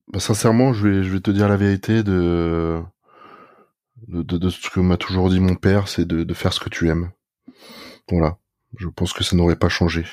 Bah, 0.07 0.19
sincèrement, 0.19 0.73
je 0.73 0.87
vais, 0.87 1.03
je 1.03 1.09
vais 1.11 1.21
te 1.21 1.31
dire 1.31 1.47
la 1.47 1.57
vérité 1.57 2.03
de, 2.03 2.81
de, 4.07 4.21
de, 4.23 4.37
de 4.37 4.49
ce 4.49 4.69
que 4.69 4.79
m'a 4.79 4.97
toujours 4.97 5.29
dit 5.29 5.39
mon 5.39 5.55
père, 5.55 5.87
c'est 5.87 6.05
de, 6.05 6.23
de 6.23 6.33
faire 6.33 6.53
ce 6.53 6.59
que 6.59 6.69
tu 6.69 6.89
aimes. 6.89 7.11
Voilà. 8.09 8.37
Je 8.77 8.87
pense 8.87 9.13
que 9.13 9.23
ça 9.23 9.35
n'aurait 9.35 9.57
pas 9.57 9.69
changé. 9.69 10.05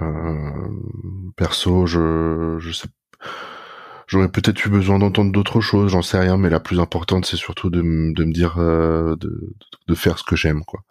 Euh, 0.00 0.68
perso, 1.36 1.86
je, 1.86 2.56
je 2.58 2.72
sais, 2.72 2.88
j'aurais 4.06 4.30
peut-être 4.30 4.64
eu 4.64 4.68
besoin 4.68 4.98
d'entendre 4.98 5.32
d'autres 5.32 5.60
choses, 5.60 5.90
j'en 5.90 6.02
sais 6.02 6.18
rien, 6.18 6.36
mais 6.36 6.50
la 6.50 6.60
plus 6.60 6.78
importante, 6.78 7.26
c'est 7.26 7.36
surtout 7.36 7.70
de, 7.70 7.80
de 7.80 8.24
me 8.24 8.32
dire 8.32 8.56
euh, 8.58 9.16
de, 9.16 9.54
de, 9.88 9.94
faire 9.94 10.18
ce 10.18 10.24
que 10.24 10.36
j'aime, 10.36 10.64
quoi. 10.64 10.84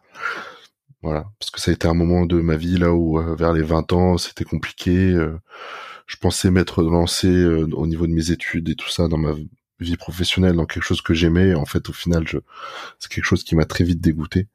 Voilà, 1.03 1.25
parce 1.39 1.51
que 1.51 1.61
ça 1.61 1.71
a 1.71 1.73
été 1.73 1.88
un 1.88 1.93
moment 1.93 2.25
de 2.25 2.41
ma 2.41 2.57
vie 2.57 2.77
là 2.77 2.91
où 2.93 3.19
euh, 3.19 3.35
vers 3.35 3.53
les 3.53 3.61
20 3.61 3.93
ans, 3.93 4.17
c'était 4.17 4.43
compliqué. 4.43 5.15
je 6.07 6.17
pensais 6.17 6.51
m'être 6.51 6.84
lancé 6.84 7.45
au 7.45 7.88
niveau 7.88 8.07
de 8.07 8.13
mes 8.13 8.31
études 8.31 8.69
et 8.69 8.75
tout 8.75 8.89
ça 8.89 9.07
dans 9.07 9.17
ma 9.17 9.34
vie 9.79 9.97
professionnelle 9.97 10.55
dans 10.55 10.65
quelque 10.65 10.84
chose 10.84 11.01
que 11.01 11.13
j'aimais. 11.13 11.53
En 11.53 11.65
fait, 11.65 11.88
au 11.89 11.93
final, 11.93 12.27
je, 12.27 12.39
c'est 12.99 13.11
quelque 13.11 13.25
chose 13.25 13.43
qui 13.43 13.55
m'a 13.55 13.65
très 13.65 13.84
vite 13.84 14.01
dégoûté 14.01 14.47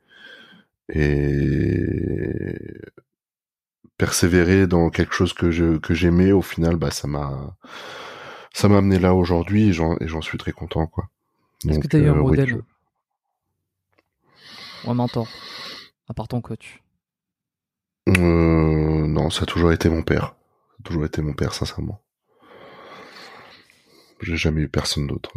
et 0.89 2.57
persévérer 3.97 4.67
dans 4.67 4.91
quelque 4.91 5.15
chose 5.15 5.33
que 5.33 5.51
je 5.51 5.79
que 5.79 5.95
j'aimais 5.95 6.33
au 6.33 6.43
final 6.43 6.77
bah 6.77 6.91
ça 6.91 7.07
m'a 7.07 7.57
ça 8.53 8.69
m'a 8.69 8.79
amené 8.79 8.99
là 8.99 9.15
aujourd'hui 9.15 9.69
et 9.69 9.73
j'en 9.73 10.23
suis 10.23 10.39
très 10.39 10.53
content 10.53 10.87
quoi. 10.87 11.09
Est-ce 11.69 11.79
que 11.79 11.87
tu 11.87 11.97
as 11.97 12.01
eu 12.01 12.09
un 12.09 12.15
euh, 12.15 12.23
modèle 12.23 12.63
ou 14.85 14.91
un 14.91 14.95
mentor 14.95 15.29
à 16.09 16.15
part 16.15 16.29
ton 16.29 16.41
coach? 16.41 16.83
Euh, 18.09 19.07
non 19.07 19.31
ça 19.31 19.45
a 19.45 19.47
toujours 19.47 19.73
été 19.73 19.89
mon 19.89 20.03
père. 20.03 20.35
Ça 20.69 20.77
a 20.81 20.83
toujours 20.83 21.05
été 21.05 21.23
mon 21.23 21.35
père 21.35 21.55
sincèrement. 21.55 22.03
J'ai 24.21 24.37
jamais 24.37 24.63
eu 24.63 24.69
personne 24.69 25.07
d'autre 25.07 25.33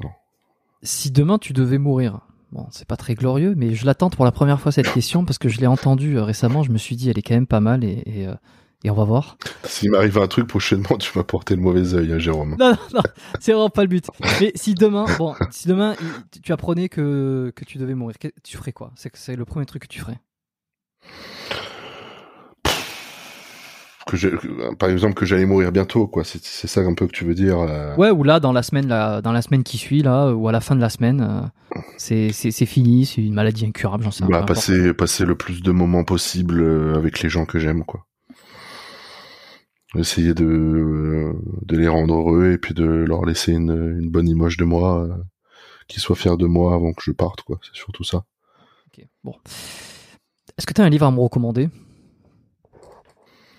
si 0.86 1.12
demain 1.12 1.38
tu 1.38 1.52
devais 1.52 1.78
mourir 1.78 2.22
Bon, 2.56 2.68
c'est 2.72 2.88
pas 2.88 2.96
très 2.96 3.16
glorieux, 3.16 3.54
mais 3.58 3.76
je 3.76 3.86
l'attends 3.86 4.10
pour 4.10 4.24
la 4.24 4.32
première 4.32 4.62
fois 4.62 4.72
cette 4.72 4.90
question 4.90 5.26
parce 5.26 5.38
que 5.38 5.50
je 5.50 5.60
l'ai 5.60 5.68
entendue 5.68 6.16
euh, 6.16 6.24
récemment. 6.24 6.64
Je 6.64 6.72
me 6.72 6.78
suis 6.78 6.96
dit, 6.96 7.10
elle 7.10 7.18
est 7.18 7.22
quand 7.22 7.34
même 7.34 7.48
pas 7.48 7.60
mal 7.60 7.84
et, 7.84 8.02
et, 8.06 8.28
euh, 8.28 8.34
on 8.90 8.94
va 8.94 9.04
voir. 9.04 9.38
S'il 9.66 9.92
m'arrive 9.92 10.18
un 10.20 10.28
truc 10.28 10.48
prochainement, 10.48 10.98
tu 11.00 11.12
vas 11.12 11.26
porter 11.26 11.58
le 11.58 11.62
mauvais 11.62 11.94
œil, 11.96 12.14
hein, 12.14 12.18
Jérôme. 12.18 12.56
Non, 12.58 12.70
non, 12.70 12.78
non, 12.94 13.02
c'est 13.42 13.52
vraiment 13.52 13.70
pas 13.70 13.82
le 13.82 13.90
but. 13.90 14.06
Mais 14.40 14.54
si 14.56 14.74
demain, 14.74 15.06
bon, 15.18 15.36
si 15.52 15.68
demain 15.68 15.96
tu 16.42 16.54
apprenais 16.54 16.88
que, 16.88 17.52
que 17.54 17.66
tu 17.66 17.78
devais 17.78 17.94
mourir, 17.94 18.16
tu 18.42 18.56
ferais 18.56 18.72
quoi? 18.72 18.94
C'est 18.96 19.14
c'est 19.18 19.36
le 19.36 19.44
premier 19.44 19.66
truc 19.66 19.82
que 19.82 19.88
tu 19.90 20.00
ferais? 20.00 20.22
Que 24.06 24.74
par 24.76 24.90
exemple 24.90 25.16
que 25.16 25.26
j'allais 25.26 25.46
mourir 25.46 25.72
bientôt 25.72 26.08
quoi. 26.08 26.24
C'est 26.24 26.68
ça 26.68 26.82
un 26.82 26.94
peu 26.94 27.08
que 27.08 27.12
tu 27.12 27.26
veux 27.26 27.34
dire 27.34 27.60
euh. 27.60 27.96
ouais 27.96 28.12
ou 28.12 28.24
là 28.24 28.40
dans 28.40 28.54
la 28.54 28.64
semaine 28.64 28.88
là, 28.88 29.22
dans 29.22 29.32
la 29.32 29.42
semaine 29.42 29.64
qui 29.64 29.78
suit 29.78 30.02
là 30.02 30.32
ou 30.32 30.48
à 30.48 30.52
la 30.52 30.62
fin 30.62 30.76
de 30.76 30.82
la 30.82 30.90
semaine 30.90 31.22
euh, 31.22 31.80
c'est 31.98 32.32
c'est 32.32 32.66
fini 32.66 33.06
c'est 33.06 33.22
une 33.22 33.34
maladie 33.34 33.66
incurable 33.66 34.04
j'en 34.04 34.12
sais 34.12 34.26
bah, 34.26 34.44
passer 34.44 34.94
passer 34.94 35.26
le 35.26 35.36
plus 35.36 35.64
de 35.64 35.72
moments 35.72 36.04
possible 36.04 36.62
euh, 36.62 36.96
avec 36.96 37.22
les 37.22 37.30
gens 37.30 37.46
que 37.46 37.60
j'aime 37.60 37.84
quoi. 37.84 38.06
Essayer 39.96 40.34
de 40.34 41.34
de 41.64 41.78
les 41.78 41.88
rendre 41.88 42.16
heureux 42.16 42.52
et 42.52 42.58
puis 42.58 42.74
de 42.74 42.84
leur 42.84 43.26
laisser 43.26 43.54
une, 43.54 43.98
une 44.00 44.12
bonne 44.12 44.28
image 44.28 44.58
de 44.58 44.66
moi 44.66 45.08
qu'ils 45.88 46.02
soient 46.02 46.18
fiers 46.18 46.38
de 46.38 46.48
moi 46.48 46.76
avant 46.76 46.92
que 46.92 47.02
je 47.02 47.12
parte 47.12 47.42
quoi. 47.44 47.60
C'est 47.64 47.76
surtout 47.76 48.04
ça. 48.04 48.26
Ok 48.88 49.06
bon. 49.24 49.34
Est-ce 50.58 50.68
que 50.68 50.74
tu 50.74 50.82
as 50.82 50.84
un 50.84 50.90
livre 50.90 51.06
à 51.06 51.12
me 51.12 51.20
recommander? 51.20 51.70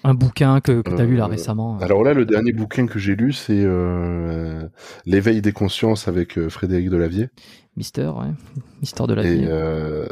Un 0.07 0.15
bouquin 0.15 0.61
que, 0.61 0.83
que 0.83 0.91
tu 0.91 1.03
as 1.03 1.05
lu 1.05 1.17
là 1.17 1.25
euh, 1.25 1.29
récemment 1.29 1.79
Alors 1.81 2.05
là, 2.05 2.15
le 2.15 2.25
dernier 2.25 2.53
bouquin 2.53 2.87
que 2.87 2.99
j'ai 2.99 3.17
lu, 3.17 3.33
c'est 3.33 3.65
euh, 3.65 4.69
L'éveil 5.05 5.43
des 5.43 5.53
consciences 5.53 6.07
avec 6.07 6.39
euh, 6.39 6.49
Frédéric 6.49 6.91
Delavier. 6.91 7.29
Mister, 7.77 8.07
ouais. 8.07 8.31
Mister 8.81 9.05
Delavier. 9.09 9.43
Et, 9.43 9.49
euh... 9.49 10.07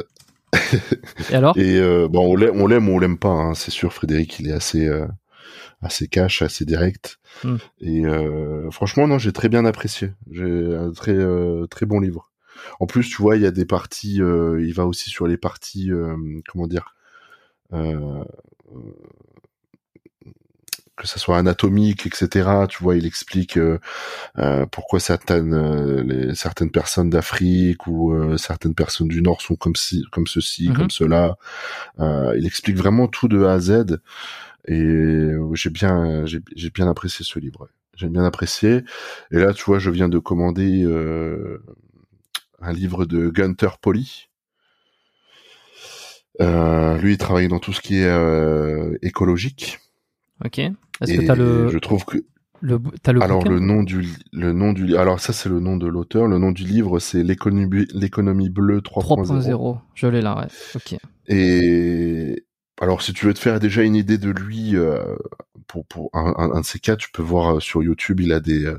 Et 1.31 1.35
alors? 1.35 1.57
Et 1.57 1.79
bon, 2.09 2.33
on 2.33 2.35
l'aime, 2.35 2.61
on 2.61 2.67
l'aime 2.67 2.89
ou 2.89 2.93
on 2.93 2.99
l'aime 2.99 3.17
pas. 3.17 3.29
Hein. 3.29 3.53
C'est 3.55 3.71
sûr, 3.71 3.93
Frédéric, 3.93 4.39
il 4.39 4.49
est 4.49 4.53
assez, 4.53 4.89
assez 5.81 6.07
cash, 6.07 6.41
assez 6.41 6.65
direct. 6.65 7.17
Hmm. 7.43 7.57
Et 7.81 8.03
franchement, 8.71 9.07
non, 9.07 9.17
j'ai 9.17 9.33
très 9.33 9.49
bien 9.49 9.65
apprécié. 9.65 10.11
J'ai 10.31 10.75
un 10.75 10.91
très, 10.91 11.17
très 11.69 11.85
bon 11.85 11.99
livre. 11.99 12.31
En 12.79 12.85
plus, 12.85 13.09
tu 13.09 13.21
vois, 13.21 13.35
il 13.35 13.41
y 13.41 13.45
a 13.45 13.51
des 13.51 13.65
parties. 13.65 14.15
il 14.15 14.73
va 14.73 14.85
aussi 14.85 15.09
sur 15.09 15.27
les 15.27 15.37
parties, 15.37 15.91
comment 16.47 16.67
dire 16.67 16.95
que 20.95 21.07
ça 21.07 21.19
soit 21.19 21.37
anatomique, 21.37 22.05
etc. 22.05 22.49
Tu 22.69 22.83
vois, 22.83 22.95
il 22.95 23.05
explique 23.05 23.57
euh, 23.57 23.79
euh, 24.37 24.65
pourquoi 24.65 24.99
certaines 24.99 25.53
euh, 25.53 26.03
les, 26.03 26.35
certaines 26.35 26.71
personnes 26.71 27.09
d'Afrique 27.09 27.87
ou 27.87 28.13
certaines 28.37 28.75
personnes 28.75 29.07
du 29.07 29.21
Nord 29.21 29.41
sont 29.41 29.55
comme 29.55 29.75
si 29.75 30.03
comme 30.11 30.27
ceci, 30.27 30.69
mhm. 30.69 30.75
comme 30.75 30.89
cela. 30.89 31.37
il 31.99 32.45
explique 32.45 32.77
vraiment 32.77 33.07
tout 33.07 33.27
de 33.27 33.43
A 33.43 33.53
à 33.53 33.59
Z. 33.59 33.99
Et 34.67 35.31
j'ai 35.53 35.69
bien 35.69 36.25
j'ai 36.25 36.69
bien 36.69 36.87
apprécié 36.87 37.25
ce 37.25 37.39
livre. 37.39 37.69
J'ai 37.95 38.09
bien 38.09 38.23
apprécié. 38.25 38.83
Et 39.31 39.37
là, 39.37 39.53
tu 39.53 39.63
vois, 39.65 39.79
je 39.79 39.89
viens 39.89 40.09
de 40.09 40.19
commander 40.19 40.85
un 42.61 42.73
livre 42.73 43.05
de 43.05 43.29
Gunter 43.29 43.69
Polly 43.81 44.29
Euh, 46.41 46.97
lui, 46.97 47.13
il 47.13 47.17
travaille 47.17 47.47
dans 47.47 47.59
tout 47.59 47.73
ce 47.73 47.81
qui 47.81 47.99
est 47.99 48.07
euh, 48.07 48.97
écologique. 49.01 49.79
Ok. 50.43 50.59
Est-ce 50.59 51.13
que 51.13 51.25
t'as 51.25 51.35
le 51.35 51.69
Je 51.69 51.77
trouve 51.77 52.05
que 52.05 52.17
le 52.61 52.79
t'as 53.03 53.11
le 53.11 53.21
alors 53.21 53.43
le 53.47 53.59
nom 53.59 53.83
du 53.83 54.07
le 54.31 54.53
nom 54.53 54.71
du 54.73 54.95
alors 54.95 55.19
ça 55.19 55.33
c'est 55.33 55.49
le 55.49 55.59
nom 55.59 55.77
de 55.77 55.87
l'auteur. 55.87 56.27
Le 56.27 56.37
nom 56.37 56.51
du 56.51 56.63
livre 56.63 56.99
c'est 56.99 57.23
l'économie 57.23 57.85
l'économie 57.93 58.49
bleue 58.49 58.79
3.0. 58.79 59.51
3.0. 59.51 59.79
Je 59.93 60.07
l'ai 60.07 60.21
là, 60.21 60.37
ouais. 60.39 60.47
Ok. 60.75 60.97
Et 61.27 62.45
alors, 62.81 63.01
si 63.01 63.13
tu 63.13 63.25
veux 63.25 63.33
te 63.33 63.39
faire 63.39 63.59
déjà 63.59 63.83
une 63.83 63.95
idée 63.95 64.17
de 64.17 64.29
lui, 64.29 64.75
euh, 64.75 65.15
pour, 65.67 65.85
pour 65.85 66.09
un, 66.13 66.33
un, 66.37 66.51
un, 66.51 66.61
de 66.61 66.65
ces 66.65 66.79
cas, 66.79 66.97
tu 66.97 67.09
peux 67.09 67.21
voir 67.21 67.55
euh, 67.55 67.59
sur 67.61 67.81
YouTube, 67.81 68.19
il 68.19 68.33
a 68.33 68.41
des, 68.41 68.65
euh, 68.65 68.77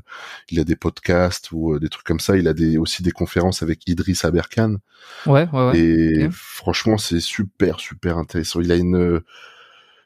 il 0.51 0.61
a 0.61 0.65
des 0.65 0.77
podcasts 0.77 1.51
ou 1.53 1.73
euh, 1.73 1.81
des 1.81 1.89
trucs 1.89 2.05
comme 2.05 2.21
ça. 2.21 2.37
Il 2.37 2.47
a 2.47 2.53
des, 2.53 2.77
aussi 2.77 3.03
des 3.03 3.11
conférences 3.11 3.63
avec 3.63 3.89
Idriss 3.89 4.25
Aberkan. 4.27 4.77
Ouais, 5.25 5.49
ouais, 5.51 5.67
ouais. 5.69 5.79
Et 5.79 6.29
franchement, 6.31 6.99
c'est 6.99 7.21
super, 7.21 7.81
super 7.81 8.19
intéressant. 8.19 8.61
Il 8.61 8.71
a 8.71 8.77
une, 8.77 9.23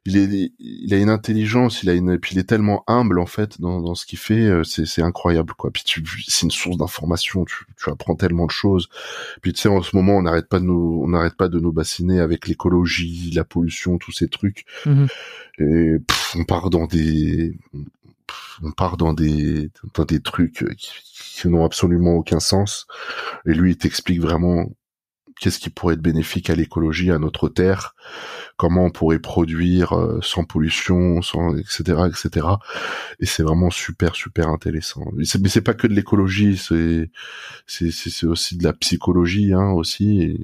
il 0.06 0.16
est, 0.16 0.52
il 0.58 0.94
a 0.94 0.96
une 0.96 1.10
intelligence, 1.10 1.82
il 1.82 1.90
a 1.90 1.94
une, 1.94 2.18
puis 2.18 2.34
il 2.34 2.38
est 2.38 2.48
tellement 2.48 2.84
humble 2.86 3.18
en 3.18 3.26
fait 3.26 3.60
dans, 3.60 3.82
dans 3.82 3.94
ce 3.94 4.06
qu'il 4.06 4.18
fait, 4.18 4.46
euh, 4.46 4.64
c'est, 4.64 4.86
c'est 4.86 5.02
incroyable 5.02 5.52
quoi. 5.54 5.70
Puis 5.70 5.82
tu, 5.84 6.02
c'est 6.26 6.46
une 6.46 6.50
source 6.50 6.78
d'information, 6.78 7.44
tu, 7.44 7.66
tu 7.76 7.90
apprends 7.90 8.14
tellement 8.14 8.46
de 8.46 8.50
choses. 8.50 8.88
Puis 9.42 9.52
tu 9.52 9.60
sais, 9.60 9.68
en 9.68 9.82
ce 9.82 9.94
moment, 9.94 10.16
on 10.16 10.22
n'arrête 10.22 10.48
pas 10.48 10.58
de 10.58 10.64
nous, 10.64 11.02
on 11.04 11.08
n'arrête 11.08 11.36
pas 11.36 11.48
de 11.48 11.60
nous 11.60 11.72
bassiner 11.72 12.20
avec 12.20 12.48
l'écologie, 12.48 13.30
la 13.34 13.44
pollution, 13.44 13.98
tous 13.98 14.12
ces 14.12 14.28
trucs. 14.28 14.64
Mhm. 14.86 15.08
Et 15.58 15.98
pff, 15.98 16.36
on 16.38 16.44
part 16.44 16.70
dans 16.70 16.86
des, 16.86 17.58
on 18.62 18.72
part 18.72 18.96
dans 18.96 19.12
des, 19.12 19.70
dans 19.94 20.04
des 20.06 20.20
trucs 20.20 20.64
qui, 20.78 20.92
qui 21.12 21.48
n'ont 21.48 21.64
absolument 21.64 22.14
aucun 22.14 22.40
sens. 22.40 22.86
Et 23.46 23.52
lui, 23.52 23.72
il 23.72 23.76
t'explique 23.76 24.20
vraiment 24.20 24.70
qu'est-ce 25.40 25.58
qui 25.58 25.70
pourrait 25.70 25.94
être 25.94 26.02
bénéfique 26.02 26.50
à 26.50 26.54
l'écologie, 26.54 27.10
à 27.10 27.18
notre 27.18 27.48
terre, 27.48 27.94
comment 28.56 28.84
on 28.84 28.90
pourrait 28.90 29.18
produire 29.18 29.94
euh, 29.94 30.20
sans 30.22 30.44
pollution, 30.44 31.22
sans 31.22 31.56
etc. 31.56 32.02
etc. 32.08 32.46
Et 33.18 33.26
c'est 33.26 33.42
vraiment 33.42 33.70
super 33.70 34.14
super 34.14 34.48
intéressant. 34.48 35.02
Mais 35.14 35.24
c'est, 35.24 35.40
mais 35.40 35.48
c'est 35.48 35.62
pas 35.62 35.74
que 35.74 35.86
de 35.86 35.94
l'écologie, 35.94 36.56
c'est 36.56 37.10
c'est 37.66 37.90
c'est 37.90 38.26
aussi 38.26 38.56
de 38.56 38.64
la 38.64 38.74
psychologie 38.74 39.52
hein, 39.54 39.70
aussi. 39.70 40.38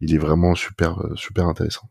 Il 0.00 0.14
est 0.14 0.18
vraiment 0.18 0.54
super 0.54 0.98
euh, 1.00 1.14
super 1.16 1.46
intéressant. 1.46 1.88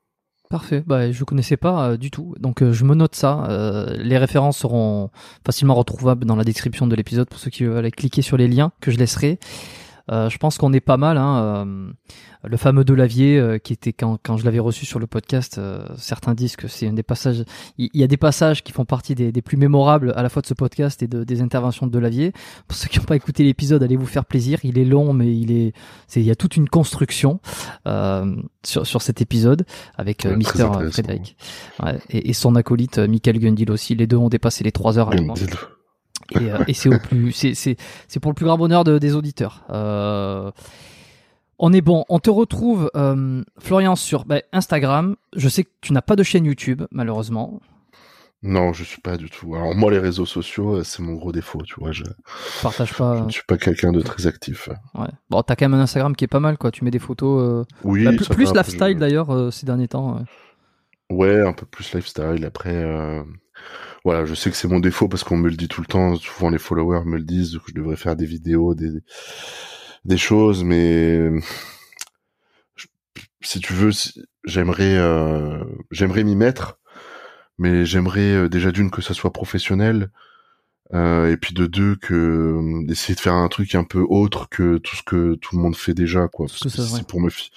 Parfait. 0.49 0.83
Bah, 0.87 1.11
je 1.11 1.23
connaissais 1.23 1.57
pas 1.57 1.91
euh, 1.91 1.97
du 1.97 2.09
tout. 2.09 2.33
Donc, 2.39 2.63
je 2.67 2.83
me 2.83 2.95
note 2.95 3.13
ça. 3.13 3.87
Les 3.99 4.17
références 4.17 4.57
seront 4.57 5.11
facilement 5.45 5.75
retrouvables 5.75 6.25
dans 6.25 6.35
la 6.35 6.43
description 6.43 6.87
de 6.87 6.95
l'épisode 6.95 7.29
pour 7.29 7.37
ceux 7.37 7.51
qui 7.51 7.65
veulent 7.65 7.77
aller 7.77 7.91
cliquer 7.91 8.23
sur 8.23 8.35
les 8.35 8.47
liens 8.47 8.71
que 8.81 8.89
je 8.89 8.97
laisserai. 8.97 9.37
Euh, 10.11 10.29
je 10.29 10.37
pense 10.37 10.57
qu'on 10.57 10.73
est 10.73 10.79
pas 10.79 10.97
mal. 10.97 11.17
Hein, 11.17 11.37
euh, 11.67 11.91
le 12.43 12.57
fameux 12.57 12.83
Delavier, 12.85 13.37
euh, 13.37 13.57
qui 13.57 13.73
était 13.73 13.91
quand, 13.91 14.17
quand 14.23 14.37
je 14.37 14.45
l'avais 14.45 14.59
reçu 14.59 14.85
sur 14.85 14.99
le 14.99 15.07
podcast, 15.07 15.57
euh, 15.57 15.85
certains 15.97 16.33
disent 16.33 16.55
que 16.55 16.67
c'est 16.67 16.87
un 16.87 16.93
des 16.93 17.03
passages. 17.03 17.43
Il 17.77 17.89
y, 17.93 18.03
a 18.03 18.07
des 18.07 18.17
passages 18.17 18.63
qui 18.63 18.71
font 18.71 18.85
partie 18.85 19.13
des, 19.13 19.31
des 19.31 19.41
plus 19.41 19.57
mémorables 19.57 20.13
à 20.15 20.23
la 20.23 20.29
fois 20.29 20.41
de 20.41 20.47
ce 20.47 20.53
podcast 20.53 21.03
et 21.03 21.07
de, 21.07 21.23
des 21.23 21.41
interventions 21.41 21.85
de 21.85 21.91
Delavier. 21.91 22.31
Pour 22.67 22.77
ceux 22.77 22.87
qui 22.87 22.99
n'ont 22.99 23.05
pas 23.05 23.17
écouté 23.17 23.43
l'épisode, 23.43 23.83
allez 23.83 23.97
vous 23.97 24.05
faire 24.05 24.25
plaisir. 24.25 24.59
Il 24.63 24.77
est 24.77 24.85
long, 24.85 25.11
mais 25.11 25.35
il 25.35 25.51
est, 25.51 25.73
c'est, 26.07 26.21
il 26.21 26.25
y 26.25 26.31
a 26.31 26.35
toute 26.35 26.55
une 26.55 26.69
construction 26.69 27.41
euh, 27.87 28.35
sur, 28.65 28.87
sur 28.87 29.01
cet 29.01 29.21
épisode 29.21 29.65
avec 29.97 30.23
Ouais, 30.23 30.35
Mister. 30.35 30.67
Frédéric 30.91 31.35
Ouais, 31.83 31.99
et, 32.09 32.29
et 32.29 32.33
son 32.33 32.55
acolyte 32.55 32.99
Michael 32.99 33.39
Gundil 33.39 33.69
aussi. 33.69 33.95
Les 33.95 34.07
deux 34.07 34.17
ont 34.17 34.29
dépassé 34.29 34.63
les 34.63 34.71
trois 34.71 34.97
heures 34.97 35.09
moi 35.21 35.35
et, 36.39 36.51
euh, 36.51 36.63
et 36.67 36.73
c'est 36.73 36.89
au 36.89 36.99
plus 36.99 37.31
c'est 37.31 37.53
c'est 37.53 37.75
c'est 38.07 38.19
pour 38.19 38.31
le 38.31 38.35
plus 38.35 38.45
grand 38.45 38.57
bonheur 38.57 38.83
de- 38.83 38.97
des 38.99 39.15
auditeurs. 39.15 39.63
Euh, 39.69 40.51
on 41.57 41.73
est 41.73 41.81
bon. 41.81 42.05
On 42.09 42.19
te 42.19 42.29
retrouve 42.29 42.89
euh, 42.95 43.43
Florian 43.59 43.95
sur 43.95 44.25
ben, 44.25 44.41
Instagram. 44.53 45.15
Je 45.35 45.49
sais 45.49 45.63
que 45.65 45.69
tu 45.81 45.91
n'as 45.93 46.01
pas 46.01 46.15
de 46.15 46.23
chaîne 46.23 46.45
YouTube 46.45 46.83
malheureusement. 46.91 47.59
Non, 48.41 48.71
je 48.71 48.85
suis 48.85 49.01
pas 49.01 49.17
du 49.17 49.29
tout. 49.29 49.53
Alors 49.55 49.75
moi, 49.75 49.91
les 49.91 49.99
réseaux 49.99 50.25
sociaux, 50.25 50.81
c'est 50.85 51.01
mon 51.01 51.15
gros 51.15 51.33
défaut, 51.33 51.61
tu 51.63 51.75
vois. 51.77 51.91
Je, 51.91 52.03
Tu 52.03 52.61
partages 52.63 52.93
pas. 52.93 53.17
je 53.17 53.23
ne 53.25 53.29
suis 53.29 53.43
pas 53.45 53.57
quelqu'un 53.57 53.91
de 53.91 53.99
très 53.99 54.27
actif. 54.27 54.69
Ouais. 54.95 55.09
Bon, 55.29 55.41
t'as 55.43 55.57
quand 55.57 55.65
même 55.67 55.77
un 55.77 55.83
Instagram 55.83 56.15
qui 56.15 56.23
est 56.23 56.29
pas 56.29 56.39
mal 56.39 56.57
quoi. 56.57 56.71
Tu 56.71 56.85
mets 56.85 56.91
des 56.91 56.99
photos. 56.99 57.41
euh, 57.43 57.65
Oui, 57.83 58.05
bah, 58.05 58.11
plus 58.13 58.23
ça 58.23 58.33
plus 58.33 58.53
lifestyle 58.53 58.93
je- 58.93 58.99
d'ailleurs 58.99 59.29
euh, 59.35 59.51
ces 59.51 59.65
derniers 59.65 59.89
temps. 59.89 60.15
ouais. 60.15 60.23
Ouais, 61.11 61.41
un 61.45 61.51
peu 61.51 61.65
plus 61.65 61.93
lifestyle. 61.93 62.45
Après, 62.45 62.71
voilà, 64.05 64.25
je 64.25 64.33
sais 64.33 64.49
que 64.49 64.55
c'est 64.55 64.67
mon 64.67 64.79
défaut 64.79 65.07
parce 65.07 65.23
qu'on 65.23 65.37
me 65.37 65.49
le 65.49 65.55
dit 65.57 65.67
tout 65.67 65.81
le 65.81 65.87
temps. 65.87 66.15
Souvent, 66.15 66.49
les 66.49 66.57
followers 66.59 67.03
me 67.05 67.17
le 67.17 67.23
disent 67.23 67.57
que 67.59 67.69
je 67.69 67.73
devrais 67.75 67.95
faire 67.97 68.15
des 68.15 68.25
vidéos, 68.25 68.73
des 68.75 68.91
des 70.05 70.17
choses, 70.17 70.63
mais 70.63 71.29
je- 72.75 72.87
si 73.41 73.59
tu 73.59 73.73
veux, 73.73 73.91
si- 73.91 74.23
j'aimerais 74.45 74.97
euh, 74.97 75.63
j'aimerais 75.91 76.23
m'y 76.23 76.35
mettre, 76.35 76.79
mais 77.57 77.85
j'aimerais 77.85 78.33
euh, 78.33 78.49
déjà 78.49 78.71
d'une 78.71 78.91
que 78.91 79.01
ça 79.01 79.13
soit 79.13 79.33
professionnel. 79.33 80.11
euh, 80.93 81.31
et 81.31 81.37
puis 81.37 81.53
de 81.53 81.67
deux 81.67 81.95
que 81.97 82.13
euh, 82.15 82.85
d'essayer 82.87 83.15
de 83.15 83.19
faire 83.19 83.35
un 83.35 83.47
truc 83.49 83.75
un 83.75 83.83
peu 83.83 84.05
autre 84.09 84.49
que 84.49 84.77
tout 84.79 84.95
ce 84.95 85.03
que 85.03 85.35
tout 85.35 85.55
le 85.57 85.61
monde 85.61 85.75
fait 85.75 85.93
déjà 85.93 86.27
quoi 86.27 86.47
parce 86.47 86.59
que 86.59 86.69
si 86.69 86.91
c'est 86.97 87.07
pour 87.07 87.21
me 87.21 87.29
si 87.29 87.51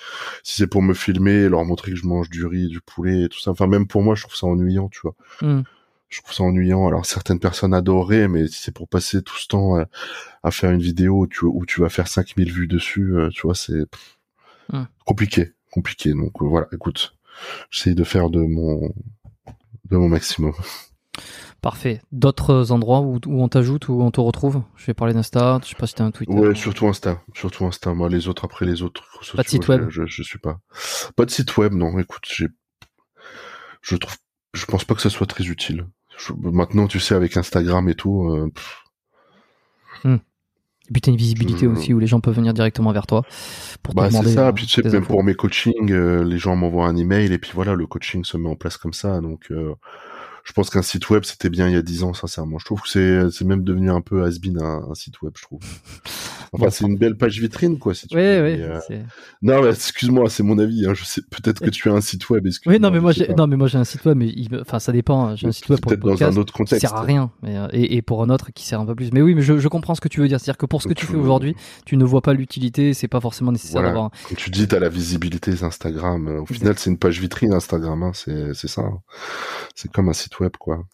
c'est 0.44 0.66
pour 0.66 0.82
me 0.82 0.94
filmer 0.94 1.48
leur 1.48 1.64
montrer 1.64 1.92
que 1.92 1.96
je 1.98 2.06
mange 2.06 2.28
du 2.30 2.46
riz 2.46 2.68
du 2.68 2.80
poulet 2.82 3.22
et 3.24 3.28
tout 3.30 3.40
ça 3.40 3.52
enfin 3.52 3.66
même 3.68 3.86
pour 3.86 4.02
moi 4.02 4.14
je 4.16 4.22
trouve 4.24 4.36
ça 4.36 4.46
ennuyant 4.46 4.88
tu 4.90 5.00
vois 5.02 5.14
Hmm. 5.40 5.62
Je 6.12 6.20
trouve 6.20 6.34
ça 6.34 6.44
ennuyant 6.44 6.86
alors 6.86 7.07
certaines 7.07 7.39
personnes 7.39 7.73
adoreraient 7.73 8.28
mais 8.28 8.47
si 8.47 8.60
c'est 8.62 8.74
pour 8.74 8.89
passer 8.89 9.23
tout 9.23 9.36
ce 9.36 9.49
temps 9.49 9.78
euh, 9.78 9.84
à 10.42 10.50
faire 10.50 10.70
une 10.70 10.82
vidéo 10.82 11.20
où 11.20 11.26
tu, 11.26 11.44
où 11.47 11.65
tu 11.66 11.81
vas 11.81 11.89
faire 11.89 12.07
5000 12.07 12.52
vues 12.52 12.68
dessus 12.68 13.16
euh, 13.16 13.31
tu 13.31 13.42
vois 13.42 13.55
c'est 13.55 13.84
compliqué 15.07 15.52
compliqué 15.70 16.12
donc 16.12 16.42
euh, 16.42 16.47
voilà 16.47 16.66
écoute 16.73 17.16
j'essaye 17.70 17.94
de 17.94 18.05
faire 18.05 18.28
de 18.28 18.41
mon 18.41 18.92
de 19.91 19.97
mon 19.97 20.08
maximum 20.08 20.52
Parfait. 21.60 22.02
D'autres 22.10 22.73
endroits 22.73 23.02
où, 23.02 23.20
où 23.26 23.41
on 23.41 23.49
t'ajoute, 23.49 23.89
où 23.89 24.02
on 24.02 24.10
te 24.10 24.20
retrouve? 24.20 24.62
Je 24.74 24.86
vais 24.86 24.94
parler 24.94 25.15
d'Insta. 25.15 25.60
Je 25.62 25.68
sais 25.68 25.76
pas 25.76 25.86
si 25.86 25.94
t'as 25.94 26.02
un 26.02 26.10
Twitter. 26.10 26.32
Ouais, 26.32 26.57
surtout 26.57 26.89
Insta, 26.89 27.23
surtout 27.34 27.66
Insta. 27.66 27.94
Moi, 27.94 28.08
les 28.08 28.26
autres 28.26 28.44
après 28.44 28.66
les 28.66 28.82
autres 28.82 29.05
Pas 29.36 29.44
de 29.44 29.49
site 29.49 29.68
web. 29.68 29.86
Je, 29.89 30.05
je, 30.05 30.07
je 30.07 30.23
suis 30.24 30.41
pas. 30.41 30.58
Pas 31.15 31.24
de 31.24 31.31
site 31.31 31.57
web, 31.58 31.73
non. 31.73 31.97
Écoute, 32.00 32.24
j'ai, 32.26 32.49
je 33.81 33.94
trouve, 33.94 34.16
je 34.55 34.65
pense 34.65 34.84
pas 34.84 34.94
que 34.94 35.02
ça 35.02 35.10
soit 35.10 35.26
très 35.26 35.44
utile. 35.44 35.86
Je- 36.18 36.32
maintenant, 36.50 36.86
tu 36.86 37.00
sais, 37.00 37.15
avec 37.15 37.36
Instagram 37.36 37.89
et 37.89 37.94
tout, 37.94 38.28
euh, 38.31 38.50
pff, 38.55 38.78
Et 40.89 40.92
puis 40.92 41.00
t'as 41.00 41.10
une 41.12 41.16
visibilité 41.16 41.66
Je- 41.66 41.70
aussi 41.70 41.94
où 41.94 41.99
les 42.00 42.07
gens 42.08 42.20
peuvent 42.20 42.34
venir 42.34 42.52
directement 42.52 42.92
vers 42.92 43.07
toi 43.07 43.23
pour 43.82 43.94
te 43.94 44.00
bah 44.00 44.10
c'est 44.10 44.34
ça. 44.34 44.49
euh, 44.49 44.52
Puis 44.52 44.66
tu 44.66 44.82
sais, 44.82 44.89
même 44.89 45.02
infos. 45.02 45.12
pour 45.15 45.24
mes 45.24 45.34
coachings, 45.34 45.91
euh, 45.92 46.23
les 46.24 46.39
gens 46.39 46.57
m'envoient 46.57 46.86
un 46.86 46.97
email 46.97 47.32
et 47.32 47.39
puis 47.39 47.52
voilà, 47.55 47.74
le 47.74 47.86
coaching 47.86 48.24
se 48.24 48.36
met 48.36 48.49
en 48.49 48.57
place 48.57 48.76
comme 48.76 48.92
ça. 48.92 49.20
Donc, 49.20 49.47
euh, 49.52 49.74
je 50.44 50.52
pense 50.52 50.70
qu'un 50.70 50.82
site 50.82 51.08
web 51.10 51.24
c'était 51.24 51.50
bien 51.50 51.68
il 51.68 51.74
y 51.74 51.76
a 51.76 51.82
10 51.82 52.02
ans, 52.04 52.14
sincèrement. 52.14 52.58
Je 52.58 52.64
trouve 52.64 52.80
que 52.82 52.88
c'est, 52.88 53.30
c'est 53.30 53.44
même 53.44 53.64
devenu 53.64 53.90
un 53.90 54.00
peu 54.00 54.24
has-been 54.24 54.60
un, 54.60 54.82
un 54.90 54.94
site 54.94 55.20
web, 55.22 55.32
je 55.36 55.42
trouve. 55.42 55.60
Enfin, 56.54 56.68
c'est 56.68 56.84
une 56.84 56.98
belle 56.98 57.16
page 57.16 57.40
vitrine, 57.40 57.78
quoi. 57.78 57.94
Si 57.94 58.06
tu 58.06 58.14
Oui, 58.14 58.20
veux, 58.22 58.42
oui. 58.44 58.58
mais, 58.58 58.62
euh, 58.96 59.02
Non, 59.40 59.62
mais 59.62 59.70
excuse-moi, 59.70 60.28
c'est 60.28 60.42
mon 60.42 60.58
avis. 60.58 60.84
Hein. 60.86 60.92
Je 60.92 61.02
sais 61.02 61.22
peut-être 61.22 61.60
que 61.64 61.70
tu 61.70 61.88
as 61.88 61.94
un 61.94 62.02
site 62.02 62.28
web. 62.28 62.46
Oui, 62.66 62.78
non, 62.78 62.90
mais 62.90 63.00
moi, 63.00 63.12
j'ai, 63.12 63.24
pas. 63.24 63.32
non, 63.32 63.46
mais 63.46 63.56
moi, 63.56 63.68
j'ai 63.68 63.78
un 63.78 63.84
site 63.84 64.04
web, 64.04 64.18
mais 64.18 64.26
il 64.28 64.54
enfin, 64.60 64.78
ça 64.78 64.92
dépend. 64.92 65.28
hein. 65.28 65.34
J'ai 65.34 65.46
un 65.46 65.52
site 65.52 65.70
web 65.70 65.80
pour 65.80 65.90
le 65.92 65.96
dans 65.96 66.22
un 66.22 66.36
autre 66.36 66.52
qui 66.52 66.58
contexte. 66.58 66.82
sert 66.86 66.94
à 66.94 67.00
rien, 67.04 67.30
mais, 67.42 67.56
euh, 67.56 67.68
et, 67.72 67.96
et 67.96 68.02
pour 68.02 68.22
un 68.22 68.28
autre 68.28 68.50
qui 68.52 68.66
sert 68.66 68.78
un 68.78 68.84
peu 68.84 68.94
plus. 68.94 69.10
Mais 69.14 69.22
oui, 69.22 69.34
mais 69.34 69.40
je, 69.40 69.56
je 69.56 69.68
comprends 69.68 69.94
ce 69.94 70.02
que 70.02 70.08
tu 70.08 70.20
veux 70.20 70.28
dire. 70.28 70.38
C'est-à-dire 70.40 70.58
que 70.58 70.66
pour 70.66 70.82
ce 70.82 70.88
que 70.88 70.92
tu 70.92 71.06
tu 71.06 71.06
fais 71.06 71.14
veux- 71.14 71.20
aujourd'hui, 71.22 71.56
tu 71.86 71.96
ne 71.96 72.04
vois 72.04 72.20
pas 72.20 72.34
l'utilité. 72.34 72.92
C'est 72.92 73.08
pas 73.08 73.22
forcément 73.22 73.50
nécessaire 73.52 73.80
Voilà. 73.80 73.88
d'avoir. 73.88 74.10
Comme 74.28 74.36
tu 74.36 74.50
dis, 74.50 74.68
t'as 74.68 74.78
la 74.78 74.90
visibilité 74.90 75.54
Instagram. 75.62 76.28
Euh, 76.28 76.40
Au 76.42 76.46
final, 76.46 76.74
c'est 76.76 76.90
une 76.90 76.98
page 76.98 77.18
vitrine 77.18 77.54
Instagram. 77.54 78.02
Hein. 78.02 78.10
C'est 78.12 78.52
c'est 78.52 78.68
ça. 78.68 78.82
hein. 78.82 79.00
C'est 79.74 79.90
comme 79.90 80.10
un 80.10 80.12
site 80.12 80.32
web, 80.41 80.52
quoi. 80.59 80.85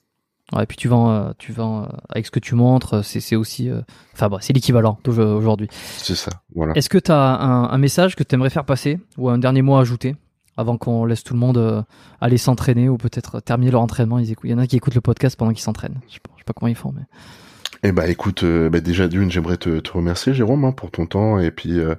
Ouais, 0.55 0.63
et 0.63 0.67
puis 0.67 0.79
tu 0.79 0.89
vends, 0.89 1.11
euh, 1.11 1.31
tu 1.37 1.53
vends 1.53 1.83
euh, 1.85 1.87
avec 2.09 2.25
ce 2.25 2.31
que 2.31 2.39
tu 2.41 2.55
montres. 2.55 2.95
euh, 2.95 3.03
C'est, 3.03 3.21
c'est 3.21 3.37
aussi, 3.37 3.71
enfin, 4.15 4.29
bon, 4.29 4.39
c'est 4.41 4.53
l'équivalent 4.55 4.99
aujourd'hui. 5.07 5.69
C'est 5.99 6.15
ça. 6.15 6.31
Voilà. 6.55 6.73
Est-ce 6.75 6.89
que 6.89 6.99
tu 6.99 7.13
as 7.13 7.19
un, 7.41 7.65
un 7.71 7.79
message 7.79 8.17
que 8.17 8.23
tu 8.23 8.35
aimerais 8.35 8.49
faire 8.51 8.65
passer 8.65 8.99
ou 9.19 9.29
un 9.29 9.37
dernier 9.39 9.61
mot 9.63 9.77
à 9.77 9.81
ajouter 9.81 10.17
avant 10.57 10.77
qu'on 10.79 11.05
laisse 11.05 11.23
tout 11.23 11.35
le 11.35 11.41
monde 11.41 11.85
aller 12.21 12.39
s'entraîner 12.39 12.89
ou 12.89 12.97
peut-être 12.97 13.41
terminer 13.41 13.71
leur 13.73 13.83
entraînement? 13.83 14.19
Ils 14.19 14.31
écoutent- 14.33 14.49
Il 14.49 14.53
y 14.53 14.55
en 14.55 14.59
a 14.59 14.67
qui 14.67 14.77
écoutent 14.77 14.95
le 14.95 15.03
podcast 15.03 15.37
pendant 15.37 15.53
qu'ils 15.53 15.63
s'entraînent. 15.63 16.01
Je 16.09 16.15
sais 16.15 16.21
pas, 16.21 16.31
je 16.37 16.41
sais 16.41 16.45
pas 16.45 16.55
comment 16.55 16.69
ils 16.69 16.75
font, 16.75 16.93
mais. 16.97 17.03
Eh 17.85 17.93
ben, 17.93 18.11
écoute, 18.11 18.43
euh, 18.43 18.69
bah, 18.71 18.81
déjà 18.81 19.07
d'une, 19.07 19.31
j'aimerais 19.31 19.57
te, 19.59 19.79
te 19.79 19.93
remercier, 19.93 20.33
Jérôme, 20.35 20.65
hein, 20.65 20.73
pour 20.73 20.91
ton 20.91 21.07
temps 21.07 21.39
et 21.39 21.51
puis 21.53 21.79
euh, 21.79 21.95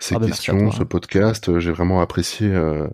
ces 0.00 0.16
Ah 0.16 0.18
ben, 0.18 0.26
questions, 0.28 0.72
ce 0.72 0.82
podcast. 0.82 1.48
Euh, 1.48 1.60
J'ai 1.60 1.70
vraiment 1.70 2.00
apprécié 2.00 2.48
euh, 2.50 2.88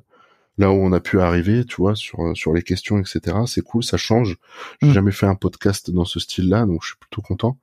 là 0.58 0.70
où 0.70 0.74
on 0.74 0.92
a 0.92 1.00
pu 1.00 1.20
arriver, 1.20 1.64
tu 1.64 1.76
vois, 1.76 1.94
sur 1.94 2.20
euh, 2.20 2.34
sur 2.34 2.52
les 2.52 2.62
questions, 2.62 2.98
etc. 2.98 3.36
C'est 3.46 3.62
cool, 3.62 3.82
ça 3.84 3.96
change. 3.96 4.36
J'ai 4.82 4.88
Mm. 4.88 4.92
jamais 4.92 5.12
fait 5.12 5.26
un 5.26 5.34
podcast 5.36 5.90
dans 5.90 6.04
ce 6.04 6.20
style-là, 6.20 6.66
donc 6.66 6.82
je 6.82 6.88
suis 6.88 6.96
plutôt 6.98 7.22
content. 7.22 7.56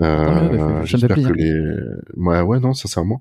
Euh, 0.00 0.80
fait 0.82 0.86
J'espère 0.86 1.16
que 1.16 1.32
les, 1.32 1.52
ouais, 2.16 2.40
ouais, 2.40 2.60
non, 2.60 2.72
sincèrement, 2.72 3.20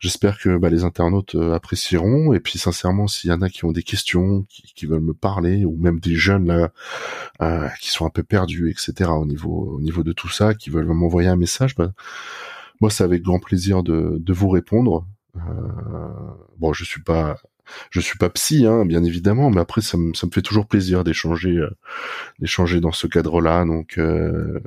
j'espère 0.00 0.38
que 0.38 0.56
bah, 0.56 0.70
les 0.70 0.82
internautes 0.82 1.34
euh, 1.34 1.52
apprécieront. 1.54 2.32
Et 2.32 2.40
puis, 2.40 2.58
sincèrement, 2.58 3.06
s'il 3.06 3.28
y 3.28 3.32
en 3.34 3.42
a 3.42 3.50
qui 3.50 3.66
ont 3.66 3.72
des 3.72 3.82
questions, 3.82 4.46
qui, 4.48 4.62
qui 4.74 4.86
veulent 4.86 5.02
me 5.02 5.12
parler, 5.12 5.66
ou 5.66 5.76
même 5.76 6.00
des 6.00 6.14
jeunes 6.14 6.46
là, 6.46 6.70
euh, 7.42 7.68
qui 7.82 7.90
sont 7.90 8.06
un 8.06 8.10
peu 8.10 8.22
perdus, 8.22 8.70
etc. 8.70 9.10
Au 9.10 9.26
niveau, 9.26 9.76
au 9.76 9.80
niveau 9.82 10.02
de 10.02 10.12
tout 10.12 10.30
ça, 10.30 10.54
qui 10.54 10.70
veulent 10.70 10.86
m'envoyer 10.86 11.28
un 11.28 11.36
message, 11.36 11.74
bah, 11.76 11.92
moi, 12.80 12.90
c'est 12.90 13.04
avec 13.04 13.22
grand 13.22 13.38
plaisir 13.38 13.82
de, 13.82 14.16
de 14.18 14.32
vous 14.32 14.48
répondre. 14.48 15.06
Euh, 15.36 15.40
bon, 16.58 16.72
je 16.72 16.84
suis 16.84 17.02
pas 17.02 17.36
je 17.90 18.00
suis 18.00 18.18
pas 18.18 18.30
psy, 18.30 18.66
hein, 18.66 18.84
bien 18.84 19.04
évidemment, 19.04 19.50
mais 19.50 19.60
après 19.60 19.80
ça 19.80 19.96
me, 19.96 20.14
ça 20.14 20.26
me 20.26 20.32
fait 20.32 20.42
toujours 20.42 20.66
plaisir 20.66 21.04
d'échanger, 21.04 21.56
euh, 21.56 21.70
d'échanger 22.38 22.80
dans 22.80 22.92
ce 22.92 23.06
cadre-là. 23.06 23.64
Donc 23.64 23.98
euh, 23.98 24.60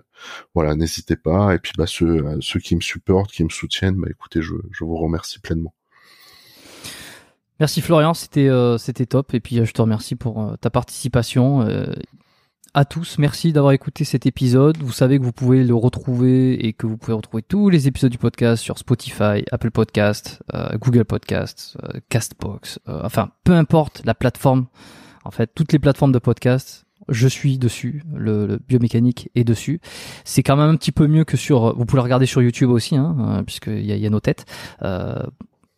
voilà, 0.54 0.76
n'hésitez 0.76 1.16
pas. 1.16 1.56
Et 1.56 1.60
puis 1.60 1.74
bah 1.78 1.88
ceux, 1.88 2.26
ceux 2.42 2.60
qui 2.60 2.76
me 2.76 2.82
supportent, 2.82 3.32
qui 3.32 3.44
me 3.44 3.50
soutiennent, 3.50 3.96
bah 3.96 4.08
écoutez, 4.10 4.42
je, 4.42 4.54
je 4.72 4.84
vous 4.84 4.98
remercie 4.98 5.40
pleinement. 5.40 5.74
Merci 7.60 7.82
Florian, 7.82 8.14
c'était 8.14 8.50
c'était 8.78 9.06
top. 9.06 9.34
Et 9.34 9.40
puis 9.40 9.66
je 9.66 9.72
te 9.72 9.82
remercie 9.82 10.16
pour 10.16 10.56
ta 10.62 10.70
participation 10.70 11.68
à 12.74 12.86
tous. 12.86 13.18
Merci 13.18 13.54
d'avoir 13.54 13.74
écouté 13.74 14.04
cet 14.04 14.26
épisode. 14.26 14.78
Vous 14.78 14.92
savez 14.92 15.18
que 15.18 15.24
vous 15.24 15.32
pouvez 15.32 15.64
le 15.64 15.76
retrouver 15.76 16.66
et 16.66 16.74
que 16.74 16.86
vous 16.86 16.98
pouvez 16.98 17.14
retrouver 17.14 17.44
tous 17.44 17.70
les 17.70 17.88
épisodes 17.88 18.12
du 18.12 18.18
podcast 18.18 18.62
sur 18.62 18.78
Spotify, 18.78 19.44
Apple 19.52 19.72
Podcast, 19.72 20.42
euh, 20.54 20.78
Google 20.78 21.06
Podcast, 21.06 21.78
euh, 21.84 22.00
Castbox, 22.10 22.80
euh, 22.88 23.02
enfin 23.04 23.32
peu 23.44 23.54
importe 23.54 24.02
la 24.06 24.14
plateforme. 24.14 24.68
En 25.26 25.32
fait, 25.32 25.52
toutes 25.54 25.74
les 25.74 25.80
plateformes 25.80 26.12
de 26.12 26.20
podcast, 26.20 26.86
je 27.10 27.28
suis 27.28 27.58
dessus, 27.58 28.04
le, 28.14 28.60
biomécanique 28.68 29.30
est 29.36 29.44
dessus. 29.44 29.82
C'est 30.24 30.44
quand 30.44 30.56
même 30.56 30.70
un 30.70 30.76
petit 30.76 30.92
peu 30.92 31.08
mieux 31.08 31.24
que 31.24 31.38
sur. 31.38 31.76
Vous 31.76 31.86
pouvez 31.86 31.98
le 31.98 32.04
regarder 32.04 32.26
sur 32.26 32.42
YouTube 32.42 32.70
aussi, 32.70 32.96
hein, 32.96 33.44
puisqu'il 33.46 33.86
y 33.86 33.92
a, 33.92 33.96
y 33.96 34.06
a 34.06 34.10
nos 34.10 34.20
têtes. 34.20 34.46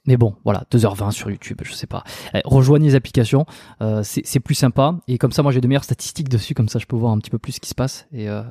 Mais 0.07 0.17
bon, 0.17 0.35
voilà, 0.43 0.63
2h20 0.71 1.11
sur 1.11 1.29
YouTube, 1.29 1.61
je 1.63 1.73
sais 1.73 1.85
pas. 1.85 2.03
Eh, 2.33 2.41
rejoignez 2.43 2.87
les 2.87 2.95
applications, 2.95 3.45
euh, 3.81 4.01
c'est 4.03 4.39
plus 4.39 4.55
sympa. 4.55 4.95
Et 5.07 5.19
comme 5.19 5.31
ça, 5.31 5.43
moi 5.43 5.51
j'ai 5.51 5.61
de 5.61 5.67
meilleures 5.67 5.83
statistiques 5.83 6.27
dessus, 6.27 6.55
comme 6.55 6.69
ça 6.69 6.79
je 6.79 6.87
peux 6.87 6.95
voir 6.95 7.11
un 7.11 7.19
petit 7.19 7.29
peu 7.29 7.37
plus 7.37 7.53
ce 7.53 7.59
qui 7.59 7.69
se 7.69 7.75
passe. 7.75 8.07
Et, 8.11 8.27
euh, 8.27 8.41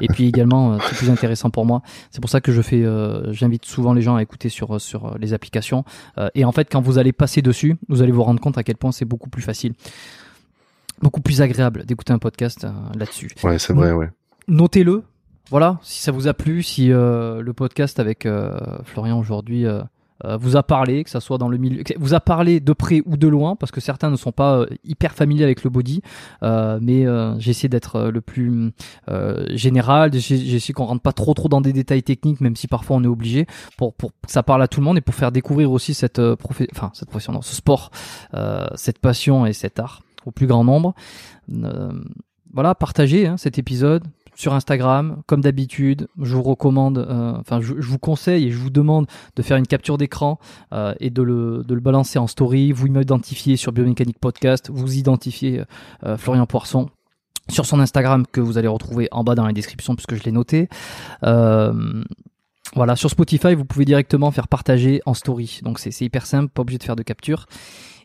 et 0.00 0.08
puis 0.08 0.24
également, 0.28 0.72
euh, 0.72 0.78
c'est 0.88 0.96
plus 0.96 1.10
intéressant 1.10 1.50
pour 1.50 1.64
moi. 1.64 1.82
C'est 2.10 2.20
pour 2.20 2.28
ça 2.28 2.40
que 2.40 2.50
je 2.50 2.60
fais, 2.60 2.84
j'invite 3.32 3.66
souvent 3.66 3.92
les 3.92 4.02
gens 4.02 4.16
à 4.16 4.22
écouter 4.22 4.48
sur, 4.48 4.80
sur 4.80 5.16
les 5.18 5.32
applications. 5.32 5.84
et 6.34 6.44
en 6.44 6.52
fait, 6.52 6.68
quand 6.70 6.80
vous 6.80 6.98
allez 6.98 7.12
passer 7.12 7.40
dessus, 7.40 7.76
vous 7.88 8.02
allez 8.02 8.12
vous 8.12 8.24
rendre 8.24 8.40
compte 8.40 8.58
à 8.58 8.64
quel 8.64 8.76
point 8.76 8.90
c'est 8.90 9.04
beaucoup 9.04 9.30
plus 9.30 9.42
facile, 9.42 9.74
beaucoup 11.02 11.20
plus 11.20 11.40
agréable 11.40 11.84
d'écouter 11.84 12.12
un 12.12 12.18
podcast 12.18 12.66
là-dessus. 12.96 13.30
Ouais, 13.44 13.58
c'est 13.58 13.72
vrai, 13.72 13.92
ouais. 13.92 14.10
Notez-le. 14.48 15.04
Voilà, 15.50 15.78
si 15.82 16.02
ça 16.02 16.10
vous 16.10 16.26
a 16.26 16.34
plu, 16.34 16.64
si 16.64 16.88
le 16.88 17.52
podcast 17.52 18.00
avec 18.00 18.26
Florian 18.84 19.20
aujourd'hui 19.20 19.66
euh, 19.66 19.82
vous 20.24 20.56
a 20.56 20.62
parlé, 20.62 21.04
que 21.04 21.10
ça 21.10 21.20
soit 21.20 21.38
dans 21.38 21.48
le 21.48 21.58
milieu, 21.58 21.82
vous 21.98 22.14
a 22.14 22.20
parlé 22.20 22.60
de 22.60 22.72
près 22.72 23.02
ou 23.04 23.16
de 23.16 23.28
loin, 23.28 23.56
parce 23.56 23.72
que 23.72 23.80
certains 23.80 24.10
ne 24.10 24.16
sont 24.16 24.32
pas 24.32 24.58
euh, 24.58 24.66
hyper 24.84 25.14
familiers 25.14 25.44
avec 25.44 25.62
le 25.64 25.70
body, 25.70 26.02
euh, 26.42 26.78
mais 26.80 27.04
j'ai 27.38 27.50
essayé 27.50 27.68
d'être 27.68 28.10
le 28.10 28.20
plus 28.20 28.72
général, 29.50 30.12
j'ai 30.14 30.56
essayé 30.56 30.74
qu'on 30.74 30.84
rentre 30.84 31.02
pas 31.02 31.12
trop 31.12 31.34
trop 31.34 31.48
dans 31.48 31.60
des 31.60 31.72
détails 31.72 32.02
techniques, 32.02 32.40
même 32.40 32.56
si 32.56 32.66
parfois 32.68 32.96
on 32.96 33.04
est 33.04 33.08
obligé, 33.08 33.46
pour, 33.76 33.94
pour 33.94 34.10
que 34.10 34.30
ça 34.30 34.42
parle 34.42 34.62
à 34.62 34.68
tout 34.68 34.80
le 34.80 34.84
monde 34.84 34.98
et 34.98 35.00
pour 35.00 35.14
faire 35.14 35.32
découvrir 35.32 35.70
aussi 35.70 35.94
cette 35.94 36.20
profession, 36.36 36.72
enfin 36.74 36.90
cette 36.94 37.08
profession, 37.08 37.32
non, 37.32 37.42
ce 37.42 37.54
sport, 37.54 37.90
cette 38.74 38.98
passion 38.98 39.46
et 39.46 39.52
cet 39.52 39.78
art 39.78 40.02
au 40.24 40.30
plus 40.30 40.46
grand 40.46 40.64
nombre. 40.64 40.94
voilà, 42.52 42.74
partagez 42.74 43.26
hein, 43.26 43.36
cet 43.36 43.58
épisode, 43.58 44.04
sur 44.36 44.54
Instagram, 44.54 45.22
comme 45.26 45.40
d'habitude. 45.40 46.08
Je 46.20 46.34
vous 46.34 46.42
recommande, 46.42 46.98
euh, 46.98 47.32
enfin, 47.40 47.60
je, 47.60 47.72
vous 47.72 47.98
conseille 47.98 48.46
et 48.46 48.50
je 48.52 48.58
vous 48.58 48.70
demande 48.70 49.06
de 49.34 49.42
faire 49.42 49.56
une 49.56 49.66
capture 49.66 49.98
d'écran 49.98 50.38
euh, 50.72 50.94
et 51.00 51.10
de 51.10 51.22
le, 51.22 51.64
balancer 51.80 52.18
en 52.18 52.26
story. 52.26 52.70
Vous 52.70 52.88
m'identifiez 52.88 53.56
sur 53.56 53.72
Biomécanique 53.72 54.18
Podcast, 54.18 54.70
vous 54.72 54.96
identifiez 54.96 55.62
euh, 56.04 56.16
Florian 56.16 56.46
Poisson 56.46 56.90
sur 57.48 57.64
son 57.64 57.80
Instagram 57.80 58.26
que 58.30 58.40
vous 58.40 58.58
allez 58.58 58.68
retrouver 58.68 59.08
en 59.10 59.24
bas 59.24 59.34
dans 59.34 59.46
la 59.46 59.52
description 59.52 59.94
puisque 59.94 60.16
je 60.16 60.22
l'ai 60.24 60.32
noté. 60.32 60.68
voilà, 61.22 62.96
sur 62.96 63.08
Spotify, 63.08 63.54
vous 63.54 63.64
pouvez 63.64 63.84
directement 63.84 64.30
faire 64.32 64.48
partager 64.48 65.00
en 65.06 65.14
story. 65.14 65.60
Donc 65.62 65.78
c'est 65.78 65.98
hyper 66.02 66.26
simple, 66.26 66.50
pas 66.52 66.62
obligé 66.62 66.78
de 66.78 66.84
faire 66.84 66.96
de 66.96 67.04
capture. 67.04 67.46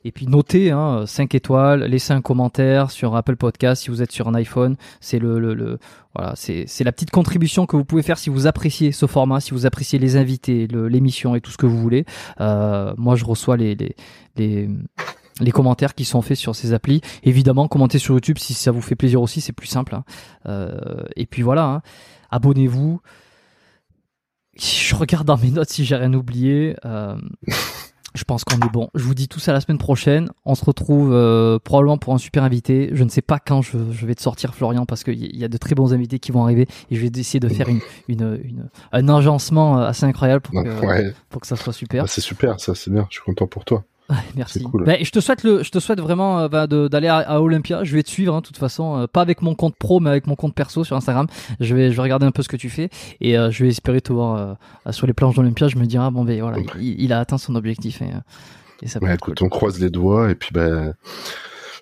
Et 0.04 0.12
puis 0.12 0.28
notez 0.28 0.72
hein, 0.72 1.06
5 1.06 1.36
étoiles, 1.36 1.84
laissez 1.84 2.14
un 2.14 2.22
commentaire 2.22 2.90
sur 2.92 3.16
Apple 3.16 3.36
Podcast 3.36 3.84
si 3.84 3.90
vous 3.90 4.02
êtes 4.02 4.12
sur 4.12 4.28
un 4.28 4.36
iPhone. 4.36 4.76
C'est 5.00 5.20
le, 5.20 5.40
le, 5.40 5.54
le, 5.54 5.80
voilà, 6.16 6.34
c'est 6.36 6.84
la 6.84 6.92
petite 6.92 7.12
contribution 7.12 7.66
que 7.66 7.76
vous 7.76 7.86
pouvez 7.86 8.02
faire 8.02 8.18
si 8.18 8.30
vous 8.30 8.48
appréciez 8.48 8.92
ce 8.92 9.06
format, 9.06 9.40
si 9.40 9.52
vous 9.52 9.66
appréciez 9.66 10.00
les 10.00 10.16
invités, 10.16 10.68
l'émission 10.68 11.36
et 11.36 11.42
tout 11.42 11.52
ce 11.52 11.58
que 11.58 11.66
vous 11.66 11.80
voulez. 11.80 12.06
Euh, 12.40 12.94
moi, 12.98 13.16
je 13.16 13.26
reçois 13.26 13.58
les, 13.58 13.76
les, 13.76 13.96
les 14.38 14.70
les 15.40 15.52
commentaires 15.52 15.96
qui 15.96 16.06
sont 16.06 16.22
faits 16.22 16.38
sur 16.38 16.56
ces 16.56 16.74
applis. 16.74 17.02
Évidemment, 17.24 17.68
commentez 17.68 18.00
sur 18.00 18.14
YouTube 18.14 18.38
si 18.38 18.54
ça 18.54 18.72
vous 18.72 18.82
fait 18.82 18.96
plaisir 18.96 19.22
aussi, 19.22 19.42
c'est 19.42 19.54
plus 19.54 19.68
simple. 19.68 19.96
Hein. 19.96 20.04
Euh, 20.46 21.04
et 21.16 21.26
puis 21.26 21.42
voilà, 21.42 21.66
hein. 21.66 21.82
abonnez-vous. 22.30 23.02
Je 24.56 24.96
regarde 24.96 25.26
dans 25.26 25.38
mes 25.38 25.50
notes 25.50 25.70
si 25.70 25.86
j'ai 25.86 25.96
rien 25.96 26.14
oublié. 26.14 26.76
Euh, 26.86 27.16
je 28.14 28.24
pense 28.24 28.44
qu'on 28.44 28.58
est 28.58 28.72
bon. 28.72 28.90
Je 28.96 29.04
vous 29.04 29.14
dis 29.14 29.28
tout 29.28 29.40
ça 29.40 29.54
la 29.54 29.62
semaine 29.62 29.78
prochaine. 29.78 30.30
On 30.46 30.56
se 30.56 30.66
retrouve 30.66 31.12
euh, 31.14 31.60
probablement 31.60 31.98
pour 31.98 32.14
un 32.14 32.18
super 32.18 32.44
invité. 32.44 32.90
Je 32.94 33.04
ne 33.04 33.10
sais 33.10 33.22
pas 33.22 33.40
quand 33.40 33.62
je, 33.62 33.78
vais 33.78 34.16
te 34.16 34.22
sortir 34.22 34.54
Florian 34.54 34.86
parce 34.86 35.04
qu'il 35.04 35.36
y 35.36 35.44
a 35.44 35.48
de 35.48 35.58
très 35.58 35.76
bons 35.76 35.94
invités 35.94 36.20
qui 36.20 36.32
vont 36.32 36.44
arriver 36.44 36.68
et 36.90 36.96
je 36.96 37.02
vais 37.02 37.08
essayer 37.20 37.40
de 37.40 37.50
faire 37.50 37.70
une, 37.70 37.82
une, 38.08 38.40
une 38.44 38.70
un 38.92 39.10
agencement 39.10 39.80
euh, 39.80 39.88
assez 39.88 40.06
incroyable 40.06 40.42
pour 40.42 40.64
que, 40.64 41.14
pour 41.30 41.42
que 41.42 41.48
ça 41.48 41.56
soit 41.56 41.74
super. 41.74 42.04
Ah, 42.04 42.08
c'est 42.08 42.22
super, 42.22 42.60
ça 42.60 42.76
c'est 42.76 42.92
bien. 42.92 43.08
Je 43.10 43.16
suis 43.16 43.24
content 43.24 43.48
pour 43.48 43.66
toi. 43.66 43.84
Merci. 44.36 44.66
Ben, 44.74 45.04
je 45.04 45.12
te 45.12 45.20
souhaite 45.20 45.44
le, 45.44 45.64
je 45.64 45.72
te 45.72 45.80
souhaite 45.80 46.00
vraiment 46.00 46.40
euh, 46.40 46.48
bah, 46.48 46.68
d'aller 46.68 47.08
à, 47.08 47.42
Olympia. 47.42 47.84
Je 47.84 47.96
vais 47.96 48.04
te 48.04 48.10
suivre, 48.10 48.36
hein, 48.36 48.42
de 48.42 48.46
toute 48.46 48.58
façon, 48.58 48.98
euh, 48.98 49.08
pas 49.08 49.22
avec 49.22 49.42
mon 49.42 49.56
compte 49.56 49.76
pro, 49.76 50.00
mais 50.00 50.10
avec 50.10 50.28
mon 50.28 50.36
compte 50.36 50.54
perso 50.54 50.84
sur 50.84 50.96
Instagram. 50.96 51.28
Je 51.60 51.76
vais, 51.76 51.92
je 51.92 51.96
vais 51.96 52.02
regarder 52.02 52.26
un 52.26 52.32
peu 52.32 52.44
ce 52.44 52.50
que 52.50 52.58
tu 52.58 52.70
fais 52.70 52.90
et 53.20 53.38
euh, 53.38 53.52
je 53.52 53.64
vais 53.64 53.70
espérer 53.70 54.02
te 54.02 54.14
voir 54.14 54.58
sur 54.92 55.08
les 55.08 55.14
planches 55.14 55.36
d'Olympia. 55.36 55.68
Je 55.68 55.78
me 55.78 55.86
dirai, 55.86 56.06
ah, 56.06 56.12
bon, 56.12 56.24
ben 56.24 56.40
voilà, 56.42 56.58
il, 56.80 57.14
a 57.14 57.20
atteint 57.20 57.38
son 57.38 57.56
objectif 57.56 58.02
et, 58.02 58.12
et 58.82 58.88
ça. 58.88 59.00
Ouais, 59.02 59.14
écoute, 59.14 59.42
on 59.42 59.50
croise 59.50 59.80
les 59.80 59.90
doigts 59.90 60.30
et 60.30 60.36
puis 60.36 60.50
ben, 60.54 60.94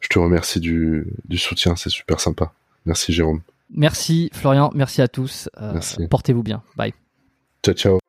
je 0.02 0.08
te 0.08 0.20
remercie 0.20 0.60
du, 0.60 1.08
du 1.28 1.38
soutien, 1.38 1.76
c'est 1.76 1.90
super 1.90 2.20
sympa. 2.20 2.52
Merci 2.86 3.14
Jérôme. 3.14 3.42
Merci 3.72 4.30
Florian, 4.34 4.72
merci 4.74 5.02
à 5.02 5.08
tous. 5.08 5.50
Portez-vous 6.10 6.44
bien. 6.44 6.62
Bye. 6.76 6.94
Ciao 7.64 7.76
ciao. 7.76 8.09